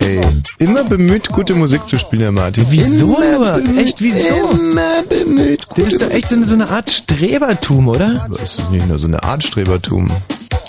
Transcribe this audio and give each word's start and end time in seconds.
Ey, 0.00 0.20
immer 0.58 0.84
bemüht, 0.84 1.30
gute 1.30 1.54
Musik 1.54 1.88
zu 1.88 1.98
spielen, 1.98 2.20
Herr 2.22 2.32
Martin. 2.32 2.66
Wieso 2.68 3.16
Immer 3.16 3.58
nur? 3.58 3.78
Echt, 3.78 4.02
wieso? 4.02 4.50
Immer 4.50 5.02
bemüht. 5.08 5.66
Das 5.74 5.86
ist 5.86 6.02
doch 6.02 6.10
echt 6.10 6.28
so 6.28 6.36
eine, 6.36 6.44
so 6.44 6.52
eine 6.52 6.68
Art 6.68 6.90
Strebertum, 6.90 7.88
oder? 7.88 8.28
Das 8.30 8.58
ist 8.58 8.70
nicht 8.70 8.86
nur 8.86 8.98
so 8.98 9.06
eine 9.06 9.22
Art 9.22 9.42
Strebertum. 9.42 10.10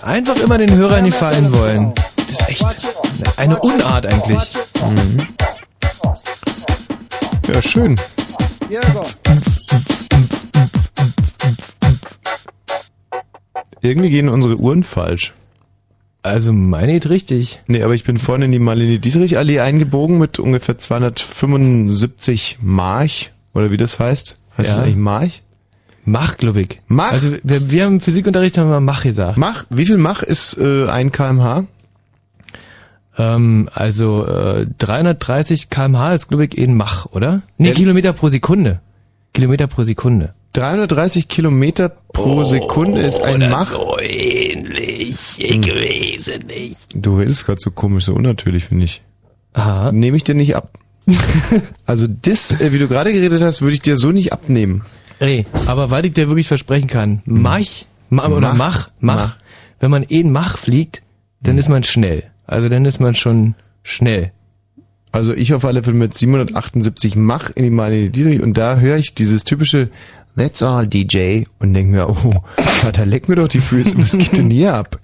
Einfach 0.04 0.38
immer 0.38 0.58
den 0.58 0.74
Hörern 0.74 1.04
gefallen 1.04 1.54
wollen. 1.54 1.94
Das 2.16 2.40
ist 2.40 2.50
echt 2.50 2.66
eine 3.36 3.60
Unart 3.60 4.06
eigentlich. 4.06 4.50
Mhm. 4.82 5.28
Ja, 7.54 7.62
schön. 7.62 8.00
Irgendwie 13.82 14.10
gehen 14.10 14.30
unsere 14.30 14.56
Uhren 14.56 14.84
falsch. 14.84 15.34
Also 16.26 16.54
meine 16.54 16.94
geht 16.94 17.10
richtig. 17.10 17.62
Nee, 17.68 17.84
aber 17.84 17.94
ich 17.94 18.04
bin 18.04 18.18
vorne 18.18 18.46
in 18.46 18.52
die 18.52 18.60
Marlene 18.60 19.00
Dietrich 19.00 19.38
Allee 19.38 19.60
eingebogen 19.60 20.18
mit 20.18 20.40
ungefähr 20.40 20.78
275 20.78 22.58
March 22.62 23.32
oder 23.54 23.72
wie 23.72 23.78
das 23.78 24.00
heißt. 24.00 24.38
Heißt 24.58 24.70
Ja. 24.70 24.76
das 24.76 24.84
eigentlich 24.84 24.96
March? 24.98 25.42
Mach, 26.04 26.38
glaube 26.38 26.62
ich. 26.62 26.82
Mach? 26.88 27.12
Also 27.12 27.32
wir, 27.44 27.72
wir 27.72 27.86
haben 27.86 27.94
im 27.96 28.00
Physikunterricht 28.00 28.58
haben 28.58 28.70
wir 28.70 28.80
Mach 28.80 29.04
gesagt. 29.04 29.38
Mach, 29.38 29.66
wie 29.72 29.86
viel 29.86 29.98
Mach 29.98 30.22
ist 30.22 30.58
äh, 30.60 30.88
ein 30.88 31.12
kmh? 31.12 31.66
Ähm, 33.18 33.70
also 33.74 34.26
äh, 34.28 34.68
330 34.78 35.70
kmh 35.70 36.14
ist, 36.14 36.28
glaube 36.28 36.46
ich, 36.46 36.58
ein 36.60 36.76
Mach, 36.76 37.08
oder? 37.08 37.42
Nee, 37.58 37.70
Ja. 37.70 37.74
Kilometer 37.74 38.14
pro 38.14 38.30
Sekunde. 38.30 38.82
Kilometer 39.34 39.66
pro 39.68 39.84
Sekunde. 39.84 40.35
330 40.56 41.28
Kilometer 41.28 41.90
pro 41.90 42.46
Sekunde 42.46 43.02
ist 43.02 43.22
ein 43.22 43.36
oder 43.36 43.50
Mach. 43.50 43.64
so 43.64 43.98
ähnlich. 44.00 45.36
Ich 45.38 45.68
weiß 45.68 46.40
nicht. 46.48 46.78
Du 46.94 47.18
redest 47.18 47.46
gerade 47.46 47.60
so 47.60 47.72
komisch, 47.72 48.06
so 48.06 48.14
unnatürlich, 48.14 48.64
finde 48.64 48.86
ich. 48.86 49.02
Aha. 49.52 49.92
Nehme 49.92 50.16
ich 50.16 50.24
dir 50.24 50.34
nicht 50.34 50.56
ab. 50.56 50.80
also 51.86 52.08
das, 52.08 52.52
äh, 52.54 52.72
wie 52.72 52.80
du 52.80 52.88
gerade 52.88 53.12
geredet 53.12 53.42
hast, 53.42 53.62
würde 53.62 53.74
ich 53.74 53.82
dir 53.82 53.98
so 53.98 54.12
nicht 54.12 54.32
abnehmen. 54.32 54.84
Ey, 55.20 55.46
aber 55.66 55.92
weil 55.92 56.06
ich 56.06 56.14
dir 56.14 56.30
wirklich 56.30 56.48
versprechen 56.48 56.88
kann, 56.88 57.22
Mach, 57.26 57.60
Ma 58.10 58.28
oder 58.28 58.54
Mach. 58.54 58.58
Mach, 58.58 58.90
Mach, 59.00 59.16
Mach. 59.16 59.38
wenn 59.82 59.92
man 59.92 60.06
eh 60.08 60.22
ein 60.22 60.32
Mach 60.32 60.58
fliegt, 60.58 61.02
dann 61.42 61.58
ist 61.58 61.68
man 61.68 61.84
schnell. 61.84 62.24
Also 62.48 62.70
dann 62.70 62.86
ist 62.86 63.02
man 63.02 63.14
schon 63.14 63.56
schnell. 63.84 64.32
Also 65.12 65.34
ich 65.34 65.54
auf 65.54 65.66
alle 65.66 65.84
Fälle 65.84 65.98
mit 65.98 66.18
778 66.18 67.16
Mach 67.16 67.50
in 67.56 67.64
die 67.64 67.70
Marlene 67.70 68.10
Dietrich 68.10 68.42
und 68.42 68.58
da 68.58 68.78
höre 68.80 68.98
ich 68.98 69.16
dieses 69.16 69.44
typische 69.44 69.90
That's 70.38 70.62
all 70.62 70.86
DJ 70.86 71.44
und 71.60 71.74
denke 71.74 71.92
mir, 71.94 72.10
oh, 72.10 72.32
Vater, 72.58 73.06
leck 73.06 73.30
mir 73.30 73.36
doch 73.36 73.48
die 73.48 73.62
Füße, 73.62 73.94
was 73.98 74.18
geht 74.18 74.38
denn 74.38 74.50
hier 74.50 74.74
ab? 74.74 75.00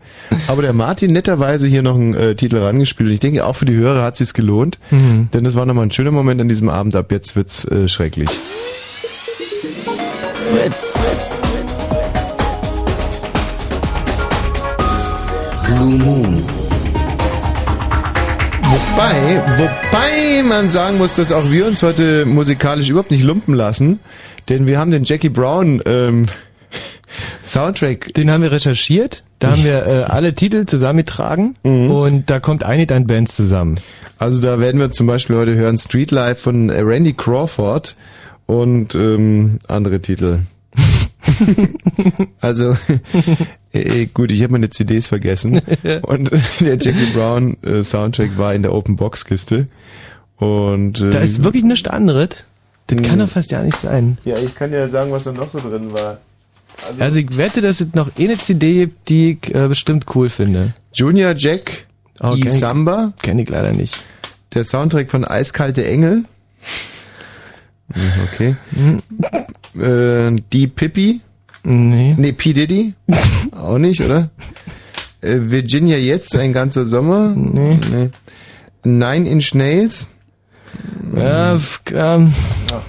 Aber 0.48 0.62
der 0.62 0.74
Martin 0.74 1.14
netterweise 1.14 1.68
hier 1.68 1.82
noch 1.82 1.96
einen 1.96 2.14
äh, 2.14 2.36
Titel 2.36 2.58
rangespielt 2.58 3.08
und 3.08 3.14
ich 3.14 3.22
denke, 3.22 3.46
auch 3.46 3.56
für 3.56 3.64
die 3.66 3.76
Hörer 3.76 4.04
hat 4.04 4.18
sich's 4.18 4.34
gelohnt, 4.34 4.78
Mhm. 4.92 5.30
denn 5.34 5.46
das 5.46 5.56
war 5.56 5.66
nochmal 5.66 5.86
ein 5.86 5.92
schöner 5.92 6.12
Moment 6.12 6.42
an 6.42 6.50
diesem 6.50 6.68
Abend, 6.68 6.96
ab 6.98 7.12
jetzt 7.14 7.38
wird's 7.38 7.64
äh, 7.66 7.88
schrecklich. 7.88 8.30
Fritz. 10.52 10.96
Blue 15.66 15.90
Moon. 15.98 16.44
Wobei, 18.64 19.42
wobei 19.58 20.44
man 20.44 20.72
sagen 20.72 20.98
muss, 20.98 21.16
dass 21.16 21.32
auch 21.32 21.50
wir 21.50 21.66
uns 21.68 21.84
heute 21.84 22.26
musikalisch 22.26 22.90
überhaupt 22.90 23.12
nicht 23.12 23.24
lumpen 23.24 23.54
lassen, 23.54 24.00
denn 24.52 24.68
wir 24.68 24.78
haben 24.78 24.92
den 24.92 25.06
Jackie 25.06 25.30
Brown 25.30 25.82
ähm, 25.86 26.26
Soundtrack. 27.42 28.14
Den 28.14 28.30
haben 28.30 28.44
wir 28.44 28.52
recherchiert, 28.52 29.24
da 29.40 29.52
haben 29.52 29.64
wir 29.64 29.86
äh, 29.86 30.04
alle 30.04 30.36
Titel 30.36 30.66
zusammengetragen 30.66 31.56
und 31.64 32.30
da 32.30 32.42
kommt 32.42 32.64
eine 32.64 32.86
dein 32.86 33.08
Bands 33.08 33.36
zusammen. 33.36 33.80
Also 34.18 34.42
da 34.42 34.60
werden 34.60 34.80
wir 34.80 34.92
zum 34.92 35.08
Beispiel 35.08 35.38
heute 35.38 35.56
hören 35.56 35.78
Street 35.78 36.12
Life 36.12 36.42
von 36.42 36.70
äh, 36.70 36.82
Randy 36.82 37.14
Crawford 37.14 37.96
und 38.46 38.94
ähm, 38.94 39.60
andere 39.68 40.02
Titel. 40.02 40.40
also 42.42 42.76
äh, 43.72 44.06
gut, 44.08 44.34
ich 44.34 44.44
habe 44.44 44.52
meine 44.52 44.70
CDs 44.70 45.08
vergessen 45.08 45.62
und 46.02 46.30
der 46.60 46.78
Jackie 46.78 47.08
Brown 47.14 47.56
äh, 47.64 47.84
Soundtrack 47.84 48.38
war 48.38 48.54
in 48.54 48.64
der 48.64 48.74
Open 48.74 48.98
Box 48.98 49.24
Kiste 49.24 49.68
und 50.36 51.00
äh, 51.00 51.10
Da 51.10 51.20
ist 51.20 51.44
wirklich 51.46 51.64
nichts 51.64 51.90
anderes. 51.90 52.46
Das 52.88 53.02
kann 53.02 53.16
Mhm. 53.16 53.20
doch 53.22 53.30
fast 53.30 53.52
ja 53.52 53.62
nicht 53.64 53.78
sein. 53.78 54.18
ja, 54.26 54.38
ich 54.38 54.54
kann 54.56 54.72
dir 54.72 54.88
sagen, 54.88 55.12
was 55.12 55.24
da 55.24 55.32
noch 55.32 55.52
so 55.52 55.60
drin 55.60 55.94
war. 55.94 56.20
Also 57.00 57.20
ich 57.20 57.38
wette, 57.38 57.62
dass 57.62 57.80
es 57.82 57.94
noch 57.94 58.10
eine 58.18 58.38
CD 58.38 58.74
gibt, 58.86 59.08
die 59.10 59.38
ich 59.42 59.54
äh, 59.56 59.68
bestimmt 59.68 60.06
cool 60.16 60.30
finde. 60.30 60.74
Junior 60.94 61.34
Jack 61.38 61.86
Oh, 62.24 62.34
E 62.36 62.48
Samba, 62.50 63.14
Kenn 63.22 63.40
ich 63.40 63.50
leider 63.50 63.72
nicht. 63.72 63.98
der 64.54 64.64
Soundtrack 64.64 65.10
von 65.10 65.26
Eiskalte 65.26 65.86
Engel. 65.86 66.24
Hm, 67.94 68.12
Okay. 68.34 68.56
Äh, 69.80 70.42
die 70.52 70.68
Pippi. 70.68 71.22
Nee. 71.64 72.16
Nee, 72.18 72.32
P. 72.32 72.54
Diddy. 72.54 72.94
Auch 73.52 73.78
nicht, 73.78 74.02
oder? 74.02 74.30
Äh, 75.22 75.38
Virginia 75.42 75.98
jetzt, 75.98 76.36
ein 76.36 76.54
ganzer 76.54 76.86
Sommer. 76.86 77.30
Nee. 77.36 77.78
nee. 77.94 78.10
Nine 78.84 79.30
Inch 79.30 79.54
Nails. 79.54 80.10
Ja, 81.16 81.60
ähm, 81.94 82.34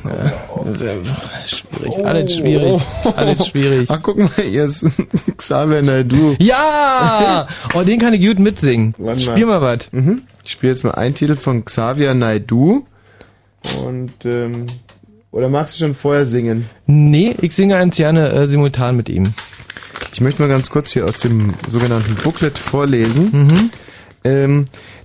ja, 0.04 0.24
ja 0.64 1.02
schwierig, 1.44 2.06
alles 2.06 2.36
schwierig, 2.36 2.82
alles 3.16 3.46
schwierig. 3.46 3.88
Ach, 3.90 3.98
guck 4.00 4.18
mal, 4.18 4.30
hier 4.48 4.64
ist 4.64 4.84
Xavier 5.36 5.82
Naidoo. 5.82 6.36
Ja! 6.38 7.48
Oh, 7.74 7.82
den 7.82 7.98
kann 7.98 8.14
ich 8.14 8.24
gut 8.24 8.38
mitsingen. 8.38 8.94
Warte 8.98 9.24
mal. 9.24 9.32
Spiel 9.32 9.46
mal 9.46 9.60
was. 9.60 9.92
Mhm. 9.92 10.22
Ich 10.44 10.52
spiele 10.52 10.72
jetzt 10.72 10.84
mal 10.84 10.92
einen 10.92 11.14
Titel 11.14 11.34
von 11.34 11.64
Xavier 11.64 12.14
Naidoo. 12.14 12.84
Und, 13.84 14.24
ähm, 14.24 14.66
oder 15.32 15.48
magst 15.48 15.76
du 15.76 15.84
schon 15.84 15.94
vorher 15.94 16.26
singen? 16.26 16.68
Nee, 16.86 17.34
ich 17.40 17.54
singe 17.54 17.76
eins 17.76 17.96
gerne 17.96 18.30
äh, 18.30 18.46
simultan 18.46 18.96
mit 18.96 19.08
ihm. 19.08 19.24
Ich 20.12 20.20
möchte 20.20 20.42
mal 20.42 20.48
ganz 20.48 20.70
kurz 20.70 20.92
hier 20.92 21.06
aus 21.06 21.18
dem 21.18 21.52
sogenannten 21.68 22.14
Booklet 22.16 22.58
vorlesen. 22.58 23.30
Mhm. 23.32 23.70
Ähm, 24.24 24.64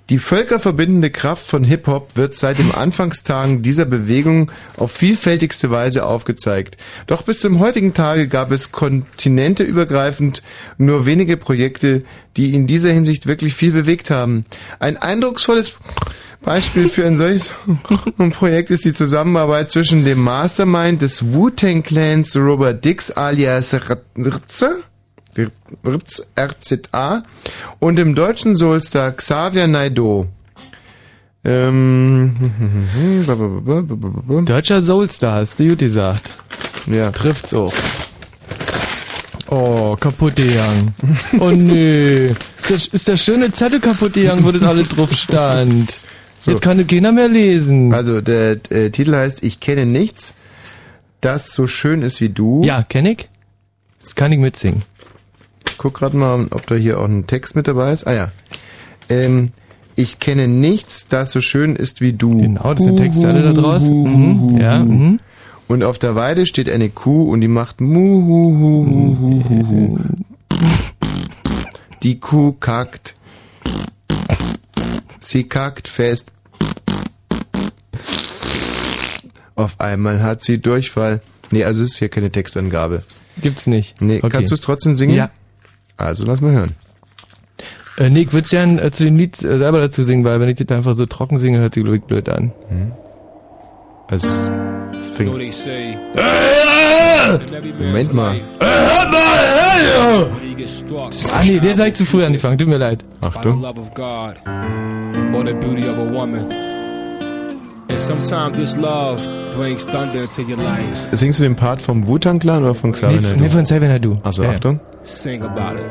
die 0.10 0.20
völkerverbindende 0.20 1.12
Kraft 1.12 1.46
von 1.46 1.64
Hip-Hop 1.66 2.16
wird 2.16 2.34
seit 2.34 2.60
den 2.60 2.72
Anfangstagen 2.72 3.62
dieser 3.62 3.86
Bewegung 3.86 4.52
auf 4.78 4.92
vielfältigste 4.92 5.70
Weise 5.70 6.06
aufgezeigt. 6.06 6.78
Doch 7.08 7.24
bis 7.24 7.42
zum 7.42 7.60
heutigen 7.60 7.94
Tage 7.94 8.28
gab 8.28 8.52
es 8.52 8.72
kontinenteübergreifend 8.72 10.44
nur 10.78 11.06
wenige 11.06 11.36
Projekte, 11.36 12.04
die 12.38 12.54
in 12.54 12.68
dieser 12.68 12.92
Hinsicht 12.92 13.28
wirklich 13.28 13.54
viel 13.54 13.74
bewegt 13.74 14.10
haben. 14.10 14.46
Ein 14.80 14.96
eindrucksvolles 14.96 15.74
Beispiel 16.42 16.88
für 16.88 17.06
ein 17.06 17.18
solches 17.18 17.52
Projekt 18.32 18.70
ist 18.70 18.86
die 18.86 18.94
Zusammenarbeit 18.94 19.70
zwischen 19.70 20.06
dem 20.06 20.20
Mastermind 20.24 21.02
des 21.02 21.34
Wu-Tang 21.34 21.84
Clans 21.84 22.36
Robert 22.38 22.86
Dix 22.86 23.12
alias 23.12 23.74
Ritz 24.16 24.64
RZA 26.38 27.24
und 27.80 27.96
dem 27.96 28.16
deutschen 28.16 28.56
Soulstar 28.56 29.12
Xavier 29.12 29.68
Naidoo. 29.68 30.28
Ähm, 31.44 32.36
Deutscher 34.46 34.82
Soulstar, 34.82 35.36
hast 35.36 35.60
du 35.60 35.70
gut 35.70 35.80
gesagt. 35.80 36.30
Ja. 36.88 37.12
Trifft's 37.12 37.54
auch. 37.54 37.74
Oh, 39.50 39.96
kaputt 39.98 40.36
gegangen. 40.36 40.94
Oh 41.40 41.52
nee. 41.52 42.28
Das 42.68 42.88
ist 42.88 43.08
der 43.08 43.18
schöne 43.18 43.52
Zettel 43.52 43.80
kaputt 43.80 44.14
gegangen, 44.14 44.44
wo 44.44 44.52
das 44.52 44.64
alles 44.64 44.90
drauf 44.90 45.14
stand. 45.14 45.98
So. 46.40 46.52
Jetzt 46.52 46.62
kann 46.62 46.78
das 46.78 46.88
keiner 46.88 47.12
mehr 47.12 47.30
lesen. 47.30 47.94
Also 47.94 48.22
der 48.22 48.60
äh, 48.70 48.90
Titel 48.90 49.16
heißt 49.16 49.44
Ich 49.44 49.60
kenne 49.60 49.86
nichts, 49.86 50.34
das 51.22 51.54
so 51.54 51.68
schön 51.68 52.02
ist 52.02 52.22
wie 52.22 52.30
du. 52.30 52.62
Ja, 52.64 52.84
kenn 52.84 53.06
ich. 53.06 53.30
Das 54.00 54.16
kann 54.16 54.32
ich 54.32 54.40
mitsingen. 54.40 54.84
Ich 55.78 55.80
guck 55.84 55.94
gerade 55.94 56.18
mal, 56.18 56.48
ob 56.50 56.66
da 56.66 56.74
hier 56.74 57.00
auch 57.00 57.06
ein 57.06 57.28
Text 57.28 57.56
mit 57.56 57.68
dabei 57.68 57.92
ist. 57.92 58.08
Ah 58.08 58.14
ja. 58.16 58.32
Ähm, 59.10 59.52
ich 59.96 60.20
kenne 60.20 60.48
nichts, 60.48 61.08
das 61.08 61.32
so 61.32 61.40
schön 61.40 61.76
ist 61.76 62.02
wie 62.02 62.14
du. 62.14 62.30
Genau, 62.30 62.74
das 62.74 62.84
sind 62.84 62.98
Texte 62.98 63.28
alle 63.28 63.44
da 63.44 63.54
draußen. 63.54 63.94
Mhm, 64.50 64.58
ja, 64.58 64.80
mhm. 64.84 65.20
Und 65.68 65.84
auf 65.84 66.00
der 66.00 66.16
Weide 66.16 66.48
steht 66.48 66.68
eine 66.68 66.90
Kuh 66.90 67.32
und 67.32 67.42
die 67.42 67.48
macht 67.48 67.80
mu 67.80 68.26
hu 68.26 68.58
hu 68.58 68.88
hu 68.88 69.14
hu 69.20 69.50
hu 69.50 69.68
hu. 69.68 70.00
Die 72.02 72.20
Kuh 72.20 72.54
kackt. 72.54 73.14
Sie 75.20 75.44
kackt 75.44 75.88
fest. 75.88 76.32
Auf 79.54 79.80
einmal 79.80 80.24
hat 80.24 80.44
sie 80.44 80.58
Durchfall. 80.60 81.20
Nee, 81.52 81.66
also 81.66 81.84
es 81.84 81.92
ist 81.92 81.98
hier 82.00 82.10
keine 82.10 82.32
Textangabe. 82.32 83.04
Gibt's 83.44 83.68
nicht. 83.68 84.02
Nee, 84.02 84.18
Okay. 84.24 84.30
kannst 84.30 84.50
du 84.50 84.56
es 84.56 84.62
trotzdem 84.62 84.96
singen? 84.96 85.14
Ja. 85.14 85.30
Also 85.98 86.26
lass 86.26 86.42
mal 86.42 86.52
hören. 86.52 86.74
Äh, 87.98 88.10
nee, 88.10 88.22
ich 88.22 88.34
würde 88.34 88.48
gern 88.48 88.78
äh, 88.78 88.92
zu 88.92 89.06
dem 89.06 89.18
Lied 89.18 89.44
äh, 89.44 89.58
selber 89.58 89.80
dazu 89.80 90.04
singen, 90.04 90.24
weil 90.24 90.40
wenn 90.40 90.50
ich 90.50 90.56
das 90.56 90.70
einfach 90.70 90.94
so 90.94 91.06
trocken 91.08 91.40
singe, 91.40 91.60
hört 91.60 91.74
sich 91.74 91.84
glaube 91.84 91.98
ich 91.98 92.04
blöd 92.04 92.30
an. 92.30 92.52
Es 94.10 94.24
fängt. 95.16 95.32
Moment 97.80 98.14
mal. 98.14 98.36
Hört 98.60 99.12
mal, 99.12 99.48
Ah 101.34 101.42
nee, 101.44 101.60
der 101.60 101.76
seid 101.76 101.98
zu 101.98 102.06
früh 102.06 102.24
angefangen, 102.24 102.58
tut 102.58 102.68
mir 102.68 102.78
leid. 102.78 103.04
Achtung. 103.22 103.64
Singst 111.14 111.40
du 111.40 111.44
den 111.44 111.56
Part 111.56 111.82
vom 111.82 112.08
Wu-Tang 112.08 112.40
Clan 112.40 112.64
oder 112.64 112.74
von 112.76 112.92
Xavier 112.92 113.22
Naidoo? 113.22 113.40
nee 113.40 113.50
von 113.50 113.64
Xavier 113.64 113.88
Naidoo. 113.90 114.18
Achso, 114.24 114.44
Ja. 114.44 114.52
Achtung. 114.52 114.80
Sing 115.02 115.42
about 115.42 115.78
it. 115.78 115.86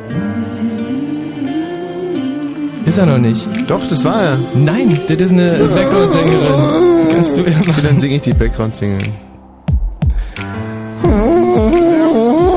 Ist 2.87 2.99
er 2.99 3.07
noch 3.07 3.19
nicht. 3.19 3.49
Doch, 3.69 3.87
das 3.89 4.05
war 4.05 4.23
er. 4.23 4.39
Nein, 4.55 5.01
das 5.09 5.21
ist 5.21 5.33
eine 5.33 5.53
Background-Sängerin. 5.75 7.09
Kannst 7.13 7.37
du 7.37 7.41
ja 7.43 7.59
machen. 7.59 7.83
dann 7.83 7.99
singe 7.99 8.17
ich 8.17 8.23
die 8.23 8.35
Background-Single. 8.35 8.99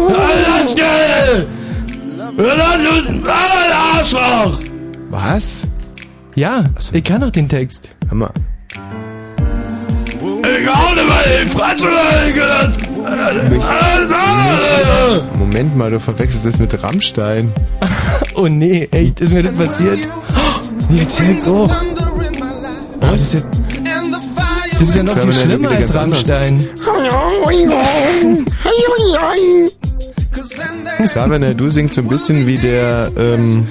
Alaska! 0.07 0.83
Arschloch! 3.97 4.59
Was? 5.09 5.68
Ja, 6.36 6.69
ich 6.94 7.03
kann 7.03 7.21
doch 7.21 7.31
den 7.31 7.50
Text. 7.50 7.95
Hör 8.07 8.31
Moment 15.38 15.75
mal, 15.78 15.92
du 15.92 16.00
verwechselst 16.00 16.46
das 16.46 16.60
mit 16.60 16.84
Rammstein. 16.84 17.54
Oh 18.36 18.48
nee, 18.48 18.88
echt, 18.92 19.19
ist 19.19 19.34
mir 19.34 19.44
das 19.44 19.54
passiert? 19.54 20.00
Jetzt 20.92 21.19
hält's 21.19 21.46
hoch. 21.46 21.69
Oh, 21.69 23.12
das 23.12 23.22
ist 23.22 23.34
ja, 23.34 23.40
das 24.72 24.81
ist 24.81 24.96
ja 24.96 25.04
noch 25.04 25.18
viel 25.18 25.34
schlimmer 25.34 25.72
als. 25.72 25.94
Rammstein. 25.94 26.69
Xavier 31.04 31.40
Naidoo 31.40 31.69
singt 31.69 31.92
so 31.92 32.01
ein 32.01 32.07
bisschen 32.07 32.48
wie 32.48 32.57
der, 32.57 33.12
ähm, 33.18 33.68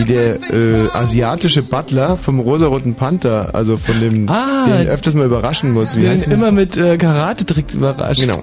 wie 0.00 0.04
der 0.12 0.34
äh, 0.52 0.88
asiatische 0.94 1.62
Butler 1.62 2.16
vom 2.16 2.40
rosaroten 2.40 2.94
Panther, 2.94 3.54
also 3.54 3.76
von 3.76 4.00
dem, 4.00 4.28
Ah. 4.28 4.66
den 4.66 4.88
öfters 4.88 5.14
mal 5.14 5.26
überraschen 5.26 5.72
muss. 5.72 5.96
Wie 5.96 6.06
ihn 6.06 6.30
immer 6.30 6.50
mit 6.52 6.76
äh, 6.76 6.96
Karate-Tricks 6.96 7.74
überrascht. 7.74 8.20
Genau. 8.20 8.42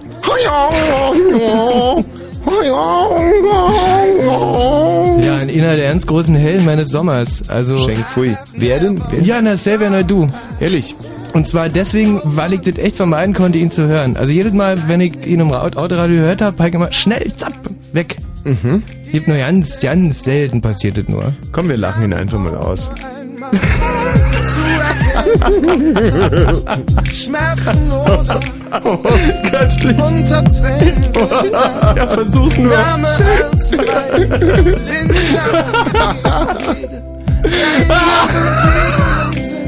Ja, 5.21 5.39
in 5.39 5.61
einer 5.63 5.75
der 5.75 5.89
ganz 5.89 6.05
großen 6.07 6.35
Helden 6.35 6.65
meines 6.65 6.89
Sommers. 6.91 7.49
Also 7.49 7.77
Sheng 7.77 7.97
Fui. 7.97 8.35
Wer 8.55 8.79
denn? 8.79 9.01
Wer? 9.09 9.21
ja, 9.21 9.41
na 9.41 9.55
Xavier 9.55 9.89
Naidoo. 9.89 10.27
Ehrlich. 10.59 10.95
Und 11.33 11.45
zwar 11.47 11.69
deswegen, 11.69 12.21
weil 12.23 12.53
ich 12.53 12.61
das 12.61 12.77
echt 12.77 12.95
vermeiden 12.95 13.33
konnte, 13.35 13.57
ihn 13.57 13.69
zu 13.69 13.87
hören. 13.87 14.15
Also 14.17 14.31
jedes 14.31 14.53
Mal, 14.53 14.77
wenn 14.87 15.01
ich 15.01 15.25
ihn 15.25 15.39
im 15.41 15.51
Ra- 15.51 15.63
Autoradio 15.75 16.15
gehört 16.21 16.41
habe, 16.41 16.57
habe 16.57 16.69
ich 16.69 16.75
immer 16.75 16.91
schnell, 16.93 17.31
zapp, 17.35 17.53
weg. 17.91 18.17
Mhm. 18.47 18.83
Gibt 19.11 19.27
nur 19.27 19.37
ganz, 19.37 19.81
ganz 19.81 20.23
selten 20.23 20.61
passiert 20.61 20.97
das 20.97 21.07
nur. 21.09 21.33
Komm, 21.51 21.67
wir 21.69 21.77
lachen 21.77 22.03
ihn 22.05 22.13
einfach 22.13 22.39
mal 22.39 22.55
aus. 22.55 22.89
Schmerzen 27.13 27.91
oder 27.91 28.39
Köstlich. 29.49 29.97
unter 29.97 30.43
Tränen. 30.45 31.05
Ja, 31.95 32.07
versuch's 32.07 32.57
nur. 32.57 32.71
Name 32.71 33.07
als 33.07 33.71
mein 33.71 34.29
blinder 34.29 35.27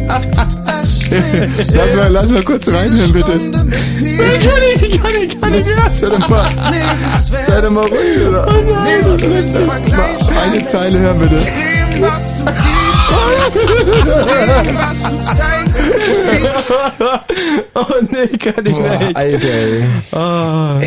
Lass 1.74 1.96
mal, 1.96 2.08
lass 2.10 2.30
mal 2.30 2.44
kurz 2.44 2.68
reinhören, 2.68 3.12
bitte. 3.12 3.34
Ich 3.34 3.42
kann 3.42 3.54
nicht, 4.00 4.84
ich 4.84 5.02
kann 5.02 5.14
nicht, 5.14 5.34
ich 5.34 5.42
kann 5.42 5.52
nicht. 5.52 5.66
Sei 5.90 6.10
doch 6.10 6.30
mal, 6.30 6.48
sei 7.48 7.62
doch 7.62 7.72
mal 7.72 7.86
ruhig, 7.86 8.28
oder? 8.28 8.46
Mal 9.66 10.44
eine 10.52 10.64
Zeile 10.66 11.00
hören, 11.00 11.20
bitte. 11.20 11.36
Dem, 11.36 12.02
was 12.02 12.36
du 12.38 12.46
gibst, 12.46 13.56
dem, 13.56 14.76
was 14.76 15.04
du 15.04 15.36
zeigst, 15.36 15.80
Oh 17.74 17.86
nee, 18.10 18.38
kann 18.38 18.66
ich 18.66 18.74
Boah, 18.74 18.98
nicht. 19.00 19.16
Alter, 19.16 19.48
ey. 19.48 19.84
Oh. 20.12 20.80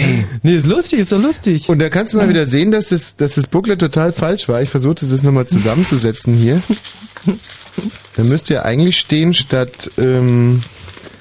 Nee, 0.43 0.57
ist 0.57 0.67
lustig, 0.67 1.01
ist 1.01 1.09
so 1.09 1.19
lustig. 1.19 1.69
Und 1.69 1.79
da 1.81 1.89
kannst 1.89 2.13
du 2.13 2.19
mal 2.19 2.29
wieder 2.29 2.47
sehen, 2.47 2.71
dass 2.71 2.89
das, 2.89 3.17
dass 3.17 3.35
das 3.35 3.47
Booklet 3.47 3.81
total 3.81 4.13
falsch 4.13 4.49
war. 4.49 4.63
Ich 4.63 4.71
versuchte 4.71 5.05
es 5.05 5.23
nochmal 5.23 5.47
zusammenzusetzen 5.47 6.35
hier. 6.35 6.61
Da 8.17 8.25
müsste 8.25 8.55
ja 8.55 8.63
eigentlich 8.63 8.99
stehen 8.99 9.33
statt, 9.35 9.91
ähm, 9.99 10.61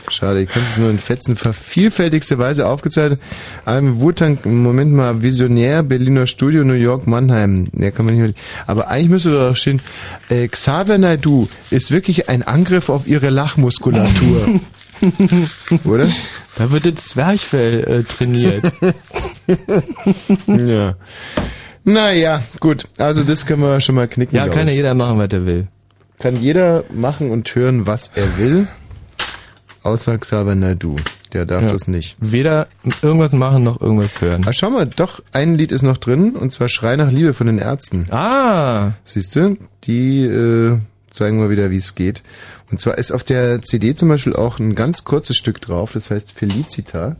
schade, 0.10 0.42
ich 0.42 0.50
kann 0.50 0.64
es 0.64 0.78
nur 0.78 0.90
in 0.90 1.00
Fetzen, 1.00 1.36
vervielfältigste 1.36 2.38
Weise 2.38 2.68
aufgezeichnet. 2.68 3.20
Einem 3.66 4.02
Wutang, 4.02 4.40
Moment 4.44 4.94
mal, 4.94 5.22
Visionär, 5.22 5.84
Berliner 5.84 6.28
Studio, 6.28 6.64
New 6.64 6.74
York, 6.74 7.08
Mannheim. 7.08 7.70
Mehr 7.72 7.92
kann 7.92 8.06
man 8.06 8.16
nicht 8.16 8.24
mehr. 8.24 8.34
Aber 8.68 8.90
eigentlich 8.90 9.10
müsste 9.10 9.32
da 9.32 9.56
stehen, 9.56 9.82
äh, 10.30 10.48
Xavier 10.48 10.98
Naidoo 10.98 11.48
ist 11.70 11.92
wirklich 11.92 12.30
ein 12.30 12.44
Angriff 12.44 12.90
auf 12.90 13.08
ihre 13.08 13.30
Lachmuskulatur. 13.30 14.60
Oder? 15.86 16.10
Da 16.58 16.72
wird 16.72 16.86
das 16.86 17.08
Zwerchfell 17.10 17.84
äh, 17.88 18.04
trainiert. 18.04 18.72
Ja. 20.48 20.96
Naja, 21.84 22.42
gut. 22.60 22.86
Also 22.98 23.24
das 23.24 23.46
können 23.46 23.62
wir 23.62 23.82
schon 23.82 23.96
mal 23.96 24.08
knicken. 24.08 24.36
ja, 24.36 24.48
kann 24.48 24.68
ja 24.68 24.74
jeder 24.74 24.94
machen, 24.94 25.18
was 25.18 25.30
er 25.32 25.46
will. 25.46 25.68
Kann 26.22 26.36
jeder 26.42 26.84
machen 26.94 27.32
und 27.32 27.54
hören, 27.56 27.88
was 27.88 28.12
er 28.16 28.38
will. 28.38 28.68
Außer 29.84 30.18
Xavier 30.18 30.56
Naidoo. 30.56 30.96
Der 31.34 31.46
darf 31.46 31.64
Ja. 31.64 31.72
das 31.72 31.88
nicht. 31.88 32.18
Weder 32.20 32.68
irgendwas 33.02 33.32
machen 33.34 33.64
noch 33.64 33.80
irgendwas 33.82 34.20
hören. 34.22 34.44
Ah, 34.46 34.52
schau 34.54 34.70
mal, 34.70 34.86
doch, 34.86 35.22
ein 35.32 35.56
Lied 35.56 35.72
ist 35.72 35.82
noch 35.82 35.98
drin, 35.98 36.36
und 36.36 36.52
zwar 36.52 36.68
Schrei 36.68 36.96
nach 36.98 37.10
Liebe 37.10 37.34
von 37.34 37.48
den 37.48 37.58
Ärzten. 37.58 38.08
Ah, 38.12 38.92
Siehst 39.06 39.36
du? 39.36 39.58
Die 39.86 40.24
äh, 40.26 40.78
zeigen 41.10 41.38
mal 41.38 41.50
wieder, 41.50 41.72
wie 41.72 41.78
es 41.78 41.96
geht. 41.96 42.22
Und 42.70 42.82
zwar 42.82 42.98
ist 42.98 43.12
auf 43.12 43.24
der 43.24 43.62
CD 43.62 43.96
zum 43.96 44.10
Beispiel 44.10 44.36
auch 44.36 44.60
ein 44.60 44.76
ganz 44.76 45.04
kurzes 45.06 45.38
Stück 45.38 45.62
drauf, 45.62 45.94
das 45.94 46.12
heißt 46.12 46.34
Felicita. 46.34 47.16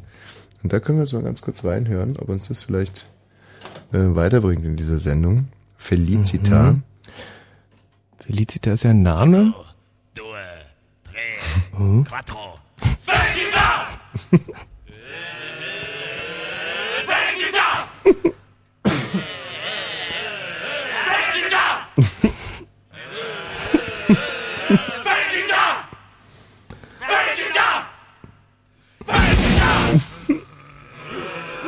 Und 0.62 0.74
da 0.74 0.80
können 0.80 0.98
wir 1.00 1.04
jetzt 1.06 1.14
mal 1.14 1.24
ganz 1.24 1.42
kurz 1.42 1.64
reinhören, 1.64 2.18
ob 2.18 2.30
uns 2.30 2.50
das 2.50 2.62
vielleicht 2.64 3.06
äh, 3.94 3.98
weiterbringt 3.98 4.66
in 4.66 4.76
dieser 4.76 5.00
Sendung. 5.00 5.48
Felicita. 5.78 6.76
Felicita 8.32 8.72
ist 8.72 8.84
ja 8.84 8.92
ein 8.92 9.02
Name. 9.02 9.54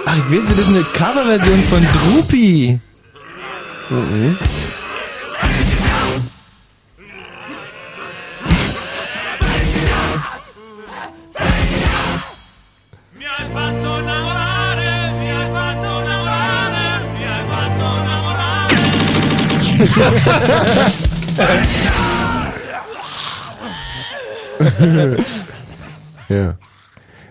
Ach, 0.05 0.17
ich 0.17 0.31
weiß, 0.31 0.47
das 0.47 0.57
ist 0.59 0.67
eine 0.69 0.83
Coverversion 0.93 1.59
von 1.63 1.85
Drupi. 1.91 2.79
Mi 3.89 4.37
Ja. 26.29 26.55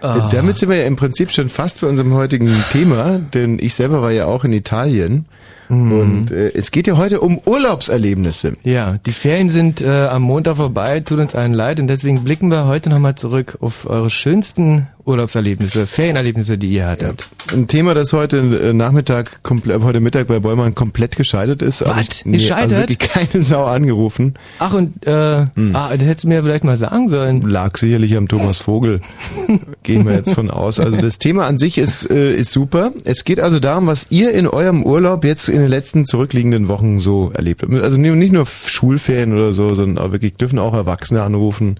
Ah. 0.00 0.28
Damit 0.32 0.59
sind 0.59 0.68
wir 0.68 0.76
ja 0.76 0.85
im 0.85 0.97
Prinzip 0.97 1.30
schon 1.30 1.49
fast 1.49 1.80
bei 1.80 1.87
unserem 1.87 2.12
heutigen 2.12 2.52
Thema, 2.71 3.18
denn 3.18 3.59
ich 3.61 3.75
selber 3.75 4.02
war 4.02 4.11
ja 4.11 4.26
auch 4.26 4.44
in 4.44 4.52
Italien. 4.52 5.26
Mhm. 5.68 5.92
Und 5.92 6.30
äh, 6.32 6.50
es 6.54 6.73
geht 6.73 6.88
ja 6.88 6.97
heute 6.97 7.21
um 7.21 7.38
Urlaubserlebnisse. 7.38 8.56
Ja, 8.64 8.99
die 9.06 9.12
Ferien 9.12 9.49
sind 9.49 9.80
äh, 9.80 10.06
am 10.06 10.23
Montag 10.23 10.56
vorbei, 10.56 11.00
tut 11.00 11.21
uns 11.21 11.37
allen 11.37 11.52
leid 11.52 11.78
und 11.78 11.87
deswegen 11.87 12.25
blicken 12.25 12.50
wir 12.50 12.66
heute 12.66 12.90
nochmal 12.90 13.14
zurück 13.14 13.59
auf 13.61 13.88
eure 13.88 14.11
schönsten 14.11 14.88
Urlaubserlebnisse, 15.04 15.87
Ferienerlebnisse, 15.87 16.59
die 16.59 16.68
ihr 16.68 16.87
hattet. 16.87 17.28
Ein 17.52 17.66
Thema, 17.66 17.92
das 17.94 18.12
heute 18.12 18.38
äh, 18.38 18.73
Nachmittag, 18.73 19.40
heute 19.66 20.00
Mittag 20.00 20.28
bei 20.28 20.38
Bäumann 20.38 20.75
komplett 20.75 21.16
gescheitert 21.16 21.61
ist. 21.62 21.85
Was? 21.87 21.99
ich- 22.21 22.26
Nee, 22.26 22.37
Gescheitert? 22.38 22.62
Also 22.73 22.76
wirklich 22.76 22.99
keine 22.99 23.42
Sau 23.42 23.64
angerufen. 23.64 24.35
Ach 24.59 24.73
und, 24.75 25.06
äh, 25.06 25.47
Hm. 25.54 25.75
ah, 25.75 25.90
das 25.97 26.02
hättest 26.06 26.25
du 26.25 26.28
mir 26.28 26.42
vielleicht 26.42 26.64
mal 26.64 26.76
sagen 26.76 27.09
sollen. 27.09 27.42
Lag 27.42 27.76
sicherlich 27.76 28.16
am 28.16 28.28
Thomas 28.28 28.59
Vogel. 28.59 29.00
Gehen 29.82 30.06
wir 30.06 30.14
jetzt 30.14 30.32
von 30.35 30.50
aus. 30.50 30.78
Also 30.80 31.00
das 31.00 31.18
Thema 31.18 31.47
an 31.47 31.59
sich 31.59 31.78
ist, 31.78 32.09
äh, 32.11 32.35
ist 32.35 32.52
super. 32.52 32.92
Es 33.04 33.25
geht 33.25 33.40
also 33.40 33.59
darum, 33.59 33.87
was 33.88 34.06
ihr 34.11 34.32
in 34.32 34.47
eurem 34.47 34.85
Urlaub 34.85 35.25
jetzt 35.25 35.49
in 35.49 35.61
den 35.61 35.68
letzten 35.68 36.06
zurückliegenden 36.06 36.68
Wochen 36.68 37.00
so 37.00 37.32
erlebt 37.35 37.62
habt. 37.62 37.73
Also 37.75 37.99
nicht 37.99 38.14
nicht 38.14 38.32
nur 38.32 38.47
Schulferien 38.47 39.32
oder 39.32 39.52
so, 39.52 39.75
sondern 39.75 40.04
auch 40.04 40.12
wirklich 40.12 40.35
dürfen 40.35 40.59
auch 40.59 40.75
Erwachsene 40.75 41.23
anrufen, 41.23 41.78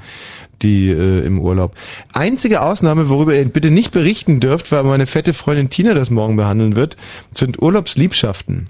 die 0.63 0.89
äh, 0.91 1.25
im 1.27 1.39
Urlaub. 1.39 1.75
Einzige 2.13 2.63
Ausnahme, 2.63 3.09
worüber 3.09 3.35
ihr 3.37 3.45
bitte 3.45 3.71
nicht 3.71 3.93
berichten 3.93 4.41
dürft, 4.41 4.73
weil 4.73 4.85
meine 4.85 5.07
fette 5.07 5.33
Freundin 5.33 5.71
Tina 5.71 5.95
das 5.95 6.11
morgen 6.11 6.37
behandeln 6.37 6.77
wird, 6.77 6.97
sind 7.35 7.61
Urlaubsliebschaften. 7.61 8.69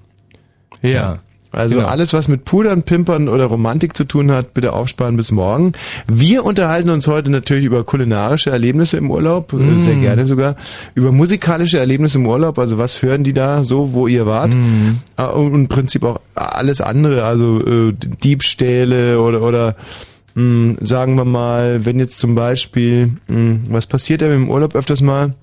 Ja. 0.82 1.18
Also 1.54 1.76
Genau. 1.76 1.88
alles, 1.88 2.14
was 2.14 2.28
mit 2.28 2.46
Pudern, 2.46 2.82
Pimpern 2.82 3.28
oder 3.28 3.44
Romantik 3.44 3.94
zu 3.94 4.04
tun 4.04 4.30
hat, 4.32 4.54
bitte 4.54 4.72
aufsparen 4.72 5.18
bis 5.18 5.32
morgen. 5.32 5.72
Wir 6.08 6.46
unterhalten 6.46 6.88
uns 6.88 7.06
heute 7.08 7.30
natürlich 7.30 7.66
über 7.66 7.84
kulinarische 7.84 8.48
Erlebnisse 8.48 8.96
im 8.96 9.10
Urlaub, 9.10 9.52
äh, 9.52 9.78
sehr 9.78 9.96
gerne 9.96 10.24
sogar, 10.24 10.56
über 10.94 11.12
musikalische 11.12 11.78
Erlebnisse 11.78 12.16
im 12.16 12.26
Urlaub, 12.26 12.58
also 12.58 12.78
was 12.78 13.02
hören 13.02 13.22
die 13.22 13.34
da 13.34 13.64
so, 13.64 13.92
wo 13.92 14.06
ihr 14.06 14.24
wart. 14.24 14.54
Äh, 15.18 15.24
Und 15.24 15.54
im 15.54 15.68
Prinzip 15.68 16.04
auch 16.04 16.20
alles 16.34 16.80
andere, 16.80 17.24
also 17.24 17.60
äh, 17.60 17.92
Diebstähle 17.92 19.20
oder, 19.20 19.42
oder 19.42 19.76
mh, 20.34 20.76
sagen 20.80 21.16
wir 21.16 21.24
mal, 21.24 21.84
wenn 21.84 21.98
jetzt 21.98 22.18
zum 22.18 22.34
Beispiel, 22.34 23.10
mh, 23.28 23.60
was 23.68 23.86
passiert 23.86 24.20
denn 24.20 24.32
im 24.32 24.48
Urlaub 24.50 24.74
öfters 24.74 25.00
mal? 25.00 25.34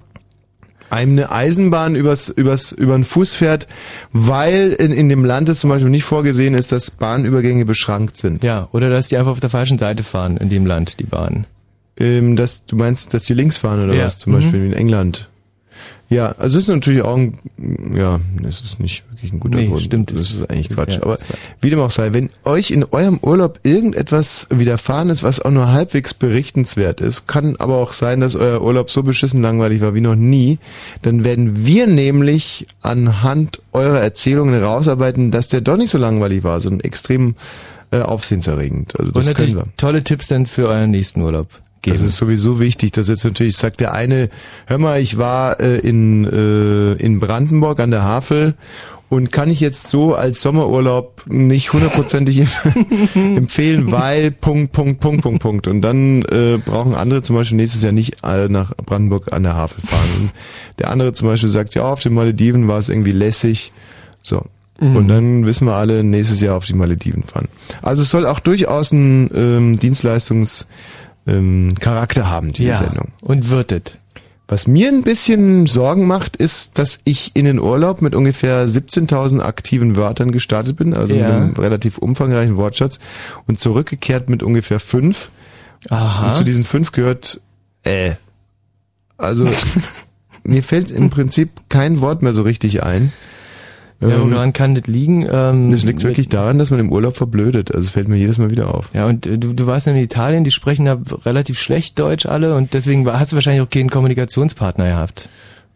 einem 0.92 1.12
eine 1.20 1.32
Eisenbahn 1.32 1.94
übers, 1.96 2.30
übers, 2.30 2.72
über 2.72 2.96
den 2.96 3.04
Fuß 3.04 3.36
fährt, 3.36 3.68
weil 4.12 4.72
in, 4.72 4.92
in 4.92 5.08
dem 5.08 5.24
Land 5.24 5.48
es 5.48 5.60
zum 5.60 5.70
Beispiel 5.70 5.92
nicht 5.92 6.04
vorgesehen 6.04 6.56
ist, 6.56 6.72
dass 6.72 6.90
Bahnübergänge 6.90 7.64
beschrankt 7.66 8.18
sind. 8.18 8.44
Ja, 8.44 8.68
oder 8.72 8.90
dass 8.90 9.08
die 9.08 9.18
einfach 9.18 9.30
auf 9.34 9.40
der 9.40 9.52
falschen 9.52 9.78
Seite 9.78 10.02
fahren 10.02 10.38
in 10.38 10.50
dem 10.50 10.66
Land, 10.66 11.00
die 11.00 11.04
Bahn. 11.04 11.46
Ähm, 11.96 12.36
dass, 12.36 12.66
du 12.66 12.76
meinst, 12.76 13.14
dass 13.14 13.26
die 13.26 13.36
links 13.36 13.60
fahren 13.60 13.84
oder 13.84 13.94
Ja. 13.94 14.06
was? 14.06 14.18
Zum 14.18 14.34
Mhm. 14.34 14.38
Beispiel 14.38 14.66
in 14.66 14.74
England. 14.74 15.30
Ja, 16.10 16.34
also 16.40 16.58
es 16.58 16.66
ist 16.66 16.70
natürlich 16.74 17.04
auch 17.04 17.16
ein, 17.18 17.38
ja, 17.96 18.20
es 18.48 18.62
ist 18.62 18.80
nicht 18.80 19.04
wirklich 19.12 19.32
ein 19.32 19.40
guter 19.40 19.60
Nee, 19.60 19.68
Grund. 19.68 19.82
stimmt. 19.84 20.12
Das 20.12 20.22
ist 20.22 20.50
eigentlich 20.50 20.70
Quatsch. 20.70 20.96
Ja, 20.96 21.04
Aber 21.04 21.20
wie 21.62 21.70
dem 21.70 21.80
auch 21.80 21.92
sei, 21.92 22.14
wenn 22.14 22.32
euch 22.46 22.72
in 22.72 22.84
eurem 22.84 23.20
Urlaub 23.22 23.60
irgendetwas 23.62 24.48
widerfahren 24.50 25.10
ist, 25.10 25.22
was 25.22 25.40
auch 25.40 25.52
nur 25.52 25.72
halbwegs 25.72 26.16
berichtenswert 26.16 27.00
ist, 27.00 27.28
kann 27.28 27.58
aber 27.60 27.78
auch 27.78 27.94
sein, 27.94 28.22
dass 28.22 28.36
euer 28.36 28.62
Urlaub 28.64 28.90
so 28.90 29.04
beschissen 29.04 29.44
langweilig 29.44 29.82
war 29.82 29.94
wie 29.94 30.02
noch 30.02 30.16
nie, 30.16 30.58
dann 31.04 31.24
werden 31.24 31.66
wir 31.68 31.86
nämlich 31.86 32.66
anhand 32.82 33.62
eurer 33.72 34.00
Erzählungen 34.00 34.56
herausarbeiten, 34.56 35.30
dass 35.30 35.48
der 35.50 35.62
doch 35.62 35.78
nicht 35.78 35.92
so 35.92 36.00
langweilig 36.00 36.44
war, 36.44 36.60
sondern 36.60 36.80
extrem 36.82 37.36
äh, 37.92 38.00
aufsehenserregend. 38.00 38.98
Also 39.00 39.10
Und 39.12 39.18
das 39.18 39.26
können 39.36 39.50
natürlich 39.52 39.56
wir. 39.56 39.78
tolle 39.78 40.04
Tipps 40.04 40.28
dann 40.28 40.48
für 40.48 40.68
euren 40.70 40.90
nächsten 40.90 41.22
Urlaub 41.22 41.50
geben. 41.82 41.98
Das 41.98 42.06
ist 42.06 42.18
sowieso 42.18 42.60
wichtig, 42.60 42.92
dass 42.92 43.08
jetzt 43.08 43.24
natürlich 43.26 43.58
sagt 43.58 43.80
der 43.80 43.94
eine, 43.94 44.30
hör 44.66 44.78
mal, 44.78 45.02
ich 45.02 45.18
war 45.18 45.60
äh, 45.60 45.80
in, 45.80 46.26
äh, 46.26 46.94
in 46.94 47.20
Brandenburg 47.20 47.80
an 47.80 47.92
der 47.92 48.04
Havel 48.04 48.56
und 49.10 49.32
kann 49.32 49.50
ich 49.50 49.60
jetzt 49.60 49.90
so 49.90 50.14
als 50.14 50.42
Sommerurlaub 50.42 51.24
nicht 51.26 51.74
hundertprozentig 51.74 52.46
empfehlen, 53.16 53.92
weil 53.92 54.30
Punkt, 54.30 54.72
Punkt, 54.72 55.00
Punkt, 55.00 55.24
Punkt, 55.24 55.42
Punkt. 55.42 55.68
Und 55.68 55.82
dann 55.82 56.22
äh, 56.24 56.60
brauchen 56.64 56.94
andere 56.94 57.24
zum 57.24 57.36
Beispiel 57.36 57.58
nächstes 57.58 57.82
Jahr 57.82 57.92
nicht 57.92 58.24
alle 58.24 58.50
nach 58.50 58.72
Brandenburg 58.78 59.34
an 59.34 59.44
der 59.44 59.56
Havel 59.56 59.82
fahren. 59.82 60.10
Und 60.20 60.32
der 60.78 60.92
andere 60.92 61.14
zum 61.14 61.28
Beispiel 61.28 61.50
sagt, 61.50 61.74
ja, 61.74 61.84
auf 61.84 62.02
den 62.02 62.14
Malediven 62.14 62.68
war 62.68 62.78
es 62.78 62.90
irgendwie 62.90 63.12
lässig. 63.12 63.72
So. 64.22 64.44
Und 64.80 65.10
dann 65.10 65.46
wissen 65.46 65.68
wir 65.68 65.74
alle, 65.74 66.06
nächstes 66.06 66.40
Jahr 66.40 66.56
auf 66.56 66.66
die 66.66 66.74
Malediven 66.74 67.24
fahren. 67.24 67.50
Also 67.82 68.04
es 68.04 68.12
soll 68.12 68.26
auch 68.26 68.40
durchaus 68.40 68.94
einen 68.94 69.30
ähm, 69.34 69.80
Dienstleistungs- 69.80 70.66
ähm, 71.28 71.76
Charakter 71.80 72.30
haben, 72.30 72.52
diese 72.54 72.70
ja. 72.70 72.78
Sendung. 72.78 73.10
Und 73.22 73.50
wirtet. 73.50 73.94
Was 74.48 74.66
mir 74.66 74.90
ein 74.90 75.04
bisschen 75.04 75.68
Sorgen 75.68 76.08
macht, 76.08 76.36
ist, 76.36 76.80
dass 76.80 77.02
ich 77.04 77.36
in 77.36 77.46
den 77.46 77.60
Urlaub 77.60 78.02
mit 78.02 78.16
ungefähr 78.16 78.68
17.000 78.68 79.42
aktiven 79.42 79.96
Wörtern 79.96 80.32
gestartet 80.32 80.76
bin, 80.76 80.96
also 80.96 81.14
Ja. 81.14 81.28
mit 81.28 81.32
einem 81.32 81.54
relativ 81.54 82.00
umfangreichen 82.00 82.56
Wortschatz 82.58 83.00
und 83.46 83.60
zurückgekehrt 83.60 84.28
mit 84.28 84.42
ungefähr 84.42 84.80
fünf. 84.80 85.30
Aha. 85.90 86.30
Und 86.30 86.36
zu 86.36 86.44
diesen 86.44 86.64
fünf 86.64 86.92
gehört 86.92 87.42
äh. 87.84 88.16
Also 89.18 89.48
mir 90.44 90.64
fällt 90.64 90.90
im 90.90 91.12
Prinzip 91.12 91.52
kein 91.70 92.02
Wort 92.02 92.24
mehr 92.24 92.34
so 92.34 92.42
richtig 92.42 92.82
ein. 92.82 93.14
Ja, 94.02 94.08
Ähm, 94.10 94.32
woran 94.32 94.54
kann 94.54 94.76
das 94.76 94.88
liegen? 94.88 95.28
Ähm, 95.30 95.72
das 95.72 95.84
liegt 95.84 96.04
wirklich 96.04 96.30
daran, 96.30 96.58
dass 96.58 96.70
man 96.72 96.80
im 96.80 96.92
Urlaub 96.92 97.18
verblödet. 97.18 97.74
Also 97.74 97.86
es 97.88 97.92
fällt 97.92 98.08
mir 98.08 98.18
jedes 98.18 98.38
Mal 98.38 98.50
wieder 98.50 98.74
auf. 98.74 98.92
Ja, 98.94 99.08
und 99.08 99.26
äh, 99.26 99.38
du, 99.38 99.54
du 99.54 99.68
warst 99.68 99.88
in 99.88 99.96
Italien, 99.98 100.44
die 100.44 100.52
sprechen 100.52 100.86
da 100.86 100.98
relativ 101.26 101.60
schlecht 101.60 102.00
Deutsch 102.00 102.26
alle 102.26 102.56
und 102.56 102.74
deswegen 102.74 103.06
hast 103.12 103.32
du 103.32 103.36
wahrscheinlich 103.36 103.62
auch 103.62 103.70
keinen 103.70 103.90
Kommunikationspartner 103.90 104.86
gehabt. 104.86 105.28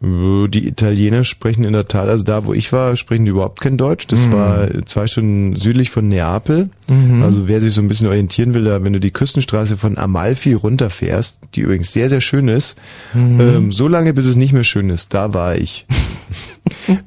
Äh, 0.02 0.48
Die 0.48 0.66
Italiener 0.66 1.24
sprechen 1.24 1.64
in 1.64 1.72
der 1.74 1.86
Tat, 1.86 2.08
also 2.08 2.24
da 2.24 2.46
wo 2.46 2.52
ich 2.54 2.72
war, 2.72 2.96
sprechen 2.96 3.24
die 3.26 3.30
überhaupt 3.30 3.60
kein 3.60 3.76
Deutsch. 3.76 4.06
Mhm. 4.06 4.10
Das 4.10 4.32
war 4.32 4.68
zwei 4.86 5.06
Stunden 5.06 5.54
südlich 5.56 5.90
von 5.90 6.08
Neapel. 6.08 6.70
Also 7.22 7.46
wer 7.48 7.60
sich 7.60 7.72
so 7.74 7.80
ein 7.80 7.88
bisschen 7.88 8.06
orientieren 8.08 8.52
will, 8.54 8.64
da, 8.64 8.82
wenn 8.84 8.92
du 8.92 9.00
die 9.00 9.10
Küstenstraße 9.12 9.76
von 9.76 9.96
Amalfi 9.98 10.52
runterfährst, 10.54 11.38
die 11.54 11.60
übrigens 11.60 11.92
sehr, 11.92 12.08
sehr 12.10 12.20
schön 12.20 12.48
ist, 12.48 12.76
Mhm. 13.14 13.40
ähm, 13.40 13.72
so 13.72 13.86
lange 13.88 14.12
bis 14.14 14.26
es 14.26 14.36
nicht 14.36 14.52
mehr 14.52 14.64
schön 14.64 14.90
ist, 14.90 15.12
da 15.14 15.32
war 15.34 15.56
ich. 15.56 15.86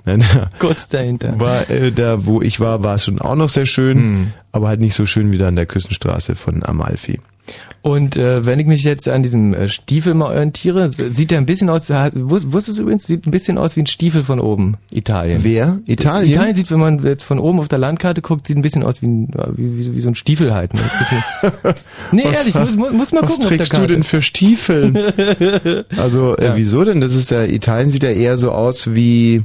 Nein, 0.06 0.24
Kurz 0.60 0.88
dahinter. 0.88 1.40
war, 1.40 1.70
äh, 1.70 1.92
da 1.92 2.26
wo 2.26 2.42
ich 2.42 2.60
war, 2.60 2.84
war 2.84 2.96
es 2.96 3.06
schon 3.06 3.20
auch 3.20 3.36
noch 3.36 3.50
sehr 3.50 3.66
schön, 3.66 3.98
Mhm. 3.98 4.34
aber 4.52 4.68
halt 4.70 4.80
nicht 4.80 4.94
so 4.94 5.06
schön 5.06 5.32
wie 5.32 5.38
da 5.38 5.48
an 5.48 5.56
der 5.56 5.66
Küstenstraße 5.66 6.36
von 6.36 6.64
Amalfi. 6.64 7.20
Und 7.84 8.18
äh, 8.18 8.46
wenn 8.46 8.60
ich 8.60 8.66
mich 8.68 8.84
jetzt 8.84 9.08
an 9.08 9.24
diesem 9.24 9.54
äh, 9.54 9.70
Stiefel 9.70 10.14
mal 10.14 10.26
orientiere, 10.26 10.90
sieht 10.90 11.32
der 11.32 11.38
ein 11.38 11.46
bisschen 11.46 11.70
aus, 11.70 11.90
wusstest 11.90 12.80
du 12.80 12.82
übrigens, 12.84 13.06
sieht 13.06 13.26
ein 13.26 13.32
bisschen 13.32 13.58
aus 13.58 13.76
wie 13.78 13.82
ein 13.82 13.88
Stiefel 13.88 14.24
von 14.24 14.40
oben, 14.42 14.76
Italien. 14.92 15.44
Wer? 15.44 15.80
Italien? 15.88 16.32
Italien 16.32 16.56
sieht, 16.56 16.70
wenn 16.70 16.80
man 16.80 17.02
jetzt 17.04 17.24
von 17.24 17.40
oben 17.40 17.60
auf 17.60 17.70
der 17.70 17.80
Landkarte 17.80 18.22
guckt, 18.22 18.48
sieht 18.48 18.58
ein 18.58 18.62
bisschen 18.62 18.84
aus 18.84 19.02
wie, 19.02 19.08
ein, 19.08 19.32
ja, 19.38 19.48
wie, 19.56 19.78
wie, 19.78 19.84
so- 19.84 19.96
wie 19.96 20.02
so 20.02 20.10
ein 20.10 20.16
Stiefel 20.16 20.54
halt. 20.54 20.74
Ne? 20.74 20.82
Nee, 22.12 22.24
Was- 22.26 22.40
ehrlich, 22.40 22.56
muss, 22.56 22.76
muss, 22.76 22.92
muss 22.94 23.12
mal 23.14 23.22
Was 23.24 23.30
gucken 23.36 23.50
der 23.50 23.58
trägst 23.58 23.78
du 23.78 23.88
denn 23.88 24.04
für 24.04 24.22
Stiefel? 24.22 25.86
also, 25.98 26.36
äh, 26.36 26.46
Ja. 26.46 26.56
wieso 26.58 26.84
denn? 26.84 27.00
Das 27.00 27.14
ist 27.14 27.32
ja, 27.32 27.44
Italien 27.44 27.92
sieht 27.92 28.04
ja 28.04 28.10
eher 28.12 28.38
so 28.38 28.52
aus 28.52 28.94
wie, 28.96 29.44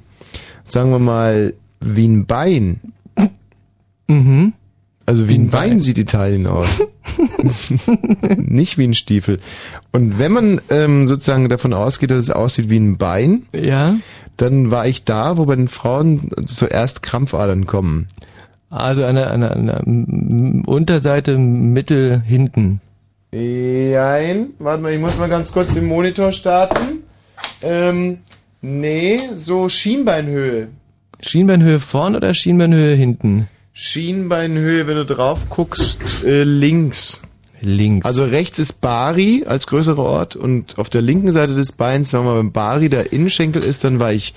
sagen 0.65 0.91
wir 0.91 0.99
mal, 0.99 1.55
wie 1.81 2.07
ein 2.09 2.27
Bein. 2.27 2.81
Mhm. 4.09 4.53
Also 5.05 5.29
wie, 5.29 5.35
ein 5.35 5.43
ein 5.47 5.51
Bein, 5.51 5.81
sieht 5.81 5.99
Italien 5.99 6.47
aus. 6.47 6.81
Nicht 8.37 8.79
wie 8.79 8.85
ein 8.85 8.95
Stiefel. 8.95 9.41
Und 9.93 10.19
wenn 10.19 10.33
man 10.33 10.61
ähm, 10.71 11.07
sozusagen 11.09 11.49
davon 11.49 11.73
ausgeht, 11.73 12.11
dass 12.11 12.19
es 12.19 12.31
aussieht 12.31 12.71
wie 12.71 12.79
ein 12.79 12.99
Bein, 12.99 13.43
Ja, 13.55 13.97
dann 14.37 14.71
war 14.71 14.87
ich 14.87 15.05
da, 15.05 15.37
wo 15.37 15.45
bei 15.45 15.57
den 15.57 15.69
Frauen 15.69 16.31
zuerst 16.47 17.03
Krampfadern 17.03 17.67
kommen. 17.67 18.07
also 18.71 19.05
an 19.05 19.17
der, 19.17 19.31
an 19.31 19.41
der, 19.41 19.57
an 19.57 19.67
der 19.67 20.69
Unterseite 20.69 21.37
mittel 21.37 22.23
hinten. 22.25 22.81
Nein, 23.33 24.49
warte 24.59 24.83
mal, 24.83 24.93
ich 24.93 25.01
muss 25.01 25.19
mal 25.19 25.29
ganz 25.29 25.53
kurz 25.53 25.75
den 25.75 25.87
Monitor 25.87 26.33
starten. 26.33 27.03
Ähm, 27.63 28.19
nee, 28.61 29.21
so 29.35 29.69
Schienbeinhöhe. 29.69 30.69
Schienbeinhöhe 31.21 31.79
vorn 31.81 32.15
oder 32.17 32.35
Schienbeinhöhe 32.35 32.95
hinten? 32.95 33.49
Schienbeinhöhe, 33.73 34.87
wenn 34.87 34.97
du 34.97 35.05
drauf 35.05 35.49
guckst, 35.49 36.25
äh, 36.25 36.45
links. 36.45 37.23
Links. 37.65 38.05
Also 38.07 38.25
rechts 38.25 38.59
ist 38.59 38.81
Bari 38.81 39.45
als 39.47 39.67
größerer 39.69 40.03
Ort 40.03 40.35
und 40.37 40.79
auf 40.79 40.91
der 40.91 41.01
linken 41.01 41.31
Seite 41.33 41.55
des 41.55 41.73
Beins, 41.73 42.13
wenn 42.13 42.25
man 42.25 42.35
beim 42.37 42.53
Bari 42.53 42.89
der 42.91 43.13
Innenschenkel 43.13 43.63
ist, 43.63 43.85
dann 43.85 44.01
war 44.01 44.13
ich 44.13 44.35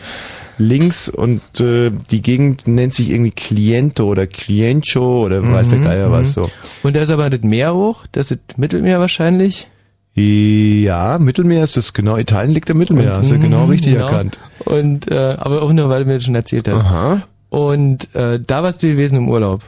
links 0.60 1.10
und 1.10 1.42
äh, 1.60 1.92
die 2.12 2.22
Gegend 2.22 2.68
nennt 2.68 2.94
sich 2.94 3.10
irgendwie 3.10 3.32
Cliento 3.32 4.06
oder 4.06 4.28
Cliencho 4.28 5.26
oder 5.26 5.42
weiß 5.44 5.70
der 5.70 5.80
Geier 5.80 6.12
was 6.12 6.34
so. 6.34 6.50
Und 6.84 6.96
da 6.96 7.02
ist 7.02 7.10
aber 7.10 7.30
das 7.32 7.42
Meer 7.42 7.74
hoch, 7.74 8.06
das 8.12 8.30
ist 8.32 8.58
Mittelmeer 8.58 9.00
wahrscheinlich. 9.00 9.68
Ja, 10.14 11.18
Mittelmeer 11.20 11.64
ist 11.64 11.76
das 11.76 11.94
genau. 11.94 12.16
Italien 12.18 12.54
liegt 12.54 12.70
am 12.72 12.78
Mittelmeer, 12.78 13.16
hast 13.18 13.32
du 13.32 13.40
genau 13.40 13.66
Mhm, 13.66 13.70
richtig 13.72 13.94
genau. 13.94 14.06
erkannt. 14.06 14.40
Und 14.64 15.12
äh, 15.12 15.36
aber 15.38 15.62
auch 15.64 15.74
nur, 15.74 15.90
weil 15.90 16.04
du 16.04 16.08
mir 16.10 16.16
das 16.16 16.24
schon 16.24 16.36
erzählt 16.36 16.68
hast. 16.70 16.86
Aha. 16.86 17.24
Und 17.56 18.14
äh, 18.16 18.38
da 18.46 18.64
warst 18.64 18.84
du 18.84 18.88
gewesen 18.88 19.16
im 19.16 19.30
Urlaub. 19.30 19.62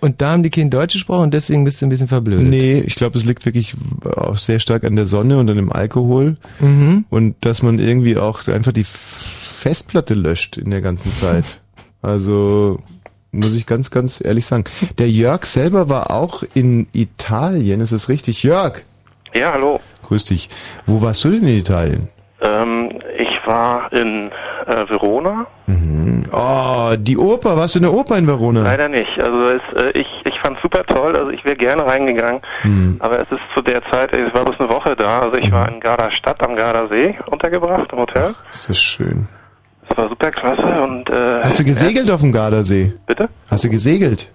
Und 0.00 0.20
da 0.20 0.30
haben 0.32 0.42
die 0.42 0.50
kein 0.50 0.70
Deutsch 0.70 0.94
gesprochen 0.94 1.22
und 1.24 1.34
deswegen 1.34 1.62
bist 1.64 1.80
du 1.80 1.86
ein 1.86 1.88
bisschen 1.88 2.08
verblödet. 2.08 2.46
Nee, 2.48 2.80
ich 2.80 2.96
glaube, 2.96 3.16
es 3.16 3.24
liegt 3.24 3.46
wirklich 3.46 3.74
auch 4.04 4.36
sehr 4.36 4.58
stark 4.58 4.82
an 4.84 4.96
der 4.96 5.06
Sonne 5.06 5.38
und 5.38 5.48
an 5.48 5.56
dem 5.56 5.70
Alkohol. 5.72 6.36
Mhm. 6.58 7.04
Und 7.10 7.36
dass 7.42 7.62
man 7.62 7.78
irgendwie 7.78 8.16
auch 8.16 8.46
einfach 8.48 8.72
die 8.72 8.84
Festplatte 8.84 10.14
löscht 10.14 10.56
in 10.56 10.70
der 10.70 10.80
ganzen 10.80 11.14
Zeit. 11.14 11.60
Also 12.02 12.80
muss 13.32 13.54
ich 13.54 13.66
ganz, 13.66 13.90
ganz 13.90 14.20
ehrlich 14.24 14.46
sagen. 14.46 14.64
Der 14.98 15.10
Jörg 15.10 15.44
selber 15.46 15.88
war 15.88 16.10
auch 16.10 16.42
in 16.54 16.86
Italien, 16.92 17.80
ist 17.80 17.92
das 17.92 18.08
richtig? 18.08 18.42
Jörg, 18.42 18.82
Ja, 19.34 19.52
hallo. 19.52 19.80
grüß 20.04 20.24
dich. 20.24 20.48
Wo 20.86 21.02
warst 21.02 21.22
du 21.24 21.30
denn 21.30 21.42
in 21.42 21.58
Italien? 21.58 22.08
Ähm, 22.40 22.90
ich 23.16 23.40
war 23.46 23.92
in 23.92 24.30
äh, 24.66 24.88
Verona. 24.88 25.46
Oh, 26.30 26.94
die 26.96 27.16
Oper. 27.16 27.56
Warst 27.56 27.74
du 27.74 27.78
in 27.78 27.84
der 27.84 27.92
Oper 27.92 28.16
in 28.18 28.26
Verona? 28.26 28.62
Leider 28.62 28.88
nicht. 28.88 29.20
Also 29.20 29.46
es, 29.46 29.82
äh, 29.82 29.98
ich, 29.98 30.06
ich 30.24 30.38
fand 30.40 30.58
super 30.60 30.84
toll. 30.84 31.16
Also 31.16 31.30
ich 31.30 31.44
wäre 31.44 31.56
gerne 31.56 31.84
reingegangen. 31.86 32.40
Aber 33.00 33.18
es 33.20 33.30
ist 33.32 33.40
zu 33.54 33.62
der 33.62 33.82
Zeit, 33.90 34.14
ich 34.14 34.32
war 34.34 34.44
bloß 34.44 34.60
eine 34.60 34.68
Woche 34.70 34.94
da. 34.94 35.20
Also 35.20 35.36
ich 35.36 35.50
war 35.50 35.68
in 35.68 35.80
Garda 35.80 36.10
Stadt 36.10 36.42
am 36.46 36.54
Gardasee 36.54 37.18
untergebracht 37.26 37.90
im 37.92 37.98
Hotel. 37.98 38.34
Ist 38.50 38.68
das 38.68 38.78
schön. 38.80 39.26
Es 39.90 39.96
war 39.96 40.08
super 40.08 40.30
klasse 40.30 40.62
und 40.82 41.08
äh, 41.08 41.42
Hast 41.42 41.58
du 41.58 41.64
gesegelt 41.64 42.10
auf 42.10 42.20
dem 42.20 42.32
Gardasee? 42.32 42.92
Bitte? 43.06 43.28
Hast 43.50 43.64
du 43.64 43.70
gesegelt? 43.70 44.30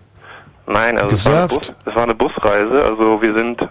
Nein, 0.65 0.97
also 0.97 1.13
es 1.13 1.25
war, 1.29 1.47
Bus, 1.47 1.73
es 1.85 1.95
war 1.95 2.03
eine 2.03 2.15
Busreise. 2.15 2.83
Also 2.89 3.21
wir 3.21 3.33
sind, 3.33 3.61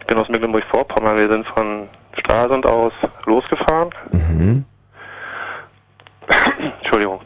ich 0.00 0.06
bin 0.06 0.16
aus 0.16 0.28
Mecklenburg-Vorpommern, 0.28 1.16
wir 1.16 1.28
sind 1.28 1.46
von 1.48 1.88
Stralsund 2.18 2.66
aus 2.66 2.92
losgefahren. 3.26 3.90
Mhm. 4.12 4.64
Entschuldigung. 6.80 7.20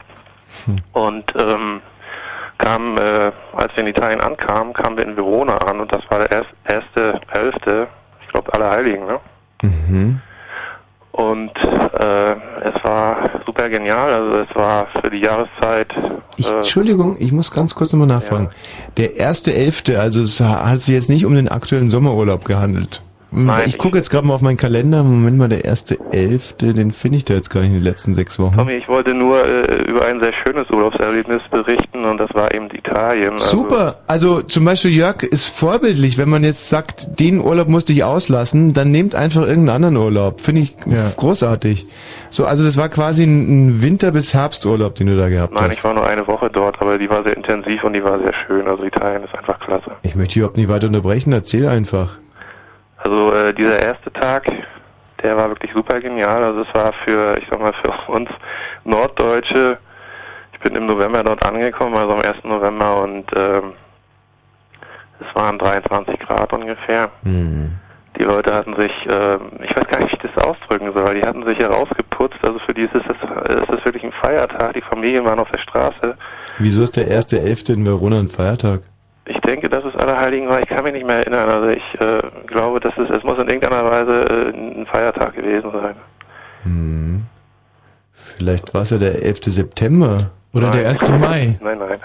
Und 0.93 1.33
ähm, 1.37 1.81
kamen, 2.57 2.97
äh, 2.97 3.31
als 3.53 3.73
wir 3.75 3.83
in 3.83 3.87
Italien 3.87 4.21
ankamen, 4.21 4.73
kamen 4.73 4.97
wir 4.97 5.05
in 5.05 5.15
Verona 5.15 5.57
an 5.57 5.79
und 5.79 5.91
das 5.91 6.01
war 6.09 6.19
der 6.19 6.31
erst, 6.31 6.49
erste, 6.65 7.19
elfte, 7.33 7.87
ich 8.21 8.27
glaube 8.29 8.53
alle 8.53 8.69
Heiligen, 8.69 9.05
ne? 9.05 9.19
Mhm. 9.61 10.21
Und 11.11 11.51
äh, 11.57 12.31
es 12.31 12.83
war 12.83 13.41
super 13.45 13.67
genial, 13.67 14.13
also 14.13 14.35
es 14.37 14.55
war 14.55 14.87
für 15.01 15.09
die 15.09 15.19
Jahreszeit. 15.19 15.87
Ich, 16.37 16.49
äh, 16.49 16.57
Entschuldigung, 16.57 17.17
ich 17.19 17.31
muss 17.31 17.51
ganz 17.51 17.75
kurz 17.75 17.91
nochmal 17.91 18.07
nachfragen. 18.07 18.49
Der 18.97 19.17
erste 19.17 19.53
Elfte, 19.53 19.99
also 19.99 20.21
es 20.21 20.39
hat 20.39 20.79
sich 20.79 20.93
jetzt 20.93 21.09
nicht 21.09 21.25
um 21.25 21.35
den 21.35 21.49
aktuellen 21.49 21.89
Sommerurlaub 21.89 22.45
gehandelt. 22.45 23.01
Nein, 23.31 23.63
ich 23.67 23.77
gucke 23.77 23.97
jetzt 23.97 24.09
gerade 24.09 24.25
mal 24.25 24.33
auf 24.33 24.41
meinen 24.41 24.57
Kalender. 24.57 25.03
Moment 25.03 25.37
mal, 25.37 25.49
der 25.49 25.63
erste 25.65 25.97
Elfte, 26.11 26.73
den 26.73 26.91
finde 26.91 27.17
ich 27.17 27.25
da 27.25 27.35
jetzt 27.35 27.49
gar 27.49 27.61
nicht 27.61 27.69
in 27.69 27.75
den 27.75 27.83
letzten 27.83 28.15
sechs 28.15 28.39
Wochen. 28.39 28.55
Tommy, 28.55 28.73
ich 28.73 28.87
wollte 28.87 29.13
nur 29.13 29.45
äh, 29.45 29.83
über 29.87 30.05
ein 30.05 30.21
sehr 30.21 30.33
schönes 30.33 30.69
Urlaubserlebnis 30.71 31.41
berichten 31.51 32.05
und 32.05 32.17
das 32.17 32.33
war 32.33 32.53
eben 32.53 32.69
Italien. 32.73 33.33
Also, 33.33 33.57
Super. 33.57 33.99
Also 34.07 34.41
zum 34.41 34.65
Beispiel 34.65 34.91
Jörg 34.91 35.21
ist 35.23 35.49
vorbildlich. 35.49 36.17
Wenn 36.17 36.29
man 36.29 36.43
jetzt 36.43 36.69
sagt, 36.69 37.19
den 37.19 37.39
Urlaub 37.39 37.67
musste 37.67 37.93
ich 37.93 38.03
auslassen, 38.03 38.73
dann 38.73 38.91
nehmt 38.91 39.13
einfach 39.13 39.41
irgendeinen 39.41 39.83
anderen 39.83 39.97
Urlaub. 39.97 40.41
Finde 40.41 40.61
ich 40.61 40.75
großartig. 41.15 41.85
So, 42.31 42.45
also 42.45 42.63
das 42.63 42.77
war 42.77 42.89
quasi 42.89 43.23
ein 43.23 43.81
Winter- 43.81 44.11
bis 44.11 44.33
Herbsturlaub, 44.33 44.95
den 44.95 45.07
du 45.07 45.17
da 45.17 45.29
gehabt 45.29 45.53
Nein, 45.53 45.65
hast. 45.69 45.77
ich 45.77 45.83
war 45.83 45.93
nur 45.93 46.05
eine 46.07 46.27
Woche 46.27 46.49
dort, 46.51 46.81
aber 46.81 46.97
die 46.97 47.09
war 47.09 47.23
sehr 47.23 47.37
intensiv 47.37 47.83
und 47.83 47.93
die 47.93 48.03
war 48.03 48.17
sehr 48.19 48.33
schön. 48.47 48.67
Also 48.67 48.85
Italien 48.85 49.23
ist 49.23 49.35
einfach 49.35 49.59
klasse. 49.59 49.91
Ich 50.01 50.15
möchte 50.15 50.39
überhaupt 50.39 50.57
nicht 50.57 50.69
weiter 50.69 50.87
unterbrechen. 50.87 51.31
Erzähl 51.31 51.67
einfach. 51.67 52.17
Also 53.09 53.33
äh, 53.33 53.53
dieser 53.55 53.81
erste 53.81 54.13
Tag, 54.13 54.45
der 55.23 55.35
war 55.35 55.49
wirklich 55.49 55.71
super 55.73 55.99
genial. 55.99 56.43
Also 56.43 56.61
es 56.61 56.73
war 56.75 56.93
für, 57.05 57.35
ich 57.39 57.47
sag 57.49 57.59
mal, 57.59 57.73
für 57.73 57.91
uns 58.11 58.29
Norddeutsche. 58.83 59.79
Ich 60.53 60.59
bin 60.59 60.75
im 60.75 60.85
November 60.85 61.23
dort 61.23 61.43
angekommen, 61.43 61.95
also 61.95 62.13
am 62.13 62.19
1. 62.19 62.43
November 62.43 63.01
und 63.01 63.25
ähm, 63.35 63.73
es 65.19 65.35
waren 65.35 65.57
23 65.57 66.19
Grad 66.19 66.53
ungefähr. 66.53 67.09
Hm. 67.23 67.77
Die 68.17 68.23
Leute 68.23 68.53
hatten 68.53 68.75
sich, 68.79 68.91
ähm, 69.09 69.41
ich 69.63 69.75
weiß 69.75 69.87
gar 69.87 70.01
nicht, 70.01 70.11
wie 70.11 70.27
ich 70.27 70.33
das 70.33 70.43
ausdrücken 70.43 70.91
soll, 70.91 71.15
die 71.15 71.25
hatten 71.25 71.45
sich 71.45 71.57
herausgeputzt. 71.57 72.37
Also 72.43 72.59
für 72.59 72.73
die 72.75 72.83
ist 72.83 72.93
es, 72.93 73.05
ist 73.05 73.69
es 73.69 73.85
wirklich 73.85 74.03
ein 74.03 74.11
Feiertag. 74.21 74.73
Die 74.73 74.81
Familien 74.81 75.25
waren 75.25 75.39
auf 75.39 75.49
der 75.49 75.61
Straße. 75.61 76.15
Wieso 76.59 76.83
ist 76.83 76.95
der 76.95 77.07
erste 77.07 77.39
Elfte 77.39 77.73
in 77.73 77.85
Verona 77.87 78.19
ein 78.19 78.29
Feiertag? 78.29 78.81
Ich 79.29 79.39
denke, 79.41 79.69
dass 79.69 79.83
es 79.85 79.95
Allerheiligen 79.95 80.47
war. 80.49 80.59
Ich 80.59 80.67
kann 80.67 80.83
mich 80.83 80.93
nicht 80.93 81.05
mehr 81.05 81.17
erinnern. 81.17 81.49
Also 81.49 81.67
ich 81.69 81.83
äh, 82.01 82.19
glaube, 82.47 82.79
dass 82.79 82.93
es, 82.97 83.09
es 83.09 83.23
muss 83.23 83.37
in 83.37 83.47
irgendeiner 83.47 83.85
Weise 83.85 84.21
äh, 84.21 84.49
ein 84.81 84.85
Feiertag 84.87 85.35
gewesen 85.35 85.71
sein. 85.71 85.95
Hm. 86.63 87.25
Vielleicht 88.37 88.73
war 88.73 88.81
es 88.81 88.89
ja 88.89 88.97
der 88.97 89.21
11. 89.23 89.39
September. 89.45 90.31
Oder 90.53 90.71
der 90.71 90.89
1. 90.89 91.07
Mai. 91.09 91.57
Nein, 91.61 91.77
nein. 91.79 91.99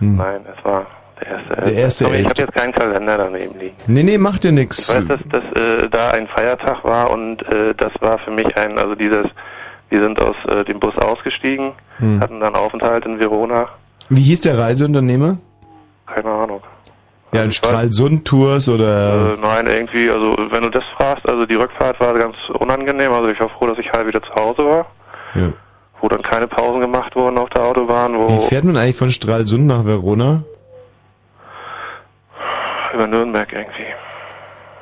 Hm. 0.00 0.16
Nein, 0.16 0.40
es 0.56 0.64
war 0.64 0.86
der 1.20 1.28
erste. 1.28 1.54
Der 1.62 1.72
erste 1.74 2.04
Aber 2.06 2.14
ich 2.16 2.24
habe 2.28 2.42
jetzt 2.42 2.54
keinen 2.54 2.72
Kalender 2.72 3.16
daneben 3.18 3.58
liegen. 3.58 3.76
Nee, 3.86 4.02
nee, 4.02 4.18
macht 4.18 4.42
dir 4.44 4.48
Ich 4.48 4.54
nix. 4.54 4.88
weiß, 4.88 5.04
dass, 5.06 5.20
dass 5.30 5.44
äh, 5.62 5.88
da 5.88 6.10
ein 6.10 6.26
Feiertag 6.28 6.82
war 6.84 7.10
und 7.10 7.40
äh, 7.52 7.72
das 7.76 7.92
war 8.00 8.18
für 8.18 8.32
mich 8.32 8.46
ein, 8.58 8.78
also 8.78 8.94
dieses, 8.96 9.26
wir 9.90 10.02
sind 10.02 10.20
aus 10.20 10.34
äh, 10.48 10.64
dem 10.64 10.80
Bus 10.80 10.96
ausgestiegen, 10.98 11.72
Hm. 11.98 12.18
hatten 12.18 12.40
dann 12.40 12.56
Aufenthalt 12.56 13.06
in 13.06 13.20
Verona. 13.20 13.68
Wie 14.08 14.22
hieß 14.22 14.40
der 14.40 14.58
Reiseunternehmer? 14.58 15.38
Keine 16.06 16.30
Ahnung. 16.30 16.62
Ja, 17.32 17.42
ein 17.42 17.50
Stralsund-Tours 17.52 18.68
oder... 18.68 19.34
Äh, 19.34 19.36
nein, 19.40 19.66
irgendwie, 19.66 20.08
also 20.08 20.36
wenn 20.50 20.62
du 20.62 20.70
das 20.70 20.84
fragst, 20.96 21.28
also 21.28 21.44
die 21.46 21.56
Rückfahrt 21.56 21.98
war 21.98 22.14
ganz 22.14 22.36
unangenehm. 22.60 23.12
Also 23.12 23.28
ich 23.28 23.40
war 23.40 23.48
froh, 23.48 23.66
dass 23.66 23.78
ich 23.78 23.90
halb 23.90 24.06
wieder 24.06 24.22
zu 24.22 24.32
Hause 24.36 24.64
war, 24.64 24.86
Ja. 25.34 25.52
wo 26.00 26.08
dann 26.08 26.22
keine 26.22 26.46
Pausen 26.46 26.80
gemacht 26.80 27.16
wurden 27.16 27.36
auf 27.38 27.48
der 27.50 27.62
Autobahn, 27.64 28.16
wo 28.16 28.28
Wie 28.28 28.46
fährt 28.46 28.64
man 28.64 28.76
eigentlich 28.76 28.96
von 28.96 29.10
Stralsund 29.10 29.66
nach 29.66 29.84
Verona? 29.84 30.44
über 32.92 33.06
Nürnberg 33.08 33.52
irgendwie. 33.52 33.86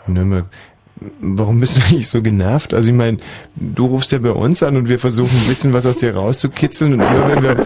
Nürnberg. 0.06 0.44
Warum 1.20 1.58
bist 1.60 1.76
du 1.78 1.82
eigentlich 1.82 2.08
so 2.08 2.22
genervt? 2.22 2.74
Also 2.74 2.90
ich 2.90 2.94
meine, 2.96 3.18
du 3.56 3.86
rufst 3.86 4.12
ja 4.12 4.18
bei 4.18 4.30
uns 4.30 4.62
an 4.62 4.76
und 4.76 4.88
wir 4.88 4.98
versuchen 4.98 5.36
ein 5.36 5.48
bisschen 5.48 5.72
was 5.72 5.84
aus 5.86 5.96
dir 5.96 6.14
rauszukitzeln 6.14 6.94
und 6.94 7.00
immer 7.00 7.28
wenn 7.28 7.42
wir 7.42 7.56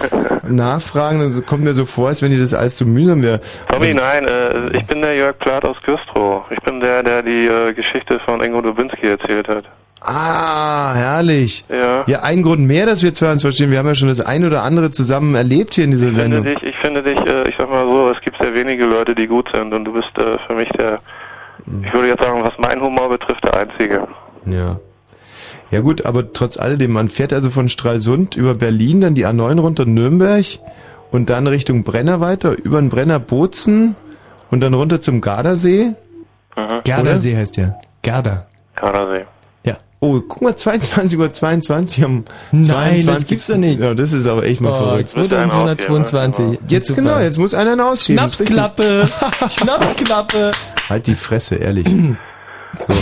nachfragen, 0.49 1.19
dann 1.19 1.47
kommt 1.47 1.65
mir 1.65 1.75
so 1.75 1.85
vor, 1.87 2.09
als 2.09 2.23
wenn 2.23 2.31
dir 2.31 2.41
das 2.41 2.55
alles 2.55 2.77
zu 2.77 2.87
mühsam 2.87 3.23
wäre. 3.23 3.41
Tommy, 3.69 3.93
nein, 3.95 4.27
äh, 4.29 4.77
ich 4.79 4.87
bin 4.87 5.03
der 5.03 5.15
Jörg 5.17 5.39
Plath 5.39 5.65
aus 5.65 5.77
Güstrow. 5.85 6.45
Ich 6.51 6.61
bin 6.61 6.81
der, 6.81 7.03
der 7.03 7.23
die 7.23 7.47
äh, 7.47 7.73
Geschichte 7.75 8.21
von 8.25 8.43
Ingo 8.43 8.61
Dubinski 8.63 9.07
erzählt 9.07 9.49
hat. 9.49 9.65
Ah, 10.01 10.95
herrlich. 10.95 11.65
Ja. 11.69 12.05
Ja, 12.07 12.21
ein 12.23 12.43
Grund 12.43 12.61
mehr, 12.61 12.87
dass 12.87 13.03
wir 13.03 13.13
zwei 13.13 13.33
uns 13.33 13.43
verstehen. 13.43 13.71
Wir 13.71 13.79
haben 13.79 13.87
ja 13.89 13.95
schon 13.95 14.09
das 14.09 14.21
ein 14.21 14.45
oder 14.45 14.63
andere 14.63 14.91
zusammen 14.91 15.35
erlebt 15.35 15.75
hier 15.75 15.85
in 15.85 15.91
dieser 15.91 16.11
Ich 16.11 16.15
finde 16.17 16.37
Sendung. 16.43 16.55
dich, 16.55 16.63
ich 16.63 16.77
finde 16.77 17.03
dich, 17.03 17.19
äh, 17.19 17.49
ich 17.49 17.57
sag 17.59 17.69
mal 17.69 17.85
so, 17.85 18.11
es 18.11 18.21
gibt 18.21 18.37
sehr 18.41 18.55
wenige 18.55 18.85
Leute, 18.85 19.15
die 19.15 19.27
gut 19.27 19.49
sind 19.53 19.75
und 19.75 19.85
du 19.85 19.93
bist 19.93 20.17
äh, 20.17 20.39
für 20.47 20.55
mich 20.55 20.69
der, 20.79 21.01
ich 21.83 21.93
würde 21.93 22.09
jetzt 22.09 22.23
sagen, 22.23 22.43
was 22.43 22.55
mein 22.59 22.81
Humor 22.81 23.09
betrifft, 23.09 23.45
der 23.45 23.57
Einzige. 23.57 24.09
Ja. 24.47 24.79
Ja 25.71 25.81
gut, 25.81 26.07
aber 26.07 26.33
trotz 26.33 26.59
alledem, 26.59 26.93
man 26.93 27.09
fährt 27.09 27.33
also 27.33 27.51
von 27.51 27.69
Stralsund 27.69 28.37
über 28.37 28.55
Berlin, 28.55 29.01
dann 29.01 29.15
die 29.15 29.27
A9 29.27 29.59
runter 29.61 29.85
Nürnberg 29.85 30.45
und 31.11 31.29
dann 31.29 31.47
Richtung 31.47 31.83
Brenner 31.83 32.21
weiter, 32.21 32.57
über 32.63 32.81
den 32.81 32.89
Brenner 32.89 33.19
Bozen 33.19 33.97
und 34.51 34.61
dann 34.61 34.75
runter 34.75 35.01
zum 35.01 35.21
Gardasee. 35.21 35.95
Mhm. 36.57 36.81
Gardasee 36.85 37.37
heißt 37.37 37.57
der. 37.57 37.81
Garda. 38.03 38.47
Gardasee. 38.77 39.27
Oh, 39.99 40.21
guck 40.21 40.43
mal, 40.43 40.55
22 40.57 41.19
Uhr 41.19 41.33
22 41.33 42.05
am 42.05 42.25
Nein, 42.53 42.63
22. 42.65 43.07
das 43.07 43.25
gibt's 43.29 43.47
doch 43.47 43.57
nicht. 43.57 43.81
Ja, 43.81 43.95
das 43.95 44.13
ist 44.13 44.27
aber 44.27 44.45
echt 44.45 44.61
mal 44.61 44.73
Oh, 44.73 44.77
verrückt. 44.77 45.09
2222. 45.09 46.59
Jetzt 46.69 46.89
Super. 46.89 47.01
genau, 47.03 47.19
jetzt 47.19 47.39
muss 47.39 47.55
einer 47.55 47.73
einen 47.73 47.81
ausziehen. 47.81 48.19
Schnapsklappe. 48.19 49.07
Schnapsklappe. 49.49 50.51
Halt 50.89 51.07
die 51.07 51.15
Fresse, 51.15 51.57
ehrlich. 51.57 51.87
So. 52.79 52.93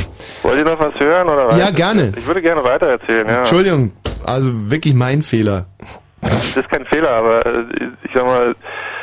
Wollt 0.44 0.59
ihr 0.59 0.64
noch 0.64 0.78
was 0.78 0.94
hören 1.00 1.28
oder 1.28 1.48
was? 1.48 1.59
Ja, 1.59 1.72
gerne. 1.72 2.12
Ich 2.16 2.24
würde 2.28 2.40
gerne 2.40 2.62
weitererzählen, 2.62 3.26
ja. 3.26 3.38
Entschuldigung, 3.38 3.90
also 4.24 4.52
wirklich 4.70 4.94
mein 4.94 5.24
Fehler. 5.24 5.66
Das 6.20 6.57
ist 6.57 6.68
kein 6.70 6.85
Fehler, 6.85 7.11
aber 7.16 7.44
äh, 7.44 7.64
ich 8.04 8.11
sag 8.14 8.24
mal, 8.24 8.54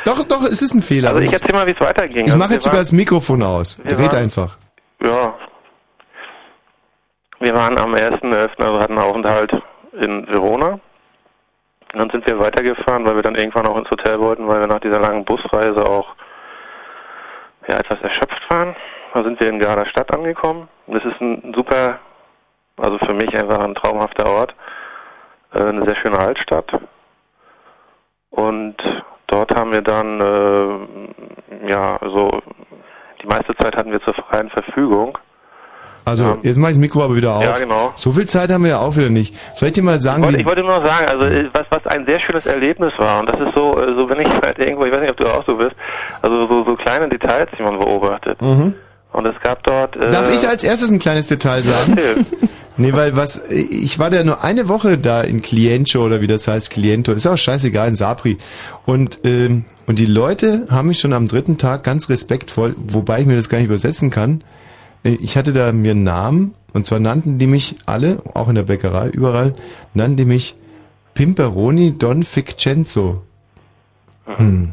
Doch, 0.06 0.24
doch, 0.24 0.42
es 0.44 0.62
ist 0.62 0.72
ein 0.72 0.80
Fehler. 0.80 1.10
also 1.10 1.20
ich 1.20 1.30
erzähl 1.30 1.52
mal, 1.54 1.66
wie 1.66 1.72
es 1.72 1.80
weiterging. 1.80 2.24
ich 2.24 2.32
Also 2.32 2.38
mache 2.38 2.54
jetzt 2.54 2.64
sogar 2.64 2.78
das 2.78 2.90
Mikrofon 2.92 3.42
aus. 3.42 3.80
Red 3.84 3.98
waren- 3.98 4.16
einfach. 4.16 4.56
Ja. 5.04 5.34
Wir 7.42 7.56
waren 7.56 7.76
am 7.76 7.92
1.11., 7.92 8.62
also 8.62 8.78
hatten 8.78 8.96
einen 8.96 9.04
Aufenthalt 9.04 9.52
in 10.00 10.28
Verona. 10.28 10.78
Und 11.92 11.98
dann 11.98 12.08
sind 12.10 12.24
wir 12.28 12.38
weitergefahren, 12.38 13.04
weil 13.04 13.16
wir 13.16 13.22
dann 13.22 13.34
irgendwann 13.34 13.66
auch 13.66 13.76
ins 13.76 13.90
Hotel 13.90 14.20
wollten, 14.20 14.46
weil 14.46 14.60
wir 14.60 14.68
nach 14.68 14.78
dieser 14.78 15.00
langen 15.00 15.24
Busreise 15.24 15.84
auch 15.84 16.14
ja, 17.66 17.78
etwas 17.78 18.00
erschöpft 18.00 18.48
waren. 18.48 18.76
Da 19.12 19.24
sind 19.24 19.40
wir 19.40 19.48
in 19.48 19.58
Garda 19.58 19.84
Stadt 19.86 20.14
angekommen. 20.14 20.68
Das 20.86 21.04
ist 21.04 21.20
ein 21.20 21.52
super, 21.52 21.98
also 22.76 22.98
für 22.98 23.12
mich 23.12 23.36
einfach 23.36 23.58
ein 23.58 23.74
traumhafter 23.74 24.24
Ort. 24.26 24.54
Äh, 25.52 25.64
eine 25.64 25.84
sehr 25.84 25.96
schöne 25.96 26.20
Altstadt. 26.20 26.72
Und 28.30 28.76
dort 29.26 29.52
haben 29.52 29.72
wir 29.72 29.82
dann, 29.82 30.20
äh, 30.20 31.70
ja, 31.72 31.96
also 31.96 32.40
die 33.20 33.26
meiste 33.26 33.56
Zeit 33.56 33.76
hatten 33.76 33.90
wir 33.90 34.00
zur 34.02 34.14
freien 34.14 34.48
Verfügung. 34.50 35.18
Also, 36.04 36.38
jetzt 36.42 36.56
mache 36.56 36.72
ich 36.72 36.76
das 36.76 36.80
Mikro 36.80 37.02
aber 37.04 37.16
wieder 37.16 37.34
auf. 37.34 37.44
Ja, 37.44 37.58
genau. 37.58 37.92
So 37.94 38.12
viel 38.12 38.26
Zeit 38.28 38.50
haben 38.50 38.64
wir 38.64 38.70
ja 38.70 38.80
auch 38.80 38.96
wieder 38.96 39.08
nicht. 39.08 39.34
Soll 39.54 39.68
ich 39.68 39.74
dir 39.74 39.82
mal 39.82 39.96
Ich 39.96 40.02
sagen, 40.02 40.22
wollte, 40.22 40.38
wie, 40.38 40.40
ich 40.40 40.46
wollte 40.46 40.62
nur 40.62 40.80
noch 40.80 40.86
sagen, 40.86 41.08
also 41.08 41.26
äh, 41.26 41.48
was, 41.52 41.66
was 41.70 41.86
ein 41.86 42.06
sehr 42.06 42.18
schönes 42.18 42.46
Erlebnis 42.46 42.92
war 42.98 43.20
und 43.20 43.30
das 43.30 43.40
ist 43.40 43.54
so, 43.54 43.80
äh, 43.80 43.94
so 43.94 44.08
wenn 44.08 44.20
ich 44.20 44.28
halt 44.28 44.58
irgendwo, 44.58 44.84
ich 44.84 44.92
weiß 44.92 45.00
nicht, 45.00 45.10
ob 45.10 45.16
du 45.16 45.26
auch 45.26 45.44
so 45.46 45.56
bist, 45.56 45.76
also 46.20 46.46
so, 46.48 46.64
so 46.64 46.74
kleine 46.74 47.08
Details, 47.08 47.48
die 47.56 47.62
man 47.62 47.78
beobachtet. 47.78 48.40
Mhm. 48.42 48.74
Und 49.12 49.26
es 49.28 49.38
gab 49.42 49.62
dort. 49.62 49.94
Äh, 49.96 50.10
Darf 50.10 50.34
ich 50.34 50.48
als 50.48 50.64
erstes 50.64 50.90
ein 50.90 50.98
kleines 50.98 51.28
Detail 51.28 51.62
sagen? 51.62 51.96
Nee, 52.78 52.94
weil 52.94 53.14
was, 53.14 53.42
ich 53.50 53.98
war 53.98 54.08
da 54.08 54.24
nur 54.24 54.42
eine 54.42 54.66
Woche 54.66 54.96
da 54.96 55.20
in 55.20 55.42
Cliencho 55.42 56.04
oder 56.04 56.22
wie 56.22 56.26
das 56.26 56.48
heißt, 56.48 56.70
Cliento, 56.70 57.12
ist 57.12 57.26
auch 57.26 57.36
scheißegal, 57.36 57.88
in 57.88 57.94
Sapri. 57.96 58.38
Und, 58.86 59.18
ähm, 59.24 59.66
und 59.86 59.98
die 59.98 60.06
Leute 60.06 60.66
haben 60.70 60.88
mich 60.88 60.98
schon 60.98 61.12
am 61.12 61.28
dritten 61.28 61.58
Tag 61.58 61.84
ganz 61.84 62.08
respektvoll, 62.08 62.74
wobei 62.78 63.20
ich 63.20 63.26
mir 63.26 63.36
das 63.36 63.50
gar 63.50 63.58
nicht 63.58 63.66
übersetzen 63.66 64.10
kann, 64.10 64.42
ich 65.02 65.36
hatte 65.36 65.52
da 65.52 65.72
mir 65.72 65.92
einen 65.92 66.04
Namen, 66.04 66.54
und 66.72 66.86
zwar 66.86 67.00
nannten 67.00 67.38
die 67.38 67.46
mich 67.46 67.76
alle, 67.86 68.22
auch 68.34 68.48
in 68.48 68.54
der 68.54 68.62
Bäckerei, 68.62 69.08
überall, 69.08 69.54
nannten 69.94 70.16
die 70.16 70.24
mich 70.24 70.56
Pimperoni 71.14 71.98
Don 71.98 72.22
Ficcenzo. 72.22 73.22
Hm. 74.26 74.72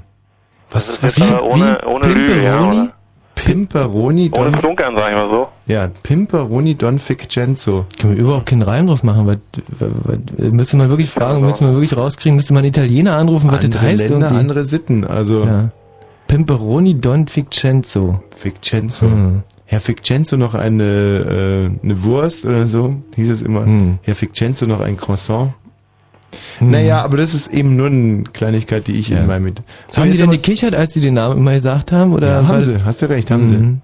Was, 0.71 0.99
Das 1.01 1.17
ist 1.17 1.21
was 1.21 1.29
aber 1.29 1.43
ohne, 1.43 1.79
ohne 1.85 2.07
Lüge, 2.13 2.43
ja, 2.43 2.69
oder? 2.69 2.93
Pimperoni 3.35 4.29
Ohne 4.33 4.51
Don... 4.51 4.59
Flunkern, 4.59 4.95
sag 4.97 5.11
ich 5.11 5.17
mal 5.17 5.29
so. 5.29 5.47
Ja, 5.65 5.89
Pimperoni 6.03 6.75
Don 6.75 6.99
Ficcenzo. 6.99 7.85
Können 7.97 8.15
wir 8.15 8.21
überhaupt 8.21 8.47
keinen 8.47 8.61
Reim 8.61 8.87
drauf 8.87 9.03
machen? 9.03 9.25
Was, 9.25 9.37
was, 9.79 9.89
was, 10.03 10.51
müsste 10.51 10.77
man 10.77 10.89
wirklich 10.89 11.09
fragen, 11.09 11.41
müsste 11.45 11.63
man 11.63 11.73
wirklich 11.73 11.95
rauskriegen, 11.95 12.35
müsste 12.35 12.53
man 12.53 12.63
einen 12.63 12.69
Italiener 12.69 13.15
anrufen, 13.15 13.49
was 13.51 13.61
das 13.61 13.65
Andere 13.65 13.81
heißt 13.81 14.09
Länder, 14.09 14.27
irgendwie. 14.27 14.39
andere 14.39 14.65
Sitten, 14.65 15.05
also... 15.05 15.45
Ja. 15.45 15.69
Pimperoni 16.27 16.99
Don 16.99 17.27
Ficcenzo. 17.27 18.23
Ficcenzo. 18.35 19.07
Hm. 19.07 19.43
Herr 19.71 19.79
Ficcenzo 19.81 20.35
noch 20.35 20.55
eine, 20.55 20.83
äh, 20.83 21.83
eine 21.85 22.03
Wurst 22.03 22.43
oder 22.45 22.67
so, 22.67 22.95
hieß 23.15 23.29
es 23.29 23.43
immer. 23.43 23.65
Hm. 23.65 23.99
Herr 24.01 24.15
Ficcenzo 24.15 24.65
noch 24.65 24.81
ein 24.81 24.97
Croissant. 24.97 25.53
Naja, 26.59 27.03
aber 27.03 27.17
das 27.17 27.33
ist 27.35 27.53
eben 27.53 27.75
nur 27.75 27.87
eine 27.87 28.23
Kleinigkeit, 28.23 28.87
die 28.87 28.93
ich 28.93 29.09
Ja. 29.09 29.19
in 29.19 29.27
meinem 29.27 29.43
mit. 29.43 29.61
So, 29.87 30.01
haben 30.01 30.11
die 30.11 30.17
denn 30.17 30.29
gekichert, 30.31 30.73
als 30.75 30.93
sie 30.93 31.01
den 31.01 31.13
Namen 31.13 31.37
immer 31.37 31.53
gesagt 31.53 31.91
haben? 31.91 32.13
Oder 32.13 32.41
ja, 32.41 32.47
haben 32.47 32.63
sie, 32.63 32.83
hast 32.83 33.01
du 33.03 33.09
recht, 33.09 33.29
haben 33.31 33.43
Mhm. 33.43 33.47
sie. 33.47 33.77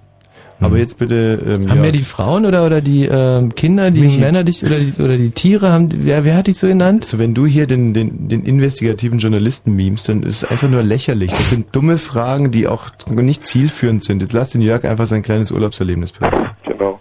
Aber 0.62 0.78
jetzt 0.78 1.00
bitte, 1.00 1.40
ähm, 1.46 1.70
Haben 1.70 1.76
ja. 1.78 1.82
mehr 1.82 1.92
die 1.92 2.02
Frauen 2.02 2.46
oder, 2.46 2.66
oder 2.66 2.80
die 2.82 3.06
ähm, 3.06 3.54
Kinder, 3.56 3.92
die 3.92 4.00
Michi. 4.02 4.22
Männer 4.22 4.44
dich 4.46 4.64
oder 4.66 4.80
die, 4.80 4.94
oder 5.02 5.18
die 5.18 5.32
Tiere 5.32 5.70
haben, 5.72 5.90
wer, 5.94 6.24
wer 6.24 6.38
hat 6.38 6.48
dich 6.48 6.58
so 6.58 6.68
genannt? 6.68 7.04
Also 7.04 7.20
wenn 7.20 7.34
du 7.34 7.46
hier 7.46 7.68
den, 7.68 7.94
den, 7.94 8.30
den 8.30 8.44
investigativen 8.46 9.20
Journalisten 9.20 9.76
memst, 9.76 10.08
dann 10.08 10.24
ist 10.24 10.44
es 10.44 10.50
einfach 10.50 10.70
nur 10.70 10.82
lächerlich. 10.82 11.32
Das 11.32 11.50
sind 11.50 11.76
dumme 11.76 11.98
Fragen, 11.98 12.52
die 12.52 12.68
auch 12.68 12.88
nicht 13.12 13.46
zielführend 13.46 14.04
sind. 14.04 14.22
Jetzt 14.22 14.32
lass 14.34 14.52
den 14.52 14.62
Jörg 14.62 14.86
einfach 14.86 15.06
sein 15.08 15.24
kleines 15.24 15.52
Urlaubserlebnis 15.52 16.14
berichten. 16.14 16.46
Genau. 16.66 17.00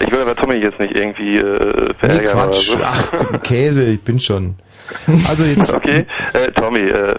Ich 0.00 0.10
will 0.10 0.20
aber 0.20 0.34
Tommy 0.36 0.54
jetzt 0.56 0.78
nicht 0.78 0.98
irgendwie 0.98 1.36
äh, 1.36 1.42
Nee, 1.42 1.94
verärgern 1.98 2.32
Quatsch. 2.32 2.70
oder 2.74 2.94
so. 2.94 3.18
Ach, 3.34 3.42
Käse, 3.42 3.84
ich 3.84 4.00
bin 4.00 4.18
schon. 4.18 4.54
Also 5.28 5.44
jetzt, 5.44 5.74
Okay, 5.74 6.06
äh, 6.32 6.50
Tommy, 6.52 6.80
äh, 6.80 7.14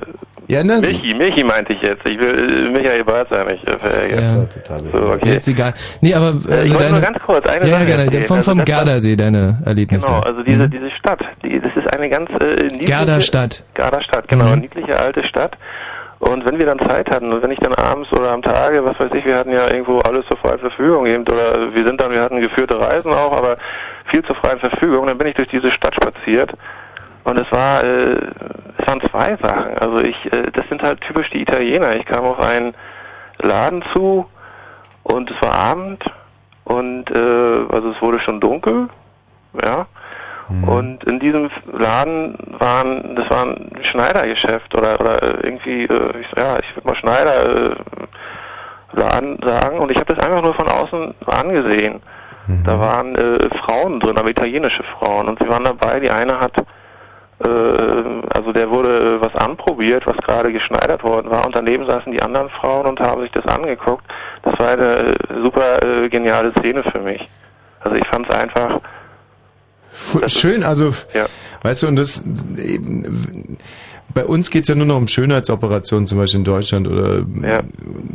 ja, 0.52 0.64
ne? 0.64 0.80
Michi, 0.82 1.14
Michi 1.16 1.44
meinte 1.44 1.74
ich 1.74 1.82
jetzt. 1.82 2.08
Ich 2.08 2.20
will 2.20 2.68
äh, 2.68 2.70
Michael 2.70 3.04
Balzer 3.04 3.44
nicht 3.46 3.68
äh, 3.68 3.78
verärgern. 3.78 4.20
Ist 4.20 4.34
Ja. 4.70 4.78
So, 4.92 4.98
okay. 5.14 5.34
Jetzt 5.34 5.48
egal. 5.48 5.74
Nee, 6.02 6.14
aber 6.14 6.28
Äh, 6.28 6.30
also 6.54 6.66
ich 6.66 6.72
wollte 6.74 6.78
deine, 6.86 6.92
nur 6.92 7.02
ganz 7.02 7.20
kurz 7.26 7.50
eine 7.50 7.68
ja, 7.68 7.74
Sache 7.74 7.86
gerne, 7.86 8.04
erzählen. 8.06 8.26
vom, 8.28 8.44
vom 8.44 8.60
Also 8.60 8.66
das 8.66 8.76
war- 8.78 8.86
Gardasee 8.86 9.16
deine 9.16 9.58
Erlebnisse. 9.66 10.08
Genau, 10.08 10.20
also 10.20 10.44
diese, 10.44 10.64
Mhm. 10.68 10.72
diese 10.72 10.92
Stadt, 10.92 11.26
die, 11.44 11.60
das 11.60 11.72
ist 11.76 11.96
eine 11.96 12.10
ganz 12.10 12.30
äh, 12.32 12.64
niedliche... 12.64 12.86
Gardastadt. 12.92 13.64
Gardastadt, 13.74 14.28
genau, 14.28 14.46
Mhm. 14.46 14.52
eine 14.52 14.62
niedliche 14.62 15.00
alte 15.00 15.24
Stadt. 15.24 15.58
Und 16.20 16.46
wenn 16.46 16.60
wir 16.60 16.68
dann 16.68 16.78
Zeit 16.78 17.10
hatten 17.10 17.34
und 17.34 17.42
wenn 17.42 17.50
ich 17.50 17.58
dann 17.60 17.74
abends 17.74 18.12
oder 18.14 18.30
am 18.32 18.44
Tage, 18.44 18.86
was 18.86 19.00
weiß 19.00 19.10
ich, 19.16 19.26
wir 19.26 19.36
hatten 19.38 19.52
ja 19.52 19.66
irgendwo 19.72 19.98
alles 20.00 20.24
zur 20.28 20.38
freien 20.38 20.60
Verfügung 20.60 21.08
eben, 21.08 21.24
oder 21.24 21.74
wir 21.74 21.84
sind 21.84 22.00
dann, 22.00 22.12
wir 22.12 22.22
hatten 22.22 22.40
geführte 22.42 22.80
Reisen 22.80 23.12
auch, 23.12 23.36
aber 23.36 23.58
viel 24.06 24.22
zur 24.24 24.36
freien 24.36 24.60
Verfügung, 24.60 25.08
dann 25.08 25.18
bin 25.18 25.28
ich 25.28 25.34
durch 25.36 25.48
diese 25.50 25.72
Stadt 25.72 25.96
spaziert 25.96 26.52
und 27.24 27.40
es 27.40 27.52
war, 27.52 27.84
äh, 27.84 28.16
es 28.78 28.88
waren 28.88 29.02
zwei 29.10 29.38
Sachen. 29.42 29.78
Also 29.78 30.00
ich, 30.00 30.26
äh, 30.32 30.52
das 30.54 30.68
sind 30.70 30.82
halt 30.82 31.02
typisch 31.02 31.30
die 31.30 31.42
Italiener. 31.42 31.96
Ich 31.96 32.06
kam 32.06 32.26
auf 32.26 32.40
einen 32.40 32.74
Laden 33.40 33.84
zu 33.94 34.26
und 35.04 35.32
es 35.32 35.42
war 35.42 35.54
Abend 35.54 36.04
und 36.66 37.10
äh, 37.12 37.66
also 37.70 37.92
es 37.92 38.02
wurde 38.02 38.20
schon 38.20 38.40
dunkel, 38.40 38.90
ja. 39.64 39.86
Und 40.68 41.04
in 41.06 41.20
diesem 41.20 41.50
Laden 41.72 42.38
waren, 42.60 43.16
das 43.16 43.30
war 43.30 43.46
ein 43.46 43.72
Schneidergeschäft 43.84 44.76
oder 44.76 45.00
oder 45.00 45.44
irgendwie, 45.46 45.86
äh, 45.86 46.20
ich, 46.20 46.28
ja, 46.38 46.58
ich 46.60 46.76
würde 46.76 46.88
mal 46.90 46.96
Schneider 46.96 47.72
äh, 47.72 47.76
Laden 48.94 49.40
sagen 49.46 49.80
und 49.80 49.92
ich 49.92 49.98
habe 49.98 50.14
das 50.14 50.26
einfach 50.26 50.42
nur 50.42 50.54
von 50.54 50.68
außen 50.68 51.14
angesehen. 51.26 52.02
Da 52.66 52.80
waren 52.80 53.16
äh, 53.16 53.40
Frauen 53.60 54.00
drin, 54.00 54.18
aber 54.18 54.30
italienische 54.30 54.84
Frauen 54.84 55.30
und 55.30 55.40
sie 55.40 55.48
waren 55.48 55.64
dabei. 55.64 56.00
Die 56.00 56.10
eine 56.10 56.40
hat, 56.40 56.54
also 57.44 58.52
der 58.52 58.70
wurde 58.70 59.18
äh, 59.18 59.22
was 59.22 59.36
anprobiert, 59.36 60.06
was 60.06 60.18
gerade 60.18 60.52
geschneidert 60.52 61.04
worden 61.04 61.30
war 61.30 61.46
und 61.46 61.56
daneben 61.56 61.86
saßen 61.86 62.12
die 62.12 62.22
anderen 62.22 62.50
Frauen 62.50 62.86
und 62.86 63.00
haben 63.00 63.22
sich 63.22 63.32
das 63.32 63.46
angeguckt. 63.46 64.06
Das 64.44 64.58
war 64.60 64.70
eine 64.70 64.98
äh, 64.98 65.14
super 65.44 65.84
äh, 65.84 66.10
geniale 66.10 66.52
Szene 66.60 66.84
für 66.84 67.00
mich. 67.00 67.28
Also 67.82 67.98
ich 67.98 68.08
fand 68.08 68.30
es 68.30 68.36
einfach, 68.36 68.80
Schön, 70.28 70.64
also, 70.64 70.94
ja. 71.14 71.26
weißt 71.64 71.84
du, 71.84 71.88
und 71.88 71.96
das, 71.98 72.24
eben, 72.58 73.58
bei 74.14 74.26
uns 74.26 74.50
geht's 74.52 74.68
ja 74.68 74.76
nur 74.76 74.86
noch 74.86 74.98
um 74.98 75.08
Schönheitsoperationen, 75.08 76.08
zum 76.08 76.18
Beispiel 76.18 76.40
in 76.40 76.44
Deutschland, 76.44 76.88
oder 76.88 77.20
Ja. 77.42 77.62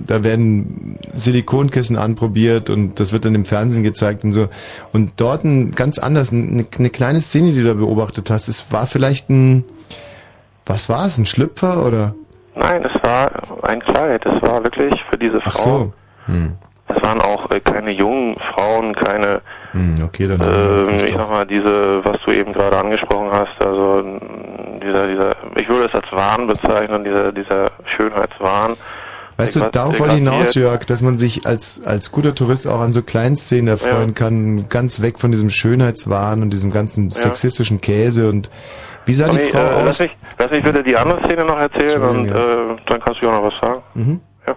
da 0.07 0.23
werden 0.25 0.99
Silikonkissen 1.15 1.97
anprobiert 1.97 2.71
und 2.71 2.99
das 3.01 3.13
wird 3.13 3.25
dann 3.25 3.35
im 3.35 3.45
Fernsehen 3.45 3.83
gezeigt 3.83 4.25
und 4.25 4.33
so. 4.33 4.49
Und 4.93 5.13
dort 5.17 5.45
ein 5.45 5.73
ganz 5.73 5.99
anders, 5.99 6.33
eine, 6.33 6.67
eine 6.79 6.91
kleine 6.91 7.21
Szene, 7.21 7.53
die 7.53 7.63
du 7.63 7.69
da 7.69 7.75
beobachtet 7.75 8.31
hast, 8.31 8.49
es 8.49 8.73
war 8.73 8.87
vielleicht 8.87 9.31
ein, 9.31 9.65
was 10.65 10.89
war 10.89 11.07
es, 11.07 11.19
ein 11.19 11.27
Schlüpfer 11.27 11.87
oder? 11.87 12.15
Nein, 12.55 12.83
es 12.85 12.95
war 13.03 13.31
ein 13.65 13.81
Kleid. 13.81 14.25
Es 14.25 14.41
war 14.43 14.65
wirklich 14.65 14.95
für 15.11 15.19
diese 15.19 15.41
Ach 15.45 15.53
Frau. 15.53 15.79
so. 15.79 15.93
Hm. 16.27 16.53
Es 16.89 17.03
waren 17.03 17.21
auch 17.21 17.51
äh, 17.51 17.61
keine 17.61 17.91
jungen 17.91 18.37
Frauen, 18.55 18.95
keine, 18.95 19.43
okay, 20.05 20.27
dann 20.29 20.41
äh, 20.41 20.81
ich 21.05 21.13
doch. 21.13 21.19
sag 21.19 21.31
mal, 21.31 21.47
diese, 21.47 22.05
was 22.05 22.19
du 22.25 22.33
eben 22.33 22.53
gerade 22.53 22.79
angesprochen 22.79 23.31
hast, 23.33 23.61
also 23.61 24.03
mh, 24.03 24.79
dieser, 24.83 25.07
dieser, 25.09 25.31
ich 25.57 25.69
würde 25.69 25.89
es 25.89 25.95
als 25.95 26.11
Wahn 26.13 26.47
bezeichnen, 26.47 27.05
dieser, 27.05 27.33
dieser 27.33 27.71
Schönheitswahn. 27.85 28.77
Weißt 29.39 29.57
du, 29.57 29.61
darauf 29.71 30.01
wollte 30.01 30.15
ich 30.15 30.21
hinaus. 30.21 30.55
Jörg, 30.55 30.87
dass 30.87 31.03
man 31.03 31.19
sich 31.19 31.47
als, 31.47 31.83
als 31.85 32.11
guter 32.11 32.35
Tourist 32.35 32.67
auch 32.67 32.81
an 32.81 32.95
so 32.95 33.03
Kleinszenen 33.03 33.69
erfreuen 33.69 34.09
Ja. 34.09 34.15
kann, 34.15 34.69
ganz 34.71 35.03
weg 35.03 35.19
von 35.19 35.31
diesem 35.31 35.51
Schönheitswahn 35.51 36.41
und 36.41 36.51
diesem 36.53 36.71
ganzen 36.71 37.11
sexistischen 37.11 37.81
Käse 37.83 38.29
und 38.29 38.51
wie 39.05 39.13
sah 39.13 39.29
die 39.29 39.37
Tommy, 39.37 39.51
Frau 39.51 39.59
äh, 39.59 39.63
aus? 39.75 39.85
lass, 39.85 40.01
mich, 40.01 40.17
lass 40.39 40.51
mich 40.51 40.63
bitte 40.63 40.83
die 40.83 40.97
andere 40.97 41.23
Szene 41.27 41.45
noch 41.45 41.59
erzählen 41.59 42.03
und 42.03 42.29
äh, 42.29 42.77
dann 42.87 43.01
kannst 43.01 43.21
du 43.23 43.29
auch 43.29 43.33
noch 43.33 43.45
was 43.45 43.61
sagen. 43.61 43.83
Mhm. 43.95 44.21
Ja. 44.47 44.57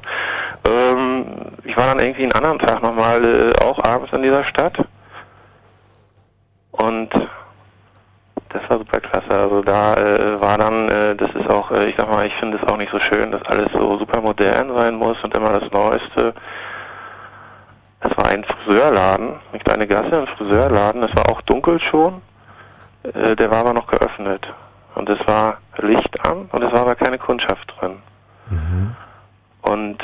Ähm, 0.66 1.26
ich 1.66 1.76
war 1.78 1.88
dann 1.88 2.00
irgendwie 2.00 2.24
einen 2.24 2.32
anderen 2.32 2.60
Tag 2.60 2.82
nochmal 2.82 3.24
äh, 3.24 3.64
auch 3.64 3.84
abends 3.84 4.12
in 4.14 4.24
dieser 4.24 4.44
Stadt. 4.46 4.78
Und 6.82 7.10
das 8.50 8.70
war 8.70 8.80
super 8.80 9.00
klasse. 9.00 9.30
Also 9.30 9.62
da 9.62 9.96
äh, 9.96 10.42
war 10.42 10.58
dann, 10.58 10.90
äh, 10.90 11.16
das 11.16 11.30
ist 11.32 11.50
auch, 11.50 11.72
äh, 11.72 11.90
ich 11.90 11.96
sag 11.98 12.10
mal, 12.10 12.26
ich 12.26 12.34
finde 12.36 12.58
es 12.58 12.68
auch 12.68 12.78
nicht 12.78 12.92
so 12.92 13.00
schön, 13.00 13.32
dass 13.32 13.44
alles 13.44 13.72
so 13.72 13.98
super 13.98 14.22
modern 14.22 14.74
sein 14.74 14.96
muss 14.96 15.18
und 15.24 15.36
immer 15.36 15.60
das 15.60 15.72
Neueste. 15.72 16.34
Es 18.02 18.18
war 18.18 18.28
ein 18.28 18.44
Friseurladen, 18.44 19.36
eine 19.52 19.60
kleine 19.62 19.88
Gasse, 19.88 20.22
ein 20.22 20.28
Friseurladen. 20.38 21.04
Es 21.04 21.16
war 21.16 21.30
auch 21.30 21.42
dunkel 21.42 21.80
schon. 21.80 22.22
Äh, 23.04 23.36
der 23.36 23.52
war 23.52 23.60
aber 23.60 23.74
noch 23.74 23.88
geöffnet. 23.88 24.48
Und 24.96 25.10
es 25.10 25.20
war 25.28 25.58
Licht 25.78 26.28
an 26.28 26.50
und 26.52 26.64
es 26.64 26.72
war 26.72 26.82
aber 26.82 26.96
keine 26.96 27.18
Kundschaft 27.18 27.74
drin. 27.80 27.98
Und 29.62 29.98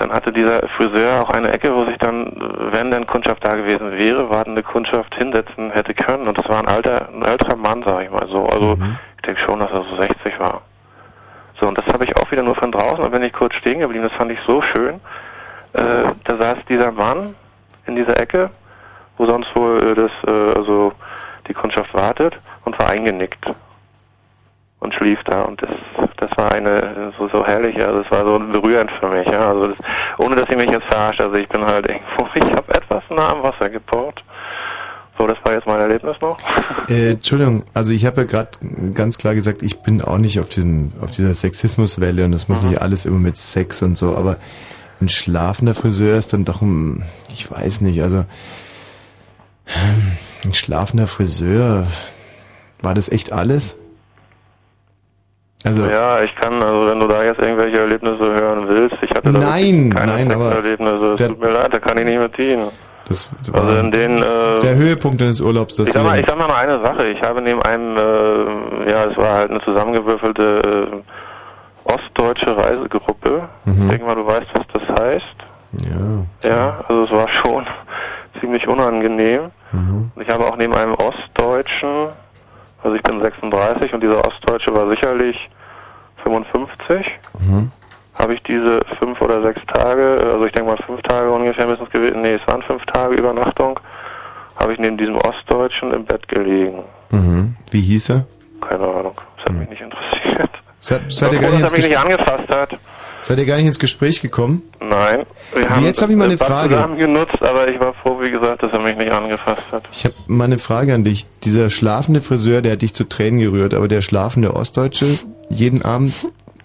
dann 0.00 0.12
hatte 0.12 0.32
dieser 0.32 0.66
Friseur 0.76 1.20
auch 1.20 1.28
eine 1.28 1.52
Ecke, 1.52 1.74
wo 1.74 1.84
sich 1.84 1.98
dann, 1.98 2.32
wenn 2.72 2.90
denn 2.90 3.06
Kundschaft 3.06 3.44
da 3.44 3.54
gewesen 3.54 3.92
wäre, 3.92 4.30
wartende 4.30 4.62
Kundschaft 4.62 5.14
hinsetzen 5.14 5.70
hätte 5.72 5.92
können. 5.92 6.26
Und 6.26 6.38
das 6.38 6.48
war 6.48 6.58
ein 6.58 6.68
alter, 6.68 7.10
ein 7.12 7.22
älterer 7.22 7.56
Mann, 7.56 7.82
sag 7.84 8.04
ich 8.04 8.10
mal 8.10 8.26
so. 8.28 8.46
Also 8.46 8.78
ich 9.16 9.22
denke 9.22 9.40
schon, 9.42 9.60
dass 9.60 9.70
er 9.70 9.84
so 9.84 9.96
60 9.96 10.40
war. 10.40 10.62
So, 11.60 11.68
und 11.68 11.76
das 11.76 11.86
habe 11.92 12.04
ich 12.04 12.16
auch 12.16 12.30
wieder 12.30 12.42
nur 12.42 12.54
von 12.54 12.72
draußen, 12.72 13.02
da 13.02 13.08
bin 13.08 13.22
ich 13.22 13.34
kurz 13.34 13.54
stehen 13.56 13.80
geblieben, 13.80 14.04
das 14.04 14.14
fand 14.14 14.32
ich 14.32 14.38
so 14.46 14.62
schön. 14.62 14.94
Äh, 15.74 16.12
da 16.24 16.36
saß 16.38 16.58
dieser 16.66 16.90
Mann 16.90 17.34
in 17.86 17.94
dieser 17.94 18.18
Ecke, 18.18 18.48
wo 19.18 19.26
sonst 19.26 19.54
wohl 19.54 19.82
äh, 19.82 19.94
das, 19.94 20.10
äh, 20.26 20.58
also 20.58 20.92
die 21.46 21.52
Kundschaft 21.52 21.92
wartet 21.92 22.40
und 22.64 22.78
war 22.78 22.88
eingenickt 22.88 23.44
und 24.80 24.94
schlief 24.94 25.18
da. 25.24 25.42
Und 25.42 25.62
das 25.62 25.70
das 26.16 26.30
war 26.36 26.52
eine 26.52 27.12
so 27.18 27.28
so 27.28 27.46
herrlich 27.46 27.76
also 27.84 28.00
es 28.00 28.10
war 28.10 28.24
so 28.24 28.38
berührend 28.38 28.90
für 28.98 29.08
mich 29.08 29.26
ja. 29.26 29.48
Also 29.48 29.68
das, 29.68 29.78
ohne 30.18 30.36
dass 30.36 30.48
ihr 30.50 30.56
mich 30.56 30.70
jetzt 30.70 30.84
verarscht 30.84 31.20
also 31.20 31.34
ich 31.36 31.48
bin 31.48 31.64
halt 31.64 31.88
irgendwo 31.88 32.28
ich 32.34 32.52
habe 32.52 32.74
etwas 32.74 33.02
nah 33.10 33.32
am 33.32 33.42
Wasser 33.42 33.70
gebaut 33.70 34.22
so 35.16 35.26
das 35.26 35.38
war 35.44 35.52
jetzt 35.52 35.66
mein 35.66 35.80
Erlebnis 35.80 36.16
noch. 36.20 36.36
Äh, 36.88 37.12
Entschuldigung, 37.12 37.64
also 37.72 37.92
ich 37.92 38.04
habe 38.06 38.22
ja 38.22 38.26
gerade 38.26 38.50
ganz 38.94 39.16
klar 39.16 39.34
gesagt, 39.34 39.62
ich 39.62 39.80
bin 39.80 40.02
auch 40.02 40.18
nicht 40.18 40.40
auf 40.40 40.48
diesem 40.48 40.92
auf 41.00 41.10
dieser 41.10 41.34
Sexismuswelle 41.34 42.24
und 42.24 42.32
das 42.32 42.48
muss 42.48 42.62
nicht 42.62 42.80
alles 42.80 43.06
immer 43.06 43.18
mit 43.18 43.36
Sex 43.36 43.82
und 43.82 43.96
so, 43.96 44.16
aber 44.16 44.38
ein 45.00 45.08
schlafender 45.08 45.74
Friseur 45.74 46.16
ist 46.16 46.32
dann 46.32 46.44
doch 46.44 46.62
ein, 46.62 47.04
ich 47.32 47.50
weiß 47.50 47.82
nicht, 47.82 48.02
also 48.02 48.24
ein 50.44 50.54
schlafender 50.54 51.06
Friseur, 51.06 51.86
war 52.82 52.94
das 52.94 53.08
echt 53.08 53.32
alles? 53.32 53.78
Also 55.64 55.86
ja 55.86 56.22
ich 56.22 56.34
kann 56.36 56.62
also 56.62 56.86
wenn 56.86 57.00
du 57.00 57.06
da 57.06 57.22
jetzt 57.22 57.40
irgendwelche 57.40 57.78
Erlebnisse 57.80 58.18
hören 58.18 58.68
willst 58.68 58.96
ich 59.02 59.10
hatte 59.10 59.32
da 59.32 59.38
Nein, 59.38 59.92
keine 59.94 60.12
nein, 60.12 60.32
aber 60.32 60.52
Erlebnisse 60.52 61.14
es 61.18 61.26
tut 61.26 61.40
mir 61.40 61.50
leid 61.50 61.72
da 61.72 61.78
kann 61.78 61.98
ich 61.98 62.04
nicht 62.04 62.18
mehr 62.18 62.32
ziehen 62.32 62.60
das 63.10 63.28
also 63.40 63.52
war 63.52 63.80
in 63.80 63.90
den 63.90 64.22
äh, 64.22 64.60
der 64.62 64.76
Höhepunkt 64.76 65.20
deines 65.20 65.40
Urlaubs, 65.40 65.74
dass 65.74 65.88
Ich 65.88 65.92
sag, 65.94 66.04
mal, 66.04 66.20
ich 66.20 66.26
sag 66.28 66.38
mal 66.38 66.46
noch 66.46 66.56
eine 66.56 66.80
Sache. 66.80 67.08
Ich 67.08 67.20
habe 67.22 67.42
neben 67.42 67.60
einem, 67.62 67.96
äh, 67.96 68.88
ja, 68.88 69.04
es 69.10 69.16
war 69.16 69.34
halt 69.34 69.50
eine 69.50 69.60
zusammengewürfelte 69.62 70.92
äh, 70.92 71.92
ostdeutsche 71.92 72.56
Reisegruppe. 72.56 73.48
Mhm. 73.64 73.82
Ich 73.82 73.88
denke 73.88 74.04
mal, 74.06 74.14
du 74.14 74.24
weißt, 74.24 74.46
was 74.54 74.64
das 74.72 75.02
heißt. 75.02 75.36
ja, 76.42 76.48
Ja, 76.48 76.84
also 76.86 77.02
es 77.02 77.10
war 77.10 77.28
schon 77.28 77.66
ziemlich 78.40 78.68
unangenehm. 78.68 79.50
mhm. 79.72 80.12
Und 80.14 80.22
ich 80.22 80.32
habe 80.32 80.46
auch 80.46 80.56
neben 80.56 80.74
einem 80.74 80.94
Ostdeutschen, 80.94 82.10
also 82.82 82.96
ich 82.96 83.02
bin 83.02 83.20
36 83.20 83.92
und 83.92 84.02
dieser 84.02 84.24
Ostdeutsche 84.26 84.74
war 84.74 84.88
sicherlich 84.90 85.48
55, 86.22 87.06
Mhm. 87.38 87.70
habe 88.14 88.34
ich 88.34 88.42
diese 88.42 88.80
fünf 88.98 89.20
oder 89.20 89.42
sechs 89.42 89.60
also 89.74 90.44
ich 90.44 90.52
denke 90.52 90.70
mal 90.70 90.76
fünf 90.84 91.00
Tage 91.02 91.30
ungefähr 91.30 91.66
müssen 91.66 91.84
es 91.84 91.90
gewesen, 91.90 92.22
nee, 92.22 92.34
es 92.34 92.46
waren 92.46 92.62
fünf 92.62 92.84
Tage 92.86 93.14
Übernachtung, 93.14 93.78
habe 94.56 94.72
ich 94.72 94.78
neben 94.78 94.98
diesem 94.98 95.16
Ostdeutschen 95.16 95.92
im 95.92 96.04
Bett 96.04 96.28
gelegen. 96.28 96.82
Mhm. 97.10 97.56
Wie 97.70 97.80
hieß 97.80 98.10
er? 98.10 98.26
Keine 98.60 98.82
Ahnung, 98.84 99.14
das 99.36 99.44
hat 99.46 99.52
mich 99.54 99.68
nicht 99.70 99.80
interessiert. 99.80 100.50
Ich 100.80 101.22
war 101.22 101.32
ihr 101.32 101.38
gar 101.40 101.50
froh, 101.50 101.56
nicht 101.56 101.64
dass 101.64 101.72
er 101.72 101.78
mich 101.78 101.88
nicht 101.88 101.98
angefasst 101.98 102.48
hat. 102.50 102.78
Seid 103.22 103.38
ihr 103.38 103.46
gar 103.46 103.56
nicht 103.56 103.66
ins 103.66 103.78
Gespräch 103.78 104.20
gekommen? 104.20 104.62
Nein. 104.80 105.26
Wir 105.54 105.70
Aber 105.70 105.80
jetzt 105.80 106.00
hab 106.02 106.10
ich 106.10 106.16
mal 106.16 106.24
eine 106.26 106.38
Frage. 106.38 106.74
zusammen 106.74 106.96
genutzt, 106.98 107.42
aber 107.42 107.68
ich 107.68 107.78
war 107.80 107.92
froh, 107.94 108.20
wie 108.20 108.30
gesagt, 108.30 108.62
dass 108.62 108.72
er 108.72 108.78
mich 108.80 108.96
nicht 108.96 109.12
angefasst 109.12 109.62
hat. 109.72 109.82
Ich 109.92 110.04
habe 110.04 110.14
mal 110.28 110.44
eine 110.44 110.58
Frage 110.58 110.94
an 110.94 111.04
dich. 111.04 111.26
Dieser 111.44 111.70
schlafende 111.70 112.20
Friseur, 112.20 112.62
der 112.62 112.72
hat 112.72 112.82
dich 112.82 112.94
zu 112.94 113.04
Tränen 113.04 113.40
gerührt, 113.40 113.74
aber 113.74 113.88
der 113.88 114.00
schlafende 114.02 114.54
Ostdeutsche 114.54 115.06
jeden 115.48 115.82
Abend, 115.82 116.14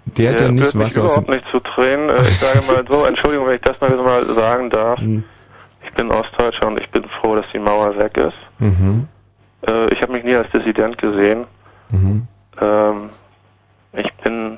der 0.05 0.31
hat 0.31 0.41
ja 0.41 0.51
nicht 0.51 0.65
rührt 0.65 0.75
mich 0.75 0.85
Wasser 0.85 1.03
aus 1.03 1.11
überhaupt 1.13 1.29
nicht 1.29 1.45
zu 1.51 1.59
Tränen. 1.59 2.09
Äh, 2.09 2.21
Ich 2.27 2.37
sage 2.39 2.61
mal 2.67 2.85
so, 2.87 3.05
Entschuldigung, 3.05 3.47
wenn 3.47 3.55
ich 3.55 3.61
das 3.61 3.79
mal 3.81 4.25
sagen 4.35 4.69
darf. 4.69 4.99
Hm. 4.99 5.23
Ich 5.87 5.93
bin 5.95 6.11
Ostdeutscher 6.11 6.67
und 6.67 6.79
ich 6.79 6.89
bin 6.91 7.03
froh, 7.21 7.35
dass 7.35 7.45
die 7.53 7.59
Mauer 7.59 7.97
weg 7.97 8.17
ist. 8.17 8.33
Mhm. 8.59 9.07
Äh, 9.67 9.91
Ich 9.93 10.01
habe 10.01 10.11
mich 10.13 10.23
nie 10.23 10.35
als 10.35 10.49
Dissident 10.51 10.97
gesehen. 10.99 11.45
Mhm. 11.89 12.27
Ähm, 12.61 13.09
Ich 13.93 14.11
bin 14.23 14.57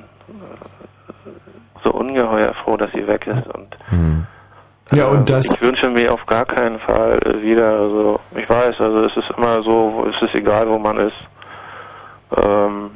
so 1.87 1.93
ungeheuer 1.93 2.53
froh, 2.63 2.77
dass 2.77 2.91
sie 2.91 3.07
weg 3.07 3.27
ist 3.27 3.47
und 3.55 3.69
Mhm. 3.91 4.25
Ja, 4.93 5.07
und 5.07 5.29
das... 5.29 5.45
ich 5.53 5.61
wünsche 5.61 5.89
mir 5.89 6.13
auf 6.13 6.25
gar 6.25 6.45
keinen 6.45 6.79
Fall 6.79 7.19
äh, 7.25 7.41
wieder. 7.41 7.67
Also 7.79 8.19
ich 8.35 8.49
weiß, 8.49 8.75
also 8.79 9.03
es 9.03 9.17
ist 9.17 9.29
immer 9.37 9.61
so, 9.61 10.07
es 10.09 10.21
ist 10.21 10.33
egal, 10.33 10.69
wo 10.69 10.77
man 10.77 10.97
ist. 10.97 11.17
Ähm, 12.41 12.91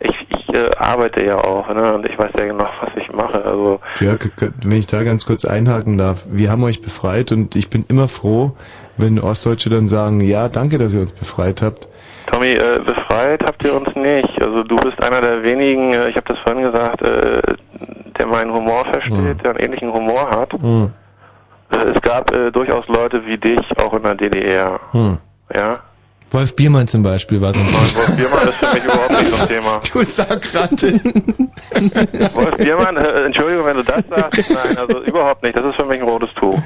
ich 0.00 0.26
ich 0.28 0.48
äh, 0.56 0.70
arbeite 0.76 1.24
ja 1.24 1.36
auch, 1.36 1.68
ne? 1.72 1.94
Und 1.94 2.08
ich 2.08 2.18
weiß 2.18 2.32
ja 2.36 2.46
genau, 2.46 2.66
was 2.80 2.90
ich 2.96 3.12
mache. 3.12 3.44
Also 3.44 3.78
k- 3.98 4.50
wenn 4.64 4.76
ich 4.78 4.88
da 4.88 5.04
ganz 5.04 5.24
kurz 5.24 5.44
einhaken 5.44 5.98
darf. 5.98 6.26
Wir 6.28 6.50
haben 6.50 6.64
euch 6.64 6.82
befreit 6.82 7.30
und 7.30 7.54
ich 7.54 7.70
bin 7.70 7.84
immer 7.88 8.08
froh, 8.08 8.56
wenn 8.96 9.20
Ostdeutsche 9.20 9.70
dann 9.70 9.86
sagen, 9.86 10.20
ja, 10.20 10.48
danke, 10.48 10.78
dass 10.78 10.94
ihr 10.94 11.00
uns 11.02 11.12
befreit 11.12 11.62
habt. 11.62 11.86
Tommy, 12.32 12.52
äh, 12.54 12.80
befreit 12.84 13.42
habt 13.46 13.64
ihr 13.64 13.74
uns 13.74 13.94
nicht. 13.94 14.42
Also 14.42 14.64
du 14.64 14.76
bist 14.76 15.00
einer 15.02 15.20
der 15.20 15.42
wenigen, 15.44 15.94
äh, 15.94 16.08
ich 16.08 16.16
habe 16.16 16.26
das 16.26 16.38
vorhin 16.40 16.62
gesagt, 16.64 17.02
äh, 17.02 17.40
der 18.18 18.26
meinen 18.26 18.52
Humor 18.52 18.84
versteht, 18.92 19.42
der 19.42 19.50
einen 19.50 19.58
ähnlichen 19.60 19.92
Humor 19.92 20.30
hat. 20.30 20.52
Hm. 20.54 20.90
Äh, 21.70 21.76
es 21.76 22.00
gab 22.02 22.34
äh, 22.34 22.50
durchaus 22.50 22.86
Leute 22.88 23.24
wie 23.26 23.36
dich, 23.38 23.60
auch 23.78 23.92
in 23.94 24.02
der 24.02 24.14
DDR. 24.14 24.80
Hm. 24.92 25.18
Ja? 25.54 25.80
Wolf 26.30 26.56
Biermann 26.56 26.88
zum 26.88 27.02
Beispiel 27.02 27.40
war 27.42 27.52
so 27.52 27.60
ein 27.60 27.66
Wolf 27.66 28.16
Biermann 28.16 28.48
ist 28.48 28.54
für 28.56 28.72
mich 28.74 28.84
überhaupt 28.84 29.10
nicht 29.10 29.26
so 29.30 29.42
ein 29.42 29.48
Thema. 29.48 29.80
Du 29.92 30.02
Sackrantin. 30.02 31.00
Wolf 32.32 32.56
Biermann, 32.56 32.96
äh, 32.96 33.24
Entschuldigung, 33.26 33.66
wenn 33.66 33.76
du 33.76 33.82
das 33.82 34.02
sagst, 34.08 34.50
nein, 34.50 34.78
also 34.78 35.02
überhaupt 35.02 35.42
nicht. 35.42 35.58
Das 35.58 35.66
ist 35.66 35.76
für 35.76 35.84
mich 35.84 36.00
ein 36.00 36.08
rotes 36.08 36.30
Tuch. 36.34 36.58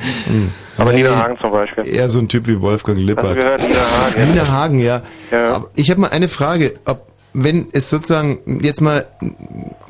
Aber 0.78 0.92
Nee, 0.92 1.02
Nina 1.02 1.16
Hagen 1.16 1.36
zum 1.40 1.50
Beispiel. 1.50 1.84
Eher 1.86 2.08
so 2.08 2.20
ein 2.20 2.28
Typ 2.28 2.46
wie 2.46 2.60
Wolfgang 2.60 2.96
Hast 2.96 3.02
du 3.02 3.06
Lippert. 3.08 3.40
gehört, 3.40 3.60
Nina 3.62 3.80
Hagen? 3.80 4.30
Nina 4.30 4.48
Hagen, 4.48 4.78
ja. 4.78 5.00
Ja. 5.32 5.54
Aber 5.56 5.68
ich 5.74 5.90
habe 5.90 6.00
mal 6.00 6.10
eine 6.10 6.28
Frage, 6.28 6.74
ob 6.84 7.08
wenn 7.38 7.68
es 7.72 7.90
sozusagen 7.90 8.60
jetzt 8.62 8.80
mal 8.80 9.06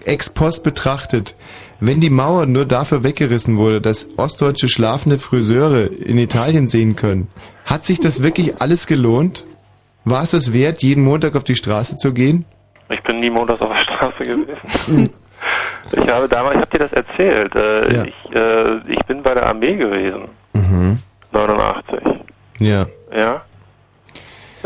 ex 0.05 0.31
post 0.31 0.63
betrachtet, 0.63 1.35
wenn 1.81 2.01
die 2.01 2.11
Mauer 2.11 2.47
nur 2.47 2.65
dafür 2.65 3.05
weggerissen 3.05 3.57
wurde, 3.57 3.81
dass 3.81 4.09
ostdeutsche 4.17 4.69
schlafende 4.69 5.19
Friseure 5.19 5.87
in 5.91 6.19
Italien 6.19 6.69
sehen 6.69 6.97
können, 6.97 7.29
hat 7.65 7.85
sich 7.85 8.01
das 8.01 8.23
wirklich 8.23 8.61
alles 8.61 8.87
gelohnt? 8.87 9.47
War 10.05 10.23
es 10.23 10.33
es 10.33 10.53
wert, 10.53 10.83
jeden 10.83 11.05
Montag 11.05 11.37
auf 11.37 11.45
die 11.45 11.55
Straße 11.57 11.97
zu 11.97 12.13
gehen? 12.13 12.45
Ich 12.89 13.03
bin 13.03 13.21
nie 13.21 13.31
montags 13.31 13.61
auf 13.61 13.71
der 13.73 13.83
Straße 13.83 14.25
gewesen. 14.25 15.11
Ich 15.93 16.09
habe 16.09 16.29
damals, 16.29 16.57
ich 16.57 16.63
habe 16.63 16.71
dir 16.79 16.79
das 16.89 16.93
erzählt, 16.95 17.55
äh, 17.55 17.95
Ja. 17.95 18.05
ich, 18.05 18.35
äh, 18.35 18.79
ich 18.93 18.99
bin 19.07 19.23
bei 19.23 19.35
der 19.35 19.47
Armee 19.47 19.77
gewesen, 19.77 20.23
Mhm. 20.53 20.99
89. 21.31 22.01
Ja. 22.59 22.87
Ja. 23.15 23.43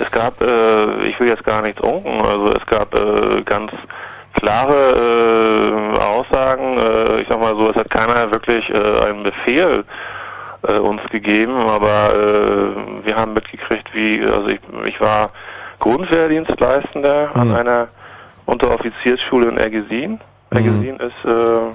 Es 0.00 0.10
gab, 0.10 0.40
äh, 0.42 1.02
ich 1.06 1.18
will 1.20 1.28
jetzt 1.28 1.44
gar 1.44 1.62
nichts 1.62 1.80
unken, 1.80 2.20
also 2.24 2.48
es 2.48 2.66
gab 2.66 2.94
äh, 2.94 3.42
ganz 3.42 3.70
klare 4.34 4.74
äh, 4.96 5.98
Aussagen, 5.98 6.78
äh, 6.78 7.20
ich 7.20 7.28
sag 7.28 7.38
mal 7.40 7.54
so, 7.54 7.68
es 7.70 7.76
hat 7.76 7.90
keiner 7.90 8.30
wirklich 8.32 8.68
äh, 8.70 9.04
einen 9.06 9.22
Befehl 9.22 9.84
uns 10.62 11.00
gegeben, 11.10 11.54
aber 11.56 12.74
wir 13.02 13.16
haben 13.16 13.32
mitgekriegt, 13.32 13.88
wie, 13.94 14.20
also 14.22 14.46
ich, 14.48 14.60
ich 14.84 15.00
war 15.00 15.30
Grundwehrdienstleistender 15.78 17.30
an 17.34 17.48
Mhm. 17.48 17.54
einer 17.54 17.88
Unteroffiziersschule 18.44 19.48
in 19.48 19.56
Ergesin. 19.56 20.20
Ergesin 20.50 20.96
ist 21.00 21.24
äh, 21.24 21.72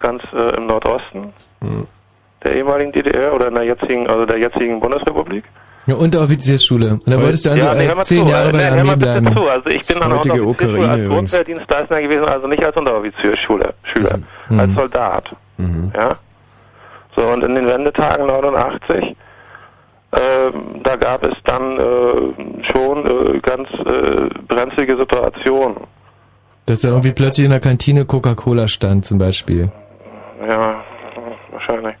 ganz 0.00 0.22
äh, 0.32 0.56
im 0.56 0.66
Nordosten 0.68 1.34
Mhm. 1.60 1.86
der 2.42 2.56
ehemaligen 2.56 2.92
DDR 2.92 3.34
oder 3.34 3.48
in 3.48 3.54
der 3.56 3.64
jetzigen, 3.64 4.06
also 4.08 4.24
der 4.24 4.38
jetzigen 4.38 4.80
Bundesrepublik. 4.80 5.44
Ja, 5.86 5.96
Unteroffiziersschule. 5.96 6.92
Und 6.94 7.08
da 7.08 7.20
wolltest 7.20 7.44
du 7.44 7.50
also 7.50 7.66
nee, 7.74 7.84
hör 7.84 7.92
äh, 7.92 7.94
mal 7.94 8.02
zehn 8.02 8.24
zu, 8.24 8.30
Jahre 8.30 8.52
bei 8.52 8.52
nee, 8.52 8.58
der 8.64 8.72
hör 8.72 8.80
Armee 8.80 8.96
bleiben. 8.96 9.34
Zu. 9.36 9.48
Also 9.48 9.68
ich 9.68 9.86
bin 9.86 10.02
an 10.02 10.08
der 10.10 10.18
heutige 10.18 10.42
Unteroffiziersschule 10.42 10.78
Ukraine 10.78 11.02
als. 11.02 11.08
Grundwehrdienstleister 11.08 12.02
gewesen, 12.02 12.24
also 12.24 12.46
nicht 12.46 12.64
als 12.64 12.76
Unteroffiziersschüler, 12.76 13.70
Schüler, 13.82 14.18
Mhm. 14.48 14.60
als 14.60 14.74
Soldat. 14.74 15.36
Mhm. 15.58 15.92
Ja. 15.94 16.16
So 17.16 17.22
und 17.26 17.44
in 17.44 17.54
den 17.54 17.66
Wendetagen 17.66 18.26
89 18.26 19.16
ähm, 20.16 20.80
da 20.84 20.94
gab 20.96 21.24
es 21.24 21.34
dann 21.44 21.76
äh, 21.78 22.62
schon 22.72 23.34
äh, 23.34 23.40
ganz 23.40 23.68
äh, 23.84 24.28
brenzlige 24.46 24.96
Situationen. 24.96 25.76
Dass 26.66 26.82
da 26.82 26.88
irgendwie 26.88 27.12
plötzlich 27.12 27.44
in 27.44 27.50
der 27.50 27.60
Kantine 27.60 28.04
Coca-Cola 28.04 28.68
stand 28.68 29.04
zum 29.04 29.18
Beispiel. 29.18 29.70
Ja, 30.48 30.82
wahrscheinlich. 31.50 31.94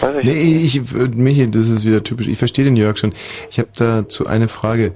Weiß 0.00 0.16
ich 0.20 0.24
Nee, 0.24 0.56
ich, 0.64 1.16
Michi, 1.16 1.50
das 1.50 1.68
ist 1.68 1.84
wieder 1.86 2.02
typisch. 2.02 2.26
Ich 2.28 2.38
verstehe 2.38 2.64
den 2.64 2.76
Jörg 2.76 2.96
schon. 2.98 3.12
Ich 3.50 3.58
habe 3.58 3.68
dazu 3.74 4.26
eine 4.26 4.48
Frage. 4.48 4.94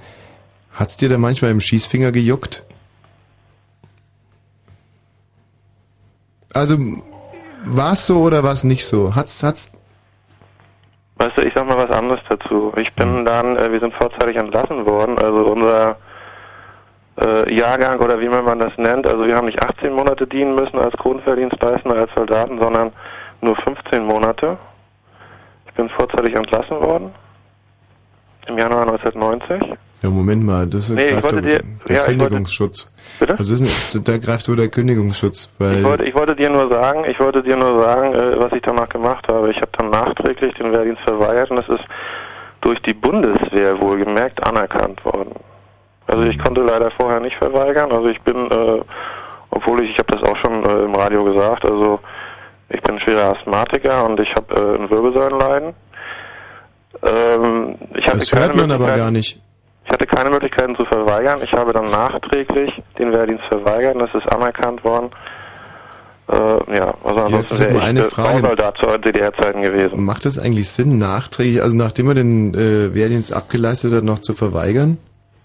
Hat's 0.73 0.97
dir 0.97 1.09
da 1.09 1.19
manchmal 1.19 1.51
im 1.51 1.61
Schießfinger 1.61 2.13
gejuckt? 2.13 2.65
Also, 6.53 6.79
war's 7.65 8.07
so 8.07 8.23
oder 8.23 8.43
war's 8.43 8.65
nicht 8.65 8.85
so? 8.85 9.15
Hat's, 9.15 9.43
hat's, 9.43 9.71
Weißt 11.21 11.37
du, 11.37 11.43
ich 11.43 11.53
sag 11.55 11.67
mal 11.67 11.77
was 11.77 11.91
anderes 11.91 12.21
dazu. 12.31 12.73
Ich 12.77 12.95
bin 12.95 13.27
dann, 13.27 13.55
äh, 13.59 13.71
wir 13.71 13.79
sind 13.79 13.93
vorzeitig 13.93 14.37
entlassen 14.37 14.87
worden, 14.87 15.19
also 15.19 15.53
unser 15.53 15.99
äh, 17.21 17.55
Jahrgang 17.55 18.01
oder 18.01 18.19
wie 18.21 18.29
man 18.31 18.59
das 18.59 18.73
nennt, 18.79 19.07
also 19.07 19.27
wir 19.27 19.37
haben 19.37 19.45
nicht 19.45 19.63
18 19.63 19.93
Monate 19.93 20.27
dienen 20.27 20.55
müssen 20.55 20.79
als 20.79 20.95
Grundwehrdienstleistender, 20.97 21.99
als 21.99 22.11
Soldaten, 22.17 22.59
sondern 22.59 22.93
nur 23.43 23.55
15 23.55 24.03
Monate. 24.03 24.57
Ich 25.81 25.87
bin 25.87 25.97
vorzeitig 25.97 26.35
entlassen 26.37 26.79
worden 26.79 27.11
im 28.49 28.59
Januar 28.59 28.83
1990. 28.83 29.79
ja, 30.03 30.11
Moment 30.11 30.45
mal, 30.45 30.67
das 30.67 30.91
Nee, 30.91 31.09
greift 31.13 31.25
wollte 31.33 31.41
dir- 31.41 31.61
der 31.89 31.97
ja, 31.97 32.01
wollte- 32.03 32.05
Kündigungsschutz. 32.19 32.93
Bitte? 33.19 33.39
Also, 33.39 33.55
das 33.55 33.61
ist 33.63 34.07
da 34.09 34.19
greift 34.19 34.47
wohl 34.51 34.57
der 34.57 34.69
Kündigungsschutz, 34.69 35.51
weil, 35.59 35.79
Ich 35.79 35.85
wollte, 35.85 36.05
ich 36.05 36.15
wollte 36.15 36.37
dir 36.37 36.51
nur 36.51 36.69
sagen, 36.69 37.05
ich 37.09 37.19
wollte 37.19 37.43
dir 37.43 37.57
nur 37.57 37.81
sagen, 37.83 38.13
äh, 38.15 38.39
was 38.39 38.53
ich 38.53 38.61
danach 38.61 38.91
gemacht 38.91 39.27
habe. 39.29 39.51
Ich 39.51 39.57
habe 39.57 39.71
dann 39.79 39.89
nachträglich 39.89 40.53
den 40.57 40.71
Wehrdienst 40.71 41.01
verweigert 41.05 41.51
und 41.51 41.57
es 41.59 41.69
ist 41.71 41.85
durch 42.61 42.83
die 42.83 42.93
Bundeswehr 42.95 43.81
wohlgemerkt 43.81 44.47
anerkannt 44.47 45.03
worden. 45.07 45.33
Also 46.09 46.25
ich 46.25 46.39
konnte 46.39 46.61
leider 46.61 46.91
vorher 46.91 47.21
nicht 47.21 47.37
verweigern. 47.37 47.91
Also 47.91 48.09
ich 48.09 48.21
bin, 48.21 48.51
äh, 48.51 48.81
obwohl 49.49 49.83
ich, 49.83 49.93
ich 49.93 49.99
habe 49.99 50.13
das 50.15 50.29
auch 50.29 50.37
schon 50.37 50.63
äh, 50.67 50.83
im 50.85 50.95
Radio 50.95 51.25
gesagt, 51.25 51.65
also 51.65 52.01
ich 52.71 52.83
bin 52.83 53.01
schwerer 53.01 53.37
Asthmatiker 53.37 54.05
und 54.07 54.21
ich 54.21 54.35
habe 54.35 54.55
äh, 54.55 54.83
ein 54.83 54.91
Wirbelsäulenleiden. 54.91 55.75
Ähm, 57.03 57.75
ich 57.95 58.07
hatte 58.07 58.19
das 58.19 58.31
keine 58.31 58.47
hört 58.47 58.57
man 58.57 58.71
aber 58.71 58.93
gar 58.93 59.11
nicht. 59.11 59.41
ich 59.85 59.91
hatte 59.91 60.07
keine 60.07 60.31
Möglichkeiten 60.31 60.77
zu 60.77 60.85
verweigern. 60.85 61.41
Ich 61.43 61.53
habe 61.53 61.73
dann 61.73 61.91
nachträglich 61.91 62.73
den 62.99 63.13
Wehrdienst 63.13 63.45
verweigert 63.49 63.95
und 63.95 64.01
das 64.01 64.15
ist 64.15 64.31
anerkannt 64.33 64.85
worden. 64.85 65.11
Äh, 66.29 66.77
ja, 66.77 66.95
also 67.03 67.21
ansonsten 67.21 67.59
wäre 67.59 67.77
ich 67.77 67.83
eine 67.83 68.03
Frage. 68.05 68.43
Bausoldat 68.43 68.79
zu 68.79 68.87
DDR-Zeiten 68.87 69.63
gewesen. 69.63 70.05
Macht 70.05 70.25
das 70.25 70.39
eigentlich 70.39 70.69
Sinn, 70.69 70.99
nachträglich, 70.99 71.61
also 71.63 71.77
nachdem 71.77 72.07
man 72.07 72.17
den 72.17 72.55
äh, 72.55 72.95
Wehrdienst 72.95 73.33
abgeleistet 73.33 73.93
hat, 73.93 74.05
noch 74.05 74.21
zu 74.21 74.35
verweigern? 74.35 74.99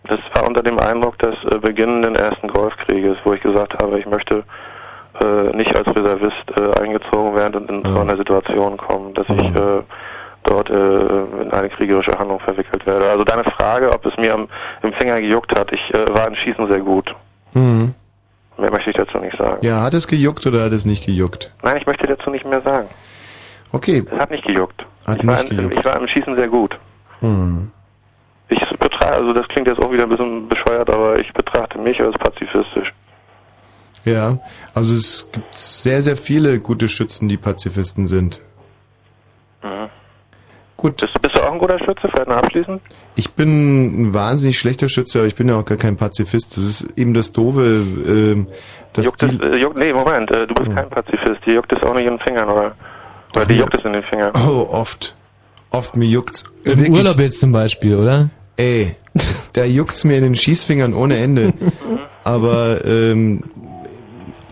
Das 0.08 0.20
war 0.36 0.46
unter 0.48 0.62
dem 0.62 0.78
Eindruck 0.78 1.18
des 1.18 1.34
äh, 1.52 1.58
beginnenden 1.58 2.16
ersten 2.16 2.48
Golfkrieges, 2.50 3.18
wo 3.24 3.34
ich 3.34 3.42
gesagt 3.42 3.82
habe, 3.82 4.00
ich 4.00 4.06
möchte 4.06 4.44
äh, 5.22 5.56
nicht 5.56 5.76
als 5.76 5.88
Reservist 5.88 6.52
äh, 6.58 6.82
eingezogen 6.82 7.36
werden 7.36 7.56
und 7.56 7.70
in 7.70 7.94
so 7.94 8.00
eine 8.00 8.18
Situation 8.18 8.78
kommen, 8.78 9.14
dass 9.14 9.28
ich 9.30 9.56
äh, 9.56 9.82
dort 10.44 10.70
äh, 10.70 10.74
in 10.74 11.52
eine 11.52 11.70
kriegerische 11.70 12.18
Handlung 12.18 12.40
verwickelt 12.40 12.86
werde. 12.86 13.10
Also 13.10 13.24
deine 13.24 13.44
Frage, 13.44 13.92
ob 13.92 14.06
es 14.06 14.16
mir 14.18 14.34
am, 14.34 14.48
im 14.84 14.94
Finger 14.94 15.20
gejuckt 15.20 15.58
hat, 15.58 15.72
ich 15.72 15.94
äh, 15.94 16.06
war 16.14 16.28
im 16.28 16.36
Schießen 16.36 16.68
sehr 16.68 16.80
gut. 16.80 17.14
Mhm. 17.54 17.94
Mehr 18.58 18.72
möchte 18.72 18.90
ich 18.90 18.96
dazu 18.96 19.18
nicht 19.18 19.38
sagen. 19.38 19.66
Ja, 19.66 19.82
hat 19.82 19.94
es 19.94 20.08
gejuckt 20.08 20.46
oder 20.48 20.64
hat 20.64 20.72
es 20.72 20.86
nicht 20.86 21.06
gejuckt? 21.06 21.52
Nein, 21.62 21.78
ich 21.78 21.86
möchte 21.86 22.08
dazu 22.08 22.30
nicht 22.30 22.46
mehr 22.46 22.62
sagen. 22.62 22.88
Okay. 23.72 24.04
Es 24.10 24.18
hat 24.18 24.32
nicht 24.32 24.46
gejuckt. 24.46 24.86
Hat 25.06 25.20
ich, 25.20 25.28
war 25.28 25.34
nicht 25.34 25.52
im, 25.52 25.58
gejuckt. 25.58 25.76
ich 25.78 25.86
war 25.86 26.00
im 26.00 26.08
Schießen 26.08 26.36
sehr 26.36 26.48
gut. 26.48 26.78
Hm. 27.20 27.72
Ich 28.48 28.60
betrachte, 28.78 29.16
also 29.16 29.34
das 29.34 29.48
klingt 29.48 29.68
jetzt 29.68 29.82
auch 29.82 29.92
wieder 29.92 30.04
ein 30.04 30.10
bisschen 30.10 30.48
bescheuert, 30.48 30.90
aber 30.90 31.20
ich 31.20 31.34
betrachte 31.34 31.80
mich 31.80 32.00
als 32.00 32.18
pazifistisch. 32.18 32.94
Ja, 34.06 34.40
also 34.74 34.96
es 34.96 35.30
gibt 35.32 35.54
sehr, 35.56 36.02
sehr 36.02 36.16
viele 36.16 36.60
gute 36.60 36.88
Schützen, 36.88 37.28
die 37.28 37.38
Pazifisten 37.38 38.08
sind. 38.08 38.42
Mhm. 39.64 39.90
Gut. 40.78 40.98
Bist, 40.98 41.20
bist 41.22 41.36
du 41.36 41.42
auch 41.42 41.52
ein 41.52 41.58
guter 41.58 41.80
Schütze? 41.80 42.08
Vielleicht 42.12 42.28
noch 42.28 42.38
abschließend? 42.38 42.82
Ich 43.16 43.32
bin 43.32 44.10
ein 44.10 44.14
wahnsinnig 44.14 44.60
schlechter 44.60 44.90
Schütze, 44.90 45.20
aber 45.20 45.28
ich 45.28 45.36
bin 45.36 45.50
ja 45.50 45.58
auch 45.58 45.66
gar 45.66 45.78
kein 45.78 45.98
Pazifist. 45.98 46.58
Das 46.58 46.64
ist 46.64 46.98
eben 46.98 47.14
das 47.14 47.32
Doofe, 47.32 47.82
ähm, 48.08 48.48
dass 48.94 49.06
Juckt 49.06 49.22
die... 49.22 49.26
es, 49.26 49.42
äh, 49.42 49.58
juckt, 49.58 49.78
nee, 49.78 49.94
Moment, 49.94 50.30
äh, 50.32 50.46
du 50.46 50.54
bist 50.54 50.76
kein 50.76 50.90
Pazifist. 50.90 51.46
Dir 51.46 51.56
juckt 51.56 51.72
es 51.72 51.82
auch 51.82 51.94
nicht 51.94 52.06
in 52.06 52.18
den 52.18 52.20
Fingern, 52.20 52.50
oder? 52.50 52.76
Oder 53.36 53.46
dir 53.46 53.56
juckt 53.56 53.78
es 53.78 53.86
in 53.86 53.94
den 53.94 54.04
Fingern. 54.04 54.34
Oh, 54.36 54.68
oft. 54.72 55.16
Oft 55.72 55.96
mir 55.96 56.06
juckt's. 56.06 56.44
Im 56.64 56.78
Wirklich. 56.78 56.98
Urlaub 56.98 57.20
jetzt 57.20 57.40
zum 57.40 57.52
Beispiel, 57.52 57.96
oder? 57.96 58.30
Ey, 58.58 58.96
da 59.54 59.66
juckt's 59.66 60.04
mir 60.04 60.18
in 60.18 60.24
den 60.24 60.36
Schießfingern 60.36 60.94
ohne 60.94 61.18
Ende. 61.18 61.54
Aber 62.24 62.84
ähm, 62.86 63.44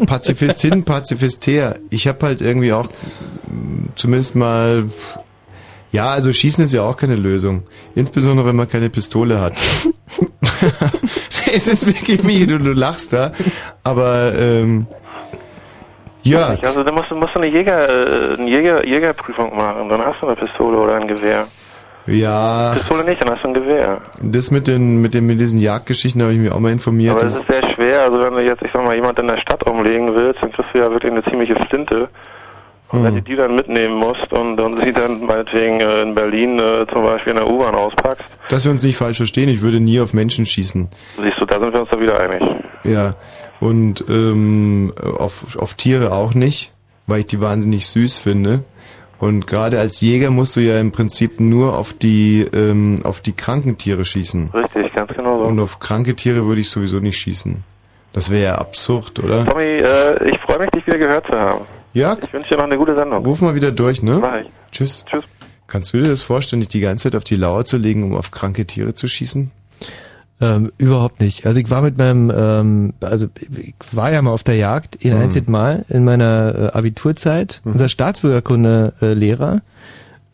Pazifist 0.05 0.61
hin, 0.61 0.83
Pazifist 0.83 1.47
her. 1.47 1.75
Ich 1.89 2.07
habe 2.07 2.25
halt 2.25 2.41
irgendwie 2.41 2.73
auch 2.73 2.87
zumindest 3.95 4.35
mal... 4.35 4.85
Ja, 5.91 6.07
also 6.07 6.33
Schießen 6.33 6.65
ist 6.65 6.73
ja 6.73 6.81
auch 6.81 6.97
keine 6.97 7.15
Lösung. 7.15 7.63
Insbesondere, 7.93 8.47
wenn 8.47 8.55
man 8.55 8.67
keine 8.67 8.89
Pistole 8.89 9.39
hat. 9.39 9.53
es 11.53 11.67
ist 11.67 11.85
wirklich 11.85 12.25
wie, 12.25 12.47
du, 12.47 12.57
du 12.57 12.73
lachst 12.73 13.13
da. 13.13 13.31
Aber 13.83 14.33
ähm, 14.35 14.87
ja, 16.23 16.57
Also 16.63 16.83
da 16.83 16.91
musst 16.91 17.11
du, 17.11 17.15
musst 17.15 17.35
du 17.35 17.39
eine, 17.39 17.47
Jäger, 17.47 17.89
äh, 17.89 18.33
eine 18.39 18.49
Jäger, 18.49 18.87
Jägerprüfung 18.87 19.55
machen. 19.55 19.89
Dann 19.89 20.01
hast 20.01 20.21
du 20.21 20.27
eine 20.27 20.35
Pistole 20.35 20.77
oder 20.77 20.95
ein 20.95 21.07
Gewehr. 21.07 21.47
Ja, 22.07 22.73
Pistole 22.75 23.03
nicht, 23.05 23.21
dann 23.21 23.29
hast 23.33 23.43
du 23.43 23.47
ein 23.49 23.53
Gewehr. 23.53 24.01
das 24.21 24.51
mit 24.51 24.67
den 24.67 24.99
mit 25.01 25.13
den 25.13 25.25
mit 25.25 25.39
diesen 25.39 25.59
Jagdgeschichten 25.59 26.21
habe 26.21 26.33
ich 26.33 26.39
mir 26.39 26.53
auch 26.53 26.59
mal 26.59 26.71
informiert. 26.71 27.11
Aber 27.13 27.21
Das- 27.23 27.35
ist 27.37 27.47
sehr 27.49 27.69
schwer. 27.71 28.01
Also 28.03 28.19
wenn 28.19 28.33
du 28.33 28.41
jetzt, 28.41 28.61
ich 28.61 28.71
sag 28.73 28.83
mal, 28.83 28.95
jemand 28.95 29.17
in 29.19 29.27
der 29.27 29.37
Stadt 29.37 29.65
umlegen 29.65 30.13
willst, 30.13 30.41
dann 30.43 30.51
kriegst 30.51 30.69
du 30.73 30.79
ja 30.79 30.91
wirklich 30.91 31.11
eine 31.11 31.23
ziemliche 31.23 31.55
Flinte. 31.67 32.09
Und 32.89 33.03
wenn 33.03 33.15
du 33.15 33.21
die 33.23 33.35
dann 33.35 33.55
mitnehmen 33.55 33.95
musst 33.95 34.31
und, 34.31 34.59
und 34.59 34.77
sie 34.83 34.93
dann 34.93 35.25
meinetwegen 35.25 35.81
äh, 35.81 36.03
in 36.03 36.13
Berlin 36.13 36.59
äh, 36.59 36.85
zum 36.93 37.03
Beispiel 37.03 37.31
in 37.31 37.37
der 37.37 37.49
U-Bahn 37.49 37.73
auspackst, 37.73 38.23
Dass 38.49 38.65
wir 38.65 38.71
uns 38.71 38.83
nicht 38.83 38.97
falsch 38.97 39.17
verstehen, 39.17 39.49
ich 39.49 39.61
würde 39.61 39.79
nie 39.79 39.99
auf 39.99 40.13
Menschen 40.13 40.45
schießen. 40.45 40.89
siehst 41.19 41.39
du, 41.39 41.45
da 41.45 41.59
sind 41.59 41.73
wir 41.73 41.81
uns 41.81 41.89
doch 41.89 41.99
wieder 41.99 42.19
einig. 42.19 42.43
Ja. 42.83 43.15
Und 43.59 44.03
ähm, 44.09 44.93
auf, 45.17 45.57
auf 45.57 45.73
Tiere 45.73 46.11
auch 46.11 46.35
nicht, 46.35 46.71
weil 47.07 47.21
ich 47.21 47.27
die 47.27 47.41
wahnsinnig 47.41 47.87
süß 47.87 48.19
finde. 48.19 48.63
Und 49.19 49.47
gerade 49.47 49.79
als 49.79 50.01
Jäger 50.01 50.29
musst 50.31 50.55
du 50.55 50.59
ja 50.59 50.79
im 50.79 50.91
Prinzip 50.91 51.39
nur 51.39 51.77
auf 51.77 51.93
die 51.93 52.41
ähm, 52.53 53.01
auf 53.03 53.21
die 53.21 53.31
kranken 53.33 53.77
Tiere 53.77 54.03
schießen. 54.03 54.49
Richtig, 54.53 54.93
ganz 54.93 55.11
genau 55.15 55.39
so. 55.39 55.45
Und 55.45 55.59
auf 55.59 55.79
kranke 55.79 56.13
Tiere 56.15 56.45
würde 56.45 56.61
ich 56.61 56.69
sowieso 56.69 56.99
nicht 56.99 57.17
schießen. 57.17 57.63
Das 58.11 58.29
wäre 58.29 58.43
ja 58.43 58.55
absurd, 58.55 59.17
oder? 59.23 59.45
Tommy, 59.45 59.63
äh, 59.63 60.29
ich 60.29 60.37
freue 60.41 60.59
mich, 60.59 60.69
dich 60.71 60.85
wieder 60.85 60.97
gehört 60.97 61.25
zu 61.27 61.33
haben. 61.33 61.65
Ja, 61.93 62.17
Ich 62.21 62.33
wünsche 62.33 62.49
dir 62.49 62.57
noch 62.57 62.65
eine 62.65 62.77
gute 62.77 62.95
Sendung. 62.95 63.23
ruf 63.25 63.41
mal 63.41 63.55
wieder 63.55 63.71
durch, 63.71 64.01
ne? 64.03 64.17
Mach 64.19 64.39
ich. 64.41 64.47
Tschüss. 64.71 65.05
Tschüss. 65.09 65.23
Kannst 65.67 65.93
du 65.93 65.97
dir 65.99 66.09
das 66.09 66.21
vorstellen, 66.23 66.59
dich 66.59 66.69
die 66.69 66.79
ganze 66.81 67.03
Zeit 67.09 67.15
auf 67.15 67.23
die 67.23 67.35
Lauer 67.35 67.65
zu 67.65 67.77
legen, 67.77 68.03
um 68.03 68.15
auf 68.15 68.29
kranke 68.31 68.65
Tiere 68.65 68.93
zu 68.93 69.07
schießen? 69.07 69.51
Ähm, 70.43 70.71
überhaupt 70.77 71.19
nicht. 71.21 71.45
Also 71.45 71.59
ich 71.59 71.69
war 71.69 71.81
mit 71.81 71.97
meinem, 71.97 72.31
ähm, 72.35 72.93
also 72.99 73.27
ich 73.57 73.73
war 73.91 74.11
ja 74.11 74.21
mal 74.21 74.31
auf 74.31 74.43
der 74.43 74.55
Jagd, 74.55 74.97
ein 75.03 75.15
Mhm. 75.15 75.21
einziges 75.21 75.47
Mal 75.49 75.85
in 75.89 76.03
meiner 76.03 76.55
äh, 76.55 76.67
Abiturzeit. 76.77 77.61
Unser 77.63 77.87
Staatsbürgerkunde-Lehrer, 77.89 79.61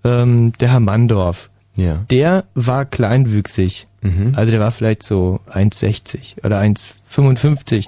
ähm, 0.04 0.54
der 0.60 0.72
Herr 0.72 0.80
Mandorf, 0.80 1.50
Ja. 1.76 2.04
der 2.10 2.45
war 2.56 2.86
kleinwüchsig. 2.86 3.88
Mhm. 4.02 4.34
Also 4.36 4.52
der 4.52 4.62
war 4.62 4.72
vielleicht 4.72 5.04
so 5.04 5.41
1,60 5.52 6.43
oder 6.45 6.60
1,55. 6.60 7.88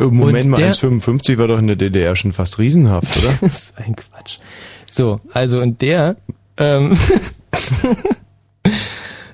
Oh, 0.00 0.04
Moment 0.10 0.44
Und 0.46 0.50
mal, 0.50 0.56
der- 0.58 0.72
1,55 0.74 1.38
war 1.38 1.46
doch 1.46 1.58
in 1.58 1.68
der 1.68 1.76
DDR 1.76 2.16
schon 2.16 2.32
fast 2.32 2.58
riesenhaft, 2.58 3.16
oder? 3.24 3.32
das 3.40 3.56
ist 3.70 3.78
ein 3.78 3.94
Quatsch. 3.96 4.38
So, 4.86 5.20
also 5.32 5.60
und 5.60 5.80
der, 5.80 6.16
ähm, 6.58 6.92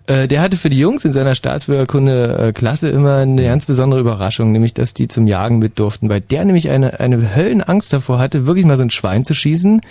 äh, 0.08 0.26
der 0.26 0.40
hatte 0.40 0.56
für 0.56 0.70
die 0.70 0.78
Jungs 0.78 1.04
in 1.04 1.12
seiner 1.12 1.34
Staatsbürgerkunde-Klasse 1.34 2.88
immer 2.88 3.16
eine 3.16 3.42
ganz 3.44 3.66
besondere 3.66 4.00
Überraschung, 4.00 4.52
nämlich 4.52 4.74
dass 4.74 4.94
die 4.94 5.06
zum 5.06 5.26
Jagen 5.26 5.58
mit 5.58 5.78
durften, 5.78 6.08
weil 6.08 6.22
der 6.22 6.44
nämlich 6.44 6.70
eine, 6.70 6.98
eine 6.98 7.36
Höllenangst 7.36 7.92
davor 7.92 8.18
hatte, 8.18 8.46
wirklich 8.46 8.64
mal 8.64 8.76
so 8.76 8.82
ein 8.82 8.90
Schwein 8.90 9.24
zu 9.24 9.34
schießen 9.34 9.82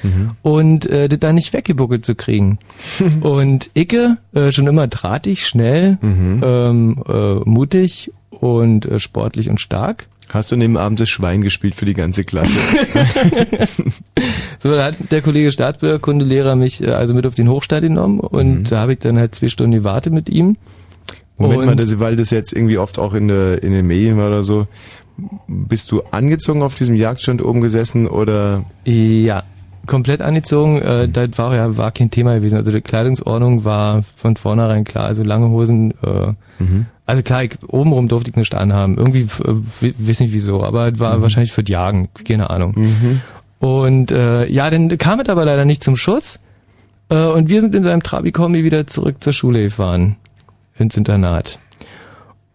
und 0.42 0.86
äh, 0.88 1.08
das 1.08 1.20
dann 1.20 1.36
nicht 1.36 1.54
weggebuckelt 1.54 2.04
zu 2.04 2.16
kriegen. 2.16 2.58
und 3.22 3.70
Icke, 3.76 4.18
äh, 4.34 4.52
schon 4.52 4.68
immer 4.68 4.88
drahtig, 4.88 5.48
schnell, 5.48 5.98
ähm, 6.44 7.04
äh, 7.08 7.36
mutig 7.46 8.12
und 8.32 8.86
äh, 8.86 9.00
sportlich 9.00 9.50
und 9.50 9.62
stark. 9.62 10.08
Hast 10.30 10.52
du 10.52 10.56
neben 10.58 10.76
Abend 10.78 11.00
das 11.00 11.10
Schwein 11.10 11.42
gespielt 11.42 11.74
für 11.76 11.86
die 11.86 11.94
ganze 11.94 12.24
Klasse? 12.24 12.52
So, 14.60 14.72
da 14.76 14.86
hat 14.86 14.98
der 15.12 15.22
Kollege 15.22 15.52
Staatsbürgerkundelehrer 15.52 16.56
mich 16.56 16.84
äh, 16.84 16.90
also 16.90 17.14
mit 17.14 17.26
auf 17.28 17.36
den 17.36 17.48
Hochstart 17.48 17.84
genommen 17.84 18.20
und 18.20 18.72
da 18.72 18.80
habe 18.80 18.94
ich 18.94 19.00
dann 19.00 19.18
halt 19.18 19.36
zwei 19.36 19.50
Stunden 19.50 19.72
gewartet 19.74 20.14
mit 20.14 20.30
ihm. 20.30 20.58
Moment 21.38 21.60
Und- 21.60 21.66
mal, 21.68 21.76
das, 21.76 22.00
weil 22.00 22.16
das 22.16 22.32
jetzt 22.32 22.54
irgendwie 22.54 22.80
oft 22.80 22.98
auch 22.98 23.14
in, 23.14 23.28
der, 23.28 23.62
in 23.62 23.72
den 23.72 23.86
Medien 23.86 24.18
war 24.18 24.28
oder 24.30 24.44
so. 24.44 24.68
Bist 25.48 25.92
du 25.92 26.02
angezogen 26.12 26.64
auf 26.64 26.76
diesem 26.76 26.96
Jagdstand 26.96 27.44
oben 27.44 27.62
gesessen 27.62 28.08
oder? 28.08 28.64
Ja, 28.86 29.44
komplett 29.88 30.22
angezogen. 30.22 30.82
Äh, 30.82 31.10
das 31.10 31.30
war 31.38 31.56
ja 31.56 31.78
war 31.78 31.92
kein 31.92 32.12
Thema 32.12 32.36
gewesen. 32.36 32.58
Also 32.58 32.72
die 32.72 32.82
Kleidungsordnung 32.82 33.64
war 33.66 34.04
von 34.16 34.36
vornherein 34.36 34.84
klar. 34.84 35.06
Also 35.06 35.24
lange 35.24 35.50
Hosen. 35.50 35.92
Äh, 36.04 36.34
Also 37.06 37.24
klar, 37.24 37.44
ich, 37.44 37.52
obenrum 37.68 38.08
durfte 38.10 38.30
ich 38.32 38.36
nicht 38.36 38.54
anhaben. 38.54 38.98
Irgendwie, 38.98 39.22
äh, 39.22 39.94
weiß 39.98 40.20
nicht 40.20 40.34
wieso, 40.34 40.64
aber 40.64 40.92
es 40.94 41.00
war 41.00 41.22
wahrscheinlich 41.22 41.54
für 41.54 41.64
die 41.64 41.72
Jagen. 41.72 42.10
Keine 42.28 42.50
Ahnung. 42.50 42.76
Und 43.60 44.12
äh, 44.12 44.46
ja, 44.48 44.70
dann 44.70 44.98
kam 44.98 45.20
es 45.22 45.30
aber 45.30 45.46
leider 45.46 45.64
nicht 45.66 45.84
zum 45.84 45.96
Schuss. 45.98 46.40
Äh, 47.10 47.26
und 47.28 47.48
wir 47.50 47.62
sind 47.62 47.74
in 47.76 47.84
seinem 47.84 48.04
Trabi-Kombi 48.04 48.64
wieder 48.64 48.88
zurück 48.88 49.18
zur 49.24 49.34
Schule 49.34 49.64
gefahren. 49.64 50.18
Ins 50.78 50.98
Internat. 50.98 51.58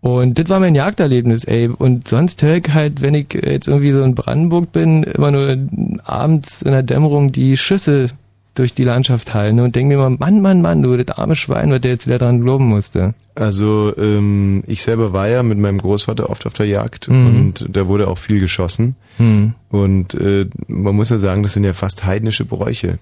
Und 0.02 0.36
das 0.38 0.48
war 0.48 0.58
mein 0.60 0.74
Jagderlebnis, 0.74 1.44
ey. 1.44 1.68
Und 1.68 2.08
sonst 2.08 2.42
höre 2.42 2.56
ich 2.56 2.68
halt, 2.74 3.00
wenn 3.02 3.14
ich 3.14 3.32
jetzt 3.34 3.68
irgendwie 3.68 3.92
so 3.92 4.02
in 4.02 4.14
Brandenburg 4.16 4.72
bin, 4.72 5.04
immer 5.04 5.30
nur 5.30 5.56
abends 6.04 6.60
in 6.62 6.72
der 6.72 6.82
Dämmerung 6.82 7.30
die 7.32 7.56
Schüsse 7.56 8.08
durch 8.54 8.74
die 8.74 8.84
Landschaft 8.84 9.32
hallen 9.32 9.60
und 9.60 9.76
denke 9.76 9.94
mir 9.96 10.04
immer, 10.04 10.10
Mann, 10.18 10.42
Mann, 10.42 10.60
Mann, 10.60 10.82
du, 10.82 10.94
das 10.96 11.16
arme 11.16 11.36
Schwein, 11.36 11.70
was 11.70 11.80
der 11.80 11.92
jetzt 11.92 12.06
wieder 12.06 12.18
dran 12.18 12.42
glauben 12.42 12.66
musste. 12.66 13.14
Also 13.36 13.94
ähm, 13.96 14.62
ich 14.66 14.82
selber 14.82 15.12
war 15.14 15.28
ja 15.28 15.42
mit 15.42 15.56
meinem 15.58 15.78
Großvater 15.78 16.28
oft 16.28 16.44
auf 16.46 16.52
der 16.52 16.66
Jagd 16.66 17.08
Mhm. 17.08 17.26
und 17.26 17.66
da 17.70 17.86
wurde 17.86 18.08
auch 18.08 18.18
viel 18.18 18.40
geschossen. 18.40 18.96
Hm. 19.16 19.54
Und 19.70 20.12
äh, 20.14 20.46
man 20.66 20.94
muss 20.96 21.08
ja 21.10 21.18
sagen, 21.18 21.42
das 21.44 21.54
sind 21.54 21.64
ja 21.64 21.72
fast 21.72 22.04
heidnische 22.04 22.44
Bräuche. 22.44 22.98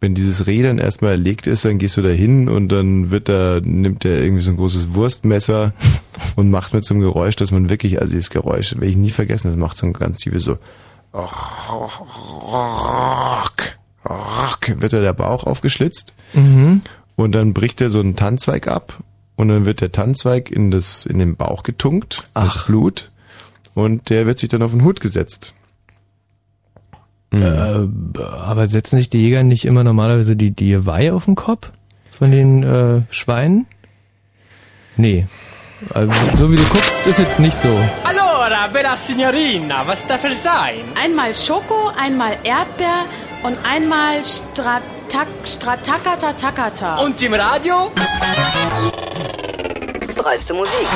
Wenn 0.00 0.14
dieses 0.14 0.46
Reh 0.46 0.62
dann 0.62 0.78
erstmal 0.78 1.12
erlegt 1.12 1.46
ist, 1.48 1.64
dann 1.64 1.78
gehst 1.78 1.96
du 1.96 2.02
da 2.02 2.08
hin 2.10 2.48
und 2.48 2.68
dann 2.68 3.10
wird 3.10 3.28
da, 3.28 3.60
nimmt 3.62 4.04
der 4.04 4.22
irgendwie 4.22 4.42
so 4.42 4.50
ein 4.52 4.56
großes 4.56 4.94
Wurstmesser 4.94 5.72
und 6.36 6.50
macht 6.50 6.72
mit 6.72 6.84
so 6.84 6.94
einem 6.94 7.02
Geräusch, 7.02 7.34
dass 7.36 7.50
man 7.50 7.68
wirklich, 7.68 8.00
also 8.00 8.12
dieses 8.12 8.30
Geräusch 8.30 8.74
werde 8.74 8.86
ich 8.86 8.96
nie 8.96 9.10
vergessen, 9.10 9.48
das 9.48 9.56
macht 9.56 9.76
so 9.76 9.86
ein 9.86 9.92
ganz 9.92 10.18
tiefes 10.18 10.44
so 10.44 10.58
wird 14.80 14.92
da 14.92 15.00
der 15.00 15.12
Bauch 15.14 15.44
aufgeschlitzt 15.44 16.12
Mhm. 16.34 16.82
und 17.16 17.32
dann 17.32 17.54
bricht 17.54 17.80
er 17.80 17.90
so 17.90 18.00
einen 18.00 18.14
Tannzweig 18.16 18.68
ab 18.68 18.98
und 19.36 19.48
dann 19.48 19.66
wird 19.66 19.80
der 19.80 19.90
Tannzweig 19.92 20.50
in 20.50 20.70
das 20.70 21.06
in 21.06 21.18
den 21.18 21.36
Bauch 21.36 21.62
getunkt, 21.62 22.22
das 22.34 22.66
Blut 22.66 23.10
und 23.74 24.10
der 24.10 24.26
wird 24.26 24.38
sich 24.38 24.48
dann 24.48 24.62
auf 24.62 24.72
den 24.72 24.84
Hut 24.84 25.00
gesetzt. 25.00 25.54
Äh, 27.32 27.38
aber 27.38 28.66
setzen 28.66 28.96
sich 28.96 29.10
die 29.10 29.18
Jäger 29.18 29.42
nicht 29.42 29.64
immer 29.64 29.84
normalerweise 29.84 30.34
die, 30.36 30.50
die 30.50 30.86
Weihe 30.86 31.14
auf 31.14 31.26
den 31.26 31.34
Kopf 31.34 31.70
von 32.16 32.30
den 32.30 32.62
äh, 32.62 33.02
Schweinen? 33.10 33.66
Nee. 34.96 35.26
Also, 35.94 36.12
so 36.34 36.50
wie 36.50 36.56
du 36.56 36.64
guckst, 36.64 37.06
ist 37.06 37.20
es 37.20 37.38
nicht 37.38 37.54
so. 37.54 37.68
Allora, 38.02 38.66
bella 38.72 38.96
signorina, 38.96 39.86
was 39.86 40.04
darf 40.06 40.24
es 40.24 40.42
sein? 40.42 40.80
Einmal 41.00 41.34
Schoko, 41.34 41.92
einmal 41.96 42.32
Erdbeer 42.42 43.04
und 43.44 43.56
einmal 43.64 44.24
Stratak, 44.24 45.28
Stratakata 45.44 46.32
Takata. 46.32 46.96
Und 46.96 47.22
im 47.22 47.34
Radio? 47.34 47.92
Dreiste 50.16 50.54
Musik. 50.54 50.88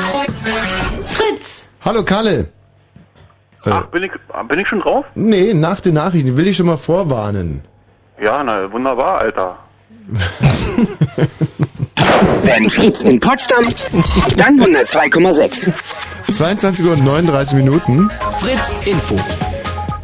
Fritz! 1.07 1.63
Hallo 1.85 2.03
Kalle. 2.03 2.49
Ach, 3.65 3.87
bin 3.87 4.03
ich, 4.03 4.13
bin 4.49 4.59
ich 4.59 4.69
schon 4.69 4.81
drauf? 4.81 5.05
Nee, 5.15 5.55
nach 5.55 5.81
den 5.81 5.95
Nachrichten 5.95 6.37
will 6.37 6.47
ich 6.47 6.57
schon 6.57 6.67
mal 6.67 6.77
vorwarnen. 6.77 7.63
Ja, 8.21 8.43
na, 8.43 8.71
wunderbar, 8.73 9.19
Alter. 9.19 9.57
Wenn 12.43 12.69
Fritz 12.71 13.03
in 13.03 13.21
Potsdam, 13.21 13.65
dann 14.37 14.61
102,6. 14.61 15.73
22 16.33 16.85
Uhr 16.85 16.93
und 16.93 17.05
39 17.05 17.57
Minuten. 17.57 18.11
Fritz 18.41 18.85
Info. 18.85 19.17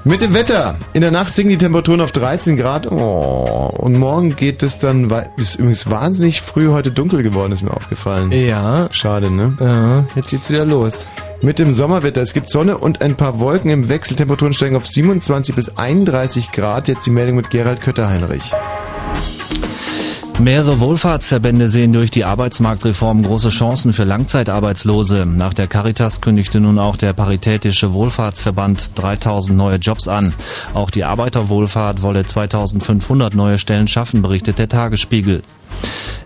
Mit 0.04 0.22
dem 0.22 0.32
Wetter. 0.32 0.76
In 0.94 1.02
der 1.02 1.10
Nacht 1.10 1.34
sinken 1.34 1.50
die 1.50 1.58
Temperaturen 1.58 2.00
auf 2.00 2.12
13 2.12 2.56
Grad. 2.56 2.90
Oh, 2.90 3.70
und 3.76 3.94
morgen 3.94 4.36
geht 4.36 4.62
es 4.62 4.78
dann, 4.78 5.12
ist 5.36 5.56
übrigens 5.56 5.90
wahnsinnig 5.90 6.40
früh 6.40 6.68
heute 6.68 6.90
dunkel 6.90 7.22
geworden, 7.22 7.52
ist 7.52 7.62
mir 7.62 7.74
aufgefallen. 7.74 8.32
Ja. 8.32 8.88
Schade, 8.90 9.30
ne? 9.30 9.54
Ja, 9.60 10.04
jetzt 10.14 10.30
geht's 10.30 10.48
wieder 10.48 10.64
los. 10.64 11.06
Mit 11.42 11.58
dem 11.58 11.72
Sommerwetter. 11.72 12.22
Es 12.22 12.34
gibt 12.34 12.50
Sonne 12.50 12.78
und 12.78 13.02
ein 13.02 13.16
paar 13.16 13.38
Wolken 13.38 13.70
im 13.70 13.88
Wechsel. 13.88 14.16
Temperaturen 14.16 14.52
steigen 14.52 14.76
auf 14.76 14.86
27 14.86 15.54
bis 15.54 15.76
31 15.76 16.52
Grad. 16.52 16.88
Jetzt 16.88 17.06
die 17.06 17.10
Meldung 17.10 17.36
mit 17.36 17.50
Gerald 17.50 17.80
Kötter-Heinrich. 17.80 18.52
Mehrere 20.40 20.78
Wohlfahrtsverbände 20.78 21.68
sehen 21.68 21.92
durch 21.92 22.12
die 22.12 22.24
Arbeitsmarktreform 22.24 23.24
große 23.24 23.48
Chancen 23.48 23.92
für 23.92 24.04
Langzeitarbeitslose. 24.04 25.26
Nach 25.26 25.52
der 25.52 25.66
Caritas 25.66 26.20
kündigte 26.20 26.60
nun 26.60 26.78
auch 26.78 26.96
der 26.96 27.12
Paritätische 27.12 27.92
Wohlfahrtsverband 27.92 28.92
3000 28.94 29.56
neue 29.56 29.76
Jobs 29.76 30.06
an. 30.06 30.32
Auch 30.74 30.90
die 30.90 31.02
Arbeiterwohlfahrt 31.02 32.02
wolle 32.02 32.24
2500 32.24 33.34
neue 33.34 33.58
Stellen 33.58 33.88
schaffen, 33.88 34.22
berichtet 34.22 34.60
der 34.60 34.68
Tagesspiegel. 34.68 35.42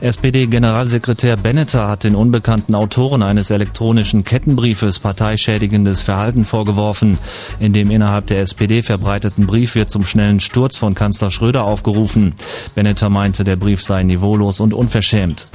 SPD-Generalsekretär 0.03 1.37
Benneter 1.37 1.87
hat 1.87 2.03
den 2.03 2.17
unbekannten 2.17 2.75
Autoren 2.75 3.23
eines 3.23 3.51
elektronischen 3.51 4.25
Kettenbriefes 4.25 4.99
parteischädigendes 4.99 6.03
Verhalten 6.03 6.45
vorgeworfen. 6.45 7.19
In 7.61 7.73
dem 7.73 7.89
innerhalb 7.89 8.27
der 8.27 8.41
SPD 8.41 8.83
verbreiteten 8.83 9.47
Brief 9.47 9.77
wird 9.77 9.93
zum 9.93 10.05
schnellen 10.05 10.41
Sturz 10.41 10.77
von 10.77 10.97
Kanzler 10.97 11.31
Schröder 11.31 11.63
aufgerufen. 11.63 12.35
Benneter 12.75 13.11
meinte, 13.11 13.45
der 13.45 13.55
Brief 13.55 13.81
sei 13.81 14.03
niveaulos 14.03 14.59
und 14.59 14.75
unverschämt. 14.75 15.47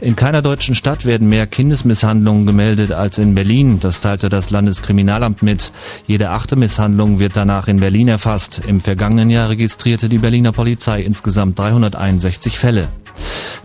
In 0.00 0.16
keiner 0.16 0.42
deutschen 0.42 0.74
Stadt 0.74 1.06
werden 1.06 1.28
mehr 1.28 1.46
Kindesmisshandlungen 1.46 2.44
gemeldet 2.44 2.90
als 2.90 3.18
in 3.18 3.36
Berlin. 3.36 3.78
Das 3.78 4.00
teilte 4.00 4.28
das 4.28 4.50
Landeskriminalamt 4.50 5.42
mit. 5.42 5.70
Jede 6.08 6.30
achte 6.30 6.56
Misshandlung 6.56 7.20
wird 7.20 7.36
danach 7.36 7.68
in 7.68 7.78
Berlin 7.78 8.08
erfasst. 8.08 8.62
Im 8.66 8.80
vergangenen 8.80 9.30
Jahr 9.30 9.50
registrierte 9.50 10.08
die 10.08 10.18
Berliner 10.18 10.50
Polizei 10.50 11.02
insgesamt 11.02 11.56
361 11.56 12.58
Fälle. 12.58 12.88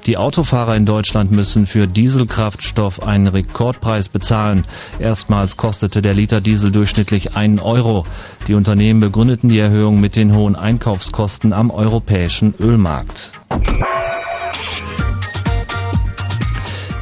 Die 0.06 0.18
Autofahrer 0.18 0.76
in 0.76 0.86
Deutschland 0.86 1.32
müssen 1.32 1.68
für 1.68 1.88
Dieselkraftstoff 1.88 3.04
einen 3.04 3.28
Rekordpreis 3.28 4.10
bezahlen. 4.10 4.64
Erstmals 5.00 5.58
kostete 5.58 6.02
der 6.02 6.14
Liter 6.14 6.42
Diesel 6.42 6.72
durchschnittlich 6.72 7.36
einen 7.36 7.60
Euro. 7.60 8.06
Die 8.48 8.56
Unternehmen 8.56 9.00
begründeten 9.00 9.50
die 9.50 9.60
Erhöhung 9.60 10.02
mit 10.02 10.16
den 10.16 10.36
hohen 10.36 10.56
Einkaufskosten 10.56 11.54
am 11.54 11.70
europäischen 11.70 12.54
Ölmarkt. 12.60 13.32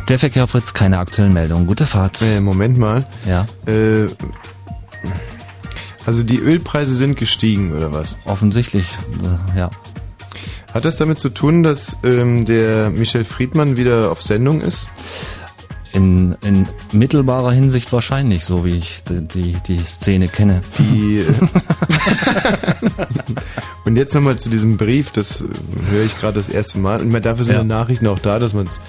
Der 0.09 0.17
Verkehr 0.17 0.47
Fritz, 0.47 0.73
keine 0.73 0.97
aktuellen 0.97 1.33
Meldungen. 1.33 1.67
Gute 1.67 1.85
Fahrt. 1.85 2.21
Äh, 2.23 2.39
Moment 2.39 2.79
mal. 2.79 3.05
Ja. 3.27 3.45
Äh, 3.71 4.07
also 6.05 6.23
die 6.23 6.39
Ölpreise 6.39 6.95
sind 6.95 7.15
gestiegen, 7.15 7.73
oder 7.73 7.93
was? 7.93 8.17
Offensichtlich, 8.25 8.87
äh, 9.23 9.59
ja. 9.59 9.69
Hat 10.73 10.85
das 10.85 10.97
damit 10.97 11.19
zu 11.19 11.29
tun, 11.29 11.63
dass 11.63 11.97
ähm, 12.03 12.45
der 12.45 12.89
Michel 12.89 13.23
Friedmann 13.23 13.77
wieder 13.77 14.11
auf 14.11 14.21
Sendung 14.21 14.61
ist? 14.61 14.87
In, 15.91 16.37
in 16.43 16.67
mittelbarer 16.91 17.51
Hinsicht 17.51 17.91
wahrscheinlich, 17.91 18.45
so 18.45 18.63
wie 18.63 18.77
ich 18.77 19.01
die, 19.09 19.21
die, 19.21 19.57
die 19.65 19.79
Szene 19.79 20.27
kenne. 20.27 20.61
Die, 20.77 21.25
und 23.85 23.95
jetzt 23.95 24.13
nochmal 24.13 24.37
zu 24.37 24.51
diesem 24.51 24.77
Brief, 24.77 25.09
das 25.09 25.41
äh, 25.41 25.45
höre 25.89 26.05
ich 26.05 26.15
gerade 26.15 26.35
das 26.35 26.47
erste 26.47 26.77
Mal. 26.77 27.01
Und 27.01 27.11
dafür 27.25 27.43
sind 27.43 27.55
ja. 27.55 27.63
Nachrichten 27.63 28.05
auch 28.05 28.19
da, 28.19 28.37
dass 28.37 28.53
man 28.53 28.67
es 28.67 28.79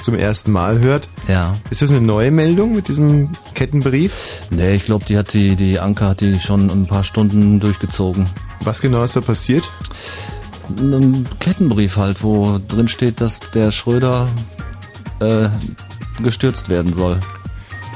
zum 0.00 0.14
ersten 0.14 0.50
Mal 0.50 0.78
hört. 0.78 1.10
Ja. 1.28 1.54
Ist 1.68 1.82
das 1.82 1.90
eine 1.90 2.00
neue 2.00 2.30
Meldung 2.30 2.74
mit 2.74 2.88
diesem 2.88 3.28
Kettenbrief? 3.54 4.40
Nee, 4.50 4.74
ich 4.74 4.84
glaube, 4.84 5.04
die 5.04 5.18
hat 5.18 5.34
die, 5.34 5.54
die 5.54 5.78
Anker 5.78 6.08
hat 6.08 6.22
die 6.22 6.40
schon 6.40 6.70
ein 6.70 6.86
paar 6.86 7.04
Stunden 7.04 7.60
durchgezogen. 7.60 8.26
Was 8.62 8.80
genau 8.80 9.04
ist 9.04 9.16
da 9.16 9.20
passiert? 9.20 9.68
Ein 10.76 11.26
Kettenbrief 11.40 11.96
halt, 11.96 12.22
wo 12.22 12.58
drin 12.66 12.88
steht, 12.88 13.20
dass 13.20 13.40
der 13.54 13.72
Schröder 13.72 14.28
äh, 15.20 15.48
gestürzt 16.22 16.68
werden 16.68 16.92
soll. 16.92 17.20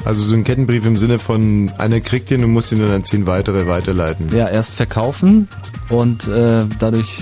Also 0.05 0.21
so 0.23 0.35
ein 0.35 0.43
Kettenbrief 0.43 0.85
im 0.85 0.97
Sinne 0.97 1.17
von, 1.17 1.71
einer 1.77 2.01
kriegt 2.01 2.29
den 2.29 2.43
und 2.43 2.51
muss 2.51 2.69
den 2.69 2.79
dann 2.79 2.91
an 2.91 3.03
zehn 3.03 3.25
weitere 3.25 3.67
weiterleiten. 3.67 4.35
Ja, 4.35 4.49
erst 4.49 4.75
verkaufen 4.75 5.47
und 5.89 6.27
äh, 6.27 6.65
dadurch. 6.79 7.19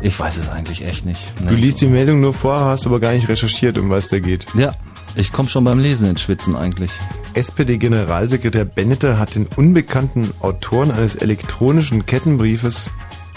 Ich 0.00 0.18
weiß 0.18 0.36
es 0.36 0.48
eigentlich 0.48 0.84
echt 0.84 1.04
nicht. 1.06 1.22
Du 1.46 1.54
liest 1.54 1.80
die 1.80 1.86
Meldung 1.86 2.20
nur 2.20 2.34
vor, 2.34 2.60
hast 2.60 2.86
aber 2.86 2.98
gar 2.98 3.12
nicht 3.12 3.28
recherchiert, 3.28 3.78
um 3.78 3.88
was 3.88 4.08
da 4.08 4.18
geht. 4.18 4.46
Ja, 4.54 4.74
ich 5.14 5.32
komme 5.32 5.48
schon 5.48 5.62
beim 5.62 5.78
Lesen 5.78 6.08
ins 6.08 6.22
Schwitzen 6.22 6.56
eigentlich. 6.56 6.90
SPD-Generalsekretär 7.34 8.64
Benneter 8.64 9.18
hat 9.18 9.34
den 9.34 9.46
unbekannten 9.46 10.30
Autoren 10.40 10.90
eines 10.90 11.14
elektronischen 11.14 12.04
Kettenbriefes 12.04 12.90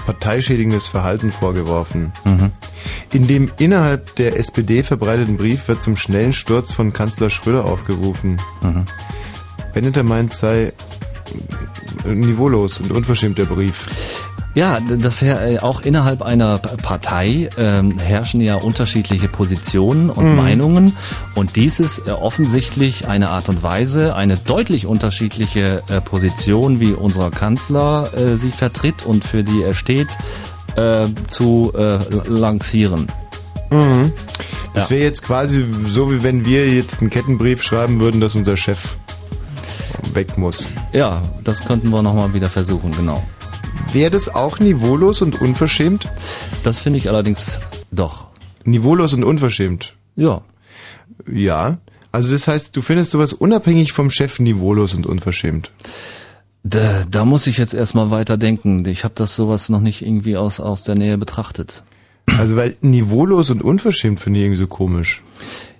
parteischädigendes 0.06 0.88
Verhalten 0.88 1.32
vorgeworfen. 1.32 2.14
Mhm. 2.24 2.51
In 3.12 3.28
dem 3.28 3.51
innerhalb 3.58 4.16
der 4.16 4.38
SPD 4.38 4.84
verbreiteten 4.84 5.38
Brief 5.38 5.68
wird 5.68 5.82
zum 5.82 5.97
schnellen 5.97 6.34
Sturz 6.34 6.72
von 6.72 6.93
Kanzler 6.93 7.30
Schröder 7.30 7.66
aufgerufen. 7.66 8.39
Mhm. 8.62 8.86
Benneter 9.74 10.03
meint, 10.03 10.34
sei 10.34 10.74
niveaulos 12.06 12.80
und 12.80 12.91
unverschämt 12.91 13.38
der 13.38 13.45
Brief. 13.45 13.88
Ja, 14.56 14.80
das 14.80 15.22
her, 15.22 15.41
äh, 15.45 15.60
auch 15.60 15.82
innerhalb 15.82 16.22
einer 16.22 16.58
Partei 16.60 17.49
ähm, 17.58 17.97
herrschen 17.99 18.39
ja 18.39 18.56
unterschiedliche 18.56 19.28
Positionen 19.28 20.10
und 20.10 20.30
Mhm. 20.32 20.36
Meinungen 20.38 20.97
und 21.36 21.58
dies 21.58 21.80
ist 21.82 22.08
äh, 22.08 22.12
offensichtlich 22.12 23.06
eine 23.08 23.30
Art 23.30 23.49
und 23.49 23.64
Weise, 23.64 24.16
eine 24.16 24.38
deutlich 24.38 24.86
unterschiedliche 24.86 25.84
äh, 25.89 25.99
Position, 25.99 26.80
wie 26.80 26.93
unser 26.93 27.32
Kanzler 27.32 28.10
äh, 28.16 28.38
sie 28.38 28.51
vertritt 28.51 29.06
und 29.06 29.26
für 29.26 29.43
die 29.43 29.62
er 29.62 29.74
steht, 29.74 30.08
äh, 30.78 31.08
zu 31.28 31.74
äh, 31.76 31.97
lancieren. 32.26 33.08
Mhm. 33.72 34.14
Das 34.74 34.89
Ja. 34.89 34.95
wäre 34.95 35.03
jetzt 35.03 35.24
quasi 35.24 35.66
so, 35.89 36.12
wie 36.14 36.24
wenn 36.24 36.45
wir 36.45 36.70
jetzt 36.74 37.01
einen 37.01 37.10
Kettenbrief 37.10 37.62
schreiben 37.62 37.99
würden, 37.99 38.22
dass 38.22 38.36
unser 38.36 38.56
Chef 38.56 38.95
weg 40.14 40.38
muss. 40.38 40.68
Ja, 40.93 41.22
das 41.43 41.66
könnten 41.66 41.89
wir 41.89 42.01
nochmal 42.01 42.34
wieder 42.34 42.47
versuchen, 42.49 42.91
genau. 42.95 43.22
Wäre 43.93 44.11
das 44.11 44.33
auch 44.33 44.59
niveaulos 44.59 45.21
und 45.21 45.41
unverschämt? 45.41 46.09
Das 46.63 46.79
finde 46.79 46.99
ich 46.99 47.09
allerdings 47.09 47.59
doch. 47.91 48.25
Niveaulos 48.63 49.13
und 49.13 49.23
unverschämt? 49.23 49.93
Ja. 50.15 50.41
Ja. 51.31 51.77
Also 52.11 52.31
das 52.31 52.47
heißt, 52.47 52.75
du 52.75 52.81
findest 52.81 53.11
sowas 53.11 53.33
unabhängig 53.33 53.91
vom 53.91 54.09
Chef 54.09 54.39
niveaulos 54.39 54.93
und 54.93 55.05
unverschämt. 55.05 55.71
Da, 56.63 57.03
da 57.09 57.25
muss 57.25 57.45
ich 57.45 57.57
jetzt 57.57 57.73
erstmal 57.73 58.09
weiter 58.09 58.38
denken. 58.38 58.86
Ich 58.88 59.03
habe 59.03 59.13
das 59.15 59.36
sowas 59.36 59.69
noch 59.69 59.81
nicht 59.81 60.01
irgendwie 60.01 60.36
aus, 60.36 60.59
aus 60.59 60.83
der 60.83 60.95
Nähe 60.95 61.17
betrachtet. 61.17 61.83
Also 62.38 62.55
weil 62.55 62.75
niveaulos 62.81 63.51
und 63.51 63.61
unverschämt 63.61 64.19
finde 64.19 64.39
ich 64.39 64.45
irgendwie 64.45 64.61
so 64.61 64.67
komisch. 64.67 65.21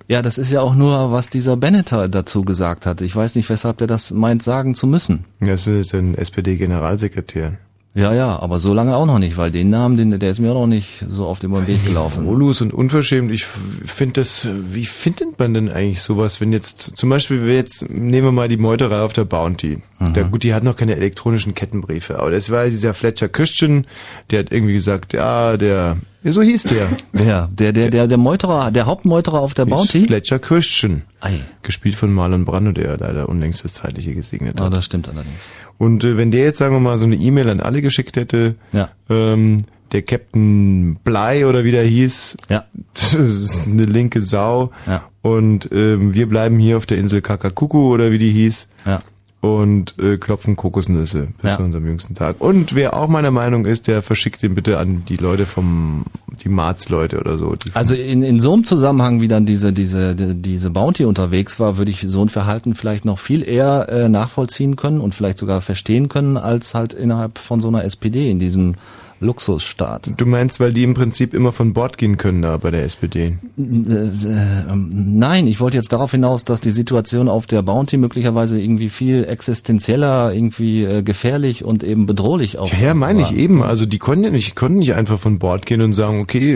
Ja, 0.08 0.22
das 0.22 0.38
ist 0.38 0.52
ja 0.52 0.62
auch 0.62 0.76
nur, 0.76 1.12
was 1.12 1.32
dieser 1.32 1.58
Benneter 1.58 2.08
dazu 2.08 2.44
gesagt 2.44 2.86
hat. 2.86 3.02
Ich 3.02 3.16
weiß 3.16 3.34
nicht, 3.36 3.50
weshalb 3.50 3.80
der 3.80 3.88
das 3.88 4.12
meint, 4.12 4.44
sagen 4.44 4.76
zu 4.76 4.86
müssen. 4.86 5.26
Das 5.40 5.66
ist 5.66 5.96
ein 5.96 6.16
SPD-Generalsekretär. 6.16 7.58
Ja, 7.96 8.14
ja, 8.14 8.38
aber 8.40 8.60
so 8.60 8.74
lange 8.74 8.94
auch 8.94 9.06
noch 9.06 9.20
nicht, 9.20 9.38
weil 9.38 9.52
den 9.52 9.70
Namen, 9.70 9.96
den, 9.96 10.20
der 10.20 10.30
ist 10.30 10.42
mir 10.42 10.52
auch 10.52 10.62
noch 10.62 10.68
nicht 10.68 11.06
so 11.08 11.26
auf 11.26 11.40
dem 11.40 11.54
Weg 11.66 11.86
gelaufen. 11.86 12.24
Niveaulos 12.24 12.62
und 12.62 12.74
unverschämt, 12.74 13.32
ich 13.32 13.46
finde 13.46 14.20
das, 14.20 14.50
wie 14.70 14.86
findet 14.86 15.40
man 15.40 15.54
denn 15.54 15.70
eigentlich 15.70 16.02
sowas, 16.02 16.42
wenn 16.42 16.52
jetzt, 16.52 16.98
zum 16.98 17.10
Beispiel, 17.10 17.46
wir 17.46 17.56
jetzt, 17.56 17.90
nehmen 17.90 18.28
wir 18.28 18.32
mal 18.34 18.50
die 18.50 18.58
Meuterei 18.58 19.00
auf 19.00 19.14
der 19.14 19.24
Bounty. 19.24 19.82
Der, 20.14 20.26
gut, 20.26 20.44
die 20.44 20.54
hat 20.54 20.64
noch 20.64 20.76
keine 20.76 20.98
elektronischen 20.98 21.56
Kettenbriefe, 21.56 22.20
aber 22.20 22.32
das 22.32 22.50
war 22.50 22.68
dieser 22.68 22.94
Fletcher 22.94 23.30
Christian, 23.30 23.88
der 24.30 24.40
hat 24.40 24.52
irgendwie 24.52 24.74
gesagt, 24.74 25.14
ja, 25.14 25.56
der, 25.56 25.96
ja, 26.26 26.32
so 26.34 26.42
hieß 26.42 26.64
der. 26.64 26.88
Wer? 27.14 27.50
Der, 27.54 27.72
der, 27.72 27.90
der, 27.90 28.08
der 28.08 28.18
Meuterer, 28.18 28.72
der 28.72 28.86
Hauptmeuterer 28.88 29.40
auf 29.40 29.54
der 29.54 29.66
Bounty? 29.66 30.06
Fletcher 30.08 30.40
Christian. 30.40 31.04
Ei. 31.22 31.40
Gespielt 31.62 31.96
von 31.96 32.12
Marlon 32.12 32.44
Brando, 32.44 32.74
der 32.74 32.98
leider 32.98 33.30
unlängst 33.30 33.64
das 33.64 33.74
Zeitliche 33.76 34.14
gesegnet 34.14 34.60
Ja, 34.60 34.66
hat. 34.66 34.74
das 34.74 34.84
stimmt 34.86 35.08
allerdings. 35.08 35.50
Und 35.78 36.04
äh, 36.04 36.18
wenn 36.18 36.32
der 36.32 36.44
jetzt, 36.44 36.58
sagen 36.58 36.74
wir 36.76 36.80
mal, 36.82 36.98
so 36.98 37.06
eine 37.06 37.16
E-Mail 37.16 37.50
an 37.50 37.60
alle 37.62 37.82
geschickt 37.82 38.18
hätte, 38.18 38.56
Ja. 38.74 38.90
ähm, 39.10 39.62
der 39.92 40.02
Captain 40.02 40.98
Bly 41.04 41.46
oder 41.46 41.64
wie 41.64 41.72
der 41.72 41.86
hieß, 41.86 42.38
Ja. 42.50 42.66
das 42.94 43.14
ist 43.14 43.68
eine 43.68 43.84
linke 43.84 44.20
Sau. 44.22 44.72
Ja. 44.88 45.04
Und 45.22 45.70
ähm, 45.72 46.14
wir 46.14 46.28
bleiben 46.28 46.60
hier 46.60 46.78
auf 46.78 46.86
der 46.86 46.98
Insel 46.98 47.22
Kakakuku 47.22 47.94
oder 47.94 48.12
wie 48.12 48.18
die 48.20 48.32
hieß. 48.32 48.68
Ja. 48.86 49.02
Und 49.46 49.94
äh, 50.00 50.18
klopfen 50.18 50.56
Kokosnüsse 50.56 51.28
bis 51.42 51.52
Ja. 51.52 51.58
zu 51.58 51.64
unserem 51.64 51.86
jüngsten 51.86 52.16
Tag. 52.16 52.38
Und 52.40 52.74
wer 52.74 52.96
auch 52.98 53.08
meiner 53.08 53.30
Meinung 53.30 53.66
ist, 53.66 53.88
der 53.88 54.02
verschickt 54.02 54.42
den 54.42 54.56
bitte 54.56 54.80
an 54.80 55.04
die 55.08 55.18
Leute 55.18 55.46
vom, 55.46 56.06
die 56.44 56.50
Marz-Leute 56.50 57.20
oder 57.20 57.38
so. 57.38 57.54
Die 57.56 57.70
Also 57.76 57.94
in, 57.94 58.24
in 58.24 58.40
so 58.40 58.54
einem 58.54 58.64
Zusammenhang, 58.64 59.22
wie 59.22 59.28
dann 59.28 59.46
diese, 59.46 59.72
diese, 59.72 60.16
die- 60.16 60.34
diese 60.34 60.72
Bounty 60.72 61.06
unterwegs 61.06 61.60
war, 61.60 61.78
würde 61.78 61.92
ich 61.92 62.02
so 62.08 62.24
ein 62.24 62.30
Verhalten 62.30 62.74
vielleicht 62.74 63.06
noch 63.06 63.20
viel 63.20 63.48
eher 63.48 63.88
äh, 63.90 64.10
nachvollziehen 64.10 64.76
können 64.78 65.00
und 65.00 65.14
vielleicht 65.14 65.38
sogar 65.38 65.62
verstehen 65.62 66.10
können, 66.10 66.38
als 66.38 66.74
halt 66.74 66.94
innerhalb 66.94 67.38
von 67.38 67.62
so 67.62 67.68
einer 67.68 67.84
SPD 67.84 68.32
in 68.32 68.40
diesem 68.40 68.76
Luxusstaat. 69.20 70.12
du 70.18 70.26
meinst, 70.26 70.60
weil 70.60 70.74
die 70.74 70.84
im 70.84 70.94
Prinzip 70.94 71.34
immer 71.34 71.52
von 71.52 71.74
Bord 71.74 71.98
gehen 71.98 72.18
können 72.18 72.42
da 72.42 72.58
bei 72.58 72.72
der 72.72 72.84
SPD. 72.84 73.38
Äh, 73.58 73.62
äh, 73.62 74.72
ähm, 74.72 75.18
Nein, 75.18 75.48
ich 75.48 75.60
wollte 75.60 75.78
jetzt 75.78 75.94
darauf 75.94 76.12
hinaus, 76.12 76.44
dass 76.44 76.62
die 76.62 76.72
Situation 76.72 77.30
auf 77.30 77.48
der 77.48 77.62
Bounty 77.62 77.98
möglicherweise 77.98 78.60
irgendwie 78.60 78.90
viel 78.90 79.24
existenzieller, 79.24 80.34
irgendwie 80.34 80.84
äh, 80.84 81.02
gefährlich 81.02 81.64
und 81.64 81.84
eben 81.84 82.06
bedrohlich 82.06 82.58
auch 82.58 82.72
Ja, 82.74 82.80
ja 82.80 82.94
meine 82.94 83.22
ich 83.22 83.36
eben. 83.36 83.64
Also 83.64 83.86
die 83.86 84.00
konnten 84.00 84.26
ja 84.26 84.30
nicht, 84.32 84.56
konnten 84.56 84.80
nicht 84.80 84.96
einfach 84.96 85.20
von 85.20 85.40
Bord 85.40 85.66
gehen 85.66 85.82
und 85.82 85.94
sagen, 85.94 86.20
okay, 86.20 86.56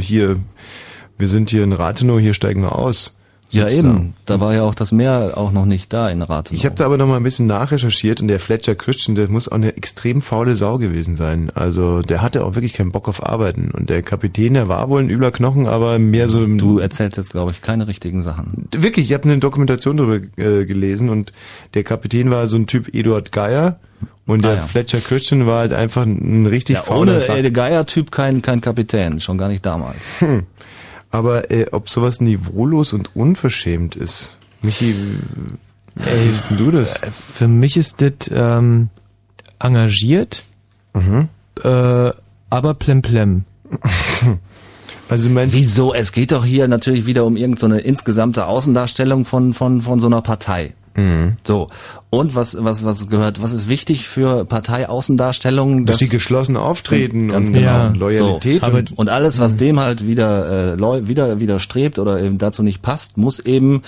hier, 0.00 0.38
wir 1.18 1.28
sind 1.28 1.50
hier 1.50 1.62
in 1.62 1.72
Rathenow, 1.72 2.20
hier 2.20 2.34
steigen 2.34 2.62
wir 2.62 2.74
aus. 2.74 3.15
Ja, 3.50 3.62
sozusagen. 3.70 3.88
eben. 3.96 4.14
Da 4.26 4.40
war 4.40 4.54
ja 4.54 4.62
auch 4.64 4.74
das 4.74 4.90
Meer 4.92 5.34
auch 5.36 5.52
noch 5.52 5.66
nicht 5.66 5.92
da 5.92 6.08
in 6.10 6.20
Rathenow. 6.22 6.58
Ich 6.58 6.66
habe 6.66 6.74
da 6.74 6.84
aber 6.84 6.96
noch 6.96 7.06
mal 7.06 7.16
ein 7.16 7.22
bisschen 7.22 7.46
nachrecherchiert 7.46 8.20
und 8.20 8.28
der 8.28 8.40
Fletcher 8.40 8.74
Christian, 8.74 9.14
der 9.14 9.28
muss 9.28 9.48
auch 9.48 9.54
eine 9.54 9.76
extrem 9.76 10.20
faule 10.20 10.56
Sau 10.56 10.78
gewesen 10.78 11.14
sein. 11.16 11.50
Also 11.54 12.02
der 12.02 12.22
hatte 12.22 12.44
auch 12.44 12.54
wirklich 12.56 12.72
keinen 12.72 12.90
Bock 12.92 13.08
auf 13.08 13.24
Arbeiten. 13.24 13.70
Und 13.70 13.88
der 13.88 14.02
Kapitän, 14.02 14.54
der 14.54 14.68
war 14.68 14.90
wohl 14.90 15.00
ein 15.00 15.08
übler 15.10 15.30
Knochen, 15.30 15.66
aber 15.66 15.98
mehr 15.98 16.28
so... 16.28 16.44
Du 16.46 16.78
erzählst 16.80 17.16
jetzt, 17.18 17.30
glaube 17.30 17.52
ich, 17.52 17.62
keine 17.62 17.86
richtigen 17.86 18.20
Sachen. 18.22 18.68
Wirklich, 18.76 19.08
ich 19.10 19.14
habe 19.14 19.24
eine 19.24 19.38
Dokumentation 19.38 19.96
darüber 19.96 20.16
äh, 20.36 20.64
gelesen 20.64 21.08
und 21.08 21.32
der 21.74 21.84
Kapitän 21.84 22.30
war 22.30 22.48
so 22.48 22.56
ein 22.56 22.66
Typ 22.66 22.92
Eduard 22.94 23.30
Geier 23.30 23.78
und 24.26 24.42
der 24.42 24.50
Ah, 24.50 24.54
ja. 24.56 24.62
Fletcher 24.62 24.98
Christian 24.98 25.46
war 25.46 25.60
halt 25.60 25.72
einfach 25.72 26.04
ein 26.04 26.46
richtig 26.46 26.76
Ja, 26.76 26.82
fauler 26.82 27.12
ohne 27.12 27.20
Sack. 27.20 27.38
Ede 27.38 27.52
Geier-Typ 27.52 28.10
kein, 28.10 28.42
kein 28.42 28.60
Kapitän, 28.60 29.20
schon 29.20 29.38
gar 29.38 29.48
nicht 29.48 29.64
damals. 29.64 30.20
Hm. 30.20 30.42
Aber 31.10 31.50
äh, 31.50 31.66
ob 31.72 31.88
sowas 31.88 32.20
niveaulos 32.20 32.92
und 32.92 33.14
unverschämt 33.16 33.96
ist, 33.96 34.36
Michi, 34.62 34.94
wie 35.94 36.26
siehst 36.26 36.44
denn 36.50 36.56
du 36.58 36.70
das? 36.70 36.96
Äh, 37.02 37.10
Für 37.10 37.48
mich 37.48 37.76
ist 37.76 38.00
das 38.02 38.30
ähm, 38.32 38.88
engagiert, 39.58 40.44
Mhm. 40.94 41.28
äh, 41.62 42.10
aber 42.50 42.74
plemplem. 42.74 43.44
Also 45.08 45.30
meinst 45.30 45.54
Wieso? 45.54 45.94
Es 45.94 46.10
geht 46.10 46.32
doch 46.32 46.44
hier 46.44 46.66
natürlich 46.66 47.06
wieder 47.06 47.24
um 47.26 47.36
irgendeine 47.36 47.76
so 47.76 47.80
insgesamte 47.80 48.46
Außendarstellung 48.46 49.24
von, 49.24 49.54
von, 49.54 49.80
von 49.80 50.00
so 50.00 50.08
einer 50.08 50.20
Partei. 50.20 50.74
Mhm. 50.96 51.34
So. 51.44 51.68
Und 52.10 52.34
was, 52.34 52.56
was, 52.58 52.84
was 52.84 53.08
gehört, 53.08 53.42
was 53.42 53.52
ist 53.52 53.68
wichtig 53.68 54.08
für 54.08 54.44
Parteiaußendarstellungen? 54.44 55.84
Dass 55.86 55.98
die 55.98 56.08
geschlossen 56.08 56.56
auftreten 56.56 57.28
Ganz 57.28 57.48
und 57.48 57.54
genau. 57.54 57.66
ja, 57.66 57.88
Loyalität 57.88 58.62
So. 58.62 58.66
und- 58.68 58.98
und 58.98 59.08
alles, 59.08 59.38
was 59.38 59.56
dem 59.56 59.78
halt 59.78 60.06
wieder, 60.06 60.74
äh, 60.74 61.08
wieder 61.08 61.38
widerstrebt 61.40 61.98
oder 61.98 62.20
eben 62.20 62.38
dazu 62.38 62.62
nicht 62.62 62.82
passt, 62.82 63.16
muss 63.18 63.38
eben 63.38 63.82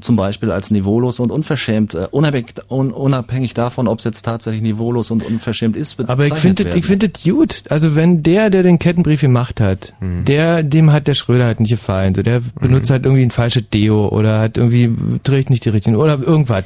zum 0.00 0.16
Beispiel 0.16 0.50
als 0.50 0.70
niveaulos 0.70 1.18
und 1.20 1.30
unverschämt, 1.32 1.94
äh, 1.94 2.06
unabhängig, 2.10 2.54
un, 2.68 2.92
unabhängig 2.92 3.54
davon, 3.54 3.88
ob 3.88 3.98
es 3.98 4.04
jetzt 4.04 4.22
tatsächlich 4.22 4.62
niveaulos 4.62 5.10
und 5.10 5.24
unverschämt 5.24 5.76
ist, 5.76 5.98
Aber 6.08 6.26
ich 6.26 6.34
finde 6.34 6.68
ich 6.76 6.84
finde 6.86 7.08
das 7.08 7.22
gut. 7.24 7.64
Also 7.68 7.96
wenn 7.96 8.22
der, 8.22 8.50
der 8.50 8.62
den 8.62 8.78
Kettenbrief 8.78 9.20
gemacht 9.20 9.60
hat, 9.60 9.94
Mhm. 10.00 10.24
der, 10.26 10.62
dem 10.62 10.92
hat 10.92 11.06
der 11.08 11.14
Schröder 11.14 11.46
halt 11.46 11.60
nicht 11.60 11.70
gefallen. 11.70 12.14
So, 12.14 12.22
der 12.22 12.40
benutzt 12.60 12.90
halt 12.90 13.04
irgendwie 13.04 13.22
ein 13.24 13.30
falsches 13.30 13.68
Deo 13.70 14.08
oder 14.08 14.40
hat 14.40 14.56
irgendwie, 14.56 14.94
trägt 15.24 15.50
nicht 15.50 15.64
die 15.64 15.70
richtigen 15.70 15.96
oder 15.96 16.18
irgendwas. 16.20 16.64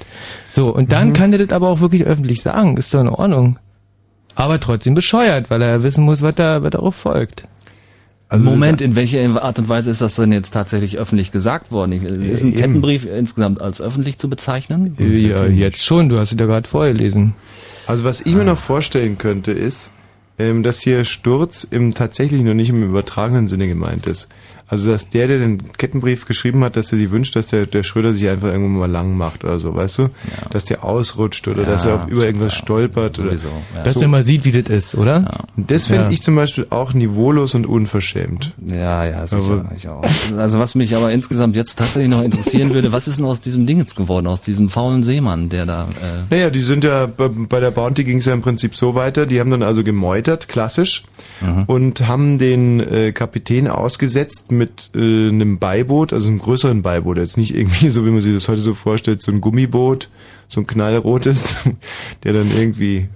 So, 0.49 0.75
und 0.75 0.93
dann 0.93 1.09
Mhm. 1.09 1.13
kann 1.15 1.31
der 1.31 1.45
das 1.47 1.55
aber 1.55 1.69
auch 1.69 1.81
wirklich 1.81 2.05
öffentlich 2.05 2.43
sagen. 2.43 2.77
Ist 2.77 2.93
doch 2.93 3.01
in 3.01 3.09
Ordnung. 3.09 3.59
Aber 4.37 4.59
trotzdem 4.59 4.95
bescheuert, 4.95 5.49
weil 5.51 5.63
er 5.63 5.69
ja 5.69 5.83
wissen 5.85 6.05
muss, 6.05 6.21
was 6.21 6.35
da, 6.35 6.63
was 6.63 6.71
darauf 6.71 6.95
folgt. 6.97 7.47
Also 8.29 8.47
Moment, 8.47 8.81
in 8.81 8.97
welcher 8.97 9.43
Art 9.43 9.59
und 9.59 9.69
Weise 9.69 9.91
ist 9.91 10.01
das 10.01 10.17
denn 10.17 10.33
jetzt 10.33 10.51
tatsächlich 10.51 10.99
öffentlich 10.99 11.31
gesagt 11.31 11.71
worden? 11.71 11.93
Ist 11.93 12.43
ein 12.43 12.53
eben. 12.53 12.59
Kettenbrief 12.59 13.07
insgesamt 13.07 13.61
als 13.61 13.81
öffentlich 13.81 14.19
zu 14.19 14.29
bezeichnen? 14.29 14.97
Ja, 14.99 15.45
jetzt 15.47 15.85
schon, 15.85 16.09
du 16.09 16.19
hast 16.19 16.33
es 16.33 16.41
ja 16.41 16.47
gerade 16.47 16.69
vorgelesen. 16.69 17.35
Also 17.87 18.05
was 18.05 18.23
ich 18.23 18.35
mir 18.35 18.45
noch 18.45 18.59
vorstellen 18.59 19.19
könnte, 19.19 19.53
ist, 19.53 19.91
ähm, 20.39 20.63
dass 20.63 20.81
hier 20.81 21.05
Sturz 21.05 21.65
im 21.65 21.93
tatsächlich 21.95 22.43
noch 22.43 22.55
nicht 22.55 22.71
im 22.71 22.83
übertragenen 22.83 23.47
Sinne 23.47 23.69
gemeint 23.69 24.07
ist. 24.07 24.29
Also 24.67 24.91
dass 24.91 25.11
der, 25.11 25.29
der 25.29 25.39
den 25.39 25.73
Kettenbrief 25.75 26.27
geschrieben 26.27 26.65
hat, 26.65 26.77
dass 26.77 26.91
er 26.91 26.99
sich 26.99 27.11
wünscht, 27.11 27.37
dass 27.37 27.49
der, 27.49 27.67
der 27.67 27.83
Schröder 27.83 28.13
sich 28.15 28.29
einfach 28.29 28.49
irgendwann 28.49 28.79
mal 28.81 28.91
lang 28.91 29.17
macht 29.17 29.45
oder 29.45 29.59
so, 29.59 29.75
weißt 29.75 29.99
du? 29.99 30.09
Dass 30.51 30.65
der 30.65 30.83
ausrutscht 30.85 31.47
oder 31.49 31.63
Ja, 31.63 31.69
dass 31.69 31.85
er 31.85 31.97
auf 31.97 32.09
über 32.09 32.25
irgendwas 32.25 32.55
stolpert 32.55 33.19
oder 33.19 33.31
sowieso, 33.31 33.49
Dass 33.85 33.95
so. 33.95 34.01
er 34.03 34.09
mal 34.09 34.23
sieht, 34.23 34.45
wie 34.47 34.53
das 34.53 34.71
ist, 34.75 34.95
oder? 34.95 35.47
Und 35.57 35.71
Das 35.71 35.87
finde 35.89 36.05
Ja. 36.05 36.11
ich 36.11 36.23
zum 36.23 36.35
Beispiel 36.37 36.67
auch 36.71 36.95
niveaulos 36.95 37.55
und 37.55 37.67
unverschämt. 37.67 38.55
Ja, 38.67 39.05
ja, 39.05 39.27
sicher. 39.27 39.43
Aber- 39.43 39.65
ich 39.77 39.87
auch. 39.89 40.03
Also 40.39 40.59
was 40.59 40.75
mich 40.75 40.97
aber 40.97 41.13
insgesamt 41.13 41.57
jetzt 41.57 41.77
tatsächlich 41.79 42.11
noch 42.11 42.23
interessieren 42.23 42.73
würde, 42.73 42.91
was 42.91 43.07
ist 43.07 43.19
denn 43.19 43.27
aus 43.27 43.41
diesem 43.41 43.67
Ding 43.67 43.79
jetzt 43.79 43.97
geworden, 43.97 44.27
aus 44.27 44.41
diesem 44.43 44.71
faulen 44.71 45.03
Seemann, 45.05 45.51
der 45.51 45.67
da... 45.67 45.89
Äh, 46.03 46.35
Naja, 46.35 46.51
die 46.51 46.61
sind 46.61 46.85
ja, 46.85 47.07
bei, 47.07 47.29
bei 47.29 47.61
der 47.61 47.71
Bounty 47.71 48.03
ging 48.05 48.19
es 48.19 48.25
ja 48.27 48.33
im 48.33 48.41
Prinzip 48.43 48.75
so 48.75 48.95
weiter, 48.95 49.27
die 49.27 49.41
haben 49.41 49.51
dann 49.51 49.63
also 49.63 49.85
gemeutert, 49.85 50.49
klassisch, 50.49 51.05
und 51.67 52.07
haben 52.09 52.39
den 52.39 52.81
äh, 52.81 53.13
Kapitän 53.13 53.69
ausgesetzt 53.69 54.51
mit 54.57 54.91
äh, 54.95 55.29
einem 55.29 55.59
Beiboot, 55.59 56.13
also 56.13 56.29
einem 56.29 56.39
größeren 56.39 56.83
Beiboot, 56.83 57.19
jetzt 57.19 57.37
nicht 57.37 57.55
irgendwie 57.55 57.91
so, 57.91 58.05
wie 58.07 58.11
man 58.11 58.21
sich 58.21 58.35
das 58.35 58.49
heute 58.49 58.61
so 58.61 58.75
vorstellt, 58.75 59.23
so 59.23 59.33
ein 59.33 59.41
Gummiboot, 59.41 60.09
so 60.49 60.61
ein 60.61 60.67
knallrotes, 60.67 61.57
der 62.25 62.33
dann 62.33 62.51
irgendwie 62.57 63.09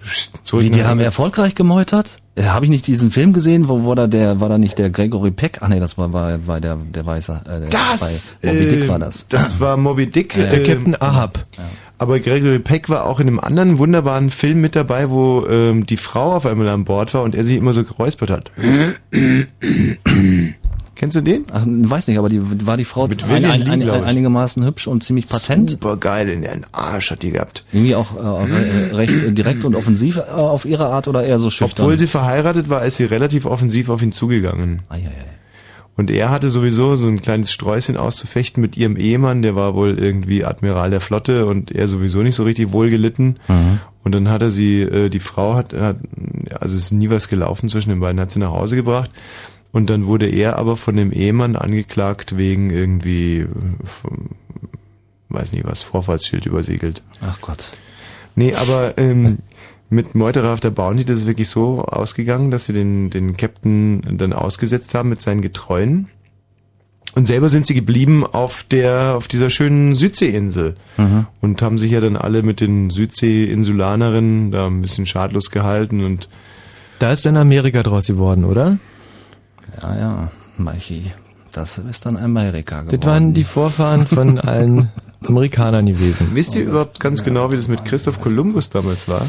zurück 0.43 0.65
wie, 0.65 0.71
die 0.71 0.85
haben 0.85 1.01
erfolgreich 1.01 1.55
gemeutert? 1.55 2.19
Äh, 2.35 2.45
Habe 2.45 2.67
ich 2.67 2.71
nicht 2.71 2.87
diesen 2.87 3.11
Film 3.11 3.33
gesehen, 3.33 3.69
wo, 3.69 3.85
wo 3.85 3.95
da 3.95 4.07
der, 4.07 4.41
war 4.41 4.49
da 4.49 4.59
nicht 4.59 4.79
der 4.79 4.91
Gregory 4.91 5.31
Peck? 5.31 5.59
Ach 5.61 5.69
nee, 5.69 5.81
das 5.81 5.99
war, 5.99 6.13
war, 6.13 6.47
war 6.47 6.61
der, 6.61 6.77
der 6.77 7.05
Weiße. 7.05 7.41
Äh, 7.47 7.69
Das! 7.71 8.39
Bei 8.43 8.53
Moby 8.53 8.69
Dick 8.69 8.85
äh, 8.85 8.89
war 8.89 8.99
das. 8.99 9.29
Das 9.29 9.61
war 9.61 9.77
Moby 9.77 10.07
Dick. 10.07 10.37
Ja. 10.37 10.47
Der 10.47 10.63
Captain 10.63 11.01
Ahab. 11.01 11.45
Aber 12.01 12.21
Gregory 12.21 12.61
Peck 12.61 12.89
war 12.89 13.07
auch 13.07 13.19
in 13.19 13.27
einem 13.27 13.41
anderen 13.41 13.79
wunderbaren 13.79 14.31
Film 14.31 14.61
mit 14.61 14.77
dabei, 14.77 15.11
wo 15.11 15.45
ähm, 15.49 15.85
die 15.85 15.97
Frau 15.97 16.37
auf 16.37 16.47
einmal 16.47 16.69
an 16.69 16.85
Bord 16.85 17.13
war 17.13 17.23
und 17.23 17.35
er 17.35 17.43
sich 17.43 17.57
immer 17.57 17.73
so 17.73 17.83
geräuspert 17.83 18.31
hat. 18.31 18.53
Kennst 20.99 21.15
du 21.15 21.21
den? 21.21 21.45
Ach, 21.53 21.65
weiß 21.65 22.09
nicht, 22.09 22.19
aber 22.19 22.29
die, 22.29 22.67
war 22.67 22.77
die 22.77 22.85
Frau 22.85 23.07
Mit 23.07 23.23
ein, 23.23 23.45
ein, 23.45 23.63
ein, 23.71 23.89
einigermaßen 23.89 24.65
hübsch 24.65 24.89
und 24.89 25.05
ziemlich 25.05 25.29
patent? 25.29 25.71
Super 25.71 25.97
geil, 25.97 26.29
in 26.29 26.43
den 26.43 26.67
Arsch 26.73 27.13
hat 27.13 27.23
die 27.23 27.31
gehabt. 27.31 27.65
Irgendwie 27.73 27.95
auch 27.95 28.17
äh, 28.17 28.19
re- 28.21 28.97
recht 28.99 29.23
äh, 29.23 29.31
direkt 29.31 29.65
und 29.65 29.77
offensiv 29.77 30.17
äh, 30.17 30.23
auf 30.33 30.65
ihre 30.65 30.87
Art 30.89 31.07
oder 31.07 31.23
eher 31.23 31.39
so 31.39 31.51
schüchtern? 31.51 31.85
Obwohl 31.85 31.97
sie 31.97 32.09
verheiratet 32.09 32.69
war, 32.69 32.85
ist 32.85 32.97
sie 32.97 33.05
relativ 33.05 33.47
offensiv 33.47 33.91
auf 33.91 34.03
ihn 34.03 34.11
zugegangen. 34.11 34.83
Und 35.97 36.11
er 36.11 36.31
hatte 36.31 36.51
sowieso 36.51 36.97
so 36.97 37.07
ein 37.07 37.23
kleines 37.23 37.53
Sträußchen 37.53 37.97
auszufechten 37.97 38.61
mit 38.61 38.77
ihrem 38.77 38.97
Ehemann, 38.97 39.43
der 39.43 39.55
war 39.55 39.75
wohl 39.75 39.99
irgendwie 39.99 40.45
Admiral 40.45 40.91
der 40.91 41.01
Flotte 41.01 41.47
und 41.47 41.71
er 41.73 41.87
sowieso 41.89 42.23
nicht 42.23 42.35
so 42.35 42.43
richtig 42.43 42.73
wohlgelitten. 42.73 43.39
Mhm. 43.49 43.81
Und 44.05 44.13
dann 44.13 44.29
hat 44.29 44.43
er 44.43 44.51
sie, 44.51 44.81
äh, 44.81 45.11
die 45.11 45.21
Frau 45.21 45.55
hat, 45.55 45.73
hat, 45.75 45.97
also 46.61 46.75
es 46.77 46.83
ist 46.83 46.93
nie 46.93 47.11
was 47.11 47.29
gelaufen 47.29 47.69
zwischen 47.69 47.91
den 47.91 48.01
beiden, 48.01 48.21
hat 48.21 48.31
sie 48.31 48.39
nach 48.39 48.53
Hause 48.53 48.77
gebracht. 48.77 49.11
Und 49.73 49.91
dann 49.91 50.07
wurde 50.07 50.27
er 50.27 50.57
aber 50.57 50.77
von 50.77 50.97
dem 50.97 51.13
Ehemann 51.13 51.57
angeklagt 51.57 52.39
wegen 52.39 52.71
irgendwie, 52.71 53.41
äh, 53.41 53.47
weiß 55.29 55.53
nicht 55.53 55.67
was, 55.67 55.83
Vorfahrtsschild 55.83 56.47
übersegelt. 56.47 57.03
Ach 57.21 57.41
Gott. 57.41 57.73
Nee, 58.35 58.55
aber 58.55 58.97
ähm, 58.97 59.39
mit 59.91 60.15
Meuterer 60.15 60.53
auf 60.53 60.61
der 60.61 60.71
Bounty, 60.71 61.05
das 61.05 61.21
ist 61.21 61.27
wirklich 61.27 61.49
so 61.49 61.83
ausgegangen, 61.83 62.51
dass 62.51 62.67
sie 62.67 62.73
den, 62.73 63.11
den 63.11 63.37
Captain 63.37 64.17
dann 64.17 64.33
ausgesetzt 64.33 64.95
haben 64.95 65.09
mit 65.09 65.23
seinen 65.23 65.43
Getreuen. 65.43 66.09
Und 67.15 67.27
selber 67.27 67.49
sind 67.49 67.67
sie 67.67 67.75
geblieben 67.75 68.25
auf 68.25 68.65
der, 68.65 69.15
auf 69.17 69.29
dieser 69.29 69.51
schönen 69.51 69.95
Südseeinsel. 69.95 70.77
Mhm. 70.99 71.27
Und 71.41 71.63
haben 71.63 71.79
sich 71.79 71.91
ja 71.91 72.01
dann 72.01 72.17
alle 72.17 72.43
mit 72.43 72.61
den 72.61 72.91
Südsee-Insulanerinnen 72.91 74.51
da 74.53 74.67
ein 74.67 74.83
bisschen 74.83 75.07
schadlos 75.07 75.51
gehalten 75.51 76.05
und 76.05 76.29
Da 76.99 77.13
ist 77.13 77.27
dann 77.27 77.37
Amerika 77.37 77.83
draus 77.83 78.07
geworden, 78.07 78.45
oder? 78.45 78.79
Ja, 79.83 79.97
ja, 79.99 80.31
Michi. 80.57 81.13
Das 81.53 81.79
ist 81.79 82.05
dann 82.07 82.17
Amerika 82.17 82.83
geworden. 82.83 83.01
Das 83.01 83.09
waren 83.09 83.33
die 83.33 83.45
Vorfahren 83.45 84.07
von 84.07 84.39
allen 84.41 84.91
Amerikanern 85.27 85.87
gewesen. 85.87 86.29
Wisst 86.35 86.55
ihr 86.57 86.63
überhaupt 86.65 87.01
ganz 87.01 87.25
genau, 87.25 87.51
wie 87.51 87.57
das 87.57 87.69
mit 87.69 87.85
Christoph 87.85 88.21
Kolumbus 88.21 88.71
damals 88.71 89.09
war? 89.09 89.27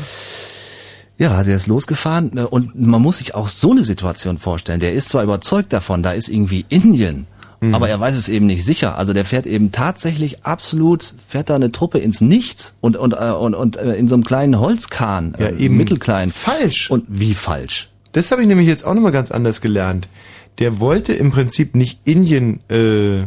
Ja, 1.18 1.44
der 1.44 1.56
ist 1.58 1.68
losgefahren 1.68 2.38
äh, 2.38 2.42
und 2.44 2.80
man 2.80 3.02
muss 3.02 3.18
sich 3.18 3.36
auch 3.36 3.48
so 3.48 3.72
eine 3.72 3.84
Situation 3.84 4.38
vorstellen. 4.38 4.80
Der 4.80 4.94
ist 4.94 5.10
zwar 5.10 5.24
überzeugt 5.24 5.74
davon, 5.74 6.04
da 6.04 6.12
ist 6.12 6.30
irgendwie 6.30 6.66
Indien, 6.70 7.28
Mhm. 7.62 7.76
aber 7.76 7.90
er 7.90 8.00
weiß 8.00 8.16
es 8.16 8.30
eben 8.30 8.46
nicht 8.46 8.64
sicher. 8.64 8.98
Also 8.98 9.12
der 9.12 9.26
fährt 9.26 9.46
eben 9.46 9.74
tatsächlich 9.74 10.46
absolut, 10.46 11.14
fährt 11.28 11.50
da 11.50 11.56
eine 11.56 11.74
Truppe 11.74 12.00
ins 12.00 12.22
Nichts 12.22 12.76
und 12.80 12.96
und 12.96 13.12
äh, 13.16 13.32
und, 13.32 13.54
und 13.54 13.76
äh, 13.76 13.96
in 13.96 14.08
so 14.08 14.16
einem 14.16 14.24
kleinen 14.24 14.62
Holzkahn, 14.62 15.36
Ja, 15.38 15.48
äh, 15.48 15.58
eben. 15.58 15.76
mittelklein. 15.76 16.30
Falsch. 16.32 16.90
Und 16.90 17.04
wie 17.10 17.34
falsch? 17.34 17.90
Das 18.12 18.32
habe 18.32 18.42
ich 18.42 18.48
nämlich 18.48 18.68
jetzt 18.68 18.86
auch 18.86 18.94
nochmal 18.94 19.12
ganz 19.12 19.32
anders 19.32 19.62
gelernt. 19.62 20.08
Der 20.60 20.80
wollte 20.80 21.14
im 21.14 21.32
Prinzip 21.32 21.76
nicht 21.76 22.02
Indien, 22.06 22.60
äh, 22.70 23.26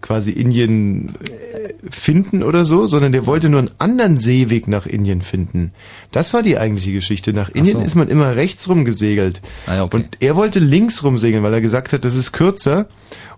quasi 0.00 0.30
Indien 0.30 1.08
äh, 1.08 1.74
finden 1.90 2.42
oder 2.42 2.64
so, 2.64 2.86
sondern 2.86 3.12
der 3.12 3.26
wollte 3.26 3.48
nur 3.48 3.60
einen 3.60 3.70
anderen 3.78 4.16
Seeweg 4.16 4.68
nach 4.68 4.86
Indien 4.86 5.22
finden. 5.22 5.72
Das 6.12 6.32
war 6.34 6.42
die 6.42 6.58
eigentliche 6.58 6.92
Geschichte. 6.92 7.32
Nach 7.32 7.50
Indien 7.50 7.78
so. 7.78 7.84
ist 7.84 7.94
man 7.94 8.08
immer 8.08 8.36
rechts 8.36 8.68
rum 8.68 8.84
gesegelt. 8.84 9.42
Ah, 9.66 9.76
ja, 9.76 9.84
okay. 9.84 9.96
Und 9.96 10.16
er 10.20 10.36
wollte 10.36 10.60
links 10.60 11.02
rum 11.02 11.18
segeln, 11.18 11.42
weil 11.42 11.54
er 11.54 11.60
gesagt 11.60 11.92
hat, 11.92 12.04
das 12.04 12.14
ist 12.14 12.32
kürzer. 12.32 12.88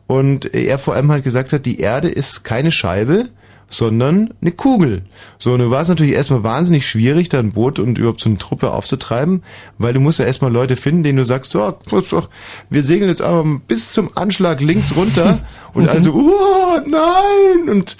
Und 0.06 0.54
er 0.54 0.78
vor 0.78 0.94
allem 0.94 1.10
halt 1.10 1.24
gesagt 1.24 1.52
hat, 1.52 1.66
die 1.66 1.78
Erde 1.78 2.08
ist 2.08 2.44
keine 2.44 2.72
Scheibe, 2.72 3.28
sondern 3.70 4.34
eine 4.42 4.52
Kugel. 4.52 5.02
So, 5.38 5.52
und 5.52 5.60
du 5.60 5.70
war 5.70 5.80
es 5.80 5.88
natürlich 5.88 6.14
erstmal 6.14 6.42
wahnsinnig 6.42 6.86
schwierig, 6.86 7.28
da 7.28 7.38
ein 7.38 7.52
Boot 7.52 7.78
und 7.78 7.96
überhaupt 7.96 8.20
so 8.20 8.28
eine 8.28 8.36
Truppe 8.36 8.72
aufzutreiben, 8.72 9.42
weil 9.78 9.94
du 9.94 10.00
musst 10.00 10.18
ja 10.18 10.26
erstmal 10.26 10.52
Leute 10.52 10.76
finden, 10.76 11.04
denen 11.04 11.18
du 11.18 11.24
sagst, 11.24 11.52
so, 11.52 11.74
doch, 11.88 12.28
wir 12.68 12.82
segeln 12.82 13.08
jetzt 13.08 13.22
aber 13.22 13.44
bis 13.66 13.92
zum 13.92 14.10
Anschlag 14.16 14.60
links 14.60 14.94
runter 14.96 15.38
und 15.72 15.88
also, 15.88 16.12
oh, 16.12 16.80
nein! 16.86 17.70
Und 17.70 17.96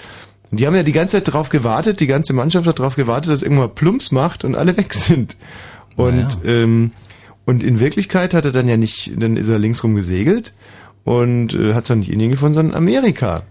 die 0.51 0.67
haben 0.67 0.75
ja 0.75 0.83
die 0.83 0.91
ganze 0.91 1.17
Zeit 1.17 1.33
drauf 1.33 1.49
gewartet, 1.49 2.01
die 2.01 2.07
ganze 2.07 2.33
Mannschaft 2.33 2.67
hat 2.67 2.77
drauf 2.77 2.95
gewartet, 2.95 3.31
dass 3.31 3.41
irgendwann 3.41 3.73
Plumps 3.73 4.11
macht 4.11 4.43
und 4.43 4.55
alle 4.55 4.75
weg 4.77 4.93
sind. 4.93 5.37
Und, 5.95 6.39
ähm, 6.45 6.91
und 7.45 7.63
in 7.63 7.79
Wirklichkeit 7.79 8.33
hat 8.33 8.45
er 8.45 8.51
dann 8.51 8.67
ja 8.67 8.77
nicht, 8.77 9.11
dann 9.17 9.37
ist 9.37 9.47
er 9.47 9.57
linksrum 9.57 9.95
gesegelt 9.95 10.53
und 11.05 11.53
äh, 11.53 11.73
hat 11.73 11.85
zwar 11.85 11.95
nicht 11.95 12.11
Indien 12.11 12.31
gefunden, 12.31 12.55
sondern 12.55 12.75
Amerika. 12.75 13.43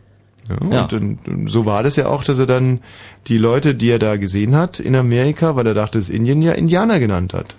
Ja, 0.48 0.56
Ja. 0.72 0.82
Und, 0.82 0.92
dann- 0.92 1.18
und 1.26 1.48
so 1.48 1.64
war 1.66 1.82
das 1.82 1.96
ja 1.96 2.06
auch, 2.08 2.24
dass 2.24 2.38
er 2.38 2.46
dann 2.46 2.80
die 3.26 3.38
Leute, 3.38 3.74
die 3.74 3.88
er 3.90 3.98
da 3.98 4.16
gesehen 4.16 4.56
hat 4.56 4.80
in 4.80 4.96
Amerika, 4.96 5.54
weil 5.54 5.66
er 5.66 5.74
dachte, 5.74 5.98
dass 5.98 6.08
Indien 6.08 6.42
ja 6.42 6.52
Indianer 6.52 6.98
genannt 6.98 7.34
hat. 7.34 7.54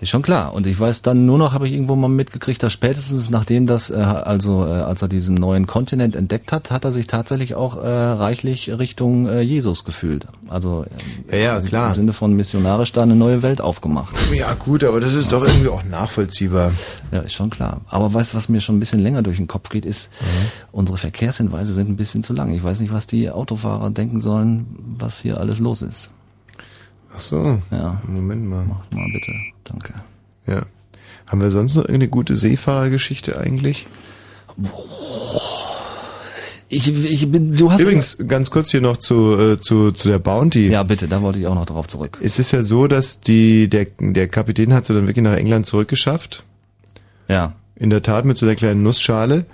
Ist 0.00 0.10
schon 0.10 0.22
klar. 0.22 0.52
Und 0.54 0.66
ich 0.66 0.78
weiß 0.78 1.02
dann 1.02 1.26
nur 1.26 1.38
noch, 1.38 1.52
habe 1.52 1.66
ich 1.66 1.72
irgendwo 1.74 1.96
mal 1.96 2.06
mitgekriegt, 2.08 2.62
dass 2.62 2.72
spätestens 2.72 3.30
nachdem 3.30 3.66
das, 3.66 3.90
äh, 3.90 3.94
also 3.94 4.64
äh, 4.64 4.68
als 4.70 5.02
er 5.02 5.08
diesen 5.08 5.34
neuen 5.34 5.66
Kontinent 5.66 6.14
entdeckt 6.14 6.52
hat, 6.52 6.70
hat 6.70 6.84
er 6.84 6.92
sich 6.92 7.06
tatsächlich 7.08 7.54
auch 7.56 7.76
äh, 7.82 7.88
reichlich 7.88 8.70
Richtung 8.78 9.26
äh, 9.26 9.40
Jesus 9.40 9.84
gefühlt. 9.84 10.26
Also 10.48 10.84
äh, 11.28 11.42
Ja, 11.42 11.54
ja, 11.56 11.60
klar. 11.60 11.88
im 11.88 11.94
Sinne 11.96 12.12
von 12.12 12.34
missionarisch 12.36 12.92
da 12.92 13.02
eine 13.02 13.16
neue 13.16 13.42
Welt 13.42 13.60
aufgemacht. 13.60 14.14
Ja 14.32 14.54
gut, 14.54 14.84
aber 14.84 15.00
das 15.00 15.14
ist 15.14 15.32
doch 15.32 15.44
irgendwie 15.44 15.68
auch 15.70 15.82
nachvollziehbar. 15.82 16.72
Ja, 17.10 17.20
ist 17.20 17.32
schon 17.32 17.50
klar. 17.50 17.80
Aber 17.88 18.12
weißt 18.14 18.32
du, 18.34 18.36
was 18.36 18.48
mir 18.48 18.60
schon 18.60 18.76
ein 18.76 18.80
bisschen 18.80 19.00
länger 19.00 19.22
durch 19.22 19.38
den 19.38 19.48
Kopf 19.48 19.70
geht, 19.70 19.86
ist, 19.86 20.10
unsere 20.70 20.98
Verkehrshinweise 20.98 21.72
sind 21.72 21.88
ein 21.88 21.96
bisschen 21.96 22.22
zu 22.22 22.34
lang. 22.34 22.54
Ich 22.54 22.62
weiß 22.62 22.78
nicht, 22.80 22.92
was 22.92 23.06
die 23.08 23.30
Autofahrer 23.30 23.90
denken 23.90 24.20
sollen, 24.20 24.66
was 25.06 25.20
hier 25.20 25.38
alles 25.38 25.60
los 25.60 25.82
ist. 25.82 26.10
Ach 27.14 27.20
so. 27.20 27.58
Ja. 27.70 28.02
Moment 28.06 28.44
mal. 28.44 28.64
Mach 28.68 28.84
mal 28.90 29.08
bitte. 29.12 29.32
Danke. 29.64 29.94
Ja. 30.46 30.62
Haben 31.28 31.40
wir 31.40 31.50
sonst 31.50 31.74
noch 31.76 31.82
irgendeine 31.82 32.08
gute 32.08 32.34
Seefahrergeschichte 32.34 33.38
eigentlich? 33.38 33.86
Ich, 36.68 37.04
ich 37.04 37.30
bin, 37.30 37.56
du 37.56 37.70
hast 37.70 37.82
Übrigens, 37.82 38.18
ganz 38.26 38.50
kurz 38.50 38.70
hier 38.70 38.80
noch 38.80 38.96
zu, 38.96 39.38
äh, 39.38 39.60
zu, 39.60 39.92
zu 39.92 40.08
der 40.08 40.18
Bounty. 40.18 40.66
Ja, 40.66 40.82
bitte, 40.82 41.06
da 41.06 41.22
wollte 41.22 41.38
ich 41.38 41.46
auch 41.46 41.54
noch 41.54 41.66
drauf 41.66 41.86
zurück. 41.86 42.18
Es 42.20 42.40
ist 42.40 42.52
ja 42.52 42.64
so, 42.64 42.88
dass 42.88 43.20
die, 43.20 43.68
der, 43.68 43.86
der 44.00 44.26
Kapitän 44.26 44.74
hat 44.74 44.86
sie 44.86 44.94
dann 44.94 45.06
wirklich 45.06 45.22
nach 45.22 45.36
England 45.36 45.66
zurückgeschafft. 45.66 46.42
Ja. 47.28 47.54
In 47.76 47.90
der 47.90 48.02
Tat 48.02 48.24
mit 48.24 48.36
so 48.38 48.46
einer 48.46 48.56
kleinen 48.56 48.82
Nussschale. 48.82 49.46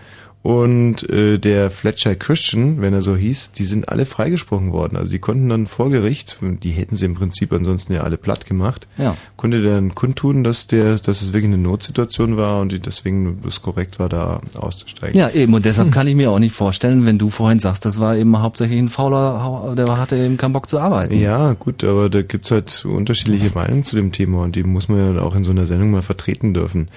Und 0.43 1.09
äh, 1.09 1.38
der 1.38 1.70
Fletcher 1.70 2.16
Christian, 2.16 2.80
wenn 2.80 2.93
er 2.93 3.01
so 3.01 3.14
hieß, 3.14 3.53
die 3.53 3.62
sind 3.62 3.88
alle 3.88 4.07
freigesprochen 4.07 4.72
worden. 4.72 4.97
Also 4.97 5.12
die 5.12 5.20
konnten 5.20 5.49
dann 5.49 5.68
vor 5.68 5.88
Gericht, 5.90 6.38
die 6.43 6.70
hätten 6.70 6.97
sie 6.97 7.07
im 7.07 7.14
Prinzip 7.14 7.53
ansonsten 7.53 7.93
ja 7.93 8.01
alle 8.01 8.16
platt 8.16 8.45
gemacht, 8.45 8.88
Ja. 8.99 9.16
konnte 9.36 9.62
der 9.62 9.76
dann 9.76 9.95
kundtun, 9.95 10.43
dass 10.43 10.66
der, 10.66 10.97
dass 10.97 11.22
es 11.22 11.28
wirklich 11.32 11.45
eine 11.53 11.59
Notsituation 11.59 12.36
war 12.36 12.61
und 12.61 12.72
die 12.72 12.80
deswegen 12.80 13.38
es 13.47 13.62
korrekt 13.62 14.01
war, 14.01 14.09
da 14.09 14.40
auszusteigen. 14.59 15.16
Ja, 15.16 15.30
eben. 15.30 15.55
Und 15.55 15.64
deshalb 15.64 15.93
kann 15.93 16.09
ich 16.09 16.16
mir 16.16 16.30
auch 16.32 16.40
nicht 16.40 16.55
vorstellen, 16.57 17.07
wenn 17.07 17.18
du 17.18 17.30
vorhin 17.30 17.61
sagst, 17.61 17.84
das 17.84 18.01
war 18.01 18.16
eben 18.16 18.36
hauptsächlich 18.40 18.80
ein 18.80 18.88
Fauler, 18.88 19.74
der 19.76 19.97
hatte 19.97 20.16
eben 20.16 20.38
keinen 20.38 20.55
Bock 20.55 20.68
zu 20.68 20.80
arbeiten. 20.80 21.16
Ja, 21.16 21.53
gut, 21.53 21.84
aber 21.84 22.11
da 22.11 22.22
gibt's 22.22 22.51
halt 22.51 22.84
unterschiedliche 22.84 23.53
Meinungen 23.55 23.84
zu 23.84 23.95
dem 23.95 24.11
Thema 24.11 24.43
und 24.43 24.57
die 24.57 24.64
muss 24.64 24.88
man 24.88 25.14
ja 25.16 25.22
auch 25.22 25.36
in 25.36 25.45
so 25.45 25.53
einer 25.53 25.66
Sendung 25.66 25.93
mal 25.93 26.03
vertreten 26.03 26.53
dürfen. 26.53 26.88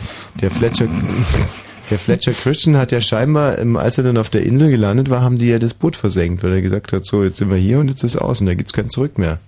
Der 0.42 0.50
Fletcher, 0.50 0.88
der 1.90 2.00
Fletcher 2.00 2.34
Christian 2.34 2.78
hat 2.78 2.92
ja 2.92 3.02
scheinbar, 3.02 3.58
ähm, 3.60 3.78
als 3.78 3.98
er 3.98 4.04
dann 4.04 4.18
auf 4.18 4.30
der 4.30 4.44
Insel 4.44 4.70
gelandet 4.70 5.10
war, 5.10 5.22
haben 5.22 5.38
die 5.38 5.48
ja 5.48 5.60
das 5.60 5.74
Boot 5.74 5.96
versenkt, 5.96 6.44
weil 6.44 6.54
er 6.54 6.62
gesagt 6.62 6.94
hat, 6.94 7.06
so, 7.06 7.24
jetzt 7.24 7.38
sind 7.38 7.50
wir 7.50 7.58
hier 7.58 7.80
und 7.80 7.90
jetzt 7.90 8.04
ist 8.04 8.18
aus 8.18 8.42
und 8.42 8.48
da 8.48 8.54
gibt's 8.56 8.74
kein 8.74 8.90
Zurück 8.90 9.18
mehr. 9.18 9.40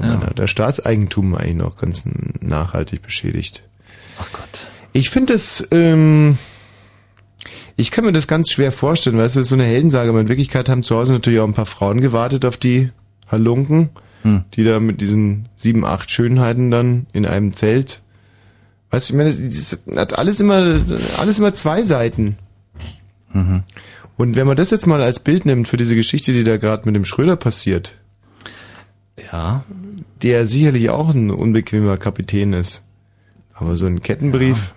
Ja. 0.00 0.06
Man 0.08 0.26
hat 0.26 0.38
das 0.38 0.50
Staatseigentum 0.50 1.34
eigentlich 1.34 1.56
noch 1.56 1.76
ganz 1.76 2.04
nachhaltig 2.40 3.02
beschädigt. 3.02 3.62
Ach 4.20 4.28
Gott. 4.32 4.66
Ich 4.92 5.10
finde 5.10 5.34
es, 5.34 5.66
ähm, 5.70 6.38
ich 7.76 7.90
kann 7.90 8.04
mir 8.04 8.12
das 8.12 8.26
ganz 8.26 8.50
schwer 8.50 8.72
vorstellen, 8.72 9.16
weil 9.18 9.26
es 9.26 9.36
ist 9.36 9.48
so 9.48 9.54
eine 9.54 9.64
Heldensage, 9.64 10.08
aber 10.08 10.20
in 10.20 10.28
Wirklichkeit 10.28 10.68
haben 10.68 10.82
zu 10.82 10.96
Hause 10.96 11.12
natürlich 11.12 11.40
auch 11.40 11.46
ein 11.46 11.54
paar 11.54 11.66
Frauen 11.66 12.00
gewartet 12.00 12.44
auf 12.44 12.56
die 12.56 12.90
Halunken, 13.30 13.90
Hm. 14.22 14.44
die 14.54 14.64
da 14.64 14.80
mit 14.80 15.00
diesen 15.00 15.48
sieben, 15.56 15.84
acht 15.84 16.10
Schönheiten 16.10 16.70
dann 16.70 17.06
in 17.12 17.24
einem 17.24 17.52
Zelt. 17.52 18.00
Weißt 18.90 19.08
du, 19.10 19.14
ich 19.14 19.18
meine, 19.18 19.30
das, 19.30 19.78
das 19.86 19.96
hat 19.96 20.18
alles 20.18 20.40
immer, 20.40 20.80
alles 21.18 21.38
immer 21.38 21.54
zwei 21.54 21.82
Seiten. 21.82 22.36
Mhm. 23.32 23.62
Und 24.16 24.34
wenn 24.34 24.46
man 24.46 24.56
das 24.56 24.70
jetzt 24.70 24.86
mal 24.86 25.02
als 25.02 25.20
Bild 25.20 25.44
nimmt 25.46 25.68
für 25.68 25.76
diese 25.76 25.94
Geschichte, 25.94 26.32
die 26.32 26.42
da 26.44 26.56
gerade 26.56 26.86
mit 26.86 26.96
dem 26.96 27.04
Schröder 27.04 27.36
passiert, 27.36 27.96
Ja. 29.30 29.64
der 30.22 30.46
sicherlich 30.46 30.90
auch 30.90 31.12
ein 31.14 31.30
unbequemer 31.30 31.96
Kapitän 31.98 32.52
ist. 32.52 32.82
Aber 33.54 33.76
so 33.76 33.86
ein 33.86 34.00
Kettenbrief, 34.00 34.74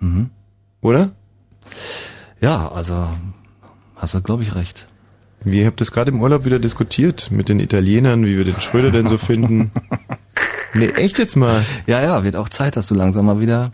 Mhm. 0.00 0.30
oder? 0.80 1.10
Ja, 2.40 2.70
also 2.70 3.08
hast 3.96 4.14
du, 4.14 4.22
glaube 4.22 4.44
ich, 4.44 4.54
recht. 4.54 4.86
Wir 5.42 5.66
habt 5.66 5.80
das 5.80 5.92
gerade 5.92 6.10
im 6.10 6.20
Urlaub 6.20 6.44
wieder 6.44 6.58
diskutiert 6.58 7.30
mit 7.30 7.48
den 7.48 7.60
Italienern, 7.60 8.24
wie 8.24 8.36
wir 8.36 8.44
den 8.44 8.60
Schröder 8.60 8.90
denn 8.90 9.06
so 9.08 9.18
finden. 9.18 9.70
Nee, 10.74 10.88
echt 10.96 11.18
jetzt 11.18 11.36
mal. 11.36 11.64
Ja, 11.86 12.02
ja, 12.02 12.24
wird 12.24 12.36
auch 12.36 12.48
Zeit, 12.48 12.76
dass 12.76 12.88
du 12.88 12.94
langsam 12.94 13.26
mal 13.26 13.40
wieder 13.40 13.72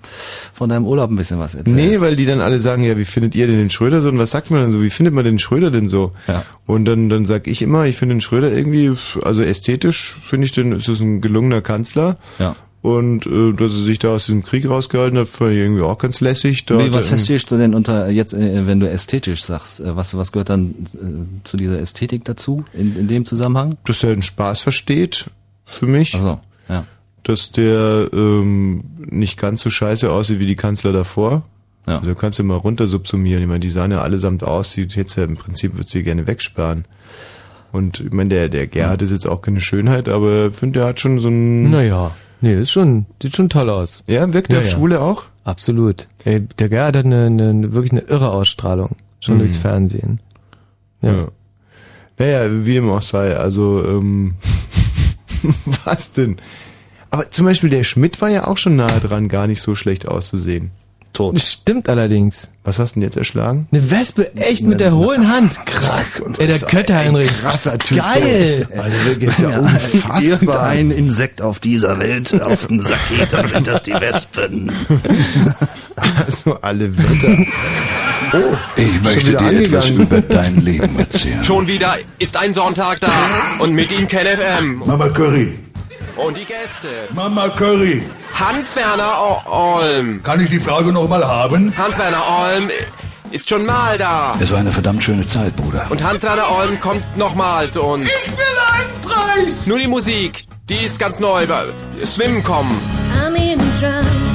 von 0.52 0.68
deinem 0.68 0.86
Urlaub 0.86 1.10
ein 1.10 1.16
bisschen 1.16 1.38
was 1.38 1.54
erzählst. 1.54 1.74
Nee, 1.76 2.00
weil 2.00 2.14
die 2.16 2.26
dann 2.26 2.40
alle 2.40 2.60
sagen, 2.60 2.84
ja, 2.84 2.96
wie 2.96 3.04
findet 3.04 3.34
ihr 3.34 3.46
denn 3.46 3.58
den 3.58 3.70
Schröder 3.70 4.00
so? 4.00 4.08
Und 4.08 4.18
was 4.18 4.30
sagt 4.30 4.50
man 4.50 4.60
dann 4.60 4.70
so? 4.70 4.82
Wie 4.82 4.90
findet 4.90 5.12
man 5.14 5.24
den 5.24 5.38
Schröder 5.38 5.70
denn 5.70 5.88
so? 5.88 6.12
Ja. 6.28 6.44
Und 6.66 6.84
dann, 6.84 7.08
dann 7.08 7.26
sag 7.26 7.46
ich 7.48 7.62
immer, 7.62 7.86
ich 7.86 7.96
finde 7.96 8.14
den 8.16 8.20
Schröder 8.20 8.52
irgendwie, 8.52 8.92
also 9.22 9.42
ästhetisch 9.42 10.16
finde 10.24 10.46
ich 10.46 10.52
den, 10.52 10.72
ist 10.72 10.88
es 10.88 11.00
ein 11.00 11.20
gelungener 11.20 11.62
Kanzler. 11.62 12.16
Ja. 12.38 12.54
Und 12.80 13.24
äh, 13.26 13.52
dass 13.54 13.70
er 13.72 13.82
sich 13.84 13.98
da 13.98 14.08
aus 14.10 14.26
diesem 14.26 14.42
Krieg 14.44 14.68
rausgehalten 14.68 15.18
hat, 15.18 15.26
fand 15.26 15.52
ich 15.52 15.58
irgendwie 15.58 15.80
auch 15.82 15.96
ganz 15.96 16.20
lässig. 16.20 16.66
Da 16.66 16.78
hat 16.78 16.92
was 16.92 17.06
er- 17.06 17.16
verstehst 17.16 17.50
du 17.50 17.56
denn 17.56 17.74
unter 17.74 18.10
jetzt, 18.10 18.34
äh, 18.34 18.66
wenn 18.66 18.78
du 18.78 18.90
ästhetisch 18.90 19.42
sagst? 19.42 19.80
Äh, 19.80 19.96
Was, 19.96 20.14
was 20.16 20.32
gehört 20.32 20.50
dann 20.50 20.70
äh, 20.92 21.44
zu 21.44 21.56
dieser 21.56 21.78
Ästhetik 21.80 22.26
dazu 22.26 22.64
in, 22.74 22.94
in 22.98 23.08
dem 23.08 23.24
Zusammenhang? 23.24 23.76
dass 23.86 24.02
er 24.04 24.10
den 24.14 24.20
Spaß 24.22 24.60
versteht, 24.60 25.30
für 25.64 25.86
mich. 25.86 26.14
Ach 26.18 26.20
so, 26.22 26.40
ja. 26.68 26.84
Dass 27.22 27.52
der 27.52 28.08
ähm, 28.12 28.84
nicht 28.98 29.38
ganz 29.38 29.62
so 29.62 29.70
scheiße 29.70 30.10
aussieht 30.12 30.38
wie 30.40 30.46
die 30.46 30.56
Kanzler 30.56 30.92
davor. 30.92 31.44
Ja. 31.86 31.98
Also 31.98 32.14
kannst 32.14 32.38
du 32.38 32.44
mal 32.44 32.56
runter 32.56 32.86
subsumieren. 32.86 33.42
Ich 33.42 33.48
meine, 33.48 33.60
die 33.60 33.70
sahen 33.70 33.90
ja 33.92 34.02
allesamt 34.02 34.44
aus, 34.44 34.72
die 34.72 34.82
jetzt 34.82 35.16
ja 35.16 35.24
im 35.24 35.36
Prinzip 35.36 35.74
würdest 35.74 35.94
du 35.94 35.98
die 35.98 36.04
gerne 36.04 36.26
wegsperren. 36.26 36.84
Und 37.72 38.00
ich 38.00 38.12
meine, 38.12 38.28
der, 38.30 38.48
der 38.48 38.66
Gerhard 38.66 39.02
ist 39.02 39.10
jetzt 39.10 39.26
auch 39.26 39.42
keine 39.42 39.60
Schönheit, 39.60 40.08
aber 40.08 40.46
ich 40.48 40.54
finde, 40.54 40.80
der 40.80 40.88
hat 40.88 41.00
schon 41.00 41.18
so 41.18 41.28
ein... 41.28 41.70
Naja, 41.70 42.12
nee, 42.40 42.54
ist 42.58 42.70
schon, 42.70 43.06
sieht 43.20 43.34
schon 43.36 43.48
toll 43.48 43.68
aus. 43.68 44.04
Ja, 44.06 44.32
wirkt 44.32 44.52
der 44.52 44.60
auf 44.60 44.68
Schwule 44.68 45.00
auch? 45.00 45.24
Absolut. 45.44 46.06
Ey, 46.24 46.40
der 46.40 46.68
Gerhard 46.68 46.96
hat 46.96 47.04
eine, 47.04 47.26
eine, 47.26 47.72
wirklich 47.72 47.92
eine 47.92 48.02
irre 48.02 48.30
Ausstrahlung. 48.30 48.96
Schon 49.20 49.36
Mhm. 49.36 49.38
durchs 49.40 49.56
Fernsehen. 49.58 50.20
Ja. 51.02 51.28
Naja, 52.18 52.64
wie 52.64 52.74
dem 52.74 52.88
auch 52.90 53.02
sei, 53.02 53.36
also, 53.36 53.84
ähm, 53.84 54.34
was 55.84 56.10
denn? 56.12 56.36
Aber 57.10 57.30
zum 57.30 57.46
Beispiel 57.46 57.70
der 57.70 57.84
Schmidt 57.84 58.20
war 58.20 58.28
ja 58.28 58.46
auch 58.46 58.58
schon 58.58 58.76
nahe 58.76 59.00
dran, 59.00 59.28
gar 59.28 59.46
nicht 59.46 59.62
so 59.62 59.74
schlecht 59.74 60.08
auszusehen. 60.08 60.72
Tot. 61.12 61.36
Das 61.36 61.52
stimmt 61.52 61.88
allerdings. 61.88 62.50
Was 62.64 62.80
hast 62.80 62.96
du 62.96 63.00
denn 63.00 63.04
jetzt 63.04 63.16
erschlagen? 63.16 63.68
Eine 63.70 63.88
Wespe, 63.88 64.34
echt 64.34 64.64
mit 64.64 64.80
der 64.80 64.96
hohlen 64.96 65.32
Hand. 65.32 65.64
Krass. 65.64 66.20
Ey, 66.38 66.48
der 66.48 66.58
Kötter 66.58 66.96
Heinrich. 66.96 67.28
Krasser 67.40 67.78
Typ. 67.78 67.98
Geil. 67.98 68.66
Also 68.76 69.04
wirklich 69.06 69.28
ist 69.30 69.40
ja 69.40 69.60
unfassbar. 69.60 70.22
Irgendein 70.22 70.90
Insekt 70.90 71.40
auf 71.40 71.60
dieser 71.60 72.00
Welt 72.00 72.42
auf 72.42 72.66
den 72.66 72.80
Sack 72.80 72.98
geht, 73.10 73.32
dann 73.32 73.46
sind 73.46 73.68
das 73.68 73.82
die 73.82 73.92
Wespen. 73.92 74.72
Also 76.26 76.54
alle 76.60 76.98
Wetter. 76.98 77.46
Oh, 78.34 78.56
Ich 78.76 79.00
möchte 79.02 79.36
dir 79.36 79.50
etwas 79.62 79.86
angegangen. 79.90 80.00
über 80.00 80.20
dein 80.20 80.56
Leben 80.64 80.98
erzählen. 80.98 81.44
Schon 81.44 81.68
wieder 81.68 81.96
ist 82.18 82.36
ein 82.36 82.52
Sonntag 82.52 82.98
da 83.00 83.12
und 83.60 83.72
mit 83.72 83.92
ihm 83.96 84.08
Ken 84.08 84.26
FM. 84.26 84.82
Mama 84.84 85.08
Curry. 85.10 85.56
Und 86.16 86.36
die 86.36 86.44
Gäste. 86.44 86.88
Mama 87.12 87.48
Curry. 87.50 88.02
Hans-Werner 88.34 89.46
Olm. 89.46 90.20
Kann 90.22 90.40
ich 90.40 90.50
die 90.50 90.58
Frage 90.58 90.92
noch 90.92 91.08
mal 91.08 91.24
haben? 91.24 91.72
Hans-Werner 91.76 92.22
Olm 92.28 92.70
ist 93.30 93.48
schon 93.48 93.64
mal 93.66 93.98
da. 93.98 94.36
Es 94.40 94.50
war 94.50 94.58
eine 94.58 94.72
verdammt 94.72 95.02
schöne 95.04 95.26
Zeit, 95.26 95.54
Bruder. 95.56 95.86
Und 95.90 96.02
Hans-Werner 96.02 96.50
Olm 96.50 96.80
kommt 96.80 97.16
nochmal 97.16 97.70
zu 97.70 97.82
uns. 97.82 98.06
Ich 98.06 98.32
will 98.32 98.44
einen 98.72 99.00
Preis! 99.02 99.66
Nur 99.66 99.78
die 99.78 99.88
Musik, 99.88 100.44
die 100.68 100.84
ist 100.86 100.98
ganz 100.98 101.20
neu. 101.20 101.46
Swim 102.04 102.42
kommen. 102.42 102.76
I'm 103.24 103.34
in 103.36 103.58
trance. 103.80 104.33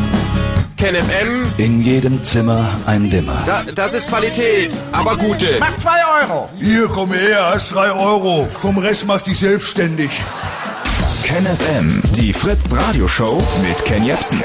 Ken 0.80 0.95
FM, 0.95 1.45
In 1.57 1.82
jedem 1.82 2.23
Zimmer 2.23 2.65
ein 2.86 3.09
Dimmer. 3.09 3.43
da, 3.45 3.63
das 3.75 3.93
ist 3.93 4.07
Qualität, 4.07 4.73
aber 4.93 5.17
gute. 5.17 5.57
Mach 5.59 5.75
zwei 5.77 5.99
Euro! 6.21 6.47
Hier, 6.57 6.88
komm 6.88 7.11
her, 7.11 7.51
hast 7.53 7.73
drei 7.75 7.91
Euro. 7.91 8.47
Vom 8.59 8.77
Rest 8.77 9.05
mach 9.05 9.21
dich 9.21 9.38
selbstständig. 9.39 10.09
Ken 11.23 11.45
FM, 11.45 12.01
die 12.15 12.32
Fritz 12.32 12.71
Radioshow 12.71 13.43
mit 13.61 13.84
Ken 13.84 14.05
Jepsen. 14.05 14.41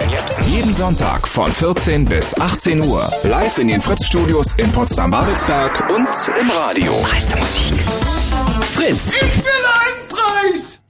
Jeden 0.48 0.74
Sonntag 0.74 1.28
von 1.28 1.50
14 1.52 2.04
bis 2.04 2.38
18 2.38 2.82
Uhr. 2.82 3.08
Live 3.22 3.58
in 3.58 3.68
den 3.68 3.80
Fritz 3.80 4.04
Studios 4.04 4.54
in 4.56 4.70
Potsdam-Babelsberg 4.72 5.88
und 5.90 6.08
im 6.40 6.50
Radio. 6.50 6.92
Meiste 7.12 7.38
Musik. 7.38 7.80
Fritz. 8.64 9.14
Ich 9.14 9.36
will 9.36 9.52
Preis! 9.62 9.83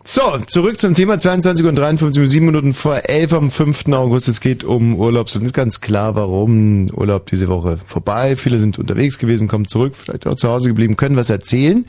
So, 0.07 0.37
zurück 0.47 0.79
zum 0.79 0.93
Thema 0.93 1.17
22 1.17 1.65
und 1.65 1.77
53 1.77 2.23
und 2.23 2.29
7 2.29 2.45
Minuten 2.45 2.75
vor 2.75 3.09
11 3.09 3.33
am 3.33 3.51
5. 3.51 3.89
August. 3.89 4.29
Es 4.29 4.43
geht 4.43 4.63
um 4.63 4.97
Urlaub. 4.97 5.29
Es 5.29 5.35
ist 5.35 5.55
ganz 5.55 5.81
klar, 5.81 6.15
warum 6.15 6.91
Urlaub 6.91 7.25
diese 7.25 7.49
Woche 7.49 7.79
vorbei. 7.87 8.37
Viele 8.37 8.61
sind 8.61 8.79
unterwegs 8.79 9.19
gewesen, 9.19 9.49
kommen 9.49 9.67
zurück, 9.67 9.95
vielleicht 9.97 10.27
auch 10.27 10.35
zu 10.35 10.49
Hause 10.51 10.69
geblieben, 10.69 10.97
können 10.97 11.17
was 11.17 11.31
erzählen. 11.31 11.87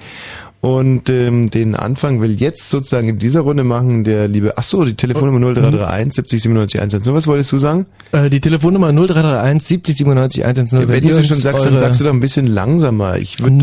Und 0.65 1.09
ähm, 1.09 1.51
den 1.51 1.75
Anfang 1.75 2.21
will 2.21 2.31
jetzt 2.39 2.69
sozusagen 2.71 3.07
in 3.09 3.19
dieser 3.19 3.41
Runde 3.41 3.63
machen 3.63 4.03
der 4.03 4.27
liebe, 4.27 4.57
ach 4.57 4.63
so, 4.63 4.83
die 4.83 4.95
Telefonnummer 4.95 5.39
0331 5.39 6.13
70 6.15 6.41
97 6.41 6.79
110. 6.81 7.13
Was 7.13 7.27
wolltest 7.27 7.51
du 7.51 7.59
sagen? 7.59 7.85
Äh, 8.11 8.29
die 8.31 8.39
Telefonnummer 8.41 8.91
0331 8.91 9.61
70 9.67 9.97
97 9.97 10.43
110. 10.45 10.89
Wenn, 10.89 11.03
du 11.03 11.07
ihr 11.09 11.13
sie 11.15 11.23
schon 11.23 11.37
sagst, 11.37 11.65
dann 11.67 11.77
sagst 11.77 12.01
du 12.01 12.05
doch 12.05 12.13
ein 12.13 12.19
bisschen 12.19 12.47
langsamer. 12.47 13.17
Ich 13.17 13.39
würde 13.41 13.55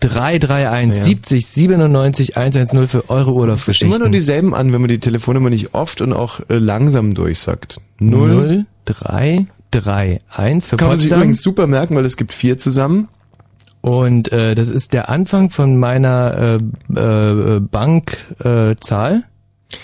0331 0.00 0.98
Ja. 0.98 1.04
70 1.04 1.46
97 1.46 2.36
110 2.38 2.86
für 2.86 3.10
eure 3.10 3.32
Urlaubsgeschichten. 3.34 3.88
immer 3.94 3.98
nur 3.98 4.10
dieselben 4.10 4.54
an, 4.54 4.72
wenn 4.72 4.80
man 4.80 4.88
die 4.88 5.00
Telefonnummer 5.00 5.50
nicht 5.50 5.74
oft 5.74 6.00
und 6.00 6.12
auch 6.14 6.40
äh, 6.48 6.54
langsam 6.56 7.12
durchsagt. 7.14 7.80
0 8.00 8.64
0331 8.86 10.68
für 10.70 10.76
Kann 10.76 10.88
man 10.88 10.96
sich 10.96 11.06
Potsdam. 11.08 11.18
übrigens 11.20 11.42
super 11.42 11.66
merken, 11.66 11.94
weil 11.96 12.04
es 12.06 12.16
gibt 12.16 12.32
vier 12.32 12.56
zusammen. 12.58 13.08
Und 13.80 14.32
äh, 14.32 14.54
das 14.54 14.70
ist 14.70 14.92
der 14.92 15.08
Anfang 15.08 15.50
von 15.50 15.76
meiner 15.76 16.58
äh, 16.94 17.56
äh, 17.56 17.60
Bankzahl. 17.60 19.14
Äh, 19.14 19.22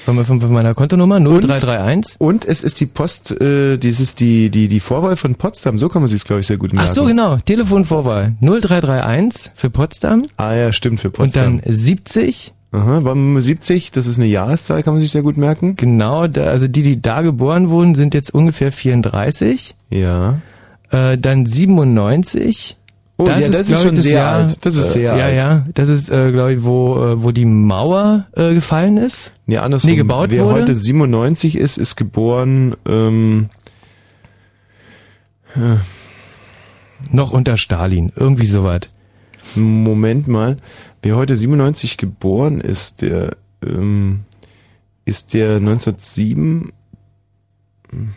von, 0.05 0.25
von, 0.25 0.41
von 0.41 0.51
meiner 0.53 0.73
Kontonummer 0.75 1.21
0331. 1.21 2.19
Und 2.19 2.47
es 2.47 2.63
ist 2.63 2.81
die 2.81 2.87
Post, 2.87 3.39
äh, 3.41 3.77
dieses 3.77 4.15
die 4.15 4.49
die 4.49 4.67
die 4.67 4.81
Vorwahl 4.81 5.17
von 5.17 5.35
Potsdam. 5.35 5.79
So 5.79 5.89
kann 5.91 6.01
man 6.01 6.09
sich 6.09 6.25
glaube 6.25 6.41
ich 6.41 6.47
sehr 6.47 6.57
gut 6.57 6.73
merken. 6.73 6.89
Ach 6.89 6.95
so, 6.95 7.05
genau. 7.05 7.37
Telefonvorwahl 7.37 8.35
0331 8.41 9.53
für 9.55 9.69
Potsdam. 9.71 10.23
Ah 10.39 10.55
ja, 10.55 10.73
stimmt 10.73 11.01
für 11.01 11.09
Und 11.09 11.17
Potsdam. 11.17 11.61
dann 11.63 11.75
70. 11.75 12.55
Aha, 12.73 13.01
warum 13.03 13.41
70? 13.41 13.93
Das 13.93 14.07
ist 14.09 14.19
eine 14.19 14.27
Jahreszahl, 14.27 14.83
kann 14.83 14.95
man 14.95 15.01
sich 15.01 15.13
sehr 15.13 15.23
gut 15.23 15.37
merken. 15.37 15.77
Genau, 15.77 16.27
da, 16.27 16.45
also 16.45 16.67
die, 16.67 16.83
die 16.83 17.01
da 17.01 17.23
geboren 17.23 17.69
wurden, 17.69 17.95
sind 17.95 18.15
jetzt 18.15 18.35
ungefähr 18.35 18.73
34. 18.73 19.77
Ja. 19.91 20.41
Äh, 20.91 21.17
dann 21.19 21.47
97. 21.47 22.77
Oh, 23.17 23.27
ja, 23.27 23.39
das 23.39 23.71
ist 23.71 23.83
schon 23.83 23.95
ich, 23.95 24.03
sehr 24.03 24.15
Jahr, 24.15 24.35
alt. 24.35 24.59
Das 24.63 24.75
ist 24.75 24.89
äh, 24.89 24.93
sehr 24.93 25.17
ja, 25.17 25.25
alt. 25.25 25.37
Ja, 25.37 25.65
Das 25.75 25.89
ist, 25.89 26.09
äh, 26.09 26.33
glaube 26.33 26.55
ich, 26.55 26.65
wo, 26.65 26.97
äh, 26.97 27.23
wo 27.23 27.31
die 27.31 27.45
Mauer 27.45 28.27
äh, 28.33 28.55
gefallen 28.55 28.97
ist. 28.97 29.33
Nee, 29.47 29.59
andersrum. 29.59 29.91
Nee, 29.91 29.97
gebaut 29.97 30.31
Wer 30.31 30.45
wurde. 30.45 30.63
heute 30.63 30.75
97 30.75 31.57
ist, 31.57 31.79
ist 31.79 31.97
geboren 31.97 32.75
ähm, 32.89 33.51
äh, 35.55 35.77
Noch 37.13 37.31
unter 37.31 37.57
Stalin. 37.57 38.13
Irgendwie 38.17 38.49
sowas. 38.49 38.81
Moment 39.55 40.27
mal. 40.27 40.57
Wer 41.03 41.17
heute 41.17 41.37
97 41.37 41.97
geboren 41.99 42.61
ist, 42.61 43.03
der 43.03 43.37
ähm, 43.65 44.21
ist 45.05 45.35
der 45.35 45.57
1907 45.57 46.73
Hm. 47.91 48.09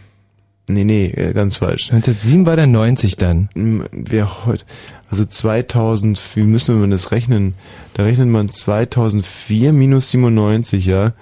Nee, 0.69 0.83
nee, 0.83 1.05
äh, 1.07 1.33
ganz 1.33 1.57
falsch. 1.57 1.91
1907 1.93 2.45
war 2.45 2.55
der 2.57 2.67
90 2.67 3.15
dann. 3.15 3.49
Wer 3.91 4.45
heute, 4.45 4.65
also 5.09 5.23
2000, 5.25 6.19
wie 6.35 6.43
müssen 6.43 6.79
wir 6.81 6.87
das 6.87 7.11
rechnen? 7.11 7.53
Da 7.93 8.03
rechnet 8.03 8.27
man 8.27 8.49
2004 8.49 9.71
minus 9.71 10.11
97, 10.11 10.85
ja. 10.85 11.13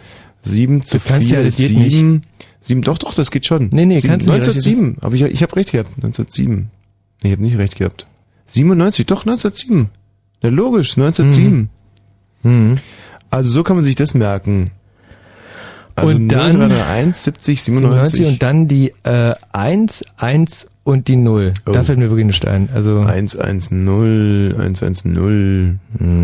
7 0.41 0.83
zu 0.83 0.97
Du 0.97 1.03
kannst 1.07 1.29
4 1.29 1.39
ja, 1.41 1.45
ist 1.45 1.59
das 1.59 1.67
geht 1.67 1.91
7. 1.91 2.21
7, 2.61 2.81
doch, 2.81 2.97
doch, 2.97 3.13
das 3.13 3.29
geht 3.29 3.45
schon. 3.45 3.69
Nee, 3.71 3.85
nee, 3.85 3.99
Sieben- 3.99 4.13
kannst 4.13 4.25
du 4.27 4.31
nicht. 4.31 4.41
1907, 4.47 4.97
aber 5.01 5.13
ich, 5.15 5.21
ich 5.21 5.43
habe 5.43 5.55
recht 5.55 5.71
gehabt, 5.71 5.89
1907. 5.97 6.71
Nee, 7.21 7.29
ich 7.29 7.31
habe 7.33 7.43
nicht 7.43 7.57
recht 7.57 7.75
gehabt. 7.77 8.07
97, 8.47 9.05
doch, 9.05 9.21
1907. 9.25 9.89
Na 10.41 10.49
logisch, 10.49 10.97
1907. 10.97 11.69
Mhm. 12.43 12.77
Also 13.29 13.51
so 13.51 13.63
kann 13.63 13.75
man 13.75 13.83
sich 13.85 13.95
das 13.95 14.13
merken. 14.15 14.71
Also 15.95 16.15
Und 16.15 16.27
dann 16.29 16.51
0331 16.59 17.15
70 17.15 17.63
97. 17.63 18.17
97 18.17 18.27
und 18.27 18.43
dann 18.43 18.67
die 18.67 18.93
äh, 19.03 19.33
1, 19.53 20.03
1 20.17 20.67
und 20.83 21.07
die 21.07 21.15
0. 21.15 21.53
Oh. 21.65 21.71
Da 21.71 21.83
fällt 21.83 21.99
mir 21.99 22.09
wirklich 22.11 22.25
nicht 22.25 22.45
ein. 22.47 22.69
Also 22.73 22.99
110, 22.99 24.53
110. 24.57 25.79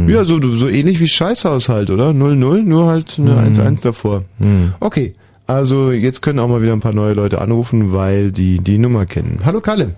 Ja, 0.08 0.26
so, 0.26 0.42
so 0.56 0.68
ähnlich 0.68 1.00
wie 1.00 1.08
Scheißhaushalt, 1.08 1.90
oder? 1.90 2.14
00, 2.14 2.64
nur 2.64 2.88
halt 2.88 3.18
eine 3.18 3.46
Hm. 3.46 3.60
11 3.60 3.82
davor. 3.82 4.24
Okay, 4.80 5.16
also 5.48 5.92
jetzt 5.92 6.22
können 6.22 6.40
auch 6.40 6.48
mal 6.48 6.62
wieder 6.62 6.74
ein 6.74 6.82
paar 6.82 6.94
neue 6.94 7.14
Leute 7.14 7.42
anrufen, 7.42 7.94
weil 7.94 8.32
die 8.32 8.60
die 8.60 8.78
Nummer 8.78 9.06
kennen. 9.06 9.40
Hallo 9.46 9.62
Kalle. 9.62 9.96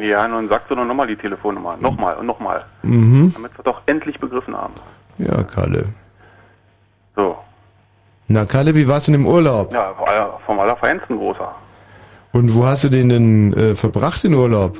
Ja, 0.00 0.26
nun 0.26 0.48
sagst 0.48 0.70
du 0.70 0.74
doch 0.74 0.84
nochmal 0.86 1.06
die 1.06 1.16
Telefonnummer. 1.16 1.76
Nochmal 1.80 2.14
und 2.16 2.26
nochmal. 2.26 2.64
Mhm. 2.82 3.30
Damit 3.34 3.56
wir 3.56 3.64
doch 3.64 3.82
endlich 3.86 4.18
begriffen 4.18 4.56
haben. 4.56 4.72
Ja, 5.18 5.42
Kalle. 5.44 5.84
So. 7.14 7.36
Na 8.28 8.44
Kalle, 8.46 8.74
wie 8.74 8.88
war's 8.88 9.06
denn 9.06 9.14
im 9.14 9.26
Urlaub? 9.26 9.72
Ja, 9.72 9.92
vom 10.46 10.60
Allerfeinsten 10.60 11.18
großer. 11.18 11.54
Und 12.32 12.54
wo 12.54 12.64
hast 12.64 12.84
du 12.84 12.88
den 12.88 13.08
denn 13.08 13.52
äh, 13.52 13.74
verbracht, 13.74 14.24
den 14.24 14.34
Urlaub? 14.34 14.78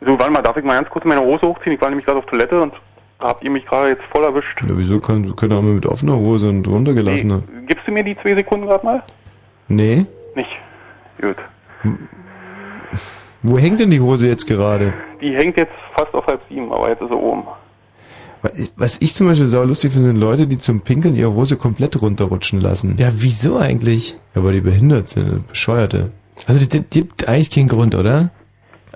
So, 0.00 0.18
warte 0.18 0.30
mal, 0.30 0.42
darf 0.42 0.56
ich 0.56 0.64
mal 0.64 0.74
ganz 0.74 0.88
kurz 0.90 1.04
meine 1.04 1.20
Hose 1.20 1.42
hochziehen? 1.42 1.74
Ich 1.74 1.80
war 1.80 1.88
nämlich 1.88 2.04
gerade 2.04 2.18
auf 2.18 2.26
Toilette 2.26 2.60
und 2.60 2.74
habt 3.20 3.42
ihr 3.42 3.50
mich 3.50 3.66
gerade 3.66 3.90
jetzt 3.90 4.02
voll 4.12 4.22
erwischt. 4.24 4.60
Ja, 4.62 4.76
wieso 4.76 5.00
können, 5.00 5.34
können 5.34 5.52
auch 5.52 5.62
mal 5.62 5.72
mit 5.72 5.86
offener 5.86 6.16
Hose 6.16 6.48
und 6.48 6.66
runtergelassener? 6.68 7.42
Gibst 7.66 7.86
du 7.86 7.92
mir 7.92 8.04
die 8.04 8.16
zwei 8.16 8.34
Sekunden 8.34 8.66
gerade 8.66 8.84
mal? 8.84 9.02
Nee? 9.68 10.06
Nicht. 10.34 10.50
Gut. 11.20 11.36
Wo 13.42 13.58
hängt 13.58 13.80
denn 13.80 13.90
die 13.90 14.00
Hose 14.00 14.28
jetzt 14.28 14.46
gerade? 14.46 14.92
Die 15.20 15.34
hängt 15.34 15.56
jetzt 15.56 15.72
fast 15.94 16.14
auf 16.14 16.26
halb 16.26 16.40
sieben, 16.48 16.72
aber 16.72 16.88
jetzt 16.90 17.02
ist 17.02 17.08
sie 17.08 17.14
oben. 17.14 17.44
Was 18.76 18.98
ich 19.00 19.14
zum 19.14 19.26
Beispiel 19.26 19.46
sau 19.48 19.64
lustig 19.64 19.92
finde, 19.92 20.08
sind 20.08 20.16
Leute, 20.16 20.46
die 20.46 20.58
zum 20.58 20.80
Pinkeln 20.82 21.16
ihre 21.16 21.34
Hose 21.34 21.56
komplett 21.56 22.00
runterrutschen 22.00 22.60
lassen. 22.60 22.94
Ja, 22.98 23.10
wieso 23.16 23.56
eigentlich? 23.58 24.16
Ja, 24.34 24.44
weil 24.44 24.52
die 24.54 24.60
behindert 24.60 25.08
sind, 25.08 25.48
Bescheuerte. 25.48 26.10
Also 26.46 26.64
die, 26.64 26.80
die 26.80 27.00
gibt 27.00 27.26
eigentlich 27.28 27.50
keinen 27.50 27.68
Grund, 27.68 27.94
oder? 27.96 28.30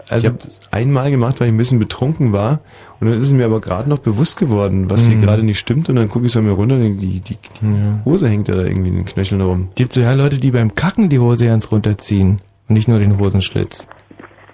Also 0.09 0.29
ich 0.29 0.33
habe 0.33 0.39
einmal 0.73 1.11
gemacht, 1.11 1.41
weil 1.41 1.49
ich 1.49 1.53
ein 1.55 1.57
bisschen 1.57 1.79
betrunken 1.79 2.33
war 2.33 2.61
und 3.01 3.09
dann 3.09 3.17
ist 3.17 3.25
es 3.25 3.33
mir 3.33 3.47
aber 3.47 3.61
gerade 3.61 3.89
noch 3.89 3.99
bewusst 3.99 4.37
geworden, 4.37 4.91
was 4.91 5.07
hier 5.07 5.17
Mhm. 5.17 5.23
gerade 5.23 5.43
nicht 5.43 5.59
stimmt 5.59 5.89
und 5.89 5.97
dann 5.97 6.09
gucke 6.09 6.27
ich 6.27 6.33
so 6.33 6.43
mir 6.43 6.51
runter 6.53 6.75
und 6.75 6.83
denke, 6.83 7.01
die, 7.01 7.21
die, 7.21 7.37
die 7.61 8.05
Hose 8.05 8.29
hängt 8.29 8.49
ja 8.49 8.55
da 8.57 8.63
irgendwie 8.65 8.91
in 8.91 8.97
den 8.97 9.05
Knöcheln 9.07 9.41
rum. 9.41 9.69
Gibt 9.75 9.93
so 9.93 10.01
ja 10.01 10.13
Leute, 10.13 10.39
die 10.39 10.51
beim 10.51 10.75
Kacken 10.75 11.09
die 11.09 11.19
Hose 11.19 11.47
ganz 11.47 11.71
runterziehen 11.73 12.41
und 12.69 12.75
nicht 12.75 12.89
nur 12.89 12.99
den 12.99 13.19
Hosenschlitz. 13.19 13.89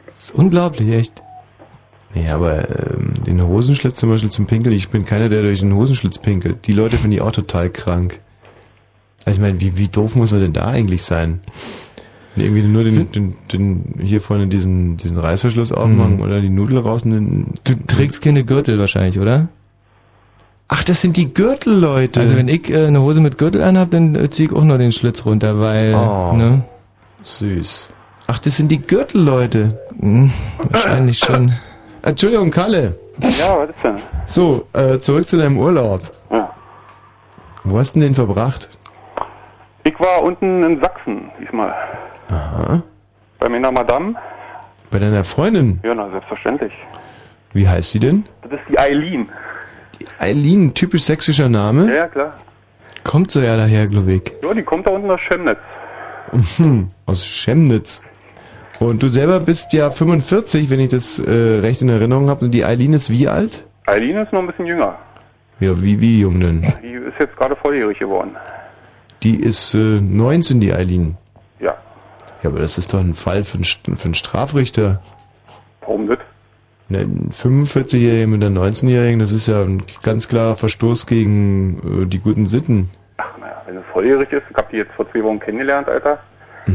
Das 0.06 0.24
ist 0.24 0.34
unglaublich, 0.34 0.88
echt. 0.90 1.22
Nee, 2.14 2.28
aber 2.30 2.68
ähm, 2.70 3.14
den 3.26 3.42
Hosenschlitz 3.46 3.96
zum 3.96 4.08
Beispiel 4.10 4.30
zum 4.30 4.46
Pinkeln, 4.46 4.74
ich 4.74 4.88
bin 4.88 5.04
keiner, 5.04 5.28
der 5.28 5.42
durch 5.42 5.60
den 5.60 5.74
Hosenschlitz 5.74 6.18
pinkelt. 6.18 6.66
Die 6.66 6.72
Leute 6.72 6.96
finde 6.96 7.16
ich 7.16 7.22
auch 7.22 7.32
total 7.32 7.68
krank. 7.70 8.18
Also 9.26 9.38
ich 9.38 9.42
meine, 9.42 9.60
wie, 9.60 9.76
wie 9.76 9.88
doof 9.88 10.16
muss 10.16 10.32
er 10.32 10.40
denn 10.40 10.52
da 10.54 10.68
eigentlich 10.68 11.02
sein? 11.02 11.40
Irgendwie 12.34 12.62
nur 12.62 12.84
den, 12.84 13.10
den, 13.12 13.34
den 13.52 13.94
hier 14.00 14.20
vorne 14.20 14.46
diesen, 14.46 14.96
diesen 14.96 15.18
Reißverschluss 15.18 15.72
aufmachen 15.72 16.16
Mhm. 16.16 16.22
oder 16.22 16.40
die 16.40 16.48
Nudel 16.48 16.78
rausnehmen. 16.78 17.48
Du 17.64 17.74
trägst 17.86 18.22
keine 18.22 18.44
Gürtel 18.44 18.78
wahrscheinlich, 18.78 19.18
oder? 19.18 19.48
Ach, 20.68 20.84
das 20.84 21.00
sind 21.00 21.16
die 21.16 21.32
Gürtelleute. 21.34 22.20
Also 22.20 22.36
wenn 22.36 22.46
ich 22.48 22.70
äh, 22.70 22.86
eine 22.86 23.00
Hose 23.02 23.20
mit 23.20 23.38
Gürtel 23.38 23.62
anhab, 23.62 23.90
dann 23.90 24.14
äh, 24.14 24.30
zieh 24.30 24.44
ich 24.46 24.52
auch 24.52 24.64
nur 24.64 24.78
den 24.78 24.92
Schlitz 24.92 25.24
runter, 25.26 25.58
weil, 25.58 25.94
Oh. 25.94 26.32
ne? 26.36 26.62
Süß. 27.24 27.88
Ach, 28.28 28.38
das 28.38 28.56
sind 28.56 28.70
die 28.70 28.78
Gürtelleute. 28.80 29.78
Hm, 29.98 30.30
wahrscheinlich 30.70 31.18
schon. 31.18 31.52
Entschuldigung, 32.08 32.50
Kalle. 32.50 32.98
Ja, 33.20 33.58
was 33.58 33.68
ist 33.68 33.84
denn? 33.84 33.96
So, 34.26 34.66
äh, 34.72 34.98
zurück 34.98 35.28
zu 35.28 35.36
deinem 35.36 35.58
Urlaub. 35.58 36.00
Ja. 36.30 36.50
Wo 37.64 37.78
hast 37.78 37.94
du 37.94 38.00
denn 38.00 38.08
den 38.08 38.14
verbracht? 38.14 38.78
Ich 39.84 40.00
war 40.00 40.22
unten 40.22 40.62
in 40.64 40.80
Sachsen 40.80 41.30
diesmal. 41.38 41.74
Aha. 42.28 42.82
Bei 43.38 43.50
meiner 43.50 43.70
Madame. 43.70 44.14
Bei 44.90 44.98
deiner 44.98 45.22
Freundin. 45.22 45.80
Ja, 45.82 45.94
na, 45.94 46.08
selbstverständlich. 46.08 46.72
Wie 47.52 47.68
heißt 47.68 47.90
sie 47.90 48.00
denn? 48.00 48.24
Das 48.40 48.52
ist 48.52 48.60
die 48.70 48.78
Eileen. 48.78 49.28
Eileen, 50.18 50.72
typisch 50.72 51.02
sächsischer 51.02 51.50
Name. 51.50 51.88
Ja, 51.90 51.94
ja, 51.94 52.08
klar. 52.08 52.32
Kommt 53.04 53.30
so 53.30 53.40
ja 53.40 53.54
daher, 53.54 53.86
glaube 53.86 54.12
ich. 54.12 54.32
Ja, 54.42 54.54
die 54.54 54.62
kommt 54.62 54.86
da 54.86 54.92
unten 54.92 55.10
aus 55.10 55.20
Chemnitz. 55.20 55.58
Mhm, 56.32 56.88
aus 57.04 57.22
Chemnitz. 57.22 58.02
Und 58.80 59.02
du 59.02 59.08
selber 59.08 59.40
bist 59.40 59.72
ja 59.72 59.90
45, 59.90 60.70
wenn 60.70 60.80
ich 60.80 60.90
das 60.90 61.18
äh, 61.18 61.30
recht 61.60 61.82
in 61.82 61.88
Erinnerung 61.88 62.30
habe. 62.30 62.44
Und 62.44 62.52
die 62.52 62.64
Eileen 62.64 62.92
ist 62.92 63.10
wie 63.10 63.26
alt? 63.28 63.64
Eileen 63.86 64.16
ist 64.18 64.32
noch 64.32 64.40
ein 64.40 64.46
bisschen 64.46 64.66
jünger. 64.66 64.96
Ja, 65.60 65.80
wie, 65.82 66.00
wie 66.00 66.20
jung 66.20 66.38
denn? 66.38 66.62
Die 66.82 66.92
ist 66.92 67.18
jetzt 67.18 67.36
gerade 67.36 67.56
volljährig 67.56 67.98
geworden. 67.98 68.36
Die 69.24 69.36
ist 69.36 69.74
äh, 69.74 70.00
19, 70.00 70.60
die 70.60 70.72
Eileen. 70.72 71.16
Ja. 71.58 71.74
Ja, 72.42 72.50
aber 72.50 72.60
das 72.60 72.78
ist 72.78 72.94
doch 72.94 73.00
ein 73.00 73.14
Fall 73.14 73.42
für 73.42 73.56
einen, 73.56 73.64
für 73.64 74.04
einen 74.04 74.14
Strafrichter. 74.14 75.00
Warum 75.80 76.06
nicht? 76.06 76.20
Ne, 76.88 77.00
Ein 77.00 77.30
45-Jähriger 77.32 78.28
mit 78.28 78.44
einer 78.44 78.60
19-Jährigen, 78.60 79.18
das 79.18 79.32
ist 79.32 79.48
ja 79.48 79.62
ein 79.62 79.82
ganz 80.02 80.28
klarer 80.28 80.54
Verstoß 80.54 81.06
gegen 81.06 82.04
äh, 82.04 82.06
die 82.06 82.20
guten 82.20 82.46
Sitten. 82.46 82.90
Naja, 83.40 83.60
wenn 83.66 83.76
es 83.76 83.84
volljährig 83.92 84.30
ist, 84.32 84.44
ich 84.48 84.56
hab 84.56 84.70
die 84.70 84.76
jetzt 84.76 84.94
vor 84.94 85.10
zwei 85.10 85.22
Wochen 85.24 85.40
kennengelernt, 85.40 85.88
Alter. 85.88 86.18
Ja, 86.68 86.74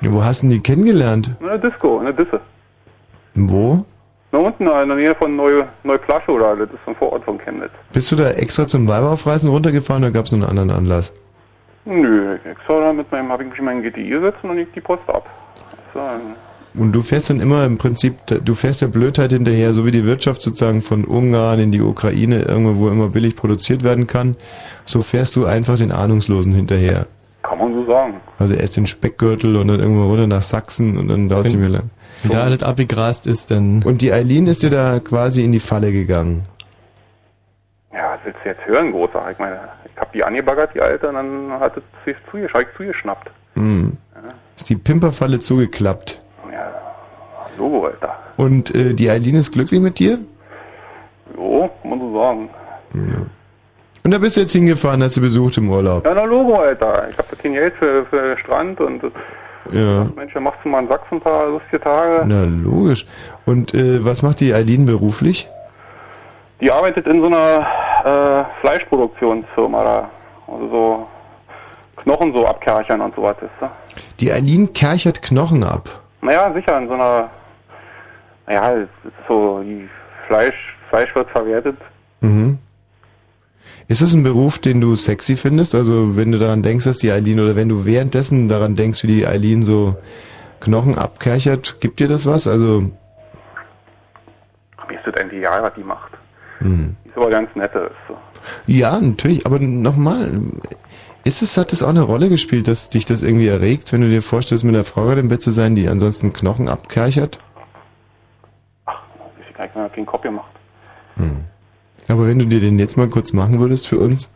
wo 0.00 0.22
hast 0.24 0.42
du 0.42 0.48
denn 0.48 0.56
die 0.56 0.62
kennengelernt? 0.62 1.30
In 1.40 1.46
der 1.46 1.58
Disco, 1.58 1.98
in 1.98 2.04
der 2.04 2.14
Disse. 2.14 2.40
Wo? 3.34 3.84
Da 4.32 4.38
unten 4.38 4.66
in 4.66 4.88
der 4.88 4.96
Nähe 4.96 5.14
von 5.14 5.36
Neu, 5.36 5.64
Neuflasche 5.84 6.30
oder 6.30 6.56
das 6.56 6.68
ist 6.68 6.80
ein 6.86 6.94
Vorort 6.96 7.24
von 7.24 7.38
Chemnitz. 7.38 7.70
Bist 7.92 8.10
du 8.12 8.16
da 8.16 8.30
extra 8.30 8.66
zum 8.66 8.88
Weibaufreißen 8.88 9.48
runtergefahren 9.48 10.04
oder 10.04 10.12
gab 10.12 10.26
es 10.26 10.32
noch 10.32 10.48
einen 10.48 10.58
anderen 10.58 10.78
Anlass? 10.78 11.12
Nö, 11.84 12.36
extra 12.44 12.80
da 12.80 12.92
mit 12.92 13.10
meinem, 13.12 13.30
hab 13.30 13.40
ich 13.40 13.48
mich 13.48 13.58
in 13.58 13.64
meinen 13.64 13.82
GTI 13.82 14.08
gesetzt 14.08 14.38
und 14.42 14.50
dann 14.50 14.58
liegt 14.58 14.74
die 14.74 14.80
Post 14.80 15.08
ab. 15.08 15.26
So, 15.94 16.00
Und 16.74 16.92
du 16.92 17.02
fährst 17.02 17.30
dann 17.30 17.40
immer 17.40 17.64
im 17.64 17.78
Prinzip, 17.78 18.14
du 18.26 18.54
fährst 18.54 18.82
der 18.82 18.88
Blödheit 18.88 19.32
hinterher, 19.32 19.72
so 19.72 19.86
wie 19.86 19.92
die 19.92 20.04
Wirtschaft 20.04 20.42
sozusagen 20.42 20.82
von 20.82 21.04
Ungarn 21.04 21.60
in 21.60 21.70
die 21.70 21.80
Ukraine, 21.80 22.42
irgendwo, 22.42 22.82
wo 22.82 22.88
immer 22.88 23.08
billig 23.08 23.36
produziert 23.36 23.84
werden 23.84 24.08
kann, 24.08 24.36
so 24.84 25.02
fährst 25.02 25.36
du 25.36 25.46
einfach 25.46 25.78
den 25.78 25.92
Ahnungslosen 25.92 26.52
hinterher. 26.52 27.06
Kann 27.48 27.58
man 27.58 27.72
so 27.74 27.86
sagen. 27.86 28.20
Also 28.38 28.54
erst 28.54 28.76
den 28.76 28.86
Speckgürtel 28.86 29.56
und 29.56 29.68
dann 29.68 29.80
irgendwo 29.80 30.04
runter 30.04 30.26
nach 30.26 30.42
Sachsen 30.42 30.96
und 30.98 31.08
dann 31.08 31.28
dauert 31.28 31.46
es 31.46 31.56
mir 31.56 31.68
lang. 31.68 31.90
Wenn 32.22 32.32
da 32.32 32.42
alles 32.42 32.62
abgegrast 32.62 33.26
ist, 33.26 33.50
dann. 33.50 33.82
Und 33.82 34.02
die 34.02 34.12
Eileen 34.12 34.46
ist 34.46 34.62
dir 34.62 34.70
da 34.70 34.98
quasi 35.00 35.44
in 35.44 35.52
die 35.52 35.60
Falle 35.60 35.92
gegangen. 35.92 36.42
Ja, 37.92 38.12
was 38.12 38.20
willst 38.24 38.40
du 38.42 38.48
jetzt 38.48 38.66
hören, 38.66 38.90
Großer? 38.90 39.30
Ich 39.30 39.38
meine, 39.38 39.60
ich 39.84 39.96
hab 39.96 40.12
die 40.12 40.24
angebaggert, 40.24 40.74
die 40.74 40.80
Alte, 40.80 41.08
und 41.08 41.14
dann 41.14 41.52
hat 41.60 41.76
es 41.76 41.82
sich 42.04 42.16
zugesch 42.30 42.52
hab 42.52 42.62
ich 42.62 42.68
zugeschnappt. 42.76 43.30
Hm. 43.54 43.96
Ist 44.56 44.68
die 44.68 44.76
Pimperfalle 44.76 45.38
zugeklappt. 45.38 46.20
Ja, 46.52 46.72
Logo, 47.56 47.86
Alter. 47.86 48.16
Und 48.36 48.74
äh, 48.74 48.94
die 48.94 49.08
Eileen 49.08 49.36
ist 49.36 49.52
glücklich 49.52 49.80
mit 49.80 49.98
dir? 49.98 50.18
Jo, 51.36 51.70
kann 51.80 51.90
man 51.90 52.00
so 52.00 52.18
sagen. 52.18 52.50
Und 54.06 54.12
da 54.12 54.18
bist 54.18 54.36
du 54.36 54.42
jetzt 54.42 54.52
hingefahren, 54.52 55.02
hast 55.02 55.16
du 55.16 55.20
besucht 55.20 55.56
im 55.56 55.68
Urlaub. 55.68 56.06
Ja, 56.06 56.14
na 56.14 56.22
Logo, 56.22 56.54
Alter. 56.54 57.08
Ich 57.10 57.18
hab 57.18 57.28
da 57.28 57.34
kein 57.34 57.54
Geld 57.54 57.74
für, 57.74 58.06
für 58.06 58.38
Strand 58.38 58.80
und 58.80 59.02
äh, 59.02 59.10
Ja. 59.72 60.06
Mensch, 60.14 60.32
dann 60.32 60.44
machst 60.44 60.60
du 60.62 60.68
mal 60.68 60.80
in 60.84 60.86
Sachsen 60.86 61.16
ein 61.16 61.20
paar 61.20 61.48
lustige 61.48 61.80
Tage. 61.80 62.22
Na, 62.24 62.44
logisch. 62.44 63.04
Und 63.46 63.74
äh, 63.74 64.04
was 64.04 64.22
macht 64.22 64.38
die 64.38 64.54
Eileen 64.54 64.86
beruflich? 64.86 65.48
Die 66.60 66.70
arbeitet 66.70 67.08
in 67.08 67.20
so 67.20 67.26
einer 67.26 67.66
äh, 68.04 68.60
Fleischproduktionsfirma 68.60 69.82
da. 69.82 70.10
Also 70.46 70.68
so 70.70 71.06
Knochen 72.04 72.32
so 72.32 72.46
abkerchern 72.46 73.00
und 73.00 73.12
sowas, 73.16 73.36
ist 73.40 73.50
du? 73.58 73.66
Die 74.20 74.30
Eileen 74.30 74.72
kerchert 74.72 75.20
Knochen 75.20 75.64
ab. 75.64 75.88
Naja, 76.20 76.52
sicher, 76.52 76.78
in 76.78 76.86
so 76.86 76.94
einer, 76.94 77.28
naja, 78.46 78.86
so, 79.26 79.64
Fleisch, 80.28 80.76
Fleisch 80.90 81.12
wird 81.16 81.28
verwertet. 81.30 81.76
Mhm. 82.20 82.58
Ist 83.88 84.02
das 84.02 84.14
ein 84.14 84.22
Beruf, 84.22 84.58
den 84.58 84.80
du 84.80 84.96
sexy 84.96 85.36
findest? 85.36 85.74
Also 85.74 86.16
wenn 86.16 86.32
du 86.32 86.38
daran 86.38 86.62
denkst, 86.62 86.84
dass 86.84 86.98
die 86.98 87.12
Eileen, 87.12 87.40
oder 87.40 87.54
wenn 87.56 87.68
du 87.68 87.84
währenddessen 87.84 88.48
daran 88.48 88.74
denkst, 88.74 89.02
wie 89.04 89.08
die 89.08 89.26
Eileen 89.26 89.62
so 89.62 89.96
Knochen 90.60 90.98
abkerchert, 90.98 91.80
gibt 91.80 92.00
dir 92.00 92.08
das 92.08 92.26
was? 92.26 92.48
Also, 92.48 92.80
Mir 94.88 94.98
ist 94.98 95.06
das 95.06 95.14
eigentlich 95.14 95.38
egal, 95.40 95.62
was 95.62 95.74
die 95.74 95.84
macht. 95.84 96.12
hm. 96.58 96.96
Die 97.04 97.08
ist 97.10 97.16
aber 97.16 97.30
ganz 97.30 97.54
nette, 97.54 97.78
ist 97.78 97.94
so. 98.08 98.16
ja, 98.66 98.98
natürlich, 99.00 99.46
aber 99.46 99.58
nochmal, 99.58 100.40
ist 101.24 101.42
es, 101.42 101.56
hat 101.56 101.72
das 101.72 101.82
auch 101.82 101.88
eine 101.90 102.02
Rolle 102.02 102.28
gespielt, 102.28 102.68
dass 102.68 102.88
dich 102.88 103.04
das 103.04 103.22
irgendwie 103.22 103.48
erregt, 103.48 103.92
wenn 103.92 104.00
du 104.00 104.08
dir 104.08 104.22
vorstellst, 104.22 104.64
mit 104.64 104.74
einer 104.74 104.84
Frau 104.84 105.04
gerade 105.04 105.20
im 105.20 105.28
Bett 105.28 105.42
zu 105.42 105.50
sein, 105.50 105.74
die 105.74 105.88
ansonsten 105.88 106.32
Knochen 106.32 106.68
abkerchert? 106.68 107.38
Ich 108.86 109.58
habe 109.58 109.90
keinen 109.90 110.06
Kopf 110.06 110.22
gemacht. 110.22 110.50
Aber 112.08 112.26
wenn 112.26 112.38
du 112.38 112.44
dir 112.46 112.60
den 112.60 112.78
jetzt 112.78 112.96
mal 112.96 113.08
kurz 113.08 113.32
machen 113.32 113.58
würdest 113.58 113.88
für 113.88 113.98
uns? 113.98 114.32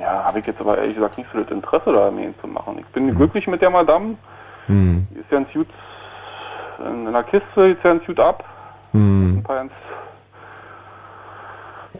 Ja, 0.00 0.24
habe 0.24 0.38
ich 0.38 0.46
jetzt 0.46 0.60
aber 0.60 0.78
ehrlich 0.78 0.94
gesagt 0.94 1.18
nicht 1.18 1.28
so 1.32 1.40
das 1.40 1.50
Interesse 1.50 1.92
da, 1.92 2.10
mir 2.10 2.26
ihn 2.26 2.34
zu 2.40 2.46
machen. 2.46 2.78
Ich 2.78 2.86
bin 2.86 3.14
glücklich 3.14 3.46
mit 3.46 3.60
der 3.60 3.70
Madame. 3.70 4.16
Hm. 4.66 5.02
Die 5.10 5.18
ist 5.18 5.30
ganz 5.30 5.52
gut 5.52 5.68
in 6.78 7.08
einer 7.08 7.22
Kiste, 7.24 7.66
ist 7.66 7.82
ganz 7.82 8.04
gut 8.04 8.20
ab. 8.20 8.44
Hm. 8.92 9.38
Ein 9.38 9.42
paar 9.42 9.56
ganz 9.56 9.72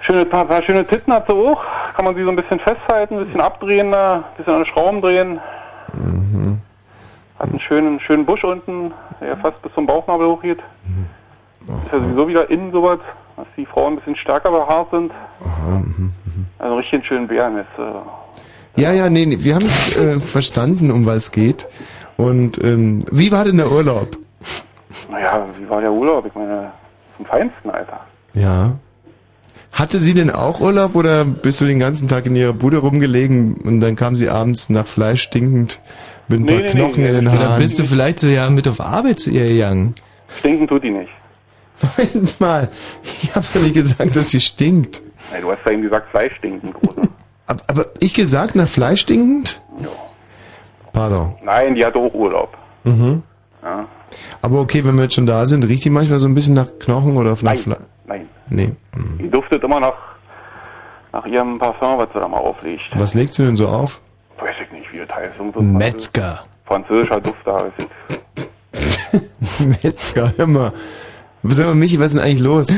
schöne, 0.01 0.25
paar, 0.25 0.45
paar 0.45 0.63
schöne 0.63 0.85
Titten 0.85 1.13
hat 1.13 1.27
sie 1.27 1.33
auch. 1.33 1.61
Kann 1.95 2.05
man 2.05 2.15
sie 2.15 2.23
so 2.23 2.31
ein 2.31 2.37
bisschen 2.37 2.61
festhalten, 2.61 3.19
ein 3.19 3.27
bisschen 3.27 3.41
abdrehen, 3.41 3.93
ein 3.93 4.25
bisschen 4.37 4.55
an 4.55 4.61
den 4.61 4.67
Schrauben 4.67 5.01
drehen. 5.01 5.41
Mhm. 5.95 6.61
Hat 7.39 7.51
einen 7.51 7.61
schönen, 7.61 8.01
schönen 8.01 8.25
Busch 8.25 8.45
unten, 8.45 8.93
der 9.21 9.37
fast 9.39 9.61
bis 9.63 9.73
zum 9.75 9.87
Bauchnabel 9.87 10.27
hochgeht. 10.27 10.59
Ist 11.67 11.93
ja 11.93 12.01
sowieso 12.01 12.29
wieder 12.29 12.49
innen 12.51 12.71
sowas, 12.73 13.01
dass 13.37 13.47
die 13.57 13.67
Frauen 13.67 13.93
ein 13.95 13.97
bisschen 13.97 14.17
stärker 14.17 14.51
behaart 14.51 14.91
sind. 14.91 15.13
Aha, 15.45 15.79
mhm. 15.79 16.13
Also 16.59 16.77
richtig 16.77 16.95
einen 16.95 17.05
schönen 17.05 17.29
Bären 17.29 17.59
ist. 17.59 17.67
Äh, 17.79 18.81
Ja, 18.81 18.93
ja, 18.93 19.09
nee, 19.11 19.27
nee 19.27 19.39
wir 19.41 19.55
haben 19.55 19.67
äh, 19.67 20.21
verstanden, 20.21 20.91
um 20.91 21.07
was 21.07 21.17
es 21.17 21.33
geht. 21.33 21.67
Und 22.17 22.63
ähm, 22.65 23.05
wie 23.11 23.31
war 23.33 23.45
denn 23.45 23.59
der 23.59 23.71
Urlaub? 23.71 24.17
naja, 25.11 25.47
wie 25.59 25.69
war 25.69 25.81
der 25.83 25.93
Urlaub? 25.93 26.25
Ich 26.27 26.35
meine, 26.35 26.71
zum 27.17 27.27
Feinsten, 27.27 27.71
Alter. 27.71 28.01
Ja. 28.35 28.73
Hatte 29.73 29.99
sie 29.99 30.15
denn 30.15 30.31
auch 30.31 30.61
Urlaub 30.61 30.95
oder 30.95 31.25
bist 31.27 31.61
du 31.61 31.67
den 31.67 31.79
ganzen 31.79 32.09
Tag 32.09 32.25
in 32.25 32.35
ihrer 32.35 32.55
Bude 32.55 32.79
rumgelegen 32.79 33.57
und 33.57 33.81
dann 33.81 33.95
kam 33.95 34.17
sie 34.17 34.31
abends 34.31 34.71
nach 34.71 34.87
Fleisch 34.87 35.21
stinkend 35.23 35.81
mit 36.29 36.41
ein 36.41 36.47
paar 36.47 36.57
Nee, 36.57 36.63
nee, 36.63 36.71
Knochen 36.71 37.03
nee, 37.03 37.09
in 37.11 37.15
den 37.17 37.29
Oder 37.29 37.39
Haaren? 37.51 37.59
bist 37.61 37.79
du 37.79 37.85
vielleicht 37.85 38.19
so 38.19 38.29
ja 38.29 38.49
mit 38.49 38.67
auf 38.69 38.81
Arbeit 38.81 39.21
zu 39.21 39.31
ihr 39.31 39.47
gegangen? 39.47 39.95
Stinken 40.39 40.67
tut 40.67 40.83
die 40.83 40.91
nicht. 40.91 41.11
Moment 41.83 42.41
mal, 42.41 42.69
ich 43.03 43.35
hab 43.35 43.43
doch 43.53 43.61
nicht 43.61 43.75
gesagt, 43.75 44.17
dass 44.17 44.31
sie 44.31 44.41
stinkt. 44.41 45.03
Nein, 45.33 45.43
du 45.43 45.51
hast 45.51 45.59
ja 45.65 45.73
eben 45.73 45.83
gesagt, 45.83 46.11
Fleisch 46.11 46.35
stinken, 46.37 46.73
großer. 46.73 47.09
Aber, 47.47 47.63
aber 47.69 47.87
ich 48.01 48.15
gesagt 48.15 48.55
nach 48.57 48.69
Fleisch 48.69 49.03
stinkend? 49.03 49.61
Ja. 49.81 49.89
Pardon. 50.93 51.35
Nein, 51.45 51.75
die 51.75 51.85
hatte 51.85 51.99
auch 51.99 52.15
Urlaub. 52.15 52.57
Mhm. 52.85 53.23
Ja. 53.63 53.87
Aber 54.43 54.61
okay, 54.61 54.85
wenn 54.85 54.95
wir 54.97 55.03
jetzt 55.05 55.15
schon 55.15 55.27
da 55.27 55.47
sind, 55.47 55.65
riecht 55.65 55.85
die 55.85 55.91
manchmal 55.91 56.19
so 56.19 56.27
ein 56.29 56.35
bisschen 56.35 56.55
nach 56.55 56.69
Knochen 56.79 57.17
oder 57.17 57.31
nach 57.33 57.43
Nein, 57.43 57.59
Fleisch? 57.59 57.79
nein. 58.07 58.29
Nee. 58.49 58.73
Die 59.21 59.29
duftet 59.29 59.63
immer 59.65 59.81
nach, 59.81 59.95
nach 61.13 61.27
ihrem 61.27 61.59
Parfum, 61.59 61.99
was 61.99 62.09
sie 62.15 62.21
da 62.21 62.29
mal 62.29 62.39
auflegt. 62.39 62.83
Was 62.95 63.15
legst 63.15 63.39
du 63.39 63.43
denn 63.45 63.57
so 63.57 63.69
auf? 63.69 64.01
Weiß 64.39 64.55
ich 64.65 64.73
nicht, 64.73 64.93
wie 64.93 64.99
das 64.99 65.15
heißt. 65.15 65.39
So 65.39 65.61
Metzger. 65.61 66.45
Französischer 66.65 67.21
Duft 67.21 67.39
da. 67.45 67.59
Ich. 67.77 69.23
Metzger, 69.83 70.33
mal. 70.47 70.73
Sag 71.51 71.67
mal, 71.67 71.75
Michi, 71.75 71.99
was 71.99 72.09
ist 72.09 72.15
denn 72.15 72.25
eigentlich 72.25 72.41
los? 72.41 72.69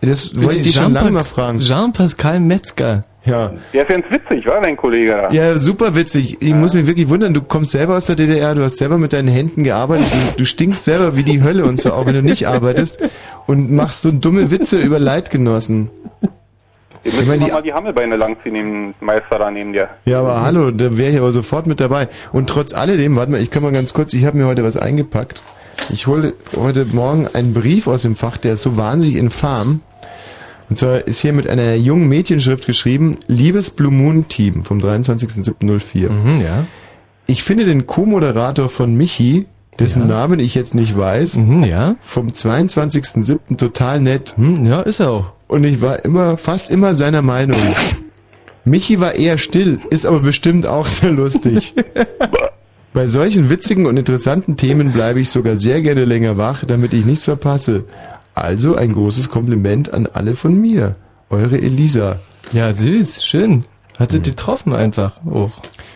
Das 0.00 0.34
wollte 0.34 0.56
ich 0.56 0.62
dich 0.62 0.74
schon 0.74 0.92
lange 0.92 1.12
mal 1.12 1.22
fragen. 1.22 1.60
Jean-Pascal 1.60 2.40
Metzger. 2.40 3.04
Ja. 3.24 3.52
Der 3.72 3.82
ist 3.82 3.88
ganz 3.88 4.04
witzig, 4.10 4.46
war 4.46 4.60
dein 4.60 4.76
Kollege 4.76 5.12
da? 5.12 5.30
Ja, 5.30 5.56
super 5.56 5.94
witzig. 5.94 6.42
Ich 6.42 6.54
muss 6.54 6.74
mich 6.74 6.88
wirklich 6.88 7.08
wundern, 7.08 7.32
du 7.32 7.40
kommst 7.40 7.70
selber 7.70 7.96
aus 7.96 8.06
der 8.06 8.16
DDR, 8.16 8.56
du 8.56 8.64
hast 8.64 8.78
selber 8.78 8.98
mit 8.98 9.12
deinen 9.12 9.28
Händen 9.28 9.62
gearbeitet, 9.62 10.06
du, 10.12 10.38
du 10.38 10.44
stinkst 10.44 10.84
selber 10.84 11.16
wie 11.16 11.22
die 11.22 11.40
Hölle 11.42 11.64
und 11.64 11.80
so, 11.80 11.92
auch 11.92 12.06
wenn 12.06 12.14
du 12.14 12.22
nicht 12.22 12.48
arbeitest 12.48 12.98
und 13.46 13.70
machst 13.70 14.02
so 14.02 14.10
dumme 14.10 14.50
Witze 14.50 14.78
über 14.78 14.98
Leidgenossen. 14.98 15.88
Ich 17.04 17.16
Ich 17.16 17.26
meine, 17.26 17.44
die, 17.44 17.52
mal 17.52 17.62
die 17.62 17.72
Hammelbeine 17.72 18.16
langziehen, 18.16 18.54
dem 18.54 18.94
Meister 19.00 19.38
da 19.38 19.50
neben 19.52 19.72
dir. 19.72 19.88
ja, 20.04 20.18
aber 20.18 20.42
hallo, 20.42 20.72
der 20.72 20.98
wäre 20.98 21.10
hier 21.10 21.20
aber 21.20 21.32
sofort 21.32 21.68
mit 21.68 21.78
dabei. 21.78 22.08
Und 22.32 22.48
trotz 22.48 22.74
alledem, 22.74 23.14
warte 23.16 23.30
mal, 23.30 23.40
ich 23.40 23.50
kann 23.50 23.62
mal 23.62 23.72
ganz 23.72 23.92
kurz, 23.92 24.14
ich 24.14 24.24
habe 24.24 24.36
mir 24.36 24.46
heute 24.46 24.64
was 24.64 24.76
eingepackt. 24.76 25.42
Ich 25.92 26.06
hole 26.06 26.34
heute 26.56 26.84
Morgen 26.92 27.26
einen 27.32 27.52
Brief 27.54 27.86
aus 27.86 28.02
dem 28.02 28.16
Fach, 28.16 28.36
der 28.36 28.54
ist 28.54 28.62
so 28.62 28.76
wahnsinnig 28.76 29.16
infam. 29.16 29.80
Und 30.70 30.76
zwar 30.76 31.06
ist 31.06 31.20
hier 31.20 31.32
mit 31.32 31.48
einer 31.48 31.74
jungen 31.74 32.08
Mädchenschrift 32.08 32.66
geschrieben, 32.66 33.18
liebes 33.26 33.70
Blue 33.70 33.92
Moon 33.92 34.28
Team 34.28 34.64
vom 34.64 34.78
23.07.04. 34.78 36.08
Mhm, 36.10 36.40
ja. 36.40 36.64
Ich 37.26 37.42
finde 37.42 37.64
den 37.66 37.86
Co-Moderator 37.86 38.68
von 38.70 38.94
Michi, 38.94 39.46
dessen 39.78 40.06
Namen 40.06 40.38
ich 40.40 40.54
jetzt 40.54 40.74
nicht 40.74 40.96
weiß, 40.96 41.36
Mhm, 41.36 41.64
ja. 41.64 41.96
vom 42.02 42.28
22.07. 42.28 43.56
total 43.56 44.00
nett. 44.00 44.34
Hm, 44.36 44.64
ja, 44.64 44.80
ist 44.80 45.00
er 45.00 45.10
auch. 45.10 45.32
Und 45.48 45.64
ich 45.64 45.80
war 45.82 46.04
immer, 46.04 46.36
fast 46.38 46.70
immer 46.70 46.94
seiner 46.94 47.22
Meinung. 47.22 47.60
Michi 48.64 49.00
war 49.00 49.14
eher 49.14 49.36
still, 49.38 49.78
ist 49.90 50.06
aber 50.06 50.20
bestimmt 50.20 50.66
auch 50.66 50.86
sehr 50.86 51.10
lustig. 51.10 51.74
Bei 52.92 53.06
solchen 53.08 53.48
witzigen 53.48 53.86
und 53.86 53.96
interessanten 53.96 54.56
Themen 54.56 54.92
bleibe 54.92 55.20
ich 55.20 55.30
sogar 55.30 55.56
sehr 55.56 55.80
gerne 55.80 56.04
länger 56.04 56.36
wach, 56.36 56.64
damit 56.66 56.92
ich 56.92 57.06
nichts 57.06 57.24
verpasse. 57.24 57.84
Also 58.34 58.76
ein 58.76 58.92
großes 58.92 59.28
Kompliment 59.30 59.92
an 59.94 60.06
alle 60.12 60.36
von 60.36 60.60
mir. 60.60 60.96
Eure 61.30 61.56
Elisa. 61.58 62.18
Ja, 62.52 62.74
süß, 62.74 63.24
schön. 63.24 63.64
Hat 63.98 64.10
sie 64.12 64.20
getroffen 64.20 64.74
einfach. 64.74 65.20
Im 65.24 65.48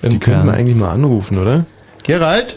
Die 0.03 0.09
könnten 0.19 0.21
Kern. 0.21 0.47
wir 0.47 0.55
eigentlich 0.55 0.77
mal 0.77 0.91
anrufen, 0.91 1.39
oder? 1.39 1.67
Gerald? 2.03 2.57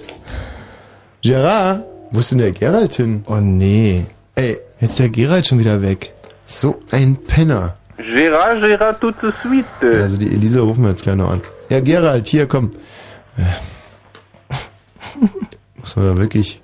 Gerard? 1.22 1.84
Wo 2.12 2.20
ist 2.20 2.32
denn 2.32 2.38
der 2.40 2.52
Gerald 2.52 2.94
hin? 2.94 3.24
Oh 3.28 3.36
nee. 3.38 4.06
Ey. 4.36 4.58
Jetzt 4.80 4.92
ist 4.92 5.00
der 5.00 5.10
Gerald 5.10 5.46
schon 5.46 5.60
wieder 5.60 5.82
weg. 5.82 6.14
So 6.46 6.80
ein 6.92 7.18
Penner. 7.18 7.74
Gérard, 7.98 8.62
Gérard, 8.62 9.00
tout 9.02 9.14
de 9.22 9.32
suite. 9.44 9.66
Also 10.02 10.16
die 10.18 10.28
Elisa 10.28 10.62
rufen 10.62 10.84
wir 10.84 10.92
jetzt 10.92 11.04
gleich 11.04 11.18
noch 11.18 11.32
an. 11.32 11.42
Ja, 11.70 11.82
Gerald, 11.82 12.28
hier, 12.28 12.48
komm. 12.48 12.72
Äh. 13.38 13.42
Muss 15.78 15.95
man 15.95 16.05
da 16.05 16.18
wirklich... 16.18 16.62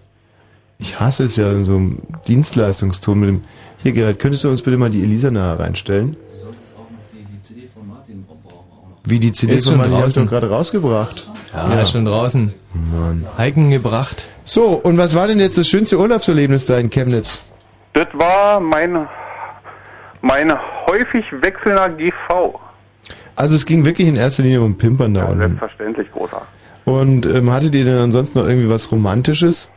Ich 0.78 1.00
hasse 1.00 1.24
es 1.24 1.38
ja 1.38 1.50
in 1.52 1.64
so 1.66 1.76
einem 1.78 2.00
Dienstleistungston 2.28 3.20
mit 3.20 3.30
dem... 3.30 3.44
Hier, 3.82 3.94
Gerald, 3.94 4.20
könntest 4.20 4.44
du 4.44 4.50
uns 4.50 4.62
bitte 4.62 4.78
mal 4.78 4.90
die 4.90 5.04
Elisa 5.04 5.32
nahe 5.32 5.58
reinstellen? 5.60 6.18
Du 6.34 6.38
solltest 6.38 6.76
auch 6.76 6.80
noch 6.82 6.98
die, 7.14 7.24
die 7.24 7.40
CD 7.42 7.68
von 7.74 7.88
Martin 7.88 8.26
brauchen 8.26 8.42
auch 8.50 8.90
noch. 8.90 8.98
Wie 9.06 9.20
die 9.20 9.32
CD 9.32 9.56
Ist 9.56 9.66
von 9.70 9.74
schon 9.74 9.78
Martin 9.90 9.94
hast 10.04 10.16
du 10.18 10.20
draußen. 10.22 10.24
doch 10.26 10.30
gerade 10.32 10.50
rausgebracht. 10.50 11.28
Ja, 11.54 11.80
ist 11.82 11.92
schon 11.92 12.04
draußen. 12.06 12.54
Mann. 12.74 13.26
Heiken 13.38 13.70
gebracht. 13.72 14.28
So, 14.44 14.72
und 14.72 14.98
was 14.98 15.16
war 15.16 15.28
denn 15.28 15.40
jetzt 15.40 15.58
das 15.58 15.70
schönste 15.70 15.98
Urlaubserlebnis 15.98 16.66
da 16.66 16.78
in 16.78 16.90
Chemnitz? 16.90 17.46
Das 17.94 18.08
war 18.14 18.60
mein, 18.60 19.08
mein 20.22 20.52
häufig 20.90 21.24
wechselnder 21.42 21.88
GV. 21.90 22.60
Also 23.38 23.56
es 23.56 23.66
ging 23.66 23.86
wirklich 23.86 24.08
in 24.10 24.18
erster 24.18 24.44
Linie 24.44 24.62
um 24.62 24.78
Pimpern 24.78 25.14
da 25.14 25.22
Ja, 25.22 25.26
unten. 25.28 25.38
selbstverständlich, 25.40 26.12
großer. 26.12 26.42
Und 26.86 27.26
ähm, 27.26 27.52
hattet 27.52 27.74
ihr 27.76 27.86
denn 27.86 27.98
ansonsten 27.98 28.40
noch 28.40 28.48
irgendwie 28.48 28.70
was 28.70 28.92
Romantisches? 28.92 29.70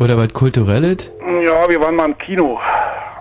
Oder 0.00 0.16
was 0.18 0.32
Kulturelles? 0.32 1.12
Ja, 1.20 1.68
wir 1.68 1.80
waren 1.80 1.94
mal 1.96 2.06
im 2.06 2.18
Kino. 2.18 2.58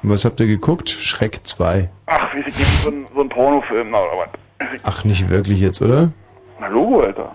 Was 0.01 0.25
habt 0.25 0.39
ihr 0.39 0.47
geguckt? 0.47 0.89
Schreck 0.89 1.39
2. 1.45 1.89
Ach, 2.07 2.33
wie 2.33 2.49
sie 2.51 2.63
so 2.63 2.89
ein, 2.89 3.05
so 3.13 3.21
ein 3.21 3.29
Pornofilm 3.29 3.89
oder 3.89 3.99
was? 4.17 4.79
Ach, 4.83 5.03
nicht 5.05 5.29
wirklich 5.29 5.59
jetzt, 5.61 5.81
oder? 5.81 6.11
Na 6.59 6.67
Logo, 6.67 7.01
Alter. 7.01 7.31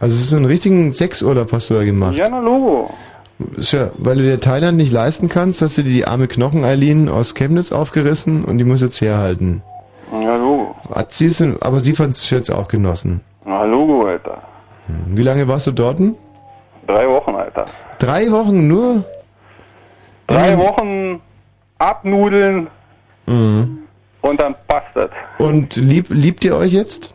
Also 0.00 0.14
es 0.16 0.22
ist 0.22 0.30
so 0.30 0.36
einen 0.36 0.44
richtigen 0.44 0.92
Sexurlaub 0.92 1.50
hast 1.52 1.70
du 1.70 1.74
da 1.74 1.84
gemacht. 1.84 2.14
Ja, 2.14 2.28
na 2.30 2.38
Logo. 2.38 2.90
Ist 3.56 3.72
ja, 3.72 3.90
weil 3.98 4.16
du 4.16 4.22
dir 4.22 4.38
Thailand 4.40 4.76
nicht 4.76 4.92
leisten 4.92 5.28
kannst, 5.28 5.62
hast 5.62 5.78
du 5.78 5.82
dir 5.82 5.90
die 5.92 6.06
arme 6.06 6.28
Knochen 6.28 6.64
Eileen 6.64 7.08
aus 7.08 7.34
Chemnitz 7.34 7.72
aufgerissen 7.72 8.44
und 8.44 8.58
die 8.58 8.64
muss 8.64 8.80
jetzt 8.80 9.00
herhalten. 9.00 9.62
Ja, 10.12 10.36
Logo. 10.36 10.74
Hat 10.94 11.12
sie 11.12 11.26
es, 11.26 11.38
denn- 11.38 11.60
aber 11.60 11.80
sie 11.80 11.94
fand 11.94 12.10
es 12.14 12.30
jetzt 12.30 12.50
auch 12.50 12.68
genossen. 12.68 13.20
Na 13.48 13.64
Logo, 13.64 14.06
Alter. 14.06 14.42
Wie 15.06 15.22
lange 15.22 15.48
warst 15.48 15.66
du 15.66 15.72
dort? 15.72 15.98
Drei 16.86 17.08
Wochen, 17.08 17.34
Alter. 17.34 17.64
Drei 17.98 18.30
Wochen 18.30 18.68
nur? 18.68 19.04
Drei 20.26 20.56
Wochen 20.58 21.20
abnudeln 21.78 22.66
Mhm. 23.26 23.78
und 24.20 24.40
dann 24.40 24.54
passt 24.66 24.88
das. 24.94 25.08
Und 25.38 25.76
lieb, 25.76 26.06
liebt 26.10 26.44
ihr 26.44 26.56
euch 26.56 26.72
jetzt? 26.72 27.14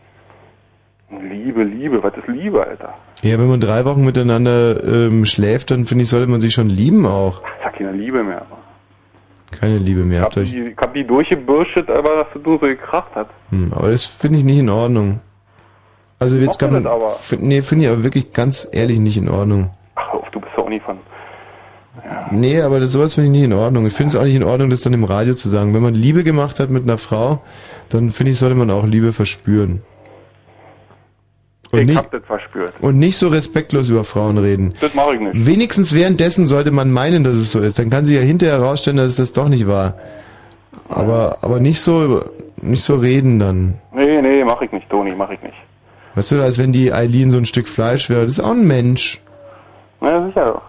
Liebe, 1.11 1.63
Liebe, 1.63 2.01
was 2.01 2.13
ist 2.17 2.27
Liebe, 2.27 2.65
Alter? 2.65 2.93
Ja, 3.21 3.37
wenn 3.37 3.47
man 3.47 3.61
drei 3.61 3.85
Wochen 3.85 4.03
miteinander 4.03 4.83
ähm, 4.83 5.25
schläft, 5.25 5.69
dann 5.69 5.85
finde 5.85 6.03
ich, 6.03 6.09
sollte 6.09 6.27
man 6.29 6.41
sich 6.41 6.53
schon 6.53 6.69
lieben 6.69 7.05
auch. 7.05 7.41
Ich 7.59 7.65
hab 7.65 7.75
keine 7.75 7.91
Liebe 7.91 8.23
mehr. 8.23 8.43
Keine 9.51 9.77
Liebe 9.77 10.03
mehr. 10.03 10.19
Ich 10.21 10.25
hab 10.25 10.31
die, 10.45 10.59
ich 10.69 10.77
hab 10.77 10.93
die 10.95 11.05
durchgebürstet, 11.05 11.87
aber 11.91 12.15
dass 12.23 12.27
du 12.43 12.53
so 12.53 12.57
gekracht 12.59 13.13
hat. 13.15 13.27
hm, 13.51 13.71
aber 13.73 13.91
das 13.91 14.05
finde 14.05 14.39
ich 14.39 14.43
nicht 14.43 14.57
in 14.59 14.69
Ordnung. 14.69 15.19
Also 16.23 16.37
jetzt 16.37 16.57
kann 16.57 16.71
man, 16.71 16.87
aber. 16.87 17.19
nee, 17.39 17.61
finde 17.61 17.85
ich 17.85 17.91
aber 17.91 18.03
wirklich 18.05 18.31
ganz 18.31 18.65
ehrlich 18.71 18.97
nicht 18.97 19.17
in 19.17 19.27
Ordnung. 19.27 19.71
Ach, 19.95 20.09
du 20.31 20.39
bist 20.39 20.53
doch 20.55 20.63
auch 20.63 20.69
nie 20.69 20.79
von. 20.79 20.97
Nee, 22.31 22.61
aber 22.61 22.79
das, 22.79 22.93
sowas 22.93 23.15
finde 23.15 23.27
ich 23.27 23.31
nicht 23.33 23.43
in 23.43 23.51
Ordnung. 23.51 23.85
Ich 23.85 23.93
finde 23.93 24.07
es 24.07 24.15
auch 24.15 24.23
nicht 24.23 24.35
in 24.35 24.43
Ordnung, 24.43 24.69
das 24.69 24.79
dann 24.81 24.93
im 24.93 25.03
Radio 25.03 25.35
zu 25.35 25.49
sagen. 25.49 25.73
Wenn 25.73 25.81
man 25.81 25.95
Liebe 25.95 26.23
gemacht 26.23 26.61
hat 26.61 26.69
mit 26.69 26.83
einer 26.83 26.97
Frau, 26.97 27.43
dann 27.89 28.11
finde 28.11 28.31
ich, 28.31 28.39
sollte 28.39 28.55
man 28.55 28.71
auch 28.71 28.85
Liebe 28.85 29.11
verspüren. 29.11 29.81
Und 31.71 31.79
ich 31.81 31.87
nicht, 31.87 31.97
hab 31.97 32.09
das 32.11 32.23
verspürt. 32.25 32.73
und 32.79 32.99
nicht 32.99 33.17
so 33.17 33.27
respektlos 33.27 33.89
über 33.89 34.05
Frauen 34.05 34.37
reden. 34.37 34.75
Das 34.79 34.93
mache 34.93 35.15
ich 35.15 35.19
nicht. 35.19 35.45
Wenigstens 35.45 35.93
währenddessen 35.93 36.47
sollte 36.47 36.71
man 36.71 36.89
meinen, 36.89 37.25
dass 37.25 37.33
es 37.35 37.51
so 37.51 37.59
ist. 37.59 37.79
Dann 37.79 37.89
kann 37.89 38.05
sich 38.05 38.15
ja 38.15 38.21
hinterher 38.21 38.59
herausstellen, 38.59 38.95
dass 38.95 39.07
es 39.07 39.15
das 39.17 39.33
doch 39.33 39.49
nicht 39.49 39.67
war. 39.67 39.95
Aber, 40.87 41.39
aber 41.41 41.59
nicht 41.59 41.81
so, 41.81 42.23
nicht 42.61 42.83
so 42.83 42.95
reden 42.95 43.39
dann. 43.39 43.73
Nee, 43.93 44.21
nee, 44.21 44.43
mach 44.45 44.61
ich 44.61 44.71
nicht, 44.71 44.89
Toni, 44.89 45.13
mach 45.17 45.29
ich 45.31 45.41
nicht. 45.41 45.55
Weißt 46.15 46.31
du, 46.31 46.41
als 46.41 46.57
wenn 46.57 46.73
die 46.73 46.93
Eileen 46.93 47.31
so 47.31 47.37
ein 47.37 47.45
Stück 47.45 47.67
Fleisch 47.67 48.09
wäre. 48.09 48.21
Das 48.23 48.33
ist 48.33 48.39
auch 48.39 48.51
ein 48.51 48.67
Mensch. 48.67 49.19
Na, 50.01 50.25
sicher 50.27 50.45
doch. 50.53 50.61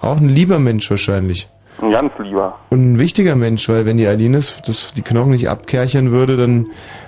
Auch 0.00 0.16
ein 0.18 0.28
lieber 0.28 0.58
Mensch 0.58 0.88
wahrscheinlich. 0.90 1.48
Ein 1.80 1.90
ganz 1.90 2.12
lieber. 2.18 2.58
Und 2.70 2.92
ein 2.92 2.98
wichtiger 2.98 3.34
Mensch, 3.34 3.68
weil 3.68 3.86
wenn 3.86 3.96
die 3.96 4.06
Eileen 4.06 4.34
das, 4.34 4.60
das, 4.64 4.92
die 4.94 5.02
Knochen 5.02 5.30
nicht 5.32 5.48
abkerchern 5.48 6.10
würde, 6.12 6.36
dann, 6.36 6.66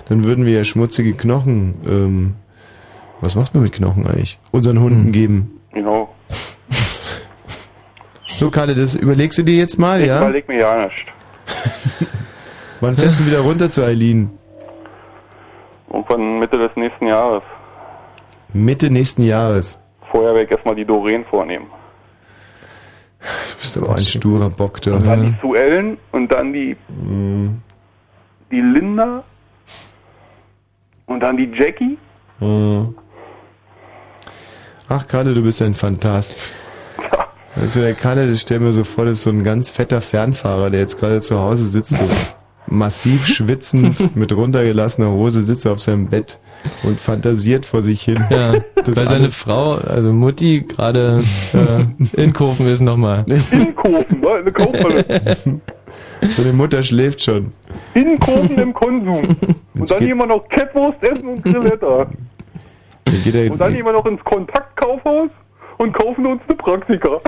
dann 0.09 0.23
würden 0.25 0.45
wir 0.45 0.53
ja 0.53 0.63
schmutzige 0.63 1.13
Knochen, 1.13 1.75
ähm, 1.87 2.35
was 3.21 3.35
macht 3.35 3.53
man 3.53 3.63
mit 3.63 3.73
Knochen 3.73 4.05
eigentlich? 4.07 4.39
Unseren 4.51 4.79
Hunden 4.79 5.11
geben. 5.11 5.61
Genau. 5.73 6.09
So, 8.37 8.49
Kalle, 8.49 8.75
das 8.75 8.95
überlegst 8.95 9.37
du 9.37 9.43
dir 9.43 9.55
jetzt 9.55 9.79
mal, 9.79 10.01
Ich 10.01 10.07
ja? 10.07 10.21
überleg 10.21 10.45
mir 10.49 10.57
ja 10.59 10.83
nicht. 10.83 11.05
Wann 12.81 12.97
fährst 12.97 13.21
du 13.21 13.25
wieder 13.27 13.39
runter 13.39 13.69
zu 13.69 13.81
Eileen? 13.85 14.29
Irgendwann 15.89 16.39
Mitte 16.39 16.57
des 16.57 16.71
nächsten 16.75 17.07
Jahres. 17.07 17.43
Mitte 18.53 18.89
nächsten 18.89 19.23
Jahres. 19.23 19.79
Vorher 20.11 20.33
werde 20.33 20.45
ich 20.45 20.51
erstmal 20.51 20.75
die 20.75 20.85
Doreen 20.85 21.25
vornehmen. 21.25 21.67
Du 23.19 23.59
bist 23.59 23.77
aber 23.77 23.89
auch 23.89 23.95
ein 23.97 24.03
sturer 24.05 24.49
Bock, 24.49 24.81
du. 24.81 24.93
Und 24.95 25.05
dann 25.05 25.21
die 25.23 25.35
Suellen 25.41 25.97
und 26.11 26.31
dann 26.31 26.53
die, 26.53 26.77
Mhm. 26.89 27.61
die 28.51 28.61
Linda 28.61 29.23
und 31.07 31.19
dann 31.19 31.35
die 31.37 31.51
Jackie. 31.53 31.97
Mhm. 32.39 32.95
Ach, 34.87 35.07
Kalle, 35.07 35.33
du 35.33 35.41
bist 35.41 35.61
ein 35.61 35.73
Fantast. 35.73 36.53
Also 37.57 37.79
der 37.79 37.93
Kalle, 37.93 38.27
das 38.27 38.41
stell 38.41 38.59
mir 38.59 38.73
so 38.73 38.83
vor, 38.83 39.05
das 39.05 39.13
ist 39.19 39.23
so 39.23 39.29
ein 39.29 39.41
ganz 39.41 39.69
fetter 39.69 40.01
Fernfahrer, 40.01 40.69
der 40.69 40.81
jetzt 40.81 40.99
gerade 40.99 41.21
zu 41.21 41.39
Hause 41.39 41.65
sitzt, 41.65 41.91
so 41.95 42.03
massiv 42.67 43.25
schwitzend, 43.35 44.15
mit 44.15 44.35
runtergelassener 44.35 45.09
Hose, 45.11 45.41
sitzt 45.41 45.67
auf 45.67 45.79
seinem 45.79 46.07
Bett 46.07 46.39
und 46.83 46.99
fantasiert 46.99 47.65
vor 47.65 47.81
sich 47.81 48.01
hin. 48.01 48.23
Ja, 48.29 48.53
Das 48.75 48.97
weil 48.97 49.07
seine 49.07 49.29
Frau, 49.29 49.75
also 49.75 50.11
Mutti, 50.11 50.61
gerade 50.67 51.21
äh, 51.53 52.21
in 52.21 52.33
Kurven 52.33 52.67
ist 52.67 52.81
nochmal. 52.81 53.23
Inkofen, 53.27 54.21
ne? 54.21 54.29
eine 54.29 54.51
Kaufhalle. 54.51 55.05
Seine 56.21 56.53
Mutter 56.53 56.81
schläft 56.81 57.21
schon. 57.23 57.53
Inkofen 57.93 58.57
im 58.57 58.73
Konsum. 58.73 59.35
Und 59.75 59.91
dann 59.91 60.07
immer 60.07 60.25
noch 60.25 60.47
Kettwurst 60.49 61.03
essen 61.03 61.25
und 61.27 61.43
Grilletta. 61.43 62.07
Dann 63.05 63.23
geht 63.23 63.35
er, 63.35 63.51
Und 63.51 63.59
dann 63.61 63.75
immer 63.75 63.91
noch 63.91 64.05
ins 64.05 64.23
Kontaktkaufhaus 64.23 65.29
und 65.77 65.93
kaufen 65.93 66.25
uns 66.25 66.41
eine 66.47 66.57
Praktika. 66.57 67.19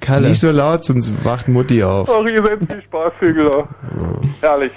Kalle. 0.00 0.28
Nicht 0.28 0.40
so 0.40 0.50
laut, 0.50 0.84
sonst 0.84 1.24
wacht 1.24 1.48
Mutti 1.48 1.82
auf. 1.82 2.10
Ach, 2.10 2.24
ihr 2.24 2.42
seid 2.42 2.58
viel 2.58 2.82
Spaßvögel. 2.82 3.64
Herrlich. 4.40 4.72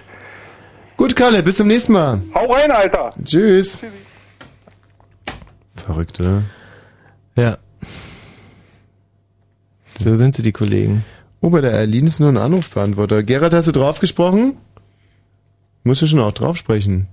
Gut, 0.98 1.16
Kalle, 1.16 1.44
bis 1.44 1.58
zum 1.58 1.68
nächsten 1.68 1.94
Mal. 1.94 2.22
Hau 2.34 2.52
rein, 2.52 2.72
Alter. 2.72 3.10
Tschüss. 3.24 3.82
Verrückt, 5.76 6.20
oder? 6.20 6.44
Ja. 7.38 7.58
So 9.98 10.16
sind 10.16 10.36
sie, 10.36 10.44
die 10.44 10.52
Kollegen. 10.52 11.06
Oh, 11.42 11.50
bei 11.50 11.62
der 11.62 11.72
Erlin 11.72 12.08
ist 12.08 12.20
nur 12.20 12.30
ein 12.30 12.38
Anrufbeantworter. 12.38 13.24
Gerhard, 13.24 13.54
hast 13.54 13.68
du 13.68 13.72
drauf 13.72 14.00
gesprochen? 14.00 14.58
Musst 15.84 16.02
du 16.02 16.08
schon 16.08 16.20
auch 16.20 16.32
drauf 16.32 16.58
sprechen. 16.58 17.08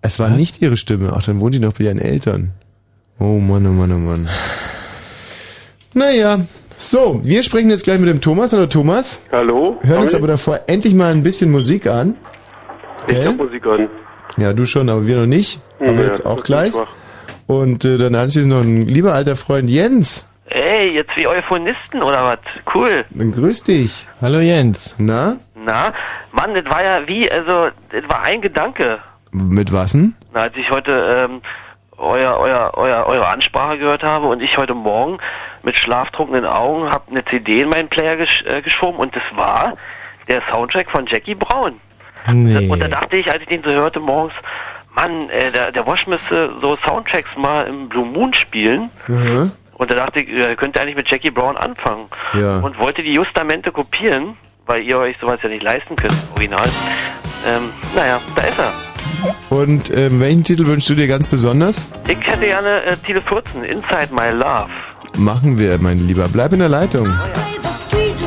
Es 0.00 0.18
war 0.18 0.30
nicht 0.30 0.60
ihre 0.62 0.76
Stimme. 0.76 1.12
Ach, 1.14 1.24
dann 1.24 1.40
wohnt 1.40 1.54
die 1.54 1.58
noch 1.58 1.74
bei 1.74 1.84
ihren 1.84 1.98
Eltern. 1.98 2.52
Oh 3.20 3.38
Mann, 3.38 3.66
oh 3.66 3.70
Mann, 3.70 3.92
oh 3.92 3.98
Mann. 3.98 4.28
Naja. 5.94 6.40
So, 6.78 7.20
wir 7.24 7.42
sprechen 7.42 7.70
jetzt 7.70 7.82
gleich 7.82 7.98
mit 7.98 8.08
dem 8.08 8.20
Thomas. 8.20 8.52
Hallo 8.52 8.66
Thomas. 8.66 9.26
Hallo? 9.32 9.78
Hören 9.82 10.02
uns 10.02 10.14
aber 10.14 10.28
davor 10.28 10.60
endlich 10.68 10.94
mal 10.94 11.10
ein 11.10 11.24
bisschen 11.24 11.50
Musik 11.50 11.88
an. 11.88 12.14
Ich 13.08 13.26
hab 13.26 13.36
Musik 13.36 13.66
an. 13.66 13.88
Ja, 14.36 14.52
du 14.52 14.64
schon, 14.64 14.88
aber 14.88 15.04
wir 15.08 15.16
noch 15.16 15.26
nicht. 15.26 15.60
Aber 15.80 15.92
Ja, 15.94 16.02
jetzt 16.02 16.24
auch 16.24 16.44
gleich. 16.44 16.74
Und 17.48 17.84
äh, 17.84 17.98
dann 17.98 18.14
anschließend 18.14 18.52
noch 18.52 18.60
ein 18.62 18.86
lieber 18.86 19.14
alter 19.14 19.34
Freund 19.34 19.68
Jens. 19.68 20.30
Ey, 20.50 20.94
jetzt 20.94 21.10
wie 21.16 21.26
Euphonisten 21.26 22.00
oder 22.02 22.24
was? 22.24 22.38
Cool. 22.72 23.04
Dann 23.10 23.32
grüß 23.32 23.64
dich. 23.64 24.06
Hallo 24.20 24.38
Jens. 24.38 24.94
Na? 24.98 25.38
Na, 25.56 25.92
Mann, 26.30 26.54
das 26.54 26.64
war 26.72 26.84
ja 26.84 27.08
wie, 27.08 27.28
also, 27.30 27.70
das 27.90 28.08
war 28.08 28.24
ein 28.24 28.40
Gedanke. 28.40 28.98
Mit 29.32 29.72
was 29.72 29.92
denn? 29.92 30.14
Na, 30.32 30.42
als 30.42 30.54
ich 30.56 30.70
heute 30.70 30.92
ähm, 31.28 31.42
euer, 31.98 32.38
euer, 32.38 32.72
euer, 32.74 33.06
eure 33.06 33.28
Ansprache 33.28 33.78
gehört 33.78 34.02
habe 34.02 34.26
und 34.26 34.42
ich 34.42 34.56
heute 34.56 34.74
Morgen 34.74 35.18
mit 35.62 35.76
schlaftrunkenen 35.76 36.46
Augen 36.46 36.90
habe 36.90 37.10
eine 37.10 37.24
CD 37.24 37.62
in 37.62 37.68
meinen 37.68 37.88
Player 37.88 38.16
gesch 38.16 38.44
äh, 38.46 38.62
geschoben 38.62 38.98
und 38.98 39.14
das 39.14 39.22
war 39.34 39.74
der 40.28 40.42
Soundtrack 40.50 40.90
von 40.90 41.06
Jackie 41.06 41.34
Brown. 41.34 41.80
Nee. 42.30 42.68
Und 42.68 42.80
da 42.80 42.88
dachte 42.88 43.16
ich, 43.16 43.30
als 43.30 43.40
ich 43.40 43.48
den 43.48 43.62
so 43.62 43.70
hörte 43.70 44.00
morgens, 44.00 44.34
Mann, 44.94 45.28
äh, 45.30 45.50
der, 45.50 45.72
der 45.72 45.86
Wosch 45.86 46.06
müsste 46.06 46.52
so 46.60 46.76
Soundtracks 46.86 47.30
mal 47.36 47.66
im 47.66 47.88
Blue 47.88 48.06
Moon 48.06 48.32
spielen. 48.34 48.90
Mhm. 49.06 49.52
Und 49.74 49.90
da 49.90 49.94
dachte 49.94 50.20
ich, 50.20 50.28
ihr 50.28 50.56
könnt 50.56 50.78
eigentlich 50.78 50.96
mit 50.96 51.08
Jackie 51.08 51.30
Brown 51.30 51.56
anfangen. 51.56 52.06
Ja. 52.34 52.58
Und 52.58 52.78
wollte 52.78 53.02
die 53.02 53.14
Justamente 53.14 53.70
kopieren, 53.70 54.36
weil 54.66 54.82
ihr 54.82 54.98
euch 54.98 55.16
sowas 55.20 55.38
ja 55.42 55.48
nicht 55.48 55.62
leisten 55.62 55.94
könnt, 55.94 56.12
im 56.12 56.32
Original. 56.34 56.68
Ähm, 57.46 57.70
naja, 57.94 58.20
da 58.34 58.42
ist 58.42 58.58
er. 58.58 58.87
Und 59.50 59.90
ähm, 59.94 60.20
welchen 60.20 60.44
Titel 60.44 60.66
wünschst 60.66 60.90
du 60.90 60.94
dir 60.94 61.08
ganz 61.08 61.26
besonders? 61.26 61.86
Ich 62.06 62.16
hätte 62.26 62.46
gerne 62.46 62.82
äh, 62.84 62.96
Tele 62.98 63.22
14, 63.22 63.64
Inside 63.64 64.08
My 64.12 64.30
Love. 64.30 64.68
Machen 65.16 65.58
wir, 65.58 65.78
mein 65.78 65.98
Lieber. 66.06 66.28
Bleib 66.28 66.52
in 66.52 66.60
der 66.60 66.68
Leitung. 66.68 67.06
the 67.62 67.68
street 67.68 68.18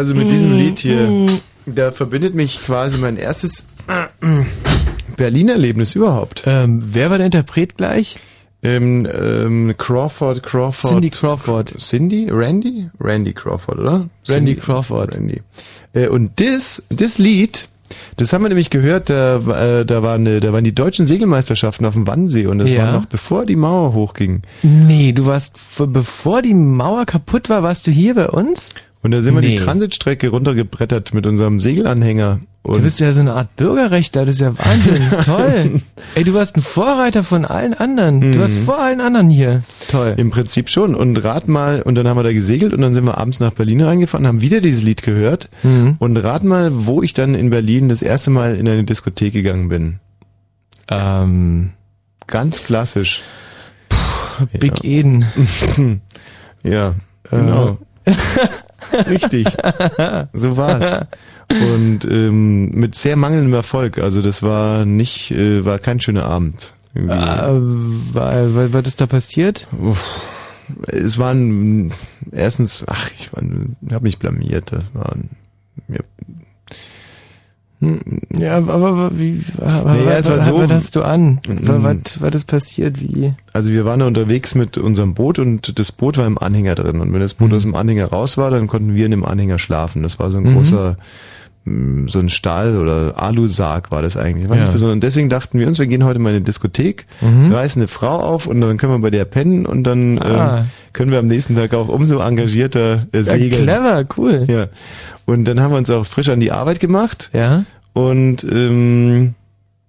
Also 0.00 0.14
mit 0.14 0.30
diesem 0.30 0.56
Lied 0.56 0.78
hier, 0.78 1.26
da 1.66 1.90
verbindet 1.90 2.34
mich 2.34 2.62
quasi 2.64 2.96
mein 2.96 3.18
erstes 3.18 3.68
Berlin-Erlebnis 5.18 5.94
überhaupt. 5.94 6.44
Ähm, 6.46 6.82
wer 6.82 7.10
war 7.10 7.18
der 7.18 7.26
Interpret 7.26 7.76
gleich? 7.76 8.16
Ähm, 8.62 9.06
ähm, 9.12 9.74
Crawford, 9.76 10.42
Crawford. 10.42 10.90
Cindy 10.90 11.10
Crawford. 11.10 11.74
Cindy? 11.78 12.28
Randy? 12.30 12.88
Randy 12.98 13.34
Crawford, 13.34 13.78
oder? 13.78 13.90
Randy 13.90 14.08
Cindy. 14.24 14.54
Crawford. 14.54 15.14
Randy. 15.16 15.42
Äh, 15.92 16.08
und 16.08 16.40
das, 16.40 16.82
das 16.88 17.18
Lied, 17.18 17.68
das 18.16 18.32
haben 18.32 18.40
wir 18.42 18.48
nämlich 18.48 18.70
gehört, 18.70 19.10
da, 19.10 19.36
äh, 19.80 19.84
da, 19.84 20.02
waren, 20.02 20.26
äh, 20.26 20.40
da 20.40 20.54
waren 20.54 20.64
die 20.64 20.74
deutschen 20.74 21.06
Segelmeisterschaften 21.06 21.84
auf 21.84 21.92
dem 21.92 22.06
Wannsee 22.06 22.46
und 22.46 22.56
das 22.56 22.70
Ja. 22.70 22.84
war 22.86 22.92
noch 22.92 23.04
bevor 23.04 23.44
die 23.44 23.56
Mauer 23.56 23.92
hochging. 23.92 24.40
Nee, 24.62 25.12
du 25.12 25.26
warst, 25.26 25.58
bevor 25.88 26.40
die 26.40 26.54
Mauer 26.54 27.04
kaputt 27.04 27.50
war, 27.50 27.62
warst 27.62 27.86
du 27.86 27.90
hier 27.90 28.14
bei 28.14 28.30
uns? 28.30 28.70
Und 29.02 29.12
da 29.12 29.22
sind 29.22 29.34
wir 29.34 29.40
Nee. 29.40 29.56
die 29.56 29.62
Transitstrecke 29.62 30.28
runtergebrettert 30.28 31.14
mit 31.14 31.26
unserem 31.26 31.58
Segelanhänger. 31.60 32.40
Du 32.62 32.78
bist 32.82 33.00
ja 33.00 33.10
so 33.14 33.20
eine 33.20 33.32
Art 33.32 33.56
Bürgerrechtler, 33.56 34.26
das 34.26 34.34
ist 34.34 34.40
ja 34.42 34.52
Wahnsinn. 34.58 35.02
Toll. 35.24 35.80
Ey, 36.14 36.24
du 36.24 36.34
warst 36.34 36.58
ein 36.58 36.60
Vorreiter 36.60 37.24
von 37.24 37.46
allen 37.46 37.72
anderen. 37.72 38.20
Du 38.32 38.38
warst 38.38 38.58
Mhm. 38.60 38.64
vor 38.64 38.78
allen 38.78 39.00
anderen 39.00 39.30
hier. 39.30 39.62
Toll. 39.88 40.12
Im 40.18 40.30
Prinzip 40.30 40.68
schon. 40.68 40.94
Und 40.94 41.16
rat 41.24 41.48
mal, 41.48 41.80
und 41.80 41.94
dann 41.94 42.06
haben 42.06 42.18
wir 42.18 42.22
da 42.22 42.34
gesegelt 42.34 42.74
und 42.74 42.82
dann 42.82 42.92
sind 42.92 43.04
wir 43.04 43.16
abends 43.16 43.40
nach 43.40 43.52
Berlin 43.54 43.80
reingefahren, 43.80 44.26
haben 44.26 44.42
wieder 44.42 44.60
dieses 44.60 44.82
Lied 44.82 45.02
gehört. 45.02 45.48
Mhm. 45.62 45.96
Und 45.98 46.18
rat 46.18 46.44
mal, 46.44 46.70
wo 46.86 47.02
ich 47.02 47.14
dann 47.14 47.34
in 47.34 47.48
Berlin 47.48 47.88
das 47.88 48.02
erste 48.02 48.28
Mal 48.30 48.54
in 48.56 48.68
eine 48.68 48.84
Diskothek 48.84 49.32
gegangen 49.32 49.70
bin. 49.70 49.98
Ähm, 50.90 51.70
Ganz 52.26 52.62
klassisch. 52.62 53.22
Big 54.58 54.84
Eden. 54.84 55.24
ja, 56.62 56.90
Äh. 57.30 57.36
genau. 57.36 57.78
Richtig. 59.08 59.46
So 60.32 60.56
war's. 60.56 61.06
Und 61.50 62.04
ähm, 62.04 62.70
mit 62.70 62.94
sehr 62.94 63.16
mangelndem 63.16 63.54
Erfolg. 63.54 63.98
Also 63.98 64.22
das 64.22 64.42
war 64.42 64.84
nicht, 64.84 65.32
äh, 65.32 65.64
war 65.64 65.78
kein 65.78 66.00
schöner 66.00 66.24
Abend. 66.24 66.74
Äh, 66.94 67.08
war, 67.08 68.54
war, 68.54 68.72
was 68.72 68.86
ist 68.86 69.00
da 69.00 69.06
passiert? 69.06 69.66
Uff. 69.80 70.00
Es 70.86 71.18
waren 71.18 71.92
erstens, 72.30 72.84
ach, 72.86 73.10
ich 73.18 73.32
war, 73.32 73.42
habe 73.92 74.04
mich 74.04 74.18
blamiert. 74.18 74.72
Das 74.72 74.84
waren, 74.92 75.30
ja, 75.88 76.00
Ja, 78.38 78.58
aber, 78.58 79.10
wie, 79.18 79.40
aber, 79.58 79.94
Nee, 79.94 80.04
ja, 80.04 80.18
es 80.18 80.28
war 80.28 80.40
so- 80.42 80.58
was 80.58 80.70
hast 80.70 80.96
du 80.96 81.02
an? 81.02 81.40
Mhm. 81.48 81.58
Was, 81.62 81.82
was, 81.82 82.20
was 82.20 82.34
ist 82.34 82.44
passiert? 82.46 83.00
Wie? 83.00 83.32
Also 83.54 83.72
wir 83.72 83.86
waren 83.86 84.00
da 84.00 84.06
unterwegs 84.06 84.54
mit 84.54 84.76
unserem 84.76 85.14
Boot 85.14 85.38
und 85.38 85.78
das 85.78 85.90
Boot 85.90 86.18
war 86.18 86.26
im 86.26 86.36
Anhänger 86.36 86.74
drin. 86.74 87.00
Und 87.00 87.12
wenn 87.12 87.20
das 87.20 87.32
Boot 87.34 87.52
aus 87.54 87.62
dem 87.62 87.74
Anhänger 87.74 88.06
raus 88.10 88.36
war, 88.36 88.50
dann 88.50 88.66
konnten 88.66 88.94
wir 88.94 89.06
in 89.06 89.12
dem 89.12 89.24
Anhänger 89.24 89.58
schlafen. 89.58 90.02
Das 90.02 90.18
war 90.18 90.30
so 90.30 90.36
ein 90.38 90.44
Mhm. 90.44 90.54
großer, 90.56 90.96
so 91.64 92.18
ein 92.18 92.30
Stahl- 92.30 92.78
oder 92.78 93.20
Alusarg 93.22 93.90
war 93.90 94.00
das 94.02 94.16
eigentlich. 94.16 94.48
War 94.48 94.56
Ja. 94.56 94.62
nicht 94.64 94.72
besonders. 94.72 94.94
Und 94.94 95.02
deswegen 95.04 95.28
dachten 95.28 95.58
wir 95.58 95.66
uns, 95.68 95.78
wir 95.78 95.86
gehen 95.86 96.04
heute 96.04 96.18
mal 96.18 96.30
in 96.30 96.36
eine 96.36 96.44
Diskothek, 96.44 97.06
Mhm. 97.20 97.52
reißen 97.52 97.80
eine 97.82 97.88
Frau 97.88 98.18
auf 98.18 98.46
und 98.46 98.60
dann 98.60 98.76
können 98.78 98.92
wir 98.94 98.98
bei 98.98 99.10
der 99.10 99.24
pennen 99.26 99.66
und 99.66 99.84
dann 99.84 100.18
Ah. 100.18 100.58
ähm, 100.60 100.64
können 100.92 101.10
wir 101.12 101.18
am 101.18 101.26
nächsten 101.26 101.54
Tag 101.54 101.74
auch 101.74 101.88
umso 101.88 102.18
engagierter 102.20 103.06
äh, 103.12 103.18
Ja, 103.18 103.24
segeln. 103.24 103.62
clever, 103.64 104.04
cool. 104.16 104.44
Ja. 104.48 104.66
Und 105.26 105.44
dann 105.44 105.60
haben 105.60 105.72
wir 105.72 105.78
uns 105.78 105.90
auch 105.90 106.06
frisch 106.06 106.28
an 106.30 106.40
die 106.40 106.50
Arbeit 106.50 106.80
gemacht. 106.80 107.30
Ja. 107.32 107.64
Und 107.92 108.42
ähm, 108.44 109.34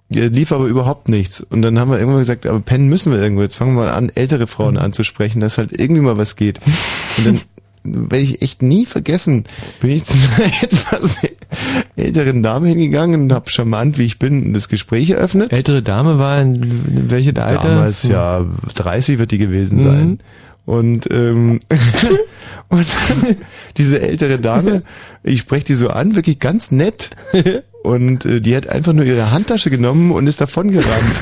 ja, 0.10 0.26
lief 0.26 0.52
aber 0.52 0.66
überhaupt 0.66 1.08
nichts. 1.08 1.40
Und 1.40 1.62
dann 1.62 1.80
haben 1.80 1.90
wir 1.90 1.98
irgendwann 2.00 2.20
gesagt, 2.22 2.46
aber 2.46 2.60
pennen 2.60 2.90
müssen 2.90 3.14
wir 3.14 3.20
irgendwo. 3.22 3.42
Jetzt 3.44 3.56
fangen 3.56 3.76
wir 3.76 3.84
mal 3.86 3.92
an, 3.92 4.12
ältere 4.14 4.46
Frauen 4.46 4.78
anzusprechen, 4.78 5.40
dass 5.40 5.58
halt 5.58 5.72
irgendwie 5.72 6.02
mal 6.02 6.18
was 6.18 6.36
geht. 6.36 6.60
Und 7.18 7.28
dann 7.28 7.40
werde 7.84 8.24
ich 8.24 8.42
echt 8.42 8.62
nie 8.62 8.86
vergessen, 8.86 9.46
bin 9.80 9.92
ich 9.92 10.06
zu 10.06 10.16
einer 10.38 10.48
etwas 10.64 11.18
älteren 11.96 12.44
Dame 12.44 12.68
hingegangen 12.70 13.24
und 13.24 13.34
habe 13.34 13.50
charmant, 13.50 13.98
wie 13.98 14.06
ich 14.06 14.20
bin, 14.20 14.54
das 14.54 14.70
Gespräch 14.70 15.10
eröffnet. 15.10 15.52
Ältere 15.52 15.82
Dame 15.82 16.20
war 16.20 16.42
in 16.42 17.10
welche 17.10 17.36
Alter? 17.36 17.70
Damals 17.70 18.04
ja 18.04 18.46
30 18.76 19.20
wird 19.20 19.32
die 19.32 19.38
gewesen 19.38 19.80
Mhm. 19.80 19.84
sein. 19.84 20.20
Und, 20.66 21.10
ähm, 21.12 21.60
und 22.70 22.86
diese 23.78 24.00
ältere 24.00 24.40
Dame, 24.40 24.84
ich 25.24 25.40
spreche 25.40 25.66
die 25.66 25.76
so 25.76 25.90
an, 25.90 26.16
wirklich 26.16 26.40
ganz 26.40 26.72
nett. 26.72 27.10
Und 27.84 28.26
äh, 28.26 28.40
die 28.42 28.56
hat 28.56 28.68
einfach 28.68 28.94
nur 28.94 29.06
ihre 29.06 29.32
Handtasche 29.32 29.72
genommen 29.72 30.12
und 30.12 30.28
ist 30.28 30.40
davon 30.40 30.72
gerannt. 30.72 31.22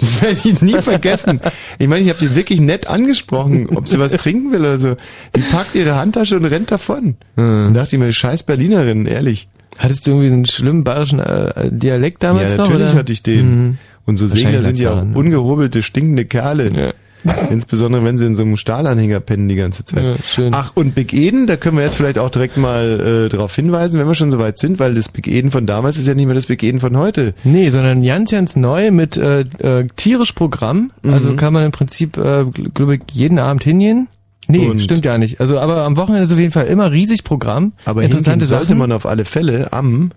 Das 0.00 0.22
werde 0.22 0.40
ich 0.42 0.62
nie 0.62 0.80
vergessen. 0.80 1.40
Ich 1.78 1.86
meine, 1.86 2.02
ich 2.02 2.08
habe 2.08 2.18
sie 2.18 2.34
wirklich 2.34 2.60
nett 2.60 2.86
angesprochen, 2.86 3.68
ob 3.76 3.86
sie 3.86 3.98
was 3.98 4.12
trinken 4.12 4.52
will 4.52 4.60
oder 4.60 4.78
so. 4.78 4.96
Die 5.36 5.40
packt 5.40 5.74
ihre 5.74 5.96
Handtasche 5.96 6.36
und 6.36 6.46
rennt 6.46 6.72
davon. 6.72 7.16
Und 7.36 7.74
dachte 7.74 7.96
ich 7.96 8.00
mir, 8.00 8.12
scheiß 8.12 8.44
Berlinerin, 8.44 9.06
ehrlich. 9.06 9.48
Hattest 9.78 10.06
du 10.06 10.10
irgendwie 10.10 10.28
so 10.28 10.34
einen 10.34 10.44
schlimmen 10.46 10.84
bayerischen 10.84 11.20
äh, 11.20 11.70
Dialekt 11.70 12.22
damals 12.22 12.52
ja, 12.52 12.58
noch? 12.58 12.68
natürlich 12.68 12.90
oder? 12.90 12.98
hatte 12.98 13.12
ich 13.12 13.22
den. 13.22 13.64
Mhm. 13.66 13.78
Und 14.06 14.16
so 14.16 14.26
Segler 14.26 14.62
sind 14.62 14.78
ja 14.78 14.94
auch 14.94 15.04
ne? 15.04 15.16
ungehobelte, 15.16 15.82
stinkende 15.82 16.24
Kerle. 16.24 16.92
Insbesondere 17.50 18.04
wenn 18.04 18.16
sie 18.18 18.26
in 18.26 18.34
so 18.36 18.42
einem 18.42 18.56
Stahlanhänger 18.56 19.20
pennen 19.20 19.48
die 19.48 19.54
ganze 19.56 19.84
Zeit. 19.84 20.04
Ja, 20.04 20.14
schön. 20.24 20.54
Ach, 20.54 20.72
und 20.74 20.94
Big 20.94 21.12
Eden, 21.12 21.46
da 21.46 21.56
können 21.56 21.76
wir 21.76 21.84
jetzt 21.84 21.96
vielleicht 21.96 22.18
auch 22.18 22.30
direkt 22.30 22.56
mal 22.56 23.24
äh, 23.26 23.28
darauf 23.28 23.54
hinweisen, 23.54 24.00
wenn 24.00 24.06
wir 24.06 24.14
schon 24.14 24.30
so 24.30 24.38
weit 24.38 24.58
sind, 24.58 24.78
weil 24.78 24.94
das 24.94 25.08
Big 25.10 25.26
Eden 25.28 25.50
von 25.50 25.66
damals 25.66 25.98
ist 25.98 26.06
ja 26.06 26.14
nicht 26.14 26.26
mehr 26.26 26.34
das 26.34 26.46
Big 26.46 26.62
Eden 26.62 26.80
von 26.80 26.96
heute. 26.96 27.34
Nee, 27.44 27.70
sondern 27.70 28.02
ganz, 28.02 28.30
ganz 28.30 28.56
neu 28.56 28.90
mit 28.90 29.16
äh, 29.16 29.40
äh, 29.58 29.86
tierisch 29.96 30.32
Programm. 30.32 30.92
Also 31.02 31.30
Mhm. 31.30 31.36
kann 31.36 31.52
man 31.52 31.64
im 31.64 31.72
Prinzip, 31.72 32.16
äh, 32.16 32.44
glaube 32.74 32.96
ich, 32.96 33.02
jeden 33.12 33.38
Abend 33.38 33.64
hingehen. 33.64 34.08
Nee, 34.48 34.66
Und- 34.68 34.80
stimmt 34.82 35.04
ja 35.04 35.16
nicht. 35.18 35.40
Also 35.40 35.58
aber 35.58 35.84
am 35.84 35.96
Wochenende 35.96 36.24
ist 36.24 36.32
auf 36.32 36.38
jeden 36.38 36.52
Fall 36.52 36.66
immer 36.66 36.90
riesig 36.90 37.22
Programm. 37.24 37.72
Aber 37.84 38.02
interessante 38.02 38.30
hingehen 38.30 38.48
sollte 38.48 38.66
Sachen. 38.68 38.78
man 38.78 38.92
auf 38.92 39.06
alle 39.06 39.24
Fälle 39.24 39.72
am 39.72 40.10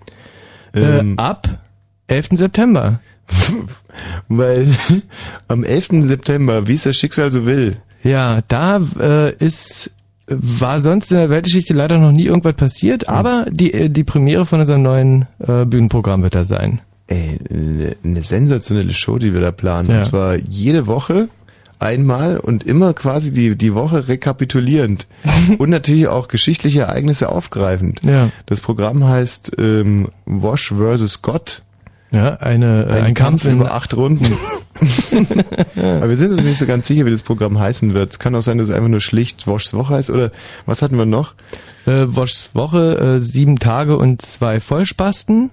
äh, 0.73 0.79
ähm, 0.99 1.19
ab 1.19 1.47
11. 2.07 2.29
September. 2.37 2.99
weil 4.27 4.67
am 5.47 5.63
11. 5.63 6.05
September, 6.07 6.67
wie 6.67 6.73
es 6.73 6.83
das 6.83 6.95
Schicksal 6.95 7.31
so 7.31 7.45
will. 7.45 7.77
Ja, 8.03 8.39
da 8.47 8.81
äh, 8.99 9.33
ist 9.37 9.91
war 10.27 10.79
sonst 10.81 11.11
in 11.11 11.17
der 11.17 11.29
Weltgeschichte 11.29 11.73
leider 11.73 11.99
noch 11.99 12.13
nie 12.13 12.25
irgendwas 12.25 12.55
passiert, 12.55 13.09
aber 13.09 13.45
die 13.49 13.73
äh, 13.73 13.89
die 13.89 14.05
Premiere 14.05 14.45
von 14.45 14.61
unserem 14.61 14.81
neuen 14.81 15.25
äh, 15.39 15.65
Bühnenprogramm 15.65 16.23
wird 16.23 16.33
da 16.35 16.45
sein. 16.45 16.79
Ey, 17.07 17.37
eine- 17.49 17.95
eine 18.03 18.21
sensationelle 18.21 18.93
Show, 18.93 19.19
die 19.19 19.33
wir 19.33 19.41
da 19.41 19.51
planen. 19.51 19.89
Ja. 19.89 19.97
Und 19.97 20.05
zwar 20.05 20.35
jede 20.37 20.87
Woche 20.87 21.27
einmal 21.79 22.37
und 22.39 22.63
immer 22.63 22.93
quasi 22.93 23.33
die, 23.33 23.57
die 23.57 23.73
Woche 23.73 24.07
rekapitulierend. 24.07 25.07
und 25.57 25.69
natürlich 25.69 26.07
auch 26.07 26.29
geschichtliche 26.29 26.81
Ereignisse 26.81 27.27
aufgreifend. 27.29 27.99
Ja. 28.03 28.29
Das 28.45 28.61
Programm 28.61 29.03
heißt 29.03 29.51
ähm, 29.57 30.07
Wash 30.25 30.71
vs. 30.73 31.21
Gott. 31.21 31.61
Ja, 32.13 32.35
eine, 32.35 32.85
äh, 32.85 33.01
ein, 33.01 33.13
Kampf, 33.15 33.45
in 33.45 33.55
über 33.55 33.73
acht 33.73 33.95
Runden. 33.95 34.25
Aber 35.75 36.09
wir 36.09 36.15
sind 36.15 36.31
uns 36.31 36.43
nicht 36.43 36.59
so 36.59 36.65
ganz 36.65 36.87
sicher, 36.87 37.05
wie 37.05 37.11
das 37.11 37.23
Programm 37.23 37.59
heißen 37.59 37.93
wird. 37.93 38.11
Es 38.13 38.19
kann 38.19 38.35
auch 38.35 38.41
sein, 38.41 38.59
dass 38.59 38.69
es 38.69 38.75
einfach 38.75 38.89
nur 38.89 39.01
schlicht 39.01 39.47
Woschs 39.47 39.73
Woche 39.73 39.95
heißt. 39.95 40.09
Oder 40.09 40.31
was 40.65 40.81
hatten 40.81 40.97
wir 40.97 41.05
noch? 41.05 41.33
äh, 41.85 42.05
Woschs 42.07 42.49
Woche, 42.53 42.97
äh, 42.97 43.21
sieben 43.21 43.59
Tage 43.59 43.97
und 43.97 44.21
zwei 44.21 44.59
Vollspasten. 44.59 45.51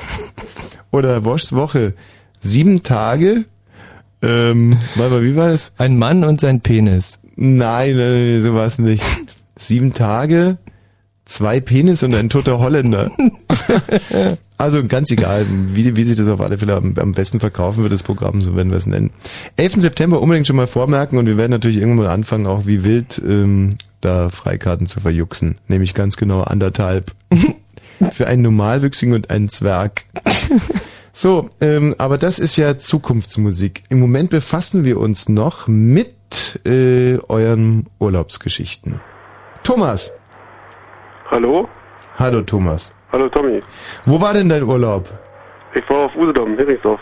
Oder 0.90 1.24
Woschs 1.24 1.52
Woche. 1.52 1.94
Sieben 2.40 2.82
Tage. 2.82 3.44
Ähm, 4.22 4.78
mal, 4.94 5.22
wie 5.22 5.36
war 5.36 5.50
das? 5.50 5.72
Ein 5.78 5.98
Mann 5.98 6.24
und 6.24 6.40
sein 6.40 6.60
Penis. 6.60 7.20
Nein, 7.36 7.96
nein, 7.96 8.30
nein, 8.32 8.40
so 8.40 8.54
war 8.54 8.66
es 8.66 8.78
nicht. 8.78 9.04
Sieben 9.58 9.92
Tage, 9.92 10.58
zwei 11.26 11.60
Penis 11.60 12.02
und 12.02 12.14
ein 12.14 12.30
toter 12.30 12.58
Holländer. 12.58 13.10
also 14.56 14.84
ganz 14.86 15.10
egal, 15.10 15.44
wie, 15.68 15.96
wie 15.96 16.04
sich 16.04 16.16
das 16.16 16.28
auf 16.28 16.40
alle 16.40 16.56
Fälle 16.56 16.76
am, 16.76 16.94
am 16.96 17.12
besten 17.12 17.40
verkaufen 17.40 17.82
wird, 17.82 17.92
das 17.92 18.02
Programm, 18.02 18.40
so 18.40 18.56
werden 18.56 18.70
wir 18.70 18.78
es 18.78 18.86
nennen. 18.86 19.10
11. 19.56 19.74
September 19.74 20.22
unbedingt 20.22 20.46
schon 20.46 20.56
mal 20.56 20.66
vormerken 20.66 21.18
und 21.18 21.26
wir 21.26 21.36
werden 21.36 21.50
natürlich 21.50 21.76
irgendwann 21.76 22.06
mal 22.06 22.12
anfangen, 22.12 22.46
auch 22.46 22.66
wie 22.66 22.84
wild 22.84 23.20
ähm, 23.26 23.76
da 24.00 24.30
Freikarten 24.30 24.86
zu 24.86 25.00
verjuxen. 25.00 25.58
Nämlich 25.68 25.92
ganz 25.92 26.16
genau 26.16 26.42
anderthalb. 26.42 27.12
Für 28.12 28.26
einen 28.26 28.42
Normalwüchsigen 28.42 29.14
und 29.14 29.30
einen 29.30 29.48
Zwerg. 29.48 30.04
So, 31.18 31.48
ähm, 31.62 31.94
aber 31.96 32.18
das 32.18 32.38
ist 32.38 32.58
ja 32.58 32.78
Zukunftsmusik. 32.78 33.84
Im 33.88 34.00
Moment 34.00 34.28
befassen 34.28 34.84
wir 34.84 35.00
uns 35.00 35.30
noch 35.30 35.66
mit 35.66 36.60
äh, 36.66 37.16
euren 37.28 37.86
Urlaubsgeschichten. 37.98 39.00
Thomas. 39.62 40.12
Hallo? 41.30 41.68
Hallo 42.18 42.40
Thomas. 42.42 42.94
Hallo 43.12 43.28
Tommy. 43.28 43.60
Wo 44.04 44.20
war 44.20 44.34
denn 44.34 44.48
dein 44.48 44.62
Urlaub? 44.62 45.08
Ich 45.74 45.88
war 45.90 46.06
auf 46.06 46.16
Usedom, 46.16 46.56
Heringsdorf. 46.56 47.00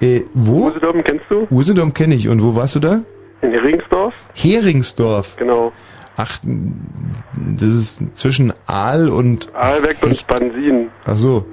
Äh, 0.00 0.22
wo? 0.34 0.66
Usedom 0.66 1.02
kennst 1.02 1.24
du? 1.28 1.46
Usedom 1.50 1.92
kenne 1.94 2.14
ich. 2.14 2.28
Und 2.28 2.42
wo 2.42 2.54
warst 2.54 2.76
du 2.76 2.80
da? 2.80 3.00
In 3.42 3.50
Heringsdorf? 3.52 4.14
Heringsdorf. 4.34 5.36
Genau. 5.36 5.72
Ach, 6.16 6.38
das 6.42 7.68
ist 7.68 8.16
zwischen 8.16 8.52
Aal 8.66 9.08
und... 9.08 9.54
Aalbeck 9.54 10.02
und 10.02 10.16
Spansin. 10.16 10.90
Ach 11.04 11.14
so. 11.16 11.46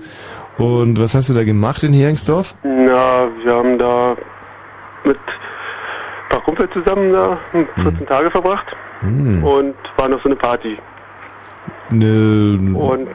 Und 0.57 0.99
was 0.99 1.13
hast 1.13 1.29
du 1.29 1.33
da 1.33 1.43
gemacht 1.43 1.83
in 1.83 1.93
Heringsdorf? 1.93 2.55
Na, 2.63 3.27
wir 3.43 3.53
haben 3.53 3.77
da 3.77 4.15
mit 5.03 5.17
ein 5.17 6.29
paar 6.29 6.41
Kumpel 6.43 6.67
zusammen 6.71 7.13
da, 7.13 7.37
hm, 7.51 7.67
14 7.83 8.07
Tage 8.07 8.31
verbracht 8.31 8.65
Hm. 9.01 9.43
und 9.43 9.75
waren 9.97 10.13
auf 10.13 10.21
so 10.23 10.29
eine 10.29 10.35
Party. 10.37 10.77
Eine 11.89 12.59
Und 12.73 13.07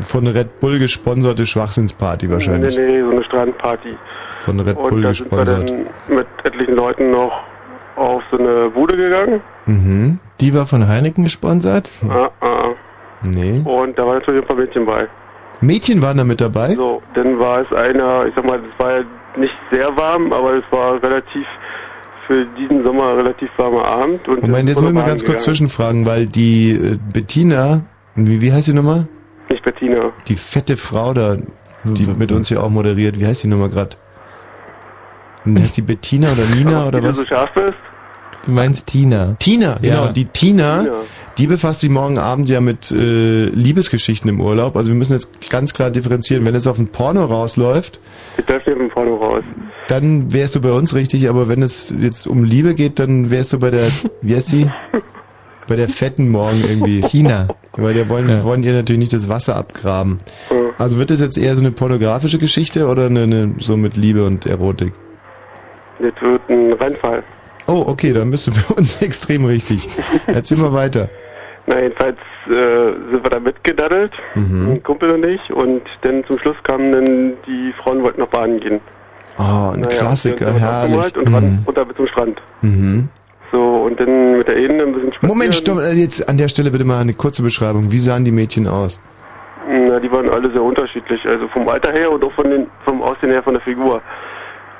von 0.00 0.26
Red 0.26 0.60
Bull 0.60 0.78
gesponserte 0.78 1.46
Schwachsinnsparty 1.46 2.30
wahrscheinlich. 2.30 2.76
Nee, 2.76 3.00
nee, 3.00 3.04
so 3.04 3.12
eine 3.12 3.24
Strandparty. 3.24 3.96
Von 4.44 4.60
Red 4.60 4.76
und 4.76 4.88
Bull 4.88 5.02
da 5.02 5.14
sind 5.14 5.30
wir 5.30 5.38
gesponsert. 5.38 5.70
dann 5.70 6.16
mit 6.16 6.26
etlichen 6.44 6.74
Leuten 6.74 7.10
noch 7.10 7.32
auf 7.96 8.22
so 8.30 8.38
eine 8.38 8.70
Bude 8.70 8.96
gegangen. 8.96 9.40
Mhm. 9.64 10.18
Die 10.40 10.54
war 10.54 10.66
von 10.66 10.86
Heineken 10.86 11.24
gesponsert? 11.24 11.90
Ah, 12.08 12.28
ah. 12.40 12.68
Nee. 13.22 13.62
Und 13.64 13.98
da 13.98 14.06
waren 14.06 14.18
natürlich 14.18 14.42
ein 14.42 14.46
paar 14.46 14.56
Mädchen 14.56 14.84
bei. 14.84 15.08
Mädchen 15.60 16.02
waren 16.02 16.18
da 16.18 16.24
mit 16.24 16.40
dabei? 16.40 16.74
So, 16.74 17.02
dann 17.14 17.38
war 17.38 17.60
es 17.62 17.72
einer, 17.72 18.26
ich 18.26 18.34
sag 18.34 18.44
mal, 18.44 18.60
das 18.60 18.84
war 18.84 18.98
ja 18.98 19.04
nicht 19.36 19.54
sehr 19.70 19.88
warm, 19.96 20.32
aber 20.32 20.54
es 20.54 20.64
war 20.70 21.02
relativ 21.02 21.46
für 22.26 22.44
diesen 22.58 22.84
Sommer 22.84 23.16
relativ 23.16 23.48
warmer 23.56 23.86
Abend. 23.86 24.28
Und 24.28 24.42
Moment, 24.42 24.68
jetzt 24.68 24.80
muss 24.80 24.90
ich 24.90 24.94
mal 24.94 25.06
ganz 25.06 25.24
kurz 25.24 25.44
zwischenfragen, 25.44 26.06
weil 26.06 26.26
die 26.26 26.72
äh, 26.72 26.98
Bettina, 27.12 27.82
wie, 28.16 28.40
wie 28.40 28.52
heißt 28.52 28.68
die 28.68 28.72
Nummer? 28.72 29.06
Nicht 29.48 29.62
Bettina. 29.64 30.12
Die 30.28 30.34
fette 30.36 30.76
Frau 30.76 31.14
da, 31.14 31.36
die 31.84 32.06
mit 32.18 32.32
uns 32.32 32.48
hier 32.48 32.62
auch 32.62 32.70
moderiert, 32.70 33.18
wie 33.20 33.26
heißt 33.26 33.44
die 33.44 33.48
Nummer 33.48 33.68
gerade? 33.68 33.96
Heißt 35.46 35.76
die 35.76 35.82
Bettina 35.82 36.32
oder 36.32 36.42
Nina 36.56 36.86
oder 36.88 36.98
Wie 36.98 37.02
du 37.02 37.08
was? 37.10 37.18
so 37.20 37.26
scharf 37.26 37.50
bist? 37.54 37.74
Du 38.44 38.52
meinst 38.52 38.86
Tina. 38.88 39.34
Tina, 39.38 39.76
genau. 39.80 40.06
Ja. 40.06 40.12
Die 40.12 40.24
Tina, 40.24 40.82
Tina. 40.82 40.94
die 41.38 41.46
befasst 41.48 41.80
sich 41.80 41.90
morgen 41.90 42.16
Abend 42.18 42.48
ja 42.48 42.60
mit 42.60 42.92
äh, 42.92 43.46
Liebesgeschichten 43.46 44.28
im 44.30 44.40
Urlaub. 44.40 44.76
Also 44.76 44.90
wir 44.90 44.96
müssen 44.96 45.14
jetzt 45.14 45.50
ganz 45.50 45.74
klar 45.74 45.90
differenzieren. 45.90 46.44
Wenn 46.46 46.54
es 46.54 46.66
auf 46.68 46.78
ein 46.78 46.88
Porno 46.88 47.24
rausläuft, 47.24 47.98
Ich 48.38 48.48
läuft 48.48 48.64
hier 48.64 48.74
mit 48.76 48.82
dem 48.88 48.90
Porno 48.90 49.16
raus. 49.16 49.42
dann 49.88 50.32
wärst 50.32 50.54
du 50.54 50.60
bei 50.60 50.70
uns 50.70 50.94
richtig. 50.94 51.28
Aber 51.28 51.48
wenn 51.48 51.60
es 51.62 51.92
jetzt 51.98 52.26
um 52.28 52.44
Liebe 52.44 52.74
geht, 52.74 53.00
dann 53.00 53.30
wärst 53.30 53.52
du 53.52 53.58
bei 53.58 53.70
der, 53.70 53.86
wie 54.22 54.36
heißt 54.36 54.48
sie? 54.48 54.70
Bei 55.68 55.76
der 55.76 55.88
fetten 55.88 56.28
morgen 56.28 56.62
irgendwie. 56.68 57.00
Tina. 57.00 57.48
Weil 57.76 57.94
wir 57.94 58.08
wollen, 58.08 58.28
wir 58.28 58.44
wollen 58.44 58.62
ihr 58.62 58.72
natürlich 58.72 59.00
nicht 59.00 59.12
das 59.12 59.28
Wasser 59.28 59.56
abgraben. 59.56 60.18
Also 60.78 60.98
wird 60.98 61.10
das 61.10 61.20
jetzt 61.20 61.36
eher 61.38 61.54
so 61.54 61.60
eine 61.60 61.72
pornografische 61.72 62.38
Geschichte 62.38 62.86
oder 62.86 63.06
eine, 63.06 63.22
eine 63.24 63.54
so 63.58 63.76
mit 63.76 63.96
Liebe 63.96 64.24
und 64.24 64.46
Erotik? 64.46 64.92
Das 65.98 66.12
wird 66.22 66.40
ein 66.48 66.72
Rennfall. 66.74 67.22
Oh, 67.66 67.84
okay, 67.86 68.12
dann 68.12 68.30
bist 68.30 68.46
du 68.46 68.52
bei 68.52 68.74
uns 68.76 69.02
extrem 69.02 69.44
richtig. 69.44 69.88
Erzähl 70.26 70.58
mal 70.58 70.72
weiter. 70.72 71.08
Na, 71.66 71.80
jedenfalls 71.80 72.16
äh, 72.46 72.50
sind 73.10 73.22
wir 73.24 73.30
da 73.30 73.40
mitgedaddelt, 73.40 74.12
Mhm. 74.36 74.70
ein 74.70 74.82
Kumpel 74.84 75.10
und 75.10 75.24
ich, 75.24 75.40
und 75.52 75.82
dann 76.02 76.22
zum 76.26 76.38
Schluss 76.38 76.56
kamen 76.62 76.92
dann 76.92 77.32
die 77.46 77.72
Frauen 77.82 78.02
wollten 78.04 78.20
noch 78.20 78.28
baden 78.28 78.60
gehen. 78.60 78.80
Oh, 79.38 79.72
ein 79.74 79.80
Naja, 79.80 79.98
Klassiker, 79.98 80.54
herrlich. 80.54 81.16
Und 81.16 81.34
ran, 81.34 81.64
runter 81.66 81.84
bis 81.84 81.96
zum 81.96 82.06
Strand. 82.06 82.40
Mhm. 82.62 83.08
So, 83.52 83.58
und 83.84 83.98
dann 84.00 84.38
mit 84.38 84.48
der 84.48 84.56
Eden 84.56 84.80
ein 84.80 84.92
bisschen 84.92 85.12
spazieren. 85.12 85.28
Moment, 85.36 85.54
stopp, 85.54 85.78
äh, 85.78 85.92
jetzt 85.92 86.28
an 86.28 86.36
der 86.36 86.48
Stelle 86.48 86.70
bitte 86.70 86.84
mal 86.84 87.00
eine 87.00 87.14
kurze 87.14 87.42
Beschreibung. 87.42 87.90
Wie 87.92 87.98
sahen 87.98 88.24
die 88.24 88.32
Mädchen 88.32 88.66
aus? 88.66 89.00
Na, 89.68 89.98
die 90.00 90.10
waren 90.10 90.28
alle 90.30 90.50
sehr 90.52 90.62
unterschiedlich, 90.62 91.24
also 91.26 91.48
vom 91.48 91.68
Alter 91.68 91.92
her 91.92 92.10
und 92.10 92.22
auch 92.24 92.32
von 92.32 92.48
den, 92.50 92.66
vom 92.84 93.02
Aussehen 93.02 93.30
her 93.30 93.42
von 93.42 93.54
der 93.54 93.62
Figur. 93.62 94.00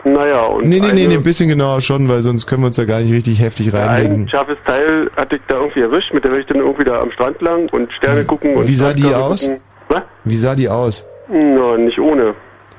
Naja, 0.04 0.42
und 0.42 0.62
Nee, 0.68 0.78
nee, 0.78 0.80
nee, 0.80 0.88
eine- 1.02 1.08
nee, 1.08 1.14
ein 1.16 1.22
bisschen 1.24 1.48
genauer 1.48 1.80
schon, 1.80 2.08
weil 2.08 2.22
sonst 2.22 2.46
können 2.46 2.62
wir 2.62 2.68
uns 2.68 2.76
da 2.76 2.84
gar 2.84 3.00
nicht 3.00 3.12
richtig 3.12 3.40
heftig 3.40 3.74
ein 3.74 3.88
reinlegen. 3.88 4.28
scharfes 4.28 4.58
Teil 4.64 5.10
hatte 5.16 5.36
ich 5.36 5.42
da 5.48 5.56
irgendwie 5.56 5.80
erwischt, 5.80 6.12
mit 6.14 6.22
der 6.24 6.30
bin 6.30 6.40
ich 6.40 6.46
dann 6.46 6.58
irgendwie 6.58 6.84
da 6.84 7.00
am 7.00 7.10
Strand 7.10 7.42
lang 7.42 7.68
und 7.70 7.92
Sterne 7.92 8.24
gucken 8.24 8.54
und 8.54 8.68
Wie 8.68 8.76
sah 8.76 8.92
die 8.92 9.12
aus? 9.12 9.42
gucken. 9.42 9.60
Was? 9.88 10.02
Wie 10.24 10.36
sah 10.36 10.54
die 10.54 10.68
aus? 10.68 11.08
Na, 11.28 11.76
nicht 11.76 11.98
ohne. 11.98 12.34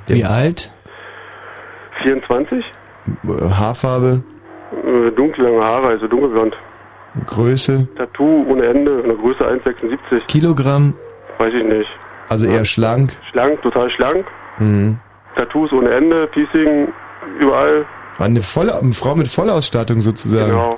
Wie 0.07 0.23
alt? 0.23 0.71
24? 2.03 2.63
Äh, 2.63 3.49
Haarfarbe, 3.49 4.21
Äh, 4.71 5.11
Dunkellange 5.11 5.63
Haare, 5.63 5.87
also 5.87 6.07
dunkelblond. 6.07 6.55
Größe, 7.25 7.87
Tattoo 7.97 8.45
ohne 8.49 8.65
Ende, 8.65 9.01
eine 9.03 9.15
Größe 9.15 9.43
1,76. 9.43 10.25
Kilogramm? 10.27 10.93
Weiß 11.37 11.53
ich 11.53 11.63
nicht. 11.63 11.89
also 12.29 12.45
eher 12.45 12.65
schlank. 12.65 13.11
Schlank, 13.31 13.61
total 13.61 13.89
schlank. 13.89 14.25
Mhm. 14.59 14.99
Tattoos 15.35 15.71
ohne 15.71 15.89
Ende, 15.91 16.27
Piercing 16.27 16.89
überall. 17.39 17.85
Eine, 18.19 18.41
volle, 18.41 18.77
eine 18.77 18.93
Frau 18.93 19.15
mit 19.15 19.27
Vollausstattung 19.27 20.01
sozusagen. 20.01 20.49
Genau. 20.49 20.77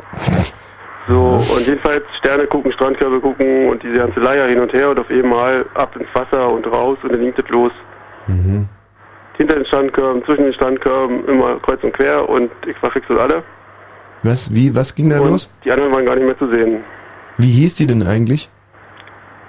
So, 1.08 1.42
und 1.56 1.66
jedenfalls 1.66 2.04
Sterne 2.20 2.46
gucken, 2.46 2.72
Strandkörbe 2.72 3.20
gucken 3.20 3.70
und 3.70 3.82
diese 3.82 3.98
ganze 3.98 4.20
Leier 4.20 4.48
hin 4.48 4.60
und 4.60 4.72
her 4.74 4.92
und 4.92 5.00
auf 5.00 5.10
einmal 5.10 5.66
ab 5.74 5.96
ins 5.96 6.10
Wasser 6.14 6.50
und 6.50 6.68
raus 6.68 6.98
und 7.02 7.12
dann 7.12 7.22
ging 7.22 7.34
das 7.36 7.50
los. 7.50 7.72
Mhm. 8.28 8.68
Hinter 9.38 9.56
den 9.56 9.66
Strandkörben, 9.66 10.24
zwischen 10.26 10.44
den 10.44 10.54
Strandkörben, 10.54 11.26
immer 11.28 11.60
kreuz 11.62 11.82
und 11.84 11.94
quer 11.94 12.30
und 12.30 12.52
ich 12.68 13.10
und 13.10 13.18
alle. 13.18 13.42
Was, 14.24 14.54
wie, 14.54 14.76
was 14.76 14.94
ging 14.96 15.10
da 15.10 15.20
und 15.20 15.30
los? 15.30 15.52
die 15.64 15.72
anderen 15.72 15.92
waren 15.94 16.06
gar 16.06 16.16
nicht 16.16 16.26
mehr 16.26 16.38
zu 16.38 16.50
sehen. 16.50 16.84
Wie 17.38 17.52
hieß 17.52 17.76
die 17.76 17.88
denn 17.88 18.04
eigentlich? 18.06 18.50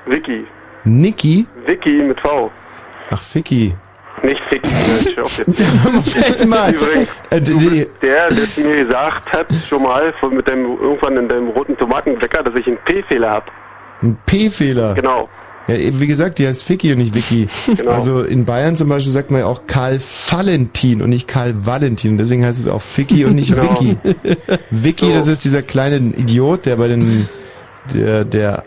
Vicky. 0.07 0.47
Niki? 0.85 1.47
Vicky 1.67 2.03
mit 2.03 2.21
V. 2.21 2.51
Ach, 3.11 3.21
Ficky. 3.21 3.75
Nicht 4.23 4.43
Vicky, 4.51 4.69
ich 5.01 5.17
hör 5.17 5.25
auf 5.25 5.39
jetzt. 5.39 6.47
Mal. 6.47 6.75
Übrigens, 6.75 7.09
Äh, 7.31 7.41
du 7.41 7.59
der, 7.59 8.29
der 8.29 8.65
mir 8.65 8.85
gesagt 8.85 9.33
hat, 9.33 9.47
schon 9.69 9.83
mal, 9.83 10.13
von, 10.21 10.35
mit 10.37 10.49
deinem, 10.49 10.79
irgendwann 10.79 11.17
in 11.17 11.29
deinem 11.29 11.49
roten 11.49 11.77
Tomatenbäcker, 11.77 12.43
dass 12.43 12.55
ich 12.55 12.67
einen 12.67 12.77
P-Fehler 12.85 13.31
hab. 13.31 13.51
Ein 14.03 14.19
P-Fehler. 14.27 14.95
Genau. 14.95 15.29
Ja, 15.71 16.01
wie 16.01 16.07
gesagt, 16.07 16.39
die 16.39 16.47
heißt 16.47 16.65
Ficky 16.65 16.93
und 16.93 16.99
nicht 16.99 17.15
Vicky. 17.15 17.47
Genau. 17.77 17.91
Also 17.93 18.23
in 18.23 18.45
Bayern 18.45 18.77
zum 18.77 18.89
Beispiel 18.89 19.13
sagt 19.13 19.31
man 19.31 19.41
ja 19.41 19.47
auch 19.47 19.63
Karl 19.67 20.01
Valentin 20.31 21.03
und 21.03 21.11
nicht 21.11 21.29
Karl 21.29 21.55
Valentin. 21.67 22.13
Und 22.13 22.19
deswegen 22.19 22.45
heißt 22.45 22.59
es 22.59 22.69
auch 22.69 22.83
Ficky 22.83 23.25
und 23.25 23.35
nicht 23.35 23.55
Genau. 23.55 23.71
Vicky. 23.81 23.97
Vicky, 24.71 25.07
So. 25.07 25.15
das 25.15 25.29
ist 25.29 25.45
dieser 25.45 25.63
kleine 25.63 25.97
Idiot, 25.97 26.67
der 26.67 26.77
bei 26.77 26.89
den, 26.89 27.29
der, 27.95 28.25
der, 28.25 28.65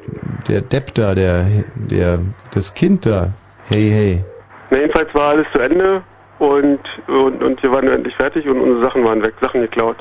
der 0.47 0.61
Depp 0.61 0.93
da, 0.93 1.13
der, 1.15 1.45
der, 1.75 2.19
das 2.53 2.73
Kind 2.73 3.05
da. 3.05 3.29
Hey, 3.67 3.89
hey. 3.89 4.23
Na, 4.69 4.77
jedenfalls 4.79 5.13
war 5.13 5.29
alles 5.29 5.47
zu 5.53 5.61
Ende 5.61 6.01
und, 6.39 6.79
und, 7.07 7.43
und 7.43 7.61
wir 7.63 7.71
waren 7.71 7.87
endlich 7.87 8.15
fertig 8.15 8.47
und 8.47 8.59
unsere 8.59 8.83
Sachen 8.83 9.03
waren 9.03 9.21
weg, 9.23 9.33
Sachen 9.41 9.61
geklaut. 9.61 9.97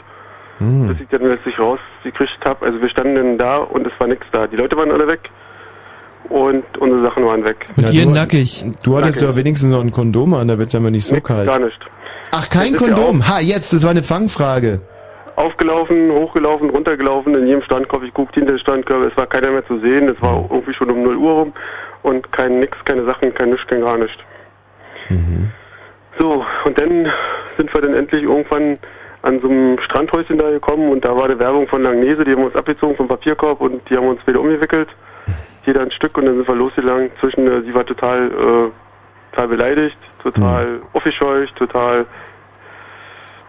Hm. 0.59 0.89
Bis 0.89 1.01
ich 1.01 1.09
dann 1.09 1.27
letztlich 1.27 1.59
rausgekriegt 1.59 2.45
habe. 2.45 2.65
Also 2.67 2.81
wir 2.81 2.89
standen 2.89 3.15
dann 3.17 3.39
da 3.39 3.57
und 3.59 3.87
es 3.87 3.93
war 3.99 4.07
nichts 4.07 4.27
da. 4.33 4.47
Die 4.47 4.57
Leute 4.57 4.77
waren 4.77 4.91
alle 4.91 5.09
weg 5.09 5.21
und 6.29 6.65
unsere 6.79 7.05
Sachen 7.05 7.25
waren 7.25 7.45
weg. 7.45 7.67
Und 7.77 7.85
Ja, 7.89 7.93
ihr 7.93 8.05
du- 8.05 8.11
nackig. 8.11 8.65
Du 8.85 8.97
hattest 8.97 9.21
Nackig. 9.21 9.29
doch 9.29 9.37
wenigstens 9.37 9.71
noch 9.71 9.81
ein 9.81 9.91
Kondom 9.91 10.35
an, 10.35 10.49
da 10.49 10.59
wird's 10.59 10.73
ja 10.73 10.81
mal 10.81 10.91
nicht 10.91 11.05
so 11.07 11.15
Nix, 11.15 11.27
kalt. 11.29 11.47
gar 11.49 11.59
nicht. 11.59 11.79
Ach, 12.31 12.49
kein 12.49 12.73
ja 12.73 12.79
Kondom. 12.79 13.29
Ha, 13.29 13.41
jetzt, 13.41 13.73
das 13.73 13.83
war 13.85 13.91
eine 13.91 14.03
Fangfrage. 14.03 14.81
Aufgelaufen, 15.37 16.11
hochgelaufen, 16.13 16.71
runtergelaufen, 16.71 17.35
in 17.35 17.47
jedem 17.47 17.63
Strandkorb, 17.63 18.03
ich 18.05 18.13
guckte 18.13 18.41
hinter 18.41 18.55
den 18.55 18.61
Strandkorb, 18.61 19.11
es 19.11 19.17
war 19.17 19.27
keiner 19.27 19.51
mehr 19.51 19.67
zu 19.67 19.79
sehen, 19.81 20.09
es 20.09 20.21
war 20.21 20.47
irgendwie 20.51 20.75
schon 20.75 20.91
um 20.91 21.03
0 21.03 21.17
Uhr 21.17 21.33
rum 21.33 21.53
und 22.03 22.31
kein 22.33 22.61
nix, 22.61 22.77
keine 22.85 23.05
Sachen, 23.07 23.33
kein 23.35 23.51
nichts, 23.51 23.67
kein 23.67 23.81
gar 23.81 23.97
nichts. 23.97 24.19
So, 26.19 26.45
und 26.65 26.79
dann 26.79 27.07
sind 27.57 27.73
wir 27.75 27.81
dann 27.81 27.95
endlich 27.95 28.23
irgendwann 28.25 28.75
an 29.23 29.41
so 29.41 29.49
einem 29.49 29.79
Strandhäuschen 29.81 30.39
da 30.39 30.51
gekommen 30.51 30.91
und 30.91 31.05
da 31.05 31.17
war 31.17 31.25
eine 31.25 31.39
Werbung 31.39 31.67
von 31.69 31.83
Langnese, 31.83 32.25
die 32.25 32.33
haben 32.33 32.45
uns 32.45 32.55
abgezogen 32.57 32.97
vom 32.97 33.09
Papierkorb 33.09 33.61
und 33.61 33.89
die 33.89 33.97
haben 33.97 34.09
uns 34.09 34.21
wieder 34.27 34.41
umgewickelt, 34.41 34.89
jeder 35.65 35.83
ein 35.83 35.91
Stück 35.91 36.17
und 36.19 36.27
dann 36.27 36.37
sind 36.37 36.49
wir 36.49 36.55
losgegangen. 36.55 37.11
Zwischen, 37.21 37.47
äh, 37.47 37.63
sie 37.63 37.75
war 37.75 37.85
total, 37.87 38.27
äh, 38.27 39.35
total 39.35 39.49
beleidigt, 39.49 39.97
total 40.23 40.81
aufgescheucht, 40.93 41.55
total 41.57 42.07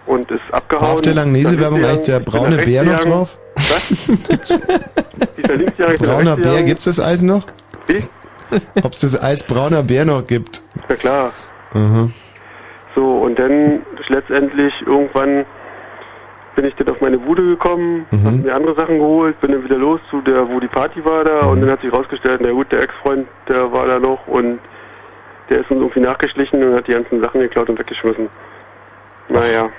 und 0.06 0.30
ist 0.31 0.53
abgehauen. 0.53 0.85
War 0.88 0.94
auf 0.94 1.02
der 1.02 1.14
Langnese-Werbung 1.14 1.84
eigentlich 1.84 2.02
der 2.02 2.19
braune 2.19 2.57
Bär 2.57 2.84
noch 2.84 2.99
drauf? 2.99 3.38
Was? 3.56 4.07
Brauner 5.99 6.35
Bär, 6.35 6.35
gegangen. 6.35 6.65
gibt's 6.65 6.85
das 6.85 6.99
Eis 6.99 7.22
noch? 7.22 7.45
Wie? 7.88 8.03
Ob 8.84 8.94
es 8.94 9.02
das 9.02 9.22
Eis 9.22 9.44
brauner 9.44 9.84
Bär 9.84 10.06
noch 10.06 10.26
gibt? 10.26 10.61
Na 10.88 10.95
klar. 10.95 11.31
Aha. 11.73 12.10
So, 12.95 13.18
und 13.19 13.40
dann 13.40 13.81
letztendlich 14.07 14.73
irgendwann 14.85 15.45
bin 16.55 16.65
ich 16.65 16.75
dann 16.75 16.89
auf 16.89 17.01
meine 17.01 17.17
Bude 17.17 17.43
gekommen, 17.43 18.05
Mhm. 18.11 18.25
hab 18.25 18.34
mir 18.34 18.55
andere 18.55 18.75
Sachen 18.75 18.99
geholt, 18.99 19.39
bin 19.41 19.51
dann 19.51 19.63
wieder 19.63 19.77
los 19.77 19.99
zu 20.09 20.21
der, 20.21 20.47
wo 20.47 20.59
die 20.59 20.67
Party 20.67 21.03
war 21.03 21.23
da 21.23 21.41
und 21.47 21.61
dann 21.61 21.69
hat 21.71 21.81
sich 21.81 21.91
rausgestellt, 21.91 22.41
na 22.43 22.51
gut, 22.51 22.71
der 22.71 22.81
Ex-Freund, 22.84 23.27
der 23.49 23.71
war 23.71 23.88
da 23.88 23.99
noch 23.99 24.27
und 24.27 24.59
der 25.49 25.59
ist 25.61 25.71
uns 25.71 25.81
irgendwie 25.81 25.99
nachgeschlichen 26.01 26.63
und 26.63 26.75
hat 26.75 26.88
die 26.88 26.93
ganzen 26.93 27.21
Sachen 27.21 27.41
geklaut 27.41 27.69
und 27.69 27.80
weggeschmissen. 27.80 28.30
Naja. 29.30 29.69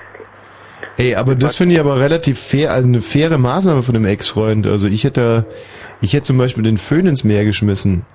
Ey, 0.97 1.15
aber 1.15 1.35
das 1.35 1.57
finde 1.57 1.73
ich 1.75 1.79
aber 1.79 1.99
relativ 1.99 2.39
fair, 2.39 2.71
also 2.71 2.87
eine 2.87 3.01
faire 3.01 3.37
Maßnahme 3.37 3.81
von 3.83 3.93
dem 3.93 4.05
Ex-Freund. 4.05 4.67
Also 4.67 4.87
ich 4.87 5.03
hätte, 5.03 5.45
ich 6.01 6.13
hätte 6.13 6.23
zum 6.23 6.37
Beispiel 6.37 6.63
den 6.63 6.77
Föhn 6.77 7.07
ins 7.07 7.23
Meer 7.23 7.45
geschmissen. 7.45 8.05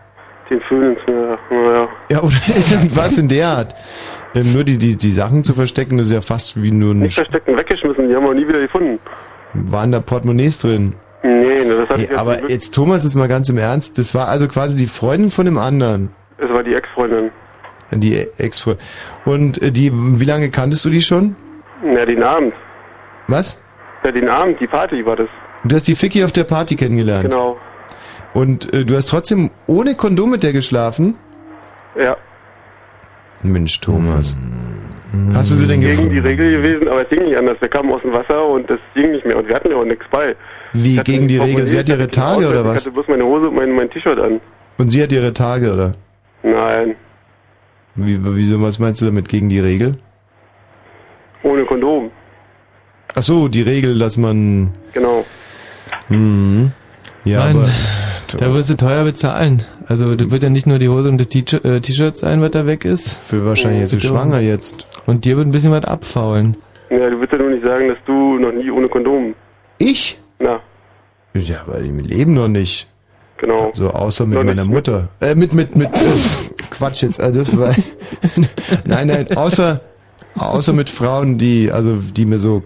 Den 0.50 0.60
Föhn 0.62 0.82
ins 0.94 1.06
Meer, 1.06 1.38
naja. 1.50 1.88
Ja, 2.10 2.18
oder 2.20 2.34
irgendwas 2.72 3.16
in 3.18 3.28
der 3.28 3.48
Art. 3.48 3.74
Ähm, 4.34 4.52
nur 4.52 4.64
die, 4.64 4.78
die, 4.78 4.96
die 4.96 5.10
Sachen 5.10 5.42
zu 5.44 5.54
verstecken, 5.54 5.98
das 5.98 6.06
ist 6.06 6.12
ja 6.12 6.20
fast 6.20 6.60
wie 6.62 6.70
nur 6.70 6.94
ein, 6.94 7.00
Nicht 7.00 7.14
verstecken, 7.14 7.58
weggeschmissen, 7.58 8.08
die 8.08 8.14
haben 8.14 8.24
wir 8.24 8.34
nie 8.34 8.46
wieder 8.46 8.60
gefunden. 8.60 8.98
waren 9.54 9.90
da 9.92 10.00
Portemonnaies 10.00 10.58
drin. 10.58 10.94
Nee, 11.22 11.64
ne, 11.64 11.86
das 11.86 11.88
hat 11.88 12.10
Ey, 12.10 12.16
aber 12.16 12.48
jetzt 12.48 12.74
Thomas 12.74 13.04
ist 13.04 13.14
mal 13.14 13.28
ganz 13.28 13.48
im 13.48 13.58
Ernst, 13.58 13.98
das 13.98 14.14
war 14.14 14.28
also 14.28 14.48
quasi 14.48 14.76
die 14.76 14.86
Freundin 14.86 15.30
von 15.30 15.44
dem 15.44 15.58
anderen. 15.58 16.10
Es 16.38 16.48
war 16.50 16.62
die 16.62 16.74
Ex-Freundin. 16.74 17.30
Die 17.90 18.26
Ex-Freundin. 18.38 18.82
Und 19.24 19.60
äh, 19.60 19.70
die, 19.72 19.90
wie 19.92 20.24
lange 20.24 20.50
kanntest 20.50 20.84
du 20.84 20.90
die 20.90 21.02
schon? 21.02 21.36
Ja, 21.84 22.06
die 22.06 22.16
Namen. 22.16 22.52
Was? 23.26 23.60
Ja, 24.04 24.12
den 24.12 24.28
Abend, 24.28 24.60
die 24.60 24.66
Party 24.66 25.04
war 25.04 25.16
das. 25.16 25.28
Du 25.64 25.76
hast 25.76 25.88
die 25.88 25.94
Ficky 25.94 26.24
auf 26.24 26.32
der 26.32 26.44
Party 26.44 26.76
kennengelernt. 26.76 27.30
Genau. 27.30 27.58
Und 28.32 28.72
äh, 28.72 28.84
du 28.84 28.96
hast 28.96 29.08
trotzdem 29.08 29.50
ohne 29.66 29.94
Kondom 29.94 30.30
mit 30.30 30.42
der 30.42 30.52
geschlafen? 30.52 31.16
Ja. 32.00 32.16
Mensch, 33.42 33.80
Thomas. 33.80 34.36
Hast 35.34 35.50
du 35.50 35.56
sie 35.56 35.66
denn 35.66 35.80
gegen 35.80 35.92
gefragt? 35.92 36.12
die 36.12 36.18
Regel 36.20 36.50
gewesen, 36.62 36.88
aber 36.88 37.02
es 37.02 37.08
ging 37.08 37.24
nicht 37.24 37.36
anders. 37.36 37.56
Wir 37.60 37.68
kamen 37.68 37.90
aus 37.92 38.02
dem 38.02 38.12
Wasser 38.12 38.46
und 38.46 38.70
das 38.70 38.78
ging 38.94 39.10
nicht 39.12 39.24
mehr. 39.26 39.36
Und 39.38 39.48
wir 39.48 39.54
hatten 39.56 39.70
ja 39.70 39.76
auch 39.76 39.84
nichts 39.84 40.04
bei. 40.10 40.36
Wie, 40.72 40.96
Ich 40.96 41.04
gegen 41.04 41.26
die 41.26 41.38
Regel? 41.38 41.66
Sie 41.66 41.78
hat 41.78 41.88
ihre 41.88 42.04
ich 42.04 42.10
Tage 42.10 42.48
oder 42.48 42.60
Ich 42.60 42.66
was? 42.66 42.76
hatte 42.86 42.92
bloß 42.92 43.08
meine 43.08 43.24
Hose 43.24 43.48
und 43.48 43.56
mein, 43.56 43.72
mein 43.72 43.90
T-Shirt 43.90 44.18
an. 44.20 44.40
Und 44.78 44.88
sie 44.90 45.02
hat 45.02 45.10
ihre 45.12 45.32
Tage, 45.32 45.72
oder? 45.72 45.94
Nein, 46.42 46.94
Wie, 47.96 48.18
wieso, 48.22 48.62
was 48.62 48.78
meinst 48.78 49.00
du 49.02 49.06
damit 49.06 49.28
gegen 49.28 49.48
die 49.48 49.60
Regel? 49.60 49.98
ohne 51.42 51.64
Kondom. 51.64 52.10
Ach 53.14 53.22
so, 53.22 53.48
die 53.48 53.62
Regel, 53.62 53.98
dass 53.98 54.16
man... 54.18 54.72
Genau. 54.92 55.24
Hm. 56.08 56.70
Ja, 57.24 57.46
Mann, 57.46 57.56
aber... 57.56 57.70
da 58.38 58.54
wirst 58.54 58.70
du 58.70 58.74
teuer 58.76 59.04
bezahlen. 59.04 59.64
Also 59.90 60.14
das 60.14 60.30
wird 60.30 60.44
ja 60.44 60.50
nicht 60.50 60.68
nur 60.68 60.78
die 60.78 60.88
Hose 60.88 61.08
und 61.08 61.18
das 61.18 61.26
T-Shirt 61.28 61.64
äh, 61.64 61.80
T-Shirt 61.80 62.16
sein, 62.16 62.40
was 62.40 62.52
da 62.52 62.64
weg 62.64 62.84
ist. 62.84 63.14
Für 63.26 63.44
wahrscheinlich 63.44 63.82
ist 63.82 63.90
sie 63.90 63.96
Bitte. 63.96 64.06
schwanger 64.08 64.38
jetzt. 64.38 64.86
Und 65.06 65.24
dir 65.24 65.36
wird 65.36 65.48
ein 65.48 65.50
bisschen 65.50 65.72
was 65.72 65.84
abfaulen. 65.84 66.56
Ja, 66.90 67.10
du 67.10 67.18
willst 67.18 67.32
ja 67.32 67.38
nur 67.40 67.50
nicht 67.50 67.66
sagen, 67.66 67.88
dass 67.88 67.98
du 68.06 68.38
noch 68.38 68.52
nie 68.52 68.70
ohne 68.70 68.88
Kondom. 68.88 69.34
Ich? 69.78 70.16
Na, 70.38 70.60
Ja, 71.34 71.62
weil 71.66 71.82
wir 71.92 72.04
leben 72.04 72.34
noch 72.34 72.46
nicht. 72.46 72.86
genau. 73.38 73.72
So, 73.74 73.90
außer 73.90 74.26
mit 74.26 74.38
Noch 74.38 74.44
meiner 74.44 74.62
nicht. 74.62 74.72
Mutter. 74.72 75.08
Äh, 75.20 75.34
mit, 75.34 75.54
mit, 75.54 75.74
mit, 75.74 75.88
äh, 75.88 76.06
Quatsch 76.70 77.02
jetzt, 77.02 77.20
also 77.20 77.40
das 77.40 77.58
war, 77.58 77.74
nein, 78.84 79.08
nein, 79.08 79.36
außer, 79.36 79.80
außer 80.36 80.72
mit 80.72 80.88
Frauen, 80.88 81.36
die, 81.36 81.72
also, 81.72 81.96
die 81.96 82.26
mir 82.26 82.38
so, 82.38 82.62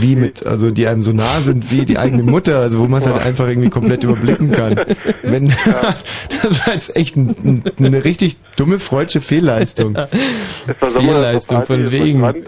wie 0.00 0.16
mit, 0.16 0.46
also, 0.46 0.70
die 0.70 0.86
einem 0.86 1.02
so 1.02 1.12
nah 1.12 1.40
sind 1.40 1.70
wie 1.70 1.84
die 1.84 1.98
eigene 1.98 2.22
Mutter, 2.22 2.58
also, 2.60 2.78
wo 2.78 2.84
man 2.84 3.00
es 3.00 3.06
halt 3.06 3.20
einfach 3.24 3.48
irgendwie 3.48 3.70
komplett 3.70 4.04
überblicken 4.04 4.52
kann. 4.52 4.80
Wenn, 5.22 5.48
das 5.48 6.66
war 6.66 6.74
jetzt 6.74 6.96
echt 6.96 7.16
ein, 7.16 7.34
ein, 7.44 7.64
eine 7.78 8.04
richtig 8.04 8.36
dumme 8.56 8.78
freudsche 8.78 9.20
Fehlleistung. 9.20 9.96
Es 9.96 10.80
war 10.80 10.90
Strand 11.40 11.70
und 11.70 12.46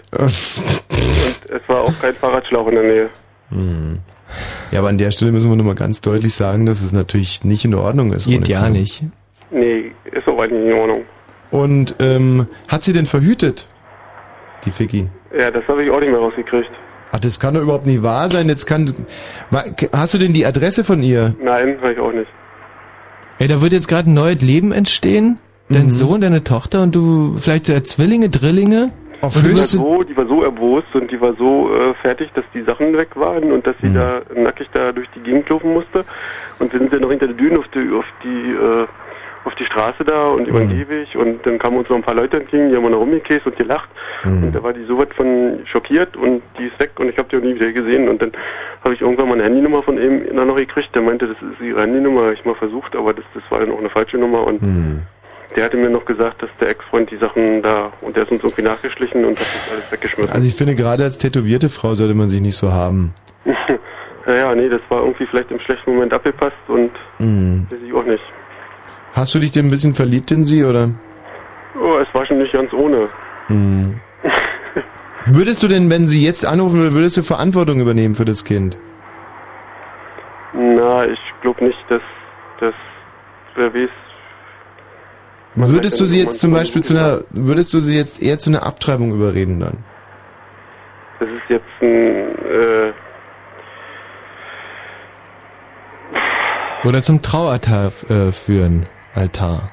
es 1.49 1.69
war 1.69 1.81
auch 1.81 1.93
kein 2.01 2.13
Fahrradschlauch 2.13 2.67
in 2.67 2.75
der 2.75 2.83
Nähe. 2.83 3.09
Hm. 3.49 3.99
Ja, 4.71 4.79
aber 4.79 4.89
an 4.89 4.97
der 4.97 5.11
Stelle 5.11 5.31
müssen 5.31 5.49
wir 5.49 5.55
nochmal 5.55 5.75
ganz 5.75 6.01
deutlich 6.01 6.33
sagen, 6.33 6.65
dass 6.65 6.81
es 6.81 6.91
natürlich 6.91 7.43
nicht 7.43 7.63
in 7.65 7.73
Ordnung 7.73 8.11
ist. 8.11 8.27
Geht 8.27 8.47
ja 8.47 8.69
nicht. 8.69 9.03
Nee, 9.51 9.91
ist 10.11 10.27
auch 10.27 10.39
eigentlich 10.39 10.63
nicht 10.63 10.73
in 10.73 10.79
Ordnung. 10.79 11.05
Und 11.51 11.95
ähm, 11.99 12.47
hat 12.67 12.83
sie 12.83 12.91
denn 12.91 13.05
verhütet? 13.05 13.67
Die 14.65 14.71
Ficky. 14.71 15.07
Ja, 15.37 15.49
das 15.49 15.65
habe 15.67 15.83
ich 15.83 15.89
auch 15.89 15.99
nicht 15.99 16.09
mehr 16.09 16.19
rausgekriegt. 16.19 16.69
Ach, 17.11 17.19
das 17.19 17.39
kann 17.39 17.53
doch 17.53 17.61
überhaupt 17.61 17.85
nicht 17.85 18.03
wahr 18.03 18.29
sein. 18.29 18.47
Jetzt 18.49 18.65
kann. 18.65 18.93
Hast 19.93 20.13
du 20.13 20.17
denn 20.17 20.33
die 20.33 20.45
Adresse 20.45 20.83
von 20.83 21.01
ihr? 21.01 21.33
Nein, 21.41 21.77
habe 21.81 21.93
ich 21.93 21.99
auch 21.99 22.11
nicht. 22.11 22.27
Ey, 23.39 23.47
da 23.47 23.61
wird 23.61 23.71
jetzt 23.73 23.87
gerade 23.87 24.09
ein 24.09 24.13
neues 24.13 24.41
Leben 24.41 24.71
entstehen. 24.71 25.39
Dein 25.69 25.83
Mhm. 25.85 25.89
Sohn, 25.89 26.21
deine 26.21 26.43
Tochter 26.43 26.81
und 26.81 26.95
du 26.95 27.35
vielleicht 27.37 27.65
so 27.65 27.77
Zwillinge, 27.81 28.29
Drillinge. 28.29 28.91
Auf 29.19 29.35
und 29.35 29.45
Die 29.45 29.51
war, 29.51 29.57
so, 29.57 30.03
die 30.03 30.15
war 30.15 30.27
so 30.27 30.43
erbost 30.43 30.93
und 30.93 31.11
die 31.11 31.19
war 31.19 31.33
so 31.37 31.73
äh, 31.73 31.93
fertig, 31.95 32.29
dass 32.35 32.45
die 32.53 32.61
Sachen 32.63 32.95
weg 32.95 33.09
waren 33.15 33.51
und 33.51 33.65
dass 33.65 33.75
sie 33.81 33.91
da 33.91 34.21
nackig 34.35 34.67
da 34.73 34.91
durch 34.91 35.07
die 35.15 35.19
Gegend 35.21 35.49
laufen 35.49 35.73
musste. 35.73 36.05
Und 36.59 36.71
wir 36.71 36.79
sind 36.79 36.93
dann 36.93 37.01
noch 37.01 37.09
hinter 37.09 37.27
den 37.27 37.37
Dünen 37.37 37.57
auf 37.57 37.65
die, 37.73 37.89
auf 37.97 38.05
die, 38.23 38.51
äh, 38.51 38.85
auf 39.47 39.55
die 39.55 39.65
Straße 39.65 40.03
da 40.03 40.27
und 40.29 40.47
über 40.47 40.59
den 40.59 40.69
Gehweg 40.69 41.07
und 41.15 41.45
dann 41.45 41.57
kamen 41.57 41.77
uns 41.77 41.89
noch 41.89 41.95
ein 41.95 42.03
paar 42.03 42.15
Leute 42.15 42.37
entgegen, 42.37 42.69
die 42.69 42.75
haben 42.75 42.89
noch 42.91 42.99
rumgekäst 42.99 43.45
und 43.47 43.55
gelacht. 43.55 43.89
Und 44.23 44.51
da 44.53 44.61
war 44.61 44.73
die 44.73 44.83
so 44.85 44.97
was 44.97 45.07
von 45.15 45.59
schockiert 45.65 46.15
und 46.17 46.41
die 46.59 46.65
ist 46.65 46.79
weg 46.79 46.91
und 46.99 47.09
ich 47.09 47.17
habe 47.17 47.29
die 47.29 47.37
auch 47.37 47.41
nie 47.41 47.55
wieder 47.55 47.71
gesehen. 47.71 48.09
Und 48.09 48.21
dann 48.21 48.31
habe 48.83 48.93
ich 48.93 49.01
irgendwann 49.01 49.27
mal 49.29 49.35
eine 49.35 49.43
Handynummer 49.45 49.81
von 49.83 49.97
ihm 49.97 50.23
noch 50.35 50.55
gekriegt. 50.55 50.93
Der 50.95 51.01
meinte, 51.01 51.27
das 51.27 51.37
ist 51.37 51.61
ihre 51.65 51.81
Handynummer, 51.81 52.23
habe 52.23 52.33
ich 52.33 52.43
mal 52.45 52.55
versucht, 52.55 52.95
aber 52.95 53.13
das, 53.13 53.25
das 53.33 53.43
war 53.49 53.59
dann 53.59 53.71
auch 53.71 53.79
eine 53.79 53.89
falsche 53.89 54.17
Nummer 54.17 54.45
und 54.45 54.59
der 55.55 55.63
hatte 55.63 55.77
mir 55.77 55.89
noch 55.89 56.05
gesagt, 56.05 56.41
dass 56.43 56.49
der 56.59 56.69
Ex-Freund 56.69 57.09
die 57.09 57.17
Sachen 57.17 57.61
da 57.63 57.91
und 58.01 58.15
der 58.15 58.23
ist 58.23 58.31
uns 58.31 58.43
irgendwie 58.43 58.63
nachgeschlichen 58.63 59.23
und 59.25 59.39
hat 59.39 59.47
das 59.47 59.69
alles 59.71 59.91
weggeschmissen. 59.91 60.33
Also 60.33 60.47
ich 60.47 60.55
finde, 60.55 60.75
gerade 60.75 61.03
als 61.03 61.17
tätowierte 61.17 61.69
Frau 61.69 61.95
sollte 61.95 62.13
man 62.15 62.27
sich 62.29 62.41
nicht 62.41 62.57
so 62.57 62.71
haben. 62.73 63.13
ja, 64.27 64.35
ja, 64.35 64.55
nee, 64.55 64.67
das 64.69 64.81
war 64.89 65.01
irgendwie 65.03 65.25
vielleicht 65.25 65.49
im 65.51 65.59
schlechten 65.61 65.93
Moment 65.93 66.13
abgepasst 66.13 66.55
und 66.67 66.91
Mhm. 67.19 67.65
weiß 67.69 67.79
ich 67.87 67.93
auch 67.93 68.03
nicht. 68.03 68.21
Hast 69.17 69.33
du 69.33 69.39
dich 69.39 69.49
denn 69.49 69.65
ein 69.65 69.71
bisschen 69.71 69.95
verliebt 69.95 70.29
in 70.29 70.45
sie, 70.45 70.63
oder? 70.63 70.91
Oh, 71.73 71.97
es 71.97 72.07
war 72.13 72.23
schon 72.27 72.37
nicht 72.37 72.53
ganz 72.53 72.71
ohne. 72.71 73.09
Mhm. 73.47 73.99
Würdest 75.25 75.63
du 75.63 75.67
denn, 75.67 75.89
wenn 75.89 76.07
sie 76.07 76.23
jetzt 76.23 76.45
anrufen 76.45 76.79
würde, 76.79 76.93
würdest 76.93 77.17
du 77.17 77.23
Verantwortung 77.23 77.81
übernehmen 77.81 78.13
für 78.13 78.25
das 78.25 78.45
Kind? 78.45 78.77
Na, 80.53 81.05
ich 81.07 81.19
glaube 81.41 81.65
nicht, 81.65 81.79
dass 81.89 82.01
das. 82.59 82.75
Man 85.55 85.71
Würdest 85.71 85.99
du 85.99 86.05
sie 86.05 86.19
jetzt 86.19 86.39
zum 86.39 86.53
Beispiel 86.53 86.83
zu 86.83 86.93
einer, 86.93 87.21
würdest 87.31 87.73
du 87.73 87.79
sie 87.79 87.95
jetzt 87.95 88.21
eher 88.21 88.37
zu 88.37 88.51
einer 88.51 88.63
Abtreibung 88.67 89.11
überreden 89.11 89.59
dann? 89.59 89.77
Das 91.19 91.27
ist 91.27 91.49
jetzt 91.49 91.65
ein 91.81 91.87
äh, 92.45 92.93
Oder 96.85 97.01
zum 97.01 97.23
Traualtar 97.23 97.91
äh, 98.09 98.31
führen. 98.31 98.85
Altar. 99.17 99.71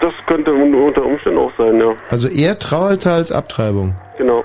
das 0.00 0.14
könnte 0.26 0.52
unter 0.52 1.04
Umständen 1.04 1.38
auch 1.38 1.52
sein, 1.56 1.80
ja. 1.80 1.94
Also 2.08 2.28
eher 2.28 2.58
Traualtar 2.58 3.14
als 3.14 3.32
Abtreibung. 3.32 3.94
Genau. 4.18 4.44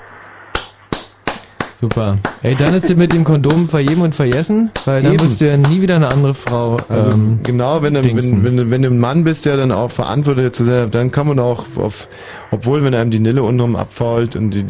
Super. 1.78 2.16
Ey, 2.42 2.54
dann 2.56 2.72
ist 2.72 2.88
dir 2.88 2.96
mit 2.96 3.12
dem 3.12 3.22
Kondom 3.22 3.68
vergeben 3.68 4.00
und 4.00 4.14
vergessen, 4.14 4.70
weil 4.86 5.02
dann 5.02 5.12
Eben. 5.12 5.24
wirst 5.24 5.42
du 5.42 5.46
ja 5.46 5.58
nie 5.58 5.82
wieder 5.82 5.96
eine 5.96 6.08
andere 6.10 6.32
Frau. 6.32 6.78
Also 6.88 7.10
ähm, 7.10 7.40
genau, 7.42 7.82
wenn 7.82 7.92
du, 7.92 8.02
wenn, 8.02 8.44
wenn, 8.44 8.56
du- 8.56 8.70
wenn 8.70 8.80
du 8.80 8.88
ein 8.88 8.98
Mann 8.98 9.24
bist, 9.24 9.44
der 9.44 9.58
dann 9.58 9.72
auch 9.72 9.90
verantwortlich 9.90 10.52
zu 10.52 10.64
sein, 10.64 10.90
dann 10.90 11.10
kann 11.10 11.28
man 11.28 11.38
auch 11.38 11.66
auf, 11.76 12.08
obwohl 12.50 12.82
wenn 12.82 12.94
einem 12.94 13.10
die 13.10 13.18
Nille 13.18 13.42
untenrum 13.42 13.76
abfault 13.76 14.36
und 14.36 14.52
die, 14.52 14.64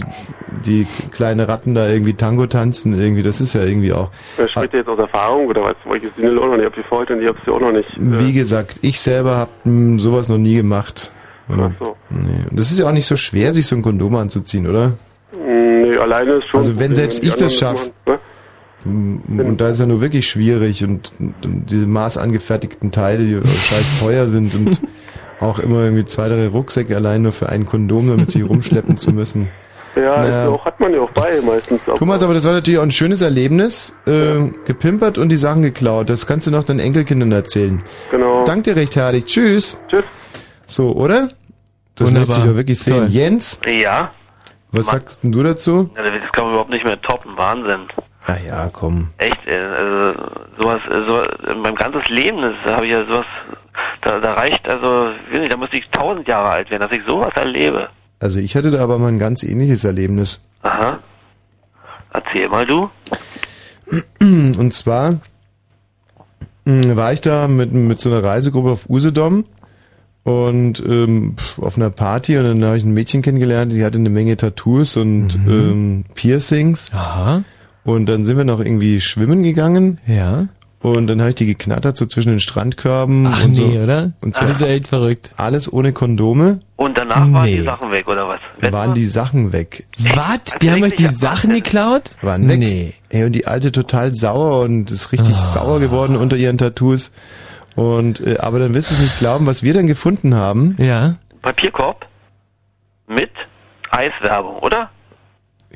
die 0.65 0.85
kleine 1.13 1.47
Ratten 1.47 1.77
da 1.77 1.89
irgendwie 1.89 2.15
Tango 2.15 2.47
tanzen, 2.49 2.99
irgendwie, 2.99 3.23
das 3.23 3.41
ist 3.41 3.55
ja 3.55 3.63
irgendwie 3.63 3.93
auch. 3.93 4.11
Wer 4.37 4.49
spricht 4.49 4.75
jetzt 4.75 4.89
aus 4.89 4.99
Erfahrung 4.99 5.47
oder 5.47 5.63
was? 5.63 5.77
Weil 5.85 5.99
ich 5.99 6.03
jetzt 6.05 6.17
die 6.19 6.23
Nille 6.23 6.41
auch 6.41 6.47
noch 6.49 6.57
nicht 6.57 6.67
abgefault 6.67 7.09
und 7.13 7.23
ich 7.23 7.29
habe 7.29 7.39
sie 7.47 7.53
auch 7.53 7.61
noch 7.61 7.71
nicht. 7.73 7.87
Wie 7.97 8.33
gesagt, 8.33 8.79
ich 8.83 8.99
selber 8.99 9.37
habe 9.37 9.99
sowas 9.99 10.29
noch 10.29 10.39
nie 10.39 10.57
gemacht. 10.57 11.13
Ach 11.49 11.71
so. 11.79 11.95
Nee. 12.11 12.47
Und 12.51 12.59
das 12.59 12.73
ist 12.73 12.81
ja 12.81 12.89
auch 12.89 12.93
nicht 12.93 13.07
so 13.07 13.17
schwer, 13.17 13.55
sich 13.55 13.65
so 13.67 13.77
ein 13.77 13.83
Kondom 13.83 14.17
anzuziehen, 14.17 14.67
oder? 14.69 14.95
Alleine 16.07 16.33
ist 16.35 16.49
schon. 16.49 16.61
Also 16.61 16.79
wenn 16.79 16.95
selbst 16.95 17.23
ich 17.23 17.35
das 17.35 17.55
schaffe, 17.55 17.91
ne? 18.07 18.19
und 18.85 19.57
da 19.59 19.71
ist 19.71 19.81
ja 19.81 19.87
nur 19.87 20.01
wirklich 20.01 20.29
schwierig 20.29 20.85
und, 20.85 21.11
und, 21.19 21.35
diese 21.71 21.87
maßangefertigten 21.87 22.93
Teile, 22.93 23.25
die 23.25 23.49
scheiß 23.49 24.01
teuer 24.01 24.29
sind 24.29 24.55
und 24.55 24.81
auch 25.41 25.59
immer 25.59 25.83
irgendwie 25.83 26.05
zwei, 26.05 26.29
drei 26.29 26.47
Rucksäcke 26.47 26.95
allein 26.95 27.23
nur 27.23 27.33
für 27.33 27.49
ein 27.49 27.67
Kondom, 27.67 28.09
damit 28.09 28.31
sie 28.31 28.43
rumschleppen 28.43 28.97
zu 28.97 29.11
müssen. 29.11 29.49
Ja, 29.97 30.19
Naja. 30.21 30.49
auch, 30.51 30.65
hat 30.65 30.79
man 30.79 30.93
ja 30.93 31.01
auch 31.01 31.11
bei 31.11 31.41
meistens. 31.41 31.81
Aber 31.87 31.97
Thomas, 31.97 32.23
aber 32.23 32.35
das 32.35 32.45
war 32.45 32.53
natürlich 32.53 32.79
auch 32.79 32.83
ein 32.85 32.91
schönes 32.93 33.23
Erlebnis. 33.23 33.95
Äh, 34.07 34.51
gepimpert 34.67 35.17
und 35.17 35.31
die 35.31 35.39
Sachen 35.39 35.63
geklaut. 35.63 36.11
Das 36.11 36.27
kannst 36.27 36.47
du 36.47 36.51
noch 36.51 36.65
deinen 36.65 36.81
Enkelkindern 36.81 37.33
erzählen. 37.33 37.83
Genau. 38.11 38.45
Dank 38.45 38.65
dir 38.65 38.77
recht 38.77 38.95
herzlich. 38.95 39.25
Tschüss. 39.25 39.79
Tschüss. 39.89 40.05
So, 40.67 40.93
oder? 40.95 41.31
Das 41.95 42.09
Wunderbar. 42.09 42.21
lässt 42.21 42.35
sich 42.35 42.45
doch 42.45 42.57
wirklich 42.57 42.79
sehen. 42.79 42.97
Toll. 42.99 43.07
Jens, 43.09 43.61
Ja? 43.67 44.11
Was 44.77 44.87
sagst 44.87 45.23
denn 45.23 45.33
du 45.33 45.43
dazu? 45.43 45.91
Ja, 45.97 46.03
Das 46.03 46.33
kann 46.33 46.45
man 46.45 46.53
überhaupt 46.53 46.71
nicht 46.71 46.85
mehr 46.85 47.01
toppen. 47.01 47.37
Wahnsinn. 47.37 47.89
Na 48.29 48.37
ja, 48.47 48.69
komm. 48.73 49.09
Echt, 49.19 49.39
also 49.49 50.21
sowas, 50.61 50.81
so, 50.89 51.23
mein 51.63 51.75
ganzes 51.77 52.09
Leben, 52.09 52.39
das 52.43 52.75
habe 52.75 52.87
ich 52.87 52.93
ja 52.93 53.05
sowas, 53.07 53.27
da, 54.03 54.19
da 54.19 54.35
reicht, 54.35 54.69
also, 54.69 55.11
nicht, 55.33 55.53
da 55.53 55.57
müsste 55.57 55.77
ich 55.77 55.89
tausend 55.91 56.27
Jahre 56.27 56.49
alt 56.51 56.71
werden, 56.71 56.83
dass 56.89 56.99
ich 56.99 57.05
sowas 57.07 57.31
erlebe. 57.37 57.89
Also 58.19 58.41
ich 58.41 58.57
hatte 58.57 58.71
da 58.71 58.83
aber 58.83 58.99
mal 58.99 59.09
ein 59.09 59.19
ganz 59.19 59.43
ähnliches 59.43 59.85
Erlebnis. 59.85 60.41
Aha. 60.63 60.99
Erzähl 62.13 62.49
mal 62.49 62.65
du. 62.67 62.91
Und 64.21 64.73
zwar 64.75 65.21
mh, 66.65 66.97
war 66.97 67.13
ich 67.13 67.21
da 67.21 67.47
mit, 67.47 67.73
mit 67.73 68.01
so 68.01 68.11
einer 68.11 68.25
Reisegruppe 68.25 68.71
auf 68.71 68.89
Usedom 68.89 69.45
und 70.27 70.83
ähm, 70.85 71.37
auf 71.61 71.77
einer 71.77 71.91
Party 71.91 72.37
und 72.37 72.45
dann 72.45 72.65
habe 72.65 72.77
ich 72.77 72.83
ein 72.85 72.93
Mädchen 72.93 73.23
kennengelernt, 73.23 73.71
die 73.71 73.85
hatte 73.85 73.99
eine 73.99 74.11
Menge 74.11 74.37
Tattoos 74.37 74.97
und 74.97 75.37
ähm, 75.47 76.05
Piercings. 76.17 76.91
Aha. 76.93 77.45
Und 77.85 78.07
dann 78.07 78.25
sind 78.25 78.37
wir 78.37 78.45
noch 78.45 78.59
irgendwie 78.59 79.01
schwimmen 79.01 79.45
gegangen. 79.45 79.99
Ja. 80.09 80.49
Und 80.81 81.07
dann 81.07 81.21
habe 81.21 81.29
ich 81.31 81.37
die 81.37 81.47
geknattert 81.47 81.97
so 81.97 82.07
zwischen 82.07 82.31
den 82.31 82.41
Strandkörben. 82.41 83.27
Ach 83.29 83.45
und 83.45 83.53
nee, 83.53 83.77
so. 83.77 83.83
oder? 83.83 84.13
Und 84.21 84.35
so. 84.35 84.43
Das 84.45 84.57
ist 84.57 84.61
ja 84.63 84.67
echt 84.67 84.89
verrückt. 84.89 85.31
Alles 85.37 85.73
ohne 85.73 85.93
Kondome. 85.93 86.59
Und 86.75 86.99
danach 86.99 87.21
waren 87.33 87.45
Nee. 87.45 87.59
die 87.59 87.65
Sachen 87.65 87.93
weg, 87.93 88.09
oder 88.09 88.27
was? 88.29 88.41
Da 88.61 88.73
waren 88.73 88.95
die 88.95 89.05
Sachen 89.05 89.53
weg. 89.53 89.87
Was? 90.15 90.59
Die 90.61 90.71
haben 90.73 90.83
euch 90.83 90.97
die 90.97 91.07
Sachen 91.07 91.53
geklaut? 91.55 92.11
Waren 92.23 92.49
weg. 92.49 92.59
Nee. 92.59 92.93
Ey, 93.11 93.25
und 93.25 93.33
die 93.33 93.47
alte 93.47 93.71
total 93.71 94.13
sauer 94.13 94.63
und 94.63 94.91
ist 94.91 95.13
richtig 95.13 95.35
Ah. 95.37 95.53
sauer 95.53 95.79
geworden 95.79 96.17
unter 96.17 96.37
ihren 96.37 96.59
Tattoos. 96.59 97.13
Und 97.77 98.27
äh, 98.27 98.39
aber 98.39 98.59
dann 98.59 98.75
wirst 98.75 98.91
du 98.91 98.95
es 98.95 99.01
nicht 99.01 99.19
glauben, 99.19 99.47
was 99.47 99.63
wir 99.63 99.75
dann 99.75 99.87
gefunden 99.87 100.35
haben. 100.35 100.75
Ja. 100.79 101.15
Papierkorb 101.43 102.07
mit 103.07 103.31
Eiswerbung, 103.91 104.57
oder? 104.59 104.91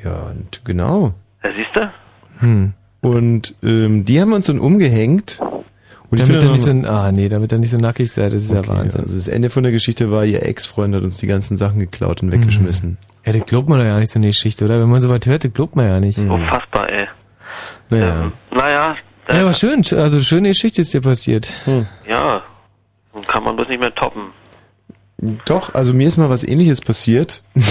Ja, 0.03 0.23
und 0.23 0.61
genau. 0.65 1.13
Ja, 1.43 1.51
siehst 1.55 1.69
du? 1.75 1.91
Hm. 2.39 2.73
Und 3.01 3.55
ähm, 3.63 4.03
die 4.05 4.19
haben 4.19 4.33
uns 4.33 4.47
dann 4.47 4.59
umgehängt. 4.59 5.39
Und 6.09 6.19
damit 6.19 6.37
dann 6.37 6.47
er 6.47 6.51
nicht 6.51 6.63
so, 6.63 6.71
ah 6.91 7.11
nee, 7.11 7.29
damit 7.29 7.51
er 7.53 7.57
nicht 7.57 7.71
so 7.71 7.77
nackig 7.77 8.11
sei, 8.11 8.25
das 8.25 8.43
ist 8.43 8.51
ja 8.51 8.67
Wahnsinn. 8.67 9.01
also 9.01 9.15
das 9.15 9.29
Ende 9.29 9.49
von 9.49 9.63
der 9.63 9.71
Geschichte 9.71 10.11
war, 10.11 10.25
ihr 10.25 10.43
Ex-Freund 10.43 10.93
hat 10.93 11.03
uns 11.03 11.17
die 11.17 11.27
ganzen 11.27 11.57
Sachen 11.57 11.79
geklaut 11.79 12.21
und 12.21 12.33
weggeschmissen. 12.33 12.97
Ja, 13.25 13.31
das 13.31 13.45
glaubt 13.45 13.69
man 13.69 13.79
doch 13.79 13.85
ja 13.85 13.97
nicht 13.97 14.11
so 14.11 14.19
eine 14.19 14.27
Geschichte, 14.27 14.65
oder? 14.65 14.81
Wenn 14.81 14.89
man 14.89 14.99
so 14.99 15.09
was 15.09 15.25
hört, 15.25 15.45
das 15.45 15.53
glaubt 15.53 15.75
man 15.75 15.85
ja 15.85 15.99
nicht. 15.99 16.17
Unfassbar, 16.17 16.91
ey. 16.91 17.07
Naja. 17.89 18.31
Naja, 18.51 18.95
Ja, 19.29 19.41
aber 19.41 19.53
schön, 19.53 19.83
also 19.91 20.19
schöne 20.21 20.49
Geschichte 20.49 20.81
ist 20.81 20.93
dir 20.93 21.01
passiert. 21.01 21.53
ja. 22.07 22.43
Kann 23.27 23.43
man 23.43 23.55
bloß 23.57 23.67
nicht 23.67 23.81
mehr 23.81 23.93
toppen. 23.93 24.31
Doch, 25.45 25.75
also 25.75 25.93
mir 25.93 26.07
ist 26.07 26.17
mal 26.17 26.29
was 26.29 26.43
ähnliches 26.43 26.81
passiert. 26.81 27.43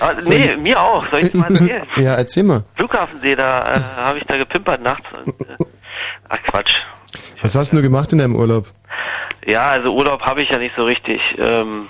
Ah, 0.00 0.14
nee, 0.26 0.56
mir 0.56 0.80
auch. 0.80 1.06
Soll 1.10 1.20
ich 1.20 1.34
mal 1.34 1.48
erzählen? 1.50 1.82
ja, 1.96 2.14
erzähl 2.16 2.42
mal. 2.42 2.64
Flughafensee, 2.74 3.36
da 3.36 3.76
äh, 3.76 3.80
habe 3.96 4.18
ich 4.18 4.24
da 4.24 4.36
gepimpert 4.36 4.82
nachts. 4.82 5.06
Und, 5.12 5.28
äh, 5.42 5.64
ach 6.28 6.42
Quatsch. 6.42 6.80
Was 7.40 7.54
hast 7.54 7.72
du 7.72 7.80
gemacht 7.80 8.12
in 8.12 8.18
deinem 8.18 8.34
Urlaub? 8.34 8.66
Ja, 9.46 9.70
also 9.70 9.94
Urlaub 9.94 10.22
habe 10.22 10.42
ich 10.42 10.50
ja 10.50 10.58
nicht 10.58 10.74
so 10.76 10.84
richtig. 10.84 11.20
Ähm, 11.38 11.86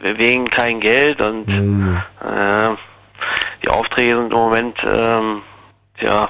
wegen 0.00 0.46
kein 0.46 0.78
Geld 0.78 1.20
und 1.20 1.48
äh, 1.48 2.70
die 3.64 3.68
Aufträge 3.68 4.16
sind 4.16 4.32
im 4.32 4.38
Moment, 4.38 4.78
ähm, 4.86 5.42
ja, 6.00 6.28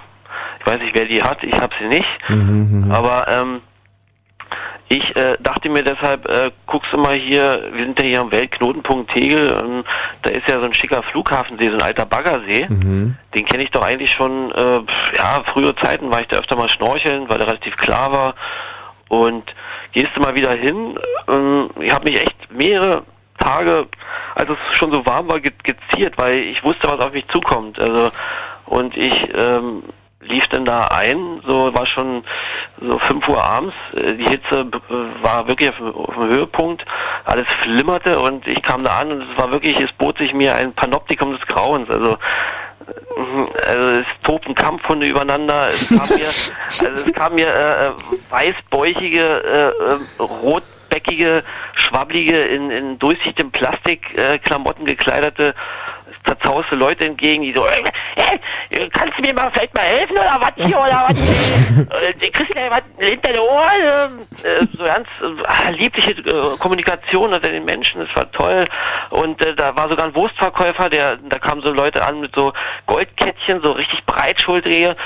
weiß 0.69 0.81
nicht, 0.81 0.95
wer 0.95 1.07
die 1.07 1.23
hat, 1.23 1.43
ich 1.43 1.59
habe 1.59 1.75
sie 1.79 1.87
nicht. 1.87 2.19
Mhm, 2.29 2.91
Aber 2.91 3.27
ähm, 3.29 3.61
ich 4.91 5.15
äh, 5.17 5.37
dachte 5.41 5.69
mir 5.69 5.83
deshalb, 5.83 6.27
äh, 6.29 6.51
guckst 6.67 6.93
du 6.93 6.99
mal 6.99 7.15
hier, 7.15 7.69
wir 7.73 7.85
sind 7.85 7.99
ja 7.99 8.05
hier 8.07 8.21
am 8.21 8.33
Weltknotenpunkt 8.33 9.11
Tegel, 9.13 9.63
ähm, 9.63 9.85
da 10.23 10.31
ist 10.31 10.49
ja 10.49 10.59
so 10.59 10.65
ein 10.65 10.73
schicker 10.73 11.03
Flughafensee, 11.03 11.69
so 11.69 11.75
ein 11.75 11.83
alter 11.83 12.07
Baggersee. 12.07 12.67
Mhm. 12.69 13.17
Den 13.35 13.45
kenne 13.45 13.65
ich 13.65 13.71
doch 13.71 13.83
eigentlich 13.83 14.13
schon, 14.13 14.51
äh, 14.53 14.81
ja, 15.17 15.43
frühere 15.53 15.77
Zeiten 15.77 16.11
war 16.11 16.21
ich 16.23 16.29
da 16.29 16.39
öfter 16.39 16.57
mal 16.57 16.69
schnorcheln, 16.71 17.29
weil 17.29 17.39
der 17.39 17.49
relativ 17.49 17.77
klar 17.77 18.13
war. 18.13 18.35
Und 19.09 19.55
gehst 19.93 20.11
du 20.15 20.21
mal 20.21 20.35
wieder 20.35 20.53
hin, 20.53 20.99
ähm, 21.29 21.69
ich 21.81 21.93
habe 21.93 22.11
mich 22.11 22.23
echt 22.23 22.51
mehrere 22.51 23.03
Tage, 23.39 23.87
als 24.35 24.49
es 24.51 24.77
schon 24.77 24.93
so 24.93 25.05
warm 25.05 25.31
war, 25.31 25.41
ge 25.41 25.53
geziert, 25.63 26.17
weil 26.17 26.35
ich 26.35 26.63
wusste, 26.65 26.89
was 26.89 27.01
auf 27.01 27.13
mich 27.13 27.29
zukommt. 27.29 27.79
Also 27.79 28.11
und 28.67 28.97
ich 28.97 29.29
ähm, 29.35 29.83
lief 30.29 30.47
dann 30.49 30.65
da 30.65 30.89
ein, 30.89 31.41
so 31.47 31.73
war 31.75 31.87
schon 31.87 32.25
so 32.81 32.99
5 32.99 33.29
Uhr 33.29 33.43
abends, 33.43 33.75
äh, 33.95 34.15
die 34.15 34.25
Hitze 34.25 34.61
äh, 34.61 35.25
war 35.25 35.47
wirklich 35.49 35.71
auf, 35.71 35.77
dem- 35.79 35.95
auf 35.95 36.15
dem 36.15 36.29
Höhepunkt, 36.29 36.85
alles 37.25 37.47
flimmerte 37.63 38.19
und 38.21 38.47
ich 38.47 38.63
kam 38.63 38.85
da 38.85 38.99
an 38.99 39.11
und 39.13 39.23
es 39.23 39.39
war 39.39 39.51
wirklich, 39.51 39.79
es 39.81 39.93
bot 39.93 40.19
sich 40.19 40.33
mir 40.35 40.55
ein 40.55 40.73
Panoptikum 40.75 41.33
des 41.37 41.47
Grauens, 41.47 41.89
also 41.91 42.17
Mhm, 43.19 43.49
also 43.67 43.89
es 44.01 44.07
tobten 44.23 44.55
Kampfhunde 44.55 45.07
übereinander, 45.07 45.67
es 45.67 45.89
kam 45.89 46.09
mir, 46.09 46.27
also 46.89 47.05
es 47.05 47.13
kam 47.13 47.35
mir 47.35 47.49
äh, 47.49 47.87
äh, 47.89 47.93
weißbäuchige, 48.31 49.21
äh, 49.21 49.93
äh, 49.93 50.23
rotbäckige, 50.23 51.43
schwabbelige, 51.75 52.39
in, 52.39 52.71
in 52.71 52.99
durchsichtigem 52.99 53.51
Plastik 53.51 54.17
äh, 54.17 54.39
Klamotten 54.39 54.87
gekleidete, 54.87 55.55
zerzauste 56.29 56.77
Leute 56.77 57.07
entgegen, 57.07 57.43
die 57.43 57.53
so, 57.53 57.67
äh, 57.67 57.83
äh, 58.71 58.89
kannst 58.91 59.19
du 59.19 59.23
mir 59.23 59.35
mal 59.35 59.51
vielleicht 59.51 59.75
mal 59.75 59.83
helfen 59.83 60.13
oder 60.13 60.39
was 60.41 60.53
hier 60.57 60.79
oder 60.79 61.07
was? 61.09 61.19
äh, 62.21 62.31
kriegst 62.31 62.51
du 62.51 62.55
da 62.55 62.71
was 62.71 62.83
hinter 62.99 63.33
den 63.33 63.41
Ohren? 63.41 64.21
Äh, 64.43 64.67
so 64.77 64.85
ganz 64.85 65.09
äh, 65.21 65.73
liebliche 65.73 66.11
äh, 66.13 66.57
Kommunikation 66.59 67.33
unter 67.33 67.49
den 67.49 67.65
Menschen, 67.65 68.01
das 68.01 68.15
war 68.15 68.31
toll. 68.33 68.65
Und 69.11 69.45
äh, 69.45 69.55
da 69.55 69.75
war 69.77 69.89
sogar 69.89 70.07
ein 70.07 70.15
Wurstverkäufer, 70.15 70.91
der, 70.91 71.17
da 71.17 71.39
kamen 71.39 71.63
so 71.63 71.73
Leute 71.73 72.05
an 72.05 72.21
mit 72.21 72.35
so 72.35 72.53
Goldkettchen, 72.87 73.63
so 73.63 73.73
richtig 73.73 74.05
breitschultrige. 74.05 74.97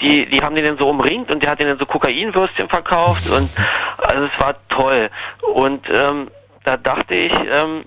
Die, 0.00 0.24
die 0.26 0.40
haben 0.40 0.54
den 0.54 0.64
dann 0.64 0.78
so 0.78 0.88
umringt 0.88 1.30
und 1.30 1.42
der 1.42 1.50
hat 1.50 1.60
denen 1.60 1.78
so 1.78 1.84
Kokainwürstchen 1.84 2.70
verkauft 2.70 3.28
und 3.28 3.50
also 3.98 4.24
es 4.24 4.40
war 4.40 4.54
toll. 4.70 5.10
Und 5.52 5.86
ähm, 5.90 6.30
da 6.64 6.78
dachte 6.78 7.14
ich, 7.14 7.32
ähm, 7.50 7.84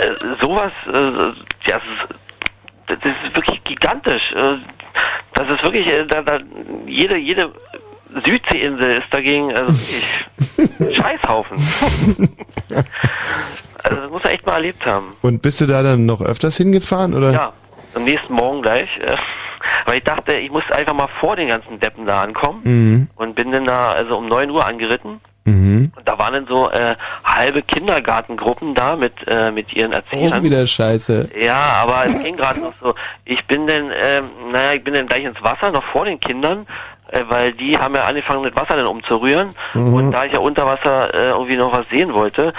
äh, 0.00 0.14
sowas, 0.40 0.72
äh, 0.86 1.70
ja, 1.70 1.80
das 2.86 2.98
ist 3.04 3.36
wirklich 3.36 3.62
gigantisch. 3.64 4.32
Äh, 4.32 4.56
Das 5.34 5.48
ist 5.50 5.62
wirklich, 5.62 5.86
äh, 5.86 6.04
da, 6.06 6.22
da, 6.22 6.38
jede, 6.86 7.16
jede 7.16 7.52
Südseeinsel 8.24 8.98
ist 8.98 9.06
dagegen, 9.12 9.54
also 9.54 9.72
ich, 9.72 10.96
Scheißhaufen. 10.96 11.56
Also 13.84 13.96
das 14.00 14.10
muss 14.10 14.22
er 14.24 14.32
echt 14.32 14.46
mal 14.46 14.54
erlebt 14.54 14.84
haben. 14.86 15.14
Und 15.22 15.40
bist 15.42 15.60
du 15.60 15.66
da 15.66 15.82
dann 15.82 16.06
noch 16.06 16.20
öfters 16.20 16.56
hingefahren, 16.56 17.14
oder? 17.14 17.30
Ja, 17.32 17.52
am 17.94 18.04
nächsten 18.04 18.32
Morgen 18.34 18.62
gleich. 18.62 18.88
Äh, 18.98 19.16
weil 19.86 19.98
ich 19.98 20.04
dachte, 20.04 20.34
ich 20.34 20.50
muss 20.50 20.64
einfach 20.72 20.94
mal 20.94 21.08
vor 21.20 21.36
den 21.36 21.48
ganzen 21.48 21.78
Deppen 21.80 22.06
da 22.06 22.20
ankommen. 22.22 22.60
Mhm. 22.64 23.08
Und 23.16 23.34
bin 23.34 23.52
dann 23.52 23.64
da 23.64 23.92
also 23.92 24.16
um 24.18 24.26
9 24.26 24.50
Uhr 24.50 24.66
angeritten. 24.66 25.20
Mhm. 25.48 25.92
Und 25.96 26.08
da 26.08 26.18
waren 26.18 26.34
dann 26.34 26.46
so 26.46 26.70
äh, 26.70 26.94
halbe 27.24 27.62
Kindergartengruppen 27.62 28.74
da 28.74 28.96
mit, 28.96 29.14
äh, 29.26 29.50
mit 29.50 29.72
ihren 29.74 29.92
Erziehern. 29.92 30.32
Auch 30.34 30.42
wieder 30.42 30.66
scheiße. 30.66 31.30
Ja, 31.40 31.80
aber 31.82 32.04
es 32.06 32.22
ging 32.22 32.36
gerade 32.36 32.60
noch 32.60 32.74
so. 32.80 32.94
Ich 33.24 33.44
bin 33.46 33.66
dann, 33.66 33.90
ähm, 33.90 34.24
naja, 34.52 34.74
ich 34.74 34.84
bin 34.84 34.94
dann 34.94 35.06
gleich 35.06 35.24
ins 35.24 35.42
Wasser, 35.42 35.70
noch 35.70 35.84
vor 35.84 36.04
den 36.04 36.20
Kindern, 36.20 36.66
weil 37.28 37.52
die 37.52 37.78
haben 37.78 37.94
ja 37.94 38.04
angefangen, 38.04 38.42
mit 38.42 38.56
Wasser 38.56 38.76
dann 38.76 38.86
umzurühren. 38.86 39.50
Mhm. 39.74 39.94
Und 39.94 40.12
da 40.12 40.24
ich 40.24 40.32
ja 40.32 40.40
unter 40.40 40.66
Wasser 40.66 41.12
äh, 41.14 41.28
irgendwie 41.30 41.56
noch 41.56 41.72
was 41.72 41.88
sehen 41.88 42.12
wollte, 42.12 42.52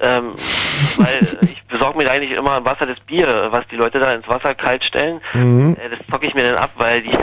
ähm, 0.00 0.34
weil 0.96 1.38
ich 1.42 1.62
besorge 1.64 1.98
mir 1.98 2.10
eigentlich 2.10 2.32
immer 2.32 2.58
im 2.58 2.66
Wasser 2.66 2.86
das 2.86 3.00
Bier, 3.00 3.48
was 3.50 3.66
die 3.68 3.76
Leute 3.76 3.98
da 3.98 4.12
ins 4.12 4.28
Wasser 4.28 4.54
kalt 4.54 4.84
stellen. 4.84 5.20
Mhm. 5.32 5.76
Äh, 5.80 5.96
das 5.96 6.06
zocke 6.10 6.26
ich 6.26 6.34
mir 6.34 6.44
dann 6.44 6.56
ab, 6.56 6.70
weil 6.76 7.02
die 7.02 7.16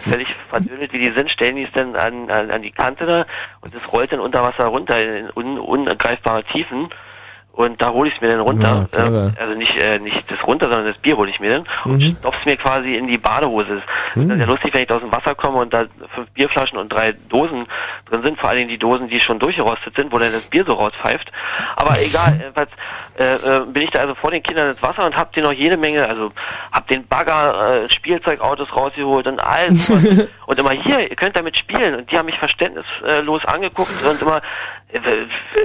völlig 0.00 0.28
verdödelt 0.50 0.92
wie 0.92 0.98
die 0.98 1.12
sind, 1.12 1.30
stellen 1.30 1.56
die 1.56 1.64
es 1.64 1.72
dann 1.72 1.96
an, 1.96 2.30
an, 2.30 2.50
an 2.50 2.62
die 2.62 2.72
Kante 2.72 3.06
da 3.06 3.26
und 3.62 3.74
es 3.74 3.92
rollt 3.92 4.12
dann 4.12 4.20
unter 4.20 4.42
Wasser 4.42 4.66
runter 4.66 5.00
in 5.00 5.30
un, 5.34 5.58
ungreifbare 5.58 6.44
Tiefen. 6.44 6.90
Und 7.56 7.80
da 7.80 7.88
hole 7.90 8.08
ich 8.10 8.14
es 8.14 8.20
mir 8.20 8.28
dann 8.28 8.40
runter. 8.40 8.86
Ja, 8.94 9.26
äh, 9.28 9.30
also 9.40 9.54
nicht, 9.58 9.74
äh, 9.78 9.98
nicht 9.98 10.30
das 10.30 10.46
runter, 10.46 10.66
sondern 10.68 10.86
das 10.86 10.98
Bier 10.98 11.16
hole 11.16 11.30
ich 11.30 11.40
mir 11.40 11.50
dann 11.50 11.64
und 11.86 11.98
Mhm. 12.02 12.16
stopf's 12.20 12.44
mir 12.44 12.56
quasi 12.58 12.94
in 12.96 13.06
die 13.08 13.16
Badehose. 13.18 13.82
Das 14.14 14.24
ist 14.24 14.38
ja 14.38 14.44
lustig, 14.44 14.74
wenn 14.74 14.82
ich 14.82 14.90
aus 14.90 15.00
dem 15.00 15.10
Wasser 15.10 15.34
komme 15.34 15.58
und 15.60 15.72
da 15.72 15.86
fünf 16.14 16.28
Bierflaschen 16.32 16.78
und 16.78 16.90
drei 16.92 17.12
Dosen 17.30 17.66
drin 18.10 18.22
sind, 18.22 18.38
vor 18.38 18.50
allen 18.50 18.58
Dingen 18.58 18.68
die 18.70 18.78
Dosen, 18.78 19.08
die 19.08 19.18
schon 19.20 19.38
durchgerostet 19.38 19.96
sind, 19.96 20.12
wo 20.12 20.18
dann 20.18 20.32
das 20.32 20.42
Bier 20.50 20.64
so 20.66 20.74
rauspfeift. 20.74 21.32
Aber 21.76 21.98
egal, 22.00 22.34
jedenfalls 22.38 22.70
äh, 23.18 23.34
äh, 23.34 23.64
bin 23.66 23.82
ich 23.82 23.90
da 23.90 24.00
also 24.00 24.14
vor 24.14 24.30
den 24.30 24.42
Kindern 24.42 24.68
ins 24.68 24.82
Wasser 24.82 25.06
und 25.06 25.16
hab 25.16 25.32
dir 25.32 25.42
noch 25.42 25.52
jede 25.52 25.76
Menge, 25.76 26.06
also 26.06 26.32
hab 26.70 26.86
den 26.88 27.06
Bagger, 27.06 27.84
äh, 27.84 27.90
Spielzeugautos 27.90 28.74
rausgeholt 28.74 29.26
und 29.26 29.40
alles. 29.40 29.88
und, 29.90 30.28
und 30.46 30.58
immer 30.58 30.70
hier, 30.70 31.08
ihr 31.08 31.16
könnt 31.16 31.36
damit 31.36 31.56
spielen. 31.56 31.94
Und 31.94 32.10
die 32.10 32.18
haben 32.18 32.26
mich 32.26 32.38
verständnislos 32.38 33.44
angeguckt 33.46 34.04
und 34.04 34.20
immer 34.20 34.42
äh, 34.92 35.00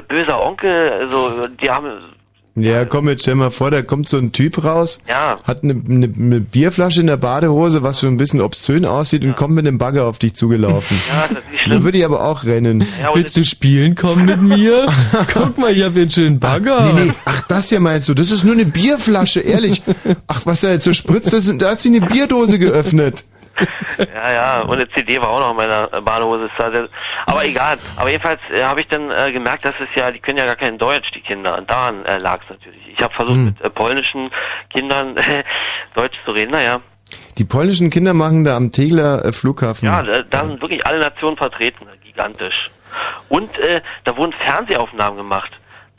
böser 0.08 0.42
Onkel, 0.42 0.94
also 0.94 1.48
die 1.48 1.70
haben 1.70 2.16
Ja, 2.56 2.84
komm, 2.84 3.08
jetzt 3.08 3.22
stell 3.22 3.36
mal 3.36 3.50
vor, 3.50 3.72
da 3.72 3.82
kommt 3.82 4.10
so 4.10 4.18
ein 4.18 4.34
Typ 4.34 4.64
raus, 4.66 5.00
Ja. 5.08 5.36
hat 5.46 5.64
eine, 5.64 5.72
eine, 5.74 6.10
eine 6.14 6.40
Bierflasche 6.42 7.00
in 7.00 7.08
der 7.08 7.16
Badehose, 7.16 7.82
was 7.82 8.00
so 8.00 8.08
ein 8.08 8.18
bisschen 8.18 8.42
obszön 8.42 8.84
aussieht 8.86 9.24
und 9.24 9.38
kommt 9.38 9.56
mit 9.56 9.66
dem 9.66 9.78
Bagger 9.78 10.06
auf 10.06 10.20
dich 10.20 10.34
zugelaufen. 10.34 10.98
Ja, 11.12 11.30
das 11.30 11.62
ist 11.62 11.72
Da 11.72 11.84
würde 11.84 11.98
ich 11.98 12.06
aber 12.06 12.24
auch 12.26 12.44
rennen. 12.44 12.86
Ja, 13.02 13.12
Willst 13.16 13.38
du 13.38 13.46
spielen? 13.46 13.96
Komm 13.96 14.26
mit 14.26 14.42
mir. 14.42 14.86
Guck 15.34 15.58
mal, 15.58 15.72
ich 15.72 15.82
hab 15.84 15.94
hier 15.94 16.02
einen 16.02 16.12
schönen 16.12 16.40
Bagger. 16.40 16.92
Nee, 16.94 17.06
nee, 17.06 17.14
ach, 17.24 17.42
das 17.48 17.70
hier 17.70 17.80
meinst 17.80 18.10
du, 18.10 18.14
das 18.14 18.32
ist 18.32 18.44
nur 18.44 18.54
eine 18.54 18.66
Bierflasche, 18.66 19.40
ehrlich. 19.40 19.82
Ach, 20.28 20.42
was 20.46 20.64
er 20.64 20.74
jetzt 20.74 20.84
so 20.86 20.94
spritzt, 20.94 21.32
das, 21.34 21.52
da 21.58 21.72
hat 21.72 21.82
sie 21.82 21.90
eine 21.96 22.06
Bierdose 22.06 22.60
geöffnet. 22.60 23.24
Ja, 24.14 24.32
ja, 24.32 24.62
und 24.62 24.74
eine 24.74 24.90
CD 24.90 25.20
war 25.22 25.30
auch 25.30 25.40
noch 25.40 25.52
in 25.52 25.58
meiner 25.58 25.88
Badehose. 26.02 26.50
Aber 27.26 27.46
egal. 27.46 27.78
Aber 27.98 28.10
jedenfalls 28.10 28.40
äh, 28.54 28.64
habe 28.64 28.82
ich 28.82 28.88
dann 28.88 29.12
äh, 29.12 29.32
gemerkt, 29.32 29.66
dass 29.66 29.76
es 29.80 29.90
ja, 29.96 30.12
die 30.12 30.20
können 30.20 30.38
ja 30.38 30.46
gar 30.46 30.56
kein 30.56 30.78
Deutsch, 30.78 31.12
die 31.12 31.22
Kinder. 31.22 31.58
Und 31.58 31.70
daran 31.70 32.06
äh, 32.06 32.18
lag 32.18 32.40
es 32.44 32.50
natürlich. 32.50 32.82
Ich 32.88 33.02
habe 33.04 33.14
versucht, 33.14 33.38
mit 33.38 33.62
äh, 33.62 33.70
polnischen 33.70 34.32
Kindern 34.72 35.16
Deutsch 35.96 36.18
zu 36.26 36.32
reden. 36.32 36.52
Naja, 36.52 36.82
Die 37.38 37.44
polnischen 37.44 37.90
Kinder 37.90 38.14
machen 38.14 38.44
da 38.44 38.56
am 38.56 38.72
Tegler 38.72 39.26
äh, 39.26 39.32
Flughafen. 39.34 39.86
ja, 39.86 40.02
da, 40.02 40.24
da 40.24 40.46
sind 40.46 40.62
wirklich 40.62 40.86
alle 40.86 41.00
Nationen 41.00 41.38
vertreten. 41.38 41.86
Gigantisch. 42.04 42.70
Und 43.30 43.58
äh, 43.60 43.82
da 44.04 44.18
wurden 44.18 44.34
Fernsehaufnahmen 44.34 45.18
gemacht. 45.18 45.52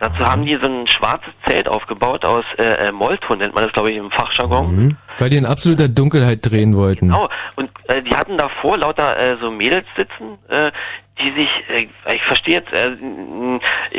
Dazu 0.03 0.19
haben 0.19 0.45
die 0.45 0.59
so 0.61 0.69
ein 0.69 0.89
schwarzes 0.89 1.33
Zelt 1.47 1.69
aufgebaut 1.69 2.25
aus 2.25 2.45
äh, 2.59 2.89
äh, 2.89 2.93
Molton, 2.93 3.39
nennt 3.39 3.55
man 3.55 3.63
das, 3.63 3.73
glaube 3.73 3.93
ich, 3.93 3.97
im 3.97 4.11
Fachjargon. 4.11 4.75
Mhm. 4.75 4.97
Weil 5.21 5.31
die 5.31 5.37
in 5.37 5.47
absoluter 5.47 5.87
Dunkelheit 5.89 6.41
drehen 6.43 6.77
wollten. 6.77 7.07
Genau. 7.07 7.29
Und 7.55 7.71
äh, 7.87 8.03
die 8.03 8.13
hatten 8.17 8.37
davor 8.37 8.79
lauter 8.79 9.17
äh, 9.17 9.37
so 9.41 9.53
Mädels 9.53 9.87
sitzen, 9.97 10.39
äh, 10.49 10.73
die 11.21 11.31
sich, 11.39 11.65
äh, 11.69 12.15
ich 12.17 12.23
verstehe 12.25 12.55
jetzt, 12.55 12.73
äh, 12.73 12.97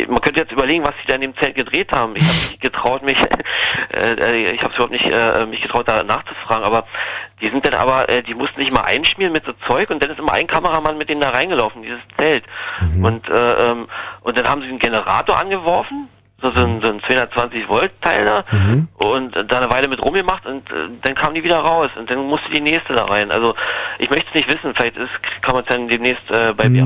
man 0.07 0.19
könnte 0.19 0.41
jetzt 0.41 0.51
überlegen, 0.51 0.83
was 0.83 0.93
sie 0.99 1.07
da 1.07 1.15
in 1.15 1.21
dem 1.21 1.37
Zelt 1.37 1.55
gedreht 1.55 1.93
haben. 1.93 2.17
Ich 2.17 2.23
habe 2.23 2.33
nicht 2.33 2.61
getraut, 2.61 3.03
mich, 3.03 3.17
äh, 3.93 4.13
äh, 4.15 4.51
ich 4.51 4.61
habe 4.61 4.73
überhaupt 4.73 4.91
nicht 4.91 5.05
äh, 5.09 5.45
mich 5.45 5.61
getraut, 5.61 5.87
da 5.87 6.03
nachzufragen, 6.03 6.65
aber 6.65 6.85
die 7.43 7.49
sind 7.49 7.65
dann 7.65 7.73
aber, 7.75 8.09
äh, 8.09 8.23
die 8.23 8.33
mussten 8.33 8.59
sich 8.61 8.71
mal 8.71 8.81
einschmieren 8.81 9.33
mit 9.33 9.45
so 9.45 9.51
Zeug 9.67 9.89
und 9.89 10.01
dann 10.01 10.09
ist 10.09 10.17
immer 10.19 10.31
ein 10.33 10.47
Kameramann 10.47 10.97
mit 10.97 11.09
denen 11.09 11.21
da 11.21 11.29
reingelaufen, 11.29 11.83
dieses 11.83 11.99
Zelt. 12.17 12.45
Und 13.01 13.29
äh, 13.29 13.53
ähm, 13.71 13.87
und 14.21 14.37
dann 14.37 14.47
haben 14.47 14.61
sie 14.61 14.69
einen 14.69 14.79
Generator 14.79 15.37
angeworfen, 15.37 16.07
so, 16.41 16.49
so 16.51 16.59
ein, 16.59 16.81
so 16.81 16.87
ein 16.89 17.01
220 17.05 17.67
Volt 17.69 17.91
Teil 18.01 18.25
da. 18.25 18.43
Und 18.97 19.13
und 19.13 19.35
äh, 19.35 19.45
da 19.45 19.57
eine 19.59 19.69
Weile 19.69 19.87
mit 19.87 20.01
rumgemacht 20.01 20.45
und 20.45 20.69
äh, 20.71 20.89
dann 21.01 21.15
kam 21.15 21.33
die 21.33 21.43
wieder 21.43 21.57
raus 21.57 21.89
und 21.97 22.09
dann 22.09 22.19
musste 22.25 22.49
die 22.49 22.61
nächste 22.61 22.93
da 22.93 23.05
rein. 23.05 23.31
Also 23.31 23.53
ich 23.99 24.09
möchte 24.09 24.25
es 24.29 24.35
nicht 24.35 24.49
wissen, 24.49 24.73
vielleicht 24.75 24.97
ist, 24.97 25.09
kann 25.41 25.53
man 25.55 25.63
es 25.63 25.69
dann 25.69 25.87
demnächst 25.87 26.29
äh, 26.31 26.53
bei 26.55 26.67
Na, 26.69 26.85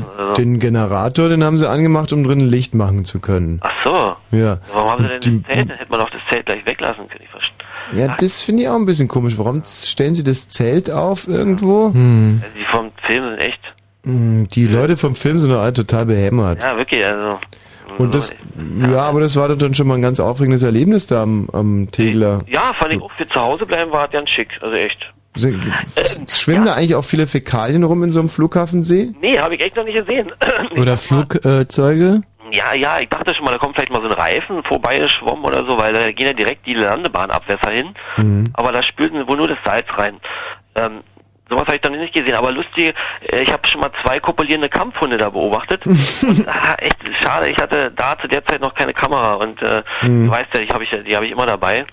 kaufen. 0.00 0.04
Also. 0.18 0.34
den 0.34 0.58
Generator, 0.58 1.28
den 1.28 1.44
haben 1.44 1.56
sie 1.58 1.68
angemacht, 1.68 2.12
um 2.12 2.24
drinnen 2.24 2.48
Licht 2.48 2.74
machen 2.74 3.04
zu 3.04 3.20
können. 3.20 3.60
Ach 3.62 3.72
so. 3.84 4.16
Ja. 4.36 4.58
Warum 4.72 4.90
haben 4.90 5.02
sie 5.04 5.08
denn 5.10 5.20
Die- 5.20 5.42
das 5.42 5.54
Zelt? 5.54 5.70
Dann 5.70 5.76
hätte 5.78 5.90
man 5.90 6.00
doch 6.00 6.10
das 6.10 6.20
Zelt 6.30 6.46
gleich 6.46 6.66
weglassen 6.66 7.08
können. 7.08 7.24
Ich 7.24 7.30
verstehe. 7.30 7.57
Ja, 7.92 8.16
das 8.18 8.42
finde 8.42 8.62
ich 8.62 8.68
auch 8.68 8.76
ein 8.76 8.86
bisschen 8.86 9.08
komisch. 9.08 9.38
Warum 9.38 9.62
stellen 9.64 10.14
sie 10.14 10.24
das 10.24 10.48
Zelt 10.48 10.90
auf 10.90 11.26
irgendwo? 11.28 11.86
Also 11.86 11.92
die 11.94 12.64
vom 12.70 12.90
Film 13.04 13.24
sind 13.30 13.38
echt, 13.38 13.60
Hm, 14.04 14.48
Die 14.52 14.66
Leute 14.66 14.96
vom 14.96 15.14
Film 15.14 15.38
sind 15.38 15.50
doch 15.50 15.60
alle 15.60 15.72
total 15.72 16.06
behämmert. 16.06 16.62
ja 16.62 16.76
wirklich, 16.76 17.04
also. 17.04 17.38
Und 17.98 18.14
das, 18.14 18.32
ja, 18.92 19.02
aber 19.02 19.20
das 19.20 19.34
war 19.36 19.48
doch 19.48 19.56
dann 19.58 19.74
schon 19.74 19.88
mal 19.88 19.94
ein 19.94 20.02
ganz 20.02 20.20
aufregendes 20.20 20.62
Erlebnis 20.62 21.06
da 21.06 21.22
am, 21.22 21.48
am 21.52 21.88
Tegler. 21.90 22.40
Ja, 22.46 22.72
fand 22.78 22.92
ich 22.92 23.00
auch 23.02 23.10
für 23.12 23.26
zu 23.28 23.40
Hause 23.40 23.66
bleiben 23.66 23.90
war 23.90 24.06
ganz 24.08 24.30
schick, 24.30 24.50
also 24.60 24.74
echt. 24.76 24.98
Schwimmen 26.28 26.64
da 26.64 26.74
eigentlich 26.74 26.94
auch 26.94 27.04
viele 27.04 27.26
Fäkalien 27.26 27.84
rum 27.84 28.02
in 28.02 28.12
so 28.12 28.18
einem 28.20 28.28
Flughafensee? 28.28 29.12
Nee, 29.20 29.38
habe 29.38 29.54
ich 29.54 29.60
echt 29.62 29.76
noch 29.76 29.84
nicht 29.84 29.96
gesehen. 29.98 30.30
Oder 30.76 30.96
Flugzeuge? 30.96 32.22
Ja, 32.52 32.74
ja, 32.74 32.98
ich 33.00 33.08
dachte 33.08 33.34
schon 33.34 33.44
mal, 33.44 33.52
da 33.52 33.58
kommt 33.58 33.74
vielleicht 33.76 33.92
mal 33.92 34.00
so 34.02 34.08
ein 34.08 34.12
Reifen 34.12 34.62
vorbeigeschwommen 34.62 35.44
oder 35.44 35.64
so, 35.64 35.78
weil 35.78 35.92
da 35.92 36.10
gehen 36.12 36.26
ja 36.26 36.32
direkt 36.32 36.66
die 36.66 36.74
Landebahnabwässer 36.74 37.70
hin. 37.70 37.94
Mhm. 38.16 38.44
Aber 38.54 38.72
da 38.72 38.82
spülten 38.82 39.26
wohl 39.28 39.36
nur 39.36 39.48
das 39.48 39.58
Salz 39.64 39.86
rein. 39.96 40.18
Ähm, 40.74 41.02
sowas 41.50 41.62
habe 41.66 41.76
ich 41.76 41.80
dann 41.80 41.92
nicht 41.92 42.14
gesehen. 42.14 42.34
Aber 42.34 42.52
lustig, 42.52 42.94
äh, 43.32 43.40
ich 43.42 43.52
habe 43.52 43.66
schon 43.66 43.80
mal 43.80 43.90
zwei 44.02 44.20
kopulierende 44.20 44.68
Kampfhunde 44.68 45.16
da 45.16 45.30
beobachtet. 45.30 45.86
und, 45.86 45.96
ah, 46.48 46.74
echt 46.78 46.96
schade, 47.22 47.48
ich 47.48 47.58
hatte 47.58 47.90
da 47.92 48.18
zu 48.18 48.28
der 48.28 48.44
Zeit 48.46 48.60
noch 48.60 48.74
keine 48.74 48.92
Kamera. 48.94 49.34
Und 49.34 49.60
äh, 49.62 49.82
Mhm. 50.02 50.26
du 50.26 50.30
weißt 50.30 50.46
ja, 50.54 50.60
die 50.60 50.68
habe 50.68 50.84
ich, 50.84 50.90
die 50.90 51.14
habe 51.16 51.26
ich 51.26 51.32
immer 51.32 51.46
dabei. 51.46 51.84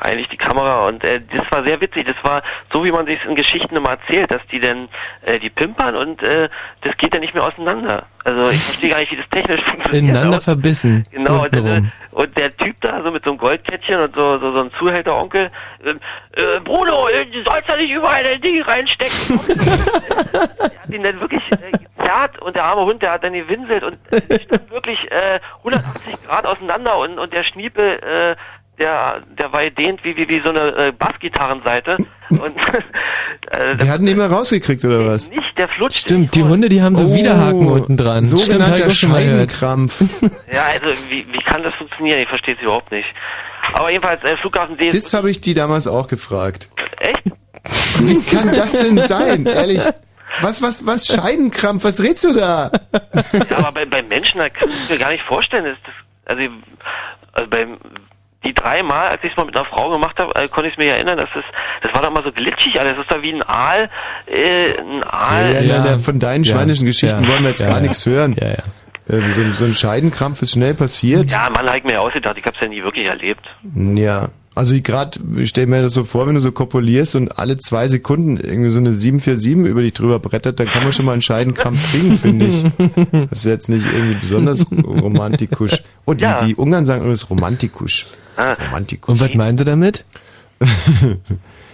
Eigentlich 0.00 0.28
die 0.28 0.36
Kamera. 0.36 0.86
Und 0.88 1.02
äh, 1.04 1.20
das 1.34 1.50
war 1.50 1.64
sehr 1.66 1.80
witzig. 1.80 2.06
Das 2.06 2.16
war 2.22 2.42
so, 2.72 2.84
wie 2.84 2.92
man 2.92 3.06
sich 3.06 3.24
in 3.24 3.34
Geschichten 3.34 3.76
immer 3.76 3.90
erzählt, 3.90 4.30
dass 4.32 4.42
die 4.52 4.60
dann 4.60 4.88
äh, 5.22 5.38
die 5.38 5.50
pimpern 5.50 5.96
und 5.96 6.22
äh, 6.22 6.48
das 6.82 6.96
geht 6.98 7.14
dann 7.14 7.20
nicht 7.20 7.34
mehr 7.34 7.44
auseinander. 7.44 8.06
Also 8.24 8.50
ich 8.50 8.62
verstehe 8.62 8.90
gar 8.90 8.98
nicht, 8.98 9.12
wie 9.12 9.16
das 9.16 9.28
technisch 9.30 9.62
funktioniert. 9.62 10.04
Ineinander 10.04 10.40
verbissen. 10.40 11.04
Genau, 11.10 11.44
und, 11.44 11.56
Untenrum. 11.56 11.92
und 12.10 12.38
der 12.38 12.56
Typ 12.56 12.76
da, 12.80 13.02
so 13.02 13.10
mit 13.10 13.24
so 13.24 13.30
einem 13.30 13.38
Goldkettchen 13.38 14.00
und 14.00 14.14
so, 14.14 14.38
so, 14.38 14.52
so 14.52 14.60
ein 14.62 14.70
Zuhälteronkel, 14.78 15.50
ähm, 15.84 16.00
äh, 16.32 16.60
Bruno, 16.60 17.08
äh, 17.08 17.24
du 17.26 17.42
sollst 17.42 17.68
da 17.68 17.76
nicht 17.76 17.90
überall 17.90 18.22
dein 18.22 18.40
Ding 18.40 18.62
reinstecken. 18.62 19.40
der 19.48 20.80
hat 20.82 20.90
ihn 20.90 21.02
dann 21.02 21.20
wirklich 21.20 21.42
äh, 21.52 21.70
gezerrt 21.70 22.40
und 22.40 22.56
der 22.56 22.64
arme 22.64 22.84
Hund, 22.84 23.02
der 23.02 23.12
hat 23.12 23.24
dann 23.24 23.32
gewinselt 23.32 23.84
und 23.84 23.96
äh, 24.10 24.20
die 24.20 24.44
standen 24.44 24.70
wirklich 24.70 25.10
äh, 25.10 25.40
180 25.58 26.22
Grad 26.26 26.46
auseinander 26.46 26.98
und, 26.98 27.18
und 27.18 27.32
der 27.32 27.44
Schniepel, 27.44 27.98
äh, 28.02 28.36
der, 28.78 29.22
der 29.38 29.52
war 29.52 29.64
gedehnt 29.64 30.00
wie, 30.04 30.16
wie, 30.16 30.28
wie 30.28 30.40
so 30.42 30.50
eine 30.50 30.74
äh, 30.76 30.92
Bassgitarrenseite. 30.92 31.96
Und 32.30 32.56
äh, 33.50 33.76
Die 33.76 33.88
hatten 33.90 34.04
den 34.06 34.18
mal 34.18 34.26
rausgekriegt, 34.28 34.84
oder 34.84 35.06
was? 35.06 35.30
nicht, 35.30 35.56
der 35.56 35.68
flutscht. 35.68 36.00
Stimmt, 36.00 36.34
die 36.34 36.42
Hunde, 36.42 36.68
die 36.68 36.82
haben 36.82 36.94
so 36.96 37.04
Oh, 37.04 37.14
Widerhaken 37.14 37.66
unten 37.68 37.96
dran. 37.96 38.24
Stimmt, 38.24 38.62
auch 38.62 38.90
schon 38.90 39.10
mal 39.10 39.22
gehört. 39.22 39.50
Scheidenkrampf. 39.52 40.02
Ja, 40.52 40.64
also 40.64 40.86
wie, 41.10 41.26
wie 41.32 41.38
kann 41.38 41.62
das 41.62 41.74
funktionieren? 41.74 42.20
Ich 42.20 42.28
verstehe 42.28 42.54
es 42.54 42.62
überhaupt 42.62 42.90
nicht. 42.90 43.08
Aber 43.74 43.90
jedenfalls, 43.90 44.22
äh, 44.24 44.36
Flughafensee 44.36 44.90
Das 44.90 45.12
habe 45.12 45.30
ich 45.30 45.40
die 45.40 45.54
damals 45.54 45.86
auch 45.86 46.06
gefragt. 46.08 46.70
Echt? 47.00 47.22
Wie 48.00 48.22
kann 48.22 48.54
das 48.54 48.72
denn 48.80 48.98
sein? 48.98 49.46
Ehrlich. 49.46 49.82
Was, 50.40 50.62
was, 50.62 50.86
was? 50.86 51.06
Scheidenkrampf? 51.06 51.84
Was 51.84 52.00
redst 52.02 52.24
du 52.24 52.32
da? 52.32 52.70
Ja, 53.50 53.58
aber 53.58 53.72
bei, 53.72 53.84
bei 53.86 54.02
Menschen, 54.02 54.38
da 54.38 54.48
kann 54.48 54.68
ich 54.68 54.90
mir 54.90 54.98
gar 54.98 55.10
nicht 55.10 55.24
vorstellen. 55.24 55.64
Das, 55.64 55.76
das, 55.84 55.94
also, 56.36 56.50
also 57.32 57.50
bei 57.50 57.66
die 58.48 58.54
drei 58.54 58.82
Mal, 58.82 59.08
als 59.08 59.22
ich 59.22 59.30
es 59.30 59.36
mal 59.36 59.44
mit 59.46 59.56
einer 59.56 59.64
Frau 59.66 59.90
gemacht 59.90 60.18
habe, 60.18 60.34
äh, 60.34 60.48
konnte 60.48 60.68
ich 60.68 60.74
es 60.74 60.78
mir 60.78 60.92
erinnern, 60.92 61.18
dass 61.18 61.28
das, 61.34 61.44
das 61.82 61.92
war 61.94 62.02
doch 62.02 62.12
mal 62.12 62.24
so 62.24 62.32
glitschig 62.32 62.80
alles. 62.80 62.94
Das 62.96 63.02
ist 63.04 63.12
doch 63.12 63.22
wie 63.22 63.32
ein 63.34 63.42
Aal, 63.42 63.88
äh, 64.26 64.78
ein 64.80 65.04
Aal. 65.04 65.52
Ja, 65.54 65.60
ja, 65.60 65.86
ja, 65.86 65.98
von 65.98 66.18
deinen 66.18 66.44
Ja. 66.44 66.54
schweinischen 66.54 66.86
Geschichten 66.86 67.22
Ja. 67.24 67.28
wollen 67.30 67.42
wir 67.42 67.50
jetzt 67.50 67.60
Ja, 67.60 67.68
gar 67.68 67.76
ja. 67.76 67.82
nichts 67.82 68.04
hören. 68.06 68.34
Ja, 68.40 68.48
ja. 68.48 68.54
Äh, 69.10 69.32
So, 69.34 69.40
ein- 69.40 69.52
so 69.54 69.64
ein 69.64 69.74
Scheidenkrampf 69.74 70.42
ist 70.42 70.52
schnell 70.52 70.74
passiert. 70.74 71.30
Ja, 71.30 71.48
Mann, 71.50 71.66
habe 71.66 71.78
ich 71.78 71.84
mir 71.84 72.00
ausgedacht. 72.00 72.36
Ich 72.38 72.44
habe 72.44 72.56
es 72.56 72.62
ja 72.62 72.68
nie 72.68 72.82
wirklich 72.82 73.06
erlebt. 73.06 73.40
Ja. 73.74 74.28
Also 74.54 74.74
ich 74.74 74.82
gerade, 74.82 75.20
ich 75.36 75.50
stell 75.50 75.66
mir 75.66 75.82
das 75.82 75.94
so 75.94 76.02
vor, 76.02 76.26
wenn 76.26 76.34
du 76.34 76.40
so 76.40 76.50
kopulierst 76.50 77.14
und 77.14 77.38
alle 77.38 77.58
zwei 77.58 77.86
Sekunden 77.86 78.36
irgendwie 78.38 78.70
so 78.70 78.80
eine 78.80 78.92
747 78.92 79.70
über 79.70 79.82
dich 79.82 79.92
drüber 79.92 80.18
brettert, 80.18 80.58
dann 80.58 80.66
kann 80.66 80.82
man 80.82 80.92
schon 80.92 81.04
mal 81.06 81.12
einen 81.12 81.22
Scheidenkrampf 81.22 81.92
kriegen, 81.92 82.18
finde 82.18 82.46
ich. 82.46 82.64
Das 83.30 83.38
ist 83.38 83.44
jetzt 83.44 83.68
nicht 83.68 83.86
irgendwie 83.86 84.16
besonders 84.16 84.66
romantikusch. 84.72 85.80
Oh, 86.06 86.14
die, 86.14 86.24
Ja. 86.24 86.42
die 86.42 86.56
Ungarn 86.56 86.86
sagen 86.86 87.02
übrigens 87.02 87.30
romantikusch. 87.30 88.06
Ah. 88.38 88.54
Romantikusch. 88.54 89.12
Und 89.12 89.20
was 89.20 89.34
meinen 89.34 89.58
Sie 89.58 89.64
damit? 89.64 90.04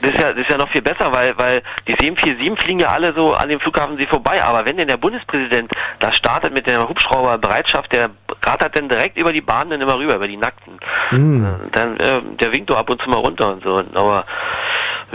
Das 0.04 0.12
ist 0.12 0.20
ja, 0.20 0.32
das 0.32 0.42
ist 0.42 0.50
ja 0.50 0.58
noch 0.58 0.68
viel 0.68 0.82
besser, 0.82 1.10
weil, 1.12 1.32
weil 1.38 1.62
die 1.88 1.92
747 1.92 2.62
fliegen 2.62 2.80
ja 2.80 2.88
alle 2.88 3.14
so 3.14 3.32
an 3.32 3.48
dem 3.48 3.58
Flughafensee 3.58 4.06
vorbei. 4.06 4.42
Aber 4.42 4.66
wenn 4.66 4.76
denn 4.76 4.86
der 4.88 4.98
Bundespräsident 4.98 5.72
da 5.98 6.12
startet 6.12 6.52
mit 6.52 6.66
der 6.66 6.86
Hubschrauberbereitschaft, 6.86 7.90
der 7.90 8.10
rattert 8.44 8.76
dann 8.76 8.90
direkt 8.90 9.18
über 9.18 9.32
die 9.32 9.40
Bahnen 9.40 9.70
dann 9.70 9.80
immer 9.80 9.98
rüber, 9.98 10.16
über 10.16 10.28
die 10.28 10.36
Nackten. 10.36 10.78
Hm. 11.08 11.46
Dann, 11.72 11.96
äh, 11.96 12.20
der 12.38 12.52
winkt 12.52 12.68
doch 12.68 12.76
ab 12.76 12.90
und 12.90 13.00
zu 13.00 13.08
mal 13.08 13.16
runter 13.16 13.52
und 13.54 13.62
so. 13.64 13.82
Aber 13.94 14.26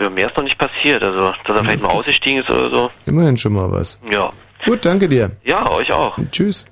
ja, 0.01 0.09
mehr 0.09 0.27
ist 0.27 0.35
noch 0.35 0.43
nicht 0.43 0.57
passiert. 0.57 1.03
Also, 1.03 1.33
dass 1.45 1.55
er 1.55 1.63
vielleicht 1.63 1.83
mal 1.83 1.89
ausgestiegen 1.89 2.41
ist 2.41 2.49
oder 2.49 2.71
so. 2.71 2.91
Immerhin 3.05 3.37
schon 3.37 3.53
mal 3.53 3.71
was. 3.71 4.01
Ja. 4.11 4.31
Gut, 4.65 4.85
danke 4.85 5.07
dir. 5.07 5.31
Ja, 5.43 5.69
euch 5.69 5.91
auch. 5.91 6.17
Tschüss. 6.31 6.65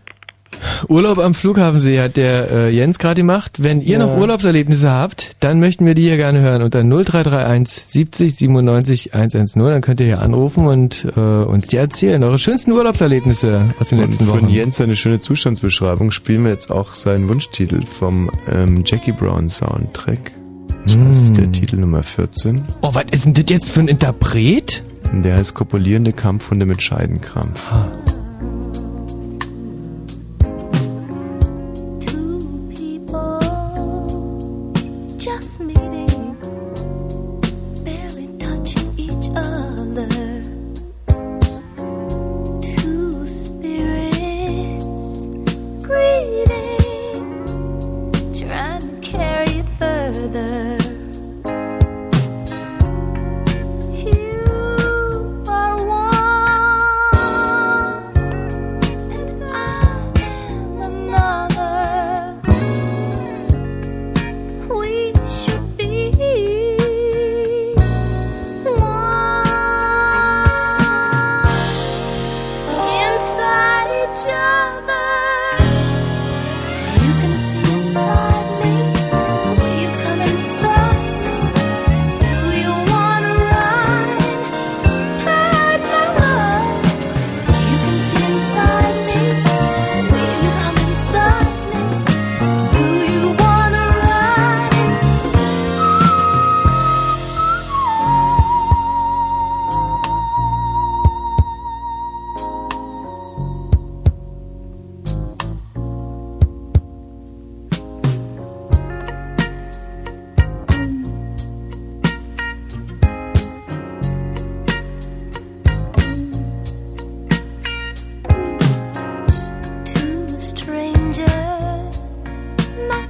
Urlaub 0.87 1.17
am 1.19 1.33
Flughafensee 1.33 1.99
hat 1.99 2.17
der 2.17 2.51
äh, 2.51 2.69
Jens 2.69 2.99
gerade 2.99 3.21
gemacht. 3.21 3.63
Wenn 3.63 3.81
ihr 3.81 3.97
Ja. 3.99 4.05
noch 4.05 4.17
Urlaubserlebnisse 4.17 4.89
habt, 4.91 5.35
dann 5.39 5.59
möchten 5.59 5.85
wir 5.85 5.93
die 5.93 6.03
hier 6.03 6.17
gerne 6.17 6.39
hören 6.41 6.61
unter 6.61 6.83
0331 6.83 7.83
70 7.85 8.35
97 8.35 9.13
110. 9.13 9.61
Dann 9.63 9.81
könnt 9.81 9.99
ihr 9.99 10.05
hier 10.07 10.21
anrufen 10.21 10.67
und 10.67 11.05
äh, 11.15 11.19
uns 11.19 11.67
die 11.67 11.77
erzählen. 11.77 12.23
Eure 12.23 12.39
schönsten 12.39 12.71
Urlaubserlebnisse 12.71 13.69
aus 13.79 13.89
den 13.89 13.99
Und 13.99 14.05
letzten 14.05 14.25
von 14.25 14.41
Wochen. 14.43 14.49
Jens 14.49 14.81
eine 14.81 14.95
schöne 14.95 15.19
Zustandsbeschreibung 15.19 16.11
spielen 16.11 16.43
wir 16.43 16.51
jetzt 16.51 16.71
auch 16.71 16.93
seinen 16.93 17.29
Wunschtitel 17.29 17.85
vom 17.85 18.31
ähm, 18.51 18.83
Jackie 18.85 19.11
Brown 19.11 19.49
Soundtrack. 19.49 20.31
Das 20.85 21.19
ist 21.19 21.35
der 21.37 21.51
Titel 21.51 21.75
Nummer 21.77 22.01
14. 22.01 22.61
Oh, 22.81 22.91
was 22.93 23.03
ist 23.11 23.25
denn 23.25 23.33
das 23.33 23.45
jetzt 23.49 23.69
für 23.69 23.81
ein 23.81 23.87
Interpret? 23.89 24.83
Der 25.11 25.35
heißt 25.35 25.53
Kopulierende 25.53 26.13
Kampfhunde 26.13 26.65
mit 26.65 26.81
Scheidenkrampf. 26.81 27.61
Just 27.71 28.16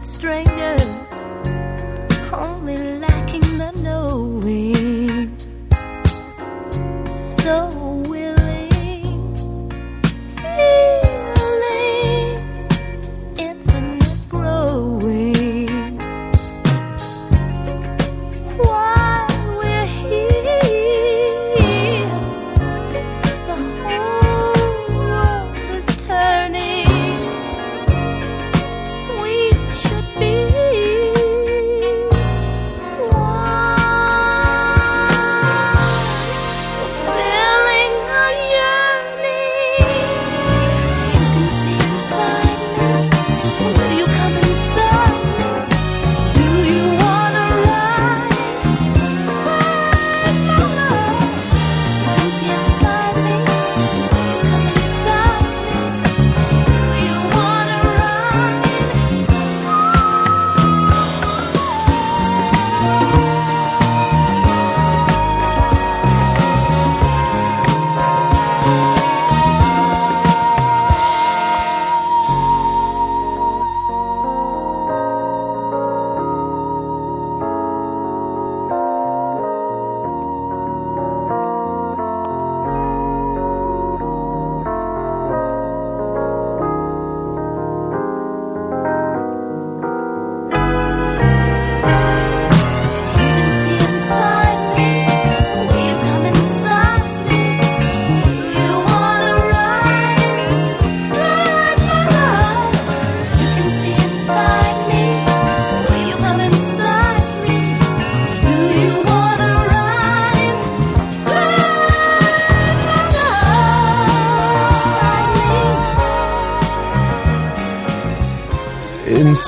strangers. 0.07 0.96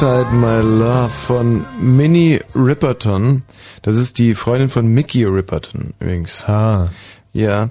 Inside 0.02 0.32
My 0.32 0.62
Love 0.62 1.10
von 1.10 1.66
Minnie 1.82 2.40
Ripperton. 2.56 3.44
Das 3.82 3.98
ist 3.98 4.18
die 4.18 4.34
Freundin 4.34 4.70
von 4.70 4.88
Mickey 4.88 5.26
Ripperton 5.26 5.94
übrigens. 6.00 6.46
Ah. 6.48 6.88
Ja. 7.34 7.68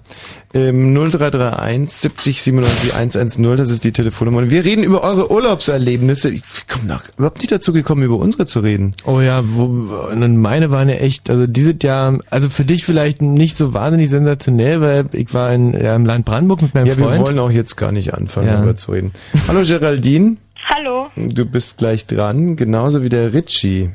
Ähm, 0.53 0.93
0331 0.95 1.91
70 1.91 2.43
97 2.43 2.95
110, 2.95 3.57
das 3.57 3.71
ist 3.71 3.83
die 3.85 3.93
Telefonnummer. 3.93 4.51
Wir 4.51 4.63
reden 4.63 4.85
über 4.85 5.05
eure 5.05 5.31
Urlaubserlebnisse. 5.33 6.29
Ich 6.29 6.43
komme 6.71 6.85
noch 6.87 7.03
überhaupt 7.17 7.39
nicht 7.39 7.51
dazu 7.51 7.73
gekommen, 7.73 8.03
über 8.03 8.17
unsere 8.17 8.45
zu 8.45 8.61
reden. 8.61 8.93
Oh 9.07 9.21
ja, 9.23 9.43
wo, 9.47 9.65
und 10.13 10.37
meine 10.37 10.71
waren 10.71 10.91
ja 10.91 10.97
echt, 10.97 11.31
also 11.31 11.47
die 11.47 11.63
sind 11.63 11.83
ja, 11.83 12.19
also 12.29 12.51
für 12.51 12.67
dich 12.67 12.85
vielleicht 12.85 13.23
nicht 13.23 13.57
so 13.57 13.73
wahnsinnig 13.73 14.11
sensationell, 14.11 14.83
weil 14.83 15.07
ich 15.13 15.33
war 15.33 15.51
in, 15.55 15.73
ja, 15.73 15.97
im 15.97 16.05
Land 16.05 16.27
Brandenburg 16.27 16.61
mit 16.61 16.75
meinem 16.75 16.87
Ja, 16.89 16.95
Freund. 16.95 17.15
wir 17.21 17.27
wollen 17.27 17.39
auch 17.39 17.51
jetzt 17.51 17.77
gar 17.77 17.91
nicht 17.91 18.13
anfangen, 18.13 18.49
Ja. 18.49 18.57
darüber 18.57 18.77
zu 18.77 18.93
reden. 18.93 19.13
Hallo 19.49 19.63
Geraldine. 19.65 20.37
Hallo. 20.75 21.09
Du 21.17 21.45
bist 21.45 21.79
gleich 21.79 22.07
dran, 22.07 22.57
genauso 22.57 23.03
wie 23.03 23.09
der 23.09 23.33
Ritchie. 23.33 23.91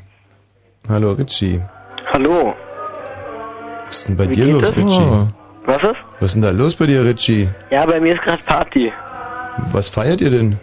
Hallo 0.88 1.12
Ritchie. 1.12 1.60
Hallo. 2.12 2.54
Was 3.86 3.98
ist 3.98 4.08
denn 4.08 4.16
bei 4.16 4.28
Wie 4.28 4.32
dir 4.32 4.46
geht 4.46 4.54
los, 4.54 4.68
es? 4.70 4.76
Ritchie? 4.76 5.02
Oh. 5.02 5.26
Was 5.66 5.76
ist? 5.82 5.96
Was 6.20 6.26
ist 6.26 6.34
denn 6.34 6.42
da 6.42 6.50
los 6.50 6.74
bei 6.74 6.86
dir, 6.86 7.04
Ritchie? 7.04 7.48
Ja, 7.70 7.86
bei 7.86 8.00
mir 8.00 8.14
ist 8.14 8.22
gerade 8.22 8.42
Party. 8.44 8.92
Was 9.72 9.88
feiert 9.88 10.20
ihr 10.20 10.30
denn? 10.30 10.58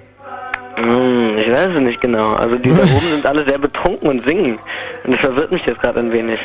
Hm, 0.75 1.37
ich 1.37 1.51
weiß 1.51 1.67
es 1.75 1.81
nicht 1.81 2.01
genau. 2.01 2.33
Also 2.33 2.55
die 2.57 2.69
da 2.69 2.75
oben 2.75 3.07
sind 3.11 3.25
alle 3.25 3.47
sehr 3.47 3.57
betrunken 3.57 4.09
und 4.09 4.25
singen. 4.25 4.59
Und 5.05 5.13
das 5.13 5.21
verwirrt 5.21 5.51
mich 5.51 5.65
jetzt 5.65 5.81
gerade 5.81 5.99
ein 5.99 6.11
wenig. 6.11 6.39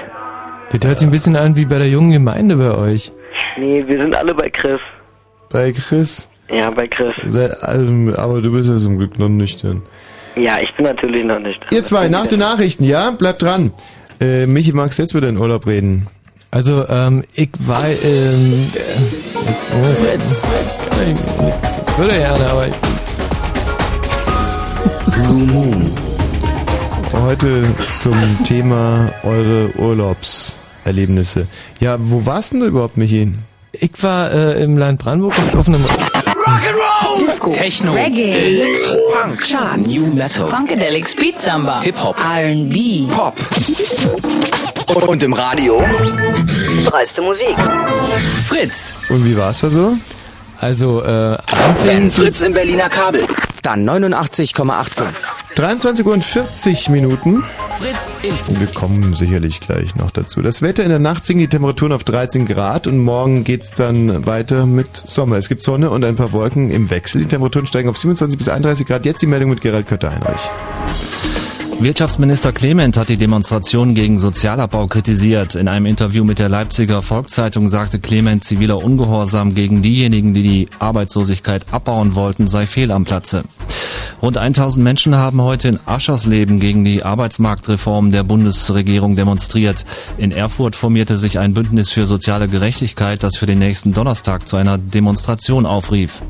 Das 0.71 0.81
hört 0.89 0.99
sich 0.99 1.09
ein 1.09 1.13
bisschen 1.13 1.37
an 1.37 1.57
wie 1.57 1.65
bei 1.65 1.79
der 1.79 1.89
jungen 1.89 2.13
Gemeinde 2.13 2.57
bei 2.57 2.75
euch. 2.77 3.13
Nee, 3.57 3.85
wir 3.87 4.01
sind 4.01 4.17
alle 4.17 4.35
bei 4.35 4.49
Chris. 4.51 4.81
Bei 5.51 5.73
Chris? 5.73 6.29
Ja, 6.51 6.71
bei 6.71 6.87
Chris. 6.87 7.15
Allem- 7.63 8.15
aber 8.15 8.41
du 8.41 8.53
bist 8.53 8.69
ja 8.69 8.79
zum 8.79 8.99
Glück 8.99 9.19
noch 9.19 9.29
nüchtern. 9.29 9.83
Ja, 10.37 10.59
ich 10.61 10.75
bin 10.75 10.85
natürlich 10.85 11.25
noch 11.25 11.39
nicht. 11.39 11.59
Ihr 11.73 11.83
zwei, 11.83 12.09
nach 12.09 12.27
den 12.27 12.41
Nachrichten, 12.41 12.85
ja? 12.85 13.11
Bleibt 13.11 13.43
dran. 13.43 13.73
Äh, 14.21 14.47
Michi, 14.47 14.73
magst 14.73 14.99
du 14.99 15.03
jetzt 15.03 15.13
über 15.13 15.23
deinen 15.23 15.39
Urlaub 15.39 15.67
reden? 15.67 16.07
Also, 16.51 16.87
ähm, 16.89 17.25
ich 17.35 17.51
war, 17.61 17.85
ähm, 17.87 18.71
äh, 18.75 19.49
jetzt, 19.49 19.73
jetzt, 19.75 20.47
ich 21.89 21.99
würde 21.99 22.15
gerne, 22.17 22.47
aber 22.47 22.67
ich, 22.67 22.75
Blue 25.15 25.47
Moon. 25.47 25.91
Heute 27.13 27.65
zum 27.99 28.15
Thema 28.45 29.11
eure 29.25 29.71
Urlaubserlebnisse. 29.79 31.47
Ja, 31.81 31.97
wo 31.99 32.25
warst 32.27 32.53
denn 32.53 32.61
du 32.61 32.67
überhaupt, 32.67 32.97
Michi? 32.97 33.33
ich 33.73 34.03
war 34.03 34.33
äh, 34.33 34.63
im 34.63 34.79
Land 34.79 35.01
Brandenburg 35.01 35.39
auf, 35.39 35.55
auf 35.55 35.69
einem 36.47 37.27
Disco, 37.27 37.51
Techno, 37.51 37.93
Reggae, 37.95 38.31
Elektro, 38.31 38.99
Punk, 39.13 39.41
Charts, 39.41 39.87
New 39.87 40.15
Metal, 40.15 40.47
Funkadelic, 40.47 41.07
Speed 41.07 41.39
Samba, 41.39 41.81
Hip-Hop, 41.83 42.17
R&B, 42.19 43.07
Pop. 43.13 43.35
Und, 44.95 45.09
und 45.09 45.23
im 45.23 45.33
Radio 45.33 45.83
dreiste 46.87 47.21
Musik. 47.21 47.57
Fritz. 48.47 48.93
Und 49.09 49.25
wie 49.25 49.37
war's 49.37 49.61
da 49.61 49.71
so? 49.71 49.97
Also, 50.61 51.03
äh, 51.03 51.39
Wenn 51.83 52.11
Fritz 52.11 52.43
im 52.43 52.55
Berliner 52.55 52.89
Kabel, 52.89 53.23
dann 53.63 53.85
89,85. 53.89 55.05
23 55.57 56.07
Uhr 56.07 56.13
und 56.13 56.25
40 56.25 56.89
Minuten. 56.91 57.43
Fritz 57.79 58.23
Info. 58.23 58.59
Wir 58.61 58.69
kommen 58.69 59.17
sicherlich 59.17 59.61
gleich 59.61 59.95
noch 59.97 60.11
dazu. 60.11 60.41
Das 60.43 60.63
Wetter 60.63 60.83
in 60.83 60.91
der 60.91 60.99
Nacht 60.99 61.25
sinken 61.25 61.41
die 61.41 61.49
Temperaturen 61.49 61.93
auf 61.93 62.05
13 62.05 62.47
Grad 62.47 62.87
und 62.87 62.99
morgen 62.99 63.45
geht's 63.45 63.73
dann 63.73 64.27
weiter 64.27 64.67
mit 64.67 65.03
Sommer. 65.07 65.37
Es 65.37 65.49
gibt 65.49 65.63
Sonne 65.63 65.91
und 65.91 66.05
ein 66.05 66.17
paar 66.17 66.33
Wolken 66.33 66.71
im 66.71 66.91
Wechsel. 66.91 67.23
Die 67.23 67.29
Temperaturen 67.29 67.67
steigen 67.67 67.89
auf 67.89 67.97
27 67.97 68.39
bis 68.39 68.49
31 68.49 68.87
Grad. 68.87 69.05
Jetzt 69.05 69.23
die 69.23 69.27
Meldung 69.27 69.51
mit 69.51 69.61
Gerald 69.61 69.87
Kötter-Heinrich. 69.87 70.51
Wirtschaftsminister 71.79 72.53
Clement 72.53 72.97
hat 72.97 73.11
die 73.11 73.19
Demonstration 73.19 73.95
gegen 73.95 74.19
Sozialabbau 74.19 74.87
kritisiert. 74.87 75.55
In 75.57 75.69
einem 75.69 75.85
Interview 75.85 76.25
mit 76.25 76.39
der 76.39 76.49
Leipziger 76.49 77.03
Volkszeitung 77.03 77.69
sagte 77.69 78.01
Clement, 78.01 78.45
ziviler 78.45 78.83
Ungehorsam 78.83 79.55
gegen 79.55 79.83
diejenigen, 79.83 80.33
die 80.33 80.43
die 80.43 80.69
Arbeitslosigkeit 80.79 81.67
abbauen 81.73 82.15
wollten, 82.15 82.49
sei 82.49 82.67
fehl 82.67 82.91
am 82.91 83.05
Platze. 83.05 83.45
Rund 84.23 84.39
1000 84.39 84.83
Menschen 84.83 85.17
haben 85.17 85.43
heute 85.43 85.69
in 85.69 85.79
Aschersleben 85.85 86.59
gegen 86.59 86.83
die 86.83 87.03
Arbeitsmarktreform 87.03 88.11
der 88.11 88.23
Bundesregierung 88.23 89.15
demonstriert. 89.15 89.85
In 90.17 90.33
Erfurt 90.33 90.75
formierte 90.77 91.19
sich 91.19 91.39
ein 91.39 91.53
Bündnis 91.53 91.91
für 91.91 92.07
soziale 92.07 92.49
Gerechtigkeit, 92.49 93.23
das 93.23 93.37
für 93.37 93.47
den 93.47 93.59
nächsten 93.59 93.93
Donnerstag 93.93 94.49
zu 94.49 94.57
einer 94.57 94.79
Demonstration 94.79 95.67
aufrief. 95.67 96.23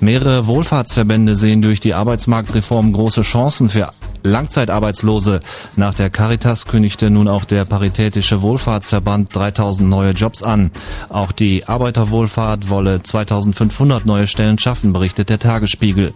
Mehrere 0.00 0.48
Wohlfahrtsverbände 0.48 1.36
sehen 1.36 1.62
durch 1.62 1.78
die 1.78 1.94
Arbeitsmarktreform 1.94 2.92
große 2.92 3.22
Chancen 3.22 3.68
für 3.68 3.90
Langzeitarbeitslose. 4.22 5.40
Nach 5.76 5.94
der 5.94 6.10
Caritas 6.10 6.66
kündigte 6.66 7.10
nun 7.10 7.28
auch 7.28 7.44
der 7.44 7.64
Paritätische 7.64 8.42
Wohlfahrtsverband 8.42 9.34
3000 9.34 9.88
neue 9.88 10.12
Jobs 10.12 10.42
an. 10.42 10.70
Auch 11.08 11.32
die 11.32 11.66
Arbeiterwohlfahrt 11.66 12.70
wolle 12.70 13.02
2500 13.02 14.06
neue 14.06 14.26
Stellen 14.26 14.58
schaffen, 14.58 14.92
berichtet 14.92 15.28
der 15.28 15.38
Tagesspiegel. 15.38 16.14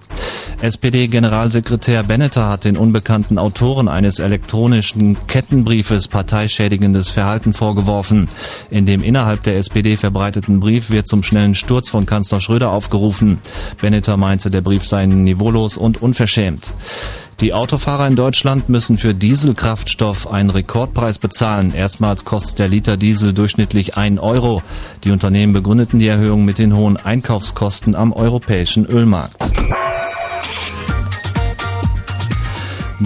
SPD-Generalsekretär 0.60 2.02
Benneter 2.04 2.48
hat 2.48 2.64
den 2.64 2.76
unbekannten 2.76 3.38
Autoren 3.38 3.88
eines 3.88 4.18
elektronischen 4.18 5.16
Kettenbriefes 5.26 6.08
parteischädigendes 6.08 7.10
Verhalten 7.10 7.54
vorgeworfen. 7.54 8.28
In 8.70 8.86
dem 8.86 9.02
innerhalb 9.02 9.42
der 9.42 9.56
SPD 9.56 9.96
verbreiteten 9.96 10.60
Brief 10.60 10.90
wird 10.90 11.08
zum 11.08 11.22
schnellen 11.22 11.54
Sturz 11.54 11.90
von 11.90 12.06
Kanzler 12.06 12.40
Schröder 12.40 12.70
aufgerufen. 12.70 13.40
Benneter 13.80 14.16
meinte, 14.16 14.50
der 14.50 14.60
Brief 14.60 14.86
sei 14.86 15.06
niveaulos 15.06 15.76
und 15.76 16.00
unverschämt. 16.00 16.72
Die 17.40 17.52
Autofahrer 17.52 18.06
in 18.06 18.16
Deutschland 18.16 18.68
müssen 18.68 18.96
für 18.96 19.14
Dieselkraftstoff 19.14 20.30
einen 20.30 20.50
Rekordpreis 20.50 21.18
bezahlen. 21.18 21.74
Erstmals 21.74 22.24
kostet 22.24 22.58
der 22.58 22.68
Liter 22.68 22.96
Diesel 22.96 23.32
durchschnittlich 23.32 23.96
1 23.96 24.20
Euro. 24.20 24.62
Die 25.02 25.10
Unternehmen 25.10 25.52
begründeten 25.52 25.98
die 25.98 26.08
Erhöhung 26.08 26.44
mit 26.44 26.58
den 26.58 26.76
hohen 26.76 26.96
Einkaufskosten 26.96 27.94
am 27.94 28.12
europäischen 28.12 28.86
Ölmarkt. 28.86 29.52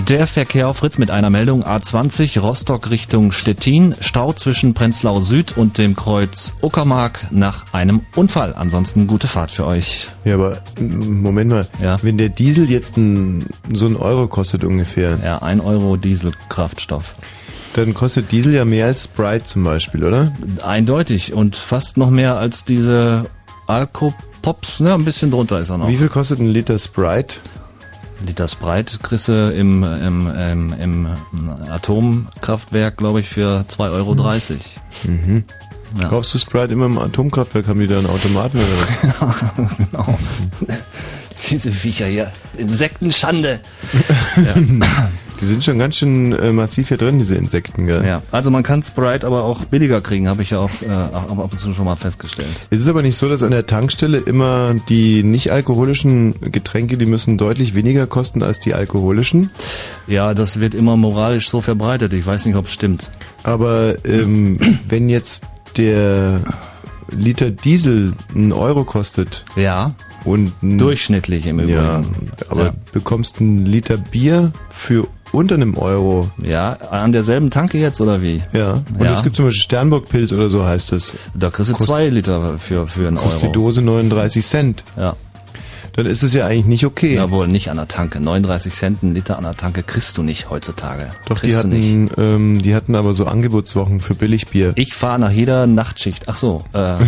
Der 0.07 0.27
Verkehr 0.27 0.69
auf 0.69 0.79
Fritz 0.79 0.99
mit 0.99 1.11
einer 1.11 1.29
Meldung 1.31 1.65
A20 1.65 2.41
Rostock 2.41 2.91
Richtung 2.91 3.33
Stettin. 3.33 3.95
Stau 4.01 4.33
zwischen 4.33 4.73
Prenzlau 4.75 5.21
Süd 5.21 5.57
und 5.57 5.77
dem 5.79 5.97
Kreuz 5.97 6.55
Uckermark 6.63 7.27
nach 7.31 7.73
einem 7.73 8.03
Unfall. 8.15 8.55
Ansonsten 8.55 9.07
gute 9.07 9.27
Fahrt 9.29 9.51
für 9.51 9.67
euch. 9.67 10.09
Ja, 10.25 10.35
aber 10.35 10.59
mm, 10.79 11.21
Moment 11.23 11.51
mal. 11.51 11.69
Ja. 11.83 11.99
Wenn 12.03 12.17
der 12.19 12.29
Diesel 12.29 12.71
jetzt 12.71 12.97
ein, 12.97 13.47
so 13.73 13.87
ein 13.87 13.97
Euro 13.97 14.29
kostet 14.29 14.65
ungefähr, 14.65 15.19
Ja, 15.25 15.39
1 15.39 15.63
Euro 15.65 15.97
Dieselkraftstoff. 15.97 17.13
dann 17.75 17.93
kostet 17.95 18.31
Diesel 18.33 18.55
ja 18.55 18.65
mehr 18.65 18.87
als 18.87 19.05
Sprite 19.05 19.45
zum 19.45 19.65
Beispiel, 19.65 20.05
oder? 20.05 20.33
Eindeutig 20.65 21.33
und 21.33 21.57
fast 21.57 21.97
noch 21.97 22.11
mehr 22.11 22.37
als 22.39 22.65
diese 22.65 23.27
Alkopops. 23.67 24.81
Ne, 24.81 24.95
ein 24.95 25.05
bisschen 25.05 25.31
drunter 25.31 25.61
ist 25.61 25.71
er 25.71 25.79
noch. 25.79 25.89
Wie 25.89 25.97
viel 25.97 26.09
kostet 26.09 26.41
ein 26.41 26.49
Liter 26.49 26.79
Sprite? 26.79 27.37
Liter 28.27 28.49
Sprite 28.49 28.99
kriegst 28.99 29.29
du 29.29 29.53
im, 29.53 29.85
im, 29.85 30.27
im, 30.27 30.75
im 30.81 31.09
Atomkraftwerk, 31.71 32.97
glaube 32.97 33.21
ich, 33.21 33.29
für 33.29 33.65
2,30 33.69 33.93
Euro. 33.93 34.15
Mhm. 35.05 35.45
Ja. 36.01 36.09
Kaufst 36.09 36.35
du 36.35 36.39
Sprite 36.39 36.73
immer 36.73 36.87
im 36.87 36.99
Atomkraftwerk? 36.99 37.69
Haben 37.69 37.81
die 37.81 37.87
da 37.87 37.99
einen 37.99 38.07
Automaten 38.07 38.59
oder 38.59 38.67
was? 38.81 39.77
genau. 39.79 40.19
Diese 41.51 41.71
Viecher 41.71 42.07
hier. 42.07 42.33
Insektenschande. 42.57 43.61
Die 45.41 45.45
sind 45.45 45.63
schon 45.63 45.79
ganz 45.79 45.97
schön 45.97 46.33
äh, 46.33 46.53
massiv 46.53 46.89
hier 46.89 46.97
drin, 46.97 47.19
diese 47.19 47.37
Insekten, 47.37 47.87
gell? 47.87 48.05
Ja, 48.05 48.23
also 48.33 48.51
man 48.51 48.63
kann 48.63 48.83
Sprite 48.83 49.27
aber 49.27 49.45
auch 49.45 49.65
billiger 49.67 50.01
kriegen, 50.01 50.29
habe 50.29 50.43
ich 50.43 50.51
ja 50.51 50.59
auch 50.59 50.71
äh, 50.83 50.89
auch 51.15 51.39
ab 51.39 51.53
und 51.53 51.61
zu 51.61 51.73
schon 51.75 51.85
mal 51.85 51.97
festgestellt. 51.97 52.49
Es 52.71 52.81
ist 52.81 52.89
aber 52.89 53.03
nicht 53.03 53.17
so, 53.17 53.29
dass 53.29 53.43
an 53.43 53.51
der 53.53 53.67
Tankstelle 53.67 54.19
immer 54.19 54.75
die 54.89 55.23
nicht 55.23 55.53
alkoholischen 55.53 56.35
Getränke, 56.41 56.97
die 56.97 57.07
müssen 57.07 57.39
deutlich 57.39 57.75
weniger 57.75 58.07
kosten 58.07 58.43
als 58.43 58.59
die 58.61 58.75
alkoholischen. 58.75 59.51
Ja, 60.07 60.35
das 60.35 60.59
wird 60.61 60.75
immer 60.75 60.97
moralisch 60.97 61.49
so 61.49 61.61
verbreitet. 61.61 62.13
Ich 62.13 62.27
weiß 62.27 62.45
nicht, 62.47 62.57
ob 62.57 62.67
es 62.67 62.73
stimmt. 62.73 63.11
Aber 63.45 63.95
ähm, 64.05 64.59
wenn 64.89 65.09
jetzt 65.09 65.45
der 65.77 66.41
Liter 67.11 67.51
Diesel 67.51 68.13
einen 68.35 68.53
Euro 68.53 68.85
kostet 68.85 69.45
Ja, 69.57 69.95
und 70.25 70.53
durchschnittlich 70.63 71.47
im 71.47 71.61
Übrigen. 71.61 71.77
ja, 71.77 72.03
aber 72.51 72.65
Ja. 72.65 72.75
bekommst 72.93 73.41
einen 73.41 73.65
Liter 73.65 73.97
Bier 73.97 74.53
für 74.69 75.07
unter 75.33 75.55
einem 75.57 75.77
Euro. 75.77 76.31
Ja, 76.43 76.77
an 76.91 77.13
derselben 77.13 77.51
Tanke 77.51 77.79
jetzt 77.79 78.01
oder 78.01 78.23
wie? 78.23 78.43
Ja. 78.53 78.75
Und 78.99 79.05
Ja. 79.05 79.15
es 79.15 79.23
gibt 79.23 79.37
zum 79.37 79.45
Beispiel 79.47 79.63
Sternburg-Pilz 79.63 80.33
oder 80.33 80.49
so 80.51 80.65
heißt 80.67 80.93
es. 80.93 81.15
Da 81.35 81.51
kriegst 81.51 81.71
du 81.71 81.75
Kost- 81.75 81.87
zwei 81.89 82.09
Liter 82.09 82.59
für, 82.59 82.87
für 82.87 83.09
einen 83.09 83.17
Kostet 83.17 83.41
die 83.43 83.47
Euro. 83.47 83.53
Dose 83.53 83.83
39 83.83 84.45
Cent. 84.47 84.85
Ja. 84.97 85.17
Dann 85.95 86.07
ist 86.07 86.23
es 86.23 86.33
ja 86.33 86.47
eigentlich 86.47 86.67
nicht 86.67 86.87
okay. 86.87 87.17
Jawohl, 87.17 87.49
nicht 87.49 87.71
an 87.73 87.77
der 87.77 87.89
Tanke. 87.89 88.21
39 88.21 88.73
Cent 88.73 89.03
ein 89.03 89.15
Liter 89.15 89.37
an 89.37 89.43
der 89.43 89.57
Tanke 89.57 89.83
kriegst 89.83 90.17
du 90.17 90.23
nicht 90.23 90.49
heutzutage. 90.49 91.11
Doch, 91.27 91.41
die 91.41 91.49
kriegst 91.49 91.59
hatten, 91.59 92.09
ähm, 92.17 92.63
die 92.63 92.73
hatten 92.77 92.95
aber 92.95 93.15
so 93.15 93.27
Angebotswochen 93.27 93.99
für 93.99 94.15
Billigbier. 94.15 94.75
Ich 94.77 94.95
fahre 94.95 95.19
nach 95.19 95.33
jeder 95.33 95.67
Nachtschicht. 95.67 96.27
Ach 96.29 96.37
so. 96.37 96.63
Äh, 96.73 96.99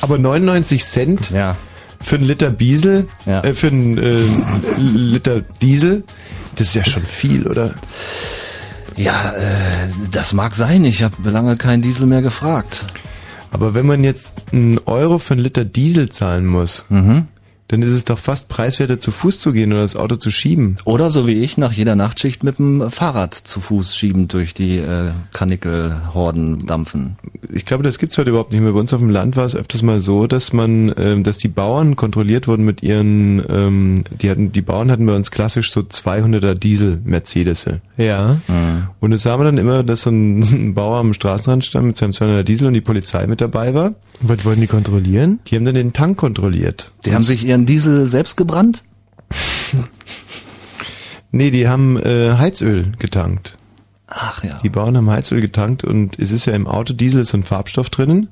aber 0.00 0.18
99 0.18 0.84
Cent 0.84 1.30
ja. 1.30 1.56
Für 2.00 2.16
einen 2.16 2.24
Liter 2.26 2.50
Diesel, 2.50 3.08
äh, 3.26 3.52
für 3.52 3.68
einen 3.68 3.98
äh, 3.98 4.22
Liter 4.78 5.40
Diesel, 5.62 6.04
das 6.56 6.68
ist 6.68 6.74
ja 6.74 6.84
schon 6.84 7.02
viel, 7.04 7.46
oder? 7.46 7.74
Ja, 8.96 9.32
äh, 9.32 9.88
das 10.10 10.32
mag 10.32 10.54
sein. 10.54 10.84
Ich 10.84 11.02
habe 11.02 11.30
lange 11.30 11.56
keinen 11.56 11.82
Diesel 11.82 12.06
mehr 12.06 12.22
gefragt. 12.22 12.86
Aber 13.50 13.72
wenn 13.74 13.86
man 13.86 14.02
jetzt 14.04 14.32
einen 14.52 14.78
Euro 14.86 15.18
für 15.18 15.34
einen 15.34 15.42
Liter 15.42 15.64
Diesel 15.64 16.08
zahlen 16.08 16.46
muss, 16.46 16.84
Mhm. 16.88 17.28
Dann 17.68 17.82
ist 17.82 17.92
es 17.92 18.04
doch 18.04 18.18
fast 18.18 18.48
preiswerter 18.48 18.98
zu 18.98 19.10
Fuß 19.10 19.40
zu 19.40 19.52
gehen 19.52 19.72
oder 19.72 19.82
das 19.82 19.94
Auto 19.94 20.16
zu 20.16 20.30
schieben. 20.30 20.76
Oder 20.84 21.10
so 21.10 21.26
wie 21.26 21.34
ich 21.34 21.58
nach 21.58 21.72
jeder 21.72 21.96
Nachtschicht 21.96 22.42
mit 22.42 22.58
dem 22.58 22.90
Fahrrad 22.90 23.34
zu 23.34 23.60
Fuß 23.60 23.94
schiebend 23.94 24.32
durch 24.32 24.54
die 24.54 24.78
äh, 24.78 25.12
Kanickelhorden 25.32 26.66
dampfen. 26.66 27.16
Ich 27.52 27.66
glaube, 27.66 27.82
das 27.82 27.98
gibt's 27.98 28.16
heute 28.16 28.30
überhaupt 28.30 28.52
nicht 28.52 28.62
mehr. 28.62 28.72
Bei 28.72 28.80
uns 28.80 28.92
auf 28.94 29.00
dem 29.00 29.10
Land 29.10 29.36
war 29.36 29.44
es 29.44 29.54
öfters 29.54 29.82
mal 29.82 30.00
so, 30.00 30.26
dass 30.26 30.54
man, 30.54 30.94
ähm, 30.96 31.22
dass 31.24 31.36
die 31.36 31.48
Bauern 31.48 31.94
kontrolliert 31.94 32.48
wurden 32.48 32.64
mit 32.64 32.82
ihren, 32.82 33.42
ähm, 33.48 34.04
die 34.10 34.30
hatten, 34.30 34.50
die 34.50 34.62
Bauern 34.62 34.90
hatten 34.90 35.04
bei 35.04 35.14
uns 35.14 35.30
klassisch 35.30 35.70
so 35.70 35.80
200er 35.80 36.54
Diesel 36.54 37.00
Mercedes. 37.04 37.66
Ja. 37.96 38.40
Und 39.00 39.12
es 39.12 39.22
sah 39.22 39.36
man 39.36 39.46
dann 39.46 39.58
immer, 39.58 39.82
dass 39.82 40.02
so 40.02 40.10
ein, 40.10 40.40
ein 40.42 40.74
Bauer 40.74 40.98
am 40.98 41.12
Straßenrand 41.12 41.64
stand 41.64 41.86
mit 41.86 41.96
seinem 41.98 42.12
200er 42.12 42.42
Diesel 42.44 42.66
und 42.66 42.74
die 42.74 42.80
Polizei 42.80 43.26
mit 43.26 43.40
dabei 43.40 43.74
war. 43.74 43.94
Was 44.20 44.44
wollten 44.44 44.60
die 44.60 44.66
kontrollieren? 44.66 45.38
Die 45.46 45.56
haben 45.56 45.64
dann 45.64 45.74
den 45.74 45.92
Tank 45.92 46.18
kontrolliert. 46.18 46.90
Die 47.04 47.14
haben 47.14 47.22
sich 47.22 47.46
ihren 47.46 47.57
Diesel 47.66 48.06
selbst 48.08 48.36
gebrannt? 48.36 48.82
Nee, 51.30 51.50
die 51.50 51.68
haben 51.68 51.98
äh, 51.98 52.34
Heizöl 52.38 52.92
getankt. 52.98 53.54
Ach 54.06 54.42
ja. 54.42 54.58
Die 54.62 54.70
Bauern 54.70 54.96
haben 54.96 55.10
Heizöl 55.10 55.42
getankt 55.42 55.84
und 55.84 56.18
es 56.18 56.32
ist 56.32 56.46
ja 56.46 56.54
im 56.54 56.66
Auto 56.66 56.94
Diesel 56.94 57.20
ist 57.22 57.28
so 57.30 57.36
ein 57.36 57.42
Farbstoff 57.42 57.90
drinnen 57.90 58.28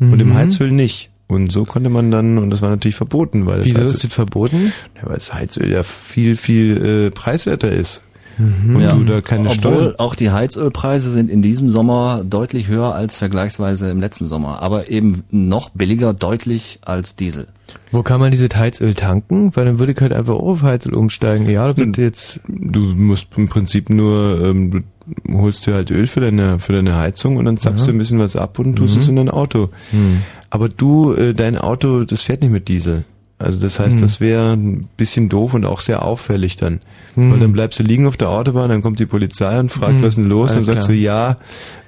und 0.00 0.18
im 0.20 0.28
Mhm. 0.30 0.34
Heizöl 0.34 0.70
nicht. 0.70 1.10
Und 1.26 1.52
so 1.52 1.66
konnte 1.66 1.90
man 1.90 2.10
dann, 2.10 2.38
und 2.38 2.48
das 2.48 2.62
war 2.62 2.70
natürlich 2.70 2.94
verboten, 2.96 3.44
weil 3.44 3.62
Wieso 3.62 3.82
das 3.82 3.92
ist 3.92 4.04
das 4.04 4.14
verboten? 4.14 4.72
Ja, 4.96 5.06
weil 5.08 5.16
das 5.16 5.34
Heizöl 5.34 5.70
ja 5.70 5.82
viel, 5.82 6.36
viel 6.36 7.08
äh, 7.08 7.10
preiswerter 7.10 7.70
ist. 7.70 8.02
Mhm. 8.38 8.76
Und 8.76 8.82
Ja. 8.82 8.94
du 8.94 9.04
da 9.04 9.20
keine 9.20 9.50
Obwohl 9.50 9.54
Steuern. 9.74 9.94
auch 9.98 10.14
die 10.14 10.30
Heizölpreise 10.30 11.10
sind 11.10 11.28
in 11.28 11.42
diesem 11.42 11.68
Sommer 11.68 12.24
deutlich 12.24 12.68
höher 12.68 12.94
als 12.94 13.18
vergleichsweise 13.18 13.90
im 13.90 14.00
letzten 14.00 14.26
Sommer. 14.26 14.62
Aber 14.62 14.88
eben 14.88 15.24
noch 15.30 15.68
billiger 15.68 16.14
deutlich 16.14 16.78
als 16.80 17.14
Diesel. 17.16 17.48
Wo 17.92 18.02
kann 18.02 18.20
man 18.20 18.30
dieses 18.30 18.50
Heizöl 18.54 18.94
tanken? 18.94 19.54
Weil 19.54 19.64
dann 19.64 19.78
würde 19.78 19.92
ich 19.92 20.00
halt 20.00 20.12
einfach 20.12 20.34
auch 20.34 20.42
auf 20.48 20.62
Heizöl 20.62 20.94
umsteigen. 20.94 21.48
Ja, 21.48 21.68
ob 21.68 21.76
das 21.76 21.88
jetzt. 21.96 22.40
Du 22.48 22.80
musst 22.80 23.28
im 23.36 23.46
Prinzip 23.46 23.90
nur, 23.90 24.40
ähm, 24.44 24.84
du 25.24 25.38
holst 25.38 25.66
dir 25.66 25.74
halt 25.74 25.90
Öl 25.90 26.06
für 26.06 26.20
deine, 26.20 26.58
für 26.58 26.72
deine 26.72 26.96
Heizung 26.96 27.36
und 27.36 27.44
dann 27.44 27.56
zapfst 27.56 27.86
Ja. 27.86 27.92
du 27.92 27.96
ein 27.96 27.98
bisschen 27.98 28.18
was 28.18 28.36
ab 28.36 28.58
und 28.58 28.76
tust 28.76 28.96
Mhm. 28.96 29.00
es 29.02 29.08
in 29.08 29.16
dein 29.16 29.30
Auto. 29.30 29.70
Hm. 29.90 30.22
Aber 30.50 30.68
du, 30.68 31.12
äh, 31.14 31.34
dein 31.34 31.58
Auto, 31.58 32.04
das 32.04 32.22
fährt 32.22 32.42
nicht 32.42 32.52
mit 32.52 32.68
Diesel. 32.68 33.04
Also 33.40 33.60
das 33.60 33.78
heißt, 33.78 33.96
Hm. 33.96 34.00
das 34.00 34.20
wäre 34.20 34.52
ein 34.54 34.88
bisschen 34.96 35.28
doof 35.28 35.54
und 35.54 35.64
auch 35.64 35.80
sehr 35.80 36.02
auffällig 36.04 36.56
dann. 36.56 36.80
Hm. 37.14 37.30
Weil 37.32 37.38
dann 37.38 37.52
bleibst 37.52 37.78
du 37.78 37.84
liegen 37.84 38.06
auf 38.06 38.16
der 38.16 38.30
Autobahn, 38.30 38.68
dann 38.68 38.82
kommt 38.82 38.98
die 38.98 39.06
Polizei 39.06 39.58
und 39.60 39.70
fragt, 39.70 39.94
Hm. 39.96 40.02
was 40.02 40.08
ist 40.10 40.16
denn 40.18 40.24
los? 40.24 40.52
Alles 40.52 40.66
Dann 40.66 40.74
sagst 40.76 40.88
klar. 40.88 40.96
du, 40.96 41.02
ja, 41.02 41.36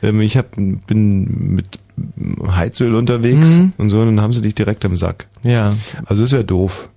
ähm, 0.03 0.21
ich 0.21 0.37
hab, 0.37 0.55
bin 0.55 1.55
mit 1.57 1.67
Heizöl 2.55 2.95
unterwegs 2.95 3.49
Mhm. 3.59 3.73
und 3.79 3.91
so, 3.91 4.01
und 4.01 4.07
dann 4.07 4.21
haben 4.23 4.33
sie 4.33 4.41
dich 4.43 4.55
direkt 4.55 4.85
am 4.85 4.97
Sack. 4.97 5.27
Ja. 5.43 5.75
Also 6.07 6.25
ist 6.25 6.33
ja 6.33 6.43
doof. 6.43 6.89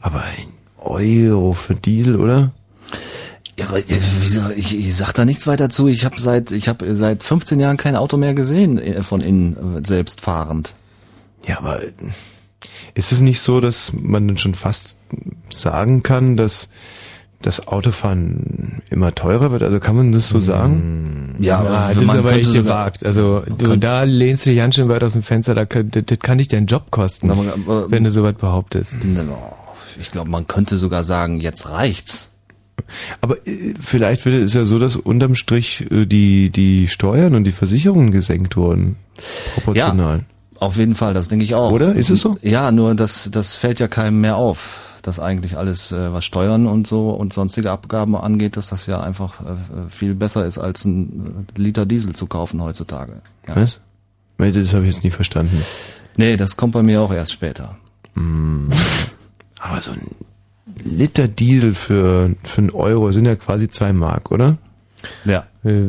Aber 0.00 0.22
ein 0.22 0.48
Euro 0.78 1.52
für 1.52 1.74
Diesel, 1.74 2.16
oder? 2.16 2.50
Ja, 3.58 3.68
aber, 3.68 3.78
äh, 3.78 3.84
wieso, 4.20 4.40
ich, 4.56 4.76
ich 4.78 4.94
sag 4.96 5.12
da 5.12 5.24
nichts 5.24 5.46
weiter 5.46 5.68
zu. 5.70 5.86
Ich 5.88 6.04
habe 6.04 6.18
seit 6.20 6.50
ich 6.52 6.68
habe 6.68 6.94
seit 6.94 7.22
15 7.22 7.60
Jahren 7.60 7.76
kein 7.76 7.94
Auto 7.96 8.16
mehr 8.16 8.34
gesehen 8.34 8.78
äh, 8.78 9.02
von 9.02 9.20
innen 9.20 9.76
äh, 9.76 9.86
selbst 9.86 10.20
fahrend. 10.22 10.74
Ja, 11.46 11.58
aber 11.58 11.80
ist 12.94 13.12
es 13.12 13.20
nicht 13.20 13.40
so, 13.40 13.60
dass 13.60 13.92
man 13.92 14.28
dann 14.28 14.38
schon 14.38 14.54
fast 14.54 14.96
sagen 15.50 16.02
kann, 16.02 16.36
dass 16.36 16.68
das 17.42 17.66
Autofahren 17.68 18.82
immer 18.90 19.14
teurer 19.14 19.50
wird? 19.50 19.62
Also 19.62 19.80
kann 19.80 19.96
man 19.96 20.12
das 20.12 20.28
so 20.28 20.40
sagen? 20.40 21.36
Ja, 21.40 21.62
Ja, 21.64 21.68
aber 21.86 21.94
das 21.94 22.02
ist 22.02 22.06
man 22.06 22.18
aber 22.18 22.32
echt 22.34 22.52
gewagt. 22.52 23.04
Also 23.06 23.42
du, 23.56 23.76
da 23.76 24.02
lehnst 24.02 24.44
du 24.44 24.50
dich 24.50 24.58
ganz 24.58 24.74
schön 24.74 24.88
weit 24.90 25.02
aus 25.02 25.14
dem 25.14 25.22
Fenster, 25.22 25.54
da, 25.54 25.64
kann- 25.64 25.90
das, 25.90 26.04
das 26.04 26.18
kann 26.18 26.36
dich 26.38 26.48
deinen 26.48 26.66
Job 26.66 26.90
kosten, 26.90 27.30
Aber, 27.30 27.44
aber, 27.54 27.90
wenn 27.90 28.04
du 28.04 28.10
sowas 28.10 28.34
behauptest. 28.34 28.96
Ich 29.98 30.10
glaube, 30.10 30.30
man 30.30 30.46
könnte 30.46 30.76
sogar 30.76 31.02
sagen, 31.04 31.40
jetzt 31.40 31.68
reicht's. 31.70 32.26
Aber 33.22 33.36
äh, 33.46 33.74
vielleicht 33.78 34.24
wird 34.26 34.34
es 34.42 34.54
ja 34.54 34.64
so, 34.66 34.78
dass 34.78 34.96
unterm 34.96 35.34
Strich 35.34 35.86
äh, 35.90 36.04
die, 36.06 36.50
die 36.50 36.88
Steuern 36.88 37.34
und 37.34 37.44
die 37.44 37.52
Versicherungen 37.52 38.10
gesenkt 38.10 38.56
wurden. 38.56 38.96
Proportional. 39.54 40.20
Auf 40.60 40.76
jeden 40.76 40.94
Fall, 40.94 41.14
das 41.14 41.28
denke 41.28 41.44
ich 41.44 41.54
auch. 41.54 41.72
Oder? 41.72 41.94
Ist 41.94 42.10
es 42.10 42.20
so? 42.20 42.36
Ja, 42.42 42.70
nur 42.70 42.94
das, 42.94 43.30
das 43.32 43.54
fällt 43.54 43.80
ja 43.80 43.88
keinem 43.88 44.20
mehr 44.20 44.36
auf, 44.36 44.80
dass 45.00 45.18
eigentlich 45.18 45.56
alles, 45.56 45.90
äh, 45.90 46.12
was 46.12 46.26
Steuern 46.26 46.66
und 46.66 46.86
so 46.86 47.10
und 47.10 47.32
sonstige 47.32 47.70
Abgaben 47.70 48.14
angeht, 48.14 48.58
dass 48.58 48.68
das 48.68 48.84
ja 48.84 49.00
einfach 49.00 49.40
äh, 49.40 49.88
viel 49.88 50.14
besser 50.14 50.44
ist, 50.44 50.58
als 50.58 50.84
ein 50.84 51.46
äh, 51.56 51.60
Liter 51.60 51.86
Diesel 51.86 52.12
zu 52.12 52.26
kaufen 52.26 52.62
heutzutage. 52.62 53.14
Ja. 53.48 53.56
Was? 53.56 53.80
Das 54.36 54.74
habe 54.74 54.86
ich 54.86 54.94
jetzt 54.94 55.02
nie 55.02 55.10
verstanden. 55.10 55.64
Nee, 56.16 56.36
das 56.36 56.56
kommt 56.56 56.74
bei 56.74 56.82
mir 56.82 57.00
auch 57.00 57.12
erst 57.12 57.32
später. 57.32 57.76
Aber 58.14 59.80
so 59.80 59.92
ein 59.92 60.00
Liter 60.82 61.28
Diesel 61.28 61.74
für, 61.74 62.34
für 62.42 62.58
einen 62.58 62.70
Euro 62.70 63.12
sind 63.12 63.24
ja 63.24 63.36
quasi 63.36 63.68
zwei 63.68 63.92
Mark, 63.92 64.30
oder? 64.30 64.58
Ja. 65.24 65.44
Äh, 65.64 65.88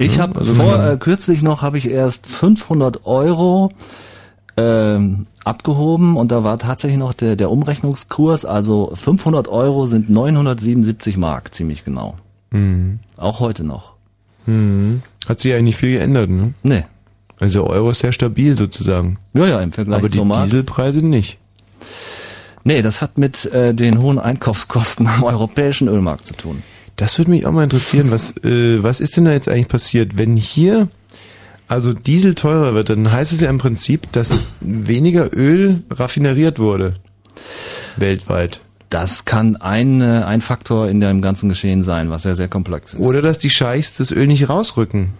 Ich 0.00 0.18
habe 0.18 0.38
also 0.38 0.54
vor 0.54 0.78
man- 0.78 0.94
äh, 0.94 0.96
kürzlich 0.96 1.42
noch 1.42 1.62
habe 1.62 1.78
ich 1.78 1.90
erst 1.90 2.26
500 2.26 3.04
Euro 3.06 3.70
ähm, 4.56 5.26
abgehoben 5.44 6.16
und 6.16 6.32
da 6.32 6.42
war 6.42 6.58
tatsächlich 6.58 6.98
noch 6.98 7.12
der, 7.14 7.36
der 7.36 7.50
Umrechnungskurs, 7.50 8.44
also 8.44 8.92
500 8.94 9.48
Euro 9.48 9.86
sind 9.86 10.10
977 10.10 11.16
Mark, 11.16 11.54
ziemlich 11.54 11.84
genau. 11.84 12.16
Mhm. 12.50 13.00
Auch 13.16 13.40
heute 13.40 13.62
noch. 13.64 13.92
Mhm. 14.46 15.02
Hat 15.28 15.40
sich 15.40 15.52
eigentlich 15.52 15.64
nicht 15.64 15.76
viel 15.76 15.92
geändert, 15.92 16.30
ne? 16.30 16.54
Nee. 16.62 16.84
Also 17.38 17.66
Euro 17.66 17.90
ist 17.90 18.00
sehr 18.00 18.12
stabil 18.12 18.56
sozusagen. 18.56 19.18
Ja, 19.34 19.46
ja, 19.46 19.60
im 19.60 19.72
Vergleich 19.72 19.98
Aber 19.98 20.08
die 20.08 20.24
Mark. 20.24 20.44
Dieselpreise 20.44 21.04
nicht. 21.04 21.38
Nee, 22.64 22.82
das 22.82 23.00
hat 23.00 23.16
mit 23.16 23.46
äh, 23.46 23.72
den 23.74 24.00
hohen 24.00 24.18
Einkaufskosten 24.18 25.06
am 25.06 25.22
europäischen 25.24 25.88
Ölmarkt 25.88 26.26
zu 26.26 26.34
tun. 26.34 26.62
Das 27.00 27.16
würde 27.16 27.30
mich 27.30 27.46
auch 27.46 27.52
mal 27.52 27.64
interessieren, 27.64 28.10
was, 28.10 28.36
äh, 28.44 28.82
was 28.82 29.00
ist 29.00 29.16
denn 29.16 29.24
da 29.24 29.32
jetzt 29.32 29.48
eigentlich 29.48 29.68
passiert? 29.68 30.18
Wenn 30.18 30.36
hier 30.36 30.88
also 31.66 31.94
Diesel 31.94 32.34
teurer 32.34 32.74
wird, 32.74 32.90
dann 32.90 33.10
heißt 33.10 33.32
es 33.32 33.40
ja 33.40 33.48
im 33.48 33.56
Prinzip, 33.56 34.12
dass 34.12 34.48
weniger 34.60 35.34
Öl 35.34 35.82
raffineriert 35.88 36.58
wurde. 36.58 36.96
Weltweit. 37.96 38.60
Das 38.90 39.24
kann 39.24 39.56
ein, 39.56 40.02
äh, 40.02 40.24
ein 40.26 40.42
Faktor 40.42 40.90
in 40.90 41.00
dem 41.00 41.22
ganzen 41.22 41.48
Geschehen 41.48 41.82
sein, 41.82 42.10
was 42.10 42.24
ja 42.24 42.34
sehr 42.34 42.48
komplex 42.48 42.92
ist. 42.92 43.00
Oder 43.00 43.22
dass 43.22 43.38
die 43.38 43.48
Scheichs 43.48 43.94
das 43.94 44.10
Öl 44.12 44.26
nicht 44.26 44.50
rausrücken. 44.50 45.14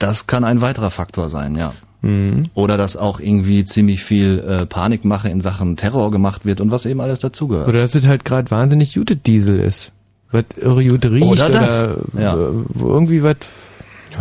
Das 0.00 0.26
kann 0.26 0.42
ein 0.42 0.60
weiterer 0.60 0.90
Faktor 0.90 1.30
sein, 1.30 1.54
ja. 1.54 1.72
Mhm. 2.02 2.46
Oder 2.54 2.76
dass 2.76 2.96
auch 2.96 3.20
irgendwie 3.20 3.64
ziemlich 3.64 4.02
viel 4.02 4.40
äh, 4.40 4.66
Panikmache 4.66 5.28
in 5.28 5.40
Sachen 5.40 5.76
Terror 5.76 6.10
gemacht 6.10 6.46
wird 6.46 6.60
und 6.60 6.72
was 6.72 6.84
eben 6.84 7.00
alles 7.00 7.20
dazugehört. 7.20 7.68
Oder 7.68 7.78
dass 7.78 7.94
es 7.94 8.06
halt 8.08 8.24
gerade 8.24 8.50
wahnsinnig 8.50 8.94
gute 8.94 9.14
Diesel 9.14 9.60
ist. 9.60 9.92
Was 10.32 10.44
irre 10.60 10.84
gut 10.86 11.04
riecht 11.06 11.26
Oder 11.26 11.48
oder. 11.48 11.96
Ja. 12.18 12.34
äh, 12.34 12.52
irgendwie 12.82 13.22
was. 13.22 13.36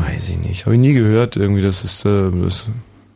Weiß 0.08 0.30
ich 0.30 0.38
nicht. 0.40 0.66
Habe 0.66 0.76
ich 0.76 0.82
nie 0.82 0.94
gehört 0.94 1.36
irgendwie, 1.36 1.62
das 1.62 1.84
ist 1.84 2.06
äh, 2.06 2.32
das 2.44 2.68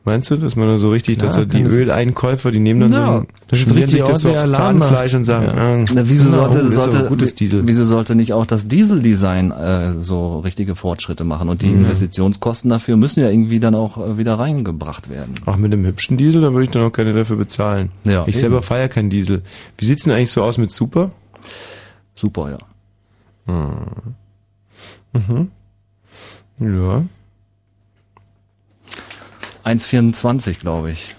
Meinst 0.06 0.30
du, 0.32 0.36
dass 0.36 0.57
man 0.57 0.68
da 0.68 0.78
so 0.78 0.90
richtig, 0.91 1.18
dass 1.20 1.38
Ja, 1.38 1.45
da 1.45 1.57
die 1.57 1.64
Öleinkäufer, 1.64 2.52
die 2.52 2.60
nehmen 2.60 2.82
dann 2.82 2.91
Ja, 2.91 3.06
so 3.06 3.11
ein, 3.20 3.28
das 3.48 3.57
ist 3.60 3.64
schmieren 3.64 3.78
richtig 3.84 4.02
sich 4.02 4.10
das 4.10 4.22
so 4.22 4.32
aufs. 4.32 4.52
Zahnfleisch 4.52 5.14
und 5.14 5.24
sagen, 5.24 5.45
Ja. 5.45 5.53
ah, 5.53 5.86
Na, 5.94 6.02
wieso 6.10 6.30
sollte, 6.30 6.60
ist 6.60 6.76
sollte 6.76 7.06
gutes 7.07 7.36
Diesel. 7.36 7.61
wieso 7.65 7.86
sollte 7.86 8.14
nicht 8.14 8.34
auch 8.34 8.45
das 8.45 8.68
Dieseldesign 8.68 9.52
äh, 9.52 9.94
so 10.02 10.40
richtige 10.40 10.76
Fortschritte 10.76 11.24
machen 11.24 11.48
und 11.48 11.61
die 11.61 11.68
Mhm. 11.68 11.86
Investitionskosten 11.86 12.70
dafür 12.70 12.98
müssen 12.98 13.22
ja 13.22 13.30
irgendwie 13.30 13.61
dann 13.61 13.76
auch 13.76 13.98
äh, 13.98 14.18
wieder 14.18 14.34
reingebracht 14.38 15.10
werden. 15.10 15.36
Ach, 15.45 15.56
mit 15.56 15.72
einem 15.72 15.86
hübschen 15.86 16.18
Diesel, 16.18 16.41
da 16.41 16.52
würde 16.52 16.65
ich 16.65 16.72
dann 16.72 16.82
auch 16.84 16.91
keine 16.91 17.14
dafür 17.14 17.38
bezahlen. 17.38 17.90
Ja, 18.03 18.24
ich 18.24 18.36
eben. 18.36 18.40
selber 18.40 18.61
feiere 18.61 18.90
keinen 18.90 19.10
Diesel. 19.10 19.41
Wie 19.78 19.86
sieht's 19.86 20.03
denn 20.03 20.11
eigentlich 20.11 20.32
so 20.32 20.44
aus 20.44 20.57
mit 20.57 20.70
Super? 20.72 21.14
Super, 22.14 22.49
ja. 22.52 22.57
Mhm. 23.45 24.15
Ja. 26.60 27.03
1,24 29.64 30.60
glaube 30.60 30.91
ich. 30.91 31.15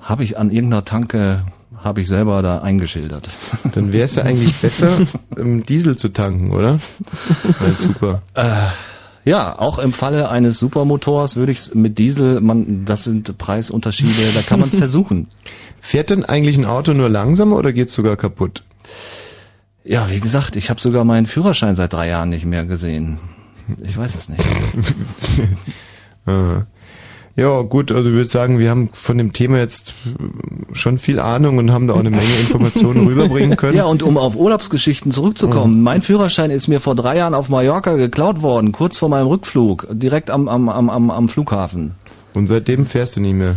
Habe 0.00 0.22
ich 0.22 0.38
an 0.38 0.50
irgendeiner 0.50 0.84
Tanke, 0.84 1.44
habe 1.76 2.00
ich 2.00 2.08
selber 2.08 2.42
da 2.42 2.58
eingeschildert. 2.58 3.28
Dann 3.72 3.92
wäre 3.92 4.04
es 4.04 4.14
ja 4.14 4.22
eigentlich 4.22 4.54
besser, 4.56 4.90
ähm, 5.36 5.64
Diesel 5.64 5.96
zu 5.96 6.10
tanken, 6.10 6.52
oder? 6.52 6.78
Als 7.60 7.82
Super. 7.82 8.20
Äh, 8.34 8.52
ja, 9.24 9.58
auch 9.58 9.80
im 9.80 9.92
Falle 9.92 10.28
eines 10.28 10.60
Supermotors 10.60 11.34
würde 11.34 11.50
ich 11.50 11.74
mit 11.74 11.98
Diesel, 11.98 12.40
man, 12.40 12.84
das 12.84 13.04
sind 13.04 13.36
Preisunterschiede, 13.36 14.32
da 14.34 14.42
kann 14.42 14.60
man 14.60 14.68
es 14.68 14.74
versuchen. 14.76 15.28
Fährt 15.80 16.10
denn 16.10 16.24
eigentlich 16.24 16.56
ein 16.56 16.64
Auto 16.64 16.92
nur 16.92 17.08
langsamer 17.08 17.56
oder 17.56 17.72
geht's 17.72 17.94
sogar 17.94 18.16
kaputt? 18.16 18.62
Ja, 19.86 20.10
wie 20.10 20.20
gesagt, 20.20 20.56
ich 20.56 20.68
habe 20.68 20.80
sogar 20.80 21.04
meinen 21.04 21.26
Führerschein 21.26 21.76
seit 21.76 21.92
drei 21.92 22.08
Jahren 22.08 22.28
nicht 22.28 22.44
mehr 22.44 22.64
gesehen. 22.64 23.18
Ich 23.84 23.96
weiß 23.96 24.14
es 24.14 24.28
nicht. 24.28 24.44
Ah. 26.28 26.66
Ja, 27.36 27.62
gut, 27.62 27.92
also 27.92 28.08
ich 28.08 28.16
würde 28.16 28.28
sagen, 28.28 28.58
wir 28.58 28.68
haben 28.68 28.90
von 28.92 29.16
dem 29.16 29.32
Thema 29.32 29.58
jetzt 29.58 29.94
schon 30.72 30.98
viel 30.98 31.20
Ahnung 31.20 31.58
und 31.58 31.70
haben 31.70 31.86
da 31.86 31.94
auch 31.94 32.00
eine 32.00 32.10
Menge 32.10 32.24
Informationen 32.40 33.06
rüberbringen 33.06 33.56
können. 33.56 33.76
Ja, 33.76 33.84
und 33.84 34.02
um 34.02 34.18
auf 34.18 34.34
Urlaubsgeschichten 34.34 35.12
zurückzukommen, 35.12 35.84
mein 35.84 36.02
Führerschein 36.02 36.50
ist 36.50 36.66
mir 36.66 36.80
vor 36.80 36.96
drei 36.96 37.18
Jahren 37.18 37.34
auf 37.34 37.48
Mallorca 37.48 37.94
geklaut 37.94 38.42
worden, 38.42 38.72
kurz 38.72 38.96
vor 38.96 39.08
meinem 39.08 39.28
Rückflug, 39.28 39.86
direkt 39.88 40.30
am, 40.30 40.48
am, 40.48 40.68
am, 40.68 41.10
am 41.12 41.28
Flughafen. 41.28 41.94
Und 42.34 42.48
seitdem 42.48 42.86
fährst 42.86 43.14
du 43.14 43.20
nicht 43.20 43.34
mehr. 43.34 43.54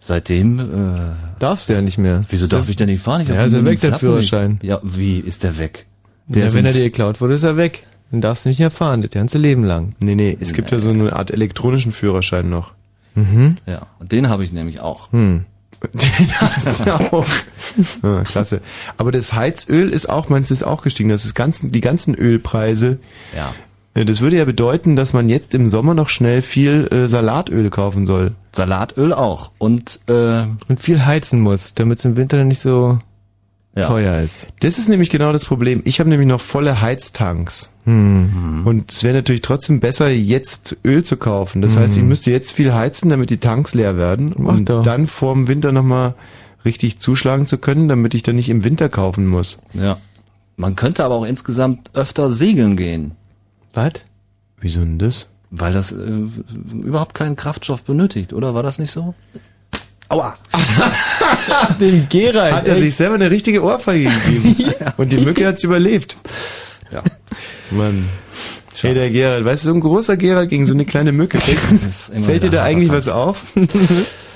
Seitdem 0.00 0.58
äh, 0.58 1.12
Darfst 1.38 1.68
du 1.68 1.74
ja 1.74 1.82
nicht 1.82 1.98
mehr. 1.98 2.24
Wieso 2.28 2.46
darf 2.46 2.68
ich 2.68 2.76
denn 2.76 2.88
nicht 2.88 3.02
fahren? 3.02 3.20
Ich 3.20 3.28
Ja, 3.28 3.44
ist 3.44 3.52
er 3.52 3.64
weg, 3.64 3.80
der 3.80 3.94
Führerschein. 3.94 4.52
nicht. 4.52 4.64
Ja, 4.64 4.80
wie 4.82 5.18
ist 5.18 5.42
der 5.42 5.58
weg? 5.58 5.86
Der 6.26 6.40
ja, 6.42 6.46
ist 6.46 6.54
wenn 6.54 6.64
er 6.64 6.72
dir 6.72 6.84
geklaut 6.84 7.20
wurde, 7.20 7.34
ist 7.34 7.42
er 7.42 7.56
weg. 7.56 7.86
Dann 8.10 8.20
darfst 8.20 8.44
du 8.44 8.48
nicht 8.48 8.58
mehr 8.58 8.70
fahren, 8.70 9.02
das 9.02 9.10
ganze 9.10 9.38
Leben 9.38 9.62
lang. 9.64 9.94
Nee, 10.00 10.14
nee, 10.14 10.36
es 10.40 10.52
gibt 10.52 10.70
ja 10.70 10.78
so 10.78 10.90
eine 10.90 11.12
Art 11.12 11.30
elektronischen 11.30 11.92
Führerschein 11.92 12.48
noch. 12.50 12.72
Mhm. 13.14 13.58
Ja, 13.66 13.86
und 13.98 14.10
den 14.12 14.28
habe 14.28 14.42
ich 14.44 14.52
nämlich 14.52 14.80
auch. 14.80 15.12
Hm. 15.12 15.44
Den 15.94 16.30
hast 16.40 16.84
du 16.84 16.94
auch. 16.94 17.26
Ja, 18.02 18.22
klasse. 18.24 18.60
Aber 18.98 19.12
das 19.12 19.32
Heizöl 19.32 19.88
ist 19.88 20.10
auch, 20.10 20.28
meinst 20.28 20.50
du, 20.50 20.54
ist 20.54 20.62
auch 20.62 20.82
gestiegen. 20.82 21.08
Das 21.08 21.24
ist 21.24 21.34
ganzen, 21.34 21.72
die 21.72 21.80
ganzen 21.80 22.14
Ölpreise. 22.14 22.98
Ja. 23.34 23.54
Äh, 23.94 24.04
Das 24.04 24.20
würde 24.20 24.36
ja 24.36 24.44
bedeuten, 24.44 24.96
dass 24.96 25.12
man 25.12 25.28
jetzt 25.28 25.54
im 25.54 25.68
Sommer 25.68 25.94
noch 25.94 26.08
schnell 26.08 26.42
viel 26.42 26.86
äh, 26.92 27.08
Salatöl 27.08 27.70
kaufen 27.70 28.06
soll. 28.06 28.32
Salatöl 28.52 29.12
auch. 29.12 29.50
Und, 29.58 30.00
äh, 30.08 30.42
Und 30.68 30.80
viel 30.80 31.04
heizen 31.04 31.40
muss, 31.40 31.74
damit 31.74 31.98
es 31.98 32.04
im 32.04 32.16
Winter 32.16 32.36
dann 32.38 32.48
nicht 32.48 32.60
so 32.60 32.98
Ja. 33.76 33.86
teuer 33.86 34.20
ist. 34.20 34.48
Das 34.60 34.78
ist 34.78 34.88
nämlich 34.88 35.10
genau 35.10 35.32
das 35.32 35.44
Problem. 35.44 35.80
Ich 35.84 36.00
habe 36.00 36.10
nämlich 36.10 36.26
noch 36.28 36.40
volle 36.40 36.80
Heiztanks. 36.80 37.72
Hm. 37.84 38.62
Und 38.64 38.90
es 38.90 39.02
wäre 39.04 39.14
natürlich 39.14 39.42
trotzdem 39.42 39.78
besser, 39.80 40.08
jetzt 40.10 40.76
Öl 40.84 41.04
zu 41.04 41.16
kaufen. 41.16 41.62
Das 41.62 41.76
Mhm. 41.76 41.80
heißt, 41.80 41.96
ich 41.96 42.02
müsste 42.02 42.30
jetzt 42.32 42.50
viel 42.52 42.74
heizen, 42.74 43.10
damit 43.10 43.30
die 43.30 43.38
Tanks 43.38 43.74
leer 43.74 43.96
werden, 43.96 44.34
Mach 44.36 44.54
um 44.54 44.64
doch. 44.64 44.82
dann 44.82 45.06
vorm 45.06 45.46
Winter 45.48 45.70
nochmal 45.72 46.14
richtig 46.64 46.98
zuschlagen 46.98 47.46
zu 47.46 47.58
können, 47.58 47.88
damit 47.88 48.12
ich 48.14 48.22
dann 48.24 48.36
nicht 48.36 48.48
im 48.50 48.64
Winter 48.64 48.88
kaufen 48.88 49.26
muss. 49.26 49.60
Ja. 49.72 49.96
Man 50.56 50.76
könnte 50.76 51.04
aber 51.04 51.14
auch 51.14 51.24
insgesamt 51.24 51.90
öfter 51.94 52.30
segeln 52.32 52.76
gehen. 52.76 53.12
Was? 53.74 53.92
Wieso 54.60 54.80
denn 54.80 54.98
das? 54.98 55.28
Weil 55.50 55.72
das 55.72 55.92
äh, 55.92 55.96
überhaupt 56.72 57.14
keinen 57.14 57.36
Kraftstoff 57.36 57.82
benötigt, 57.84 58.32
oder? 58.32 58.54
War 58.54 58.62
das 58.62 58.78
nicht 58.78 58.90
so? 58.90 59.14
Aua! 60.08 60.34
Dem 61.80 62.08
Gerald. 62.08 62.54
Hat 62.54 62.68
er 62.68 62.74
ey. 62.74 62.80
sich 62.80 62.94
selber 62.94 63.14
eine 63.14 63.30
richtige 63.30 63.62
Ohrfeige 63.62 64.10
gegeben. 64.10 64.74
Und 64.96 65.12
die 65.12 65.18
Mücke 65.18 65.46
hat's 65.46 65.64
überlebt. 65.64 66.16
Ja. 66.92 67.02
Mann. 67.70 68.08
Hey, 68.80 68.94
der 68.94 69.10
Gerald, 69.10 69.44
weißt 69.44 69.64
du, 69.64 69.68
so 69.68 69.74
ein 69.74 69.80
großer 69.80 70.16
Gerald 70.16 70.48
gegen 70.48 70.66
so 70.66 70.72
eine 70.72 70.86
kleine 70.86 71.12
Mücke. 71.12 71.38
Fällt, 71.38 72.24
fällt 72.24 72.42
dir 72.42 72.50
da 72.50 72.64
eigentlich 72.64 72.90
was 72.90 73.08
auf? 73.08 73.44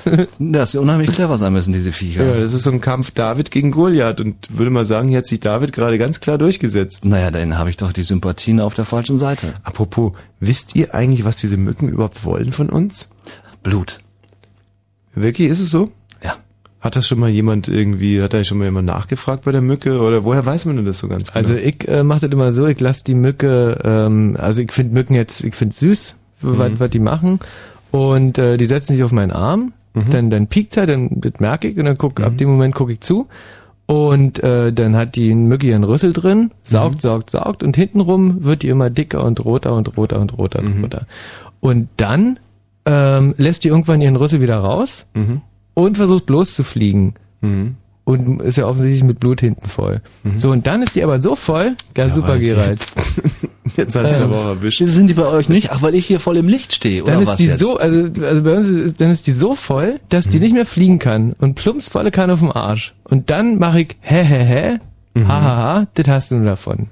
Das 0.39 0.74
ist 0.74 0.81
unheimlich 0.81 1.12
clever 1.12 1.39
sein 1.39 1.52
müssen, 1.52 1.72
diese 1.72 1.93
Viecher. 1.93 2.24
Ja, 2.24 2.40
das 2.40 2.52
ist 2.52 2.64
so 2.64 2.70
ein 2.70 2.81
Kampf 2.81 3.10
David 3.10 3.51
gegen 3.51 3.70
Goliath 3.70 4.20
und 4.20 4.36
würde 4.51 4.70
mal 4.70 4.85
sagen, 4.85 5.09
hier 5.09 5.18
hat 5.18 5.26
sich 5.26 5.40
David 5.40 5.72
gerade 5.72 5.98
ganz 5.98 6.20
klar 6.20 6.39
durchgesetzt. 6.39 7.05
Naja, 7.05 7.31
dann 7.31 7.59
habe 7.59 7.70
ich 7.70 7.76
doch 7.76 7.93
die 7.93 8.02
Sympathien 8.02 8.60
auf 8.60 8.74
der 8.74 8.85
falschen 8.85 9.18
Seite. 9.18 9.55
Apropos, 9.62 10.12
wisst 10.40 10.76
ihr 10.76 10.94
eigentlich, 10.94 11.24
was 11.24 11.36
diese 11.36 11.56
Mücken 11.56 11.89
überhaupt 11.89 12.24
wollen 12.24 12.52
von 12.52 12.68
uns? 12.68 13.10
Blut. 13.62 14.01
Wirklich, 15.14 15.48
ist 15.48 15.60
es 15.60 15.70
so? 15.70 15.93
Ja. 16.22 16.36
Hat 16.81 16.97
das 16.97 17.06
schon 17.06 17.18
mal 17.20 17.31
jemand 17.31 17.68
irgendwie, 17.68 18.20
hat 18.20 18.35
da 18.35 18.44
schon 18.44 18.59
mal 18.59 18.64
jemand 18.64 18.86
nachgefragt 18.86 19.44
bei 19.44 19.52
der 19.52 19.62
Mücke 19.62 20.01
oder 20.01 20.24
woher 20.24 20.44
weiß 20.44 20.66
man 20.66 20.76
denn 20.76 20.85
das 20.85 20.98
so 20.98 21.09
ganz 21.09 21.32
genau? 21.32 21.39
Also 21.39 21.55
ich 21.55 21.89
äh, 21.89 22.02
mache 22.02 22.20
das 22.20 22.31
immer 22.31 22.52
so, 22.52 22.66
ich 22.66 22.81
lasse 22.81 23.05
die 23.05 23.14
Mücke, 23.14 23.81
ähm, 23.85 24.36
also 24.39 24.60
ich 24.60 24.72
finde 24.72 24.94
Mücken 24.94 25.14
jetzt, 25.14 25.43
ich 25.43 25.55
finde 25.55 25.74
süß, 25.74 26.16
was, 26.40 26.78
was 26.78 26.90
die 26.90 26.98
machen. 26.98 27.40
Und 27.90 28.39
äh, 28.39 28.56
die 28.56 28.66
setzen 28.66 28.94
sich 28.94 29.05
auf 29.05 29.12
meinen 29.12 29.31
Arm, 29.31 29.72
dann, 30.11 30.31
dann 30.31 30.47
piekt 30.49 30.77
er, 30.77 30.87
dann 30.87 31.09
das 31.21 31.39
merke 31.39 31.69
ich 31.69 31.79
und 31.79 31.85
dann 31.85 31.97
guck, 31.99 32.21
ab 32.21 32.37
dem 32.37 32.49
Moment 32.49 32.75
gucke 32.75 32.93
ich 32.93 33.01
zu. 33.01 33.27
Und 33.87 34.43
äh, 34.43 34.73
dann 34.73 34.97
hat 34.97 35.15
die 35.15 35.35
Mücke 35.35 35.66
ihren 35.66 35.85
Rüssel 35.85 36.12
drin, 36.15 36.51
saugt, 36.62 37.03
saugt, 37.03 37.31
saugt 37.31 37.62
und 37.62 37.77
hintenrum 37.77 38.43
wird 38.43 38.62
die 38.62 38.69
immer 38.69 38.89
dicker 38.91 39.23
und 39.23 39.45
roter 39.45 39.75
und 39.75 39.97
roter 39.97 40.21
und 40.21 40.37
roter 40.39 40.61
und 40.61 40.83
roter. 40.83 41.07
Und 41.61 41.89
dann 41.99 42.39
ähm, 42.87 43.35
lässt 43.37 43.62
die 43.65 43.69
irgendwann 43.69 44.01
ihren 44.01 44.16
Rüssel 44.16 44.41
wieder 44.41 44.57
raus 44.59 45.07
Mhm. 45.15 45.43
und 45.75 45.97
versucht 45.97 46.29
loszufliegen. 46.31 47.15
Und 48.05 48.43
ist 48.43 48.59
ja 48.59 48.66
offensichtlich 48.66 49.02
mit 49.02 49.18
Blut 49.18 49.40
hinten 49.40 49.66
voll. 49.66 50.02
So, 50.35 50.51
und 50.51 50.66
dann 50.66 50.82
ist 50.82 50.94
die 50.94 51.02
aber 51.02 51.18
so 51.18 51.36
voll, 51.36 51.74
ja, 51.97 52.10
super, 52.10 52.28
halt 52.32 52.43
Gerald. 52.43 52.81
Jetzt 53.76 53.97
hast 53.97 54.18
du 54.18 54.24
Ähm, 54.24 54.31
aber 54.31 54.39
auch 54.40 54.48
erwischt. 54.48 54.82
Sind 54.85 55.06
die 55.09 55.14
bei 55.14 55.26
euch 55.26 55.48
nicht? 55.48 55.70
Ach, 55.72 55.81
weil 55.81 55.94
ich 55.94 56.05
hier 56.06 56.20
voll 56.20 56.36
im 56.36 56.47
Licht 56.47 56.74
stehe, 56.74 57.02
oder 57.02 57.14
Dann 57.14 57.22
ist 57.22 57.28
was 57.28 57.39
die 57.39 57.47
jetzt? 57.47 57.59
so, 57.59 57.78
also, 57.78 58.09
also 58.22 58.43
bei 58.43 58.56
uns 58.56 58.66
ist, 58.68 59.01
dann 59.01 59.10
ist 59.10 59.26
die 59.26 59.32
so 59.32 59.55
voll, 59.55 60.01
dass 60.10 60.28
die 60.28 60.39
nicht 60.39 60.52
mehr 60.52 60.66
fliegen 60.66 60.98
kann 60.98 61.32
und 61.39 61.55
plumps 61.55 61.89
volle 61.89 62.10
kann 62.10 62.31
auf 62.31 62.40
dem 62.40 62.52
Arsch. 62.52 62.94
Und 63.05 63.31
dann 63.31 63.59
mache 63.59 63.81
ich 63.81 63.97
hä 64.01 64.22
hä 64.22 64.44
hä, 64.44 64.78
ha 65.26 65.43
ha 65.43 65.56
ha, 65.56 65.86
das 65.94 66.09
hast 66.09 66.31
du 66.31 66.36
nur 66.36 66.44
davon. 66.44 66.89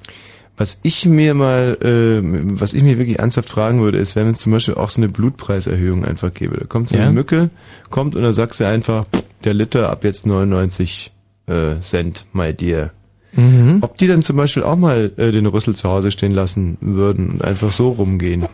Was 0.63 0.79
ich 0.85 1.07
mir 1.07 1.35
mal, 1.35 1.77
äh, 1.83 2.21
was 2.23 2.73
ich 2.73 2.85
mir 2.85 2.97
wirklich 2.97 3.19
ernsthaft 3.19 3.49
fragen 3.49 3.81
würde, 3.81 3.99
ist, 3.99 4.15
wenn 4.15 4.29
es 4.29 4.39
zum 4.39 4.53
Beispiel 4.53 4.75
auch 4.75 4.91
so 4.91 5.01
eine 5.01 5.09
Blutpreiserhöhung 5.09 6.05
einfach 6.05 6.33
gäbe. 6.33 6.57
Da 6.57 6.67
kommt 6.67 6.89
so 6.89 6.95
eine 6.97 7.07
Ja. 7.07 7.11
Mücke, 7.11 7.51
kommt 7.91 8.15
und 8.15 8.23
dann 8.23 8.33
sagst 8.33 8.61
du 8.61 8.65
einfach, 8.69 9.05
pff, 9.13 9.25
der 9.43 9.55
Liter 9.55 9.91
ab 9.91 10.05
jetzt 10.05 10.25
99 10.25 11.11
äh, 11.49 11.81
Cent, 11.81 12.27
my 12.33 12.55
dear. 12.55 12.91
Mhm. 13.33 13.79
Ob 13.81 13.99
die 13.99 14.07
dann 14.07 14.23
zum 14.23 14.37
Beispiel 14.37 14.63
auch 14.63 14.77
mal 14.77 15.11
äh, 15.17 15.33
den 15.33 15.47
Rüssel 15.47 15.75
zu 15.75 15.89
Hause 15.89 16.13
stehen 16.13 16.33
lassen 16.33 16.79
würden 16.81 17.29
und 17.31 17.43
einfach 17.45 17.73
so 17.73 17.89
rumgehen? 17.91 18.45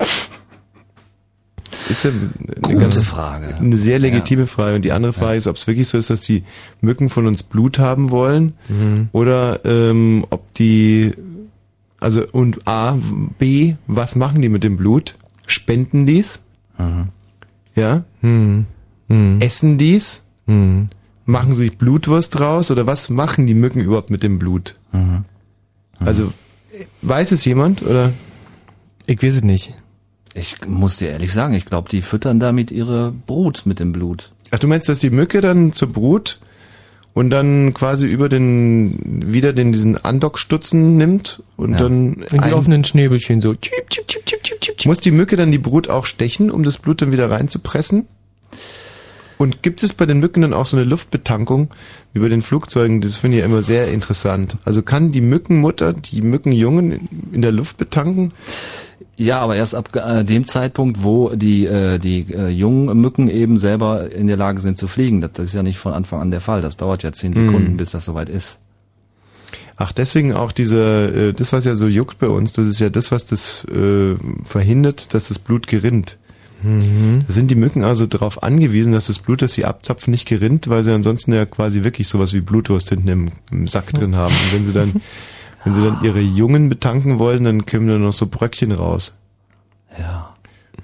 Ist 1.91 2.05
ja 2.05 2.11
eine 2.11 2.55
Gute 2.63 2.79
ganz- 2.79 3.05
Frage. 3.05 3.55
Eine 3.57 3.77
sehr 3.77 3.99
legitime 3.99 4.47
Frage. 4.47 4.77
Und 4.77 4.85
die 4.87 4.93
andere 4.93 5.13
Frage 5.13 5.37
ist, 5.37 5.47
ob 5.47 5.57
es 5.57 5.67
wirklich 5.67 5.89
so 5.89 5.99
ist, 5.99 6.09
dass 6.11 6.23
die 6.23 6.45
Mücken 6.81 7.11
von 7.11 7.27
uns 7.27 7.43
Blut 7.43 7.79
haben 7.79 8.11
wollen 8.11 8.55
Mhm. 8.69 9.09
oder 9.13 9.61
ähm, 9.67 10.25
ob 10.31 10.55
die, 10.55 11.13
also 12.01 12.25
und 12.33 12.67
A, 12.67 12.99
B, 13.39 13.75
was 13.87 14.17
machen 14.17 14.43
die 14.43 14.49
mit 14.49 14.65
dem 14.65 14.77
Blut? 14.77 15.17
Spenden 15.47 16.07
die's? 16.07 16.45
Ja? 17.75 18.05
Hm. 18.21 18.67
Hm. 19.09 19.41
Essen 19.41 19.79
die's? 19.79 20.25
Hm. 20.47 20.89
Machen 21.25 21.53
sie 21.53 21.59
sich 21.59 21.79
Blutwurst 21.79 22.39
draus 22.39 22.71
oder 22.71 22.87
was 22.87 23.11
machen 23.11 23.47
die 23.47 23.55
Mücken 23.55 23.81
überhaupt 23.81 24.11
mit 24.11 24.23
dem 24.23 24.39
Blut? 24.39 24.77
Also, 25.99 26.33
weiß 27.03 27.33
es 27.33 27.45
jemand 27.45 27.83
oder? 27.83 28.13
Ich 29.07 29.23
weiß 29.23 29.37
es 29.37 29.43
nicht. 29.43 29.75
Ich 30.35 30.57
muss 30.67 30.99
dir 30.99 31.09
ehrlich 31.09 31.33
sagen, 31.33 31.55
ich 31.55 31.65
glaube, 31.65 31.89
die 31.89 32.03
füttern 32.03 32.39
damit 32.39 32.71
ihre 32.71 33.13
Brut 33.13 33.63
mit 33.67 33.81
dem 33.81 33.93
Blut. 33.93 34.33
Ach, 34.51 34.59
du 34.59 34.69
meinst, 34.69 34.89
dass 34.89 34.99
die 34.99 35.11
Mücke 35.11 35.41
dann 35.41 35.73
zur 35.73 35.93
Brut 35.93 36.39
und 37.19 37.31
dann 37.31 37.75
quasi 37.75 38.07
über 38.07 38.29
den, 38.29 39.33
wieder 39.33 39.53
den, 39.53 39.73
diesen 39.73 39.97
Andockstutzen 39.97 40.97
nimmt 40.97 41.43
und 41.57 41.73
Ja. 41.73 41.79
dann 41.81 42.25
In 42.31 42.43
die 42.43 42.53
offenen 42.53 42.85
Schnäbelchen 42.85 43.41
so. 43.41 43.57
muss 44.85 45.01
die 45.01 45.11
Mücke 45.11 45.35
dann 45.35 45.51
die 45.51 45.59
Brut 45.59 45.91
auch 45.91 46.07
stechen, 46.07 46.49
um 46.49 46.63
das 46.63 46.79
Blut 46.79 47.03
dann 47.03 47.11
wieder 47.11 47.29
reinzupressen? 47.29 48.07
Und 49.37 49.65
gibt 49.65 49.83
es 49.83 49.95
bei 49.95 50.07
den 50.07 50.21
Mücken 50.21 50.43
dann 50.43 50.55
auch 50.55 50.67
so 50.67 50.77
eine 50.77 50.85
Luftbetankung 50.85 51.75
wie 52.13 52.21
bei 52.21 52.29
den 52.29 52.41
Flugzeugen? 52.41 53.01
Das 53.01 53.17
finde 53.17 53.39
ich 53.39 53.41
ja 53.41 53.47
immer 53.47 53.63
sehr 53.63 53.89
interessant. 53.89 54.57
Also 54.65 54.83
kann 54.83 55.11
die 55.11 55.21
Mückenmutter 55.21 55.95
die 55.95 56.23
Mückenjungen 56.23 57.09
in 57.33 57.43
der 57.43 57.51
Luft 57.51 57.79
betanken? 57.79 58.31
Ja, 59.21 59.41
aber 59.41 59.57
erst 59.57 59.75
ab 59.75 59.95
äh, 59.97 60.23
dem 60.23 60.45
Zeitpunkt, 60.45 61.03
wo 61.03 61.31
die 61.35 61.67
äh, 61.67 61.99
die 61.99 62.27
äh, 62.33 62.49
jungen 62.51 63.01
Mücken 63.01 63.29
eben 63.29 63.59
selber 63.59 64.13
in 64.13 64.29
der 64.29 64.37
Lage 64.37 64.61
sind 64.61 64.79
zu 64.79 64.87
fliegen. 64.87 65.21
Das 65.21 65.31
ist 65.39 65.55
ja 65.55 65.65
nicht 65.65 65.79
von 65.79 65.93
Anfang 65.93 66.21
an 66.21 66.31
der 66.31 66.41
Fall. 66.41 66.63
Das 66.63 66.77
dauert 66.77 67.03
ja 67.03 67.11
zehn 67.13 67.33
Sekunden, 67.35 67.73
Mhm. 67.73 67.77
bis 67.79 67.91
das 67.91 68.05
soweit 68.05 68.29
ist. 68.29 68.61
Ach, 69.77 69.91
deswegen 69.93 70.33
auch 70.35 70.53
diese, 70.53 71.31
äh, 71.31 71.33
das 71.33 71.53
was 71.53 71.65
ja 71.65 71.75
so 71.75 71.89
juckt 71.89 72.19
bei 72.19 72.29
uns, 72.29 72.53
das 72.53 72.69
ist 72.69 72.79
ja 72.79 72.91
das, 72.91 73.11
was 73.11 73.27
das 73.27 73.65
äh, 73.65 74.15
verhindert, 74.45 75.15
dass 75.15 75.29
das 75.29 75.41
Blut 75.41 75.67
gerinnt. 75.67 76.17
Mhm. 76.63 77.25
Da 77.27 77.33
sind 77.33 77.51
die 77.51 77.55
Mücken 77.57 77.83
also 77.85 78.07
darauf 78.07 78.43
angewiesen, 78.45 78.93
dass 78.93 79.07
das 79.09 79.19
Blut, 79.19 79.43
das 79.43 79.55
sie 79.55 79.65
abzapfen, 79.65 80.11
nicht 80.13 80.29
gerinnt, 80.29 80.69
weil 80.69 80.85
sie 80.85 80.93
ansonsten 80.93 81.33
ja 81.33 81.45
quasi 81.45 81.83
wirklich 81.83 82.07
sowas 82.09 82.33
wie 82.35 82.41
Blutwurst 82.41 82.89
hinten 82.89 83.09
im, 83.09 83.29
im 83.51 83.67
Sack 83.67 83.93
drin 83.95 84.15
haben. 84.17 84.35
Und 84.35 84.55
wenn 84.55 84.65
sie 84.65 84.73
dann, 84.73 84.93
wenn 85.65 85.75
sie 85.75 85.83
dann 85.83 86.03
ihre 86.03 86.21
Jungen 86.21 86.69
betanken 86.69 87.19
wollen, 87.19 87.45
dann 87.45 87.67
kommen 87.67 87.89
da 87.89 87.99
noch 87.99 88.13
so 88.13 88.27
Bröckchen 88.27 88.73
raus. 88.73 89.17
Ja. 89.99 90.35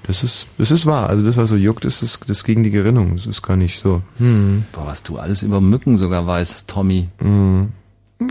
Das 0.06 0.22
ist, 0.22 0.46
das 0.58 0.70
ist 0.70 0.84
wahr. 0.84 1.08
Also 1.08 1.24
das, 1.24 1.36
was 1.36 1.48
so 1.48 1.56
juckt, 1.56 1.84
ist 1.84 2.02
das, 2.02 2.20
das 2.26 2.44
gegen 2.44 2.62
die 2.62 2.70
Gerinnung. 2.70 3.16
Das 3.16 3.26
ist 3.26 3.42
gar 3.42 3.56
nicht 3.56 3.80
so. 3.80 4.02
Hm. 4.18 4.64
Boah, 4.72 4.86
was 4.86 5.02
du 5.02 5.18
alles 5.18 5.42
über 5.42 5.60
Mücken 5.62 5.96
sogar 5.96 6.26
weißt, 6.26 6.68
Tommy. 6.68 7.08
Mhm. 7.20 7.72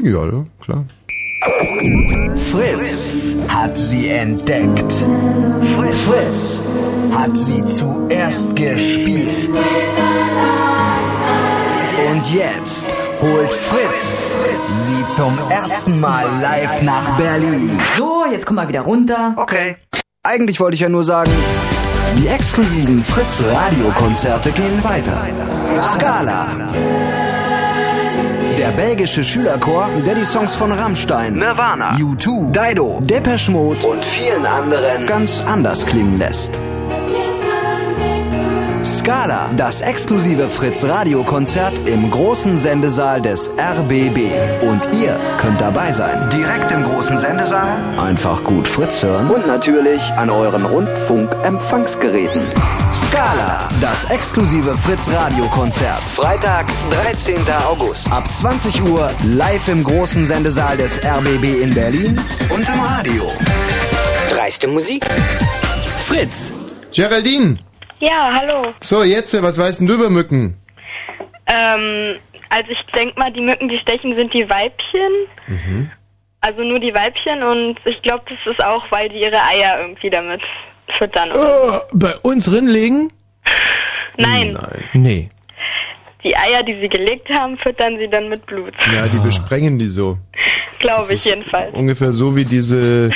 Ja, 0.04 0.26
ja, 0.26 0.46
klar. 0.62 0.86
Fritz 2.52 3.16
hat 3.50 3.76
sie 3.76 4.08
entdeckt. 4.08 4.94
Fritz 5.92 6.60
hat 7.12 7.36
sie 7.38 7.66
zuerst 7.66 8.56
gespielt. 8.56 9.50
Und 12.12 12.34
jetzt 12.34 12.88
holt 13.20 13.52
Fritz 13.52 13.83
sie 14.14 15.06
zum 15.16 15.38
ersten 15.50 16.00
Mal 16.00 16.26
live 16.42 16.82
nach 16.82 17.18
Berlin. 17.18 17.80
So, 17.98 18.26
jetzt 18.32 18.46
komm 18.46 18.56
mal 18.56 18.68
wieder 18.68 18.82
runter. 18.82 19.34
Okay. 19.38 19.78
Eigentlich 20.24 20.60
wollte 20.60 20.76
ich 20.76 20.82
ja 20.82 20.90
nur 20.90 21.04
sagen, 21.04 21.32
Die 22.18 22.28
exklusiven 22.28 23.04
Fritz-Radio-Konzerte 23.04 24.52
gehen 24.52 24.84
weiter. 24.84 25.26
Scala. 25.82 26.48
Der 28.58 28.72
belgische 28.72 29.24
Schülerchor, 29.24 29.90
der 30.06 30.14
die 30.16 30.24
Songs 30.24 30.54
von 30.54 30.72
Rammstein, 30.72 31.34
Nirvana, 31.36 31.96
U2, 31.96 32.52
Dido, 32.52 33.00
Depeche 33.02 33.52
Mode 33.52 33.86
und 33.88 34.06
vielen 34.06 34.46
anderen 34.46 35.08
ganz 35.08 35.42
anders 35.48 35.86
klingen 35.88 36.20
lässt. 36.20 36.52
Scala, 39.04 39.52
das 39.58 39.82
exklusive 39.82 40.48
Fritz-Radio-Konzert 40.48 41.90
im 41.90 42.10
großen 42.10 42.58
Sendesaal 42.58 43.22
des 43.22 43.50
RBB. 43.50 44.32
Und 44.62 44.82
ihr 44.96 45.20
könnt 45.40 45.60
dabei 45.60 45.92
sein. 45.92 46.30
Direkt 46.30 46.72
im 46.72 46.86
großen 46.86 47.18
Sendesaal, 47.18 48.00
einfach 48.00 48.42
gut 48.46 48.66
Fritz 48.66 49.04
hören 49.04 49.30
und 49.30 49.46
natürlich 49.46 50.02
an 50.14 50.30
euren 50.30 50.64
Rundfunkempfangsgeräten. 50.64 52.44
Scala, 53.08 53.68
das 53.82 54.06
exklusive 54.06 54.74
Fritz-Radio-Konzert. 54.78 56.00
Freitag, 56.00 56.68
13. 57.04 57.36
August. 57.68 58.10
Ab 58.10 58.24
20 58.34 58.84
Uhr 58.84 59.12
live 59.26 59.68
im 59.68 59.84
großen 59.84 60.26
Sendesaal 60.26 60.78
des 60.78 61.04
RBB 61.04 61.62
in 61.62 61.74
Berlin 61.74 62.22
und 62.50 62.70
im 62.70 62.80
Radio. 62.80 63.30
Dreiste 64.30 64.70
Musik. 64.70 65.06
Fritz. 65.98 66.54
Geraldine! 66.94 67.60
Ja, 68.04 68.30
hallo. 68.34 68.74
So, 68.82 69.04
jetzt, 69.04 69.42
was 69.42 69.58
weißt 69.58 69.80
denn 69.80 69.88
du 69.88 69.94
über 69.94 70.10
Mücken? 70.10 70.58
Ähm, 71.48 72.18
also 72.50 72.70
ich 72.72 72.82
denke 72.88 73.18
mal, 73.18 73.32
die 73.32 73.40
Mücken, 73.40 73.70
die 73.70 73.78
stechen, 73.78 74.14
sind 74.16 74.34
die 74.34 74.50
Weibchen. 74.50 75.12
Mhm. 75.48 75.92
Also 76.42 76.64
nur 76.64 76.80
die 76.82 76.94
Weibchen 76.94 77.42
und 77.44 77.78
ich 77.86 78.02
glaube, 78.02 78.26
das 78.28 78.54
ist 78.54 78.62
auch, 78.64 78.84
weil 78.92 79.08
die 79.08 79.22
ihre 79.22 79.42
Eier 79.42 79.80
irgendwie 79.80 80.10
damit 80.10 80.42
füttern. 80.98 81.32
Oder? 81.32 81.86
Oh, 81.92 81.96
bei 81.98 82.18
uns 82.18 82.52
rinlegen? 82.52 83.14
Nein, 84.18 84.58
Nee. 84.92 85.30
die 86.26 86.36
Eier, 86.36 86.62
die 86.64 86.78
sie 86.82 86.90
gelegt 86.90 87.30
haben, 87.30 87.58
füttern 87.58 87.98
sie 87.98 88.10
dann 88.10 88.28
mit 88.28 88.46
Blut. 88.46 88.74
Ja, 88.94 89.08
die 89.08 89.20
besprengen 89.20 89.80
die 89.80 89.88
so. 89.88 90.18
Glaube 90.80 91.14
ich 91.14 91.24
jedenfalls. 91.24 91.74
Ungefähr 91.74 92.12
so 92.12 92.36
wie 92.36 92.44
diese, 92.44 93.12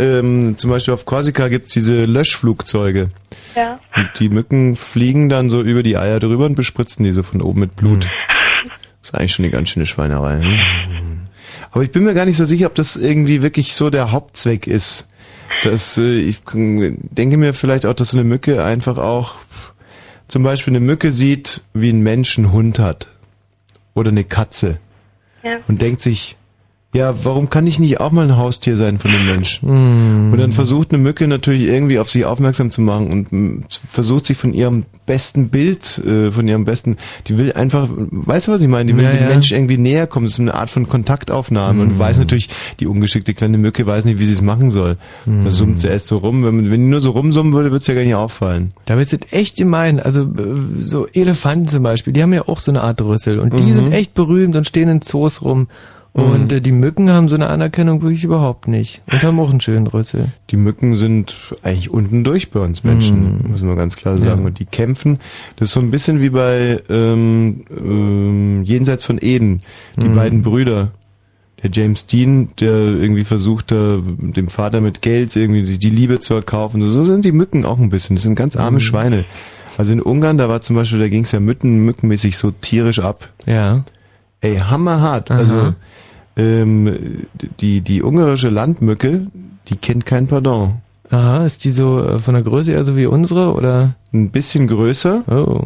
ähm, 0.00 0.56
zum 0.56 0.70
Beispiel 0.70 0.94
auf 0.94 1.04
Korsika 1.04 1.48
gibt's 1.48 1.72
diese 1.72 2.04
Löschflugzeuge. 2.04 3.10
Ja. 3.54 3.78
Und 3.96 4.10
die 4.18 4.28
Mücken 4.28 4.76
fliegen 4.76 5.28
dann 5.28 5.50
so 5.50 5.62
über 5.62 5.82
die 5.82 5.96
Eier 5.96 6.20
drüber 6.20 6.46
und 6.46 6.54
bespritzen 6.54 7.04
die 7.04 7.12
so 7.12 7.22
von 7.22 7.42
oben 7.42 7.60
mit 7.60 7.76
Blut. 7.76 8.08
Das 9.00 9.10
ist 9.10 9.14
eigentlich 9.14 9.32
schon 9.32 9.44
eine 9.44 9.52
ganz 9.52 9.70
schöne 9.70 9.86
Schweinerei. 9.86 10.36
Ne? 10.36 10.58
Aber 11.72 11.82
ich 11.84 11.90
bin 11.90 12.04
mir 12.04 12.14
gar 12.14 12.26
nicht 12.26 12.36
so 12.36 12.44
sicher, 12.44 12.66
ob 12.66 12.74
das 12.74 12.96
irgendwie 12.96 13.42
wirklich 13.42 13.74
so 13.74 13.90
der 13.90 14.12
Hauptzweck 14.12 14.66
ist. 14.66 15.08
Das, 15.62 15.98
äh, 15.98 16.18
ich 16.18 16.40
denke 16.44 17.36
mir 17.36 17.54
vielleicht 17.54 17.86
auch, 17.86 17.94
dass 17.94 18.10
so 18.10 18.18
eine 18.18 18.24
Mücke 18.24 18.64
einfach 18.64 18.98
auch 18.98 19.36
zum 20.28 20.42
Beispiel 20.42 20.72
eine 20.72 20.80
Mücke 20.80 21.12
sieht, 21.12 21.62
wie 21.74 21.90
ein 21.90 22.02
Mensch 22.02 22.38
einen 22.38 22.52
Hund 22.52 22.78
hat. 22.78 23.08
Oder 23.94 24.10
eine 24.10 24.24
Katze. 24.24 24.78
Ja. 25.42 25.58
Und 25.66 25.82
denkt 25.82 26.02
sich, 26.02 26.36
ja, 26.92 27.14
warum 27.24 27.48
kann 27.50 27.66
ich 27.68 27.78
nicht 27.78 28.00
auch 28.00 28.10
mal 28.10 28.28
ein 28.28 28.36
Haustier 28.36 28.76
sein 28.76 28.98
von 28.98 29.12
dem 29.12 29.24
Mensch? 29.26 29.62
Hm. 29.62 30.32
Und 30.32 30.38
dann 30.38 30.50
versucht 30.50 30.92
eine 30.92 31.00
Mücke 31.02 31.28
natürlich 31.28 31.62
irgendwie 31.62 32.00
auf 32.00 32.10
sich 32.10 32.24
aufmerksam 32.24 32.70
zu 32.72 32.80
machen 32.80 33.12
und 33.12 33.32
mm, 33.32 33.64
versucht 33.88 34.26
sich 34.26 34.36
von 34.36 34.52
ihrem 34.52 34.84
besten 35.06 35.50
Bild, 35.50 35.98
äh, 36.04 36.32
von 36.32 36.48
ihrem 36.48 36.64
besten, 36.64 36.96
die 37.28 37.38
will 37.38 37.52
einfach, 37.52 37.88
weißt 37.90 38.48
du 38.48 38.52
was 38.52 38.60
ich 38.60 38.66
meine? 38.68 38.90
Die 38.92 38.96
will 38.96 39.04
Ja, 39.04 39.12
dem 39.12 39.22
ja. 39.22 39.28
Mensch 39.28 39.52
irgendwie 39.52 39.78
näher 39.78 40.06
kommen. 40.08 40.26
Das 40.26 40.34
ist 40.34 40.40
eine 40.40 40.54
Art 40.54 40.68
von 40.70 40.88
Kontaktaufnahme 40.88 41.82
und 41.82 41.94
Mhm. 41.94 41.98
weiß 41.98 42.18
natürlich, 42.18 42.48
die 42.80 42.86
ungeschickte 42.88 43.34
kleine 43.34 43.58
Mücke 43.58 43.86
weiß 43.86 44.04
nicht, 44.04 44.18
wie 44.18 44.26
sie 44.26 44.32
es 44.32 44.42
machen 44.42 44.70
soll. 44.70 44.96
Mhm. 45.26 45.44
Da 45.44 45.50
summt 45.50 45.78
sie 45.78 45.86
erst 45.88 46.08
so 46.08 46.18
rum. 46.18 46.44
Wenn, 46.44 46.70
wenn 46.70 46.80
die 46.80 46.86
nur 46.88 47.00
so 47.00 47.10
rumsummen 47.12 47.52
würde, 47.52 47.70
würde 47.70 47.82
es 47.82 47.86
ja 47.86 47.94
gar 47.94 48.02
nicht 48.02 48.14
auffallen. 48.16 48.72
Da 48.86 48.96
wird 48.96 49.12
es 49.12 49.18
echt 49.30 49.56
gemein. 49.56 50.00
Also 50.00 50.22
äh, 50.22 50.26
so 50.80 51.06
Elefanten 51.06 51.68
zum 51.68 51.82
Beispiel, 51.84 52.12
die 52.12 52.22
haben 52.22 52.32
ja 52.32 52.48
auch 52.48 52.58
so 52.58 52.72
eine 52.72 52.80
Art 52.82 53.00
Rüssel 53.00 53.38
und 53.38 53.58
die 53.58 53.62
Mhm. 53.64 53.74
sind 53.74 53.92
echt 53.92 54.14
berühmt 54.14 54.56
und 54.56 54.66
stehen 54.66 54.88
in 54.88 55.02
Zoos 55.02 55.42
rum. 55.42 55.68
Und 56.12 56.50
Mhm. 56.50 56.56
äh, 56.56 56.60
die 56.60 56.72
Mücken 56.72 57.08
haben 57.08 57.28
so 57.28 57.36
eine 57.36 57.46
Anerkennung 57.48 58.02
wirklich 58.02 58.24
überhaupt 58.24 58.66
nicht 58.66 59.00
und 59.12 59.22
haben 59.22 59.38
auch 59.38 59.50
einen 59.50 59.60
schönen 59.60 59.86
Rüssel. 59.86 60.32
Die 60.50 60.56
Mücken 60.56 60.96
sind 60.96 61.36
eigentlich 61.62 61.90
unten 61.90 62.24
durch 62.24 62.50
bei 62.50 62.58
uns 62.60 62.82
Menschen, 62.82 63.48
muss 63.50 63.62
man 63.62 63.76
ganz 63.76 63.94
klar 63.96 64.18
sagen. 64.18 64.40
Ja. 64.40 64.46
Und 64.46 64.58
die 64.58 64.64
kämpfen, 64.64 65.20
das 65.56 65.68
ist 65.68 65.74
so 65.74 65.80
ein 65.80 65.90
bisschen 65.92 66.20
wie 66.20 66.30
bei 66.30 66.80
ähm, 66.90 67.62
ähm, 67.70 68.62
Jenseits 68.64 69.04
von 69.04 69.18
Eden, 69.20 69.62
die 69.96 70.08
Mhm. 70.08 70.14
beiden 70.16 70.42
Brüder. 70.42 70.90
Der 71.62 71.70
James 71.70 72.06
Dean, 72.06 72.48
der 72.58 72.72
irgendwie 72.72 73.24
versucht, 73.24 73.70
dem 73.70 74.48
Vater 74.48 74.80
mit 74.80 75.02
Geld 75.02 75.36
irgendwie 75.36 75.62
die 75.62 75.90
Liebe 75.90 76.18
zu 76.18 76.32
erkaufen. 76.34 76.88
So 76.88 77.04
sind 77.04 77.22
die 77.24 77.32
Mücken 77.32 77.66
auch 77.66 77.78
ein 77.78 77.90
bisschen. 77.90 78.16
Das 78.16 78.22
sind 78.22 78.34
ganz 78.34 78.56
arme 78.56 78.76
Mhm. 78.78 78.80
Schweine. 78.80 79.24
Also 79.76 79.92
in 79.92 80.00
Ungarn, 80.00 80.38
da 80.38 80.48
war 80.48 80.62
zum 80.62 80.74
Beispiel, 80.76 80.98
da 80.98 81.08
ging 81.08 81.24
es 81.24 81.32
ja 81.32 81.38
Mücken, 81.40 81.84
mückenmäßig 81.84 82.36
so 82.38 82.50
tierisch 82.50 82.98
ab. 82.98 83.28
Ja. 83.46 83.84
Ey, 84.40 84.56
hammerhart. 84.56 85.30
Aha. 85.30 85.38
Also 85.38 85.74
ähm, 86.36 87.26
die, 87.60 87.80
die 87.80 88.02
ungarische 88.02 88.48
Landmücke, 88.48 89.26
die 89.68 89.76
kennt 89.76 90.06
kein 90.06 90.26
Pardon. 90.26 90.74
Aha, 91.10 91.44
ist 91.44 91.64
die 91.64 91.70
so 91.70 92.00
äh, 92.02 92.18
von 92.18 92.34
der 92.34 92.42
Größe 92.42 92.72
eher 92.72 92.84
so 92.84 92.96
wie 92.96 93.06
unsere 93.06 93.52
oder? 93.54 93.94
Ein 94.12 94.30
bisschen 94.30 94.66
größer. 94.68 95.24
Oh. 95.28 95.62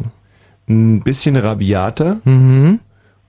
Ein 0.67 1.01
bisschen 1.01 1.35
rabiater. 1.35 2.19
Mhm. 2.25 2.79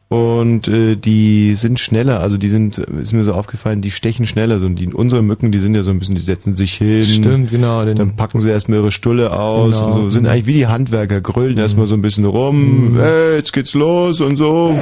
Und 0.09 0.69
äh, 0.69 0.95
die 0.97 1.57
sind 1.57 1.81
schneller, 1.81 2.21
also 2.21 2.39
die 2.39 2.49
sind, 2.49 2.79
ist 2.79 3.13
mir 3.13 3.25
so 3.25 3.33
aufgefallen, 3.33 3.83
die 3.83 3.91
stechen 3.91 4.25
schneller. 4.25 4.61
So, 4.61 4.69
die, 4.69 4.87
unsere 4.95 5.21
Mücken, 5.21 5.51
die 5.51 5.59
sind 5.59 5.75
ja 5.75 5.83
so 5.83 5.91
ein 5.91 5.99
bisschen, 5.99 6.15
die 6.15 6.21
setzen 6.21 6.55
sich 6.55 6.75
hin. 6.75 7.03
Stimmt, 7.03 7.51
genau. 7.51 7.85
Dann 7.85 8.15
packen 8.15 8.41
sie 8.41 8.49
erstmal 8.49 8.79
ihre 8.79 8.93
Stulle 8.93 9.33
aus 9.33 9.75
Genau. 9.81 9.87
und 9.87 9.93
so. 10.05 10.11
Sind 10.11 10.23
Mhm. 10.23 10.29
eigentlich 10.29 10.47
wie 10.47 10.53
die 10.55 10.69
Handwerker, 10.69 11.21
grölen 11.21 11.59
erstmal 11.59 11.89
so 11.89 11.97
ein 11.97 12.03
bisschen 12.03 12.25
rum. 12.25 12.93
Mhm. 12.93 12.99
Hey, 13.01 13.35
jetzt 13.35 13.53
geht's 13.53 13.75
los 13.75 14.21
und 14.21 14.37
so. 14.37 14.79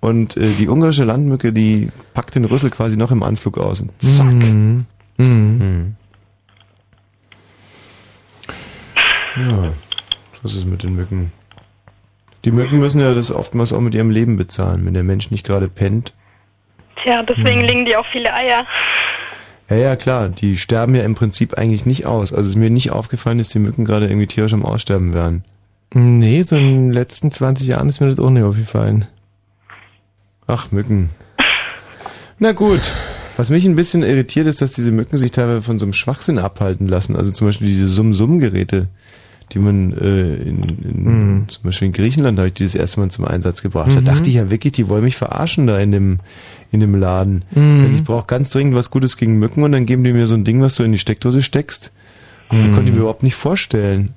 Und 0.00 0.36
äh, 0.36 0.48
die 0.58 0.68
ungarische 0.68 1.04
Landmücke, 1.04 1.52
die 1.52 1.88
packt 2.14 2.34
den 2.34 2.44
Rüssel 2.44 2.70
quasi 2.70 2.96
noch 2.96 3.10
im 3.10 3.22
Anflug 3.22 3.58
aus 3.58 3.80
und 3.80 3.90
zack. 4.00 4.32
Mhm. 4.32 4.86
Mhm. 5.16 5.96
Ja, 9.36 9.72
was 10.42 10.54
ist 10.54 10.66
mit 10.66 10.82
den 10.82 10.94
Mücken? 10.94 11.32
Die 12.44 12.52
Mücken 12.52 12.78
müssen 12.78 13.00
ja 13.00 13.12
das 13.14 13.32
oftmals 13.32 13.72
auch 13.72 13.80
mit 13.80 13.94
ihrem 13.94 14.10
Leben 14.10 14.36
bezahlen, 14.36 14.86
wenn 14.86 14.94
der 14.94 15.02
Mensch 15.02 15.30
nicht 15.30 15.44
gerade 15.44 15.68
pennt. 15.68 16.12
Tja, 17.02 17.22
deswegen 17.22 17.60
legen 17.62 17.84
die 17.84 17.96
auch 17.96 18.06
viele 18.10 18.32
Eier. 18.32 18.64
Ja, 19.68 19.76
ja, 19.76 19.96
klar, 19.96 20.28
die 20.28 20.56
sterben 20.56 20.94
ja 20.94 21.02
im 21.02 21.14
Prinzip 21.14 21.54
eigentlich 21.58 21.84
nicht 21.84 22.06
aus. 22.06 22.32
Also 22.32 22.44
es 22.44 22.50
ist 22.50 22.56
mir 22.56 22.70
nicht 22.70 22.90
aufgefallen, 22.90 23.38
dass 23.38 23.50
die 23.50 23.58
Mücken 23.58 23.84
gerade 23.84 24.06
irgendwie 24.06 24.26
tierisch 24.26 24.54
am 24.54 24.64
Aussterben 24.64 25.12
wären. 25.12 25.44
Nee, 25.92 26.42
so 26.42 26.56
in 26.56 26.88
den 26.88 26.92
letzten 26.92 27.30
20 27.30 27.66
Jahren 27.66 27.88
ist 27.88 28.00
mir 28.00 28.08
das 28.08 28.18
auch 28.18 28.30
nicht 28.30 28.42
aufgefallen. 28.42 29.06
Ach, 30.48 30.72
Mücken. 30.72 31.10
Na 32.40 32.52
gut. 32.52 32.80
Was 33.36 33.50
mich 33.50 33.64
ein 33.66 33.76
bisschen 33.76 34.02
irritiert, 34.02 34.48
ist, 34.48 34.60
dass 34.62 34.72
diese 34.72 34.90
Mücken 34.90 35.16
sich 35.16 35.30
teilweise 35.30 35.62
von 35.62 35.78
so 35.78 35.84
einem 35.86 35.92
Schwachsinn 35.92 36.38
abhalten 36.40 36.88
lassen. 36.88 37.14
Also 37.14 37.30
zum 37.30 37.46
Beispiel 37.46 37.68
diese 37.68 37.86
Summ-Summ-Geräte, 37.86 38.88
die 39.52 39.58
man 39.60 39.92
äh, 39.92 40.34
in, 40.34 40.62
in 40.64 41.04
Mhm. 41.04 41.48
zum 41.48 41.62
Beispiel 41.62 41.86
in 41.86 41.92
Griechenland 41.92 42.38
habe 42.38 42.48
ich 42.48 42.54
die 42.54 42.64
das 42.64 42.74
erste 42.74 42.98
Mal 42.98 43.10
zum 43.10 43.24
Einsatz 43.26 43.62
gebracht. 43.62 43.92
Da 43.94 44.00
Mhm. 44.00 44.04
dachte 44.06 44.28
ich 44.28 44.34
ja 44.36 44.50
wirklich, 44.50 44.72
die 44.72 44.88
wollen 44.88 45.04
mich 45.04 45.16
verarschen 45.16 45.66
da 45.68 45.78
in 45.78 45.92
dem 45.92 46.18
in 46.72 46.80
dem 46.80 46.94
Laden. 46.96 47.44
Mhm. 47.52 47.78
Sag 47.78 47.86
ich, 47.88 47.94
ich 47.98 48.04
brauche 48.04 48.26
ganz 48.26 48.50
dringend 48.50 48.74
was 48.74 48.90
Gutes 48.90 49.16
gegen 49.16 49.38
Mücken 49.38 49.62
und 49.62 49.72
dann 49.72 49.86
geben 49.86 50.02
die 50.04 50.12
mir 50.12 50.26
so 50.26 50.34
ein 50.34 50.44
Ding, 50.44 50.60
was 50.60 50.74
du 50.74 50.82
in 50.82 50.92
die 50.92 50.98
Steckdose 50.98 51.42
steckst. 51.42 51.92
Und 52.50 52.70
Mhm. 52.70 52.74
konnte 52.74 52.88
ich 52.88 52.94
mir 52.94 53.00
überhaupt 53.00 53.22
nicht 53.22 53.36
vorstellen. 53.36 54.14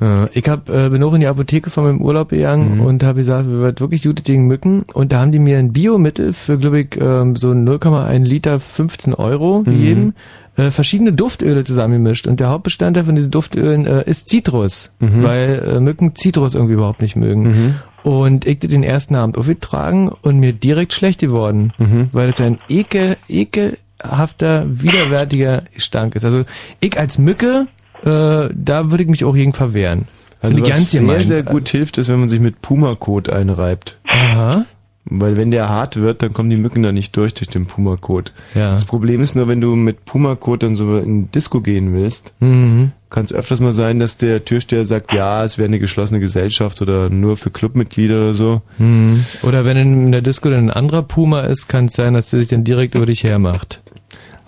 Ja, 0.00 0.28
ich 0.32 0.48
hab, 0.48 0.70
äh, 0.70 0.88
bin 0.88 1.02
auch 1.02 1.12
in 1.12 1.20
die 1.20 1.26
Apotheke 1.26 1.68
von 1.70 1.84
meinem 1.84 2.00
Urlaub 2.00 2.30
gegangen 2.30 2.76
Mhm. 2.76 2.80
und 2.80 3.02
habe 3.04 3.18
gesagt, 3.20 3.48
wir 3.50 3.58
wird 3.60 3.80
wirklich 3.82 4.02
gut 4.02 4.24
gegen 4.24 4.46
Mücken. 4.46 4.84
Und 4.94 5.12
da 5.12 5.20
haben 5.20 5.30
die 5.32 5.38
mir 5.38 5.58
ein 5.58 5.72
Biomittel 5.72 6.32
für, 6.32 6.56
glaube 6.58 6.80
ich, 6.80 6.98
ähm, 6.98 7.36
so 7.36 7.52
0,1 7.52 8.24
Liter 8.24 8.60
15 8.60 9.12
Euro 9.14 9.60
Mhm. 9.60 9.64
gegeben, 9.64 10.14
äh, 10.56 10.70
verschiedene 10.70 11.12
Duftöle 11.12 11.64
zusammengemischt. 11.64 12.26
Und 12.26 12.40
der 12.40 12.48
Hauptbestandteil 12.48 13.04
von 13.04 13.14
diesen 13.14 13.30
Duftölen 13.30 13.86
äh, 13.86 14.02
ist 14.08 14.28
Zitrus, 14.30 14.90
Mhm. 15.00 15.22
weil 15.22 15.62
äh, 15.76 15.80
Mücken 15.80 16.14
Zitrus 16.14 16.54
irgendwie 16.54 16.74
überhaupt 16.74 17.02
nicht 17.02 17.16
mögen. 17.16 17.74
Und 18.02 18.46
ich 18.46 18.58
den 18.60 18.82
ersten 18.82 19.14
Abend 19.14 19.36
aufgetragen 19.36 20.10
und 20.22 20.40
mir 20.40 20.54
direkt 20.54 20.94
schlecht 20.94 21.20
geworden, 21.20 21.74
Mhm. 21.76 22.08
weil 22.12 22.30
es 22.30 22.40
ein 22.40 22.58
ekel, 22.70 23.18
ekelhafter, 23.28 24.64
widerwärtiger 24.68 25.64
Gestank 25.74 26.14
ist. 26.14 26.24
Also 26.24 26.44
ich 26.80 26.98
als 26.98 27.18
Mücke, 27.18 27.66
äh, 28.04 28.48
da 28.54 28.90
würde 28.90 29.02
ich 29.04 29.08
mich 29.10 29.24
auch 29.24 29.34
gegen 29.34 29.52
verwehren. 29.52 30.08
Also 30.42 30.54
Finde 30.54 30.70
was 30.70 30.76
ganz 30.76 30.90
sehr, 30.90 31.00
gemein. 31.00 31.24
sehr 31.24 31.42
gut 31.42 31.68
hilft, 31.68 31.98
ist, 31.98 32.08
wenn 32.08 32.20
man 32.20 32.28
sich 32.30 32.40
mit 32.40 32.62
Pumakot 32.62 33.28
einreibt. 33.28 33.98
Aha. 34.08 34.64
Weil 35.06 35.36
wenn 35.36 35.50
der 35.50 35.68
hart 35.68 35.96
wird, 35.96 36.22
dann 36.22 36.32
kommen 36.32 36.50
die 36.50 36.56
Mücken 36.56 36.82
da 36.82 36.92
nicht 36.92 37.16
durch 37.16 37.34
durch 37.34 37.48
den 37.48 37.66
Pumakot. 37.66 38.32
Ja. 38.54 38.70
Das 38.72 38.84
Problem 38.84 39.22
ist 39.22 39.34
nur, 39.34 39.48
wenn 39.48 39.60
du 39.60 39.74
mit 39.74 40.04
Pumakot 40.04 40.62
dann 40.62 40.76
so 40.76 40.98
in 40.98 41.30
Disco 41.32 41.60
gehen 41.60 41.92
willst, 41.94 42.32
Mhm. 42.40 42.92
kann 43.08 43.24
es 43.24 43.32
öfters 43.32 43.60
mal 43.60 43.72
sein, 43.72 43.98
dass 43.98 44.18
der 44.18 44.44
Türsteher 44.44 44.84
sagt, 44.86 45.12
ja, 45.12 45.42
es 45.44 45.58
wäre 45.58 45.66
eine 45.68 45.78
geschlossene 45.80 46.20
Gesellschaft 46.20 46.80
oder 46.80 47.08
nur 47.10 47.36
für 47.36 47.50
Clubmitglieder 47.50 48.16
oder 48.16 48.34
so. 48.34 48.62
Mhm. 48.78 49.24
Oder 49.42 49.64
wenn 49.64 49.76
in 49.78 50.12
der 50.12 50.22
Disco 50.22 50.48
dann 50.48 50.66
ein 50.66 50.70
anderer 50.70 51.02
Puma 51.02 51.40
ist, 51.40 51.68
kann 51.68 51.86
es 51.86 51.94
sein, 51.94 52.14
dass 52.14 52.30
der 52.30 52.38
sich 52.40 52.48
dann 52.48 52.62
direkt 52.64 52.94
über 52.94 53.06
dich 53.06 53.24
hermacht. 53.24 53.80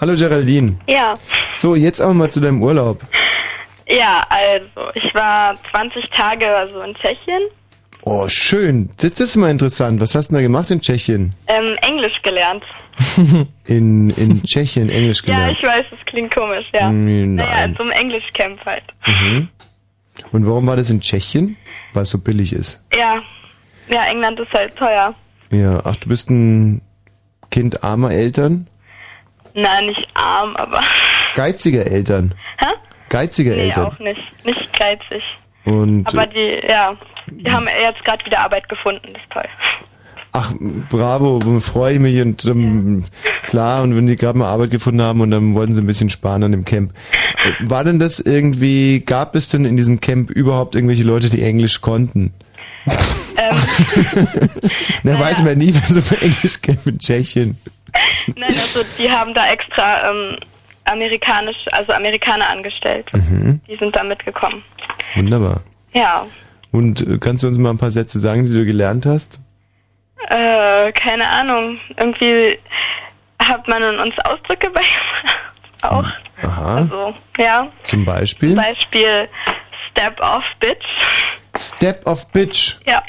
Hallo 0.02 0.14
Geraldine. 0.16 0.78
Ja. 0.88 1.14
So, 1.54 1.76
jetzt 1.76 2.00
aber 2.00 2.12
mal 2.12 2.28
zu 2.28 2.40
deinem 2.40 2.60
Urlaub. 2.60 3.00
Ja, 3.88 4.26
also, 4.28 4.90
ich 4.94 5.14
war 5.14 5.54
20 5.70 6.10
Tage 6.10 6.46
also 6.56 6.82
in 6.82 6.92
Tschechien, 6.96 7.42
Oh, 8.04 8.28
schön. 8.28 8.90
Das 8.96 9.20
ist 9.20 9.36
mal 9.36 9.48
interessant. 9.48 10.00
Was 10.00 10.16
hast 10.16 10.26
du 10.30 10.34
denn 10.34 10.42
da 10.42 10.48
gemacht 10.48 10.72
in 10.72 10.80
Tschechien? 10.80 11.34
ähm, 11.46 11.76
Englisch 11.82 12.20
gelernt. 12.22 12.64
In, 13.66 14.10
in 14.10 14.42
Tschechien 14.42 14.90
Englisch 14.90 15.22
Ja, 15.24 15.34
gelernt. 15.36 15.58
ich 15.60 15.64
weiß, 15.64 15.84
das 15.88 16.00
klingt 16.06 16.34
komisch, 16.34 16.66
ja. 16.74 16.90
Mm, 16.90 17.36
Naja, 17.36 17.50
nein. 17.50 17.70
in 17.70 17.76
so 17.76 17.82
einem 17.84 17.92
Englischcamp 17.92 18.64
halt. 18.66 18.82
Mhm. 19.06 19.48
Und 20.32 20.46
warum 20.48 20.66
war 20.66 20.74
das 20.76 20.90
in 20.90 21.00
Tschechien? 21.00 21.56
Weil 21.92 22.02
es 22.02 22.10
so 22.10 22.18
billig 22.18 22.52
ist. 22.52 22.82
Ja. 22.92 23.22
Ja, 23.88 24.04
England 24.06 24.40
ist 24.40 24.52
halt 24.52 24.74
teuer. 24.76 25.14
Ja, 25.52 25.80
ach, 25.84 25.94
du 25.96 26.08
bist 26.08 26.28
ein 26.28 26.82
Kind 27.52 27.84
armer 27.84 28.10
Eltern? 28.10 28.66
Na, 29.54 29.80
nicht 29.82 30.06
arm, 30.14 30.56
aber. 30.56 30.80
Geiziger 31.34 31.86
Eltern? 31.86 32.34
Hä? 32.58 32.66
Geiziger 33.08 33.54
Nee, 33.54 33.62
Eltern? 33.68 33.86
auch 33.86 33.98
nicht. 33.98 34.20
Nicht 34.44 34.78
geizig. 34.78 35.22
Und 35.64 36.06
Aber 36.08 36.26
die, 36.26 36.60
ja, 36.66 36.96
die 37.30 37.50
haben 37.50 37.68
jetzt 37.80 38.04
gerade 38.04 38.24
wieder 38.26 38.40
Arbeit 38.40 38.68
gefunden, 38.68 39.02
das 39.12 39.22
ist 39.22 39.30
toll. 39.30 39.44
ach, 40.32 40.52
bravo, 40.90 41.38
freue 41.60 41.94
ich 41.94 42.00
mich 42.00 42.20
und 42.20 42.44
ähm, 42.46 43.04
klar, 43.46 43.82
und 43.82 43.94
wenn 43.94 44.06
die 44.08 44.16
gerade 44.16 44.38
mal 44.38 44.48
Arbeit 44.50 44.70
gefunden 44.70 45.02
haben 45.02 45.20
und 45.20 45.30
dann 45.30 45.54
wollten 45.54 45.74
sie 45.74 45.80
ein 45.82 45.86
bisschen 45.86 46.10
sparen 46.10 46.42
an 46.42 46.50
dem 46.52 46.64
Camp. 46.64 46.92
Äh, 47.44 47.70
War 47.70 47.84
denn 47.84 47.98
das 48.00 48.18
irgendwie, 48.18 49.00
gab 49.00 49.36
es 49.36 49.48
denn 49.48 49.64
in 49.66 49.76
diesem 49.76 50.00
Camp 50.00 50.30
überhaupt 50.30 50.74
irgendwelche 50.74 51.04
Leute, 51.04 51.28
die 51.30 51.42
Englisch 51.42 51.80
konnten? 51.80 52.32
Na, 55.02 55.18
weiß 55.18 55.42
man 55.44 55.58
nie, 55.58 55.70
bei 55.72 55.80
so 55.86 56.00
einem 56.14 56.22
Englischcamp 56.22 56.86
in 56.86 56.98
Tschechien. 56.98 57.56
Nein, 58.36 58.48
also 58.48 58.80
die 58.98 59.10
haben 59.10 59.34
da 59.34 59.48
extra 59.50 60.10
ähm, 60.10 60.38
amerikanisch, 60.84 61.56
also 61.72 61.92
Amerikaner 61.92 62.48
angestellt. 62.48 63.10
Mhm. 63.12 63.60
Die 63.68 63.76
sind 63.76 63.94
da 63.94 64.02
mitgekommen. 64.02 64.62
Wunderbar. 65.14 65.60
Ja. 65.92 66.26
Und 66.70 67.06
äh, 67.06 67.18
kannst 67.18 67.42
du 67.42 67.48
uns 67.48 67.58
mal 67.58 67.70
ein 67.70 67.78
paar 67.78 67.90
Sätze 67.90 68.18
sagen, 68.18 68.44
die 68.44 68.52
du 68.52 68.64
gelernt 68.64 69.06
hast? 69.06 69.40
Äh, 70.28 70.92
keine 70.92 71.28
Ahnung. 71.28 71.78
Irgendwie 71.96 72.58
hat 73.38 73.68
man 73.68 73.82
uns 74.00 74.14
Ausdrücke 74.24 74.70
beigebracht. 74.70 75.38
Auch. 75.82 76.06
Aha. 76.42 76.76
Also, 76.76 77.14
ja. 77.38 77.68
Zum 77.84 78.04
Beispiel? 78.04 78.50
Zum 78.50 78.56
Beispiel 78.56 79.28
Step 79.90 80.20
off, 80.20 80.44
Bitch. 80.60 80.86
Step 81.56 82.06
of 82.06 82.30
Bitch. 82.32 82.76
Ja. 82.86 83.02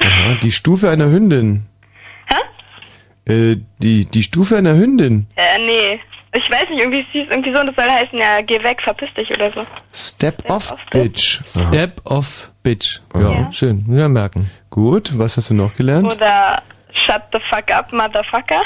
Aha, 0.00 0.34
die 0.42 0.52
Stufe 0.52 0.90
einer 0.90 1.06
Hündin. 1.06 1.66
Hä? 2.26 2.36
Äh, 3.28 3.56
die, 3.78 4.06
die 4.06 4.22
Stufe 4.22 4.56
einer 4.56 4.74
Hündin. 4.74 5.26
Äh, 5.36 5.58
nee. 5.58 6.00
Ich 6.34 6.50
weiß 6.50 6.68
nicht, 6.70 6.80
irgendwie 6.80 7.00
es 7.00 7.06
hieß 7.12 7.26
irgendwie 7.30 7.52
so 7.52 7.58
und 7.60 7.66
das 7.68 7.76
soll 7.76 7.90
heißen, 7.90 8.18
ja, 8.18 8.42
geh 8.42 8.62
weg, 8.62 8.82
verpiss 8.82 9.08
dich 9.14 9.30
oder 9.30 9.50
so. 9.52 9.64
Step, 9.94 10.48
of 10.50 10.74
Bitch. 10.90 11.40
Aha. 11.40 11.68
Step 11.68 12.00
of 12.04 12.50
Bitch. 12.62 13.00
Ja, 13.14 13.20
Ja. 13.32 13.52
schön. 13.52 13.84
Wieder 13.88 14.08
merken. 14.10 14.50
Gut, 14.70 15.18
was 15.18 15.36
hast 15.38 15.48
du 15.50 15.54
noch 15.54 15.74
gelernt? 15.74 16.12
Oder 16.12 16.62
shut 16.92 17.22
the 17.32 17.38
fuck 17.48 17.70
up, 17.70 17.92
motherfucker. 17.92 18.62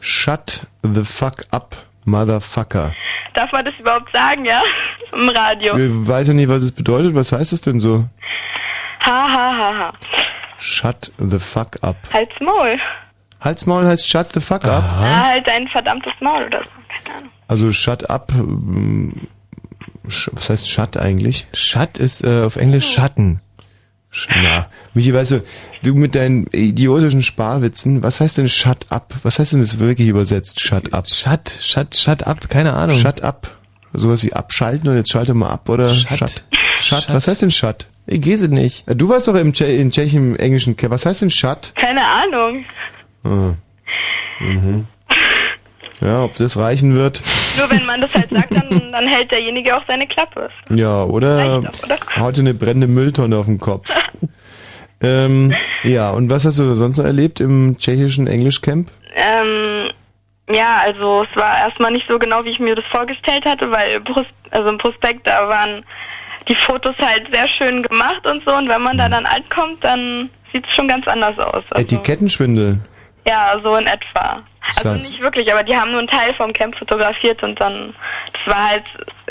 Shut 0.00 0.62
the 0.82 1.04
fuck 1.04 1.42
up, 1.50 1.76
motherfucker. 2.06 2.94
Darf 3.34 3.52
man 3.52 3.64
das 3.66 3.74
überhaupt 3.78 4.10
sagen, 4.12 4.44
ja? 4.46 4.62
Im 5.12 5.28
Radio. 5.28 5.76
Ich 5.76 6.08
weiß 6.08 6.28
ja 6.28 6.34
nicht, 6.34 6.48
was 6.48 6.62
es 6.62 6.72
bedeutet. 6.72 7.14
Was 7.14 7.30
heißt 7.32 7.52
es 7.52 7.60
denn 7.60 7.78
so? 7.78 8.06
Ha, 9.00 9.28
ha, 9.30 9.56
ha, 9.58 9.74
ha. 9.78 9.92
Shut 10.58 11.12
the 11.18 11.38
fuck 11.38 11.76
up. 11.82 11.96
Halt's 12.12 12.34
Maul. 12.40 12.78
Halsmaul 13.46 13.86
heißt 13.86 14.06
shut 14.08 14.32
the 14.32 14.40
fuck 14.40 14.64
up. 14.64 14.84
Ja, 14.84 15.26
halt 15.28 15.46
dein 15.48 15.66
verdammtes 15.68 16.12
Maul 16.20 16.44
oder 16.44 16.58
so. 16.58 16.70
Keine 17.04 17.16
Ahnung. 17.18 17.30
Also 17.48 17.72
shut 17.72 18.10
up. 18.10 18.32
sch- 20.08 20.30
Was 20.32 20.50
heißt 20.50 20.70
shut 20.70 20.96
eigentlich? 20.96 21.46
Shut 21.52 21.98
ist 21.98 22.24
äh, 22.24 22.42
auf 22.42 22.56
Englisch 22.56 22.90
Schatten. 22.92 23.40
Sch- 24.12 24.28
Na, 24.42 24.66
Michi, 24.94 25.12
weißt 25.12 25.32
du, 25.32 25.44
du 25.82 25.94
mit 25.94 26.14
deinen 26.14 26.46
idiotischen 26.52 27.22
Sparwitzen, 27.22 28.02
was 28.02 28.20
heißt 28.20 28.38
denn 28.38 28.48
shut 28.48 28.86
up? 28.90 29.14
Was 29.22 29.38
heißt 29.38 29.52
denn 29.52 29.60
das 29.60 29.78
wirklich 29.78 30.08
übersetzt, 30.08 30.60
shut 30.60 30.92
up? 30.94 31.08
Shut, 31.08 31.50
shut, 31.60 31.94
shut 31.96 32.22
up, 32.26 32.48
keine 32.48 32.74
Ahnung. 32.74 32.98
Shut 32.98 33.22
up. 33.22 33.50
Sowas 33.92 34.22
wie 34.24 34.32
abschalten 34.32 34.88
und 34.90 34.96
jetzt 34.96 35.10
schalte 35.10 35.32
mal 35.34 35.50
ab 35.50 35.68
oder 35.68 35.88
Shut. 35.94 36.18
shut? 36.18 36.28
Shut. 36.28 36.42
Shut. 37.04 37.14
Was 37.14 37.28
heißt 37.28 37.42
denn 37.42 37.50
shut? 37.50 37.86
Ich 38.06 38.20
gese 38.20 38.48
nicht. 38.48 38.86
Ja, 38.86 38.94
Du 38.94 39.08
warst 39.08 39.26
doch 39.26 39.34
im 39.34 39.52
Tsche 39.52 39.64
in 39.64 39.90
Tschechien 39.90 40.32
im 40.34 40.36
Englischen. 40.36 40.76
Was 40.80 41.06
heißt 41.06 41.22
denn 41.22 41.30
shut? 41.30 41.72
Keine 41.74 42.04
Ahnung. 42.06 42.64
Ah. 43.26 43.54
Mhm. 44.40 44.86
Ja, 46.00 46.22
ob 46.22 46.36
das 46.36 46.58
reichen 46.58 46.94
wird. 46.94 47.22
Nur 47.56 47.70
wenn 47.70 47.86
man 47.86 48.00
das 48.02 48.14
halt 48.14 48.28
sagt, 48.28 48.50
dann, 48.54 48.92
dann 48.92 49.08
hält 49.08 49.30
derjenige 49.30 49.76
auch 49.76 49.82
seine 49.86 50.06
Klappe. 50.06 50.50
Ja, 50.70 51.04
oder, 51.04 51.62
doch, 51.62 51.82
oder? 51.84 51.98
haut 52.18 52.38
eine 52.38 52.52
brennende 52.52 52.86
Mülltonne 52.86 53.36
auf 53.38 53.46
den 53.46 53.58
Kopf. 53.58 53.94
ähm, 55.00 55.54
ja, 55.82 56.10
und 56.10 56.28
was 56.28 56.44
hast 56.44 56.58
du 56.58 56.74
sonst 56.74 56.98
noch 56.98 57.06
erlebt 57.06 57.40
im 57.40 57.78
tschechischen 57.78 58.26
Englischcamp? 58.26 58.90
Ähm, 59.14 59.90
ja, 60.50 60.80
also 60.84 61.24
es 61.28 61.36
war 61.36 61.56
erstmal 61.58 61.92
nicht 61.92 62.06
so 62.08 62.18
genau, 62.18 62.44
wie 62.44 62.50
ich 62.50 62.60
mir 62.60 62.74
das 62.74 62.84
vorgestellt 62.90 63.44
hatte, 63.46 63.70
weil 63.70 64.00
also 64.50 64.68
im 64.68 64.78
Prospekt, 64.78 65.26
da 65.26 65.48
waren 65.48 65.82
die 66.46 66.54
Fotos 66.54 66.94
halt 66.98 67.26
sehr 67.32 67.48
schön 67.48 67.82
gemacht 67.82 68.26
und 68.26 68.44
so 68.44 68.54
und 68.54 68.68
wenn 68.68 68.82
man 68.82 68.98
da 68.98 69.08
dann 69.08 69.26
ankommt, 69.26 69.82
dann 69.82 70.30
sieht 70.52 70.66
es 70.66 70.74
schon 70.74 70.88
ganz 70.88 71.08
anders 71.08 71.38
aus. 71.38 71.64
Also, 71.72 71.82
Etikettenschwindel. 71.82 72.78
Ja, 73.26 73.58
so 73.62 73.76
in 73.76 73.86
etwa. 73.86 74.42
Also 74.76 74.94
nicht 74.94 75.20
wirklich, 75.20 75.50
aber 75.52 75.62
die 75.62 75.76
haben 75.76 75.90
nur 75.90 76.00
einen 76.00 76.08
Teil 76.08 76.34
vom 76.34 76.52
Camp 76.52 76.76
fotografiert 76.76 77.42
und 77.42 77.60
dann, 77.60 77.94
das 78.32 78.54
war 78.54 78.68
halt 78.70 78.84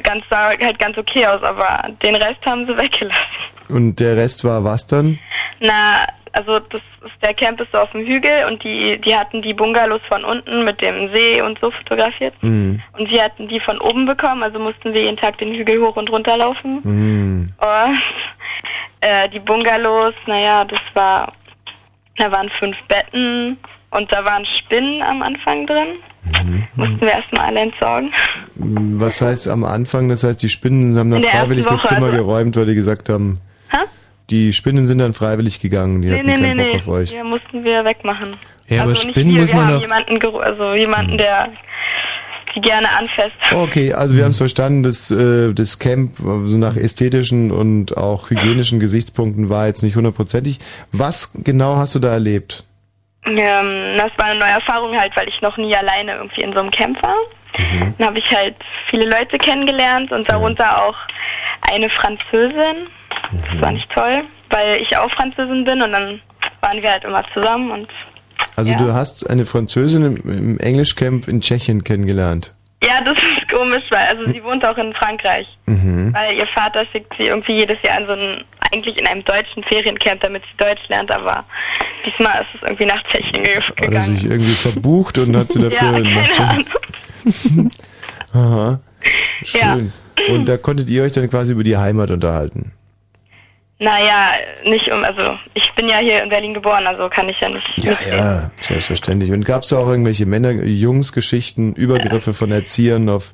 ganz, 0.04 0.24
sah 0.30 0.48
halt 0.48 0.80
ganz 0.80 0.98
okay 0.98 1.26
aus, 1.28 1.44
aber 1.44 1.90
den 2.02 2.16
Rest 2.16 2.46
haben 2.46 2.66
sie 2.66 2.78
weggelassen. 2.78 3.20
Und 3.68 4.00
der 4.00 4.16
Rest 4.16 4.44
war 4.44 4.64
was 4.64 4.88
dann? 4.88 5.20
Na, 5.60 6.06
also 6.34 6.60
das 6.60 6.82
ist, 7.04 7.24
der 7.24 7.34
Camp 7.34 7.60
ist 7.62 7.72
so 7.72 7.80
auf 7.80 7.92
dem 7.92 8.06
Hügel 8.06 8.46
und 8.50 8.64
die, 8.64 9.00
die 9.00 9.16
hatten 9.16 9.42
die 9.42 9.54
Bungalows 9.54 10.02
von 10.08 10.24
unten 10.24 10.64
mit 10.64 10.82
dem 10.82 11.14
See 11.14 11.42
und 11.42 11.58
so 11.60 11.72
fotografiert. 11.72 12.34
Mhm. 12.42 12.82
Und 12.94 13.10
sie 13.10 13.22
hatten 13.22 13.48
die 13.48 13.60
von 13.60 13.80
oben 13.80 14.06
bekommen, 14.06 14.44
also 14.44 14.60
mussten 14.60 14.94
wir 14.94 15.04
jeden 15.04 15.18
Tag 15.18 15.38
den 15.38 15.54
Hügel 15.54 15.82
hoch 15.82 15.96
und 15.96 16.10
runter 16.10 16.38
laufen. 16.38 16.82
Mhm. 16.84 17.54
Und 17.58 18.02
äh, 19.02 19.30
die 19.30 19.40
Bungalows, 19.40 20.14
naja, 20.28 20.66
das 20.66 20.82
war, 20.94 21.34
da 22.18 22.32
waren 22.32 22.50
fünf 22.50 22.78
Betten 22.88 23.58
und 23.92 24.12
da 24.12 24.24
waren 24.26 24.46
Spinnen 24.46 25.02
am 25.02 25.22
Anfang 25.22 25.66
drin. 25.68 25.88
Mussten 26.76 27.02
wir 27.02 27.12
erstmal 27.12 27.46
alle 27.48 27.60
entsorgen. 27.62 28.12
Was 28.56 29.22
heißt 29.22 29.48
am 29.48 29.64
Anfang? 29.64 30.10
Das 30.10 30.24
heißt, 30.24 30.42
die 30.42 30.50
Spinnen 30.50 30.98
haben 30.98 31.12
dann 31.12 31.24
freiwillig 31.24 31.66
das 31.66 31.74
Woche, 31.80 31.88
Zimmer 31.88 32.08
also- 32.08 32.18
geräumt, 32.18 32.56
weil 32.56 32.66
die 32.66 32.76
gesagt 32.76 33.10
haben, 33.10 33.40
Hä? 33.70 33.78
die 34.32 34.52
Spinnen 34.54 34.88
sind 34.88 34.98
dann 35.00 35.14
freiwillig 35.14 35.62
gegangen. 35.62 36.02
Die 36.02 36.08
Nee, 36.10 36.18
hatten 36.20 36.26
nee, 36.28 36.38
nee, 36.38 36.48
keinen 36.48 36.58
Bock 36.58 36.68
nee. 36.68 36.76
auf 36.78 36.88
euch. 36.88 37.12
Die 37.12 37.24
mussten 37.24 37.64
wir 37.64 37.86
wegmachen. 37.86 38.34
Ja, 38.68 38.82
aber 38.82 38.90
also 38.92 39.04
nicht 39.08 39.12
Spinnen 39.16 39.36
wir, 39.36 39.42
muss 39.42 39.52
wir 39.52 39.56
man 39.58 39.66
haben 39.68 39.74
doch- 39.76 39.82
jemanden, 39.82 40.38
also 40.42 40.74
jemanden, 40.74 41.18
der 41.20 41.50
die 42.56 42.62
gerne 42.62 42.90
anfasst. 42.98 43.36
Okay, 43.54 43.94
also 43.94 44.16
wir 44.16 44.24
haben 44.24 44.32
es 44.32 44.38
verstanden, 44.38 44.82
dass 44.82 45.12
äh, 45.12 45.54
das 45.54 45.78
Camp 45.78 46.14
so 46.18 46.58
nach 46.58 46.76
ästhetischen 46.78 47.52
und 47.52 47.98
auch 47.98 48.30
hygienischen 48.32 48.80
Gesichtspunkten 48.80 49.50
war 49.50 49.68
jetzt 49.68 49.84
nicht 49.84 49.96
hundertprozentig. 49.96 50.60
Was 50.92 51.34
genau 51.44 51.76
hast 51.76 51.94
du 51.96 52.00
da 52.00 52.14
erlebt? 52.14 52.66
Ähm, 53.26 53.98
das 53.98 54.12
war 54.18 54.26
eine 54.28 54.40
neue 54.40 54.50
Erfahrung 54.52 54.98
halt, 54.98 55.16
weil 55.16 55.28
ich 55.30 55.42
noch 55.42 55.58
nie 55.58 55.76
alleine 55.76 56.16
irgendwie 56.16 56.42
in 56.42 56.54
so 56.54 56.60
einem 56.60 56.72
Camp 56.72 57.02
war. 57.04 57.16
Dann 57.98 58.08
habe 58.08 58.20
ich 58.20 58.36
halt 58.36 58.56
viele 58.90 59.06
Leute 59.10 59.38
kennengelernt 59.38 60.12
und 60.12 60.30
darunter 60.30 60.84
auch 60.84 60.96
eine 61.72 61.90
Französin. 61.90 62.88
Das 63.32 63.62
war 63.62 63.72
nicht 63.72 63.90
toll, 63.92 64.24
weil 64.50 64.82
ich 64.82 64.98
auch 64.98 65.10
Französin 65.12 65.64
bin 65.64 65.82
und 65.82 65.92
dann 65.94 66.22
waren 66.62 66.82
wir 66.82 66.92
halt 66.92 67.04
immer 67.06 67.24
zusammen 67.34 67.72
und 67.72 67.88
Also 68.58 68.72
Ja. 68.72 68.78
du 68.78 68.94
hast 68.94 69.30
eine 69.30 69.46
Französin 69.46 70.04
im, 70.06 70.32
im 70.32 70.60
Englischcamp 70.60 71.28
in 71.28 71.42
Tschechien 71.42 71.84
kennengelernt. 71.84 72.54
Ja, 72.84 73.02
das 73.04 73.18
ist 73.18 73.50
komisch, 73.52 73.84
weil 73.90 74.06
also 74.08 74.32
sie 74.32 74.44
wohnt 74.44 74.64
auch 74.66 74.78
in 74.78 74.94
Frankreich. 74.94 75.48
Mhm. 75.66 76.14
Weil 76.14 76.36
ihr 76.38 76.48
Vater 76.48 76.86
schickt 76.92 77.14
sie 77.18 77.28
irgendwie 77.28 77.54
jedes 77.54 77.78
Jahr 77.84 78.00
in 78.00 78.08
so 78.08 78.14
ein, 78.14 78.44
eigentlich 78.72 78.98
in 78.98 79.08
einem 79.08 79.24
deutschen 79.24 79.64
Feriencamp, 79.64 80.22
damit 80.22 80.44
sie 80.44 80.58
Deutsch 80.64 80.88
lernt, 80.90 81.12
aber 81.12 81.46
diesmal 82.06 82.42
ist 82.42 82.48
es 82.56 82.62
irgendwie 82.62 82.86
nach 82.86 83.02
Tschechien 83.04 83.44
ge 83.44 83.56
Hat 83.58 83.74
er 83.78 83.88
gegangen. 83.88 84.18
sich 84.18 84.26
irgendwie 84.26 84.52
verbucht 84.52 85.18
und 85.18 85.36
hat 85.36 85.52
sie 85.52 85.62
dafür 85.70 86.00
ja, 86.00 86.00
nach 86.00 86.28
Tschechien. 86.30 87.72
Aha. 88.34 88.80
Ja. 89.54 89.78
Schön. 89.78 89.94
Und 90.30 90.46
da 90.46 90.58
konntet 90.58 90.90
ihr 90.90 91.04
euch 91.04 91.14
dann 91.14 91.30
quasi 91.30 91.54
über 91.54 91.64
die 91.64 91.78
Heimat 91.78 92.10
unterhalten. 92.12 92.72
Naja, 93.78 94.32
nicht 94.64 94.90
um, 94.90 95.04
also 95.04 95.38
ich 95.54 95.70
bin 95.74 95.90
ja 95.90 95.98
hier 95.98 96.24
in 96.24 96.30
Berlin 96.30 96.54
geboren, 96.54 96.88
also 96.88 97.10
kann 97.10 97.28
ich 97.28 97.38
ja 97.42 97.50
nicht 97.50 97.68
Ja, 97.78 97.98
ja, 98.10 98.52
selbstverständlich. 98.62 99.32
Und 99.32 99.44
gab 99.46 99.64
es 99.64 99.70
da 99.70 99.78
auch 99.80 99.90
irgendwelche 99.90 100.26
Männer, 100.26 100.52
Jungs-Geschichten, 100.52 101.74
Übergriffe 101.74 102.34
von 102.34 102.52
Erziehern 102.54 103.10
auf 103.10 103.34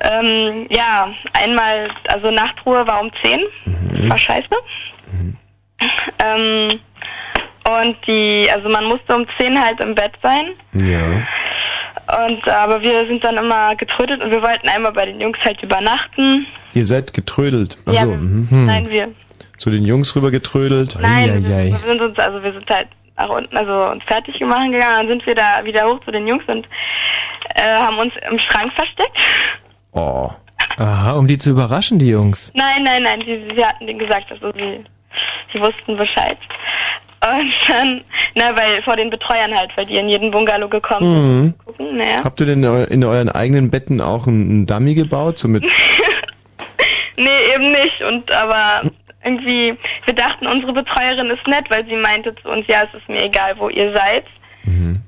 Ähm, 0.00 0.66
ja, 0.70 1.08
einmal, 1.32 1.88
also 2.08 2.30
Nachtruhe 2.30 2.86
war 2.86 3.00
um 3.02 3.10
10, 3.22 3.40
Mhm. 3.66 4.08
war 4.08 4.16
scheiße. 4.18 4.48
Ähm, 6.24 6.78
und 7.64 7.96
die, 8.06 8.48
also 8.52 8.68
man 8.68 8.84
musste 8.84 9.14
um 9.16 9.26
10 9.38 9.60
halt 9.60 9.80
im 9.80 9.94
Bett 9.94 10.12
sein. 10.22 10.46
Ja. 10.74 12.26
Und 12.26 12.46
äh, 12.46 12.50
aber 12.50 12.80
wir 12.82 13.06
sind 13.06 13.22
dann 13.24 13.36
immer 13.36 13.74
getrödelt 13.76 14.22
und 14.22 14.30
wir 14.30 14.42
wollten 14.42 14.68
einmal 14.68 14.92
bei 14.92 15.06
den 15.06 15.20
Jungs 15.20 15.38
halt 15.44 15.62
übernachten. 15.62 16.46
Ihr 16.74 16.86
seid 16.86 17.12
getrödelt. 17.12 17.76
Ja, 17.86 17.92
Achso, 17.92 18.10
wir- 18.10 18.16
mhm. 18.16 18.66
Nein, 18.66 18.88
wir. 18.90 19.08
Zu 19.60 19.68
den 19.68 19.84
Jungs 19.84 20.16
rüber 20.16 20.30
getrödelt. 20.30 20.96
Nein, 20.98 21.46
wir, 21.46 21.70
wir 21.72 21.78
sind 21.78 22.00
uns, 22.00 22.18
also 22.18 22.42
wir 22.42 22.50
sind 22.50 22.70
halt 22.70 22.88
nach 23.18 23.28
unten, 23.28 23.54
also 23.54 23.92
uns 23.92 24.02
fertig 24.04 24.38
gemacht 24.38 24.70
gegangen, 24.70 24.96
dann 24.96 25.08
sind 25.08 25.26
wir 25.26 25.34
da 25.34 25.62
wieder 25.64 25.86
hoch 25.86 26.00
zu 26.02 26.10
den 26.10 26.26
Jungs 26.26 26.44
und 26.46 26.66
äh, 27.56 27.62
haben 27.62 27.98
uns 27.98 28.14
im 28.30 28.38
Schrank 28.38 28.72
versteckt. 28.72 29.18
Oh. 29.92 30.30
Aha, 30.78 31.12
um 31.12 31.26
die 31.26 31.36
zu 31.36 31.50
überraschen, 31.50 31.98
die 31.98 32.08
Jungs. 32.08 32.52
Nein, 32.54 32.84
nein, 32.84 33.02
nein, 33.02 33.20
sie, 33.26 33.54
sie 33.54 33.62
hatten 33.62 33.86
denen 33.86 33.98
gesagt, 33.98 34.30
also 34.30 34.50
sie, 34.56 34.82
sie 35.52 35.60
wussten 35.60 35.98
Bescheid. 35.98 36.38
Und 37.22 37.52
dann, 37.68 38.02
na, 38.34 38.56
weil 38.56 38.82
vor 38.82 38.96
den 38.96 39.10
Betreuern 39.10 39.54
halt, 39.54 39.72
weil 39.76 39.84
die 39.84 39.96
in 39.96 40.08
jeden 40.08 40.30
Bungalow 40.30 40.70
gekommen 40.70 41.00
sind. 41.02 41.42
Mhm. 41.42 41.54
Gucken, 41.66 41.96
naja. 41.98 42.24
Habt 42.24 42.40
ihr 42.40 42.46
denn 42.46 42.64
in 42.64 43.04
euren 43.04 43.28
eigenen 43.28 43.70
Betten 43.70 44.00
auch 44.00 44.26
einen 44.26 44.48
einen 44.48 44.66
Dummy 44.66 44.94
gebaut? 44.94 45.38
So 45.38 45.48
mit 45.48 45.62
Nee, 47.20 47.54
eben 47.54 47.70
nicht. 47.72 48.02
Und 48.02 48.32
aber 48.32 48.80
irgendwie, 49.24 49.76
wir 50.04 50.14
dachten, 50.14 50.46
unsere 50.46 50.72
Betreuerin 50.72 51.30
ist 51.30 51.46
nett, 51.46 51.70
weil 51.70 51.84
sie 51.86 51.96
meinte 51.96 52.34
zu 52.36 52.48
uns, 52.48 52.66
ja, 52.66 52.84
es 52.84 52.94
ist 52.94 53.08
mir 53.08 53.24
egal, 53.24 53.58
wo 53.58 53.68
ihr 53.68 53.92
seid. 53.92 54.24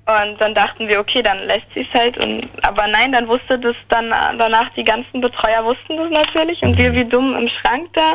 Und 0.07 0.41
dann 0.41 0.55
dachten 0.55 0.89
wir, 0.89 0.99
okay, 0.99 1.23
dann 1.23 1.47
lässt 1.47 1.67
sie 1.75 1.81
es 1.81 1.95
halt. 1.95 2.19
Und, 2.19 2.49
aber 2.63 2.87
nein, 2.89 3.13
dann 3.13 3.29
wusste 3.29 3.59
das 3.59 3.77
dann 3.89 4.11
danach, 4.39 4.71
die 4.75 4.85
ganzen 4.85 5.21
Betreuer 5.21 5.65
wussten 5.65 5.97
das 5.97 6.11
natürlich 6.11 6.61
und 6.63 6.77
wir 6.77 6.93
wie 6.95 7.05
dumm 7.05 7.37
im 7.37 7.49
Schrank 7.49 7.89
da. 7.93 8.15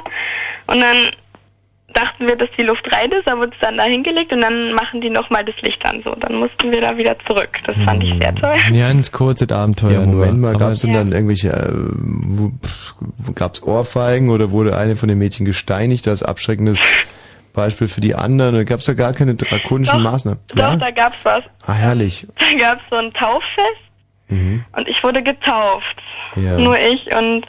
Und 0.68 0.82
dann 0.82 1.12
dachten 1.94 2.28
wir, 2.28 2.36
dass 2.36 2.50
die 2.58 2.64
Luft 2.64 2.86
rein 2.94 3.12
ist, 3.12 3.26
haben 3.28 3.42
uns 3.42 3.56
dann 3.62 3.78
da 3.78 3.84
hingelegt 3.84 4.32
und 4.34 4.42
dann 4.42 4.74
machen 4.74 5.02
die 5.02 5.10
nochmal 5.10 5.44
das 5.46 5.56
Licht 5.62 5.84
an. 5.86 6.02
So, 6.04 6.14
dann 6.16 6.36
mussten 6.36 6.72
wir 6.72 6.82
da 6.82 6.96
wieder 6.98 7.18
zurück. 7.26 7.50
Das 7.66 7.76
fand 7.86 8.04
ich 8.04 8.14
sehr 8.22 8.36
toll. 8.36 8.56
Ein 8.68 8.78
ganz 8.78 9.12
kurzes 9.12 9.50
Abenteuer 9.52 9.92
Ja, 9.92 10.00
Moment 10.02 10.34
nur. 10.34 10.42
mal, 10.42 10.50
Aber- 10.50 10.60
gab 10.60 10.72
es 10.74 10.82
denn 10.82 10.94
dann 10.94 11.12
irgendwelche, 11.12 11.50
äh, 11.50 12.68
pff, 12.68 12.94
gab's 13.36 13.64
Ohrfeigen 13.64 14.30
oder 14.30 14.52
wurde 14.52 14.78
eine 14.78 14.96
von 14.96 15.10
den 15.10 15.18
Mädchen 15.18 15.46
gesteinigt 15.46 16.08
als 16.08 16.24
abschreckendes 16.24 16.80
Beispiel 17.54 17.88
für 17.88 18.02
die 18.02 18.14
anderen? 18.16 18.56
Oder 18.56 18.66
gab 18.66 18.80
es 18.82 18.86
da 18.86 18.94
gar 18.94 19.14
keine 19.14 19.34
drakonischen 19.36 20.04
Doch, 20.04 20.12
Maßnahmen? 20.12 20.40
Doch, 20.56 20.78
da 20.78 20.92
gab's 20.92 21.18
was. 21.24 21.44
Ah, 21.66 21.74
herrlich. 21.74 22.28
Da 22.38 22.46
gab's 22.60 22.84
so 22.90 22.98
ein 22.98 23.12
Tauffest 23.14 23.82
Mhm. 24.30 24.66
und 24.76 24.88
ich 24.90 25.02
wurde 25.04 25.24
getauft. 25.24 25.96
Ja. 26.36 26.58
Nur 26.60 26.78
ich 26.78 27.08
und 27.16 27.46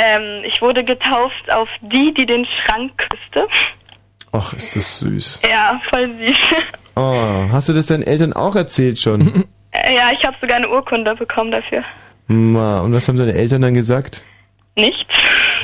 ähm, 0.00 0.44
ich 0.44 0.62
wurde 0.62 0.82
getauft 0.82 1.50
auf 1.52 1.68
die, 1.82 2.14
die 2.14 2.24
den 2.24 2.46
Schrank 2.46 2.92
küsste. 2.96 3.46
Ach, 4.32 4.52
ist 4.54 4.74
das 4.76 5.00
süß. 5.00 5.42
Ja, 5.48 5.80
voll 5.90 6.06
süß. 6.18 6.38
Oh, 6.96 7.48
hast 7.52 7.68
du 7.68 7.72
das 7.72 7.86
deinen 7.86 8.02
Eltern 8.02 8.32
auch 8.32 8.56
erzählt 8.56 9.00
schon? 9.00 9.44
Äh, 9.72 9.94
ja, 9.94 10.10
ich 10.10 10.26
habe 10.26 10.36
sogar 10.40 10.56
eine 10.56 10.68
Urkunde 10.68 11.14
bekommen 11.14 11.52
dafür. 11.52 11.84
Ma, 12.26 12.80
und 12.80 12.92
was 12.92 13.06
haben 13.06 13.16
deine 13.16 13.34
Eltern 13.34 13.62
dann 13.62 13.72
gesagt? 13.72 14.24
Nichts. 14.74 15.14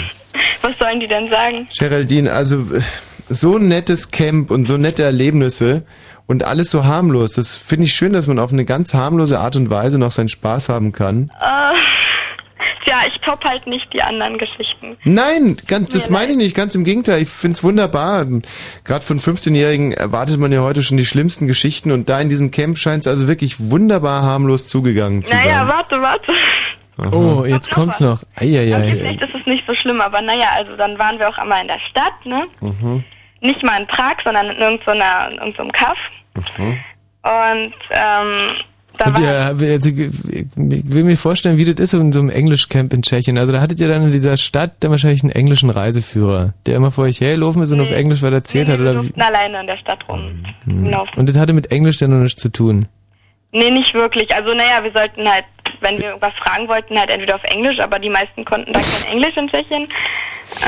Was 0.63 0.79
sollen 0.79 1.01
die 1.01 1.09
denn 1.09 1.29
sagen? 1.29 1.67
Geraldine, 1.77 2.31
also 2.31 2.73
äh, 2.73 2.83
so 3.29 3.57
ein 3.57 3.67
nettes 3.67 4.13
Camp 4.13 4.53
und 4.53 4.67
so 4.67 4.77
nette 4.77 5.03
Erlebnisse 5.03 5.85
und 6.27 6.45
alles 6.45 6.71
so 6.71 6.85
harmlos. 6.85 7.33
Das 7.33 7.57
finde 7.57 7.87
ich 7.87 7.95
schön, 7.95 8.13
dass 8.13 8.29
man 8.29 8.39
auf 8.39 8.53
eine 8.53 8.65
ganz 8.65 8.95
harmlose 8.95 9.41
Art 9.41 9.57
und 9.57 9.71
Weise 9.71 9.99
noch 9.99 10.13
seinen 10.13 10.29
Spaß 10.29 10.69
haben 10.69 10.93
kann. 10.93 11.33
Äh, 11.41 11.75
tja, 12.85 12.97
ich 13.09 13.19
top 13.21 13.45
halt 13.45 13.67
nicht 13.67 13.93
die 13.93 14.03
anderen 14.03 14.39
Geschichten. 14.39 14.97
Nein, 15.05 15.57
ganz, 15.67 15.91
das 15.91 16.11
meine 16.11 16.33
ich 16.33 16.39
nicht, 16.39 16.57
ganz 16.57 16.75
im 16.75 16.85
Gegenteil. 16.85 17.23
Ich 17.23 17.29
find's 17.29 17.63
wunderbar. 17.65 18.27
Gerade 18.85 19.05
von 19.05 19.19
15-Jährigen 19.21 19.93
erwartet 19.93 20.39
man 20.39 20.53
ja 20.53 20.61
heute 20.61 20.83
schon 20.83 20.97
die 20.97 21.07
schlimmsten 21.07 21.47
Geschichten 21.47 21.91
und 21.93 22.09
da 22.09 22.21
in 22.21 22.29
diesem 22.29 22.51
Camp 22.51 22.79
scheint's 22.79 23.07
also 23.07 23.29
wirklich 23.29 23.57
wunderbar 23.71 24.23
harmlos 24.23 24.69
zugegangen 24.69 25.25
zu 25.25 25.35
Naja, 25.35 25.59
sein. 25.59 25.69
warte, 25.69 26.03
warte. 26.03 26.33
Oh, 27.15 27.45
jetzt 27.45 27.71
kommt's 27.71 28.01
noch. 28.01 28.21
Eieiei. 28.37 28.89
Vielleicht 28.89 29.21
ist 29.23 29.35
es 29.39 29.47
nicht 29.47 29.65
so 29.67 29.75
schlimm, 29.75 30.01
aber 30.01 30.23
naja, 30.23 30.49
also 30.55 30.77
dann 30.77 30.99
waren 30.99 31.19
wir 31.19 31.29
auch 31.29 31.37
einmal 31.37 31.61
in 31.61 31.69
der 31.69 31.81
Stadt, 31.91 32.25
ne? 32.25 32.47
Mhm. 32.61 33.05
Nicht 33.43 33.63
mal 33.63 33.81
in 33.83 33.87
Prag, 33.87 34.17
sondern 34.25 34.47
in 34.47 34.57
irgendeiner, 34.57 35.29
in 35.31 35.37
irgendeinem 35.39 35.73
Kaff. 35.73 35.99
Mhm. 36.57 36.79
Und 37.23 37.75
ähm, 37.91 38.57
Und 39.05 39.18
ihr, 39.18 39.28
also, 39.47 39.64
ich 39.64 40.47
will 40.56 41.05
mir 41.05 41.16
vorstellen, 41.16 41.59
wie 41.59 41.64
das 41.64 41.74
ist 41.81 41.93
in 41.93 42.12
so 42.12 42.20
einem 42.20 42.31
Englischcamp 42.31 42.93
in 42.93 43.02
Tschechien. 43.02 43.36
Also 43.39 43.52
da 43.52 43.60
hattet 43.60 43.81
ihr 43.81 43.89
dann 43.89 44.05
in 44.05 44.10
dieser 44.10 44.36
Stadt 44.36 44.73
dann 44.81 44.90
wahrscheinlich 44.90 45.23
einen 45.23 45.32
englischen 45.32 45.68
Reiseführer, 45.70 46.55
der 46.64 46.77
immer 46.77 46.90
vor 46.90 47.05
euch 47.05 47.20
hergelaufen 47.20 47.62
ist 47.62 47.73
und 47.73 47.81
auf 47.81 47.90
Englisch 47.93 48.23
was 48.23 48.32
erzählt 48.32 48.68
hat. 48.68 48.78
wir 48.78 48.82
Oder 48.85 48.93
wie? 48.94 49.06
durften 49.09 49.20
alleine 49.23 49.60
in 49.60 49.66
der 49.66 49.77
Stadt 49.77 50.09
rum. 50.09 50.44
Hm. 50.64 50.90
Laufen. 50.90 51.18
Und 51.18 51.28
das 51.28 51.36
hatte 51.36 51.52
mit 51.52 51.70
Englisch 51.70 51.98
dann 51.98 52.10
noch 52.10 52.23
nichts 52.23 52.40
zu 52.40 52.51
tun. 52.51 52.86
Nee, 53.52 53.70
nicht 53.70 53.94
wirklich. 53.94 54.35
Also 54.35 54.52
naja, 54.55 54.82
wir 54.82 54.93
sollten 54.93 55.27
halt, 55.28 55.44
wenn 55.81 55.98
wir 55.98 56.06
irgendwas 56.06 56.35
fragen 56.35 56.66
wollten, 56.68 56.98
halt 56.98 57.10
entweder 57.10 57.36
auf 57.36 57.44
Englisch, 57.44 57.78
aber 57.81 57.98
die 57.98 58.10
meisten 58.10 58.44
konnten 58.44 58.73
da 58.73 58.81
kein 58.81 59.12
Englisch 59.12 59.36
in 59.36 59.48
Tschechien. 59.48 59.82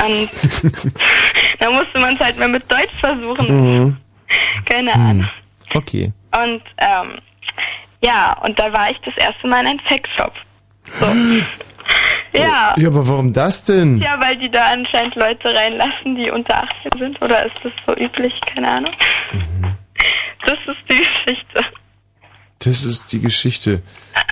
Und 0.05 0.29
da 1.59 1.71
musste 1.71 1.99
man 1.99 2.13
es 2.15 2.19
halt 2.19 2.37
mal 2.39 2.47
mit 2.47 2.63
Deutsch 2.71 2.93
versuchen. 2.99 3.47
Mhm. 3.85 3.97
Keine 4.65 4.93
Hm. 4.93 5.01
Ahnung. 5.01 5.29
Okay. 5.73 6.11
Und 6.35 6.61
ähm, 6.77 7.19
ja, 8.03 8.37
und 8.43 8.57
da 8.59 8.71
war 8.73 8.89
ich 8.91 8.97
das 9.05 9.15
erste 9.17 9.47
Mal 9.47 9.61
in 9.61 9.67
einem 9.67 9.79
Sexshop. 9.87 10.33
So. 10.99 11.05
ja. 12.37 12.73
Ja, 12.77 12.87
aber 12.87 13.07
warum 13.07 13.33
das 13.33 13.63
denn? 13.63 13.97
Ja, 13.97 14.19
weil 14.21 14.37
die 14.37 14.49
da 14.49 14.71
anscheinend 14.71 15.15
Leute 15.15 15.53
reinlassen, 15.53 16.15
die 16.15 16.31
unter 16.31 16.63
18 16.63 16.91
sind. 16.97 17.21
Oder 17.21 17.45
ist 17.45 17.55
das 17.63 17.73
so 17.85 17.95
üblich? 17.95 18.39
Keine 18.53 18.69
Ahnung. 18.69 18.93
Das 20.45 20.57
ist 20.65 20.79
die 20.89 20.97
Geschichte. 20.97 21.65
Das 22.59 22.83
ist 22.83 23.11
die 23.13 23.21
Geschichte. 23.21 23.81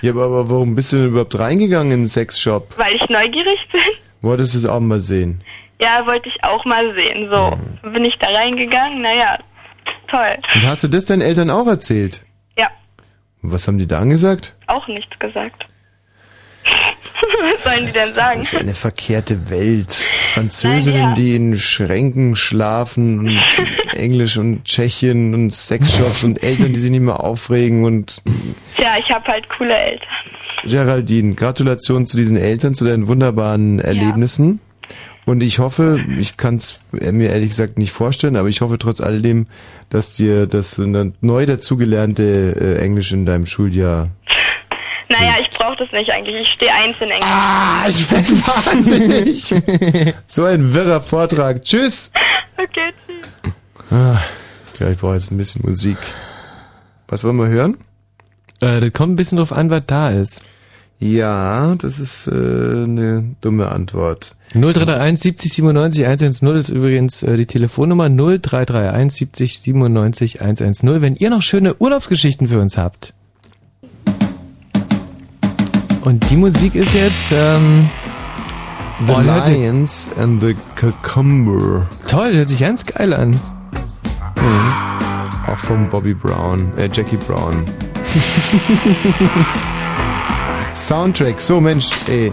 Ja, 0.02 0.12
aber, 0.12 0.24
aber 0.24 0.50
warum 0.50 0.74
bist 0.74 0.92
du 0.92 0.96
denn 0.96 1.08
überhaupt 1.08 1.38
reingegangen 1.38 1.92
in 1.92 2.02
den 2.02 2.08
Sexshop? 2.08 2.76
Weil 2.76 2.94
ich 2.96 3.08
neugierig 3.08 3.58
bin. 3.72 3.80
Wolltest 4.20 4.54
du 4.54 4.58
es 4.58 4.66
auch 4.66 4.80
mal 4.80 5.00
sehen? 5.00 5.42
Ja, 5.80 6.04
wollte 6.06 6.28
ich 6.28 6.42
auch 6.44 6.64
mal 6.64 6.92
sehen. 6.94 7.28
So, 7.30 7.58
bin 7.88 8.04
ich 8.04 8.18
da 8.18 8.28
reingegangen. 8.28 9.00
Naja, 9.02 9.38
toll. 10.08 10.36
Und 10.54 10.66
hast 10.66 10.84
du 10.84 10.88
das 10.88 11.04
deinen 11.04 11.22
Eltern 11.22 11.50
auch 11.50 11.66
erzählt? 11.66 12.22
Ja, 13.42 13.52
was 13.52 13.66
haben 13.68 13.78
die 13.78 13.86
dann 13.86 14.10
gesagt? 14.10 14.54
auch 14.66 14.86
nichts 14.88 15.18
gesagt. 15.18 15.66
Was 17.64 17.74
sollen 17.74 17.86
die 17.86 17.92
denn 17.92 18.12
sagen? 18.12 18.40
Das 18.40 18.52
ist 18.52 18.60
eine 18.60 18.74
verkehrte 18.74 19.48
Welt. 19.50 19.92
Französinnen, 20.34 21.00
Nein, 21.00 21.08
ja. 21.10 21.14
die 21.14 21.34
in 21.36 21.58
Schränken 21.58 22.36
schlafen 22.36 23.18
und 23.20 23.40
Englisch 23.96 24.36
und 24.36 24.64
Tschechien 24.64 25.34
und 25.34 25.50
Sexshops 25.52 26.24
und 26.24 26.42
Eltern, 26.42 26.72
die 26.72 26.78
sich 26.80 26.90
nicht 26.90 27.00
mehr 27.00 27.20
aufregen 27.20 27.84
und 27.84 28.22
Tja, 28.76 28.96
ich 28.98 29.10
habe 29.10 29.26
halt 29.26 29.48
coole 29.48 29.76
Eltern. 29.76 30.08
Geraldine, 30.64 31.34
Gratulation 31.34 32.06
zu 32.06 32.16
diesen 32.16 32.36
Eltern, 32.36 32.74
zu 32.74 32.84
deinen 32.84 33.08
wunderbaren 33.08 33.78
Erlebnissen. 33.80 34.60
Und 35.28 35.42
ich 35.42 35.58
hoffe, 35.58 36.02
ich 36.18 36.38
kann 36.38 36.56
es 36.56 36.80
mir 36.90 37.28
ehrlich 37.28 37.50
gesagt 37.50 37.76
nicht 37.76 37.92
vorstellen, 37.92 38.34
aber 38.34 38.48
ich 38.48 38.62
hoffe 38.62 38.78
trotz 38.78 38.98
alledem, 39.02 39.46
dass 39.90 40.16
dir 40.16 40.46
das 40.46 40.78
neu 40.78 41.44
dazugelernte 41.44 42.56
äh, 42.58 42.82
Englisch 42.82 43.12
in 43.12 43.26
deinem 43.26 43.44
Schuljahr. 43.44 44.08
Naja, 45.10 45.34
ich 45.38 45.50
brauche 45.50 45.76
das 45.76 45.92
nicht 45.92 46.10
eigentlich. 46.10 46.34
Ich 46.40 46.48
stehe 46.48 46.72
eins 46.72 46.96
in 46.96 47.10
Englisch. 47.10 47.28
Ah, 47.30 47.84
ich 47.86 48.10
werd 48.10 48.30
wahnsinnig. 48.66 49.54
so 50.24 50.44
ein 50.44 50.72
wirrer 50.72 51.02
Vortrag. 51.02 51.62
Tschüss. 51.62 52.10
Okay, 52.56 52.94
tschüss. 53.06 53.52
Ah, 53.90 54.22
ja, 54.80 54.88
ich 54.88 54.96
brauche 54.96 55.12
jetzt 55.12 55.30
ein 55.30 55.36
bisschen 55.36 55.60
Musik. 55.62 55.98
Was 57.06 57.22
wollen 57.24 57.36
wir 57.36 57.48
hören? 57.48 57.76
Äh, 58.62 58.80
das 58.80 58.94
kommt 58.94 59.12
ein 59.12 59.16
bisschen 59.16 59.36
drauf 59.36 59.52
an, 59.52 59.70
was 59.70 59.82
da 59.86 60.08
ist. 60.08 60.40
Ja, 61.00 61.76
das 61.76 62.00
ist 62.00 62.26
äh, 62.26 62.30
eine 62.32 63.36
dumme 63.40 63.68
Antwort. 63.70 64.34
0331 64.54 65.20
70 65.22 65.52
97 65.52 66.06
110 66.06 66.48
ist 66.56 66.68
übrigens 66.70 67.22
äh, 67.22 67.36
die 67.36 67.46
Telefonnummer 67.46 68.08
0331 68.08 69.12
70 69.18 69.60
97 69.60 70.40
110. 70.40 71.00
Wenn 71.02 71.14
ihr 71.14 71.30
noch 71.30 71.42
schöne 71.42 71.76
Urlaubsgeschichten 71.76 72.48
für 72.48 72.58
uns 72.60 72.76
habt. 72.76 73.14
Und 76.02 76.28
die 76.30 76.36
Musik 76.36 76.74
ist 76.74 76.94
jetzt 76.94 77.30
ähm, 77.32 77.88
The 79.00 79.12
boah, 79.12 79.22
hört 79.22 79.44
sich- 79.46 79.56
Lions 79.56 80.10
and 80.18 80.40
the 80.40 80.56
Cucumber. 80.74 81.86
Toll, 82.08 82.34
hört 82.34 82.48
sich 82.48 82.58
ganz 82.60 82.84
geil 82.86 83.12
an. 83.14 83.30
Mhm. 83.30 84.72
Auch 85.46 85.58
von 85.58 85.88
Bobby 85.90 86.14
Brown, 86.14 86.72
äh, 86.76 86.88
Jackie 86.92 87.18
Brown. 87.18 87.64
Soundtrack, 90.74 91.40
so 91.40 91.60
Mensch, 91.60 91.90
ey. 92.08 92.32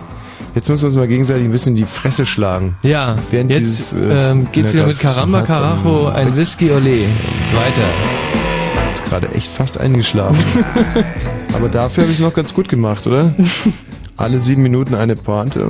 Jetzt 0.53 0.69
müssen 0.69 0.83
wir 0.83 0.87
uns 0.87 0.95
mal 0.95 1.07
gegenseitig 1.07 1.43
ein 1.43 1.51
bisschen 1.51 1.75
in 1.75 1.83
die 1.83 1.85
Fresse 1.85 2.25
schlagen. 2.25 2.77
Ja, 2.81 3.17
Während 3.29 3.51
jetzt 3.51 3.59
dieses, 3.91 3.93
äh, 3.93 4.31
ähm, 4.31 4.47
geht's 4.51 4.73
wieder 4.73 4.87
mit 4.87 4.99
Caramba 4.99 5.41
Carajo, 5.41 6.07
ein 6.07 6.35
Whisky 6.37 6.71
Olé. 6.71 7.07
Weiter. 7.53 7.89
Ist 8.93 9.03
gerade 9.03 9.29
echt 9.33 9.51
fast 9.51 9.77
eingeschlafen. 9.77 10.63
Aber 11.53 11.67
dafür 11.67 12.03
habe 12.03 12.13
ich 12.13 12.19
es 12.19 12.23
noch 12.23 12.33
ganz 12.33 12.53
gut 12.53 12.69
gemacht, 12.69 13.05
oder? 13.05 13.35
Alle 14.17 14.39
sieben 14.39 14.61
Minuten 14.61 14.95
eine 14.95 15.17
Pointe. 15.17 15.61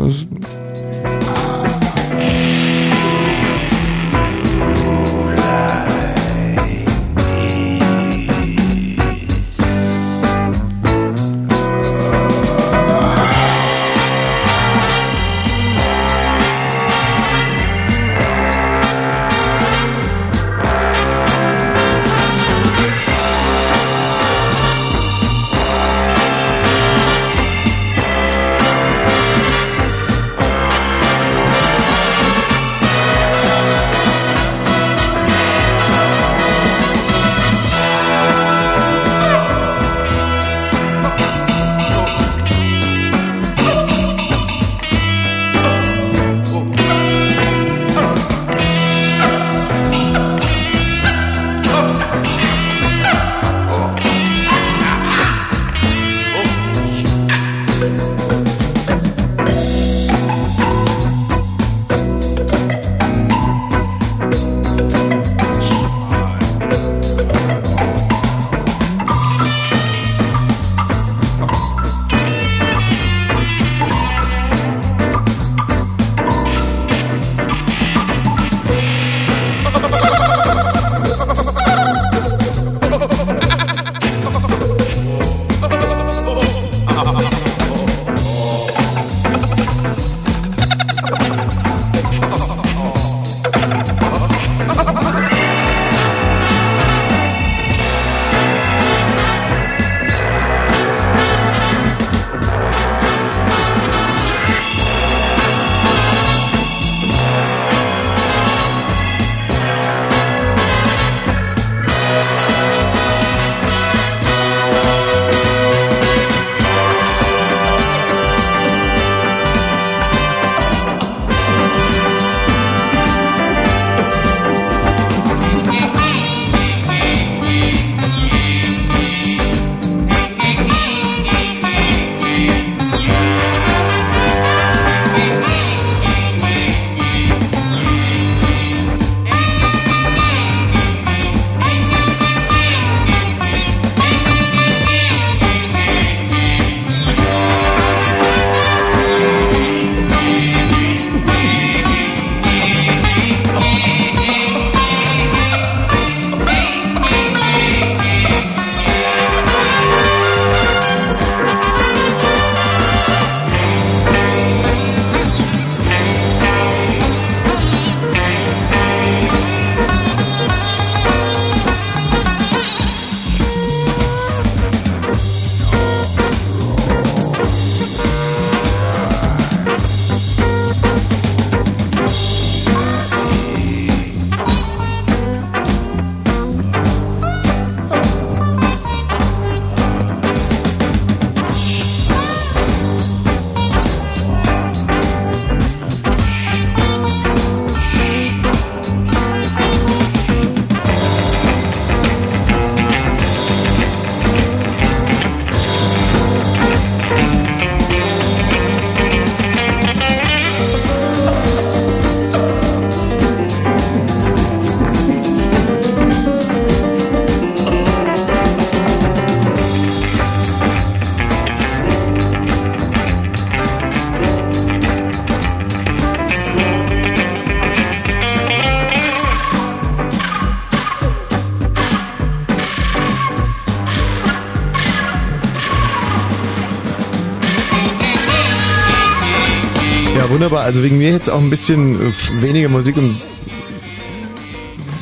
Also 240.76 240.84
wegen 240.84 240.98
mir 240.98 241.12
jetzt 241.12 241.30
auch 241.30 241.40
ein 241.40 241.50
bisschen 241.50 241.96
äh, 242.06 242.42
weniger 242.42 242.68
Musik 242.68 242.98
und 242.98 243.16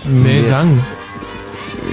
Mehr 0.06 0.44
Sang. 0.44 0.80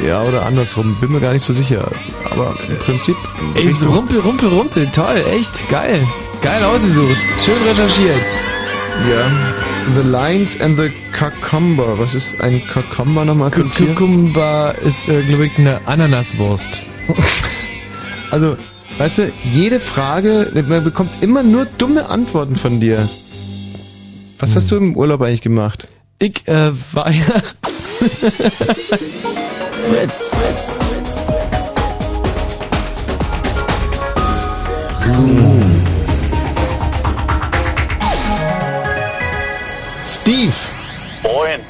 Ja, 0.07 0.23
oder 0.23 0.45
andersrum, 0.45 0.97
bin 1.01 1.13
mir 1.13 1.21
gar 1.21 1.33
nicht 1.33 1.47
so 1.47 1.55
sicher. 1.55 1.91
Aber 2.31 2.55
im 2.69 2.77
Prinzip. 2.77 3.17
Ey, 3.55 3.73
so 3.73 3.89
Rumpel, 3.89 4.21
Rumpel, 4.21 4.51
Rumpel, 4.51 4.87
toll, 4.93 5.25
echt, 5.33 5.67
geil. 5.71 6.07
Geil 6.43 6.63
ausgesucht, 6.63 7.17
schön 7.43 7.57
recherchiert. 7.67 8.21
Ja. 9.09 9.31
The 9.97 10.07
Lions 10.07 10.61
and 10.61 10.79
the 10.79 10.91
Cucumber. 11.13 11.99
Was 11.99 12.15
ist 12.15 12.39
ein 12.43 12.61
Cucumber 12.67 13.25
nochmal? 13.25 13.51
Cucumber 13.51 14.75
ist, 14.85 15.09
äh, 15.09 15.23
glaube 15.23 15.47
ich, 15.47 15.57
eine 15.57 15.81
Ananaswurst. 15.87 16.69
Also, 18.33 18.57
weißt 18.99 19.19
du, 19.19 19.33
jede 19.53 19.81
Frage, 19.81 20.53
man 20.69 20.85
bekommt 20.85 21.21
immer 21.21 21.43
nur 21.43 21.67
dumme 21.79 22.09
Antworten 22.11 22.55
von 22.55 22.79
dir. 22.79 23.09
Was 24.41 24.57
hast 24.57 24.71
du 24.71 24.79
im 24.79 24.97
Urlaub 24.97 25.21
eigentlich 25.21 25.43
gemacht? 25.43 25.87
Ich 26.19 26.49
äh, 26.49 26.73
war 26.95 27.11
ja. 27.11 27.21
Fritz. 29.91 30.33
Blue. 35.03 35.63
Steve! 40.05 40.53
Moin. 41.23 41.61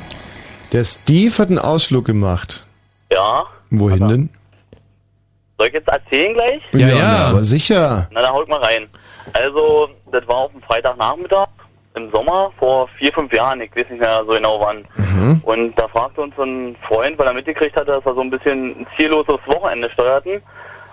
Der 0.71 0.85
Steve 0.85 1.39
hat 1.39 1.49
einen 1.49 1.59
Ausflug 1.59 2.05
gemacht. 2.05 2.65
Ja. 3.11 3.47
Wohin 3.71 4.09
denn? 4.09 4.31
Soll 5.59 5.67
ich 5.67 5.75
jetzt 5.75 5.89
erzählen 5.89 6.35
gleich? 6.35 6.63
Ja, 6.73 6.89
ja. 6.89 7.27
aber 7.27 7.43
sicher. 7.43 8.09
Na, 8.13 8.23
dann 8.23 8.33
haut 8.33 8.49
mal 8.49 8.61
rein. 8.61 8.89
Also, 9.33 9.89
das 10.13 10.25
war 10.29 10.37
auf 10.37 10.53
dem 10.53 10.63
Freitagnachmittag 10.63 11.49
im 11.95 12.09
Sommer 12.11 12.53
vor 12.59 12.89
vier, 12.99 13.13
fünf 13.13 13.33
Jahren. 13.33 13.61
Ich 13.61 13.75
weiß 13.75 13.89
nicht 13.91 14.01
mehr 14.01 14.23
so 14.25 14.33
genau 14.33 14.61
wann. 14.61 14.85
Mhm. 14.97 15.41
Und 15.45 15.79
da 15.79 15.89
fragte 15.89 16.21
uns 16.21 16.39
ein 16.39 16.77
Freund, 16.87 17.19
weil 17.19 17.27
er 17.27 17.35
mitgekriegt 17.35 17.77
hatte, 17.77 17.93
dass 17.93 18.05
wir 18.05 18.15
so 18.15 18.21
ein 18.21 18.31
bisschen 18.31 18.81
ein 18.81 18.87
zielloses 18.97 19.41
Wochenende 19.47 19.91
steuerten, 19.91 20.41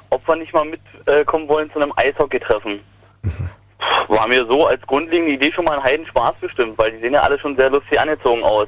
ob 0.10 0.28
wir 0.28 0.36
nicht 0.36 0.54
mal 0.54 0.66
mitkommen 0.66 1.48
wollen 1.48 1.70
zu 1.72 1.80
einem 1.80 1.94
Eishockey-Treffen. 1.96 2.80
Pff, 3.26 4.10
War 4.10 4.28
mir 4.28 4.46
so 4.46 4.66
als 4.66 4.82
grundlegende 4.88 5.34
Idee 5.34 5.52
schon 5.52 5.66
mal 5.66 5.78
ein 5.78 5.84
Heidenspaß 5.84 6.36
bestimmt, 6.42 6.78
weil 6.78 6.92
die 6.92 7.00
sehen 7.00 7.14
ja 7.14 7.22
alle 7.22 7.38
schon 7.40 7.56
sehr 7.56 7.70
lustig 7.70 8.00
angezogen 8.00 8.44
aus. 8.44 8.68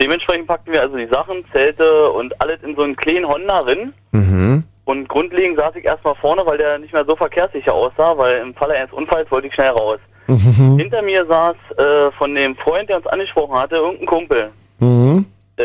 Dementsprechend 0.00 0.46
packten 0.46 0.72
wir 0.72 0.80
also 0.80 0.96
die 0.96 1.08
Sachen, 1.08 1.44
Zelte 1.52 2.10
und 2.10 2.40
alles 2.40 2.62
in 2.62 2.74
so 2.74 2.82
einen 2.82 2.96
kleinen 2.96 3.28
Honda 3.28 3.62
drin. 3.62 3.92
Mhm. 4.12 4.64
Und 4.86 5.08
grundlegend 5.08 5.58
saß 5.58 5.76
ich 5.76 5.84
erstmal 5.84 6.14
vorne, 6.16 6.44
weil 6.46 6.56
der 6.56 6.78
nicht 6.78 6.94
mehr 6.94 7.04
so 7.04 7.14
verkehrssicher 7.14 7.74
aussah, 7.74 8.16
weil 8.16 8.38
im 8.38 8.54
Falle 8.54 8.74
eines 8.74 8.92
Unfalls 8.92 9.30
wollte 9.30 9.48
ich 9.48 9.54
schnell 9.54 9.68
raus. 9.68 10.00
Mhm. 10.30 10.78
Hinter 10.78 11.02
mir 11.02 11.26
saß 11.26 11.56
äh, 11.78 12.10
von 12.12 12.34
dem 12.34 12.56
Freund, 12.56 12.88
der 12.88 12.96
uns 12.98 13.06
angesprochen 13.06 13.54
hatte, 13.58 13.76
irgendein 13.76 14.06
Kumpel, 14.06 14.50
Mhm. 14.78 15.26
äh, 15.56 15.62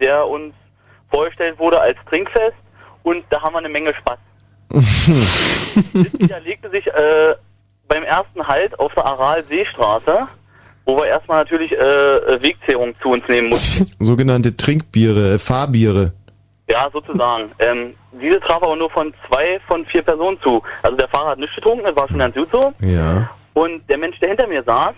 der 0.00 0.26
uns 0.26 0.54
vorgestellt 1.10 1.58
wurde 1.58 1.80
als 1.80 1.96
Trinkfest 2.08 2.56
und 3.02 3.24
da 3.30 3.40
haben 3.42 3.54
wir 3.54 3.58
eine 3.58 3.68
Menge 3.68 3.92
Spaß. 3.94 4.18
Das 5.94 6.12
widerlegte 6.20 6.70
sich 6.70 6.86
äh, 6.88 7.34
beim 7.88 8.02
ersten 8.02 8.46
Halt 8.46 8.78
auf 8.80 8.92
der 8.94 9.04
Aral-Seestraße, 9.06 10.26
wo 10.84 10.96
wir 10.96 11.06
erstmal 11.06 11.38
natürlich 11.44 11.72
äh, 11.72 12.42
Wegzehrung 12.42 12.94
zu 13.00 13.10
uns 13.10 13.22
nehmen 13.28 13.50
mussten. 13.50 13.86
Sogenannte 14.04 14.56
Trinkbiere, 14.56 15.34
äh, 15.34 15.38
Fahrbiere. 15.38 16.12
Ja, 16.70 16.88
sozusagen. 16.92 17.50
Ähm, 17.60 17.94
diese 18.20 18.40
traf 18.40 18.62
aber 18.62 18.76
nur 18.76 18.90
von 18.90 19.14
zwei 19.28 19.60
von 19.68 19.86
vier 19.86 20.02
Personen 20.02 20.38
zu. 20.42 20.62
Also 20.82 20.96
der 20.96 21.08
Fahrer 21.08 21.30
hat 21.30 21.38
nichts 21.38 21.54
getrunken, 21.54 21.84
das 21.84 21.96
war 21.96 22.08
schon 22.08 22.18
ganz 22.18 22.34
gut 22.34 22.48
so. 22.52 22.72
Ja. 22.80 23.30
Und 23.58 23.88
der 23.88 23.98
Mensch, 23.98 24.18
der 24.20 24.28
hinter 24.28 24.46
mir 24.46 24.62
saß, 24.62 24.94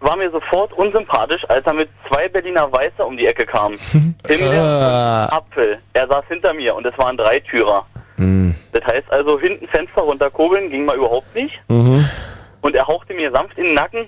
war 0.00 0.16
mir 0.16 0.30
sofort 0.30 0.72
unsympathisch, 0.72 1.42
als 1.48 1.64
er 1.66 1.74
mit 1.74 1.88
zwei 2.10 2.28
Berliner 2.28 2.72
Weiße 2.72 3.04
um 3.04 3.16
die 3.16 3.26
Ecke 3.26 3.46
kam. 3.46 3.74
Himmel 4.26 4.58
Ah. 4.58 5.24
und 5.26 5.32
Apfel. 5.32 5.78
Er 5.92 6.08
saß 6.08 6.24
hinter 6.28 6.52
mir 6.54 6.74
und 6.74 6.86
es 6.86 6.96
waren 6.98 7.16
drei 7.16 7.40
Türer. 7.40 7.84
Mhm. 8.16 8.54
Das 8.72 8.82
heißt 8.92 9.10
also, 9.12 9.38
hinten 9.38 9.68
Fenster 9.68 10.02
runterkurbeln 10.02 10.70
ging 10.70 10.84
mal 10.86 10.96
überhaupt 10.96 11.32
nicht. 11.34 11.54
Mhm. 11.68 12.04
Und 12.62 12.74
er 12.74 12.86
hauchte 12.86 13.14
mir 13.14 13.30
sanft 13.30 13.56
in 13.58 13.64
den 13.64 13.74
Nacken, 13.74 14.06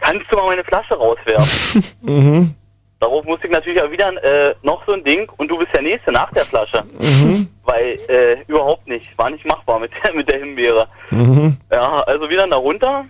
kannst 0.00 0.24
du 0.30 0.36
mal 0.36 0.46
meine 0.46 0.64
Flasche 0.64 0.94
rauswerfen? 0.94 1.84
Mhm. 2.02 2.54
Darauf 2.98 3.24
musste 3.26 3.46
ich 3.46 3.52
natürlich 3.52 3.82
auch 3.82 3.90
wieder 3.90 4.08
äh, 4.24 4.54
noch 4.62 4.82
so 4.86 4.92
ein 4.92 5.04
Ding 5.04 5.30
und 5.36 5.48
du 5.48 5.58
bist 5.58 5.68
der 5.74 5.82
Nächste 5.82 6.10
nach 6.12 6.30
der 6.30 6.46
Flasche. 6.46 6.82
Mhm. 6.98 7.46
Weil 7.64 7.98
äh, 8.08 8.38
überhaupt 8.46 8.88
nicht, 8.88 9.06
war 9.18 9.28
nicht 9.28 9.44
machbar 9.44 9.78
mit 9.78 9.90
der, 10.02 10.14
mit 10.14 10.30
der 10.30 10.38
Himbeere. 10.38 10.88
Mhm. 11.10 11.58
Ja, 11.70 11.98
also 12.06 12.30
wieder 12.30 12.46
da 12.48 12.56
runter, 12.56 13.04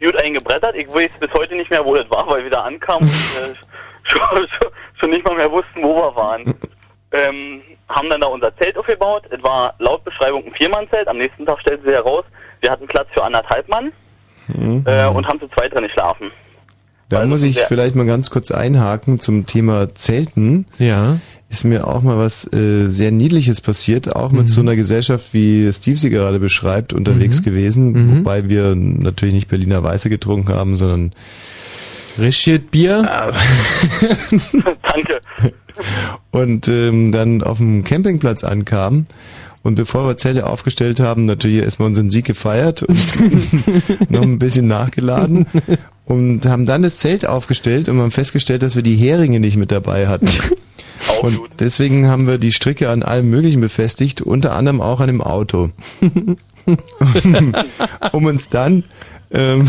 gut 0.00 0.16
eingebrettert. 0.22 0.74
Ich 0.76 0.88
weiß 0.88 1.10
bis 1.20 1.30
heute 1.34 1.54
nicht 1.56 1.70
mehr, 1.70 1.84
wo 1.84 1.94
das 1.94 2.10
war, 2.10 2.26
weil 2.28 2.44
wir 2.44 2.50
da 2.50 2.62
ankamen 2.62 3.08
und 3.08 3.08
äh, 3.52 3.54
schon, 4.04 4.20
schon, 4.36 4.70
schon 4.98 5.10
nicht 5.10 5.24
mal 5.24 5.36
mehr 5.36 5.50
wussten, 5.50 5.82
wo 5.82 5.96
wir 5.96 6.14
waren. 6.16 6.54
Ähm, 7.12 7.62
haben 7.88 8.08
dann 8.08 8.20
da 8.20 8.28
unser 8.28 8.56
Zelt 8.58 8.78
aufgebaut. 8.78 9.24
Es 9.30 9.42
war 9.42 9.74
laut 9.80 10.04
Beschreibung 10.04 10.44
ein 10.46 10.54
Viermann-Zelt. 10.54 11.08
Am 11.08 11.16
nächsten 11.18 11.44
Tag 11.44 11.58
stellte 11.58 11.82
sich 11.82 11.92
heraus, 11.92 12.24
wir 12.60 12.70
hatten 12.70 12.86
Platz 12.86 13.08
für 13.12 13.24
anderthalb 13.24 13.68
Mann 13.68 13.90
Mhm. 14.46 14.84
äh, 14.86 15.06
und 15.06 15.26
haben 15.26 15.40
zu 15.40 15.48
zweit 15.48 15.74
drin 15.74 15.82
geschlafen. 15.82 16.30
Da 17.08 17.24
muss 17.26 17.42
ich 17.42 17.58
vielleicht 17.62 17.96
mal 17.96 18.06
ganz 18.06 18.30
kurz 18.30 18.52
einhaken 18.52 19.18
zum 19.18 19.46
Thema 19.46 19.92
Zelten. 19.96 20.66
Ja. 20.78 21.16
Ist 21.50 21.64
mir 21.64 21.86
auch 21.88 22.02
mal 22.02 22.16
was 22.16 22.44
äh, 22.52 22.86
sehr 22.88 23.10
Niedliches 23.10 23.60
passiert, 23.60 24.14
auch 24.14 24.30
mit 24.30 24.48
so 24.48 24.60
einer 24.60 24.76
Gesellschaft, 24.76 25.34
wie 25.34 25.68
Steve 25.72 25.98
sie 25.98 26.08
gerade 26.08 26.38
beschreibt, 26.38 26.92
unterwegs 26.92 27.40
Mhm. 27.40 27.44
gewesen, 27.44 27.90
Mhm. 27.90 28.18
wobei 28.18 28.48
wir 28.48 28.76
natürlich 28.76 29.34
nicht 29.34 29.48
Berliner 29.48 29.82
Weiße 29.82 30.08
getrunken 30.10 30.54
haben, 30.54 30.76
sondern 30.76 31.12
Rischiert 32.18 32.70
Bier. 32.70 33.02
Danke. 34.82 35.20
und 36.30 36.68
ähm, 36.68 37.12
dann 37.12 37.42
auf 37.42 37.58
dem 37.58 37.84
Campingplatz 37.84 38.44
ankamen. 38.44 39.06
Und 39.62 39.74
bevor 39.74 40.06
wir 40.06 40.16
Zelte 40.16 40.46
aufgestellt 40.46 41.00
haben, 41.00 41.26
natürlich 41.26 41.62
erstmal 41.62 41.88
unseren 41.88 42.10
Sieg 42.10 42.24
gefeiert 42.24 42.82
und 42.82 42.98
noch 44.10 44.22
ein 44.22 44.38
bisschen 44.38 44.66
nachgeladen 44.68 45.46
und 46.06 46.46
haben 46.46 46.64
dann 46.64 46.82
das 46.82 46.96
Zelt 46.96 47.26
aufgestellt 47.26 47.88
und 47.88 47.98
haben 47.98 48.10
festgestellt, 48.10 48.62
dass 48.62 48.74
wir 48.76 48.82
die 48.82 48.96
Heringe 48.96 49.38
nicht 49.40 49.56
mit 49.58 49.70
dabei 49.70 50.06
hatten. 50.08 50.28
Und 51.22 51.40
deswegen 51.58 52.08
haben 52.08 52.26
wir 52.26 52.38
die 52.38 52.52
Stricke 52.52 52.90
an 52.90 53.02
allem 53.02 53.30
Möglichen 53.30 53.60
befestigt, 53.60 54.20
unter 54.20 54.54
anderem 54.54 54.80
auch 54.80 55.00
an 55.00 55.08
dem 55.08 55.22
Auto. 55.22 55.70
um 58.12 58.24
uns 58.24 58.48
dann 58.48 58.84
ähm, 59.32 59.66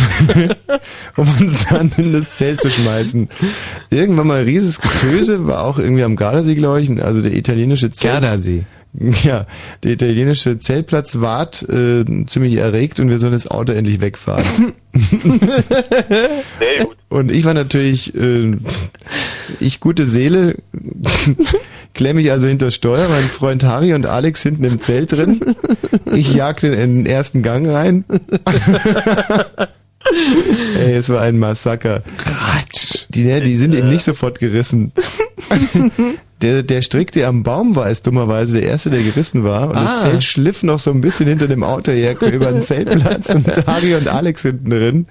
um 1.18 1.28
uns 1.40 1.68
dann 1.68 1.92
in 1.98 2.14
das 2.14 2.36
Zelt 2.36 2.62
zu 2.62 2.70
schmeißen. 2.70 3.30
Irgendwann 3.90 4.28
mal 4.28 4.40
ein 4.40 4.46
rieses 4.46 4.82
Getöse, 4.82 5.46
war 5.46 5.64
auch 5.64 5.78
irgendwie 5.78 6.04
am 6.04 6.16
Gardasee, 6.16 6.56
glaube 6.56 6.82
ich, 6.82 7.04
also 7.04 7.22
der 7.22 7.36
italienische 7.36 7.92
Zelt. 7.92 8.14
Gardasee. 8.14 8.66
Ja, 9.24 9.48
der 9.84 9.94
italienische 9.94 10.60
Zeltplatz 10.60 11.22
ward 11.22 11.62
äh, 11.70 12.04
ziemlich 12.26 12.56
erregt 12.56 13.00
und 13.00 13.10
wir 13.10 13.20
sollen 13.20 13.32
das 13.32 13.50
Auto 13.50 13.72
endlich 13.72 14.02
wegfahren. 14.02 14.74
Sehr 14.94 16.84
gut. 16.84 16.98
Und 17.12 17.30
ich 17.30 17.44
war 17.44 17.54
natürlich, 17.54 18.16
äh, 18.16 18.56
ich 19.60 19.82
gute 19.82 20.08
Seele, 20.08 20.56
klemme 21.94 22.22
ich 22.22 22.32
also 22.32 22.48
hinter 22.48 22.72
Steuer, 22.72 23.08
mein 23.10 23.24
Freund 23.24 23.64
Harry 23.66 23.94
und 23.94 24.06
Alex 24.06 24.44
hinten 24.44 24.64
im 24.64 24.80
Zelt 24.80 25.12
drin. 25.12 25.42
Ich 26.14 26.34
jagte 26.34 26.68
in 26.68 27.04
den 27.04 27.06
ersten 27.06 27.42
Gang 27.44 27.68
rein. 27.68 28.06
Ey, 30.80 30.94
es 30.96 31.10
war 31.10 31.22
ein 31.22 31.38
Massaker. 31.38 32.02
Ratsch. 32.26 33.06
Die, 33.10 33.24
ne, 33.24 33.42
die 33.42 33.56
sind 33.58 33.76
eben 33.76 33.90
nicht 33.90 34.04
sofort 34.04 34.40
gerissen. 34.40 34.92
Der, 36.42 36.64
der 36.64 36.82
Strick, 36.82 37.12
der 37.12 37.28
am 37.28 37.44
Baum 37.44 37.76
war, 37.76 37.88
ist 37.92 38.08
dummerweise 38.08 38.54
der 38.60 38.64
erste, 38.68 38.90
der 38.90 39.04
gerissen 39.04 39.44
war. 39.44 39.70
Und 39.70 39.76
Ah. 39.78 39.84
das 39.84 40.02
Zelt 40.02 40.24
schliff 40.24 40.64
noch 40.64 40.80
so 40.80 40.90
ein 40.90 41.00
bisschen 41.00 41.28
hinter 41.28 41.48
dem 41.48 41.62
Auto 41.64 41.92
her 41.92 42.20
über 42.20 42.52
den 42.52 42.64
Zeltplatz 42.64 43.30
und 43.36 43.46
Harry 43.68 43.94
und 43.94 44.08
Alex 44.08 44.42
hinten 44.42 44.72
drin. 44.72 45.06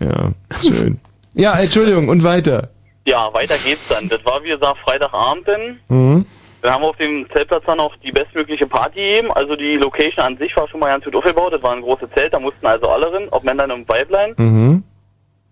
Ja, 0.00 0.32
schön. 0.62 0.96
Ja, 1.38 1.56
Entschuldigung, 1.56 2.08
und 2.08 2.24
weiter. 2.24 2.68
Ja, 3.06 3.32
weiter 3.32 3.54
geht's 3.64 3.86
dann. 3.88 4.08
Das 4.08 4.24
war, 4.24 4.42
wie 4.42 4.48
gesagt, 4.48 4.76
Freitagabend 4.84 5.46
dann. 5.46 5.80
Mhm. 5.88 6.26
Dann 6.60 6.72
haben 6.74 6.82
wir 6.82 6.88
auf 6.88 6.96
dem 6.96 7.30
Zeltplatz 7.32 7.62
dann 7.64 7.78
auch 7.78 7.94
die 8.02 8.10
bestmögliche 8.10 8.66
Party 8.66 8.96
gegeben. 8.96 9.30
Also 9.32 9.54
die 9.54 9.76
Location 9.76 10.24
an 10.24 10.36
sich 10.36 10.54
war 10.56 10.68
schon 10.68 10.80
mal 10.80 10.90
ganz 10.90 11.04
gut 11.04 11.14
aufgebaut. 11.14 11.52
Das 11.52 11.62
war 11.62 11.72
ein 11.72 11.82
großes 11.82 12.08
Zelt, 12.14 12.34
da 12.34 12.40
mussten 12.40 12.66
also 12.66 12.88
alle 12.88 13.12
rein, 13.12 13.28
ob 13.30 13.44
Männlein 13.44 13.70
und 13.70 13.88
Weiblein. 13.88 14.34
Mhm. 14.36 14.82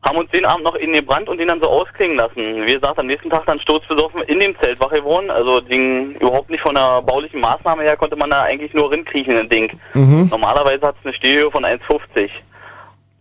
Haben 0.05 0.19
uns 0.19 0.31
den 0.33 0.45
Abend 0.45 0.65
noch 0.65 0.75
in 0.75 0.93
den 0.93 1.07
Brand 1.07 1.29
und 1.29 1.39
den 1.39 1.47
dann 1.49 1.61
so 1.61 1.69
ausklingen 1.69 2.17
lassen. 2.17 2.67
Wie 2.67 2.75
gesagt, 2.75 2.99
am 2.99 3.07
nächsten 3.07 3.31
Tag 3.31 3.47
dann 3.47 3.61
sturzbesoffen 3.61 4.23
in 4.23 4.41
dem 4.41 4.59
Zelt 4.59 4.81
wach 4.81 4.91
geworden. 4.91 5.31
Also 5.31 5.61
Ding 5.61 6.17
überhaupt 6.17 6.51
nicht 6.51 6.63
von 6.63 6.75
der 6.75 7.01
baulichen 7.03 7.41
Maßnahme 7.41 7.85
her 7.85 7.97
konnte 7.97 8.17
man 8.17 8.31
da 8.31 8.43
eigentlich 8.43 8.75
nur 8.75 8.91
rinkriechen, 8.91 9.37
ein 9.39 9.49
Ding. 9.49 9.79
Mhm. 9.95 10.27
Normalerweise 10.31 10.85
hat 10.85 10.97
es 10.99 11.07
eine 11.07 11.15
Stehhöhe 11.15 11.51
von 11.53 11.65
1,50. 11.65 12.29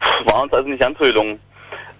Pff, 0.01 0.25
War 0.25 0.41
uns 0.41 0.53
also 0.53 0.67
nicht 0.67 0.81
ganz 0.81 0.97
so 0.97 1.05
gelungen. 1.05 1.39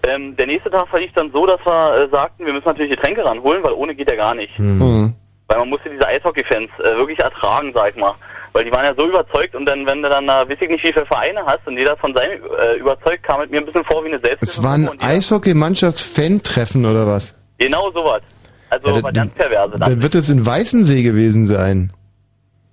Ähm, 0.08 0.36
der 0.36 0.48
nächste 0.48 0.70
Tag 0.70 0.88
verlief 0.90 1.12
dann 1.16 1.32
so, 1.32 1.46
dass 1.46 1.60
wir 1.66 1.98
äh, 2.06 2.10
sagten, 2.10 2.46
wir 2.46 2.54
müssen 2.54 2.68
natürlich 2.68 2.92
Getränke 2.96 3.24
ranholen, 3.26 3.64
weil 3.64 3.74
ohne 3.74 3.96
geht 3.96 4.10
ja 4.10 4.16
gar 4.16 4.36
nicht. 4.36 4.58
Mhm. 4.60 5.14
Weil 5.48 5.60
man 5.60 5.70
musste 5.70 5.90
diese 5.90 6.06
Eishockey-Fans 6.08 6.70
äh, 6.80 6.98
wirklich 6.98 7.20
ertragen, 7.20 7.72
sag 7.74 7.92
ich 7.92 7.96
mal. 7.98 8.14
Weil 8.54 8.66
die 8.66 8.72
waren 8.72 8.86
ja 8.86 8.94
so 8.98 9.08
überzeugt 9.08 9.54
und 9.56 9.66
dann, 9.66 9.86
wenn 9.86 10.02
du 10.02 10.10
dann, 10.10 10.28
da, 10.28 10.48
weiß 10.48 10.58
ich 10.62 10.70
nicht, 10.70 10.84
wie 10.84 10.94
viele 10.94 11.06
Vereine 11.06 11.46
hast 11.46 11.68
und 11.68 11.78
jeder 11.78 11.98
von 11.98 12.14
seinem 12.16 12.42
äh, 12.60 12.78
überzeugt, 12.80 13.24
kam 13.24 13.42
es 13.42 13.50
mir 13.50 13.58
ein 13.58 13.66
bisschen 13.66 13.84
vor 13.86 14.04
wie 14.04 14.08
eine 14.10 14.20
Selbst. 14.20 14.44
Es 14.44 14.64
war 14.64 14.74
ein 14.76 14.90
Eishockey-Mannschafts-Fan-Treffen 15.00 16.86
oder 16.86 17.06
was? 17.06 17.38
Genau 17.58 17.92
sowas. 17.92 18.22
Also 18.70 18.88
Ja, 18.90 18.96
war 18.96 19.12
dann- 19.12 19.14
ganz 19.14 19.34
perverse. 19.34 19.76
Dann 19.78 20.02
wird 20.02 20.16
es 20.16 20.30
in 20.30 20.46
Weißensee 20.46 21.04
gewesen 21.04 21.46
sein. 21.46 21.92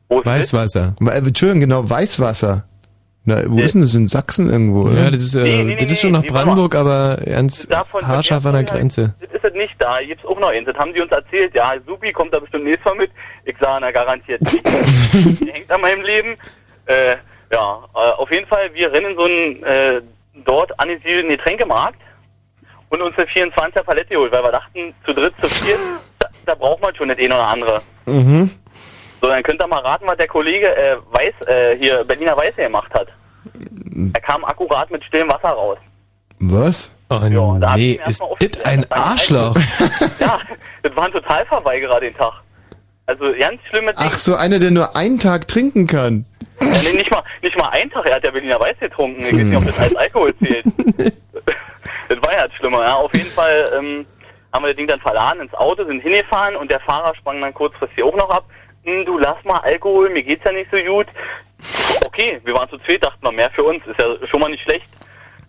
Weißwasser. 0.09 0.95
Äh, 1.01 1.19
Entschuldigung, 1.19 1.61
genau, 1.61 1.89
Weißwasser. 1.89 2.65
Na, 3.25 3.43
wo 3.47 3.61
ist 3.61 3.75
denn 3.75 3.83
das? 3.83 3.95
In 3.95 4.09
Sachsen 4.09 4.51
irgendwo, 4.51 4.83
oder? 4.83 5.05
Ja, 5.05 5.11
das 5.11 5.23
ist, 5.23 5.35
äh, 5.37 5.77
das 5.77 5.93
ist 5.93 6.01
schon 6.01 6.13
nach 6.13 6.25
Brandenburg, 6.25 6.75
aber 6.75 7.19
ganz 7.25 7.69
haarscharf 7.71 8.45
an 8.47 8.55
der 8.55 8.65
Grenze. 8.65 9.15
Das 9.21 9.31
ist 9.31 9.45
es 9.45 9.55
nicht 9.55 9.75
da, 9.79 9.99
hier 9.99 10.09
gibt's 10.09 10.25
auch 10.25 10.41
noch 10.41 10.49
eins. 10.49 10.67
Das 10.67 10.77
haben 10.77 10.93
die 10.93 11.01
uns 11.01 11.13
erzählt. 11.13 11.55
Ja, 11.55 11.75
Supi 11.87 12.13
kommt 12.13 12.35
da 12.35 12.41
bestimmt 12.41 12.65
nächstes 12.65 12.85
Mal 12.85 12.97
mit. 12.97 13.11
Ich 13.45 13.57
sage, 13.61 13.79
na 13.81 13.91
garantiert 13.93 14.41
nicht. 14.43 14.65
die 15.41 15.53
hängt 15.53 15.71
an 15.71 15.81
meinem 15.81 16.03
Leben. 16.03 16.37
Äh, 16.87 17.17
ja, 17.53 17.85
äh, 17.95 17.99
auf 17.99 18.31
jeden 18.33 18.47
Fall, 18.47 18.75
wir 18.75 18.91
rennen 18.91 19.15
so 19.15 19.25
einen 19.25 19.63
äh, 19.63 20.03
dort 20.45 20.79
angesiedelten 20.81 21.31
Getränkemarkt 21.31 22.01
und 22.89 23.03
uns 23.03 23.17
eine 23.17 23.27
24er 23.27 23.83
Palette 23.85 24.09
geholt, 24.09 24.33
weil 24.33 24.43
wir 24.43 24.53
dachten, 24.53 24.95
zu 25.07 25.13
dritt, 25.13 25.35
zu 25.41 25.49
viert, 25.49 25.79
da, 26.19 26.29
da 26.47 26.55
braucht 26.55 26.83
man 26.83 26.95
schon 26.95 27.09
das 27.09 27.19
eine 27.19 27.35
oder 27.35 27.49
andere. 27.49 27.79
Mhm. 28.07 28.51
So, 29.23 29.29
dann 29.29 29.43
könnt 29.45 29.63
ihr 29.63 29.69
mal 29.69 29.79
raten, 29.79 30.05
was 30.07 30.17
der 30.17 30.27
Kollege 30.27 30.77
äh, 30.77 30.97
Weiß, 31.13 31.47
äh, 31.47 31.79
hier 31.79 32.03
Berliner 32.03 32.37
Weiße 32.37 32.57
gemacht 32.57 32.93
hat. 32.93 33.07
Er 34.15 34.21
kam 34.21 34.45
akkurat 34.45 34.91
mit 34.91 35.05
stillem 35.05 35.31
Wasser 35.31 35.51
raus. 35.51 35.79
Was? 36.41 36.93
Oh 37.09 37.19
da 37.61 37.71
hab 37.71 37.79
ich 37.79 37.99
nee, 37.99 38.01
ist 38.09 38.21
das 38.41 38.65
ein 38.65 38.91
Arschloch? 38.91 39.55
ja, 40.19 40.41
das 40.83 40.97
war 40.97 41.05
ein 41.05 41.13
Totalverweigerer 41.13 42.01
den 42.01 42.17
Tag. 42.17 42.33
Also 43.07 43.33
ganz 43.39 43.61
schlimme 43.69 43.93
Dinge. 43.93 44.11
Ach 44.11 44.19
so, 44.19 44.35
einer, 44.35 44.59
der 44.59 44.73
nur 44.73 44.97
einen 44.97 45.21
Tag 45.21 45.47
trinken 45.47 45.87
kann. 45.87 46.27
Ja, 46.61 46.67
nee, 46.67 46.97
nicht 46.97 47.11
mal, 47.13 47.23
nicht 47.43 47.57
mal 47.57 47.69
einen 47.69 47.91
Tag, 47.91 48.07
er 48.07 48.17
hat 48.17 48.25
ja 48.25 48.31
Berliner 48.33 48.59
Weiß 48.59 48.77
getrunken. 48.81 49.21
Ich 49.21 49.33
weiß 49.33 49.45
nicht, 49.45 49.57
ob 49.57 49.67
das 49.67 49.79
als 49.79 49.95
Alkohol 49.95 50.35
zählt. 50.39 50.65
das 52.09 52.23
war 52.23 52.33
ja 52.33 52.49
das 52.49 52.55
Schlimme. 52.55 52.79
Ja, 52.79 52.95
auf 52.95 53.15
jeden 53.15 53.31
Fall 53.31 53.71
ähm, 53.79 54.07
haben 54.53 54.65
wir 54.65 54.69
das 54.71 54.77
Ding 54.77 54.89
dann 54.89 55.01
verladen 55.01 55.43
ins 55.43 55.55
Auto, 55.55 55.85
sind 55.85 56.01
hingefahren 56.01 56.57
und 56.57 56.73
der 56.73 56.81
Fahrer 56.81 57.15
sprang 57.15 57.41
dann 57.41 57.55
kurzfristig 57.55 58.03
auch 58.03 58.17
noch 58.17 58.31
ab. 58.31 58.47
Du 58.85 59.19
lass 59.19 59.43
mal 59.45 59.59
Alkohol, 59.59 60.11
mir 60.11 60.23
geht's 60.23 60.45
ja 60.45 60.53
nicht 60.53 60.71
so 60.73 60.79
gut. 60.83 61.07
Okay, 62.05 62.41
wir 62.45 62.55
waren 62.55 62.69
zu 62.69 62.79
zweit, 62.79 63.05
dachten 63.05 63.25
wir, 63.25 63.33
mehr 63.33 63.51
für 63.51 63.63
uns, 63.63 63.87
ist 63.87 64.01
ja 64.01 64.27
schon 64.27 64.41
mal 64.41 64.49
nicht 64.49 64.63
schlecht. 64.63 64.87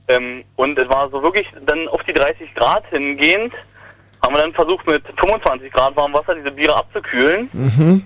Ähm, 0.08 0.44
und 0.56 0.78
es 0.78 0.88
war 0.90 1.10
so 1.10 1.24
wirklich 1.24 1.48
dann 1.66 1.88
auf 1.88 2.04
die 2.04 2.14
30 2.14 2.54
Grad 2.56 2.84
hingehend, 2.90 3.54
haben 4.24 4.36
wir 4.36 4.42
dann 4.42 4.54
versucht 4.54 4.86
mit 4.88 5.04
25 5.18 5.72
Grad 5.72 5.96
warmem 5.96 6.18
Wasser 6.18 6.36
diese 6.36 6.52
Biere 6.52 6.76
abzukühlen. 6.76 7.50
Mhm. 7.52 8.04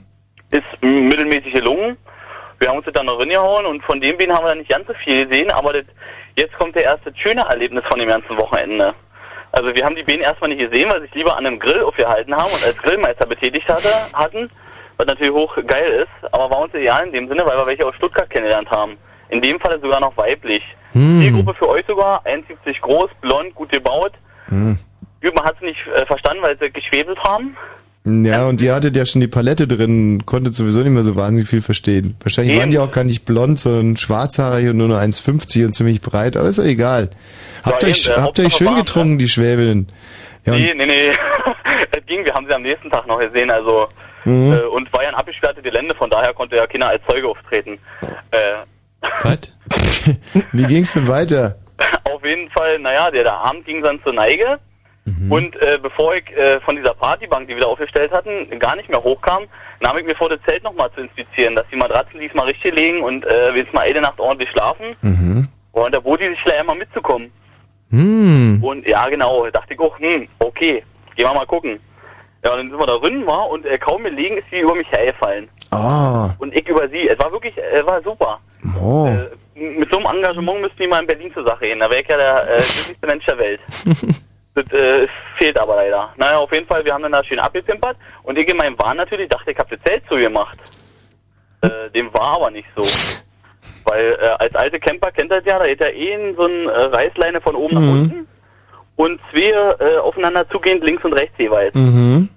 Ist 0.51 0.81
mittelmäßig 0.81 1.53
gelungen. 1.53 1.97
Wir 2.59 2.69
haben 2.69 2.77
uns 2.77 2.85
das 2.85 2.93
dann 2.93 3.05
noch 3.05 3.19
reingehauen 3.19 3.65
und 3.65 3.83
von 3.83 3.99
dem 3.99 4.17
Bienen 4.17 4.33
haben 4.33 4.45
wir 4.45 4.49
dann 4.49 4.59
nicht 4.59 4.69
ganz 4.69 4.87
so 4.87 4.93
viel 5.03 5.27
gesehen, 5.27 5.51
aber 5.51 5.73
das, 5.73 5.83
jetzt 6.37 6.57
kommt 6.57 6.75
der 6.75 6.83
erste 6.83 7.13
schöne 7.15 7.41
Erlebnis 7.41 7.83
von 7.85 7.99
dem 7.99 8.07
ganzen 8.07 8.35
Wochenende. 8.37 8.95
Also 9.51 9.75
wir 9.75 9.85
haben 9.85 9.95
die 9.95 10.03
Bienen 10.03 10.23
erstmal 10.23 10.49
nicht 10.49 10.71
gesehen, 10.71 10.89
weil 10.89 11.01
sie 11.01 11.07
sich 11.07 11.15
lieber 11.15 11.37
an 11.37 11.45
einem 11.45 11.59
Grill 11.59 11.81
aufgehalten 11.81 12.35
haben 12.35 12.51
und 12.51 12.65
als 12.65 12.77
Grillmeister 12.77 13.27
betätigt 13.27 13.67
hatte, 13.67 13.89
hatten, 14.13 14.49
was 14.97 15.07
natürlich 15.07 15.33
hoch 15.33 15.55
geil 15.65 16.03
ist, 16.03 16.33
aber 16.33 16.49
war 16.49 16.59
uns 16.61 16.73
ideal 16.73 17.05
in 17.05 17.13
dem 17.13 17.27
Sinne, 17.27 17.45
weil 17.45 17.57
wir 17.57 17.65
welche 17.65 17.85
aus 17.85 17.95
Stuttgart 17.95 18.29
kennengelernt 18.29 18.69
haben. 18.71 18.97
In 19.29 19.41
dem 19.41 19.59
Falle 19.59 19.79
sogar 19.79 19.99
noch 19.99 20.15
weiblich. 20.17 20.63
Hm. 20.93 21.21
Zielgruppe 21.21 21.53
für 21.53 21.69
euch 21.69 21.85
sogar, 21.87 22.25
1,70 22.25 22.79
groß, 22.81 23.09
blond, 23.21 23.53
gut 23.55 23.71
gebaut. 23.71 24.13
Hm. 24.47 24.77
Man 25.21 25.43
hat 25.45 25.55
es 25.55 25.61
nicht 25.61 25.79
äh, 25.87 26.05
verstanden, 26.05 26.41
weil 26.41 26.57
sie 26.57 26.71
geschwebelt 26.71 27.19
haben. 27.23 27.57
Ja, 28.05 28.45
und 28.47 28.61
ihr 28.61 28.73
hattet 28.73 28.95
ja 28.95 29.05
schon 29.05 29.19
die 29.19 29.27
Palette 29.27 29.67
drin, 29.67 30.25
konntet 30.25 30.55
sowieso 30.55 30.79
nicht 30.79 30.91
mehr 30.91 31.03
so 31.03 31.17
wahnsinnig 31.17 31.49
viel 31.49 31.61
verstehen. 31.61 32.15
Wahrscheinlich 32.23 32.53
Eben. 32.53 32.61
waren 32.61 32.71
die 32.71 32.79
auch 32.79 32.91
gar 32.91 33.03
nicht 33.03 33.25
blond, 33.25 33.59
sondern 33.59 33.97
schwarzhaarig 33.97 34.69
und 34.69 34.77
nur 34.77 34.87
noch 34.87 34.99
1,50 34.99 35.65
und 35.65 35.73
ziemlich 35.73 35.99
breit, 35.99 36.37
aber 36.37 36.47
ist 36.47 36.57
ja 36.57 36.63
egal. 36.63 37.09
Habt 37.63 37.81
Ja, 37.83 37.89
ihr 37.89 37.91
euch, 37.91 38.05
eben, 38.07 38.15
äh, 38.15 38.21
habt 38.21 38.39
euch 38.39 38.53
schön 38.55 38.67
warm, 38.67 38.77
getrunken, 38.77 39.17
die 39.17 39.27
Schwäbeln? 39.27 39.89
Ja, 40.45 40.53
nee, 40.53 40.73
nee, 40.75 40.85
nee. 40.85 41.11
Es 41.91 42.05
ging, 42.05 42.23
wir 42.23 42.33
haben 42.33 42.45
sie 42.47 42.53
am 42.55 42.61
nächsten 42.61 42.89
Tag 42.89 43.05
noch 43.07 43.19
gesehen, 43.19 43.51
also 43.51 43.89
Mhm. 44.27 44.53
äh, 44.53 44.59
und 44.61 44.91
war 44.93 45.03
ja 45.03 45.09
ein 45.09 45.15
abgesperrtes 45.15 45.63
Gelände, 45.63 45.95
von 45.95 46.09
daher 46.09 46.33
konnte 46.33 46.57
ja 46.57 46.67
keiner 46.67 46.89
als 46.89 47.01
Zeuge 47.09 47.27
auftreten. 47.27 47.79
Äh, 48.31 48.65
Was? 49.23 49.53
Wie 50.51 50.65
ging's 50.65 50.93
denn 50.93 51.07
weiter? 51.07 51.55
auf 52.03 52.25
jeden 52.25 52.49
Fall, 52.49 52.79
naja, 52.79 53.11
der, 53.11 53.23
der 53.23 53.33
Abend 53.33 53.65
ging 53.65 53.81
dann 53.81 54.01
zur 54.03 54.13
Neige. 54.13 54.59
Mhm. 55.05 55.31
Und 55.31 55.55
äh, 55.61 55.79
bevor 55.81 56.15
ich 56.15 56.29
äh, 56.35 56.59
von 56.61 56.75
dieser 56.75 56.93
Partybank, 56.93 57.47
die 57.47 57.53
wir 57.53 57.61
da 57.61 57.67
aufgestellt 57.67 58.11
hatten, 58.11 58.59
gar 58.59 58.75
nicht 58.75 58.89
mehr 58.89 59.01
hochkam, 59.01 59.43
nahm 59.79 59.97
ich 59.97 60.05
mir 60.05 60.15
vor, 60.15 60.29
das 60.29 60.39
Zelt 60.47 60.63
nochmal 60.63 60.91
zu 60.93 61.01
inspizieren, 61.01 61.55
dass 61.55 61.65
die 61.71 61.77
Matratzen 61.77 62.19
diesmal 62.19 62.47
richtig 62.47 62.75
legen 62.75 63.01
und 63.01 63.25
äh, 63.25 63.53
wir 63.53 63.61
jetzt 63.61 63.73
mal 63.73 63.81
eine 63.81 64.01
Nacht 64.01 64.19
ordentlich 64.19 64.49
schlafen. 64.49 64.95
Mhm. 65.01 65.47
Und 65.71 65.95
da 65.95 65.99
bot 65.99 66.19
die 66.19 66.27
sich 66.27 66.43
gleich 66.43 66.59
einmal 66.59 66.75
mitzukommen. 66.75 67.31
Hm. 67.91 68.61
Und 68.61 68.85
ja, 68.85 69.07
genau, 69.07 69.45
da 69.45 69.51
dachte 69.51 69.73
ich 69.73 69.79
auch, 69.79 69.97
hm, 69.99 70.27
okay, 70.39 70.83
gehen 71.15 71.25
wir 71.25 71.33
mal 71.33 71.45
gucken. 71.45 71.79
Ja, 72.47 72.53
und 72.53 72.59
dann 72.59 72.69
sind 72.69 72.79
wir 72.79 72.85
da 72.87 72.97
drin 72.97 73.27
war 73.27 73.49
und 73.49 73.65
äh, 73.65 73.77
kaum 73.77 74.03
gelegen 74.05 74.37
ist 74.37 74.45
sie 74.49 74.59
über 74.61 74.73
mich 74.73 74.89
hergefallen. 74.89 75.49
Ah, 75.71 76.29
Und 76.39 76.55
ich 76.55 76.65
über 76.69 76.87
sie. 76.87 77.09
Es 77.09 77.19
war 77.19 77.29
wirklich, 77.29 77.53
es 77.57 77.85
war 77.85 78.01
super. 78.03 78.39
oh. 78.81 79.09
Mit 79.53 79.91
so 79.91 79.97
einem 79.97 80.17
Engagement 80.17 80.61
müssten 80.61 80.81
die 80.83 80.87
mal 80.87 81.01
in 81.01 81.07
Berlin 81.07 81.33
zur 81.33 81.43
Sache 81.43 81.65
gehen. 81.65 81.79
Da 81.79 81.89
wäre 81.89 82.01
ich 82.03 82.07
ja 82.07 82.15
der 82.15 82.43
äh, 82.43 82.61
glücklichste 82.61 83.07
Mensch 83.07 83.25
der 83.25 83.37
Welt. 83.37 83.59
Das 84.55 84.65
äh, 84.71 85.07
fehlt 85.37 85.59
aber 85.59 85.75
leider. 85.75 86.09
Naja, 86.17 86.39
auf 86.39 86.51
jeden 86.51 86.65
Fall, 86.65 86.83
wir 86.83 86.91
haben 86.91 87.03
dann 87.03 87.11
da 87.11 87.23
schön 87.23 87.37
abgepimpert 87.37 87.95
und 88.23 88.39
ich 88.39 88.47
in 88.49 88.57
meinem 88.57 88.75
Wahn 88.79 88.97
natürlich 88.97 89.29
dachte, 89.29 89.51
ich 89.51 89.57
habe 89.59 89.69
das 89.75 89.83
Zelt 89.85 90.01
zugemacht. 90.09 90.57
Äh, 91.61 91.91
dem 91.93 92.11
war 92.11 92.37
aber 92.37 92.49
nicht 92.49 92.67
so. 92.75 92.81
Weil 93.85 94.17
äh, 94.19 94.25
als 94.39 94.55
alte 94.55 94.79
Camper 94.79 95.11
kennt 95.11 95.31
das 95.31 95.43
ja, 95.45 95.59
da 95.59 95.67
geht 95.67 95.79
ja 95.79 95.89
eh 95.89 96.11
in 96.11 96.35
so 96.35 96.45
eine 96.45 96.71
äh, 96.71 96.83
Reißleine 96.85 97.39
von 97.39 97.55
oben 97.55 97.75
nach 97.75 97.81
unten 97.93 98.27
und 98.95 99.21
zwei 99.31 99.51
äh, 99.51 99.97
aufeinander 99.99 100.49
zugehend 100.49 100.83
links 100.83 101.03
und 101.05 101.13
rechts 101.13 101.35
jeweils. 101.37 101.75
Mhm. 101.75 102.27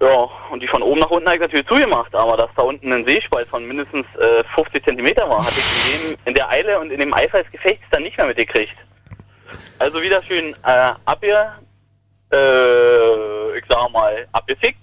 Ja, 0.00 0.28
und 0.52 0.62
die 0.62 0.66
von 0.68 0.82
oben 0.82 1.00
nach 1.00 1.10
unten 1.10 1.26
habe 1.26 1.36
ich 1.36 1.40
natürlich 1.40 1.66
zugemacht, 1.66 2.14
aber 2.14 2.36
dass 2.36 2.50
da 2.54 2.62
unten 2.62 2.92
ein 2.92 3.06
Seespalt 3.06 3.48
von 3.48 3.66
mindestens 3.66 4.04
äh, 4.20 4.44
50 4.54 4.84
Zentimeter 4.84 5.28
war, 5.28 5.38
hatte 5.38 5.54
ich 5.58 5.94
in, 5.94 6.10
dem, 6.10 6.18
in 6.26 6.34
der 6.34 6.50
Eile 6.50 6.78
und 6.80 6.90
in 6.90 7.00
dem 7.00 7.14
Eifer 7.14 7.42
des 7.42 7.50
Gefechts 7.50 7.84
dann 7.90 8.02
nicht 8.02 8.16
mehr 8.18 8.26
mitgekriegt. 8.26 8.74
Also 9.78 10.02
wieder 10.02 10.22
schön 10.22 10.54
äh, 10.64 10.92
abge... 11.06 11.34
Äh, 12.32 13.58
ich 13.58 13.64
sag 13.68 13.90
mal, 13.92 14.26
abgefickt. 14.32 14.78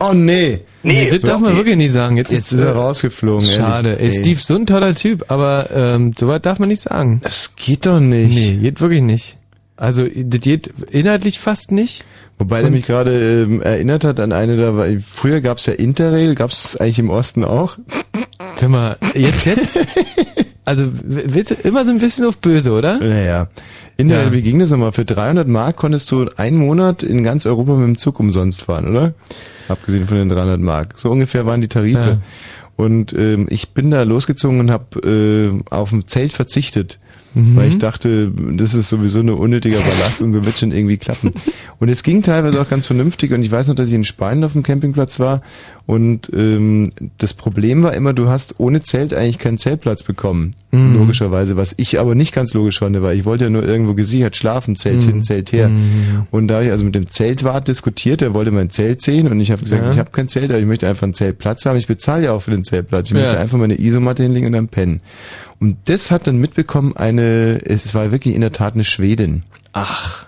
Oh 0.00 0.12
nee. 0.12 0.60
Nee, 0.82 1.08
das 1.08 1.20
So, 1.20 1.28
darf 1.28 1.40
man 1.40 1.56
wirklich 1.56 1.76
nicht 1.76 1.92
sagen. 1.92 2.16
Jetzt, 2.16 2.32
Jetzt 2.32 2.52
ist 2.52 2.60
er 2.60 2.74
rausgeflogen, 2.74 3.46
Schade. 3.46 3.98
Ey. 3.98 4.10
Steve, 4.10 4.40
so 4.40 4.54
ein 4.56 4.66
toller 4.66 4.94
Typ, 4.94 5.30
aber 5.30 5.68
ähm, 5.74 6.14
sowas 6.18 6.40
darf 6.42 6.58
man 6.58 6.68
nicht 6.68 6.80
sagen. 6.80 7.20
Das 7.22 7.54
geht 7.54 7.86
doch 7.86 8.00
nicht. 8.00 8.34
Nee, 8.34 8.56
geht 8.62 8.80
wirklich 8.80 9.02
nicht. 9.02 9.36
Also, 9.80 10.06
das 10.14 10.40
geht 10.40 10.66
inhaltlich 10.90 11.38
fast 11.40 11.72
nicht. 11.72 12.04
Wobei 12.38 12.60
der 12.60 12.70
mich 12.70 12.86
gerade 12.86 13.42
ähm, 13.44 13.62
erinnert 13.62 14.04
hat 14.04 14.20
an 14.20 14.30
eine 14.32 14.58
da, 14.58 14.76
weil 14.76 15.00
früher 15.00 15.40
gab's 15.40 15.64
ja 15.64 15.72
Interrail, 15.72 16.34
gab's 16.34 16.76
eigentlich 16.76 16.98
im 16.98 17.08
Osten 17.08 17.44
auch. 17.44 17.78
Sag 18.56 18.68
mal, 18.68 18.96
jetzt, 19.14 19.46
jetzt? 19.46 19.78
Also, 20.66 20.84
willst 21.02 21.50
du 21.50 21.54
immer 21.54 21.84
so 21.84 21.90
ein 21.90 21.98
bisschen 21.98 22.26
auf 22.26 22.36
böse, 22.38 22.70
oder? 22.70 23.00
Naja. 23.00 23.48
Interrail, 23.96 24.26
Ja. 24.26 24.32
wie 24.32 24.42
ging 24.42 24.60
das 24.60 24.70
nochmal? 24.70 24.92
Für 24.92 25.04
300 25.04 25.48
Mark 25.48 25.74
konntest 25.76 26.08
du 26.12 26.28
einen 26.36 26.58
Monat 26.58 27.02
in 27.02 27.24
ganz 27.24 27.44
Europa 27.44 27.72
mit 27.74 27.88
dem 27.88 27.98
Zug 27.98 28.20
umsonst 28.20 28.62
fahren, 28.62 28.86
oder? 28.86 29.14
Abgesehen 29.66 30.06
von 30.06 30.18
den 30.18 30.28
300 30.28 30.60
Mark. 30.60 30.96
So 30.96 31.10
ungefähr 31.10 31.44
waren 31.44 31.60
die 31.60 31.66
Tarife. 31.66 31.98
Ja. 31.98 32.18
Und 32.76 33.12
ähm, 33.14 33.46
ich 33.50 33.70
bin 33.70 33.90
da 33.90 34.04
losgezogen 34.04 34.60
und 34.60 34.70
habe 34.70 35.00
äh, 35.60 35.74
auf 35.74 35.90
ein 35.90 36.06
Zelt 36.06 36.30
verzichtet. 36.32 36.99
Mhm. 37.34 37.56
Weil 37.56 37.68
ich 37.68 37.78
dachte, 37.78 38.30
das 38.56 38.74
ist 38.74 38.88
sowieso 38.88 39.22
nur 39.22 39.38
unnötiger 39.38 39.78
Ballast 39.78 40.20
und 40.22 40.32
so 40.32 40.44
wird 40.44 40.58
schon 40.58 40.72
irgendwie 40.72 40.96
klappen. 40.96 41.30
Und 41.78 41.88
es 41.88 42.02
ging 42.02 42.22
teilweise 42.22 42.60
auch 42.60 42.68
ganz 42.68 42.86
vernünftig 42.88 43.32
und 43.32 43.42
ich 43.42 43.50
weiß 43.50 43.68
noch, 43.68 43.74
dass 43.76 43.88
ich 43.88 43.94
in 43.94 44.04
Spanien 44.04 44.44
auf 44.44 44.52
dem 44.52 44.62
Campingplatz 44.62 45.20
war 45.20 45.42
und 45.86 46.30
ähm, 46.34 46.92
das 47.18 47.34
Problem 47.34 47.82
war 47.82 47.94
immer, 47.94 48.12
du 48.12 48.28
hast 48.28 48.56
ohne 48.58 48.82
Zelt 48.82 49.14
eigentlich 49.14 49.38
keinen 49.38 49.58
Zeltplatz 49.58 50.02
bekommen. 50.02 50.54
Mhm. 50.72 50.94
Logischerweise, 50.96 51.56
was 51.56 51.74
ich 51.78 51.98
aber 51.98 52.14
nicht 52.14 52.32
ganz 52.34 52.54
logisch 52.54 52.78
fand, 52.78 53.00
weil 53.02 53.18
ich 53.18 53.24
wollte 53.24 53.44
ja 53.44 53.50
nur 53.50 53.64
irgendwo 53.66 53.94
gesichert 53.94 54.36
schlafen, 54.36 54.76
Zelt 54.76 55.02
hin, 55.02 55.22
Zelt 55.24 55.52
her. 55.52 55.68
Mhm. 55.68 56.26
Und 56.30 56.48
da 56.48 56.56
habe 56.56 56.66
ich 56.66 56.70
also 56.70 56.84
mit 56.84 56.94
dem 56.94 57.08
Zeltwart 57.08 57.66
diskutiert, 57.68 58.20
der 58.20 58.34
wollte 58.34 58.50
mein 58.52 58.70
Zelt 58.70 59.02
sehen 59.02 59.26
und 59.28 59.40
ich 59.40 59.50
habe 59.50 59.62
gesagt, 59.62 59.84
Ja. 59.86 59.92
ich 59.92 59.98
habe 59.98 60.10
kein 60.10 60.28
Zelt, 60.28 60.50
aber 60.50 60.60
ich 60.60 60.66
möchte 60.66 60.86
einfach 60.88 61.04
einen 61.04 61.14
Zeltplatz 61.14 61.64
haben. 61.66 61.76
Ich 61.76 61.86
bezahle 61.88 62.24
ja 62.24 62.32
auch 62.32 62.42
für 62.42 62.50
den 62.52 62.62
Zeltplatz. 62.64 63.06
Ich 63.10 63.16
Ja. 63.16 63.22
möchte 63.24 63.38
einfach 63.40 63.58
meine 63.58 63.80
Isomatte 63.80 64.22
hinlegen 64.22 64.46
und 64.46 64.52
dann 64.52 64.68
pennen. 64.68 65.00
Und 65.60 65.76
das 65.84 66.10
hat 66.10 66.26
dann 66.26 66.38
mitbekommen 66.38 66.96
eine, 66.96 67.60
es 67.64 67.94
war 67.94 68.10
wirklich 68.10 68.34
in 68.34 68.40
der 68.40 68.52
Tat 68.52 68.74
eine 68.74 68.84
Schwedin. 68.84 69.44
Ach. 69.72 70.26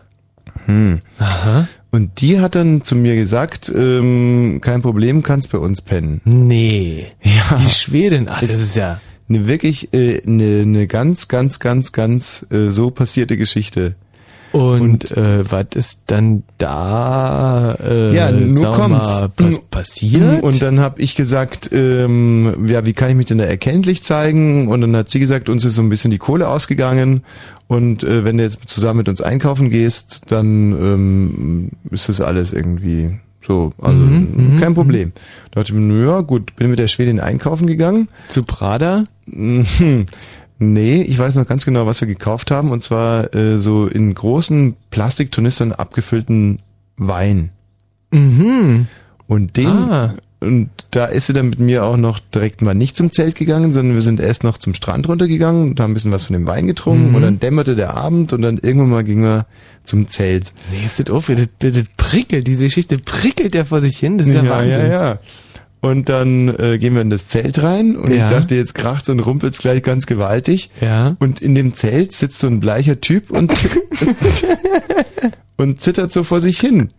Hm. 0.67 1.01
Aha. 1.19 1.67
Und 1.91 2.21
die 2.21 2.41
hat 2.41 2.55
dann 2.55 2.83
zu 2.83 2.95
mir 2.95 3.17
gesagt, 3.17 3.73
ähm, 3.75 4.61
kein 4.63 4.83
Problem, 4.83 5.23
kannst 5.23 5.51
bei 5.51 5.59
uns 5.59 5.83
pennen. 5.83 6.21
Nee. 6.25 7.09
Ja. 7.23 7.59
Die 7.59 7.71
Schwedin, 7.71 8.29
ach, 8.29 8.41
das 8.41 8.55
ist 8.55 8.77
ja... 8.77 9.01
Eine 9.29 9.47
wirklich, 9.47 9.95
äh, 9.95 10.21
eine, 10.27 10.61
eine 10.63 10.87
ganz, 10.87 11.29
ganz, 11.29 11.59
ganz, 11.59 11.93
ganz 11.93 12.47
äh, 12.51 12.69
so 12.69 12.91
passierte 12.91 13.39
Geschichte. 13.39 13.95
Und, 14.53 15.11
äh, 15.17 15.51
was 15.51 15.67
ist 15.75 16.03
dann 16.09 16.43
da 16.59 17.75
äh, 17.83 18.15
Ja, 18.15 18.31
nun 18.31 18.63
kommt's. 18.75 19.23
was 19.39 19.59
passiert? 19.71 20.43
Und 20.43 20.61
dann 20.63 20.81
habe 20.81 21.01
ich 21.01 21.15
gesagt, 21.17 21.71
ähm, 21.73 22.67
ja, 22.69 22.85
wie 22.85 22.93
kann 22.93 23.11
ich 23.11 23.17
mich 23.17 23.27
denn 23.27 23.39
da 23.39 23.45
erkenntlich 23.45 24.03
zeigen? 24.03 24.69
Und 24.69 24.83
dann 24.83 24.95
hat 24.95 25.09
sie 25.09 25.21
gesagt, 25.21 25.49
uns 25.49 25.65
ist 25.65 25.75
so 25.77 25.83
ein 25.83 25.89
bisschen 25.89 26.11
die 26.11 26.19
Kohle 26.19 26.49
ausgegangen. 26.49 27.23
Und 27.67 28.05
äh, 28.05 28.25
wenn 28.25 28.37
du 28.37 28.45
jetzt 28.45 28.69
zusammen 28.69 28.99
mit 28.99 29.09
uns 29.09 29.21
einkaufen 29.23 29.71
gehst, 29.71 30.31
dann 30.31 30.73
ähm, 30.73 31.69
ist 31.91 32.11
das 32.11 32.21
alles 32.21 32.53
irgendwie 32.53 33.19
so, 33.45 33.73
also 33.81 33.99
Mhm, 33.99 34.59
kein 34.61 34.75
Problem. 34.75 35.13
Da 35.51 35.61
dachte 35.61 35.73
ich 35.73 35.79
mir, 35.79 36.07
ja 36.07 36.21
gut, 36.21 36.55
bin 36.57 36.69
mit 36.71 36.79
der 36.79 36.87
Schwedin 36.89 37.19
einkaufen 37.21 37.67
gegangen. 37.67 38.09
Zu 38.29 38.43
Prada? 38.45 39.05
Nee, 40.65 41.03
ich 41.03 41.19
weiß 41.19 41.35
noch 41.35 41.47
ganz 41.49 41.65
genau, 41.65 41.87
was 41.87 42.01
wir 42.01 42.09
gekauft 42.09 42.51
haben. 42.53 42.71
Und 42.71 42.83
zwar 42.85 43.35
äh, 43.35 43.59
so 43.59 43.87
in 43.87 44.15
großen 44.15 44.77
Plastiktornistern 44.91 45.73
abgefüllten 45.73 46.59
Wein. 46.97 47.51
Mhm. 48.13 48.87
Und 49.27 49.57
den, 49.57 49.67
Ah. 49.67 50.15
und 50.41 50.69
da 50.91 51.07
ist 51.07 51.27
sie 51.27 51.33
dann 51.33 51.49
mit 51.51 51.59
mir 51.59 51.85
auch 51.85 51.97
noch 51.97 52.19
direkt 52.19 52.63
mal 52.63 52.75
nicht 52.75 52.97
zum 52.97 53.11
Zelt 53.11 53.35
gegangen, 53.35 53.73
sondern 53.73 53.95
wir 53.95 54.03
sind 54.03 54.21
erst 54.21 54.45
noch 54.45 54.59
zum 54.59 54.75
Strand 54.75 55.09
runtergegangen 55.09 55.71
und 55.71 55.81
haben 55.81 55.93
ein 55.93 55.95
bisschen 55.95 56.13
was 56.13 56.27
von 56.27 56.35
dem 56.35 56.47
Wein 56.47 56.67
getrunken 56.67 57.09
Mhm. 57.11 57.15
und 57.17 57.23
dann 57.23 57.41
dämmerte 57.41 57.75
der 57.75 57.97
Abend 57.97 58.33
und 58.33 58.43
dann 58.43 58.59
irgendwann 58.59 58.91
mal 58.91 59.05
gingen 59.05 59.23
wir 59.25 59.47
zum 59.85 60.07
Zelt. 60.09 60.53
Nee, 60.71 60.85
ist 60.87 61.01
das 61.01 61.11
auf, 61.11 61.27
das, 61.27 61.49
das, 61.59 61.73
das 61.73 61.87
prickelt, 61.97 62.47
diese 62.47 62.65
Geschichte 62.65 62.99
prickelt 62.99 63.55
ja 63.55 63.65
vor 63.65 63.81
sich 63.81 63.97
hin, 63.99 64.19
das 64.19 64.29
ist 64.29 64.35
ja, 64.35 64.49
Wahnsinn. 64.49 64.81
Ja, 64.81 64.87
ja. 65.13 65.19
Und 65.83 66.09
dann 66.09 66.49
äh, 66.61 66.79
gehen 66.79 66.95
wir 66.95 67.03
in 67.03 67.11
das 67.11 67.27
Zelt 67.27 67.61
rein 67.63 67.97
und 67.97 68.13
ich 68.13 68.23
Ja. 68.23 68.29
dachte, 68.29 68.55
jetzt 68.55 68.75
kracht's 68.77 69.09
und 69.09 69.19
rumpelt's 69.19 69.59
gleich 69.59 69.83
ganz 69.83 70.07
gewaltig. 70.07 70.71
Ja. 70.81 71.17
Und 71.19 71.43
in 71.43 71.57
dem 71.57 71.75
Zelt 71.75 72.13
sitzt 72.13 72.39
so 72.39 72.47
ein 72.47 72.61
bleicher 72.61 73.01
Typ 73.01 73.31
und, 73.33 73.53
und 75.57 75.81
zittert 75.81 76.13
so 76.13 76.23
vor 76.23 76.41
sich 76.41 76.59
hin. 76.61 76.91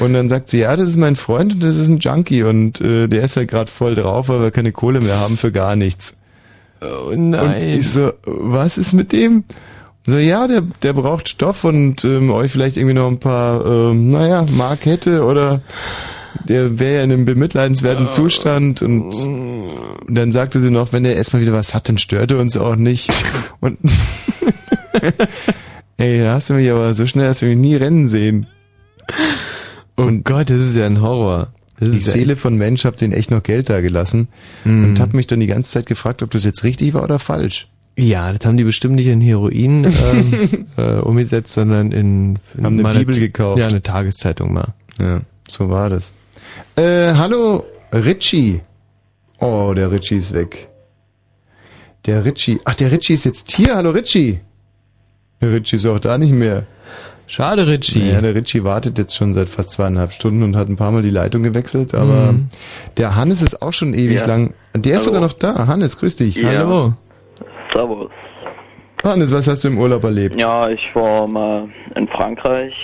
Und 0.00 0.12
dann 0.12 0.28
sagt 0.28 0.50
sie, 0.50 0.58
ja, 0.60 0.76
das 0.76 0.90
ist 0.90 0.96
mein 0.98 1.16
Freund 1.16 1.54
und 1.54 1.62
das 1.62 1.78
ist 1.78 1.88
ein 1.88 1.98
Junkie 1.98 2.42
und 2.42 2.80
äh, 2.80 3.08
der 3.08 3.24
ist 3.24 3.36
ja 3.36 3.44
gerade 3.44 3.70
voll 3.70 3.94
drauf, 3.94 4.28
weil 4.28 4.40
wir 4.40 4.50
keine 4.50 4.72
Kohle 4.72 5.00
mehr 5.00 5.18
haben 5.18 5.36
für 5.36 5.50
gar 5.50 5.76
nichts. 5.76 6.18
Oh 6.80 7.12
nein. 7.16 7.54
Und 7.56 7.62
ich 7.62 7.88
so, 7.88 8.12
was 8.24 8.76
ist 8.76 8.92
mit 8.92 9.12
dem? 9.12 9.44
So, 10.04 10.18
ja, 10.18 10.46
der, 10.48 10.62
der 10.82 10.92
braucht 10.92 11.28
Stoff 11.28 11.64
und 11.64 12.04
ähm, 12.04 12.30
euch 12.30 12.50
vielleicht 12.52 12.76
irgendwie 12.76 12.94
noch 12.94 13.08
ein 13.08 13.20
paar, 13.20 13.64
ähm, 13.64 14.10
naja, 14.10 14.44
Mark 14.50 14.84
hätte 14.84 15.24
oder 15.24 15.62
der 16.48 16.78
wäre 16.78 16.96
ja 16.96 17.02
in 17.04 17.12
einem 17.12 17.24
bemitleidenswerten 17.24 18.08
Zustand 18.08 18.82
und, 18.82 19.12
und 19.12 20.14
dann 20.14 20.32
sagte 20.32 20.60
sie 20.60 20.70
noch, 20.70 20.92
wenn 20.92 21.04
er 21.04 21.14
erstmal 21.14 21.42
wieder 21.42 21.52
was 21.52 21.74
hat, 21.74 21.88
dann 21.88 21.98
stört 21.98 22.30
er 22.30 22.38
uns 22.38 22.56
auch 22.56 22.76
nicht. 22.76 23.10
Und 23.60 23.78
ey, 25.96 26.20
da 26.20 26.34
hast 26.34 26.50
du 26.50 26.54
mich 26.54 26.70
aber 26.70 26.94
so 26.94 27.06
schnell 27.06 27.28
hast 27.28 27.42
du 27.42 27.46
mich 27.46 27.56
nie 27.56 27.76
rennen 27.76 28.06
sehen. 28.08 28.46
Oh 29.96 30.10
Gott, 30.24 30.50
das 30.50 30.60
ist 30.60 30.74
ja 30.76 30.86
ein 30.86 31.00
Horror. 31.00 31.48
Das 31.78 31.90
die 31.90 31.98
Seele 31.98 32.36
von 32.36 32.56
Mensch 32.56 32.84
hab 32.84 32.96
den 32.96 33.12
echt 33.12 33.30
noch 33.30 33.42
Geld 33.42 33.68
da 33.68 33.80
gelassen 33.80 34.28
Mhm. 34.64 34.84
und 34.84 35.00
hab 35.00 35.14
mich 35.14 35.26
dann 35.26 35.40
die 35.40 35.46
ganze 35.48 35.72
Zeit 35.72 35.86
gefragt, 35.86 36.22
ob 36.22 36.30
das 36.30 36.44
jetzt 36.44 36.62
richtig 36.64 36.94
war 36.94 37.02
oder 37.02 37.18
falsch. 37.18 37.68
Ja, 37.98 38.32
das 38.32 38.46
haben 38.46 38.56
die 38.56 38.64
bestimmt 38.64 38.94
nicht 38.94 39.08
in 39.08 39.20
Heroin 39.20 39.84
ähm, 39.84 40.66
äh, 40.76 40.94
umgesetzt, 41.00 41.52
sondern 41.54 41.92
in, 41.92 42.38
in 42.56 42.64
Haben 42.64 42.86
eine 42.86 43.00
Bibel 43.00 43.18
gekauft. 43.18 43.58
Ja, 43.58 43.66
eine 43.66 43.82
Tageszeitung 43.82 44.52
mal. 44.54 44.68
Ja, 45.00 45.20
so 45.48 45.68
war 45.68 45.90
das. 45.90 46.12
Äh, 46.76 47.14
hallo, 47.14 47.64
Richie. 47.92 48.60
Oh, 49.40 49.72
der 49.74 49.90
Richie 49.90 50.16
ist 50.16 50.32
weg. 50.34 50.68
Der 52.06 52.24
Richie. 52.24 52.58
Ach, 52.64 52.74
der 52.74 52.90
Richie 52.92 53.14
ist 53.14 53.24
jetzt 53.24 53.50
hier. 53.52 53.76
Hallo, 53.76 53.90
Richie. 53.90 54.40
Der 55.40 55.52
Richie 55.52 55.76
ist 55.76 55.86
auch 55.86 55.98
da 56.00 56.18
nicht 56.18 56.32
mehr. 56.32 56.64
Schade, 57.26 57.66
Richie. 57.66 58.10
Ja, 58.10 58.20
der 58.20 58.34
Richie 58.34 58.64
wartet 58.64 58.98
jetzt 58.98 59.14
schon 59.16 59.32
seit 59.34 59.48
fast 59.48 59.70
zweieinhalb 59.70 60.12
Stunden 60.12 60.42
und 60.42 60.56
hat 60.56 60.68
ein 60.68 60.76
paar 60.76 60.90
Mal 60.92 61.02
die 61.02 61.08
Leitung 61.10 61.42
gewechselt, 61.42 61.94
aber 61.94 62.32
Mhm. 62.32 62.48
der 62.96 63.14
Hannes 63.16 63.40
ist 63.42 63.62
auch 63.62 63.72
schon 63.72 63.94
ewig 63.94 64.20
Ja. 64.20 64.26
lang. 64.26 64.54
Der 64.74 64.92
ist 64.98 65.06
Hallo. 65.06 65.14
sogar 65.14 65.20
noch 65.20 65.32
da. 65.32 65.66
Hannes, 65.66 65.96
grüß 65.98 66.16
dich. 66.16 66.36
Ja. 66.36 66.50
Hallo. 66.50 66.94
Servus. 67.72 68.10
Hannes, 69.02 69.32
was 69.32 69.48
hast 69.48 69.64
du 69.64 69.68
im 69.68 69.78
Urlaub 69.78 70.04
erlebt? 70.04 70.40
Ja, 70.40 70.68
ich 70.68 70.88
war 70.94 71.26
mal 71.26 71.68
in 71.96 72.06
Frankreich, 72.08 72.74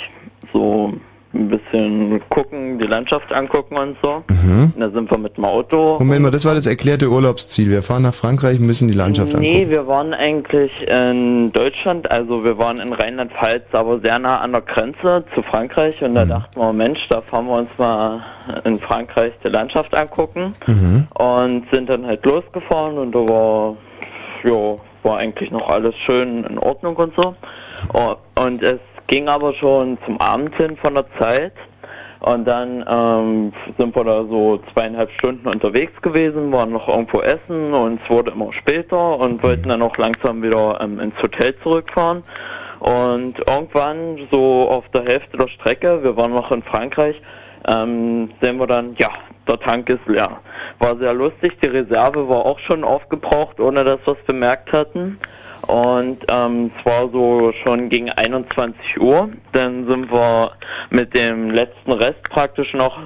so 0.53 0.93
ein 1.35 1.49
bisschen 1.51 2.23
gucken, 2.31 2.79
die 2.79 2.87
Landschaft 2.87 3.31
angucken 3.33 3.77
und 3.77 3.97
so. 4.03 4.23
Mhm. 4.31 4.73
Und 4.75 4.81
da 4.81 4.89
sind 4.91 5.11
wir 5.11 5.19
mit 5.19 5.37
dem 5.37 5.45
Auto. 5.45 5.97
Moment 5.99 6.23
mal, 6.23 6.31
das 6.31 6.45
war 6.47 6.55
das 6.55 6.67
erklärte 6.67 7.11
Urlaubsziel. 7.11 7.69
Wir 7.71 7.83
fahren 7.83 8.03
nach 8.03 8.15
Frankreich, 8.15 8.59
müssen 8.61 8.89
die 8.89 8.95
Landschaft 8.97 9.37
Nee, 9.39 9.51
angucken. 9.57 9.71
wir 9.71 9.87
waren 9.87 10.15
eigentlich 10.15 10.73
in 10.89 11.53
Deutschland, 11.53 12.11
also 12.11 12.43
wir 12.45 12.57
waren 12.57 12.79
in 12.79 12.93
Rheinland-Pfalz, 12.95 13.65
aber 13.73 14.01
sehr 14.01 14.19
nah 14.19 14.37
an 14.41 14.53
der 14.53 14.63
Grenze 14.63 15.23
zu 15.35 15.43
Frankreich 15.43 16.01
und 16.03 16.15
da 16.15 16.25
Mhm. 16.25 16.29
dachten 16.31 16.61
wir, 16.61 16.73
Mensch, 16.73 17.07
da 17.11 17.21
fahren 17.21 17.47
wir 17.47 17.59
uns 17.59 17.71
mal 17.77 18.23
in 18.65 18.79
Frankreich 18.81 19.33
die 19.45 19.49
Landschaft 19.49 19.95
angucken 19.95 20.55
Mhm. 20.67 21.07
und 21.15 21.65
sind 21.71 21.91
dann 21.91 22.07
halt 22.07 22.25
losgefahren 22.25 22.97
und 22.97 23.15
da 23.15 23.19
war, 23.29 23.77
ja, 24.45 24.77
war 25.03 25.19
eigentlich 25.19 25.51
noch 25.51 25.69
alles 25.69 25.95
schön 26.07 26.45
in 26.45 26.59
Ordnung 26.59 26.97
und 26.97 27.13
so. 27.17 27.35
Oh, 27.93 28.15
Und 28.43 28.63
es 28.63 28.79
ging 29.09 29.29
aber 29.29 29.53
schon 29.55 29.99
zum 30.07 30.21
Abend 30.21 30.55
hin 30.57 30.77
von 30.77 30.95
der 30.95 31.07
Zeit. 31.19 31.55
Und 32.21 32.47
dann 32.47 32.85
ähm, 32.89 33.53
sind 33.79 33.95
wir 33.95 34.05
da 34.05 34.25
so 34.25 34.61
zweieinhalb 34.73 35.11
Stunden 35.13 35.47
unterwegs 35.47 35.93
gewesen, 36.03 36.53
waren 36.53 36.73
noch 36.73 36.89
irgendwo 36.89 37.21
essen 37.21 37.73
und 37.73 38.01
es 38.03 38.11
wurde 38.11 38.33
immer 38.33 38.53
später 38.53 39.19
und 39.19 39.41
wollten 39.43 39.69
dann 39.69 39.83
auch 39.83 39.97
langsam 39.99 40.43
wieder 40.43 40.81
ähm, 40.81 40.99
ins 40.99 41.15
Hotel 41.23 41.55
zurückfahren. 41.63 42.25
Und 42.81 43.35
irgendwann 43.47 44.19
so 44.33 44.69
auf 44.69 44.85
der 44.91 45.05
Hälfte 45.05 45.37
der 45.37 45.49
Strecke, 45.49 46.03
wir 46.03 46.17
waren 46.17 46.33
noch 46.33 46.51
in 46.51 46.63
Frankreich, 46.63 47.21
ähm, 47.73 48.31
sehen 48.41 48.59
wir 48.59 48.67
dann, 48.67 48.97
ja, 48.99 49.11
der 49.49 49.61
Tank 49.61 49.89
ist 49.89 50.07
leer. 50.07 50.41
War 50.81 50.97
sehr 50.99 51.15
lustig, 51.15 51.57
die 51.63 51.69
Reserve 51.69 52.29
war 52.29 52.47
auch 52.47 52.59
schon 52.61 52.85
aufgebraucht, 52.85 53.61
ohne 53.61 53.85
dass 53.85 54.01
wir 54.05 54.15
es 54.15 54.27
bemerkt 54.27 54.73
hatten. 54.73 55.19
Und 55.69 56.19
ähm, 56.29 56.71
es 56.79 56.85
war 56.87 57.09
so 57.13 57.53
schon 57.63 57.89
gegen 57.91 58.11
21 58.11 59.01
Uhr. 59.01 59.29
Dann 59.53 59.87
sind 59.87 60.11
wir 60.11 60.51
mit 60.91 61.15
dem 61.15 61.51
letzten 61.51 61.93
Rest 61.93 62.23
praktisch 62.31 62.73
noch, 62.75 62.99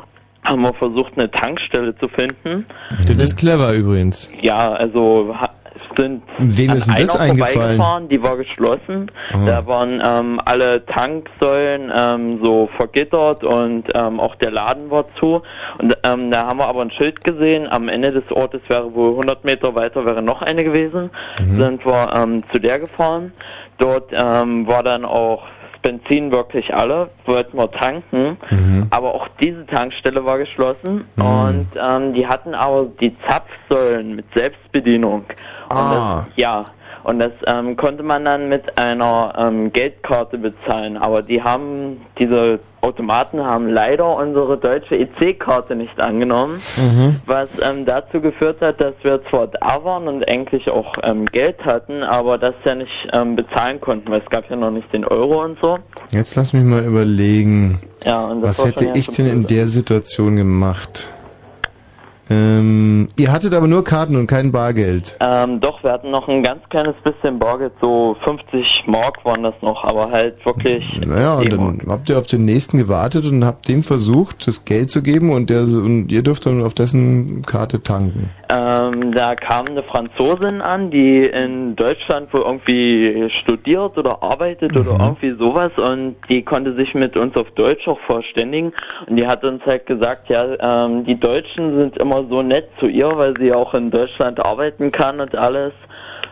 haben 0.44 0.62
wir 0.62 0.72
versucht, 0.74 1.12
eine 1.16 1.30
Tankstelle 1.30 1.96
zu 1.98 2.06
finden. 2.08 2.64
Das 3.06 3.16
ist 3.16 3.36
clever 3.36 3.74
übrigens. 3.74 4.30
Ja, 4.40 4.72
also 4.72 5.34
ha- 5.38 5.54
sind 5.96 6.22
Wem 6.38 6.70
an 6.70 6.76
ist 6.76 6.88
denn 6.88 6.96
das 6.96 7.16
eingefallen? 7.16 7.52
vorbeigefahren, 7.54 8.08
die 8.08 8.22
war 8.22 8.36
geschlossen. 8.36 9.10
Oh. 9.34 9.46
Da 9.46 9.66
waren 9.66 10.02
ähm, 10.04 10.40
alle 10.44 10.84
Tanksäulen 10.86 11.92
ähm, 11.94 12.40
so 12.42 12.68
vergittert 12.76 13.44
und 13.44 13.84
ähm, 13.94 14.20
auch 14.20 14.34
der 14.36 14.50
Laden 14.50 14.90
war 14.90 15.06
zu. 15.18 15.42
Und 15.78 15.96
ähm, 16.04 16.30
da 16.30 16.46
haben 16.46 16.58
wir 16.58 16.66
aber 16.66 16.82
ein 16.82 16.90
Schild 16.90 17.22
gesehen. 17.24 17.68
Am 17.68 17.88
Ende 17.88 18.12
des 18.12 18.30
Ortes 18.30 18.60
wäre 18.68 18.92
wohl 18.94 19.10
100 19.10 19.44
Meter 19.44 19.74
weiter 19.74 20.04
wäre 20.04 20.22
noch 20.22 20.42
eine 20.42 20.64
gewesen. 20.64 21.10
Mhm. 21.38 21.58
Sind 21.58 21.86
wir 21.86 22.12
ähm, 22.14 22.42
zu 22.50 22.58
der 22.58 22.78
gefahren. 22.78 23.32
Dort 23.78 24.12
ähm, 24.12 24.66
war 24.66 24.82
dann 24.82 25.04
auch 25.04 25.44
Benzin 25.82 26.30
wirklich 26.30 26.72
alle, 26.74 27.10
wollten 27.26 27.56
wir 27.58 27.70
tanken, 27.70 28.36
Mhm. 28.50 28.86
aber 28.90 29.14
auch 29.14 29.26
diese 29.40 29.66
Tankstelle 29.66 30.24
war 30.24 30.38
geschlossen 30.38 31.04
und 31.16 31.66
ähm, 31.76 32.14
die 32.14 32.26
hatten 32.26 32.54
aber 32.54 32.86
die 33.00 33.14
Zapfsäulen 33.28 34.14
mit 34.16 34.24
Selbstbedienung. 34.34 35.24
Und 35.70 35.76
Ah. 35.76 36.24
das, 36.26 36.36
ja, 36.36 36.64
und 37.04 37.18
das 37.18 37.32
ähm, 37.46 37.76
konnte 37.76 38.02
man 38.02 38.24
dann 38.24 38.48
mit 38.48 38.78
einer 38.78 39.34
ähm, 39.36 39.72
Geldkarte 39.72 40.38
bezahlen, 40.38 40.96
aber 40.96 41.22
die 41.22 41.42
haben, 41.42 42.00
diese 42.18 42.60
Automaten 42.80 43.40
haben 43.44 43.68
leider 43.68 44.16
unsere 44.16 44.58
deutsche 44.58 44.96
EC-Karte 44.96 45.76
nicht 45.76 46.00
angenommen, 46.00 46.60
Mhm. 46.76 47.16
was 47.26 47.48
ähm, 47.62 47.84
dazu 47.86 48.20
geführt 48.20 48.60
hat, 48.60 48.80
dass 48.80 48.94
wir 49.02 49.20
zwar 49.30 49.46
da 49.46 49.84
waren 49.84 50.08
und 50.08 50.28
eigentlich 50.28 50.68
auch 50.68 50.92
ähm, 51.04 51.24
Geld 51.26 51.64
hatten, 51.64 52.02
aber 52.02 52.38
das 52.38 52.54
ja 52.64 52.74
nicht 52.74 52.90
ähm, 53.12 53.36
bezahlen 53.36 53.80
konnten, 53.80 54.10
weil 54.10 54.20
es 54.20 54.30
gab 54.30 54.50
ja 54.50 54.56
noch 54.56 54.72
nicht 54.72 54.92
den 54.92 55.04
Euro 55.04 55.44
und 55.44 55.58
so. 55.60 55.78
Jetzt 56.10 56.34
lass 56.34 56.52
mich 56.52 56.64
mal 56.64 56.84
überlegen. 56.84 57.78
Ja, 58.04 58.30
Was 58.40 58.64
hätte 58.64 58.90
ich 58.94 59.06
denn 59.08 59.26
in 59.26 59.46
der 59.46 59.68
Situation 59.68 60.34
gemacht? 60.36 61.08
Ähm, 62.30 63.08
ihr 63.16 63.32
hattet 63.32 63.52
aber 63.52 63.66
nur 63.66 63.84
Karten 63.84 64.16
und 64.16 64.26
kein 64.26 64.52
Bargeld. 64.52 65.16
Ähm, 65.20 65.60
doch, 65.60 65.82
wir 65.82 65.92
hatten 65.92 66.10
noch 66.10 66.28
ein 66.28 66.42
ganz 66.42 66.62
kleines 66.70 66.94
bisschen 67.02 67.38
Bargeld, 67.38 67.72
so 67.80 68.16
50 68.24 68.84
Mark 68.86 69.24
waren 69.24 69.42
das 69.42 69.54
noch, 69.60 69.84
aber 69.84 70.10
halt 70.10 70.44
wirklich. 70.46 71.00
Naja, 71.04 71.34
und 71.34 71.52
dann 71.52 71.80
habt 71.88 72.08
ihr 72.08 72.18
auf 72.18 72.26
den 72.26 72.44
nächsten 72.44 72.78
gewartet 72.78 73.26
und 73.26 73.44
habt 73.44 73.68
dem 73.68 73.82
versucht, 73.82 74.46
das 74.46 74.64
Geld 74.64 74.90
zu 74.90 75.02
geben 75.02 75.30
und 75.30 75.50
der 75.50 75.62
und 75.62 76.10
ihr 76.12 76.22
dürft 76.22 76.46
dann 76.46 76.62
auf 76.62 76.74
dessen 76.74 77.42
Karte 77.42 77.82
tanken. 77.82 78.30
Ähm, 78.52 79.12
da 79.14 79.34
kam 79.34 79.66
eine 79.66 79.82
Franzosin 79.82 80.60
an, 80.60 80.90
die 80.90 81.22
in 81.22 81.74
Deutschland 81.74 82.32
wohl 82.34 82.42
irgendwie 82.42 83.30
studiert 83.30 83.96
oder 83.96 84.22
arbeitet 84.22 84.76
oder 84.76 84.90
irgendwie 85.00 85.32
sowas 85.38 85.72
und 85.76 86.16
die 86.28 86.42
konnte 86.42 86.74
sich 86.74 86.92
mit 86.94 87.16
uns 87.16 87.34
auf 87.36 87.50
Deutsch 87.52 87.88
auch 87.88 88.00
verständigen 88.00 88.72
und 89.06 89.16
die 89.16 89.26
hat 89.26 89.42
uns 89.42 89.64
halt 89.64 89.86
gesagt, 89.86 90.28
ja, 90.28 90.44
ähm, 90.84 91.04
die 91.04 91.18
Deutschen 91.18 91.78
sind 91.78 91.96
immer 91.96 92.24
so 92.28 92.42
nett 92.42 92.68
zu 92.78 92.88
ihr, 92.88 93.16
weil 93.16 93.34
sie 93.38 93.54
auch 93.54 93.72
in 93.72 93.90
Deutschland 93.90 94.38
arbeiten 94.44 94.92
kann 94.92 95.20
und 95.20 95.34
alles. 95.34 95.72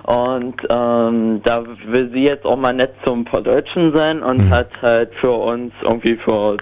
Und 0.02 0.57
ähm, 0.68 1.40
da 1.44 1.62
will 1.86 2.10
sie 2.12 2.24
jetzt 2.24 2.44
auch 2.44 2.57
mal 2.57 2.73
nett 2.74 2.92
zum 3.05 3.26
Verdeutschen 3.26 3.97
sein 3.97 4.23
und 4.23 4.47
Mhm. 4.47 4.50
hat 4.50 4.70
halt 4.82 5.15
für 5.15 5.31
uns 5.31 5.73
irgendwie 5.82 6.16
für 6.16 6.57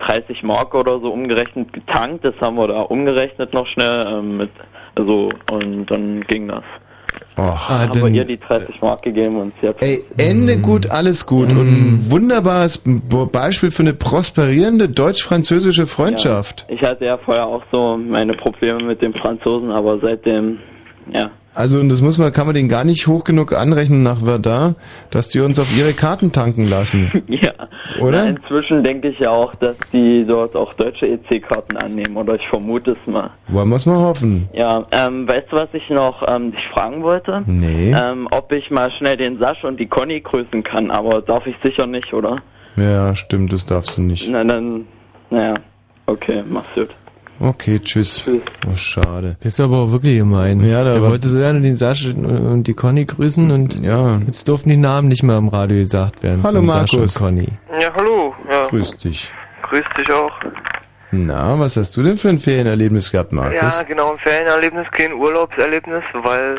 30 0.00 0.42
Mark 0.42 0.74
oder 0.74 0.98
so 0.98 1.10
umgerechnet 1.12 1.72
getankt. 1.72 2.24
Das 2.24 2.34
haben 2.40 2.56
wir 2.56 2.66
da 2.68 2.80
umgerechnet 2.80 3.54
noch 3.54 3.66
schnell. 3.66 4.06
Ähm, 4.08 4.38
mit, 4.38 4.50
also 4.98 5.30
und 5.52 5.86
dann 5.86 6.20
ging 6.22 6.48
das. 6.48 6.64
Och, 7.38 7.68
haben 7.68 7.94
wir 8.02 8.08
ihr 8.08 8.24
die 8.24 8.38
30 8.38 8.80
Mark 8.82 9.02
gegeben 9.02 9.36
und 9.40 9.52
sie 9.60 9.68
hat 9.68 9.76
Ey, 9.80 10.04
Ende 10.16 10.58
gut, 10.58 10.90
alles 10.90 11.24
gut. 11.24 11.52
Und 11.52 11.68
ein 11.68 12.10
wunderbares 12.10 12.78
B- 12.78 13.24
Beispiel 13.30 13.70
für 13.70 13.82
eine 13.82 13.94
prosperierende 13.94 14.88
deutsch-französische 14.88 15.86
Freundschaft. 15.86 16.66
Ich 16.68 16.82
hatte 16.82 17.04
ja 17.04 17.16
vorher 17.16 17.46
auch 17.46 17.62
so 17.70 17.96
meine 17.96 18.34
Probleme 18.34 18.84
mit 18.84 19.00
den 19.02 19.14
Franzosen, 19.14 19.70
aber 19.70 19.98
seitdem, 20.00 20.58
ja. 21.12 21.30
Also, 21.58 21.80
und 21.80 21.88
das 21.88 22.00
muss 22.02 22.18
man, 22.18 22.32
kann 22.32 22.46
man 22.46 22.54
denen 22.54 22.68
gar 22.68 22.84
nicht 22.84 23.08
hoch 23.08 23.24
genug 23.24 23.52
anrechnen 23.52 24.04
nach 24.04 24.20
Verdun, 24.20 24.76
dass 25.10 25.28
die 25.28 25.40
uns 25.40 25.58
auf 25.58 25.76
ihre 25.76 25.92
Karten 25.92 26.30
tanken 26.30 26.70
lassen. 26.70 27.24
ja. 27.26 27.50
Oder? 27.98 28.26
Na, 28.26 28.30
inzwischen 28.30 28.84
denke 28.84 29.08
ich 29.08 29.18
ja 29.18 29.32
auch, 29.32 29.56
dass 29.56 29.76
die 29.92 30.24
dort 30.24 30.54
auch 30.54 30.72
deutsche 30.74 31.08
EC-Karten 31.08 31.76
annehmen, 31.76 32.16
oder 32.16 32.36
ich 32.36 32.46
vermute 32.46 32.92
es 32.92 33.12
mal. 33.12 33.30
Wollen 33.48 33.68
wir 33.70 33.74
es 33.74 33.86
mal 33.86 33.98
hoffen. 33.98 34.48
Ja, 34.52 34.84
ähm, 34.92 35.28
weißt 35.28 35.50
du, 35.50 35.56
was 35.56 35.68
ich 35.72 35.90
noch 35.90 36.22
ähm, 36.28 36.52
dich 36.52 36.64
fragen 36.68 37.02
wollte? 37.02 37.42
Nee. 37.46 37.92
Ähm, 37.92 38.28
ob 38.30 38.52
ich 38.52 38.70
mal 38.70 38.92
schnell 38.92 39.16
den 39.16 39.40
Sasch 39.40 39.64
und 39.64 39.80
die 39.80 39.86
Conny 39.86 40.20
grüßen 40.20 40.62
kann, 40.62 40.92
aber 40.92 41.22
darf 41.22 41.44
ich 41.48 41.56
sicher 41.60 41.88
nicht, 41.88 42.14
oder? 42.14 42.36
Ja, 42.76 43.16
stimmt, 43.16 43.52
das 43.52 43.66
darfst 43.66 43.96
du 43.96 44.02
nicht. 44.02 44.30
Na 44.30 44.44
dann, 44.44 44.86
naja, 45.30 45.54
okay, 46.06 46.44
mach's 46.48 46.68
gut. 46.76 46.90
Okay, 47.40 47.78
tschüss. 47.78 48.24
Oh, 48.66 48.76
schade. 48.76 49.36
Das 49.40 49.54
ist 49.54 49.60
aber 49.60 49.76
auch 49.78 49.92
wirklich 49.92 50.18
gemein. 50.18 50.60
Ja, 50.60 50.82
da 50.82 50.94
der 50.94 51.02
wollte 51.02 51.28
so 51.28 51.38
gerne 51.38 51.60
den 51.60 51.76
Sascha 51.76 52.10
und 52.10 52.64
die 52.64 52.74
Conny 52.74 53.04
grüßen 53.04 53.50
und 53.50 53.80
ja. 53.82 54.18
jetzt 54.26 54.48
durften 54.48 54.70
die 54.70 54.76
Namen 54.76 55.08
nicht 55.08 55.22
mehr 55.22 55.38
im 55.38 55.48
Radio 55.48 55.78
gesagt 55.78 56.22
werden. 56.22 56.42
Hallo, 56.42 56.62
Markus. 56.62 56.94
Und 56.94 57.14
Conny. 57.14 57.48
Ja, 57.80 57.92
hallo. 57.94 58.34
Ja. 58.50 58.66
Grüß 58.66 58.96
dich. 58.96 59.32
Grüß 59.62 59.84
dich 59.96 60.10
auch. 60.10 60.32
Na, 61.10 61.58
was 61.58 61.76
hast 61.76 61.96
du 61.96 62.02
denn 62.02 62.16
für 62.16 62.28
ein 62.28 62.38
Ferienerlebnis 62.38 63.10
gehabt, 63.10 63.32
Markus? 63.32 63.54
Ja, 63.54 63.82
genau, 63.82 64.12
ein 64.12 64.18
Ferienerlebnis, 64.18 64.86
kein 64.90 65.12
Urlaubserlebnis, 65.14 66.02
weil 66.22 66.58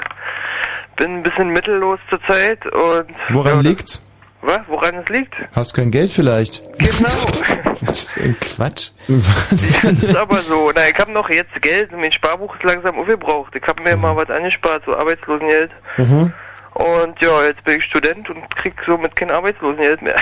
bin 0.95 1.17
ein 1.17 1.23
bisschen 1.23 1.49
mittellos 1.49 1.99
zurzeit 2.09 2.65
und 2.65 3.05
Woran 3.29 3.61
liegt's? 3.61 4.05
Was, 4.41 4.67
woran 4.67 4.95
es 4.95 5.09
liegt? 5.09 5.33
Hast 5.53 5.73
kein 5.73 5.91
Geld 5.91 6.11
vielleicht? 6.11 6.63
Genau. 6.77 7.09
Was 7.81 8.15
ist 8.15 8.17
ein 8.17 8.37
Quatsch? 8.39 8.91
Was 9.07 9.49
Das 9.81 10.03
ist 10.03 10.15
aber 10.15 10.37
so. 10.39 10.71
Na, 10.73 10.81
ich 10.89 10.97
habe 10.97 11.11
noch 11.11 11.29
jetzt 11.29 11.61
Geld, 11.61 11.91
mein 11.91 12.11
Sparbuch 12.11 12.55
ist 12.55 12.63
langsam 12.63 12.97
aufgebraucht. 12.97 13.53
Ich 13.55 13.63
habe 13.67 13.81
mir 13.83 13.95
mal 13.95 14.15
was 14.15 14.29
angespart, 14.29 14.83
so 14.85 14.95
Arbeitslosengeld. 14.95 15.71
Mhm. 15.97 16.33
Und 16.73 17.21
ja, 17.21 17.43
jetzt 17.45 17.63
bin 17.63 17.77
ich 17.77 17.83
Student 17.83 18.29
und 18.29 18.55
krieg 18.55 18.73
somit 18.85 19.15
kein 19.15 19.31
Arbeitslosengeld 19.31 20.01
mehr. 20.01 20.15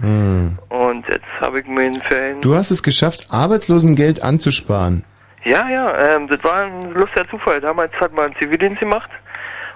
Hm. 0.00 0.58
Und 0.68 1.08
jetzt 1.08 1.24
habe 1.40 1.60
ich 1.60 1.66
mir 1.66 1.86
in 1.86 1.94
Ferien... 2.02 2.40
Du 2.42 2.54
hast 2.54 2.70
es 2.70 2.82
geschafft, 2.82 3.28
Arbeitslosengeld 3.30 4.22
anzusparen. 4.22 5.04
Ja, 5.44 5.68
ja, 5.70 6.16
ähm, 6.16 6.28
das 6.28 6.42
war 6.44 6.64
ein 6.64 6.92
lustiger 6.92 7.26
Zufall. 7.30 7.60
Damals 7.62 7.92
hat 7.94 8.12
man 8.12 8.34
Zivildienst 8.38 8.80
gemacht 8.80 9.08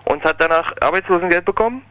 und 0.07 0.25
hat 0.25 0.37
danach 0.41 0.73
Arbeitslosengeld 0.81 1.45
bekommen. 1.45 1.83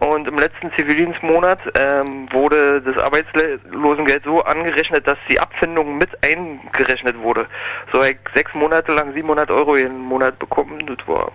Und 0.00 0.28
im 0.28 0.34
letzten 0.36 0.70
Zivildienstmonat 0.76 1.58
ähm, 1.74 2.28
wurde 2.32 2.80
das 2.82 2.96
Arbeitslosengeld 2.98 4.22
so 4.24 4.40
angerechnet, 4.42 5.06
dass 5.06 5.18
die 5.28 5.40
Abfindung 5.40 5.98
mit 5.98 6.10
eingerechnet 6.24 7.18
wurde. 7.18 7.46
So 7.92 7.98
habe 7.98 8.10
ich 8.12 8.18
sechs 8.34 8.54
Monate 8.54 8.92
lang 8.92 9.12
700 9.12 9.50
Euro 9.50 9.76
jeden 9.76 9.98
Monat 9.98 10.38
bekommen. 10.38 10.78
Das 10.86 11.06
war, 11.08 11.32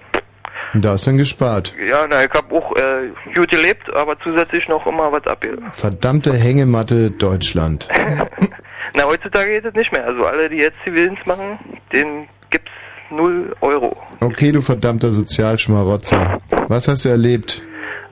Und 0.73 0.85
da 0.85 0.91
hast 0.91 1.05
du 1.05 1.09
dann 1.11 1.17
gespart. 1.17 1.73
ja, 1.77 2.05
na, 2.09 2.23
ich 2.23 2.31
habe 2.31 2.55
auch 2.55 2.73
äh, 2.77 3.09
gut 3.35 3.49
gelebt, 3.51 3.93
aber 3.93 4.17
zusätzlich 4.19 4.69
noch 4.69 4.87
immer 4.87 5.11
was 5.11 5.27
abgegeben. 5.27 5.69
Verdammte 5.73 6.31
Hängematte 6.33 7.11
Deutschland. 7.11 7.89
Na, 8.95 9.03
heutzutage 9.05 9.49
geht 9.49 9.65
es 9.65 9.73
nicht 9.73 9.91
mehr. 9.91 10.05
Also 10.05 10.25
alle, 10.25 10.49
die 10.49 10.57
jetzt 10.57 10.77
Zivildienst 10.85 11.25
machen, 11.25 11.57
denen 11.91 12.29
gibt's 12.49 12.71
null 13.15 13.55
Euro. 13.61 13.95
Okay, 14.19 14.51
du 14.51 14.61
verdammter 14.61 15.11
Sozialschmarotzer. 15.11 16.39
Was 16.67 16.87
hast 16.87 17.05
du 17.05 17.09
erlebt? 17.09 17.61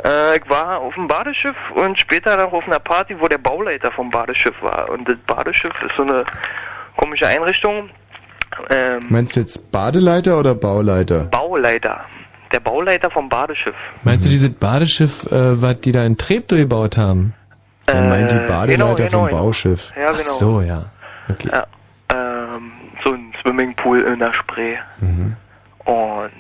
Äh, 0.03 0.38
ich 0.38 0.49
war 0.49 0.80
auf 0.80 0.93
dem 0.95 1.07
Badeschiff 1.07 1.55
und 1.75 1.99
später 1.99 2.35
noch 2.38 2.51
auf 2.53 2.65
einer 2.65 2.80
Party, 2.80 3.15
wo 3.19 3.27
der 3.27 3.38
Bauleiter 3.38 3.91
vom 3.91 4.09
Badeschiff 4.09 4.55
war. 4.61 4.89
Und 4.89 5.07
das 5.07 5.17
Badeschiff 5.27 5.73
ist 5.85 5.95
so 5.95 6.03
eine 6.03 6.25
komische 6.97 7.27
Einrichtung. 7.27 7.89
Ähm, 8.69 9.05
Meinst 9.09 9.35
du 9.35 9.41
jetzt 9.41 9.71
Badeleiter 9.71 10.38
oder 10.39 10.55
Bauleiter? 10.55 11.25
Bauleiter. 11.25 12.01
Der 12.51 12.59
Bauleiter 12.59 13.09
vom 13.09 13.30
Badeschiff. 13.30 13.75
Meinst 14.03 14.25
du 14.25 14.30
dieses 14.30 14.49
Badeschiff, 14.53 15.25
äh, 15.31 15.61
was 15.61 15.80
die 15.81 15.91
da 15.93 16.03
in 16.03 16.17
Treptow 16.17 16.57
gebaut 16.57 16.97
haben? 16.97 17.33
Er 17.85 18.01
meint 18.09 18.31
die 18.31 18.35
Äh, 18.35 18.45
Badeleiter 18.47 18.95
genau, 18.95 19.09
vom 19.09 19.27
genau. 19.30 19.43
Bauschiff. 19.43 19.91
Ja, 19.95 20.11
genau. 20.11 20.13
Ach 20.13 20.17
so, 20.19 20.61
ja. 20.61 20.85
Okay. 21.30 21.49
Ja, 21.51 21.65
Swimmingpool 23.41 24.01
in 24.01 24.19
der 24.19 24.33
Spree. 24.33 24.77
Mhm. 24.99 25.35
Und 25.85 26.31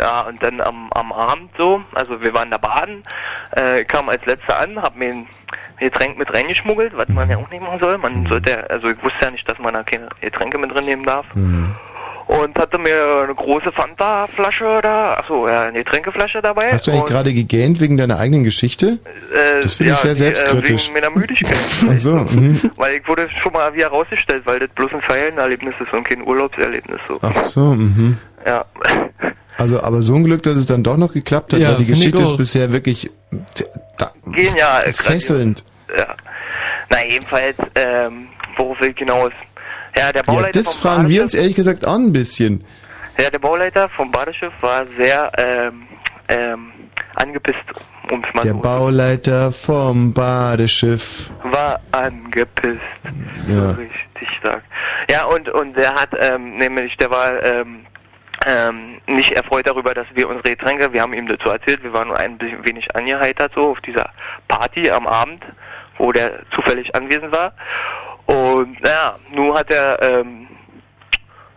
ja, 0.00 0.20
und 0.22 0.40
dann 0.42 0.60
am, 0.60 0.92
am 0.92 1.12
Abend 1.12 1.50
so, 1.58 1.82
also 1.94 2.20
wir 2.20 2.32
waren 2.32 2.50
da 2.50 2.58
baden, 2.58 3.02
äh, 3.52 3.84
kam 3.84 4.08
als 4.08 4.24
letzter 4.26 4.60
an, 4.60 4.80
hab 4.80 4.96
mir 4.96 5.10
ein 5.10 5.26
Getränk 5.78 6.18
mit 6.18 6.32
reingeschmuggelt, 6.32 6.96
was 6.96 7.08
man 7.08 7.28
ja 7.28 7.36
auch 7.36 7.50
nicht 7.50 7.62
machen 7.62 7.80
soll. 7.80 7.98
Man 7.98 8.24
sollte 8.26 8.50
ja, 8.52 8.58
also 8.68 8.90
ich 8.90 9.02
wusste 9.02 9.18
ja 9.22 9.30
nicht, 9.30 9.48
dass 9.50 9.58
man 9.58 9.74
da 9.74 9.82
keine 9.82 10.08
Getränke 10.20 10.58
mit 10.58 10.72
drin 10.72 10.84
nehmen 10.84 11.04
darf. 11.04 11.34
Mhm. 11.34 11.74
Und 12.28 12.58
hatte 12.58 12.78
mir 12.78 13.22
eine 13.24 13.34
große 13.34 13.72
Fanta-Flasche 13.72 14.80
da, 14.82 15.14
achso, 15.14 15.48
ja, 15.48 15.62
eine 15.62 15.82
Getränkeflasche 15.82 16.42
dabei. 16.42 16.70
Hast 16.72 16.86
du 16.86 16.90
eigentlich 16.90 17.06
gerade 17.06 17.32
gegähnt 17.32 17.80
wegen 17.80 17.96
deiner 17.96 18.18
eigenen 18.18 18.44
Geschichte? 18.44 18.98
äh, 19.34 19.62
Das 19.62 19.74
finde 19.76 19.92
ich 19.94 19.98
ja, 19.98 20.02
sehr 20.02 20.12
die, 20.12 20.18
selbstkritisch. 20.18 20.90
Äh, 20.90 20.94
wegen 20.94 21.00
meiner 21.06 21.18
Müdigkeit. 21.18 21.56
Ach 21.90 21.96
so, 21.96 22.10
mhm. 22.12 22.60
Weil 22.76 22.96
ich 22.96 23.08
wurde 23.08 23.28
schon 23.42 23.54
mal 23.54 23.72
wieder 23.72 23.88
rausgestellt, 23.88 24.42
weil 24.44 24.58
das 24.58 24.68
bloß 24.70 24.92
ein 24.92 25.00
Ferienerlebnis 25.00 25.74
ist 25.80 25.90
und 25.92 26.04
kein 26.04 26.22
Urlaubserlebnis. 26.22 27.00
So. 27.08 27.18
Ach 27.22 27.40
so, 27.40 27.60
mhm. 27.74 28.18
Ja. 28.46 28.64
Also, 29.56 29.82
aber 29.82 30.02
so 30.02 30.14
ein 30.14 30.22
Glück, 30.22 30.44
dass 30.44 30.56
es 30.56 30.66
dann 30.66 30.84
doch 30.84 30.96
noch 30.96 31.12
geklappt 31.12 31.52
hat, 31.52 31.58
Ja, 31.58 31.70
weil 31.70 31.78
die 31.78 31.82
ich 31.82 31.88
Geschichte 31.88 32.22
ist 32.22 32.36
bisher 32.36 32.70
wirklich 32.72 33.10
t- 33.56 33.64
da, 33.96 34.12
Genial. 34.26 34.92
fesselnd. 34.92 35.64
Ja. 35.96 36.14
Na, 36.90 36.98
jedenfalls, 37.08 37.56
ähm, 37.74 38.28
worauf 38.56 38.80
will 38.80 38.90
ich 38.92 38.98
hinaus? 38.98 39.32
Ja, 39.96 40.12
der 40.12 40.22
Ja, 40.26 40.32
Bauleiter 40.32 40.58
das 40.60 40.74
vom 40.74 40.82
fragen 40.82 41.08
wir 41.08 41.20
Badeschiff, 41.20 41.22
uns 41.22 41.34
ehrlich 41.34 41.54
gesagt 41.56 41.86
auch 41.86 41.94
ein 41.96 42.12
bisschen. 42.12 42.64
ja, 43.18 43.30
der 43.30 43.38
Bauleiter 43.38 43.88
vom 43.88 44.10
Badeschiff 44.10 44.52
war 44.60 44.84
sehr, 44.96 45.30
ähm, 45.38 45.82
ähm, 46.28 46.72
angepisst, 47.16 47.58
um 48.10 48.22
es 48.22 48.34
mal 48.34 48.42
Der 48.42 48.52
so 48.52 48.58
Bauleiter 48.60 49.50
vom 49.52 50.12
Badeschiff. 50.12 51.30
war 51.42 51.80
angepisst. 51.92 52.80
Ja. 53.48 53.70
Richtig 53.72 54.28
stark. 54.38 54.62
Ja, 55.10 55.24
und, 55.26 55.48
und 55.48 55.74
der 55.76 55.94
hat, 55.94 56.10
ähm, 56.18 56.56
nämlich, 56.58 56.96
der 56.98 57.10
war, 57.10 57.42
ähm, 57.42 57.86
ähm, 58.46 59.00
nicht 59.08 59.32
erfreut 59.32 59.66
darüber, 59.66 59.94
dass 59.94 60.06
wir 60.14 60.28
unsere 60.28 60.50
Getränke, 60.54 60.92
wir 60.92 61.02
haben 61.02 61.12
ihm 61.12 61.26
dazu 61.26 61.48
erzählt, 61.50 61.82
wir 61.82 61.92
waren 61.92 62.08
nur 62.08 62.18
ein 62.18 62.38
bisschen 62.38 62.64
wenig 62.68 62.94
angeheitert 62.94 63.52
so 63.54 63.70
auf 63.72 63.80
dieser 63.80 64.10
Party 64.46 64.90
am 64.90 65.06
Abend, 65.08 65.42
wo 65.96 66.12
der 66.12 66.40
zufällig 66.54 66.94
anwesend 66.94 67.32
war. 67.32 67.52
Und 68.28 68.80
naja, 68.82 69.14
nun 69.34 69.54
hat 69.56 69.70
er 69.70 70.00
ähm, 70.02 70.46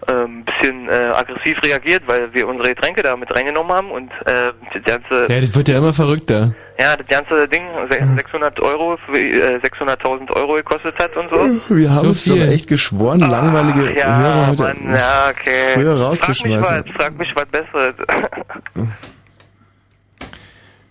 ähm, 0.08 0.40
ein 0.40 0.46
bisschen 0.46 0.88
äh, 0.90 1.12
aggressiv 1.14 1.62
reagiert, 1.64 2.04
weil 2.08 2.34
wir 2.34 2.48
unsere 2.48 2.70
Getränke 2.74 3.04
da 3.04 3.16
mit 3.18 3.30
reingenommen 3.36 3.72
haben 3.74 3.92
und 3.92 4.10
äh, 4.26 4.52
das 4.74 4.84
ganze 4.86 5.26
Ja, 5.32 5.40
das 5.42 5.54
wird 5.54 5.68
ja 5.68 5.78
immer 5.78 5.92
verrückter. 5.94 6.56
ja, 6.80 6.96
das 6.96 7.06
ganze 7.08 7.46
Ding 7.50 7.62
se- 7.92 8.16
600 8.16 8.60
Euro, 8.62 8.98
äh, 9.14 9.60
600.000 9.60 10.32
Euro 10.32 10.54
gekostet 10.54 10.98
hat 10.98 11.16
und 11.18 11.30
so. 11.30 11.76
Wir 11.76 11.90
haben 11.90 12.00
So 12.02 12.08
uns 12.08 12.24
doch 12.26 12.36
echt 12.38 12.68
geschworen, 12.68 13.20
langweilige 13.20 13.90
Ach, 13.92 13.96
ja, 13.98 14.18
Hörer 14.18 14.48
heute 14.48 14.64
Mann, 14.64 14.96
ja, 14.96 15.30
okay. 15.30 15.74
früher 15.74 15.98
Frag 15.98 16.06
rauszuschmeißen. 16.08 16.78
mich 16.78 16.96
was, 16.96 17.02
frag 17.04 17.18
mich 17.20 17.36
was 17.36 17.46
Besseres. 17.48 17.96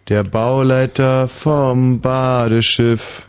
Der 0.08 0.24
Bauleiter 0.24 1.28
vom 1.28 2.00
Badeschiff 2.00 3.26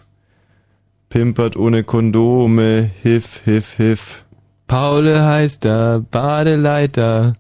pimpert 1.12 1.56
ohne 1.56 1.84
Kondome, 1.84 2.90
hiff, 3.04 3.42
hiff, 3.46 3.76
hiff. 3.76 4.24
Paul 4.66 5.20
heißt 5.20 5.66
er, 5.66 6.00
Badeleiter. 6.00 7.34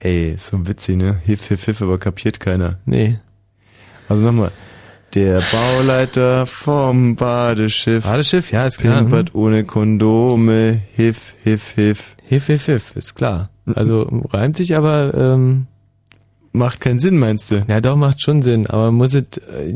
Ey, 0.00 0.34
so 0.38 0.66
witzig, 0.66 0.96
ne? 0.96 1.20
Hiff, 1.24 1.46
hiff, 1.46 1.66
hiff, 1.66 1.82
aber 1.82 1.98
kapiert 1.98 2.40
keiner. 2.40 2.78
Nee. 2.86 3.18
Also 4.08 4.24
nochmal. 4.24 4.50
Der 5.14 5.42
Bauleiter 5.52 6.46
vom 6.46 7.16
Badeschiff. 7.16 8.04
Badeschiff, 8.04 8.50
ja, 8.50 8.66
ist 8.66 8.78
klar. 8.78 8.98
Pimpert 8.98 9.34
ohne 9.34 9.64
Kondome, 9.64 10.80
hiff, 10.94 11.34
hiff, 11.44 11.72
hiff. 11.74 12.16
Hiff, 12.24 12.46
hiff, 12.46 12.66
hiff, 12.66 12.96
ist 12.96 13.14
klar. 13.14 13.50
Also 13.74 14.02
reimt 14.32 14.56
sich 14.56 14.76
aber, 14.76 15.12
ähm, 15.14 15.66
Macht 16.52 16.80
keinen 16.80 16.98
Sinn, 16.98 17.18
meinst 17.18 17.50
du? 17.50 17.62
ja 17.68 17.82
doch, 17.82 17.96
macht 17.96 18.22
schon 18.22 18.40
Sinn, 18.40 18.66
aber 18.66 18.86
man 18.86 18.94
muss 18.94 19.12
es 19.12 19.24
äh, 19.36 19.74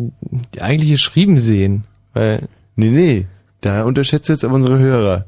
eigentlich 0.58 0.90
geschrieben 0.90 1.38
sehen, 1.38 1.84
weil, 2.14 2.48
Nee, 2.76 2.90
nee. 2.90 3.26
Da 3.60 3.84
unterschätzt 3.84 4.28
jetzt 4.28 4.44
aber 4.44 4.54
unsere 4.54 4.78
Hörer. 4.78 5.26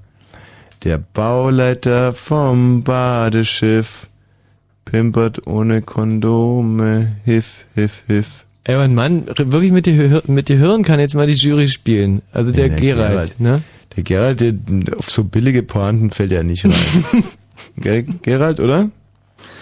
Der 0.84 0.98
Bauleiter 0.98 2.12
vom 2.12 2.82
Badeschiff 2.82 4.08
Pimpert 4.84 5.46
ohne 5.46 5.80
Kondome. 5.82 7.16
Hif, 7.24 7.64
hif, 7.74 8.02
hif. 8.06 8.44
Ey, 8.64 8.76
mein 8.76 8.94
Mann, 8.94 9.26
wirklich 9.36 9.72
mit 9.72 9.86
dir, 9.86 10.22
mit 10.26 10.48
dir 10.48 10.58
hören 10.58 10.82
kann 10.82 11.00
jetzt 11.00 11.14
mal 11.14 11.26
die 11.26 11.32
Jury 11.32 11.68
spielen. 11.68 12.22
Also 12.32 12.52
der, 12.52 12.68
Ja, 12.68 12.76
Gerald, 12.76 13.40
ne? 13.40 13.62
Der 13.96 14.02
Gerald, 14.04 14.40
der, 14.40 14.54
auf 14.96 15.10
so 15.10 15.24
billige 15.24 15.62
Pointen 15.62 16.10
fällt 16.10 16.32
er 16.32 16.42
nicht 16.42 16.64
rein. 16.64 16.72
Gell, 17.76 18.04
Gerald, 18.22 18.60
oder? 18.60 18.90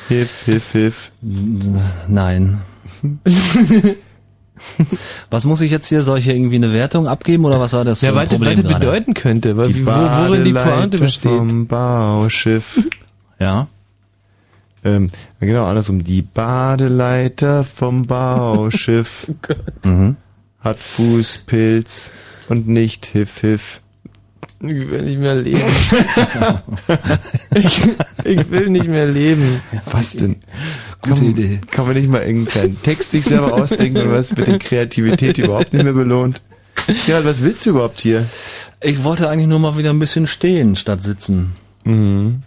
Hif, 0.09 0.43
hif, 0.47 0.73
hif. 0.73 1.13
Nein. 2.09 2.61
Was 5.31 5.45
muss 5.45 5.61
ich 5.61 5.71
jetzt 5.71 5.87
hier? 5.87 6.03
Soll 6.03 6.19
ich 6.19 6.25
hier 6.25 6.35
irgendwie 6.35 6.57
eine 6.57 6.73
Wertung 6.73 7.07
abgeben 7.07 7.45
oder 7.45 7.61
was 7.61 7.73
war 7.73 7.85
das 7.85 8.01
für 8.01 8.07
Ja, 8.07 8.13
ein 8.13 8.17
warte, 8.17 8.31
Problem 8.37 8.49
warte 8.59 8.63
gerade? 8.63 8.79
bedeuten 8.87 9.15
könnte, 9.15 9.57
weil 9.57 9.75
wie, 9.75 9.87
wo, 9.87 9.91
worin 9.91 10.45
die 10.45 10.53
Pointe 10.53 10.65
Badeleiter 10.69 10.99
besteht. 10.99 11.33
vom 11.33 11.67
Bauschiff. 11.67 12.79
Ja. 13.39 13.69
Ähm, 14.85 15.11
genau, 15.41 15.65
andersrum. 15.67 16.05
Die 16.05 16.21
Badeleiter 16.23 17.65
vom 17.65 18.07
Bauschiff 18.07 19.27
Mhm. 19.85 20.17
hat 20.61 20.79
Fußpilz 20.79 22.13
und 22.51 22.69
nicht 22.69 23.07
Hif, 23.07 23.41
Hif. 23.41 23.81
Ich 24.63 24.69
will 24.91 25.03
nicht 25.03 25.19
mehr 25.19 25.37
leben. 25.37 25.59
ich, 27.55 27.83
ich 28.25 28.51
will 28.51 28.69
nicht 28.69 28.89
mehr 28.89 29.07
leben. 29.07 29.63
Was 29.91 30.13
denn? 30.13 30.37
Gute 31.03 31.15
kann, 31.17 31.31
Idee. 31.31 31.61
Kann 31.71 31.87
man 31.87 31.97
nicht 31.97 32.09
mal 32.09 32.23
irgendeinen 32.23 32.81
Text 32.83 33.11
sich 33.11 33.25
selber 33.25 33.55
ausdenken 33.55 33.99
und 33.99 34.13
was 34.13 34.37
mit 34.37 34.47
der 34.47 34.59
Kreativität 34.59 35.39
überhaupt 35.39 35.73
nicht 35.73 35.85
mehr 35.85 35.93
belohnt? 35.93 36.43
Gerald, 37.07 37.25
was 37.25 37.43
willst 37.43 37.65
du 37.65 37.71
überhaupt 37.71 38.01
hier? 38.01 38.27
Ich 38.83 39.03
wollte 39.05 39.29
eigentlich 39.29 39.49
nur 39.49 39.59
mal 39.59 39.77
wieder 39.77 39.91
ein 39.91 39.99
bisschen 39.99 40.27
stehen 40.27 40.77
statt 40.77 41.03
sitzen. 41.03 41.53
Mhm. 41.85 42.43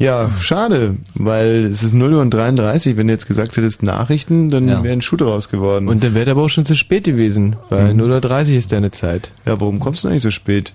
Ja, 0.00 0.30
schade, 0.40 0.96
weil 1.14 1.66
es 1.66 1.82
ist 1.82 1.92
0 1.92 2.14
Uhr 2.14 2.22
und 2.22 2.30
33. 2.32 2.96
Wenn 2.96 3.06
du 3.08 3.12
jetzt 3.12 3.26
gesagt 3.28 3.54
hättest 3.58 3.82
Nachrichten, 3.82 4.48
dann 4.48 4.66
Ja. 4.66 4.82
wäre 4.82 4.94
ein 4.94 5.02
Schuh 5.02 5.16
draus 5.18 5.50
geworden. 5.50 5.88
Und 5.88 6.02
dann 6.02 6.14
wäre 6.14 6.30
aber 6.30 6.40
auch 6.42 6.48
schon 6.48 6.64
zu 6.64 6.74
spät 6.74 7.04
gewesen, 7.04 7.56
weil 7.68 7.92
Mhm. 7.92 8.00
0.30 8.00 8.52
Uhr 8.54 8.58
ist 8.60 8.72
deine 8.72 8.90
Zeit. 8.92 9.30
Ja, 9.44 9.60
warum 9.60 9.78
kommst 9.78 10.02
du 10.04 10.08
eigentlich 10.08 10.22
so 10.22 10.30
spät? 10.30 10.72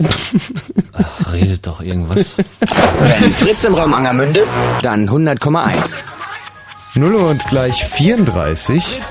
Ach, 0.92 1.32
redet 1.32 1.64
doch 1.68 1.80
irgendwas. 1.82 2.36
Wenn 2.58 3.32
Fritz 3.32 3.62
im 3.64 3.74
Raum 3.76 3.94
Angermünde, 3.94 4.42
dann 4.82 5.08
100,1. 5.08 5.98
0 6.96 7.14
Uhr 7.14 7.28
und 7.30 7.46
gleich 7.46 7.84
34. 7.84 9.02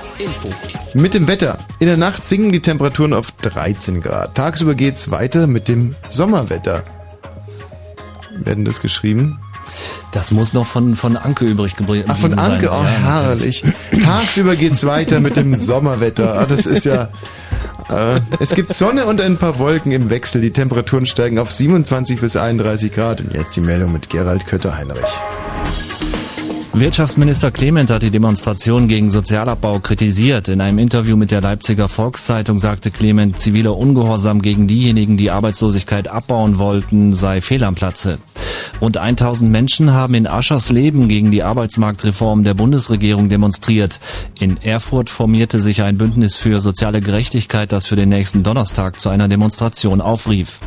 Mit 0.93 1.13
dem 1.13 1.27
Wetter. 1.27 1.57
In 1.79 1.87
der 1.87 1.95
Nacht 1.97 2.25
sinken 2.25 2.51
die 2.51 2.59
Temperaturen 2.59 3.13
auf 3.13 3.31
13 3.41 4.01
Grad. 4.01 4.35
Tagsüber 4.35 4.75
geht's 4.75 5.09
weiter 5.09 5.47
mit 5.47 5.69
dem 5.69 5.95
Sommerwetter. 6.09 6.83
Werden 8.43 8.65
das 8.65 8.81
geschrieben? 8.81 9.39
Das 10.11 10.31
muss 10.31 10.53
noch 10.53 10.65
von, 10.65 10.95
von 10.95 11.17
Anke 11.17 11.45
übrig 11.45 11.75
geblieben 11.75 12.05
Ach, 12.07 12.17
von 12.17 12.31
sein. 12.35 12.39
Anke, 12.39 12.69
oh, 12.69 12.83
Ja, 12.83 13.23
herrlich. 13.23 13.63
Tagsüber 14.03 14.55
geht's 14.55 14.85
weiter 14.85 15.19
mit 15.19 15.35
dem 15.35 15.55
Sommerwetter. 15.55 16.39
Ah, 16.39 16.45
das 16.45 16.65
ist 16.65 16.85
ja. 16.85 17.09
Äh, 17.89 18.19
es 18.39 18.55
gibt 18.55 18.73
Sonne 18.73 19.05
und 19.05 19.19
ein 19.21 19.37
paar 19.37 19.59
Wolken 19.59 19.91
im 19.91 20.09
Wechsel. 20.09 20.41
Die 20.41 20.51
Temperaturen 20.51 21.05
steigen 21.05 21.39
auf 21.39 21.51
27 21.51 22.19
bis 22.21 22.37
31 22.37 22.91
Grad. 22.91 23.21
Und 23.21 23.33
jetzt 23.33 23.55
die 23.55 23.61
Meldung 23.61 23.91
mit 23.91 24.09
Gerald 24.09 24.45
Kötter-Heinrich. 24.47 25.19
Wirtschaftsminister 26.75 27.51
Clement 27.51 27.91
hat 27.91 28.01
die 28.01 28.09
Demonstration 28.09 28.87
gegen 28.87 29.11
Sozialabbau 29.11 29.77
kritisiert. 29.77 30.47
In 30.47 30.59
einem 30.59 30.79
Interview 30.79 31.15
mit 31.15 31.29
der 31.29 31.39
Leipziger 31.39 31.87
Volkszeitung 31.87 32.57
sagte 32.57 32.89
Clement, 32.89 33.37
ziviler 33.37 33.77
Ungehorsam 33.77 34.41
gegen 34.41 34.65
diejenigen, 34.65 35.15
die 35.15 35.29
Arbeitslosigkeit 35.29 36.07
abbauen 36.07 36.57
wollten, 36.57 37.13
sei 37.13 37.41
fehl 37.41 37.63
am 37.63 37.75
Platze. 37.75 38.17
Rund 38.81 38.97
1000 38.97 39.49
Menschen 39.49 39.93
haben 39.93 40.13
in 40.13 40.27
Aschersleben 40.27 41.07
gegen 41.07 41.31
die 41.31 41.43
Arbeitsmarktreform 41.43 42.43
der 42.43 42.53
Bundesregierung 42.53 43.29
demonstriert. 43.29 43.99
In 44.39 44.57
Erfurt 44.61 45.09
formierte 45.09 45.61
sich 45.61 45.83
ein 45.83 45.97
Bündnis 45.97 46.35
für 46.35 46.59
soziale 46.59 47.01
Gerechtigkeit, 47.01 47.71
das 47.71 47.85
für 47.85 47.95
den 47.95 48.09
nächsten 48.09 48.43
Donnerstag 48.43 48.99
zu 48.99 49.09
einer 49.09 49.27
Demonstration 49.27 50.01
aufrief. 50.01 50.59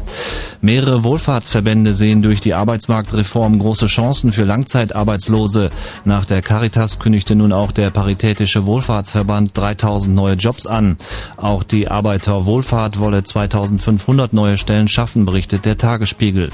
Mehrere 0.60 1.04
Wohlfahrtsverbände 1.04 1.94
sehen 1.94 2.22
durch 2.22 2.40
die 2.40 2.54
Arbeitsmarktreform 2.54 3.58
große 3.58 3.86
Chancen 3.86 4.32
für 4.32 4.44
Langzeitarbeitslose. 4.44 5.70
Nach 6.04 6.24
der 6.24 6.42
Caritas 6.42 6.98
kündigte 6.98 7.34
nun 7.34 7.52
auch 7.52 7.72
der 7.72 7.90
Paritätische 7.90 8.66
Wohlfahrtsverband 8.66 9.56
3000 9.56 10.14
neue 10.14 10.34
Jobs 10.34 10.66
an. 10.66 10.96
Auch 11.36 11.62
die 11.62 11.88
Arbeiterwohlfahrt 11.88 12.98
wolle 12.98 13.24
2500 13.24 14.32
neue 14.32 14.58
Stellen 14.58 14.88
schaffen, 14.88 15.24
berichtet 15.24 15.64
der 15.64 15.76
Tagesspiegel. 15.76 16.50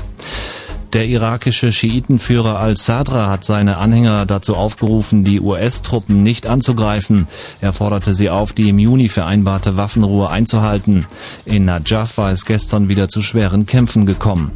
Der 0.92 1.06
irakische 1.06 1.72
Schiitenführer 1.72 2.58
al-Sadra 2.58 3.30
hat 3.30 3.46
seine 3.46 3.78
Anhänger 3.78 4.26
dazu 4.26 4.54
aufgerufen, 4.54 5.24
die 5.24 5.40
US-Truppen 5.40 6.22
nicht 6.22 6.46
anzugreifen. 6.46 7.28
Er 7.62 7.72
forderte 7.72 8.12
sie 8.12 8.28
auf, 8.28 8.52
die 8.52 8.68
im 8.68 8.78
Juni 8.78 9.08
vereinbarte 9.08 9.78
Waffenruhe 9.78 10.28
einzuhalten. 10.28 11.06
In 11.46 11.64
Najaf 11.64 12.18
war 12.18 12.30
es 12.30 12.44
gestern 12.44 12.90
wieder 12.90 13.08
zu 13.08 13.22
schweren 13.22 13.64
Kämpfen 13.64 14.04
gekommen. 14.04 14.50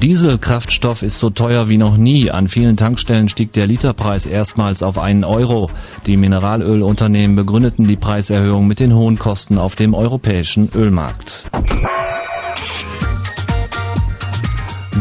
Dieselkraftstoff 0.00 1.02
ist 1.02 1.18
so 1.18 1.30
teuer 1.30 1.68
wie 1.68 1.76
noch 1.76 1.96
nie. 1.96 2.30
An 2.30 2.48
vielen 2.48 2.76
Tankstellen 2.76 3.28
stieg 3.28 3.52
der 3.52 3.66
Literpreis 3.66 4.26
erstmals 4.26 4.82
auf 4.82 4.98
einen 4.98 5.24
Euro. 5.24 5.70
Die 6.06 6.16
Mineralölunternehmen 6.16 7.36
begründeten 7.36 7.86
die 7.86 7.96
Preiserhöhung 7.96 8.66
mit 8.66 8.80
den 8.80 8.94
hohen 8.94 9.18
Kosten 9.18 9.58
auf 9.58 9.76
dem 9.76 9.94
europäischen 9.94 10.70
Ölmarkt. 10.74 11.46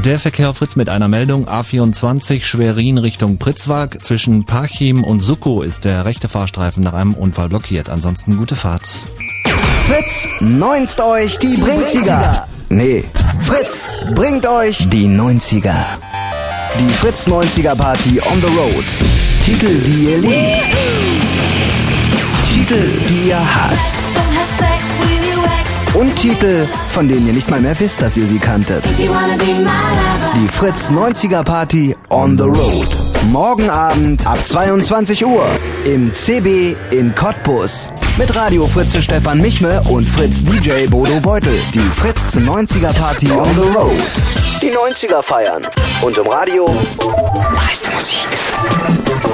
Der 0.06 0.18
Verkehr 0.18 0.54
Fritz 0.56 0.76
mit 0.76 0.90
einer 0.90 1.08
Meldung 1.08 1.48
A24 1.48 2.42
Schwerin 2.44 2.98
Richtung 2.98 3.38
Pritzwalk. 3.38 4.04
Zwischen 4.04 4.46
Parchim 4.46 5.04
und 5.04 5.20
Suko 5.20 5.62
ist 5.62 5.86
der 5.86 6.06
rechte 6.06 6.28
Fahrstreifen 6.28 6.84
nach 6.84 6.94
einem 6.94 7.14
Unfall 7.14 7.50
blockiert. 7.50 7.90
Ansonsten 7.90 8.38
gute 8.38 8.56
Fahrt. 8.56 8.98
Fritz, 9.86 10.28
neunst 10.40 11.02
euch 11.02 11.38
die 11.38 11.56
Brinziger. 11.56 12.48
Nee, 12.72 13.04
Fritz 13.42 13.90
bringt 14.16 14.48
euch 14.48 14.88
die 14.90 15.06
90er. 15.06 15.76
Die 16.80 16.94
Fritz 16.94 17.28
90er 17.28 17.76
Party 17.76 18.22
on 18.22 18.40
the 18.40 18.48
Road. 18.48 18.86
Titel, 19.44 19.78
die 19.82 20.06
ihr 20.06 20.18
liebt. 20.20 20.64
Titel, 22.54 22.98
die 23.10 23.28
ihr 23.28 23.40
hasst. 23.40 23.96
Und 25.96 26.16
Titel, 26.16 26.66
von 26.94 27.10
denen 27.10 27.28
ihr 27.28 27.34
nicht 27.34 27.50
mal 27.50 27.60
mehr 27.60 27.78
wisst, 27.78 28.02
dass 28.02 28.16
ihr 28.16 28.26
sie 28.26 28.40
kanntet. 28.40 28.86
Die 28.98 30.48
Fritz 30.48 30.90
90er 30.90 31.44
Party 31.44 31.94
on 32.10 32.38
the 32.38 32.44
Road. 32.44 32.88
Morgen 33.34 33.70
Abend 33.70 34.26
ab 34.26 34.38
22 34.48 35.26
Uhr 35.26 35.46
im 35.84 36.14
CB 36.14 36.78
in 36.92 37.14
Cottbus. 37.16 37.90
Mit 38.22 38.36
Radio 38.36 38.68
Fritze 38.68 39.02
Stefan 39.02 39.42
Michme 39.42 39.82
und 39.90 40.08
Fritz 40.08 40.44
DJ 40.44 40.86
Bodo 40.86 41.20
Beutel. 41.20 41.60
Die 41.74 41.80
Fritz 41.80 42.38
90er 42.38 42.94
Party 42.94 43.32
on 43.32 43.52
the 43.56 43.68
Road. 43.70 43.98
Die 44.62 44.70
90er 44.70 45.24
feiern. 45.24 45.68
Und 46.04 46.16
im 46.20 46.28
Radio 46.28 46.68
meiste 47.52 47.90
Musik. 47.90 48.28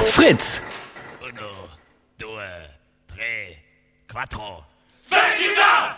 Fritz. 0.06 0.62
Quattro. 4.08 4.64
Vegeta! 5.10 5.18
Vegeta! 5.36 5.97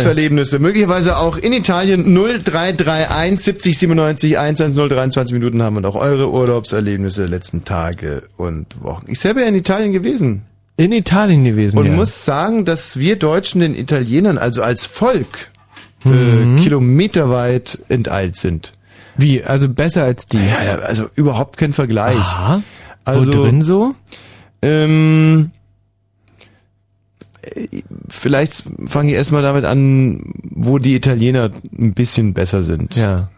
Urlaubserlebnisse, 0.00 0.58
möglicherweise 0.58 1.16
auch 1.18 1.36
in 1.36 1.52
Italien 1.52 2.04
0331 2.14 3.40
70 3.40 3.78
97 3.78 4.38
110 4.38 4.88
23 4.88 5.34
Minuten 5.34 5.62
haben 5.62 5.74
wir 5.76 5.80
noch 5.80 5.94
eure 5.96 6.30
Urlaubserlebnisse 6.30 7.20
der 7.22 7.28
letzten 7.30 7.64
Tage 7.64 8.22
und 8.36 8.82
Wochen. 8.82 9.06
Ich 9.08 9.20
selber 9.20 9.40
ja 9.42 9.46
in 9.48 9.54
Italien 9.54 9.92
gewesen. 9.92 10.42
In 10.76 10.92
Italien 10.92 11.44
gewesen, 11.44 11.78
Und 11.78 11.86
ja. 11.86 11.92
muss 11.92 12.24
sagen, 12.24 12.64
dass 12.64 12.98
wir 12.98 13.16
Deutschen 13.16 13.60
den 13.60 13.74
Italienern, 13.76 14.38
also 14.38 14.62
als 14.62 14.86
Volk, 14.86 15.50
Mhm. 16.04 16.56
äh, 16.58 16.62
kilometerweit 16.62 17.78
enteilt 17.90 18.36
sind. 18.36 18.72
Wie? 19.18 19.44
Also 19.44 19.68
besser 19.68 20.04
als 20.04 20.26
die? 20.28 20.38
Ja, 20.38 20.78
also 20.78 21.10
überhaupt 21.14 21.58
kein 21.58 21.74
Vergleich. 21.74 22.16
Also, 23.04 23.34
Wo 23.34 23.42
drin 23.42 23.60
so? 23.60 23.94
Ähm, 24.62 25.50
äh, 25.52 25.59
vielleicht 28.08 28.64
fange 28.86 29.10
ich 29.10 29.14
erstmal 29.14 29.42
damit 29.42 29.64
an, 29.64 30.22
wo 30.50 30.78
die 30.78 30.94
Italiener 30.94 31.50
ein 31.76 31.94
bisschen 31.94 32.34
besser 32.34 32.62
sind. 32.62 32.96
Ja. 32.96 33.28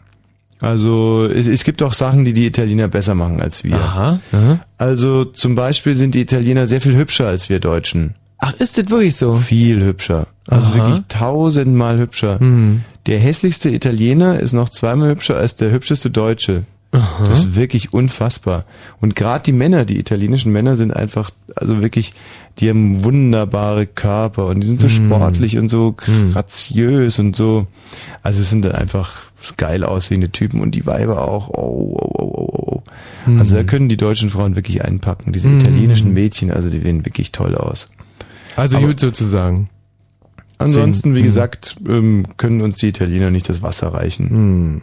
Also 0.61 1.27
es, 1.27 1.47
es 1.47 1.65
gibt 1.65 1.83
auch 1.83 1.93
Sachen, 1.93 2.25
die 2.25 2.33
die 2.33 2.47
Italiener 2.47 2.89
besser 2.89 3.15
machen 3.15 3.41
als 3.41 3.65
wir. 3.65 3.75
Aha, 3.75 4.21
aha. 4.31 4.61
Also 4.79 5.25
zum 5.25 5.57
Beispiel 5.57 5.97
sind 5.97 6.15
die 6.15 6.21
Italiener 6.21 6.67
sehr 6.67 6.81
viel 6.81 6.97
hübscher 6.97 7.27
als 7.27 7.49
wir 7.49 7.59
Deutschen. 7.59 8.15
Ach, 8.39 8.53
ist 8.55 8.77
das 8.77 8.91
wirklich 8.91 9.15
so? 9.15 9.37
Viel 9.37 9.85
hübscher. 9.85 10.27
Also 10.49 10.69
Aha. 10.69 10.75
wirklich 10.75 11.03
tausendmal 11.09 11.99
hübscher. 11.99 12.41
Hm. 12.41 12.83
Der 13.07 13.21
hässlichste 13.21 13.71
Italiener 13.71 14.41
ist 14.41 14.53
noch 14.53 14.69
zweimal 14.69 15.11
hübscher 15.11 15.37
als 15.37 15.55
der 15.55 15.71
hübscheste 15.71 16.11
Deutsche. 16.11 16.65
Aha. 16.93 17.27
Das 17.27 17.39
ist 17.39 17.57
wirklich 17.57 17.93
unfassbar. 17.95 18.67
Und 19.01 19.17
gerade 19.17 19.43
die 19.45 19.53
Männer, 19.53 19.87
die 19.87 19.99
italienischen 19.99 20.53
Männer 20.53 20.77
sind 20.77 20.95
einfach, 20.95 21.31
also 21.57 21.81
wirklich, 21.81 22.13
die 22.59 22.69
haben 22.69 23.03
wunderbare 23.03 23.87
Körper 23.87 24.47
und 24.47 24.61
die 24.61 24.67
sind 24.67 24.79
so 24.81 24.89
Hm. 24.89 25.07
sportlich 25.07 25.57
und 25.57 25.71
so 25.71 25.95
graziös 26.33 27.19
und 27.19 27.35
so. 27.35 27.67
Also 28.23 28.43
es 28.43 28.51
sind 28.51 28.63
dann 28.65 28.73
einfach 28.73 29.23
geil 29.57 29.85
aussehende 29.85 30.31
Typen 30.31 30.61
und 30.61 30.75
die 30.75 30.85
Weiber 30.87 31.27
auch. 31.27 31.49
Oh, 31.49 31.97
oh, 31.99 32.11
oh, 32.19 32.25
oh, 32.25 32.73
oh. 32.77 32.83
Hm. 33.25 33.39
Also 33.39 33.57
da 33.57 33.63
können 33.65 33.89
die 33.89 33.97
deutschen 33.97 34.29
Frauen 34.29 34.55
wirklich 34.55 34.85
einpacken. 34.85 35.33
Diese 35.33 35.49
Hm. 35.49 35.59
italienischen 35.59 36.13
Mädchen, 36.13 36.51
also 36.51 36.69
die 36.69 36.81
sehen 36.81 37.07
wirklich 37.07 37.33
toll 37.33 37.55
aus. 37.57 37.89
Also 38.55 38.77
Aber- 38.77 38.89
gut 38.89 39.01
sozusagen. 39.01 39.71
Ansonsten, 40.59 41.15
wie 41.15 41.21
Hm. 41.21 41.27
gesagt, 41.27 41.77
ähm, 41.89 42.27
können 42.37 42.61
uns 42.61 42.77
die 42.77 42.89
Italiener 42.89 43.31
nicht 43.31 43.49
das 43.49 43.63
Wasser 43.63 43.95
reichen. 43.95 44.83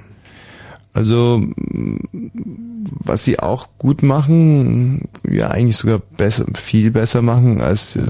Also, 0.94 1.42
was 3.06 3.24
sie 3.24 3.40
auch 3.40 3.68
gut 3.78 4.02
machen, 4.04 5.08
ja 5.30 5.50
eigentlich 5.50 5.78
sogar 5.78 6.00
besser, 6.00 6.46
viel 6.56 6.92
besser 6.92 7.22
machen 7.22 7.62
als 7.62 7.96
äh, 7.96 8.02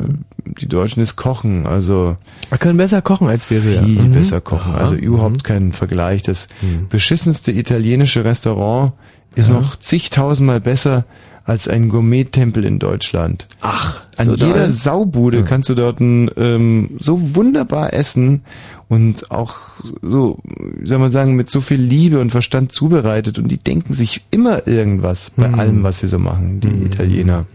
die 0.45 0.67
Deutschen 0.67 1.01
ist 1.03 1.15
Kochen. 1.15 1.65
Also 1.67 2.15
Wir 2.49 2.57
können 2.57 2.77
besser 2.77 3.01
kochen 3.01 3.27
als 3.27 3.49
wir. 3.49 3.59
ja. 3.59 3.83
viel 3.83 4.01
Mhm. 4.01 4.13
besser 4.13 4.41
kochen. 4.41 4.73
Also 4.75 4.95
überhaupt 4.95 5.43
kein 5.43 5.73
Vergleich. 5.73 6.23
Das 6.23 6.47
Mhm. 6.61 6.87
beschissenste 6.89 7.51
italienische 7.51 8.23
Restaurant 8.23 8.93
ist 9.35 9.49
Ja. 9.49 9.55
noch 9.55 9.75
zigtausendmal 9.75 10.61
besser 10.61 11.05
als 11.45 11.67
ein 11.67 11.89
Gourmet-Tempel 11.89 12.63
in 12.63 12.79
Deutschland. 12.79 13.47
Ach, 13.61 14.01
An 14.17 14.25
so 14.25 14.33
jeder? 14.35 14.69
Saubude 14.69 15.39
Ja. 15.39 15.43
kannst 15.43 15.67
du 15.69 15.75
dort 15.75 15.99
ein, 15.99 16.29
ähm, 16.37 16.91
so 16.99 17.35
wunderbar 17.35 17.93
essen 17.93 18.41
und 18.89 19.31
auch 19.31 19.55
so, 20.01 20.39
wie 20.43 20.87
soll 20.87 20.97
man 20.97 21.11
sagen, 21.11 21.35
mit 21.35 21.49
so 21.49 21.61
viel 21.61 21.79
Liebe 21.79 22.19
und 22.19 22.31
Verstand 22.31 22.71
zubereitet 22.73 23.37
und 23.39 23.47
die 23.47 23.57
denken 23.57 23.93
sich 23.93 24.21
immer 24.31 24.67
irgendwas 24.67 25.29
bei 25.29 25.47
Mhm. 25.47 25.59
allem, 25.59 25.83
was 25.83 25.99
sie 25.99 26.07
so 26.07 26.19
machen, 26.19 26.59
die 26.59 26.85
Italiener. 26.85 27.45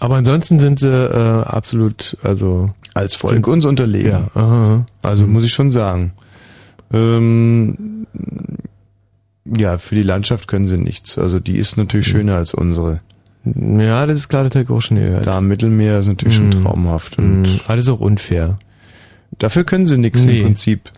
Aber 0.00 0.16
ansonsten 0.16 0.60
sind 0.60 0.78
sie 0.78 0.88
äh, 0.92 1.42
absolut, 1.44 2.16
also 2.22 2.70
Als 2.94 3.14
Volk 3.14 3.46
uns 3.48 3.64
unterlegen. 3.64 4.28
Ja. 4.34 4.84
Also 5.02 5.26
muss 5.26 5.44
ich 5.44 5.52
schon 5.52 5.72
sagen. 5.72 6.12
Ähm, 6.92 8.06
ja, 9.44 9.78
für 9.78 9.94
die 9.94 10.02
Landschaft 10.02 10.48
können 10.48 10.68
sie 10.68 10.78
nichts. 10.78 11.18
Also 11.18 11.40
die 11.40 11.56
ist 11.56 11.76
natürlich 11.76 12.06
schöner 12.06 12.36
als 12.36 12.54
unsere. 12.54 13.00
Ja, 13.44 14.06
das 14.06 14.18
ist 14.18 14.28
klar, 14.28 14.44
das 14.44 14.54
habe 14.54 14.64
ich 14.64 14.70
auch 14.70 14.80
schon 14.80 14.96
gehört. 14.96 15.26
Da 15.26 15.38
am 15.38 15.48
Mittelmeer 15.48 15.98
ist 15.98 16.06
natürlich 16.06 16.34
schon 16.36 16.46
Mhm. 16.46 16.62
traumhaft. 16.62 17.18
Und 17.18 17.42
Mhm. 17.42 17.60
Alles 17.66 17.88
auch 17.88 18.00
unfair. 18.00 18.58
Dafür 19.38 19.64
können 19.64 19.86
sie 19.86 19.98
nichts 19.98 20.24
Nee. 20.24 20.38
im 20.40 20.44
Prinzip. 20.46 20.90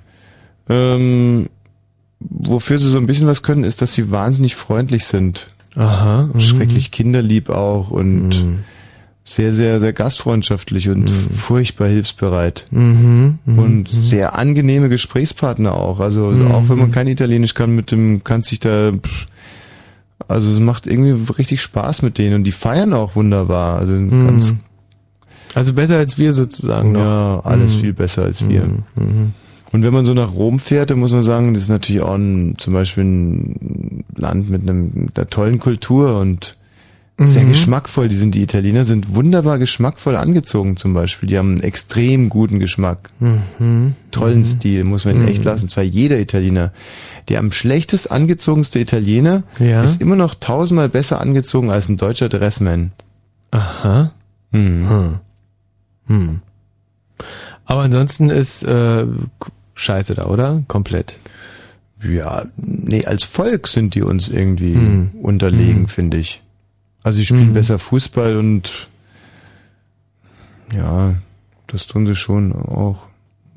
Ähm, 0.68 1.48
wofür 2.20 2.78
sie 2.78 2.89
so 2.89 2.98
ein 2.98 3.06
bisschen 3.06 3.26
was 3.26 3.42
können, 3.42 3.65
ist, 3.65 3.82
dass 3.82 3.94
sie 3.94 4.10
wahnsinnig 4.10 4.56
freundlich 4.56 5.05
sind. 5.05 5.47
Aha. 5.76 6.31
mhm. 6.32 6.40
Schrecklich 6.40 6.90
kinderlieb 6.90 7.50
auch 7.50 7.90
und 7.90 8.28
Mhm. 8.28 8.58
sehr, 9.24 9.52
sehr, 9.52 9.78
sehr 9.81 9.92
gastfreundschaftlich 9.92 10.89
und 10.89 11.10
furchtbar 11.10 11.89
hilfsbereit. 11.89 12.65
Mhm. 12.70 13.39
Mhm. 13.44 13.58
Und 13.58 13.89
sehr 13.90 14.39
angenehme 14.39 14.89
Gesprächspartner 14.89 15.74
auch. 15.74 16.00
Also 16.00 16.31
Mhm. 16.31 16.50
auch 16.52 16.68
wenn 16.70 16.78
man 16.78 16.92
kein 16.92 17.08
Italienisch 17.08 17.52
kann, 17.55 17.74
mit 17.74 17.90
dem 17.90 18.24
kann 18.24 18.42
sich 18.42 18.58
da 18.60 18.92
pff, 18.92 19.26
also 20.28 20.50
es 20.50 20.60
macht 20.60 20.86
irgendwie 20.86 21.15
richtig 21.34 21.60
Spaß 21.60 22.00
mit 22.00 22.16
denen 22.16 22.36
und 22.36 22.44
die 22.44 22.52
feiern 22.52 22.94
auch 22.94 23.15
wunderbar. 23.15 23.78
Also 23.78 23.92
Mhm. 23.92 24.26
ganz 24.26 24.55
Also 25.57 25.73
besser 25.73 25.97
als 25.97 26.18
wir 26.18 26.33
sozusagen 26.35 26.93
noch. 26.93 27.01
ja, 27.01 27.41
alles 27.44 27.76
Mhm. 27.76 27.81
viel 27.81 27.93
besser 27.94 28.23
als 28.25 28.49
wir. 28.49 28.62
Mhm. 28.94 29.33
Und 29.73 29.83
wenn 29.83 29.93
man 29.93 30.05
so 30.05 30.15
nach 30.15 30.33
Rom 30.33 30.59
fährt, 30.60 30.91
dann 30.91 30.99
muss 31.01 31.12
man 31.12 31.23
sagen, 31.23 31.52
das 31.55 31.65
ist 31.65 31.68
natürlich 31.68 32.02
auch 32.02 32.15
ein, 32.15 32.55
zum 32.59 32.73
Beispiel 32.73 33.05
ein 33.05 34.05
Land 34.15 34.49
mit, 34.49 34.62
einem, 34.62 35.09
einer 35.15 35.26
tollen 35.28 35.59
Kultur 35.59 36.18
und 36.20 36.52
sehr 37.18 37.44
Mhm. 37.44 37.49
geschmackvoll. 37.49 38.09
Die 38.10 38.17
sind, 38.17 38.35
die 38.35 38.43
Italiener 38.43 38.85
sind 38.85 39.15
wunderbar 39.15 39.59
geschmackvoll 39.59 40.17
angezogen 40.17 40.76
zum 40.76 40.93
Beispiel. 40.93 41.28
Die 41.31 41.39
haben 41.39 41.52
einen 41.52 41.62
extrem 41.62 42.28
guten 42.28 42.59
Geschmack. 42.60 43.09
Mhm. 43.20 43.94
Tollen 44.10 44.44
Stil, 44.44 44.85
muss 44.85 45.07
man 45.07 45.15
ihnen 45.17 45.23
Mhm. 45.25 45.31
echt 45.31 45.44
lassen. 45.44 45.68
Zwar 45.70 45.85
jeder 45.85 46.20
Italiener. 46.20 46.73
Der 47.28 47.39
am 47.39 47.51
schlechtest 47.52 48.10
angezogenste 48.10 48.78
Italiener 48.78 49.43
Ja. 49.59 49.83
ist 49.83 50.01
immer 50.02 50.17
noch 50.17 50.35
tausendmal 50.35 50.91
besser 50.91 51.20
angezogen 51.20 51.70
als 51.70 51.89
ein 51.89 51.97
deutscher 51.97 52.28
Dressman. 52.28 52.93
Aha. 53.51 54.12
Mhm. 54.52 54.89
Hm. 54.89 55.15
Hm. 56.07 56.41
Aber 57.65 57.83
ansonsten 57.83 58.31
ist 58.31 58.62
äh, 58.62 59.07
scheiße 59.75 60.15
da, 60.15 60.26
oder? 60.26 60.62
Komplett. 60.68 61.18
Ja, 62.02 62.44
nee, 62.57 63.05
als 63.07 63.25
Volk 63.25 63.68
sind 63.68 63.94
die 63.94 64.02
uns 64.02 64.28
irgendwie 64.28 64.75
Hm. 64.75 65.10
unterlegen, 65.23 65.83
Hm. 65.83 65.89
finde 65.89 66.17
ich. 66.18 66.43
Also 67.02 67.17
sie 67.18 67.26
spielen 67.26 67.47
Hm. 67.49 67.55
besser 67.55 67.78
Fußball 67.78 68.36
und 68.36 68.86
ja, 70.75 71.15
das 71.68 71.86
tun 71.86 72.07
sie 72.07 72.15
schon 72.17 72.52
auch. 72.52 73.05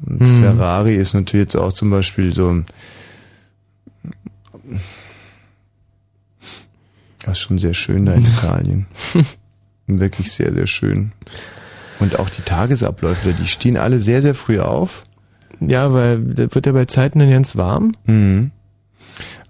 Und 0.06 0.22
Hm. 0.22 0.42
Ferrari 0.42 0.96
ist 0.96 1.14
natürlich 1.14 1.46
jetzt 1.46 1.56
auch 1.56 1.74
zum 1.74 1.90
Beispiel 1.90 2.34
so. 2.34 2.64
Das 7.24 7.34
ist 7.34 7.40
schon 7.40 7.60
sehr 7.60 7.74
schön 7.74 8.06
da 8.06 8.14
in 8.14 8.24
Italien. 8.38 8.86
Wirklich 9.88 10.32
sehr, 10.32 10.54
sehr 10.54 10.68
schön. 10.68 11.12
Und 12.00 12.18
auch 12.20 12.30
die 12.30 12.42
Tagesabläufe, 12.42 13.34
die 13.34 13.48
stehen 13.48 13.78
alle 13.78 14.00
sehr, 14.00 14.22
sehr 14.22 14.36
früh 14.36 14.60
auf. 14.60 15.04
Ja, 15.60 15.92
weil 15.94 16.22
da 16.24 16.54
wird 16.56 16.66
ja 16.66 16.72
bei 16.72 16.86
Zeiten 16.86 17.20
dann 17.20 17.30
ganz 17.30 17.56
warm. 17.58 17.94
Mhm. 18.06 18.52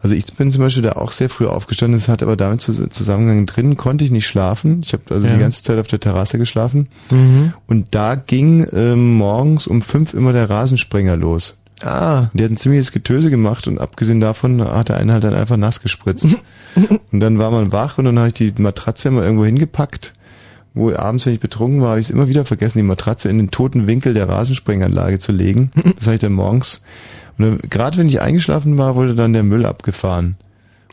Also 0.02 0.16
ich 0.16 0.26
bin 0.34 0.52
zum 0.52 0.62
Beispiel 0.62 0.82
da 0.84 0.94
auch 0.94 1.12
sehr 1.12 1.30
früh 1.30 1.46
aufgestanden. 1.46 2.00
Das 2.00 2.08
hat 2.08 2.24
aber 2.24 2.38
damit 2.38 2.62
zu- 2.62 2.88
Zusammenhang 2.88 3.46
drinnen 3.46 3.76
konnte 3.78 4.06
ich 4.06 4.12
nicht 4.12 4.26
schlafen. 4.28 4.82
Ich 4.84 4.94
habe 4.94 5.04
also 5.14 5.28
Ja. 5.28 5.34
die 5.34 5.40
ganze 5.40 5.62
Zeit 5.62 5.78
auf 5.78 5.88
der 5.88 6.00
Terrasse 6.00 6.38
geschlafen. 6.38 6.88
Mhm. 7.12 7.54
Und 7.68 7.88
da 7.92 8.16
ging 8.16 8.66
ähm, 8.74 9.16
morgens 9.16 9.68
um 9.68 9.82
fünf 9.82 10.14
immer 10.14 10.32
der 10.34 10.50
Rasensprenger 10.50 11.18
los. 11.18 11.58
Ah. 11.84 12.28
Der 12.34 12.46
hat 12.46 12.52
ein 12.52 12.58
ziemliches 12.58 12.92
Getöse 12.92 13.30
gemacht 13.30 13.68
und 13.68 13.80
abgesehen 13.80 14.20
davon 14.20 14.62
hat 14.64 14.90
der 14.90 14.98
eine 14.98 15.14
halt 15.14 15.24
dann 15.24 15.34
einfach 15.34 15.58
nass 15.58 15.82
gespritzt. 15.82 16.28
und 17.12 17.20
dann 17.20 17.38
war 17.38 17.52
man 17.52 17.72
wach 17.72 17.98
und 17.98 18.06
dann 18.06 18.18
habe 18.18 18.30
ich 18.30 18.34
die 18.34 18.54
Matratze 18.58 19.10
immer 19.10 19.24
irgendwo 19.24 19.46
hingepackt. 19.46 20.14
Wo 20.80 20.96
abends, 20.96 21.26
wenn 21.26 21.34
ich 21.34 21.40
betrunken 21.40 21.82
war, 21.82 21.90
habe 21.90 22.00
ich 22.00 22.06
es 22.06 22.10
immer 22.10 22.28
wieder 22.30 22.46
vergessen, 22.46 22.78
die 22.80 22.84
Matratze 22.84 23.28
in 23.30 23.38
den 23.38 23.52
toten 23.52 23.86
Winkel 23.86 24.14
der 24.14 24.30
Rasensprenganlage 24.30 25.20
zu 25.20 25.32
legen. 25.34 25.72
Das 25.98 26.06
habe 26.08 26.16
ich 26.16 26.22
dann 26.22 26.32
morgens. 26.34 26.82
Und 27.38 27.46
dann, 27.46 27.58
gerade 27.70 27.98
wenn 27.98 28.08
ich 28.08 28.22
eingeschlafen 28.22 28.78
war, 28.78 28.96
wurde 28.96 29.14
dann 29.16 29.34
der 29.34 29.44
Müll 29.44 29.66
abgefahren. 29.66 30.38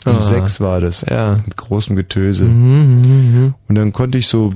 Um 0.04 0.16
Ah. 0.18 0.22
sechs 0.22 0.60
war 0.60 0.80
das. 0.80 1.04
Ja. 1.08 1.40
Mit 1.44 1.56
großem 1.56 1.96
Getöse. 1.96 2.44
Mhm, 2.44 3.00
mhm. 3.34 3.54
Und 3.68 3.74
dann 3.76 3.92
konnte 3.92 4.18
ich 4.18 4.26
so 4.28 4.52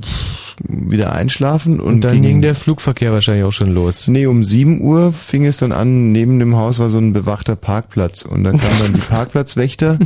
wieder 0.68 1.12
einschlafen 1.12 1.80
und, 1.80 1.94
Und 1.94 2.00
dann 2.02 2.12
ging, 2.14 2.22
ging 2.22 2.42
der 2.42 2.54
Flugverkehr 2.54 3.12
wahrscheinlich 3.12 3.44
auch 3.44 3.52
schon 3.52 3.70
los. 3.72 4.06
Nee, 4.08 4.26
um 4.26 4.44
7 4.44 4.80
Uhr 4.82 5.12
fing 5.12 5.46
es 5.46 5.56
dann 5.56 5.72
an, 5.72 6.12
neben 6.12 6.38
dem 6.38 6.54
Haus 6.56 6.78
war 6.78 6.90
so 6.90 6.98
ein 6.98 7.12
bewachter 7.12 7.56
Parkplatz. 7.56 8.22
Und 8.22 8.44
dann 8.44 8.58
kamen 8.58 8.78
dann 8.80 8.92
die 8.92 9.00
Parkplatzwächter 9.08 9.98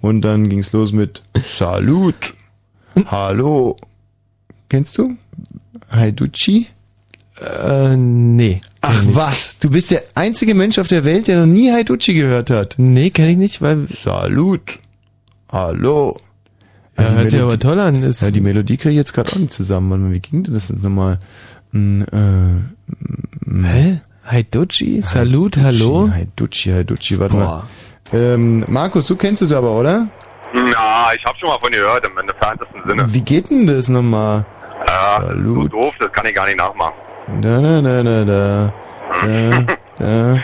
und 0.00 0.22
dann 0.22 0.48
ging's 0.48 0.72
los 0.72 0.92
mit 0.92 1.22
Salut, 1.44 2.34
Hallo. 3.06 3.76
Kennst 4.72 4.96
du? 4.96 5.18
Haiducci? 5.90 6.66
Äh, 7.38 7.94
nee. 7.94 8.62
Ach 8.80 9.02
was, 9.08 9.58
du 9.58 9.68
bist 9.68 9.90
der 9.90 10.02
einzige 10.14 10.54
Mensch 10.54 10.78
auf 10.78 10.86
der 10.86 11.04
Welt, 11.04 11.28
der 11.28 11.40
noch 11.40 11.46
nie 11.46 11.70
Haiducci 11.70 12.14
gehört 12.14 12.48
hat. 12.48 12.76
Nee, 12.78 13.10
kenne 13.10 13.32
ich 13.32 13.36
nicht, 13.36 13.60
weil... 13.60 13.86
Salut, 13.90 14.78
Hallo. 15.50 16.16
Ja, 16.96 17.04
die 17.10 17.14
hört 17.16 17.28
sich 17.30 17.38
Melodie- 17.38 17.42
aber 17.42 17.58
toll 17.58 17.80
an. 17.80 18.02
Ist, 18.02 18.22
Ja, 18.22 18.30
die 18.30 18.40
Melodie 18.40 18.78
kriege 18.78 18.92
ich 18.92 18.96
jetzt 18.96 19.12
gerade 19.12 19.30
auch 19.32 19.36
nicht 19.36 19.52
zusammen. 19.52 19.90
Warte 19.90 20.04
mal, 20.04 20.12
wie 20.12 20.20
ging 20.20 20.42
denn 20.42 20.54
das 20.54 20.70
nochmal? 20.70 21.18
Hm, 21.72 22.02
äh, 22.10 23.66
Hä? 23.66 24.00
Haiducci? 24.24 25.02
Salut, 25.02 25.58
hallo? 25.58 26.08
Haiducci, 26.10 26.70
Haiducci, 26.72 27.18
warte 27.20 27.34
Boah. 27.34 27.68
mal. 28.10 28.18
Ähm, 28.18 28.64
Markus, 28.68 29.06
du 29.06 29.16
kennst 29.16 29.42
es 29.42 29.52
aber, 29.52 29.78
oder? 29.78 30.08
Ja, 30.54 31.10
ich 31.14 31.22
habe 31.26 31.38
schon 31.38 31.50
mal 31.50 31.58
von 31.58 31.70
gehört, 31.70 32.06
im 32.06 32.16
entferntesten 32.16 32.80
Sinne. 32.86 33.04
Wie 33.12 33.20
geht 33.20 33.50
denn 33.50 33.66
das 33.66 33.88
nochmal? 33.90 34.46
Ja, 34.92 35.22
so 35.44 35.68
doof, 35.68 35.94
das 36.00 36.12
kann 36.12 36.26
ich 36.26 36.34
gar 36.34 36.44
nicht 36.46 36.58
nachmachen. 36.58 36.92
Da, 37.40 37.60
da, 37.60 37.80
da, 37.80 38.02
da, 38.02 38.24
da. 38.24 38.72
Da, 39.22 39.64
da, 39.98 40.34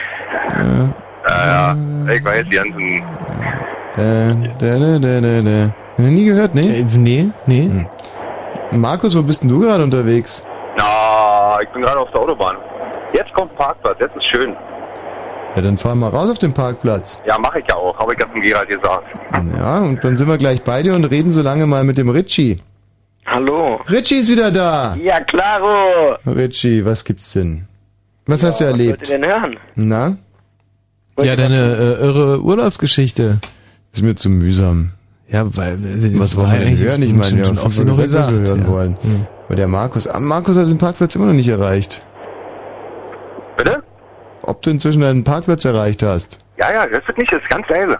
da, 0.56 0.94
Ja, 1.28 1.74
ja, 1.74 2.12
ich 2.14 2.24
weiß, 2.24 2.44
die 2.50 2.56
ganzen... 2.56 3.02
da, 3.96 4.34
da, 4.58 4.78
da, 4.78 4.98
da, 4.98 5.20
da, 5.20 5.40
da. 5.42 5.72
Nie 6.02 6.24
gehört, 6.26 6.54
nee? 6.54 6.80
Äh, 6.80 6.84
nee, 6.96 7.28
nee. 7.46 7.86
Markus, 8.70 9.16
wo 9.16 9.22
bist 9.22 9.42
denn 9.42 9.48
du 9.50 9.60
gerade 9.60 9.82
unterwegs? 9.82 10.46
Na, 10.78 11.60
ich 11.62 11.68
bin 11.70 11.82
gerade 11.82 11.98
auf 11.98 12.10
der 12.12 12.20
Autobahn. 12.20 12.56
Jetzt 13.12 13.32
kommt 13.34 13.54
Parkplatz, 13.56 13.96
jetzt 14.00 14.16
ist 14.16 14.24
schön. 14.26 14.54
Ja, 15.56 15.62
dann 15.62 15.76
fahr 15.76 15.94
mal 15.94 16.08
raus 16.10 16.30
auf 16.30 16.38
den 16.38 16.54
Parkplatz. 16.54 17.22
Ja, 17.26 17.38
mache 17.38 17.60
ich 17.60 17.66
ja 17.68 17.74
auch, 17.74 17.98
habe 17.98 18.12
ich 18.14 18.20
ja 18.20 18.26
zum 18.30 18.40
Gerald 18.40 18.68
gesagt. 18.68 19.04
Ja, 19.58 19.78
und 19.78 20.02
dann 20.04 20.16
sind 20.16 20.28
wir 20.28 20.38
gleich 20.38 20.62
bei 20.62 20.82
dir 20.82 20.94
und 20.94 21.04
reden 21.06 21.32
so 21.32 21.42
lange 21.42 21.66
mal 21.66 21.84
mit 21.84 21.98
dem 21.98 22.08
Ritchie. 22.10 22.58
Hallo. 23.30 23.80
Ritchie 23.90 24.16
ist 24.20 24.30
wieder 24.30 24.50
da. 24.50 24.96
Ja, 25.02 25.20
klaro. 25.20 26.16
Ritchie, 26.26 26.84
was 26.84 27.04
gibt's 27.04 27.32
denn? 27.32 27.66
Was 28.26 28.42
hast 28.42 28.60
du 28.60 28.64
erlebt? 28.64 29.02
Was 29.02 29.10
wollt 29.10 29.20
ihr 29.20 29.26
denn 29.26 29.42
hören? 29.42 29.56
Na? 29.74 30.16
Ja, 31.20 31.36
deine 31.36 31.56
äh, 31.56 32.04
irre 32.04 32.42
Urlaubsgeschichte. 32.42 33.38
Ist 33.92 34.02
mir 34.02 34.14
zu 34.14 34.30
mühsam. 34.30 34.92
Ja, 35.28 35.44
weil 35.56 35.78
Was 36.18 36.36
wollen 36.36 36.52
wir 36.52 36.58
denn 36.60 36.78
hören? 36.78 37.02
Ich 37.02 37.12
meine, 37.12 37.36
wir 37.36 37.46
haben 37.46 37.58
oft 37.58 37.74
schon 37.76 37.84
genug 37.84 38.00
gesagt, 38.00 38.28
was 38.28 38.32
wir 38.32 38.40
gesagt, 38.40 38.58
hören 38.58 38.66
ja. 38.66 38.72
wollen. 38.72 38.96
Aber 39.46 39.56
der 39.56 39.68
Markus, 39.68 40.06
ah, 40.06 40.20
Markus 40.20 40.56
hat 40.56 40.66
den 40.66 40.78
Parkplatz 40.78 41.14
immer 41.14 41.26
noch 41.26 41.32
nicht 41.34 41.48
erreicht. 41.48 42.02
Bitte? 43.56 43.82
Ob 44.42 44.62
du 44.62 44.70
inzwischen 44.70 45.02
deinen 45.02 45.24
Parkplatz 45.24 45.64
erreicht 45.64 46.02
hast? 46.02 46.38
Ja, 46.58 46.72
ja, 46.72 46.86
das 46.86 47.06
wird 47.06 47.18
nicht, 47.18 47.32
das 47.32 47.42
ist 47.42 47.50
ganz 47.50 47.68
leise. 47.68 47.98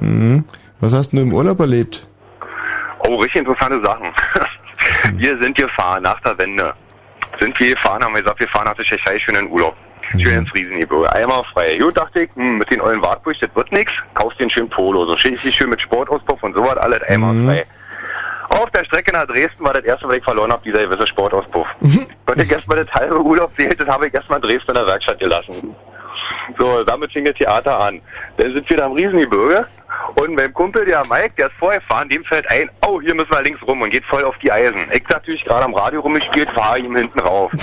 Mhm. 0.00 0.44
Was 0.80 0.92
hast 0.92 1.10
denn 1.10 1.20
du 1.20 1.26
im 1.26 1.32
Urlaub 1.32 1.60
erlebt? 1.60 2.02
Oh, 3.06 3.16
richtig 3.16 3.40
interessante 3.40 3.80
Sachen. 3.84 4.06
wir 5.12 5.38
sind 5.38 5.56
gefahren 5.56 6.02
nach 6.02 6.20
der 6.20 6.36
Wende. 6.38 6.74
Sind 7.36 7.58
wir 7.58 7.70
gefahren, 7.70 8.02
haben 8.04 8.14
wir 8.14 8.22
gesagt, 8.22 8.40
wir 8.40 8.48
fahren 8.48 8.66
nach 8.66 8.74
der 8.74 8.84
Tschechei 8.84 9.18
schön 9.18 9.34
in 9.34 9.46
den 9.46 9.50
Urlaub. 9.50 9.76
Schön 10.12 10.38
ins 10.38 10.54
Riesengebirge. 10.54 11.10
Einmal 11.12 11.42
frei. 11.52 11.78
Gut, 11.78 11.96
dachte 11.96 12.22
ich, 12.22 12.30
hm, 12.34 12.58
mit 12.58 12.70
den 12.70 12.80
ollen 12.80 13.02
Wartburg, 13.02 13.36
das 13.40 13.50
wird 13.54 13.72
nix. 13.72 13.92
Kaufst 14.14 14.38
dir 14.38 14.42
einen 14.42 14.50
schönen 14.50 14.70
Polo. 14.70 15.06
So 15.06 15.14
richtig 15.14 15.54
schön 15.54 15.70
mit 15.70 15.80
Sportauspuff 15.80 16.42
und 16.42 16.54
sowas, 16.54 16.76
alles 16.76 17.02
einmal 17.02 17.34
frei. 17.44 17.66
Auf 18.50 18.70
der 18.70 18.84
Strecke 18.84 19.12
nach 19.12 19.26
Dresden 19.26 19.64
war 19.64 19.72
das 19.72 19.84
erste, 19.84 20.06
was 20.06 20.16
ich 20.16 20.24
verloren 20.24 20.52
habe, 20.52 20.62
dieser 20.64 20.86
gewisse 20.86 21.06
Sportauspuff. 21.06 21.66
Und 21.80 22.42
ich 22.42 22.50
erstmal 22.50 22.84
das 22.84 22.94
halbe 22.94 23.20
Urlaub 23.20 23.50
fehlt, 23.56 23.80
das 23.80 23.88
habe 23.88 24.06
ich 24.06 24.14
erstmal 24.14 24.38
in 24.38 24.48
Dresden 24.48 24.70
in 24.70 24.74
der 24.76 24.86
Werkstatt 24.86 25.18
gelassen. 25.18 25.74
So, 26.58 26.84
damit 26.84 27.12
fing 27.12 27.24
das 27.24 27.34
Theater 27.34 27.78
an. 27.80 28.00
Dann 28.36 28.52
sind 28.54 28.68
wir 28.68 28.76
da 28.76 28.86
am 28.86 28.92
Riesengebirge 28.92 29.66
und 30.16 30.34
mein 30.34 30.52
Kumpel, 30.52 30.84
der 30.84 31.02
Mike, 31.08 31.34
der 31.36 31.46
ist 31.46 31.56
vorher 31.58 31.80
fahren, 31.80 32.08
dem 32.08 32.24
fällt 32.24 32.48
ein, 32.50 32.70
oh, 32.86 33.00
hier 33.00 33.14
müssen 33.14 33.30
wir 33.30 33.42
links 33.42 33.62
rum 33.62 33.82
und 33.82 33.90
geht 33.90 34.04
voll 34.04 34.24
auf 34.24 34.36
die 34.38 34.50
Eisen. 34.50 34.86
Ich 34.92 35.02
natürlich 35.08 35.44
gerade 35.44 35.64
am 35.64 35.74
Radio 35.74 36.00
rumgespielt, 36.00 36.48
fahre 36.52 36.78
ihm 36.78 36.96
hinten 36.96 37.20
rauf. 37.20 37.52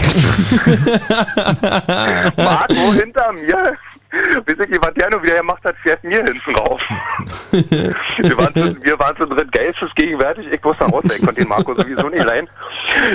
Marco 2.38 2.94
hinter 2.94 3.32
mir, 3.34 3.76
weiß 4.46 4.68
ich 4.70 4.82
was 4.82 4.94
der 4.96 5.10
nur 5.12 5.24
wieder 5.24 5.36
gemacht 5.36 5.64
hat, 5.64 5.76
fährt 5.84 6.04
mir 6.04 6.24
hinten 6.24 6.56
rauf. 6.56 6.82
wir, 7.52 8.38
waren 8.38 8.54
zu, 8.54 8.84
wir 8.84 9.00
waren 9.00 9.16
zu 9.18 9.26
dritt 9.26 9.52
geistesgegenwärtig, 9.52 10.48
ich 10.52 10.64
wusste 10.64 10.86
raus, 10.86 11.04
ich 11.06 11.20
konnte 11.20 11.42
den 11.42 11.48
Marco 11.48 11.74
sowieso 11.74 12.10
nicht 12.10 12.24
leihen. 12.24 12.50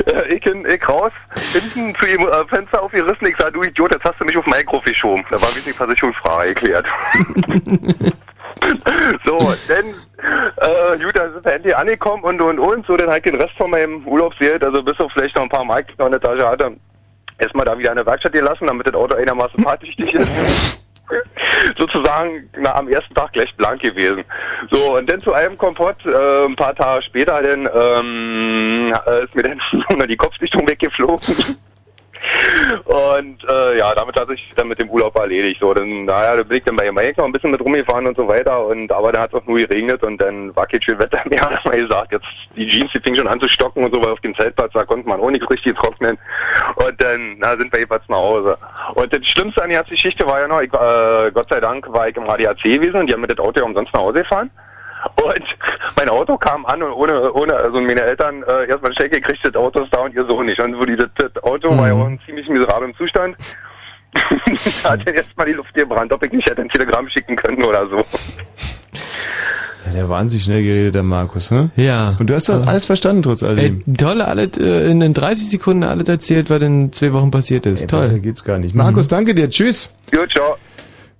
Äh, 0.06 0.34
ich, 0.34 0.42
hin, 0.42 0.66
ich 0.66 0.88
raus, 0.88 1.12
hinten 1.52 1.94
zu 2.00 2.06
ihm 2.08 2.26
äh, 2.26 2.44
Fenster 2.48 2.82
aufgerissen, 2.82 3.26
ich 3.26 3.36
sag, 3.38 3.52
du 3.52 3.62
Idiot, 3.62 3.92
jetzt 3.92 4.04
hast 4.04 4.20
du 4.20 4.24
mich 4.24 4.36
auf 4.36 4.46
mein 4.46 4.64
Grof 4.64 4.84
geschoben. 4.84 5.24
Da 5.30 5.40
war 5.40 5.48
wie 5.54 5.72
Versicherungsfrage 5.72 6.54
geklärt. 6.54 6.86
so, 9.24 9.38
dann, 9.68 9.86
äh, 9.86 11.04
gut, 11.04 11.16
dann 11.16 11.32
sind 11.32 11.44
wir 11.44 11.52
endlich 11.52 11.76
angekommen 11.76 12.24
und 12.24 12.40
und 12.40 12.58
und, 12.58 12.86
so, 12.86 12.96
dann 12.96 13.10
halt 13.10 13.24
den 13.24 13.36
Rest 13.36 13.56
von 13.56 13.70
meinem 13.70 14.06
Urlaubsgeld, 14.06 14.62
also 14.64 14.82
bis 14.82 14.98
auf 14.98 15.12
vielleicht 15.12 15.36
noch 15.36 15.44
ein 15.44 15.48
paar 15.48 15.64
Mark, 15.64 15.88
die 15.88 15.94
noch 15.98 16.06
in 16.06 16.12
der 16.12 16.20
Tasche 16.20 16.48
hatte, 16.48 16.76
erstmal 17.38 17.66
da 17.66 17.78
wieder 17.78 17.90
in 17.90 17.96
der 17.96 18.06
Werkstatt 18.06 18.32
gelassen, 18.32 18.66
damit 18.66 18.86
das 18.86 18.94
Auto 18.94 19.16
einigermaßen 19.16 19.62
fahrtüchtig 19.62 20.14
ist. 20.14 20.82
sozusagen 21.78 22.48
na, 22.58 22.74
am 22.74 22.88
ersten 22.88 23.14
Tag 23.14 23.32
gleich 23.32 23.54
blank 23.56 23.80
gewesen. 23.80 24.24
So, 24.70 24.96
und 24.96 25.10
dann 25.10 25.22
zu 25.22 25.32
einem 25.32 25.56
Kompott, 25.56 25.96
äh, 26.04 26.44
ein 26.44 26.56
paar 26.56 26.74
Tage 26.74 27.02
später 27.02 27.42
dann 27.42 27.68
ähm, 27.72 28.94
äh, 29.06 29.24
ist 29.24 29.34
mir 29.34 29.42
dann 29.42 29.60
die 30.08 30.16
Kopfdichtung 30.16 30.68
weggeflogen. 30.68 31.56
Und 32.84 33.44
äh, 33.48 33.78
ja, 33.78 33.94
damit 33.94 34.18
hat 34.18 34.28
sich 34.28 34.52
dann 34.56 34.68
mit 34.68 34.80
dem 34.80 34.90
Urlaub 34.90 35.16
erledigt. 35.18 35.60
So, 35.60 35.72
dann, 35.74 36.04
naja, 36.04 36.36
da 36.36 36.42
bin 36.42 36.58
ich 36.58 36.64
dann 36.64 36.76
bei 36.76 36.90
noch 36.90 37.24
ein 37.24 37.32
bisschen 37.32 37.50
mit 37.50 37.60
rumgefahren 37.60 38.06
und 38.06 38.16
so 38.16 38.26
weiter. 38.26 38.66
Und 38.66 38.90
aber 38.92 39.12
dann 39.12 39.22
hat 39.22 39.32
es 39.32 39.40
auch 39.40 39.46
nur 39.46 39.58
geregnet 39.58 40.02
und 40.02 40.20
dann 40.20 40.54
war 40.56 40.66
kein 40.66 40.82
schön 40.82 40.98
Wetter 40.98 41.22
mehr. 41.28 41.40
Haben 41.42 41.72
wir 41.72 41.82
gesagt, 41.82 42.12
jetzt 42.12 42.26
die 42.56 42.66
Jeans, 42.66 42.90
die 42.92 43.00
fingen 43.00 43.16
schon 43.16 43.28
an 43.28 43.40
zu 43.40 43.48
stocken 43.48 43.84
und 43.84 43.94
so, 43.94 44.02
weil 44.02 44.12
auf 44.12 44.20
dem 44.20 44.34
Zeltplatz, 44.36 44.72
da 44.72 44.84
konnte 44.84 45.08
man 45.08 45.20
auch 45.20 45.30
nichts 45.30 45.48
richtig 45.50 45.76
trocknen. 45.76 46.18
Und 46.76 47.02
dann 47.02 47.36
na, 47.38 47.50
sind 47.56 47.72
wir 47.72 47.80
jedenfalls 47.80 48.08
nach 48.08 48.18
Hause. 48.18 48.58
Und 48.94 49.14
das 49.14 49.26
Schlimmste 49.26 49.62
an 49.62 49.68
der 49.68 49.78
ganzen 49.78 49.94
Geschichte 49.94 50.26
war 50.26 50.40
ja 50.40 50.48
noch, 50.48 50.60
ich, 50.60 50.72
äh, 50.72 51.30
Gott 51.32 51.48
sei 51.48 51.60
Dank 51.60 51.90
war 51.92 52.08
ich 52.08 52.16
im 52.16 52.28
ADAC 52.28 52.62
gewesen 52.62 53.00
und 53.00 53.06
die 53.08 53.12
haben 53.12 53.20
mir 53.20 53.28
das 53.28 53.38
Auto 53.38 53.60
ja 53.60 53.66
umsonst 53.66 53.92
nach 53.94 54.02
Hause 54.02 54.20
gefahren. 54.20 54.50
Und 55.16 55.56
mein 55.96 56.08
Auto 56.08 56.36
kam 56.36 56.66
an 56.66 56.82
und 56.82 56.92
ohne, 56.92 57.32
ohne, 57.32 57.54
also 57.54 57.80
meine 57.80 58.02
Eltern 58.02 58.42
äh, 58.42 58.68
erstmal 58.68 58.92
Check 58.92 59.12
gekriegt, 59.12 59.40
das 59.44 59.54
Auto 59.54 59.82
ist 59.82 59.94
da 59.94 60.00
und 60.02 60.14
ihr 60.14 60.26
Sohn 60.26 60.46
nicht. 60.46 60.60
Und 60.60 60.78
wo 60.78 60.84
die, 60.84 60.96
das, 60.96 61.08
das 61.16 61.42
Auto 61.42 61.76
war 61.76 61.88
ja 61.88 61.94
auch 61.94 62.06
in 62.06 62.18
ziemlich 62.26 62.48
miserablen 62.48 62.94
Zustand. 62.96 63.36
da 64.82 64.90
hat 64.90 65.06
er 65.06 65.14
erstmal 65.14 65.46
die 65.46 65.52
Luft 65.52 65.74
gebrannt, 65.74 66.12
ob 66.12 66.24
ich 66.24 66.32
nicht 66.32 66.48
hätte 66.48 66.62
ein 66.62 66.68
Telegramm 66.68 67.08
schicken 67.08 67.36
können 67.36 67.62
oder 67.62 67.86
so. 67.88 68.02
Ja, 69.86 69.92
der 69.92 70.08
wahnsinnig 70.08 70.44
schnell 70.44 70.62
geredet, 70.62 70.94
der 70.94 71.02
Markus, 71.02 71.50
ne? 71.50 71.70
Ja. 71.76 72.16
Und 72.18 72.28
du 72.28 72.34
hast 72.34 72.48
doch 72.48 72.66
alles 72.66 72.86
verstanden, 72.86 73.22
trotz 73.22 73.42
Ey, 73.42 73.48
alledem. 73.48 73.96
toll, 73.96 74.20
alles, 74.20 74.58
äh, 74.58 74.90
in 74.90 75.00
den 75.00 75.14
30 75.14 75.50
Sekunden 75.50 75.84
alles 75.84 76.08
erzählt, 76.08 76.50
was 76.50 76.62
in 76.62 76.92
zwei 76.92 77.12
Wochen 77.12 77.30
passiert 77.30 77.66
ist. 77.66 77.82
Ey, 77.82 77.86
toll. 77.86 78.00
besser 78.00 78.18
geht's 78.18 78.42
gar 78.42 78.58
nicht. 78.58 78.74
Markus, 78.74 79.06
danke 79.08 79.34
dir. 79.34 79.48
Tschüss. 79.48 79.94
Gut, 80.10 80.30
ciao. 80.30 80.56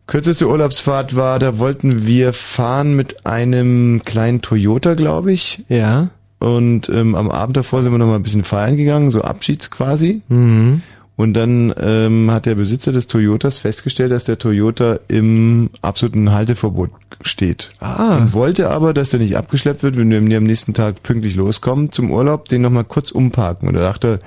Kürzeste 0.07 0.49
Urlaubsfahrt 0.49 1.17
war, 1.17 1.39
da 1.39 1.59
wollten 1.59 2.07
wir 2.07 2.33
fahren 2.33 2.95
mit 2.95 3.27
einem 3.27 4.03
kleinen 4.05 4.41
Toyota, 4.41 4.95
glaube 4.95 5.33
ich. 5.33 5.65
Ja. 5.69 6.11
Und 6.39 6.89
ähm, 6.89 7.15
am 7.15 7.31
Abend 7.31 7.57
davor 7.57 7.83
sind 7.83 7.93
wir 7.93 7.99
noch 7.99 8.07
mal 8.07 8.17
ein 8.17 8.23
bisschen 8.23 8.45
feiern 8.45 8.77
gegangen, 8.77 9.11
so 9.11 9.23
Abschied 9.23 9.71
quasi. 9.71 10.23
Mhm. 10.29 10.83
Und 11.17 11.33
dann 11.33 11.75
ähm, 11.81 12.31
hat 12.31 12.45
der 12.45 12.57
Besitzer 12.57 12.93
des 12.93 13.07
Toyotas 13.07 13.59
festgestellt, 13.59 14.13
dass 14.13 14.25
der 14.25 14.39
Toyota 14.39 15.01
im 15.09 15.71
absoluten 15.81 16.31
Halteverbot 16.31 16.91
steht. 17.23 17.71
Ah. 17.81 18.19
Und 18.19 18.35
wollte 18.35 18.71
aber, 18.71 18.93
dass 18.93 19.11
der 19.11 19.21
nicht 19.21 19.37
abgeschleppt 19.37 19.83
wird, 19.83 19.97
wenn 19.97 20.11
wir 20.11 20.37
am 20.37 20.45
nächsten 20.45 20.75
Tag 20.75 21.03
pünktlich 21.03 21.35
loskommen 21.35 21.91
zum 21.91 22.11
Urlaub, 22.11 22.49
den 22.49 22.61
nochmal 22.61 22.85
kurz 22.85 23.11
umparken. 23.11 23.67
Und 23.67 23.77
er 23.77 23.83
dachte, 23.83 24.19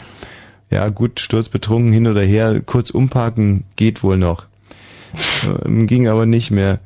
ja 0.72 0.90
gut, 0.90 1.20
sturzbetrunken 1.20 1.94
hin 1.94 2.08
oder 2.08 2.22
her, 2.22 2.60
kurz 2.66 2.90
umparken 2.90 3.66
geht 3.76 4.02
wohl 4.02 4.18
noch. 4.18 4.48
Ähm, 5.66 5.88
ging 5.88 6.08
aber 6.08 6.26
nicht 6.26 6.52
mehr. 6.52 6.80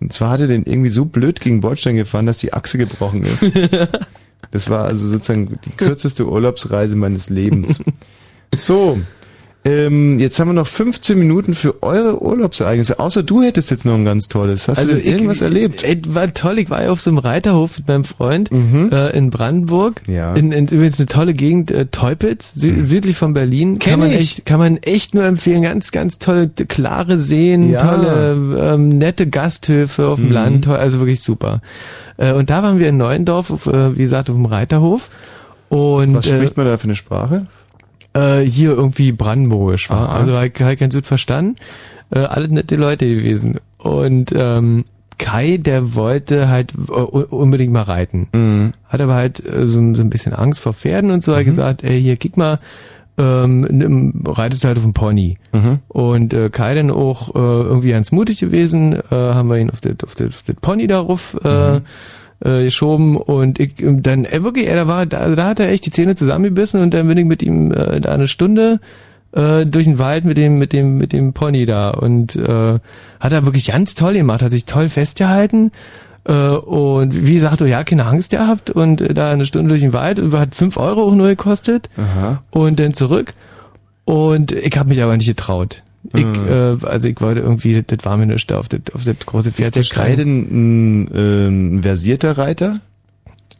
Und 0.00 0.12
zwar 0.12 0.30
hat 0.30 0.40
er 0.40 0.46
den 0.46 0.64
irgendwie 0.64 0.90
so 0.90 1.04
blöd 1.04 1.40
gegen 1.40 1.60
Bordstein 1.60 1.96
gefahren, 1.96 2.26
dass 2.26 2.38
die 2.38 2.52
Achse 2.52 2.78
gebrochen 2.78 3.22
ist. 3.22 3.52
Das 4.52 4.70
war 4.70 4.84
also 4.84 5.06
sozusagen 5.08 5.58
die 5.64 5.70
kürzeste 5.70 6.26
Urlaubsreise 6.26 6.94
meines 6.96 7.30
Lebens. 7.30 7.82
So, 8.54 9.00
ähm, 9.66 10.18
jetzt 10.20 10.38
haben 10.38 10.48
wir 10.48 10.52
noch 10.52 10.68
15 10.68 11.18
Minuten 11.18 11.54
für 11.54 11.82
eure 11.82 12.22
Urlaubsereignisse. 12.22 13.00
Außer 13.00 13.24
du 13.24 13.42
hättest 13.42 13.70
jetzt 13.72 13.84
noch 13.84 13.94
ein 13.94 14.04
ganz 14.04 14.28
tolles. 14.28 14.68
Hast 14.68 14.82
du 14.84 14.86
denn 14.88 14.98
ich- 15.00 15.06
irgendwas 15.06 15.40
erlebt? 15.40 15.82
Ey, 15.82 16.00
war 16.08 16.32
toll, 16.32 16.60
ich 16.60 16.70
war 16.70 16.84
ja 16.84 16.90
auf 16.90 17.00
so 17.00 17.10
einem 17.10 17.18
Reiterhof 17.18 17.78
mit 17.78 17.88
meinem 17.88 18.04
Freund 18.04 18.50
äh, 18.52 19.16
in 19.16 19.30
Brandenburg. 19.30 20.06
Mhm. 20.06 20.14
Ja. 20.14 20.34
In, 20.34 20.52
in 20.52 20.66
übrigens 20.68 21.00
eine 21.00 21.06
tolle 21.06 21.34
Gegend, 21.34 21.70
äh, 21.72 21.86
Teupitz, 21.86 22.54
sü 22.54 22.84
südlich 22.84 23.16
von 23.16 23.34
Berlin. 23.34 23.80
Kenn 23.80 23.92
kann 23.92 24.00
man 24.00 24.10
ich. 24.12 24.18
echt, 24.18 24.46
kann 24.46 24.60
man 24.60 24.76
echt 24.78 25.14
nur 25.14 25.24
empfehlen. 25.24 25.62
Ganz, 25.62 25.90
ganz 25.90 26.18
tolle, 26.20 26.48
klare 26.48 27.18
Seen, 27.18 27.70
Ja. 27.72 27.80
tolle, 27.80 28.74
ähm, 28.74 28.88
nette 28.98 29.26
Gasthöfe 29.26 30.06
auf 30.06 30.18
dem 30.20 30.26
Mhm. 30.28 30.32
Land, 30.32 30.68
also 30.68 31.00
wirklich 31.00 31.22
super. 31.22 31.60
Äh, 32.18 32.32
und 32.32 32.50
da 32.50 32.62
waren 32.62 32.78
wir 32.78 32.88
in 32.88 32.96
Neuendorf, 32.98 33.50
auf, 33.50 33.66
äh, 33.66 33.96
wie 33.98 34.02
gesagt, 34.02 34.30
auf 34.30 34.36
dem 34.36 34.46
Reiterhof. 34.46 35.10
Und 35.68 36.14
Was 36.14 36.26
äh, 36.26 36.36
spricht 36.36 36.56
man 36.56 36.66
da 36.66 36.76
für 36.76 36.84
eine 36.84 36.94
Sprache? 36.94 37.46
Äh, 38.16 38.40
hier 38.40 38.70
irgendwie 38.72 39.12
brandenburgisch 39.12 39.90
war. 39.90 40.08
Also 40.10 40.34
halt, 40.36 40.58
halt 40.60 40.78
kein 40.78 40.90
Süd 40.90 41.06
verstanden. 41.06 41.56
Äh, 42.10 42.20
alle 42.20 42.48
nette 42.48 42.76
Leute 42.76 43.06
gewesen. 43.06 43.58
Und 43.78 44.32
ähm, 44.36 44.84
Kai, 45.18 45.56
der 45.56 45.94
wollte 45.94 46.48
halt 46.48 46.72
äh, 46.74 46.92
unbedingt 46.92 47.72
mal 47.72 47.82
reiten. 47.82 48.28
Mhm. 48.34 48.72
Hat 48.84 49.00
aber 49.00 49.14
halt 49.14 49.44
äh, 49.44 49.66
so, 49.66 49.94
so 49.94 50.02
ein 50.02 50.10
bisschen 50.10 50.32
Angst 50.32 50.60
vor 50.60 50.72
Pferden 50.74 51.10
und 51.10 51.22
so. 51.22 51.34
Hat 51.34 51.44
gesagt, 51.44 51.82
ey, 51.84 52.00
hier, 52.00 52.16
kick 52.16 52.36
mal, 52.36 52.58
ähm, 53.18 53.62
nimm, 53.70 54.22
reitest 54.26 54.64
halt 54.66 54.76
auf 54.76 54.82
dem 54.84 54.92
Pony. 54.92 55.38
Mhm. 55.52 55.78
Und 55.88 56.34
äh, 56.34 56.50
Kai 56.50 56.74
dann 56.74 56.90
auch 56.90 57.34
äh, 57.34 57.38
irgendwie 57.38 57.90
ganz 57.90 58.12
mutig 58.12 58.40
gewesen, 58.40 58.92
äh, 58.92 59.00
haben 59.10 59.48
wir 59.48 59.56
ihn 59.56 59.70
auf 59.70 59.80
das 59.80 59.94
auf 60.04 60.14
das- 60.14 60.28
auf 60.28 60.42
das 60.46 60.56
Pony 60.60 60.86
darauf 60.86 61.34
äh, 61.42 61.80
äh, 62.40 62.64
geschoben 62.64 63.16
und 63.16 63.58
ich 63.58 63.74
dann 63.78 64.24
äh, 64.24 64.42
wirklich, 64.42 64.66
er 64.66 64.76
da 64.76 64.88
war, 64.88 65.06
da, 65.06 65.34
da 65.34 65.46
hat 65.46 65.60
er 65.60 65.68
echt 65.68 65.86
die 65.86 65.90
Zähne 65.90 66.14
zusammengebissen 66.14 66.80
und 66.80 66.92
dann 66.92 67.08
bin 67.08 67.18
ich 67.18 67.24
mit 67.24 67.42
ihm 67.42 67.72
äh, 67.72 68.00
da 68.00 68.12
eine 68.12 68.28
Stunde 68.28 68.80
äh, 69.32 69.64
durch 69.66 69.84
den 69.84 69.98
Wald 69.98 70.24
mit 70.24 70.36
dem 70.36 70.58
mit 70.58 70.72
dem 70.72 70.98
mit 70.98 71.12
dem 71.12 71.32
Pony 71.32 71.66
da 71.66 71.90
und 71.90 72.36
äh, 72.36 72.78
hat 73.20 73.32
er 73.32 73.46
wirklich 73.46 73.68
ganz 73.68 73.94
toll 73.94 74.14
gemacht, 74.14 74.42
hat 74.42 74.50
sich 74.50 74.66
toll 74.66 74.88
festgehalten 74.88 75.72
äh, 76.24 76.32
und 76.32 77.26
wie 77.26 77.34
gesagt, 77.34 77.62
oh 77.62 77.66
ja, 77.66 77.84
keine 77.84 78.06
Angst 78.06 78.30
gehabt 78.30 78.70
und 78.70 79.00
äh, 79.00 79.14
da 79.14 79.30
eine 79.30 79.46
Stunde 79.46 79.70
durch 79.70 79.82
den 79.82 79.92
Wald, 79.92 80.20
hat 80.32 80.54
fünf 80.54 80.76
Euro 80.76 81.04
auch 81.04 81.14
nur 81.14 81.28
gekostet 81.28 81.88
Aha. 81.96 82.42
und 82.50 82.78
dann 82.78 82.94
zurück 82.94 83.34
und 84.04 84.52
ich 84.52 84.76
habe 84.76 84.90
mich 84.90 85.02
aber 85.02 85.16
nicht 85.16 85.26
getraut. 85.26 85.82
Ich, 86.14 86.24
Mhm. 86.24 86.46
äh, 86.48 86.76
also 86.86 87.08
ich 87.08 87.20
wollte 87.20 87.40
irgendwie, 87.40 87.82
das 87.86 87.98
war 88.04 88.16
mir 88.16 88.26
nicht 88.26 88.52
auf 88.52 88.68
das, 88.68 88.80
auf 88.94 89.04
das 89.04 89.16
große 89.24 89.50
Pferd 89.52 89.68
Ist 89.68 89.76
der 89.76 89.82
zu 89.84 89.94
Kai 89.94 90.12
steigen. 90.14 90.48
denn 90.50 91.06
ein, 91.06 91.76
ähm, 91.76 91.82
versierter 91.82 92.38
Reiter? 92.38 92.80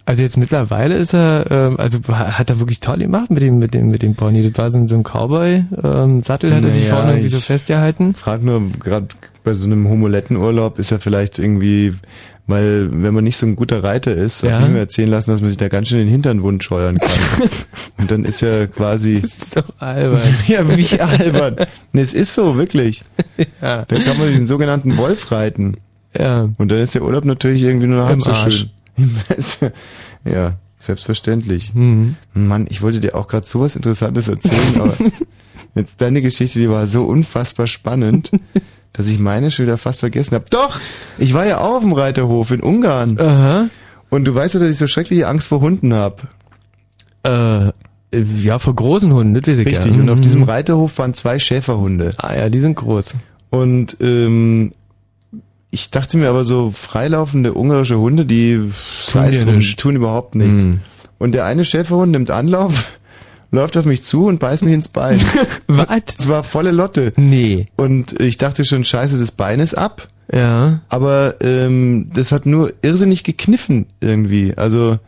Also 0.08 0.22
jetzt 0.22 0.36
mittlerweile 0.36 0.94
ist 0.96 1.14
er, 1.14 1.46
ähm, 1.50 1.80
also 1.80 1.98
hat 2.08 2.48
er 2.48 2.60
wirklich 2.60 2.78
toll 2.78 2.98
gemacht 2.98 3.28
mit 3.30 3.42
dem, 3.42 3.58
mit 3.58 3.74
dem, 3.74 3.90
mit 3.90 4.02
dem 4.02 4.14
Pony. 4.14 4.48
Das 4.48 4.56
war 4.58 4.70
so, 4.70 4.78
ein- 4.78 4.86
so 4.86 4.94
ein 4.96 5.02
Cowboy-Sattel, 5.02 6.54
hat 6.54 6.64
er 6.64 6.70
sich 6.70 6.84
Naja, 6.84 6.94
vorne 6.96 7.12
irgendwie 7.12 7.28
so 7.28 7.38
ich 7.38 7.44
festgehalten. 7.44 8.14
Frag 8.14 8.42
nur, 8.44 8.62
gerade 8.78 9.08
bei 9.42 9.54
so 9.54 9.66
einem 9.66 9.88
Homolettenurlaub 9.88 10.78
ist 10.78 10.92
er 10.92 11.00
vielleicht 11.00 11.38
irgendwie, 11.40 11.92
weil 12.46 12.88
wenn 13.02 13.12
man 13.14 13.24
nicht 13.24 13.36
so 13.36 13.46
ein 13.46 13.56
guter 13.56 13.82
Reiter 13.82 14.14
ist, 14.14 14.42
Ja. 14.42 14.58
hab 14.60 14.66
ich 14.66 14.72
mir 14.72 14.78
erzählen 14.78 15.08
lassen, 15.10 15.30
dass 15.30 15.40
man 15.40 15.50
sich 15.50 15.58
da 15.58 15.68
ganz 15.68 15.88
schön 15.88 15.98
den 15.98 16.08
Hintern 16.08 16.42
wund 16.42 16.62
scheuern 16.62 16.98
kann. 16.98 17.48
Und 17.98 18.10
dann 18.10 18.24
ist 18.24 18.42
er 18.42 18.66
quasi... 18.68 19.20
Das 19.20 19.24
ist 19.38 19.56
doch 19.56 19.64
albern. 19.78 20.20
ja, 20.46 20.76
wie 20.76 21.00
albern. 21.00 21.56
Nee, 21.92 22.02
es 22.02 22.14
ist 22.14 22.34
so, 22.34 22.56
wirklich. 22.56 23.02
Ja. 23.60 23.84
Dann 23.84 24.04
kann 24.04 24.16
man 24.18 24.28
diesen 24.28 24.46
sogenannten 24.46 24.96
Wolf 24.96 25.32
reiten. 25.32 25.76
Ja. 26.18 26.48
Und 26.56 26.68
dann 26.70 26.78
ist 26.78 26.94
der 26.94 27.02
Urlaub 27.02 27.24
natürlich 27.24 27.62
irgendwie 27.62 27.88
nur 27.88 28.04
halb 28.04 28.14
Im 28.14 28.20
so 28.20 28.30
Arsch. 28.30 28.66
schön. 28.98 29.72
ja, 30.24 30.54
selbstverständlich. 30.78 31.74
Mhm. 31.74 32.16
Mann, 32.32 32.66
ich 32.70 32.80
wollte 32.82 33.00
dir 33.00 33.14
auch 33.14 33.28
gerade 33.28 33.46
sowas 33.46 33.76
Interessantes 33.76 34.28
erzählen, 34.28 34.80
aber 34.80 34.94
jetzt 35.74 36.00
deine 36.00 36.22
Geschichte, 36.22 36.58
die 36.58 36.70
war 36.70 36.86
so 36.86 37.04
unfassbar 37.04 37.66
spannend, 37.66 38.30
dass 38.96 39.06
ich 39.08 39.18
meine 39.18 39.50
schon 39.50 39.66
wieder 39.66 39.78
fast 39.78 40.00
vergessen 40.00 40.34
habe. 40.34 40.46
Doch, 40.50 40.78
ich 41.18 41.34
war 41.34 41.46
ja 41.46 41.58
auch 41.58 41.76
auf 41.76 41.82
dem 41.82 41.92
Reiterhof 41.92 42.50
in 42.50 42.60
Ungarn. 42.62 43.18
Aha. 43.20 43.66
Und 44.10 44.24
du 44.24 44.34
weißt 44.34 44.54
ja, 44.54 44.60
dass 44.60 44.70
ich 44.70 44.78
so 44.78 44.86
schreckliche 44.86 45.26
Angst 45.28 45.48
vor 45.48 45.60
Hunden 45.60 45.92
habe. 45.92 46.22
Äh, 47.24 47.72
ja, 48.38 48.58
vor 48.58 48.74
großen 48.74 49.12
Hunden, 49.12 49.34
das 49.34 49.46
weiß 49.46 49.58
ich 49.58 49.66
Richtig, 49.66 49.94
ja. 49.96 50.00
und 50.00 50.08
auf 50.08 50.18
Mhm. 50.18 50.22
diesem 50.22 50.42
Reiterhof 50.44 50.98
waren 50.98 51.12
zwei 51.14 51.38
Schäferhunde. 51.38 52.12
Ah 52.18 52.34
ja, 52.36 52.48
die 52.48 52.60
sind 52.60 52.76
groß. 52.76 53.14
Und 53.50 53.96
ähm, 54.00 54.72
ich 55.70 55.90
dachte 55.90 56.16
mir 56.16 56.28
aber 56.30 56.44
so, 56.44 56.70
freilaufende 56.70 57.52
ungarische 57.54 57.98
Hunde, 57.98 58.24
die 58.24 58.60
die 59.12 59.74
tun 59.76 59.96
überhaupt 59.96 60.34
nichts. 60.34 60.64
Mhm. 60.64 60.80
Und 61.18 61.32
der 61.32 61.44
eine 61.44 61.64
Schäferhund 61.64 62.12
nimmt 62.12 62.30
Anlauf, 62.30 62.95
läuft 63.50 63.76
auf 63.76 63.84
mich 63.84 64.02
zu 64.02 64.26
und 64.26 64.40
beißt 64.40 64.62
mich 64.64 64.74
ins 64.74 64.88
Bein. 64.88 65.18
Was? 65.66 65.86
Es 66.18 66.28
war 66.28 66.42
volle 66.44 66.70
Lotte. 66.72 67.12
Nee. 67.16 67.66
Und 67.76 68.20
ich 68.20 68.38
dachte 68.38 68.64
schon, 68.64 68.84
scheiße, 68.84 69.18
das 69.18 69.30
Bein 69.32 69.60
ist 69.60 69.74
ab. 69.74 70.08
Ja. 70.32 70.80
Aber 70.88 71.36
ähm, 71.40 72.10
das 72.12 72.32
hat 72.32 72.46
nur 72.46 72.72
irrsinnig 72.82 73.22
gekniffen 73.24 73.86
irgendwie. 74.00 74.54
Also 74.56 74.98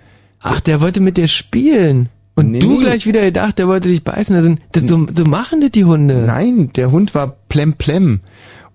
Ach, 0.41 0.61
der 0.61 0.81
wollte 0.81 1.01
mit 1.01 1.17
dir 1.17 1.27
spielen. 1.27 2.09
Und 2.37 2.53
Nee, 2.53 2.61
du 2.61 2.79
gleich 2.79 3.05
wieder 3.07 3.23
gedacht, 3.23 3.59
der 3.59 3.67
wollte 3.67 3.89
dich 3.89 4.05
beißen. 4.05 4.37
Also, 4.37 4.55
das 4.71 4.87
so, 4.87 5.09
so 5.13 5.25
machen 5.25 5.61
das 5.61 5.73
die 5.73 5.85
Hunde. 5.85 6.15
Nein, 6.27 6.71
der 6.77 6.93
Hund 6.93 7.17
war 7.17 7.35
plemplem. 7.49 8.21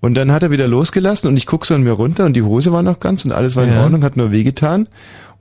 Und 0.01 0.15
dann 0.15 0.33
hat 0.33 0.43
er 0.43 0.51
wieder 0.51 0.67
losgelassen 0.67 1.29
und 1.29 1.37
ich 1.37 1.45
guck 1.45 1.65
so 1.65 1.73
an 1.73 1.83
mir 1.83 1.93
runter 1.93 2.25
und 2.25 2.33
die 2.33 2.41
Hose 2.41 2.73
war 2.73 2.83
noch 2.83 2.99
ganz 2.99 3.23
und 3.23 3.31
alles 3.31 3.55
war 3.55 3.63
in 3.63 3.71
Ja. 3.71 3.83
Ordnung, 3.83 4.03
hat 4.03 4.17
nur 4.17 4.31
wehgetan. 4.31 4.89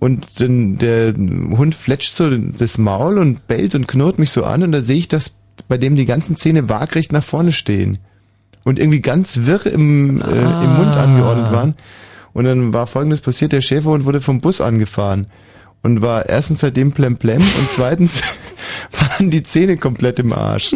Und 0.02 0.40
dann 0.40 0.78
der 0.78 1.14
Hund 1.14 1.76
fletscht 1.76 2.16
so 2.16 2.28
das 2.28 2.76
Maul 2.76 3.18
und 3.18 3.46
bellt 3.46 3.76
und 3.76 3.86
knurrt 3.86 4.18
mich 4.18 4.32
so 4.32 4.42
an 4.42 4.64
und 4.64 4.72
da 4.72 4.82
sehe 4.82 4.96
ich, 4.96 5.06
dass 5.06 5.36
bei 5.68 5.78
dem 5.78 5.94
die 5.94 6.06
ganzen 6.06 6.36
Zähne 6.36 6.68
waagrecht 6.68 7.12
nach 7.12 7.22
vorne 7.22 7.52
stehen. 7.52 7.98
Und 8.64 8.80
irgendwie 8.80 9.00
ganz 9.00 9.42
wirr 9.44 9.64
im, 9.64 10.20
äh, 10.20 10.24
im 10.24 10.74
Mund 10.74 10.88
Ah. 10.88 11.04
angeordnet 11.04 11.52
waren. 11.52 11.74
Und 12.32 12.46
dann 12.46 12.72
war 12.72 12.88
folgendes 12.88 13.20
passiert, 13.20 13.52
der 13.52 13.60
Schäferhund 13.60 14.04
wurde 14.04 14.20
vom 14.20 14.40
Bus 14.40 14.60
angefahren. 14.60 15.28
Und 15.84 16.00
war 16.02 16.28
erstens 16.28 16.58
seitdem 16.60 16.90
plemplem 16.90 17.40
und 17.40 17.70
zweitens 17.70 18.22
waren 18.90 19.30
die 19.30 19.44
Zähne 19.44 19.76
komplett 19.76 20.18
im 20.18 20.32
Arsch. 20.32 20.74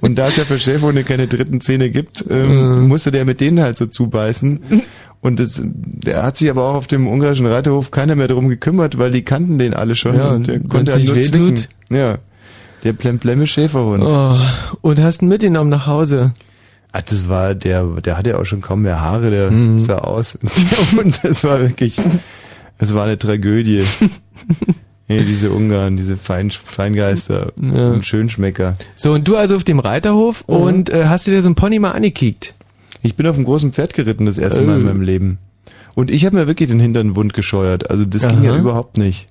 Und 0.00 0.14
da 0.14 0.28
es 0.28 0.36
ja 0.36 0.44
für 0.44 0.60
Schäferhunde 0.60 1.02
keine 1.02 1.26
dritten 1.26 1.60
Zähne 1.60 1.90
gibt, 1.90 2.24
ähm, 2.30 2.86
musste 2.86 3.10
der 3.10 3.24
mit 3.24 3.40
denen 3.40 3.58
halt 3.58 3.76
so 3.76 3.86
zubeißen. 3.86 4.60
Und 5.22 5.38
das, 5.40 5.60
der 5.64 6.22
hat 6.24 6.36
sich 6.36 6.50
aber 6.50 6.64
auch 6.64 6.74
auf 6.74 6.86
dem 6.88 7.06
ungarischen 7.06 7.46
Reiterhof 7.46 7.90
keiner 7.92 8.16
mehr 8.16 8.26
darum 8.28 8.48
gekümmert, 8.48 8.98
weil 8.98 9.10
die 9.12 9.22
kannten 9.22 9.58
den 9.58 9.72
alle 9.72 9.94
schon 9.94 10.16
Ja, 10.16 10.32
und 10.32 10.48
der 10.48 10.60
konnte 10.60 10.92
halt 10.92 11.04
nur 11.06 11.14
zwicken. 11.14 11.48
wehtut. 11.56 11.68
Ja. 11.90 12.18
Der 12.82 12.92
plemplemme 12.92 13.46
Schäferhund. 13.46 14.02
Oh, 14.04 14.38
und 14.80 15.00
hast 15.00 15.22
ihn 15.22 15.28
mitgenommen 15.28 15.70
nach 15.70 15.86
Hause. 15.86 16.32
Ah, 16.90 17.00
das 17.02 17.28
war, 17.28 17.54
der, 17.54 17.84
der 18.04 18.18
hatte 18.18 18.30
ja 18.30 18.38
auch 18.38 18.44
schon 18.44 18.60
kaum 18.60 18.82
mehr 18.82 19.00
Haare, 19.00 19.30
der 19.30 19.50
Mhm. 19.52 19.78
sah 19.78 19.98
aus. 19.98 20.36
Und 21.00 21.20
das 21.24 21.42
war 21.44 21.60
wirklich, 21.60 21.98
das 22.78 22.92
war 22.92 23.04
eine 23.04 23.16
Tragödie. 23.16 23.82
hey, 25.06 25.22
diese 25.24 25.52
Ungarn, 25.52 25.96
diese 25.96 26.16
Fein, 26.16 26.50
Feingeister 26.50 27.52
Ja. 27.62 27.90
und 27.92 28.04
Schönschmecker. 28.04 28.74
So, 28.96 29.12
und 29.12 29.26
du 29.28 29.36
also 29.36 29.56
auf 29.56 29.64
dem 29.64 29.78
Reiterhof 29.78 30.44
Mhm. 30.48 30.54
und 30.56 30.90
äh, 30.90 31.06
hast 31.06 31.26
du 31.26 31.30
dir 31.30 31.42
so 31.42 31.48
ein 31.48 31.54
Pony 31.54 31.78
mal 31.78 31.92
angekickt? 31.92 32.54
Ich 33.02 33.16
bin 33.16 33.26
auf 33.26 33.36
einem 33.36 33.44
großen 33.44 33.72
Pferd 33.72 33.94
geritten 33.94 34.26
das 34.26 34.38
erste 34.38 34.62
Mal 34.62 34.76
in 34.76 34.82
Äh. 34.82 34.84
meinem 34.84 35.02
Leben. 35.02 35.38
Und 35.94 36.10
ich 36.10 36.24
habe 36.24 36.36
mir 36.36 36.46
wirklich 36.46 36.68
den 36.70 36.80
Hintern 36.80 37.16
wund 37.16 37.34
gescheuert. 37.34 37.90
Also 37.90 38.04
das 38.04 38.26
ging 38.26 38.42
ja 38.42 38.52
Aha. 38.52 38.58
überhaupt 38.58 38.96
nicht. 38.96 39.26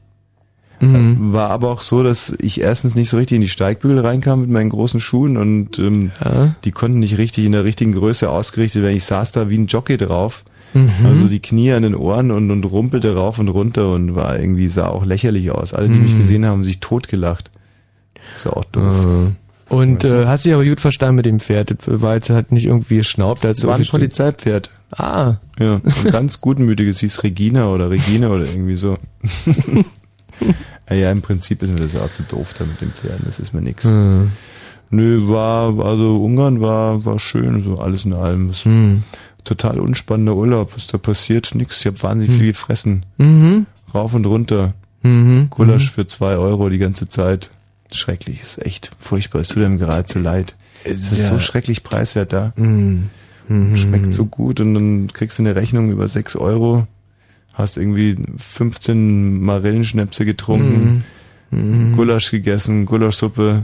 Mhm. 0.80 1.32
War 1.34 1.50
aber 1.52 1.70
auch 1.70 1.82
so, 1.84 2.02
dass 2.04 2.34
ich 2.40 2.60
erstens 2.62 2.96
nicht 2.96 3.10
so 3.10 3.18
richtig 3.18 3.36
in 3.36 3.42
die 3.42 3.50
Steigbügel 3.50 4.00
reinkam 4.00 4.42
mit 4.42 4.50
meinen 4.50 4.70
großen 4.70 5.00
Schuhen 5.00 5.38
und 5.38 5.78
ähm, 5.80 6.12
Ja. 6.24 6.56
die 6.64 6.72
konnten 6.72 7.00
nicht 7.00 7.18
richtig 7.20 7.46
in 7.46 7.52
der 7.52 7.64
richtigen 7.64 7.92
Größe 7.94 8.30
ausgerichtet 8.30 8.82
werden. 8.84 8.96
Ich 8.98 9.04
saß 9.06 9.32
da 9.32 9.50
wie 9.50 9.58
ein 9.58 9.68
Jockey 9.68 9.98
drauf. 9.98 10.44
Mhm. 10.74 10.90
Also 11.06 11.28
die 11.28 11.40
Knie 11.42 11.72
an 11.74 11.84
den 11.84 11.96
Ohren 11.96 12.32
und, 12.32 12.50
und 12.50 12.64
rumpelte 12.64 13.14
rauf 13.16 13.38
und 13.40 13.50
runter 13.50 13.92
und 13.92 14.16
war 14.16 14.40
irgendwie, 14.40 14.70
sah 14.70 14.88
auch 14.88 15.06
lächerlich 15.06 15.52
aus. 15.52 15.74
Alle, 15.74 15.90
die 15.90 16.00
mich 16.00 16.14
Mhm. 16.14 16.18
gesehen 16.20 16.46
haben, 16.46 16.52
haben 16.54 16.66
sich 16.66 16.80
totgelacht. 16.80 17.52
Ist 18.36 18.46
ja 18.46 18.54
auch 18.54 18.66
doof. 18.66 19.32
Und 19.72 20.04
äh, 20.04 20.26
hast 20.26 20.44
dich 20.44 20.54
aber 20.54 20.66
gut 20.66 20.82
verstanden 20.82 21.16
mit 21.16 21.26
dem 21.26 21.40
Pferd, 21.40 21.76
war 21.86 22.16
jetzt 22.16 22.30
halt 22.30 22.52
nicht 22.52 22.66
irgendwie 22.66 22.98
geschnaubt. 22.98 23.46
Als 23.46 23.66
war 23.66 23.76
ein 23.76 23.86
Polizeipferd. 23.86 24.70
Ah. 24.92 25.36
Ja, 25.60 25.76
ein 25.76 26.12
ganz 26.12 26.42
gutmütiges, 26.42 27.00
hieß 27.00 27.24
Regina 27.24 27.70
oder 27.70 27.90
Regina 27.90 28.30
oder 28.30 28.46
irgendwie 28.46 28.76
so. 28.76 28.98
ja, 30.90 31.10
im 31.10 31.22
Prinzip 31.22 31.64
ist 31.64 31.72
mir 31.72 31.80
das 31.80 31.96
auch 31.96 32.12
zu 32.12 32.24
doof 32.24 32.54
da 32.58 32.66
mit 32.66 32.82
den 32.82 32.92
Pferden, 32.92 33.24
das 33.26 33.40
ist 33.40 33.54
mir 33.54 33.62
nix. 33.62 33.86
Hm. 33.86 34.32
Nö, 34.90 35.30
war, 35.30 35.80
also 35.86 36.22
Ungarn 36.22 36.60
war, 36.60 37.06
war 37.06 37.18
schön, 37.18 37.64
so 37.64 37.80
alles 37.80 38.04
in 38.04 38.12
allem. 38.12 38.52
Hm. 38.52 39.04
Total 39.46 39.80
unspannender 39.80 40.36
Urlaub, 40.36 40.76
was 40.76 40.88
da 40.88 40.98
passiert, 40.98 41.56
nix. 41.56 41.80
Ich 41.80 41.88
habe 41.88 42.04
wahnsinnig 42.04 42.38
viel 42.38 42.48
gefressen. 42.48 43.06
Mhm. 43.18 43.68
Rauf 43.96 44.14
und 44.14 44.26
runter. 44.26 44.74
Mhm. 45.02 45.48
Gulasch 45.50 45.90
für 45.90 46.06
zwei 46.08 46.36
Euro 46.36 46.68
die 46.68 46.78
ganze 46.78 47.08
Zeit. 47.08 47.50
Schrecklich, 47.94 48.42
ist 48.42 48.66
echt 48.66 48.92
furchtbar. 49.00 49.42
Es 49.42 49.50
tut 49.50 49.64
einem 49.64 49.78
geradezu 49.78 50.20
leid. 50.20 50.56
Es 50.84 51.12
ist 51.12 51.20
ja- 51.20 51.26
so 51.30 51.40
schrecklich 51.40 51.84
preiswert 51.84 52.34
da. 52.34 52.54
Mhm. 52.56 53.10
Mhm. 53.48 53.76
Schmeckt 53.76 54.14
so 54.14 54.26
gut 54.26 54.60
und 54.60 54.74
dann 54.74 55.08
kriegst 55.14 55.38
du 55.40 55.44
eine 55.44 55.56
Rechnung 55.56 55.92
über 55.92 56.08
6 56.08 56.36
Euro, 56.36 56.88
hast 57.54 57.78
irgendwie 57.78 58.16
15 58.38 59.42
Marillenschnäpse 59.42 60.26
getrunken, 60.26 61.04
Mhm. 61.52 61.94
Gulasch 61.98 62.32
gegessen, 62.32 62.86
Gulaschsuppe 62.86 63.64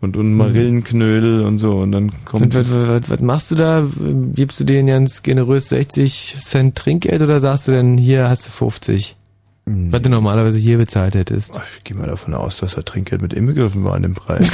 und, 0.00 0.16
und 0.16 0.32
Marillenknödel 0.34 1.42
und 1.44 1.58
so 1.58 1.78
und 1.80 1.92
dann 1.92 2.10
kommt 2.24 2.42
Und 2.42 2.54
was, 2.54 2.70
was, 2.72 3.10
was 3.10 3.20
machst 3.20 3.50
du 3.50 3.54
da? 3.56 3.86
Gibst 4.34 4.58
du 4.60 4.64
denen 4.64 4.88
ganz 4.88 5.22
generös 5.22 5.68
60 5.68 6.36
Cent 6.40 6.74
Trinkgeld 6.74 7.20
oder 7.20 7.38
sagst 7.40 7.68
du 7.68 7.72
denn, 7.72 7.98
hier 7.98 8.28
hast 8.30 8.46
du 8.46 8.50
50? 8.50 9.16
Was 9.64 10.02
du 10.02 10.08
normalerweise 10.08 10.58
hier 10.58 10.76
bezahlt 10.78 11.14
hättest. 11.14 11.60
Ich 11.78 11.84
gehe 11.84 11.96
mal 11.96 12.08
davon 12.08 12.34
aus, 12.34 12.56
dass 12.56 12.74
da 12.74 12.82
Trinkgeld 12.82 13.22
mit 13.22 13.32
inbegriffen 13.32 13.84
war 13.84 13.96
in 13.96 14.02
dem 14.02 14.14
Preis. 14.14 14.50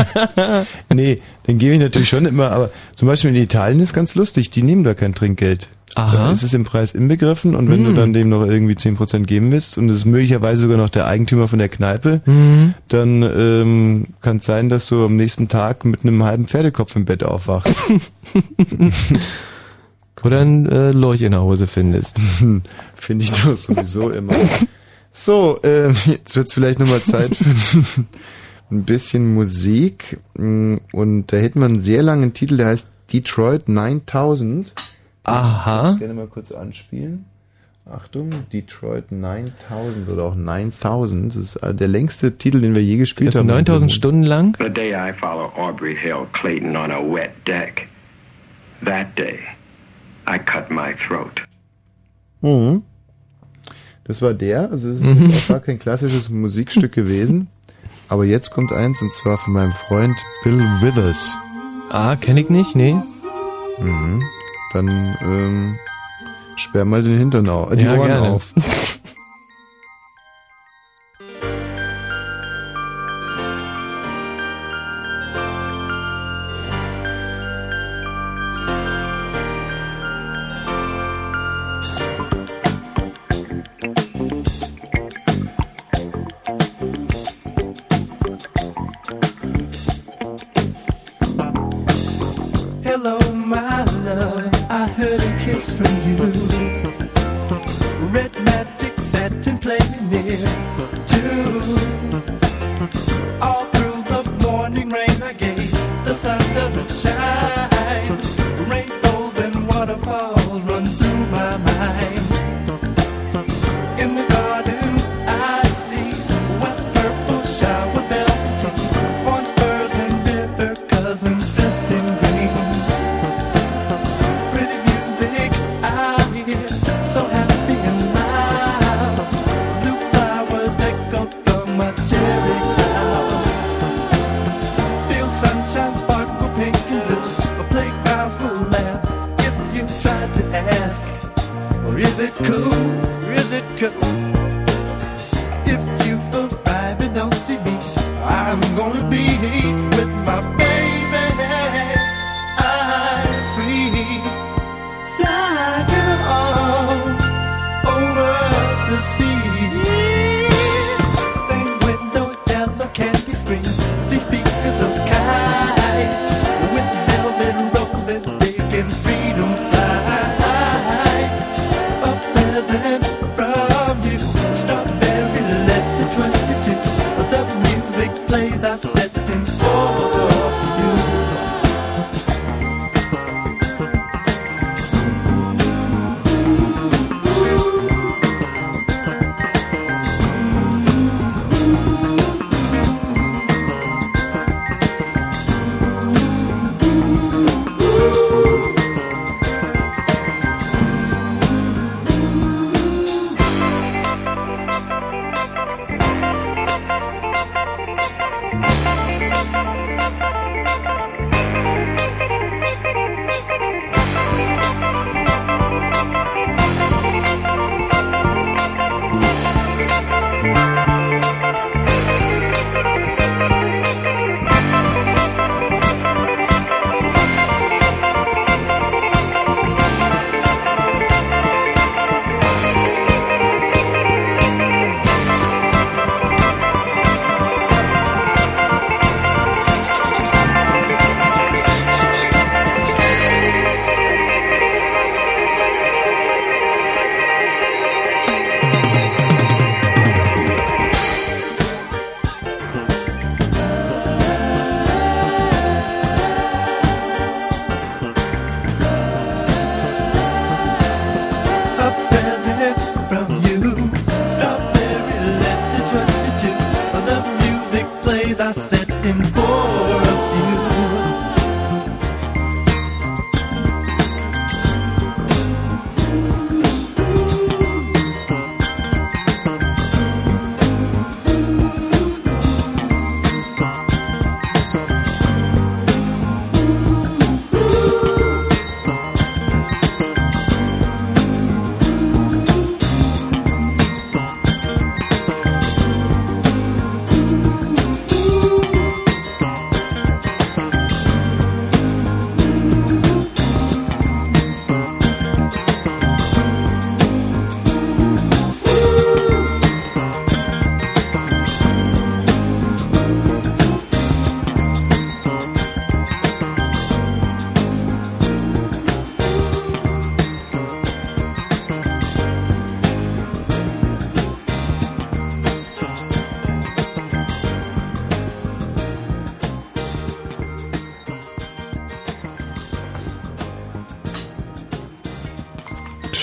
nee, 0.92 1.20
den 1.46 1.58
gebe 1.58 1.74
ich 1.74 1.80
natürlich 1.80 2.08
schon 2.08 2.24
immer, 2.24 2.50
aber 2.50 2.70
zum 2.96 3.08
Beispiel 3.08 3.30
in 3.30 3.36
Italien 3.36 3.80
ist 3.80 3.92
ganz 3.92 4.14
lustig, 4.14 4.50
die 4.50 4.62
nehmen 4.62 4.84
da 4.84 4.94
kein 4.94 5.14
Trinkgeld. 5.14 5.68
Aha. 5.94 6.12
Da 6.16 6.32
ist 6.32 6.42
es 6.42 6.54
im 6.54 6.64
Preis 6.64 6.94
inbegriffen 6.94 7.54
und 7.54 7.68
wenn 7.68 7.82
Mm. 7.82 7.84
du 7.84 7.92
dann 7.92 8.12
dem 8.14 8.30
noch 8.30 8.46
irgendwie 8.46 8.72
10% 8.74 9.26
geben 9.26 9.52
willst 9.52 9.76
und 9.76 9.90
es 9.90 9.98
ist 9.98 10.04
möglicherweise 10.06 10.62
sogar 10.62 10.78
noch 10.78 10.88
der 10.88 11.06
Eigentümer 11.06 11.48
von 11.48 11.58
der 11.58 11.68
Kneipe, 11.68 12.22
Mhm. 12.24 12.72
dann 12.88 13.22
ähm, 13.22 14.06
kann 14.22 14.38
es 14.38 14.46
sein, 14.46 14.70
dass 14.70 14.86
du 14.86 15.04
am 15.04 15.16
nächsten 15.16 15.48
Tag 15.48 15.84
mit 15.84 16.04
einem 16.04 16.22
halben 16.24 16.46
Pferdekopf 16.48 16.96
im 16.96 17.04
Bett 17.04 17.22
aufwachst. 17.22 17.74
Oder 20.24 20.40
ein 20.40 20.66
äh, 20.66 20.92
Lorch 20.92 21.22
in 21.22 21.32
der 21.32 21.42
Hose 21.42 21.66
findest. 21.66 22.18
Finde 22.96 23.24
ich 23.24 23.30
doch 23.32 23.56
sowieso 23.56 24.10
immer. 24.10 24.34
So, 25.12 25.58
ähm, 25.62 25.94
jetzt 26.06 26.36
wird's 26.36 26.54
vielleicht 26.54 26.78
nochmal 26.78 27.02
Zeit 27.02 27.34
für 27.34 28.04
ein 28.70 28.84
bisschen 28.84 29.34
Musik. 29.34 30.18
Mm, 30.38 30.76
Und 30.92 31.26
da 31.32 31.36
hätten 31.36 31.60
wir 31.60 31.66
einen 31.66 31.80
sehr 31.80 32.02
langen 32.02 32.32
Titel, 32.32 32.56
der 32.56 32.68
heißt 32.68 32.90
Detroit 33.12 33.68
9000. 33.68 34.72
Aha. 35.24 35.82
Ich 35.82 35.88
würde 35.90 35.98
gerne 35.98 36.14
mal 36.14 36.26
kurz 36.28 36.50
anspielen. 36.52 37.26
Achtung, 37.84 38.30
Detroit 38.52 39.10
9000 39.10 40.08
oder 40.08 40.22
auch 40.24 40.34
9000. 40.36 41.34
Das 41.34 41.36
ist 41.36 41.56
äh, 41.56 41.74
der 41.74 41.88
längste 41.88 42.38
Titel, 42.38 42.60
den 42.60 42.76
wir 42.76 42.82
je 42.82 42.96
gespielt 42.96 43.30
ist 43.30 43.34
haben. 43.38 43.48
9000 43.48 43.90
Stunden 43.92 44.22
lang. 44.22 44.56
The 44.58 44.72
day 44.72 44.92
I 44.94 45.12
follow 45.12 45.52
Aubrey 45.56 45.96
Hill 45.96 46.26
Clayton 46.32 46.76
on 46.76 46.92
a 46.92 47.00
wet 47.00 47.32
deck, 47.46 47.88
that 48.84 49.18
day 49.18 49.40
I 50.28 50.38
cut 50.38 50.70
my 50.70 50.94
throat. 50.94 51.42
Mhm. 52.40 52.82
Das 54.04 54.20
war 54.20 54.34
der, 54.34 54.70
also 54.70 54.90
es 54.90 55.00
ist 55.00 55.04
Mhm. 55.04 55.30
jetzt 55.30 55.44
auch 55.44 55.48
gar 55.48 55.60
kein 55.60 55.78
klassisches 55.78 56.28
Musikstück 56.28 56.92
gewesen. 56.92 57.48
Aber 58.08 58.24
jetzt 58.24 58.50
kommt 58.50 58.72
eins 58.72 59.00
und 59.00 59.12
zwar 59.12 59.38
von 59.38 59.52
meinem 59.54 59.72
Freund 59.72 60.20
Bill 60.42 60.58
Withers. 60.80 61.36
Ah, 61.90 62.16
kenne 62.16 62.40
ich 62.40 62.50
nicht, 62.50 62.74
nee. 62.76 62.96
Mhm. 63.78 64.22
Dann 64.72 64.88
ähm, 65.22 65.78
sperr 66.56 66.84
mal 66.84 67.02
den 67.02 67.18
Hintern 67.18 67.48
auf, 67.48 67.70
äh, 67.72 67.76
die 67.76 67.84
Ja, 67.84 67.94
Ohren 67.96 68.08
gerne. 68.08 68.28
auf. 68.30 68.52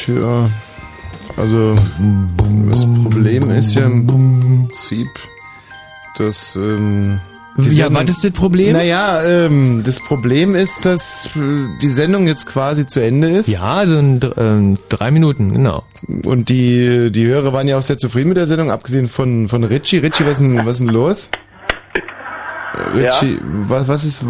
Tja, 0.10 0.50
also 1.38 1.76
das 2.68 2.80
Problem 3.04 3.52
ist 3.52 3.76
ja 3.76 3.86
im 3.86 4.08
Prinzip, 4.08 5.08
dass 6.18 6.56
ähm, 6.56 7.20
Ja, 7.58 7.64
Sendung- 7.86 7.94
was 7.96 8.10
ist 8.10 8.24
das 8.24 8.32
Problem? 8.32 8.74
Naja, 8.74 9.22
ähm, 9.24 9.84
das 9.86 10.00
Problem 10.00 10.56
ist, 10.56 10.86
dass 10.86 11.28
äh, 11.36 11.68
die 11.80 11.88
Sendung 11.90 12.26
jetzt 12.26 12.48
quasi 12.48 12.88
zu 12.88 13.04
Ende 13.04 13.30
ist. 13.30 13.50
Ja, 13.50 13.76
also 13.76 14.00
in 14.00 14.20
ähm, 14.38 14.78
drei 14.90 15.12
Minuten, 15.12 15.54
genau. 15.54 15.84
Und 16.26 16.50
die, 16.50 17.12
die 17.12 17.28
Hörer 17.28 17.54
waren 17.54 17.68
ja 17.68 17.78
auch 17.78 17.84
sehr 17.84 18.00
zufrieden 18.00 18.30
mit 18.30 18.38
der 18.38 18.48
Sendung, 18.48 18.72
abgesehen 18.72 19.08
von, 19.08 19.48
von 19.48 19.64
Richie. 19.64 19.98
Richie, 20.00 20.26
was 20.26 20.34
ist 20.34 20.40
denn, 20.42 20.66
was 20.66 20.78
ist 20.78 20.80
denn 20.80 20.90
los? 20.90 21.30
Äh, 22.96 22.98
Richie, 22.98 23.40
was, 23.44 23.88
was 23.88 24.04
ist, 24.06 24.24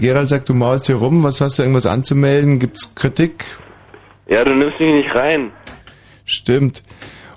Gerald 0.00 0.28
sagt, 0.28 0.50
du 0.50 0.54
maulst 0.54 0.86
hier 0.86 0.96
rum, 0.96 1.22
was 1.22 1.40
hast 1.40 1.58
du 1.58 1.62
irgendwas 1.62 1.86
anzumelden? 1.86 2.58
Gibt's 2.58 2.94
Kritik? 2.94 3.44
Ja, 4.78 4.86
nimmst 4.86 4.94
mich 4.94 5.04
nicht 5.04 5.14
rein. 5.14 5.50
Stimmt. 6.24 6.82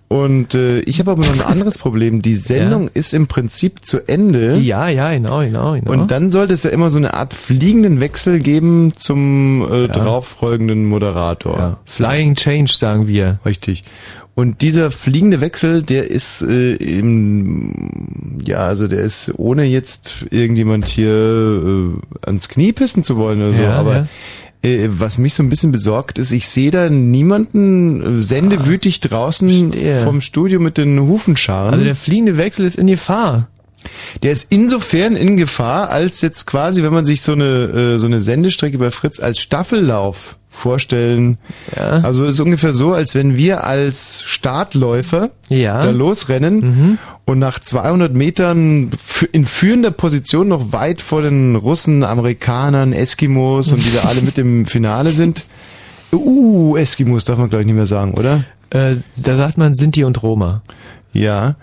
Und 0.08 0.56
äh, 0.56 0.80
ich 0.82 1.00
habe 1.00 1.12
aber 1.12 1.22
noch 1.22 1.34
ein 1.34 1.42
anderes 1.42 1.78
Problem. 1.78 2.22
Die 2.22 2.34
Sendung 2.34 2.90
ist 2.94 3.14
im 3.14 3.28
Prinzip 3.28 3.86
zu 3.86 4.06
Ende. 4.10 4.58
Ja, 4.58 4.90
ja, 4.90 5.14
genau, 5.14 5.40
genau, 5.40 5.72
genau. 5.76 5.90
Und 5.90 6.12
dann 6.12 6.32
sollte 6.32 6.54
es 6.54 6.64
ja 6.64 6.70
immer 6.70 6.90
so 6.90 6.98
eine 6.98 7.14
Art 7.14 7.34
fliegenden 7.34 8.02
Wechsel 8.02 8.40
geben 8.40 8.92
zum 8.94 9.62
äh, 9.72 9.88
darauffolgenden 9.88 10.86
Moderator. 10.86 11.80
Flying 11.86 12.36
Change, 12.36 12.74
sagen 12.74 13.08
wir. 13.08 13.40
Richtig. 13.46 13.86
Und 14.34 14.62
dieser 14.62 14.92
fliegende 14.92 15.40
Wechsel, 15.40 15.82
der 15.84 16.10
ist 16.10 16.42
äh, 16.42 16.74
im, 16.76 18.38
ja, 18.44 18.60
also 18.60 18.88
der 18.88 19.02
ist 19.02 19.32
ohne 19.38 19.64
jetzt 19.64 20.26
irgendjemand 20.30 20.88
hier 20.88 21.12
äh, 21.12 22.26
ans 22.26 22.50
Knie 22.50 22.74
pissen 22.74 23.04
zu 23.04 23.18
wollen 23.18 23.42
oder 23.42 23.54
so, 23.54 23.64
Ja, 23.64 23.74
aber 23.74 23.96
ja. 23.96 24.08
Äh, 24.64 24.88
was 24.90 25.18
mich 25.18 25.34
so 25.34 25.44
ein 25.44 25.50
bisschen 25.50 25.72
besorgt 25.72 26.20
ist, 26.20 26.32
ich 26.32 26.48
sehe 26.48 26.72
da 26.72 26.90
niemanden 26.90 28.18
äh, 28.18 28.22
sendewütig 28.22 29.00
draußen 29.00 29.74
vom 30.04 30.22
Studio 30.22 30.60
mit 30.60 30.78
den 30.78 31.00
Hufenscharen. 31.00 31.74
Also 31.74 31.86
der 31.86 31.96
fliegende 31.96 32.38
Wechsel 32.38 32.66
ist 32.66 32.78
in 32.78 32.88
Gefahr. 32.88 33.48
Der 34.22 34.32
ist 34.32 34.48
insofern 34.50 35.16
in 35.16 35.38
Gefahr, 35.38 35.90
als 35.90 36.22
jetzt 36.22 36.46
quasi, 36.46 36.84
wenn 36.84 36.94
man 36.94 37.06
sich 37.06 37.22
so 37.22 37.32
eine, 37.32 37.96
äh, 37.96 38.00
so 38.00 38.06
eine 38.06 38.20
Sendestrecke 38.20 38.78
bei 38.78 38.92
Fritz 38.92 39.20
als 39.20 39.40
Staffellauf 39.40 40.38
vorstellen. 40.52 41.38
Ja. 41.76 42.02
Also 42.02 42.26
ist 42.26 42.40
ungefähr 42.42 42.74
so, 42.74 42.92
als 42.94 43.16
wenn 43.16 43.38
wir 43.38 43.64
als 43.64 44.22
Startläufer 44.24 45.32
Ja. 45.50 45.82
da 45.84 45.90
losrennen 45.92 47.00
und 47.26 47.40
nach 47.40 47.60
200 47.60 48.14
Metern 48.14 48.92
in 49.32 49.46
führender 49.46 49.92
Position 49.92 50.50
noch 50.50 50.74
weit 50.74 51.00
vor 51.02 51.22
den 51.22 51.56
Russen, 51.56 52.04
Amerikanern, 52.04 52.92
Eskimos 52.94 53.72
und 53.72 53.84
die 53.86 53.94
da 53.94 54.10
alle 54.10 54.22
mit 54.22 54.38
im 54.38 54.66
Finale 54.66 55.12
sind. 55.12 55.46
Uh, 56.12 56.76
Eskimos 56.76 57.24
darf 57.24 57.38
man 57.38 57.48
glaube 57.50 57.62
ich 57.62 57.68
nicht 57.68 57.76
mehr 57.78 57.86
sagen, 57.86 58.14
oder? 58.16 58.44
Äh, 58.70 58.96
da 59.24 59.38
sagt 59.38 59.58
man 59.58 59.74
Sinti 59.74 60.04
und 60.04 60.22
Roma. 60.22 60.62
Ja, 61.14 61.56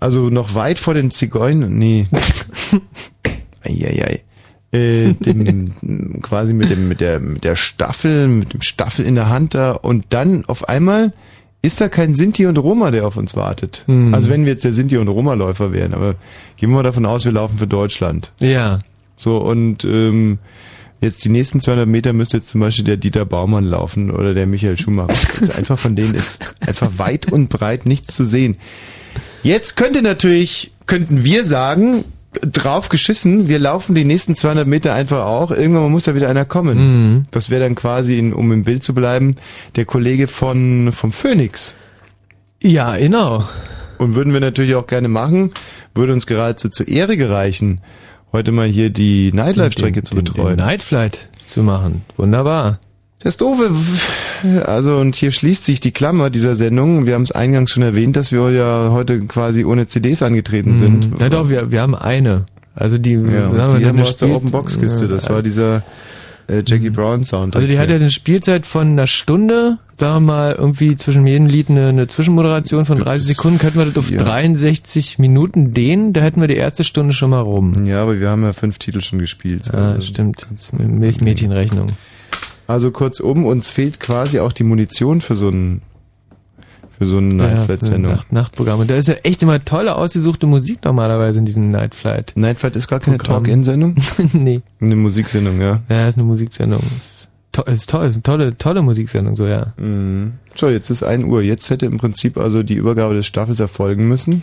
also 0.00 0.30
noch 0.30 0.54
weit 0.54 0.78
vor 0.78 0.94
den 0.94 1.10
Zigeunern, 1.10 1.76
nee. 1.76 2.06
Eieiei. 3.64 4.22
Äh, 4.70 5.14
dem, 5.14 6.20
quasi 6.22 6.52
mit 6.52 6.70
dem, 6.70 6.88
mit 6.88 7.00
der, 7.00 7.20
mit 7.20 7.44
der 7.44 7.56
Staffel, 7.56 8.28
mit 8.28 8.52
dem 8.52 8.62
Staffel 8.62 9.06
in 9.06 9.14
der 9.14 9.28
Hand 9.28 9.54
da 9.54 9.72
und 9.72 10.06
dann 10.10 10.44
auf 10.44 10.68
einmal 10.68 11.12
ist 11.62 11.80
da 11.80 11.88
kein 11.88 12.14
Sinti 12.14 12.46
und 12.46 12.58
Roma, 12.58 12.90
der 12.90 13.06
auf 13.06 13.16
uns 13.16 13.34
wartet. 13.34 13.82
Hm. 13.86 14.14
Also 14.14 14.30
wenn 14.30 14.44
wir 14.44 14.52
jetzt 14.52 14.64
der 14.64 14.72
Sinti 14.72 14.96
und 14.96 15.08
Roma-Läufer 15.08 15.72
wären, 15.72 15.94
aber 15.94 16.14
gehen 16.56 16.70
wir 16.70 16.76
mal 16.76 16.82
davon 16.82 17.06
aus, 17.06 17.24
wir 17.24 17.32
laufen 17.32 17.58
für 17.58 17.66
Deutschland. 17.66 18.32
Ja. 18.40 18.80
So, 19.16 19.38
und 19.38 19.84
ähm, 19.84 20.38
jetzt 21.00 21.24
die 21.24 21.28
nächsten 21.30 21.60
200 21.60 21.88
Meter 21.88 22.12
müsste 22.12 22.36
jetzt 22.36 22.50
zum 22.50 22.60
Beispiel 22.60 22.84
der 22.84 22.96
Dieter 22.96 23.24
Baumann 23.24 23.64
laufen 23.64 24.10
oder 24.10 24.34
der 24.34 24.46
Michael 24.46 24.78
Schumacher. 24.78 25.08
Also 25.40 25.52
einfach 25.52 25.78
von 25.78 25.96
denen 25.96 26.14
ist 26.14 26.54
einfach 26.66 26.90
weit 26.98 27.32
und 27.32 27.48
breit 27.48 27.86
nichts 27.86 28.14
zu 28.14 28.24
sehen. 28.24 28.56
Jetzt 29.42 29.76
könnte 29.76 30.02
natürlich, 30.02 30.72
könnten 30.86 31.24
wir 31.24 31.44
sagen, 31.44 32.04
drauf 32.32 32.88
geschissen, 32.88 33.48
wir 33.48 33.58
laufen 33.58 33.94
die 33.94 34.04
nächsten 34.04 34.36
200 34.36 34.66
Meter 34.66 34.94
einfach 34.94 35.24
auch. 35.24 35.50
Irgendwann 35.50 35.90
muss 35.90 36.04
da 36.04 36.14
wieder 36.14 36.28
einer 36.28 36.44
kommen. 36.44 36.78
Mhm. 36.78 37.22
Das 37.30 37.50
wäre 37.50 37.62
dann 37.62 37.74
quasi, 37.74 38.18
in, 38.18 38.32
um 38.32 38.52
im 38.52 38.64
Bild 38.64 38.82
zu 38.82 38.94
bleiben, 38.94 39.36
der 39.76 39.84
Kollege 39.84 40.26
von, 40.26 40.92
vom 40.92 41.12
Phoenix. 41.12 41.76
Ja, 42.62 42.96
genau. 42.96 43.48
Und 43.98 44.14
würden 44.14 44.32
wir 44.32 44.40
natürlich 44.40 44.74
auch 44.74 44.86
gerne 44.86 45.08
machen, 45.08 45.52
würde 45.94 46.12
uns 46.12 46.26
geradezu 46.26 46.68
zur 46.68 46.86
Ehre 46.86 47.16
gereichen, 47.16 47.80
heute 48.32 48.52
mal 48.52 48.66
hier 48.66 48.90
die 48.90 49.32
Nightlife-Strecke 49.32 50.02
zu 50.02 50.14
betreuen. 50.14 50.56
Den 50.56 50.66
Nightflight 50.66 51.28
zu 51.46 51.62
machen. 51.62 52.02
Wunderbar. 52.16 52.78
Das 53.20 53.36
Doofe, 53.36 53.70
also 54.66 54.96
und 54.98 55.16
hier 55.16 55.32
schließt 55.32 55.64
sich 55.64 55.80
die 55.80 55.90
Klammer 55.90 56.30
dieser 56.30 56.54
Sendung. 56.54 57.06
Wir 57.06 57.14
haben 57.14 57.24
es 57.24 57.32
eingangs 57.32 57.72
schon 57.72 57.82
erwähnt, 57.82 58.16
dass 58.16 58.30
wir 58.30 58.50
ja 58.50 58.90
heute 58.92 59.18
quasi 59.20 59.64
ohne 59.64 59.86
CDs 59.88 60.22
angetreten 60.22 60.76
sind. 60.76 61.10
Mhm. 61.10 61.20
Ja 61.20 61.28
doch, 61.28 61.50
wir, 61.50 61.72
wir 61.72 61.80
haben 61.82 61.96
eine. 61.96 62.46
Also 62.76 62.96
die, 62.96 63.12
Ja, 63.14 63.20
wir, 63.22 63.26
die 63.50 63.60
eine 63.60 63.88
haben 63.88 63.96
wir 63.96 64.02
aus 64.04 64.16
der 64.18 64.30
Open 64.34 64.52
Box 64.52 64.78
Kiste. 64.78 65.08
Das 65.08 65.24
Ja. 65.24 65.30
war 65.30 65.42
dieser 65.42 65.82
äh, 66.46 66.62
Jackie 66.64 66.90
Brown 66.90 67.24
Sound. 67.24 67.56
Also 67.56 67.66
die 67.66 67.76
hat 67.80 67.90
ja 67.90 67.96
eine 67.96 68.08
Spielzeit 68.08 68.64
von 68.66 68.86
einer 68.92 69.08
Stunde, 69.08 69.78
sagen 69.96 70.14
wir 70.24 70.32
mal, 70.32 70.52
irgendwie 70.56 70.96
zwischen 70.96 71.26
jedem 71.26 71.46
Lied 71.46 71.70
eine, 71.70 71.88
eine 71.88 72.06
Zwischenmoderation 72.06 72.84
von 72.86 73.00
30 73.00 73.26
Sekunden, 73.26 73.58
könnten 73.58 73.78
wir 73.80 73.86
das 73.86 73.96
auf 73.98 74.10
63 74.12 75.18
Minuten 75.18 75.74
dehnen, 75.74 76.12
da 76.12 76.20
hätten 76.20 76.40
wir 76.40 76.46
die 76.46 76.54
erste 76.56 76.84
Stunde 76.84 77.12
schon 77.12 77.30
mal 77.30 77.40
rum. 77.40 77.84
Ja, 77.84 78.00
aber 78.00 78.20
wir 78.20 78.30
haben 78.30 78.44
ja 78.44 78.52
fünf 78.52 78.78
Titel 78.78 79.00
schon 79.00 79.18
gespielt. 79.18 79.70
Ja, 79.72 79.94
Also, 79.94 80.02
stimmt. 80.06 80.46
Das 80.54 80.66
ist 80.66 80.74
eine 80.74 80.84
Milch 80.88 81.20
Mädchenrechnung. 81.20 81.88
Also 82.68 82.90
kurzum, 82.90 83.46
uns 83.46 83.70
fehlt 83.70 83.98
quasi 83.98 84.40
auch 84.40 84.52
die 84.52 84.62
Munition 84.62 85.22
für 85.22 85.34
so 85.34 85.48
einen 85.48 85.80
für 86.98 87.06
so 87.06 87.16
eine 87.16 87.42
Ja, 87.42 87.54
Nightflight-Sendung. 87.54 88.12
Nacht, 88.12 88.32
Nachtprogramm. 88.32 88.80
Und 88.80 88.90
da 88.90 88.96
ist 88.96 89.08
ja 89.08 89.14
echt 89.22 89.42
immer 89.42 89.64
tolle 89.64 89.96
ausgesuchte 89.96 90.46
Musik 90.46 90.84
normalerweise 90.84 91.38
in 91.38 91.46
diesem 91.46 91.70
Nightflight. 91.70 92.32
Nightflight 92.34 92.76
ist 92.76 92.88
gar 92.88 93.00
keine. 93.00 93.16
Talk-In-Sendung? 93.18 93.96
nee. 94.34 94.60
Eine 94.80 94.96
Musiksendung, 94.96 95.60
ja. 95.62 95.80
Ja, 95.88 96.08
ist 96.08 96.18
eine 96.18 96.24
Musiksendung. 96.26 96.82
Ist, 96.98 97.28
to 97.52 97.62
ist 97.62 97.88
toll, 97.88 98.06
ist 98.06 98.16
eine 98.16 98.22
tolle, 98.24 98.58
tolle 98.58 98.82
Musiksendung, 98.82 99.34
so 99.34 99.46
ja. 99.46 99.72
Mhm. 99.78 100.34
So, 100.54 100.68
jetzt 100.68 100.90
ist 100.90 101.02
1 101.02 101.24
Uhr. 101.24 101.40
Jetzt 101.40 101.70
hätte 101.70 101.86
im 101.86 101.96
Prinzip 101.96 102.36
also 102.36 102.62
die 102.62 102.74
Übergabe 102.74 103.14
des 103.14 103.26
Staffels 103.26 103.60
erfolgen 103.60 104.08
müssen. 104.08 104.42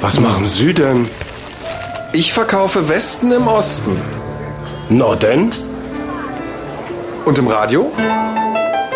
Was 0.00 0.18
machen 0.20 0.46
Sie 0.46 0.72
denn? 0.72 1.06
Ich 2.18 2.32
verkaufe 2.32 2.88
Westen 2.88 3.30
im 3.30 3.46
Osten. 3.46 3.94
Norden? 4.88 5.50
Und 7.26 7.36
im 7.36 7.46
Radio? 7.46 7.92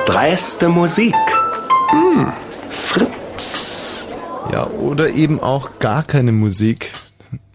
Dreiste 0.07 0.71
Musik. 0.71 1.15
Hm, 1.91 2.33
Fritz. 2.71 4.07
Ja, 4.51 4.69
oder 4.69 5.11
eben 5.11 5.39
auch 5.39 5.73
gar 5.81 6.03
keine 6.03 6.33
Musik. 6.33 6.93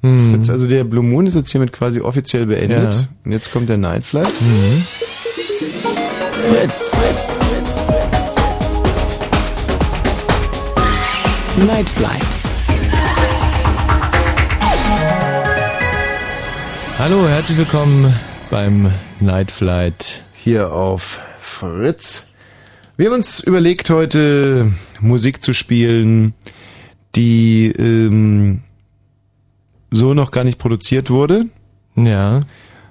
Mhm. 0.03 0.35
Fritz, 0.35 0.51
also 0.51 0.67
der 0.67 0.83
Blue 0.83 1.03
Moon 1.03 1.25
ist 1.25 1.33
jetzt 1.33 1.49
hiermit 1.49 1.73
quasi 1.73 1.99
offiziell 1.99 2.45
beendet. 2.45 2.93
Ja. 2.93 3.07
Und 3.25 3.31
jetzt 3.31 3.51
kommt 3.51 3.67
der 3.67 3.77
Nightflight. 3.77 4.27
Fritz. 6.47 6.91
Fritz. 6.91 7.39
Night 11.65 11.89
Flight. 11.89 12.34
Hallo, 16.97 17.27
herzlich 17.27 17.57
willkommen 17.57 18.13
beim 18.49 18.89
Nightflight. 19.19 20.23
Hier 20.33 20.71
auf 20.71 21.21
Fritz. 21.39 22.29
Wir 22.95 23.07
haben 23.07 23.15
uns 23.15 23.41
überlegt, 23.41 23.89
heute 23.89 24.71
Musik 25.01 25.43
zu 25.43 25.53
spielen, 25.53 26.33
die 27.13 27.67
ähm, 27.77 28.61
so 29.91 30.13
noch 30.13 30.31
gar 30.31 30.45
nicht 30.45 30.57
produziert 30.57 31.09
wurde. 31.09 31.47
Ja. 31.97 32.39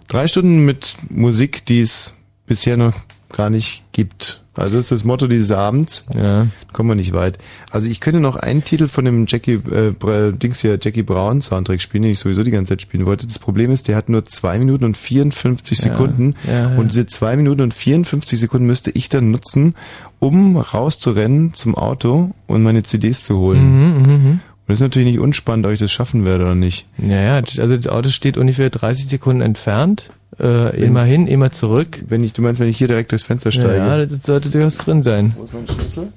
Drei 0.06 0.26
Stunden 0.26 0.66
mit 0.66 0.96
Musik, 1.08 1.64
die 1.64 1.80
es 1.80 2.12
bisher 2.44 2.76
noch 2.76 2.94
gar 3.30 3.48
nicht 3.48 3.84
gibt. 3.92 4.43
Also 4.56 4.74
das 4.76 4.86
ist 4.86 4.92
das 4.92 5.04
Motto 5.04 5.26
dieses 5.26 5.50
Abends. 5.50 6.06
Ja. 6.14 6.46
Kommen 6.72 6.88
wir 6.90 6.94
nicht 6.94 7.12
weit. 7.12 7.38
Also 7.70 7.88
ich 7.88 8.00
könnte 8.00 8.20
noch 8.20 8.36
einen 8.36 8.64
Titel 8.64 8.88
von 8.88 9.04
dem 9.04 9.26
Jackie 9.26 9.54
äh, 9.54 10.32
Dings 10.32 10.60
hier, 10.60 10.78
Jackie 10.80 11.02
Brown 11.02 11.40
Soundtrack 11.40 11.80
spielen, 11.80 12.02
den 12.02 12.12
ich 12.12 12.18
sowieso 12.18 12.42
die 12.42 12.50
ganze 12.50 12.70
Zeit 12.70 12.82
spielen 12.82 13.06
wollte. 13.06 13.26
Das 13.26 13.38
Problem 13.38 13.70
ist, 13.70 13.88
der 13.88 13.96
hat 13.96 14.08
nur 14.08 14.24
zwei 14.24 14.58
Minuten 14.58 14.84
und 14.84 14.96
54 14.96 15.78
Ja. 15.78 15.84
Sekunden. 15.90 16.34
Ja, 16.46 16.70
ja. 16.70 16.76
Und 16.76 16.92
diese 16.92 17.06
zwei 17.06 17.36
Minuten 17.36 17.62
und 17.62 17.74
54 17.74 18.38
Sekunden 18.38 18.66
müsste 18.66 18.90
ich 18.90 19.08
dann 19.08 19.30
nutzen, 19.30 19.74
um 20.20 20.56
rauszurennen 20.56 21.54
zum 21.54 21.74
Auto 21.74 22.30
und 22.46 22.62
meine 22.62 22.82
CDs 22.82 23.22
zu 23.22 23.38
holen. 23.38 23.62
Mhm, 23.62 23.98
mhm, 23.98 24.22
mhm. 24.24 24.40
Und 24.66 24.70
das 24.70 24.78
ist 24.78 24.82
natürlich 24.82 25.08
nicht 25.08 25.18
unspannend, 25.18 25.66
ob 25.66 25.72
ich 25.72 25.78
das 25.78 25.92
schaffen 25.92 26.24
werde 26.24 26.44
oder 26.44 26.54
nicht. 26.54 26.88
Ja, 26.96 27.20
ja, 27.20 27.34
also 27.36 27.76
das 27.76 27.86
Auto 27.86 28.08
steht 28.08 28.38
ungefähr 28.38 28.70
30 28.70 29.08
Sekunden 29.08 29.42
entfernt. 29.42 30.10
Äh, 30.38 30.72
Wenn 30.72 30.82
immer 30.82 31.04
hin, 31.04 31.26
immer 31.26 31.52
zurück. 31.52 32.02
Wenn 32.08 32.24
ich, 32.24 32.32
du 32.32 32.42
meinst, 32.42 32.60
wenn 32.60 32.68
ich 32.68 32.76
hier 32.78 32.88
direkt 32.88 33.12
durchs 33.12 33.24
Fenster 33.24 33.52
steige? 33.52 33.76
Ja, 33.76 34.04
das 34.04 34.22
sollte 34.22 34.50
durchaus 34.50 34.78
drin 34.78 35.02
sein. 35.02 35.32
Wo 35.36 35.44
ist 35.44 35.54
mein 35.54 35.68
Schlüssel? 35.68 36.12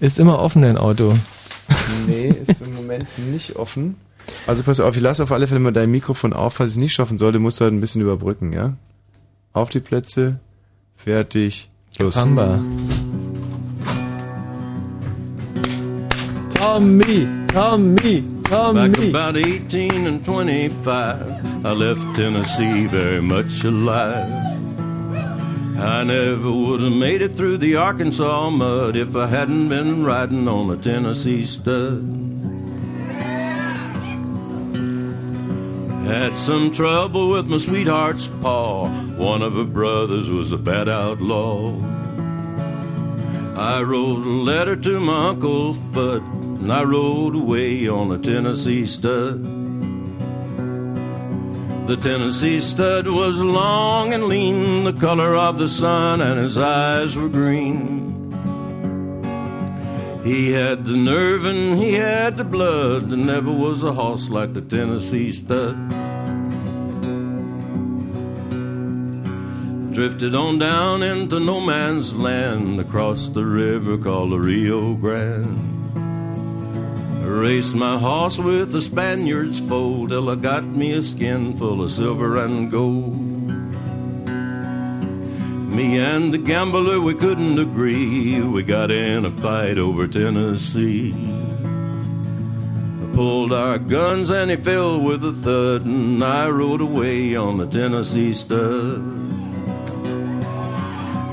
Ist 0.00 0.18
immer 0.18 0.38
offen, 0.38 0.62
dein 0.62 0.78
Auto. 0.78 1.14
Nee, 2.06 2.32
ist 2.46 2.62
im 2.62 2.74
Moment 2.74 3.06
nicht 3.32 3.56
offen. 3.56 3.96
Also 4.46 4.62
pass 4.62 4.80
auf, 4.80 4.96
ich 4.96 5.02
lasse 5.02 5.22
auf 5.22 5.32
alle 5.32 5.46
Fälle 5.46 5.60
mal 5.60 5.72
dein 5.72 5.90
Mikrofon 5.90 6.32
auf. 6.32 6.54
Falls 6.54 6.72
ich 6.72 6.76
es 6.76 6.80
nicht 6.80 6.92
schaffen 6.92 7.18
sollte, 7.18 7.38
musst 7.38 7.60
du 7.60 7.64
halt 7.64 7.74
ein 7.74 7.80
bisschen 7.80 8.02
überbrücken, 8.02 8.52
ja? 8.52 8.74
Auf 9.52 9.70
die 9.70 9.80
Plätze, 9.80 10.38
fertig, 10.96 11.70
los. 11.98 12.14
Pamba. 12.14 12.58
Tommy, 16.54 17.28
Tommy, 17.54 18.20
Back 18.20 18.50
Tommy. 18.50 19.10
about 19.10 19.36
18 19.36 20.08
and 20.08 20.24
25, 20.24 21.64
I 21.64 21.70
left 21.70 22.16
Tennessee 22.16 22.86
very 22.86 23.22
much 23.22 23.62
alive. 23.62 24.28
I 25.78 26.02
never 26.02 26.50
would 26.50 26.80
have 26.80 26.92
made 26.92 27.22
it 27.22 27.30
through 27.30 27.58
the 27.58 27.76
Arkansas 27.76 28.50
mud 28.50 28.96
if 28.96 29.14
I 29.14 29.28
hadn't 29.28 29.68
been 29.68 30.04
riding 30.04 30.48
on 30.48 30.68
a 30.68 30.76
Tennessee 30.76 31.46
stud. 31.46 32.02
Had 36.06 36.36
some 36.36 36.72
trouble 36.72 37.30
with 37.30 37.46
my 37.46 37.58
sweetheart's 37.58 38.26
paw. 38.26 38.88
One 39.16 39.42
of 39.42 39.54
her 39.54 39.62
brothers 39.62 40.28
was 40.28 40.50
a 40.50 40.58
bad 40.58 40.88
outlaw. 40.88 41.70
I 43.56 43.80
wrote 43.82 44.26
a 44.26 44.42
letter 44.50 44.74
to 44.74 44.98
my 44.98 45.28
Uncle 45.28 45.74
Fudd, 45.92 46.43
and 46.64 46.72
I 46.72 46.82
rode 46.82 47.34
away 47.34 47.86
on 47.88 48.10
a 48.10 48.16
Tennessee 48.16 48.86
stud. 48.86 49.42
The 51.86 51.98
Tennessee 51.98 52.58
stud 52.58 53.06
was 53.06 53.42
long 53.42 54.14
and 54.14 54.24
lean, 54.28 54.84
the 54.84 54.94
color 54.94 55.36
of 55.36 55.58
the 55.58 55.68
sun, 55.68 56.22
and 56.22 56.40
his 56.40 56.56
eyes 56.56 57.18
were 57.18 57.28
green. 57.28 58.32
He 60.24 60.52
had 60.52 60.86
the 60.86 60.96
nerve 60.96 61.44
and 61.44 61.78
he 61.78 61.92
had 61.92 62.38
the 62.38 62.44
blood. 62.44 63.10
There 63.10 63.18
never 63.18 63.52
was 63.52 63.84
a 63.84 63.92
horse 63.92 64.30
like 64.30 64.54
the 64.54 64.62
Tennessee 64.62 65.32
stud. 65.32 65.76
Drifted 69.92 70.34
on 70.34 70.58
down 70.58 71.02
into 71.02 71.38
no 71.40 71.60
man's 71.60 72.14
land 72.14 72.80
across 72.80 73.28
the 73.28 73.44
river 73.44 73.98
called 73.98 74.32
the 74.32 74.38
Rio 74.38 74.94
Grande. 74.94 75.73
Raced 77.34 77.74
my 77.74 77.98
horse 77.98 78.38
with 78.38 78.70
the 78.70 78.80
Spaniard's 78.80 79.58
foal 79.58 80.06
till 80.06 80.30
I 80.30 80.36
got 80.36 80.64
me 80.64 80.92
a 80.92 81.02
skin 81.02 81.56
full 81.56 81.82
of 81.82 81.90
silver 81.90 82.38
and 82.38 82.70
gold. 82.70 83.18
Me 85.68 85.98
and 85.98 86.32
the 86.32 86.38
gambler, 86.38 87.00
we 87.00 87.12
couldn't 87.12 87.58
agree. 87.58 88.40
We 88.40 88.62
got 88.62 88.92
in 88.92 89.24
a 89.24 89.32
fight 89.32 89.78
over 89.78 90.06
Tennessee. 90.06 91.12
I 93.02 93.14
pulled 93.14 93.52
our 93.52 93.78
guns 93.78 94.30
and 94.30 94.48
he 94.52 94.56
fell 94.56 95.00
with 95.00 95.24
a 95.24 95.32
thud, 95.32 95.84
and 95.84 96.22
I 96.22 96.48
rode 96.48 96.82
away 96.82 97.34
on 97.34 97.58
the 97.58 97.66
Tennessee 97.66 98.32
stud. 98.32 99.23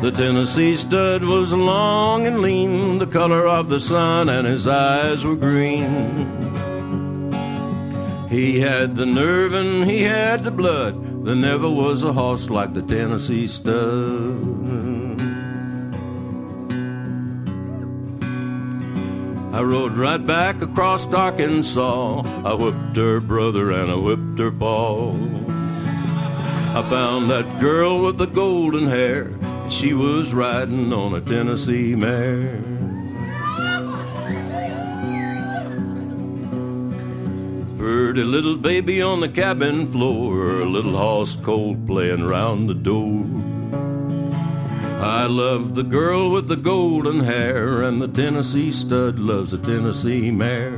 The 0.02 0.12
Tennessee 0.12 0.76
stud 0.76 1.24
was 1.24 1.54
long 1.54 2.26
and 2.26 2.40
lean, 2.40 2.98
the 2.98 3.06
color 3.06 3.48
of 3.48 3.70
the 3.70 3.80
sun, 3.80 4.30
and 4.30 4.48
his 4.48 4.68
eyes 4.68 5.24
were 5.24 5.36
green. 5.36 6.52
He 8.28 8.62
had 8.62 8.96
the 8.96 9.06
nerve 9.06 9.54
and 9.54 9.84
he 9.88 10.02
had 10.02 10.44
the 10.44 10.50
blood. 10.50 11.24
There 11.24 11.36
never 11.36 11.70
was 11.70 12.02
a 12.02 12.14
horse 12.14 12.50
like 12.50 12.74
the 12.74 12.82
Tennessee 12.82 13.46
stud. 13.46 15.22
I 19.54 19.62
rode 19.62 19.98
right 19.98 20.26
back 20.26 20.64
across 20.64 21.06
Arkansas. 21.14 22.22
I 22.44 22.54
whipped 22.56 22.96
her 22.96 23.20
brother 23.20 23.72
and 23.72 23.92
I 23.92 23.96
whipped 23.96 24.40
her 24.40 24.52
paw. 24.52 25.14
I 26.74 26.90
found 26.90 27.30
that 27.30 27.60
girl 27.60 28.02
with 28.02 28.18
the 28.18 28.26
golden 28.26 28.88
hair. 28.88 29.38
She 29.72 29.94
was 29.94 30.34
riding 30.34 30.94
on 30.94 31.16
a 31.16 31.22
Tennessee 31.22 31.96
mare. 31.96 32.62
A 38.12 38.24
little 38.24 38.58
baby 38.58 39.02
on 39.02 39.22
the 39.22 39.30
cabin 39.30 39.90
floor, 39.90 40.60
a 40.60 40.66
little 40.66 40.98
hoss 40.98 41.36
cold 41.36 41.88
playing 41.88 42.26
round 42.26 42.68
the 42.68 42.74
door. 42.74 43.26
I 45.02 45.28
love 45.28 45.76
the 45.76 45.84
girl 45.84 46.30
with 46.30 46.50
the 46.50 46.58
golden 46.58 47.22
hair, 47.22 47.82
and 47.82 48.02
the 48.02 48.10
Tennessee 48.10 48.72
stud 48.74 49.18
loves 49.18 49.52
the 49.52 49.58
Tennessee 49.58 50.30
mare. 50.30 50.78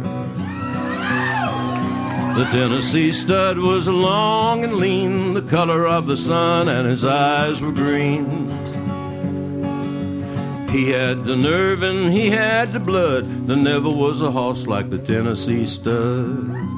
The 2.36 2.48
Tennessee 2.52 3.12
stud 3.12 3.58
was 3.58 3.90
long 3.90 4.64
and 4.64 4.76
lean, 4.76 5.34
the 5.34 5.42
color 5.42 5.88
of 5.88 6.06
the 6.06 6.18
sun, 6.18 6.68
and 6.70 6.88
his 6.88 7.04
eyes 7.04 7.60
were 7.60 7.72
green. 7.72 8.53
He 10.74 10.90
had 10.90 11.24
the 11.24 11.36
nerve 11.36 11.84
and 11.84 12.12
he 12.12 12.32
had 12.32 12.74
the 12.74 12.80
blood. 12.80 13.46
There 13.46 13.56
never 13.56 13.92
was 13.92 14.22
a 14.22 14.32
horse 14.32 14.66
like 14.66 14.90
the 14.90 14.98
Tennessee 14.98 15.68
stud. 15.68 16.73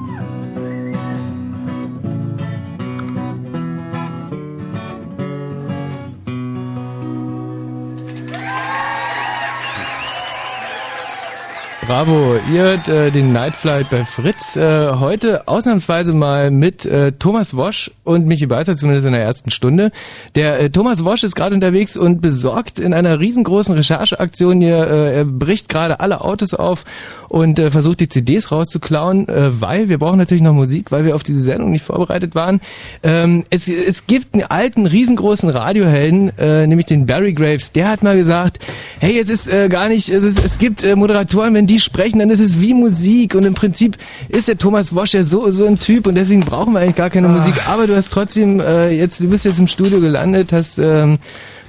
Bravo, 11.86 12.34
ihr 12.52 12.62
hört 12.62 12.88
äh, 12.88 13.12
den 13.12 13.32
Night 13.32 13.54
Flight 13.54 13.90
bei 13.90 14.04
Fritz. 14.04 14.56
Äh, 14.56 14.94
heute 14.94 15.46
ausnahmsweise 15.46 16.12
mal 16.12 16.50
mit 16.50 16.84
äh, 16.84 17.12
Thomas 17.12 17.56
Wosch 17.56 17.92
und 18.02 18.26
Michi 18.26 18.46
Balzer, 18.46 18.74
zumindest 18.74 19.06
in 19.06 19.12
der 19.12 19.22
ersten 19.22 19.50
Stunde. 19.52 19.92
Der 20.34 20.58
äh, 20.58 20.70
Thomas 20.70 21.04
Wosch 21.04 21.22
ist 21.22 21.36
gerade 21.36 21.54
unterwegs 21.54 21.96
und 21.96 22.20
besorgt 22.20 22.80
in 22.80 22.92
einer 22.92 23.20
riesengroßen 23.20 23.72
Rechercheaktion 23.72 24.60
hier, 24.60 24.84
äh, 24.84 25.16
er 25.18 25.24
bricht 25.26 25.68
gerade 25.68 26.00
alle 26.00 26.22
Autos 26.22 26.54
auf 26.54 26.84
und 27.28 27.60
äh, 27.60 27.70
versucht 27.70 28.00
die 28.00 28.08
CDs 28.08 28.50
rauszuklauen, 28.50 29.28
äh, 29.28 29.60
weil 29.60 29.88
wir 29.88 29.98
brauchen 29.98 30.18
natürlich 30.18 30.42
noch 30.42 30.54
Musik, 30.54 30.90
weil 30.90 31.04
wir 31.04 31.14
auf 31.14 31.22
diese 31.22 31.40
Sendung 31.40 31.70
nicht 31.70 31.84
vorbereitet 31.84 32.34
waren. 32.34 32.60
Ähm, 33.04 33.44
es, 33.50 33.68
es 33.68 34.08
gibt 34.08 34.34
einen 34.34 34.42
alten, 34.42 34.86
riesengroßen 34.86 35.48
Radiohelden, 35.48 36.36
äh, 36.36 36.66
nämlich 36.66 36.86
den 36.86 37.06
Barry 37.06 37.32
Graves, 37.32 37.70
der 37.70 37.88
hat 37.88 38.02
mal 38.02 38.16
gesagt, 38.16 38.58
hey, 38.98 39.20
es 39.20 39.30
ist 39.30 39.48
äh, 39.48 39.68
gar 39.68 39.88
nicht, 39.88 40.08
es, 40.08 40.24
ist, 40.24 40.44
es 40.44 40.58
gibt 40.58 40.82
äh, 40.82 40.96
Moderatoren, 40.96 41.54
wenn 41.54 41.68
die 41.68 41.75
sprechen, 41.80 42.18
dann 42.18 42.30
ist 42.30 42.40
es 42.40 42.60
wie 42.60 42.74
Musik 42.74 43.34
und 43.34 43.44
im 43.44 43.54
Prinzip 43.54 43.96
ist 44.28 44.48
der 44.48 44.58
Thomas 44.58 44.94
Wosch 44.94 45.14
ja 45.14 45.22
so, 45.22 45.50
so 45.50 45.66
ein 45.66 45.78
Typ 45.78 46.06
und 46.06 46.14
deswegen 46.14 46.40
brauchen 46.40 46.72
wir 46.72 46.80
eigentlich 46.80 46.96
gar 46.96 47.10
keine 47.10 47.28
Musik, 47.28 47.54
aber 47.68 47.86
du 47.86 47.94
hast 47.96 48.12
trotzdem 48.12 48.60
äh, 48.60 48.90
jetzt, 48.90 49.20
du 49.20 49.28
bist 49.28 49.44
jetzt 49.44 49.58
im 49.58 49.66
Studio 49.66 50.00
gelandet, 50.00 50.52
hast 50.52 50.78
ähm, 50.78 51.18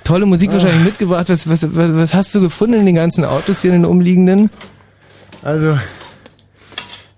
tolle 0.08 0.26
Musik 0.26 0.52
wahrscheinlich 0.54 0.86
mitgebracht. 0.86 1.30
Was, 1.30 1.50
was, 1.50 1.64
was, 1.76 1.96
was 1.96 2.14
hast 2.14 2.34
du 2.34 2.42
gefunden 2.42 2.76
in 2.76 2.86
den 2.86 2.96
ganzen 2.96 3.26
Autos 3.26 3.62
hier 3.62 3.74
in 3.74 3.82
den 3.82 3.86
umliegenden? 3.86 4.50
Also, 5.44 5.78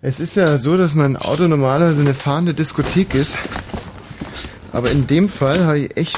es 0.01 0.19
ist 0.19 0.35
ja 0.35 0.57
so, 0.57 0.77
dass 0.77 0.95
mein 0.95 1.15
Auto 1.15 1.47
normalerweise 1.47 2.01
eine 2.01 2.15
fahrende 2.15 2.53
Diskothek 2.53 3.13
ist. 3.13 3.37
Aber 4.71 4.91
in 4.91 5.07
dem 5.07 5.29
Fall 5.29 5.65
habe 5.65 5.79
ich 5.79 5.97
echt 5.97 6.17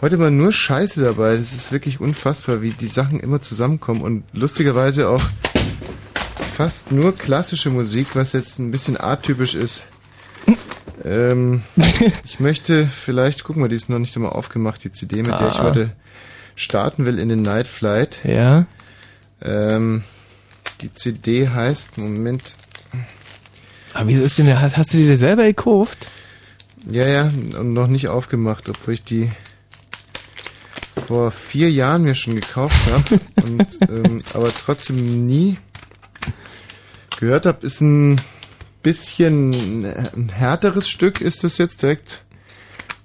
heute 0.00 0.16
mal 0.16 0.30
nur 0.30 0.52
Scheiße 0.52 1.00
dabei. 1.02 1.36
Das 1.36 1.52
ist 1.52 1.72
wirklich 1.72 2.00
unfassbar, 2.00 2.62
wie 2.62 2.70
die 2.70 2.86
Sachen 2.86 3.20
immer 3.20 3.40
zusammenkommen 3.40 4.00
und 4.02 4.24
lustigerweise 4.32 5.08
auch 5.08 5.22
fast 6.56 6.92
nur 6.92 7.14
klassische 7.16 7.70
Musik, 7.70 8.08
was 8.14 8.32
jetzt 8.32 8.58
ein 8.58 8.70
bisschen 8.70 8.98
atypisch 8.98 9.54
ist. 9.54 9.84
ähm, 11.04 11.62
ich 12.24 12.40
möchte 12.40 12.86
vielleicht, 12.86 13.44
guck 13.44 13.56
mal, 13.56 13.68
die 13.68 13.76
ist 13.76 13.88
noch 13.88 13.98
nicht 13.98 14.16
einmal 14.16 14.32
aufgemacht, 14.32 14.82
die 14.84 14.92
CD, 14.92 15.16
mit 15.18 15.28
der 15.38 15.48
ich 15.48 15.56
Ah. 15.58 15.64
heute 15.64 15.92
starten 16.54 17.04
will 17.04 17.18
in 17.18 17.28
den 17.28 17.42
Night 17.42 17.68
Flight. 17.68 18.20
Ja. 18.24 18.66
Ähm, 19.42 20.02
die 20.80 20.92
CD 20.94 21.48
heißt, 21.48 21.98
Moment, 21.98 22.42
Aber 23.92 24.08
wieso 24.08 24.22
ist 24.22 24.38
denn 24.38 24.46
der, 24.46 24.60
hast, 24.62 24.76
hast 24.78 24.92
du 24.94 24.98
die 24.98 25.06
dir 25.06 25.18
selber 25.18 25.44
gekauft? 25.44 26.06
Ja, 26.88 27.06
ja, 27.06 27.22
und 27.58 27.74
noch 27.74 27.88
nicht 27.88 28.08
aufgemacht, 28.08 28.68
obwohl 28.70 28.94
ich 28.94 29.02
die 29.02 29.30
vor 31.06 31.30
vier 31.30 31.70
Jahren 31.70 32.02
mir 32.02 32.14
schon 32.14 32.34
gekauft 32.34 32.92
habe 32.92 33.20
und 33.48 33.78
ähm, 33.88 34.20
aber 34.34 34.48
trotzdem 34.48 35.26
nie 35.26 35.56
gehört 37.18 37.46
habe. 37.46 37.64
Ist 37.64 37.80
ein 37.80 38.20
bisschen 38.82 39.84
ein 39.84 40.28
härteres 40.28 40.88
Stück, 40.88 41.20
ist 41.20 41.44
das 41.44 41.58
jetzt 41.58 41.82
direkt, 41.82 42.24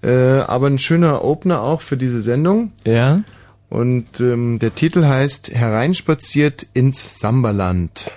äh, 0.03 0.39
aber 0.39 0.67
ein 0.67 0.79
schöner 0.79 1.23
Opener 1.23 1.61
auch 1.61 1.81
für 1.81 1.97
diese 1.97 2.21
Sendung. 2.21 2.71
Ja. 2.85 3.21
Und 3.69 4.19
ähm, 4.19 4.59
der 4.59 4.75
Titel 4.75 5.05
heißt 5.05 5.51
Hereinspaziert 5.53 6.67
ins 6.73 7.19
Sambaland. 7.19 8.11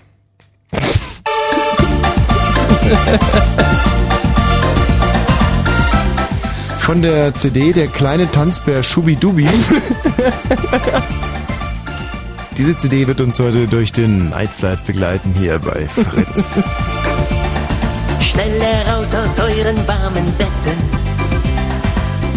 Von 6.84 7.00
der 7.00 7.34
CD 7.34 7.72
Der 7.72 7.86
kleine 7.86 8.30
Tanzbär 8.30 8.82
Schubidubi. 8.82 9.48
Diese 12.58 12.76
CD 12.76 13.06
wird 13.06 13.22
uns 13.22 13.40
heute 13.40 13.66
durch 13.66 13.90
den 13.90 14.28
Nightflight 14.28 14.84
begleiten 14.84 15.34
hier 15.38 15.58
bei 15.60 15.88
Fritz. 15.88 16.62
Schnell 18.20 18.60
heraus 18.60 19.14
aus 19.14 19.38
euren 19.38 19.88
warmen 19.88 20.30
Betten. 20.36 20.78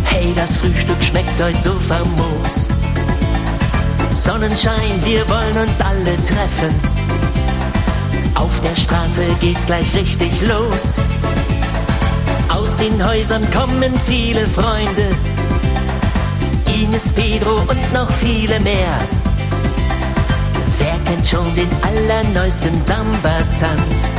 Hey, 0.06 0.32
das 0.34 0.56
Frühstück 0.56 1.04
schmeckt 1.04 1.44
heute 1.44 1.62
so 1.62 1.74
famos. 1.74 2.70
Sonnenschein, 4.14 5.04
wir 5.04 5.28
wollen 5.28 5.68
uns 5.68 5.82
alle 5.82 6.16
treffen. 6.24 6.74
Auf 8.34 8.62
der 8.62 8.78
Straße 8.78 9.26
geht's 9.42 9.66
gleich 9.66 9.94
richtig 9.94 10.42
los. 10.42 11.02
Aus 12.58 12.76
den 12.76 13.06
Häusern 13.08 13.46
kommen 13.52 13.94
viele 14.08 14.48
Freunde. 14.50 15.16
Ines, 16.74 17.12
Pedro 17.14 17.58
und 17.62 17.94
noch 17.94 18.10
viele 18.10 18.60
mehr. 18.62 18.98
Wer 20.80 20.98
kennt 21.06 21.28
schon 21.28 21.54
den 21.56 21.70
allerneuesten 21.84 22.82
Samba-Tanz? 22.82 24.12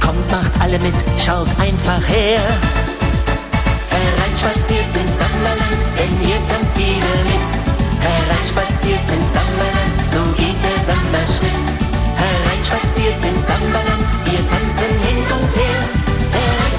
Kommt, 0.00 0.30
macht 0.30 0.52
alle 0.60 0.78
mit, 0.78 0.94
schaut 1.18 1.48
einfach 1.58 2.02
her. 2.06 2.40
Hereinspaziert 3.90 4.92
ins 5.02 5.18
Sammerland, 5.18 5.80
denn 5.98 6.12
hier 6.22 6.38
tanzt 6.48 6.78
jeder 6.78 7.18
mit. 7.26 7.46
Hereinspaziert 8.00 9.06
ins 9.10 9.32
Sammerland, 9.32 9.94
so 10.06 10.22
geht 10.38 10.58
der 10.62 10.80
Sammerschritt. 10.80 11.66
Hereinspaziert 12.14 13.20
ins 13.26 13.46
Sammerland, 13.46 14.06
wir 14.24 14.42
tanzen 14.50 14.92
hin 15.02 15.18
und 15.34 15.56
her. 15.56 16.15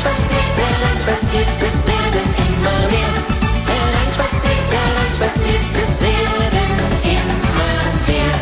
Hereinspaziert, 0.08 0.56
hereinspaziert. 0.56 1.48
Es 1.68 1.86
werden 1.86 2.28
immer 2.48 2.80
mehr. 2.88 3.14
Hereinspaziert, 3.68 4.68
hereinspaziert, 4.72 5.66
es 5.84 6.00
werden 6.00 6.78
immer 7.04 7.76
mehr. 8.08 8.34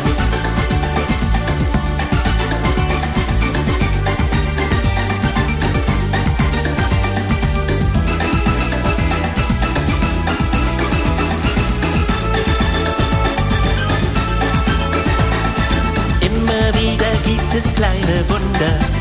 Immer 16.20 16.74
wieder 16.80 17.10
gibt 17.24 17.54
es 17.54 17.74
kleine 17.74 18.24
Wunder. 18.28 18.95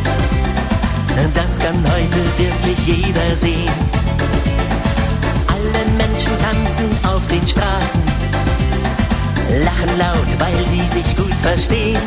Das 1.45 1.59
kann 1.59 1.75
heute 1.75 2.39
wirklich 2.39 2.87
jeder 2.87 3.35
sehen. 3.35 3.69
Alle 5.45 5.85
Menschen 5.95 6.33
tanzen 6.39 6.89
auf 7.05 7.21
den 7.27 7.47
Straßen, 7.47 8.01
lachen 9.63 9.97
laut, 9.99 10.39
weil 10.39 10.65
sie 10.65 10.87
sich 10.87 11.15
gut 11.15 11.39
verstehen. 11.41 12.01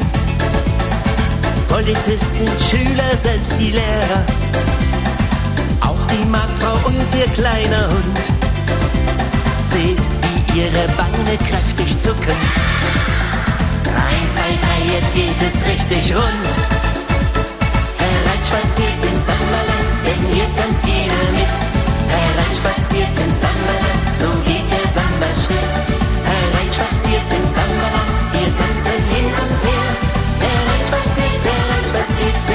Polizisten, 1.69 2.49
Schüler, 2.69 3.17
selbst 3.17 3.61
die 3.61 3.71
Lehrer, 3.71 4.25
auch 5.83 6.05
die 6.11 6.25
Marktfrau 6.25 6.89
und 6.89 6.97
ihr 7.17 7.29
kleiner 7.33 7.91
Hund. 7.91 8.21
Seht, 9.67 10.03
wie 10.21 10.63
ihre 10.63 10.89
Wange 10.99 11.39
kräftig 11.49 11.97
zucken. 11.97 12.35
Eins, 13.85 14.35
zwei, 14.35 14.59
drei, 14.61 14.99
jetzt 14.99 15.15
geht 15.15 15.41
es 15.47 15.65
richtig 15.65 16.13
rund. 16.13 16.78
Hereinspaziert 18.49 19.05
ins 19.05 19.27
Samba-Land, 19.27 19.89
denn 20.07 20.33
hier 20.33 20.47
tanzt 20.57 20.87
jeder 20.87 21.23
mit. 21.37 21.53
Hereinspaziert 22.09 23.19
ins 23.21 23.41
Samba-Land, 23.43 24.17
so 24.17 24.29
geht 24.43 24.65
der 24.73 24.89
Sommerschritt. 24.89 25.69
Herein 26.25 26.73
spaziert 26.73 27.29
ins 27.29 27.55
Samba-Land, 27.55 28.11
wir 28.33 28.49
tanzen 28.57 29.05
hin 29.13 29.27
und 29.27 29.61
her. 29.69 29.89
Herein 30.41 30.83
spaziert, 30.89 31.45
herein 31.45 31.85
spaziert. 31.85 32.48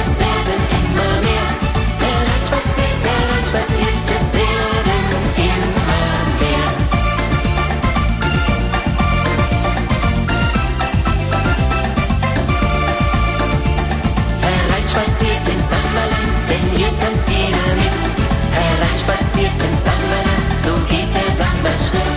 Heilein 18.84 18.98
spaziert 18.98 19.62
in 19.64 19.80
Samberland, 19.80 20.60
so 20.60 20.72
geht 20.88 21.08
der 21.14 21.32
Samba-Schritt. 21.32 22.16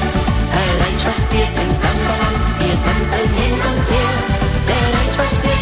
Heilein 0.51 0.99
spaziert 0.99 1.55
in 1.63 1.75
Samberland, 1.75 2.39
wir 2.59 2.75
tanzen 2.83 3.29
hin 3.39 3.53
und 3.53 3.87
her. 3.87 4.15
Der 4.67 4.85
Lein 4.91 5.09
spaziert 5.13 5.56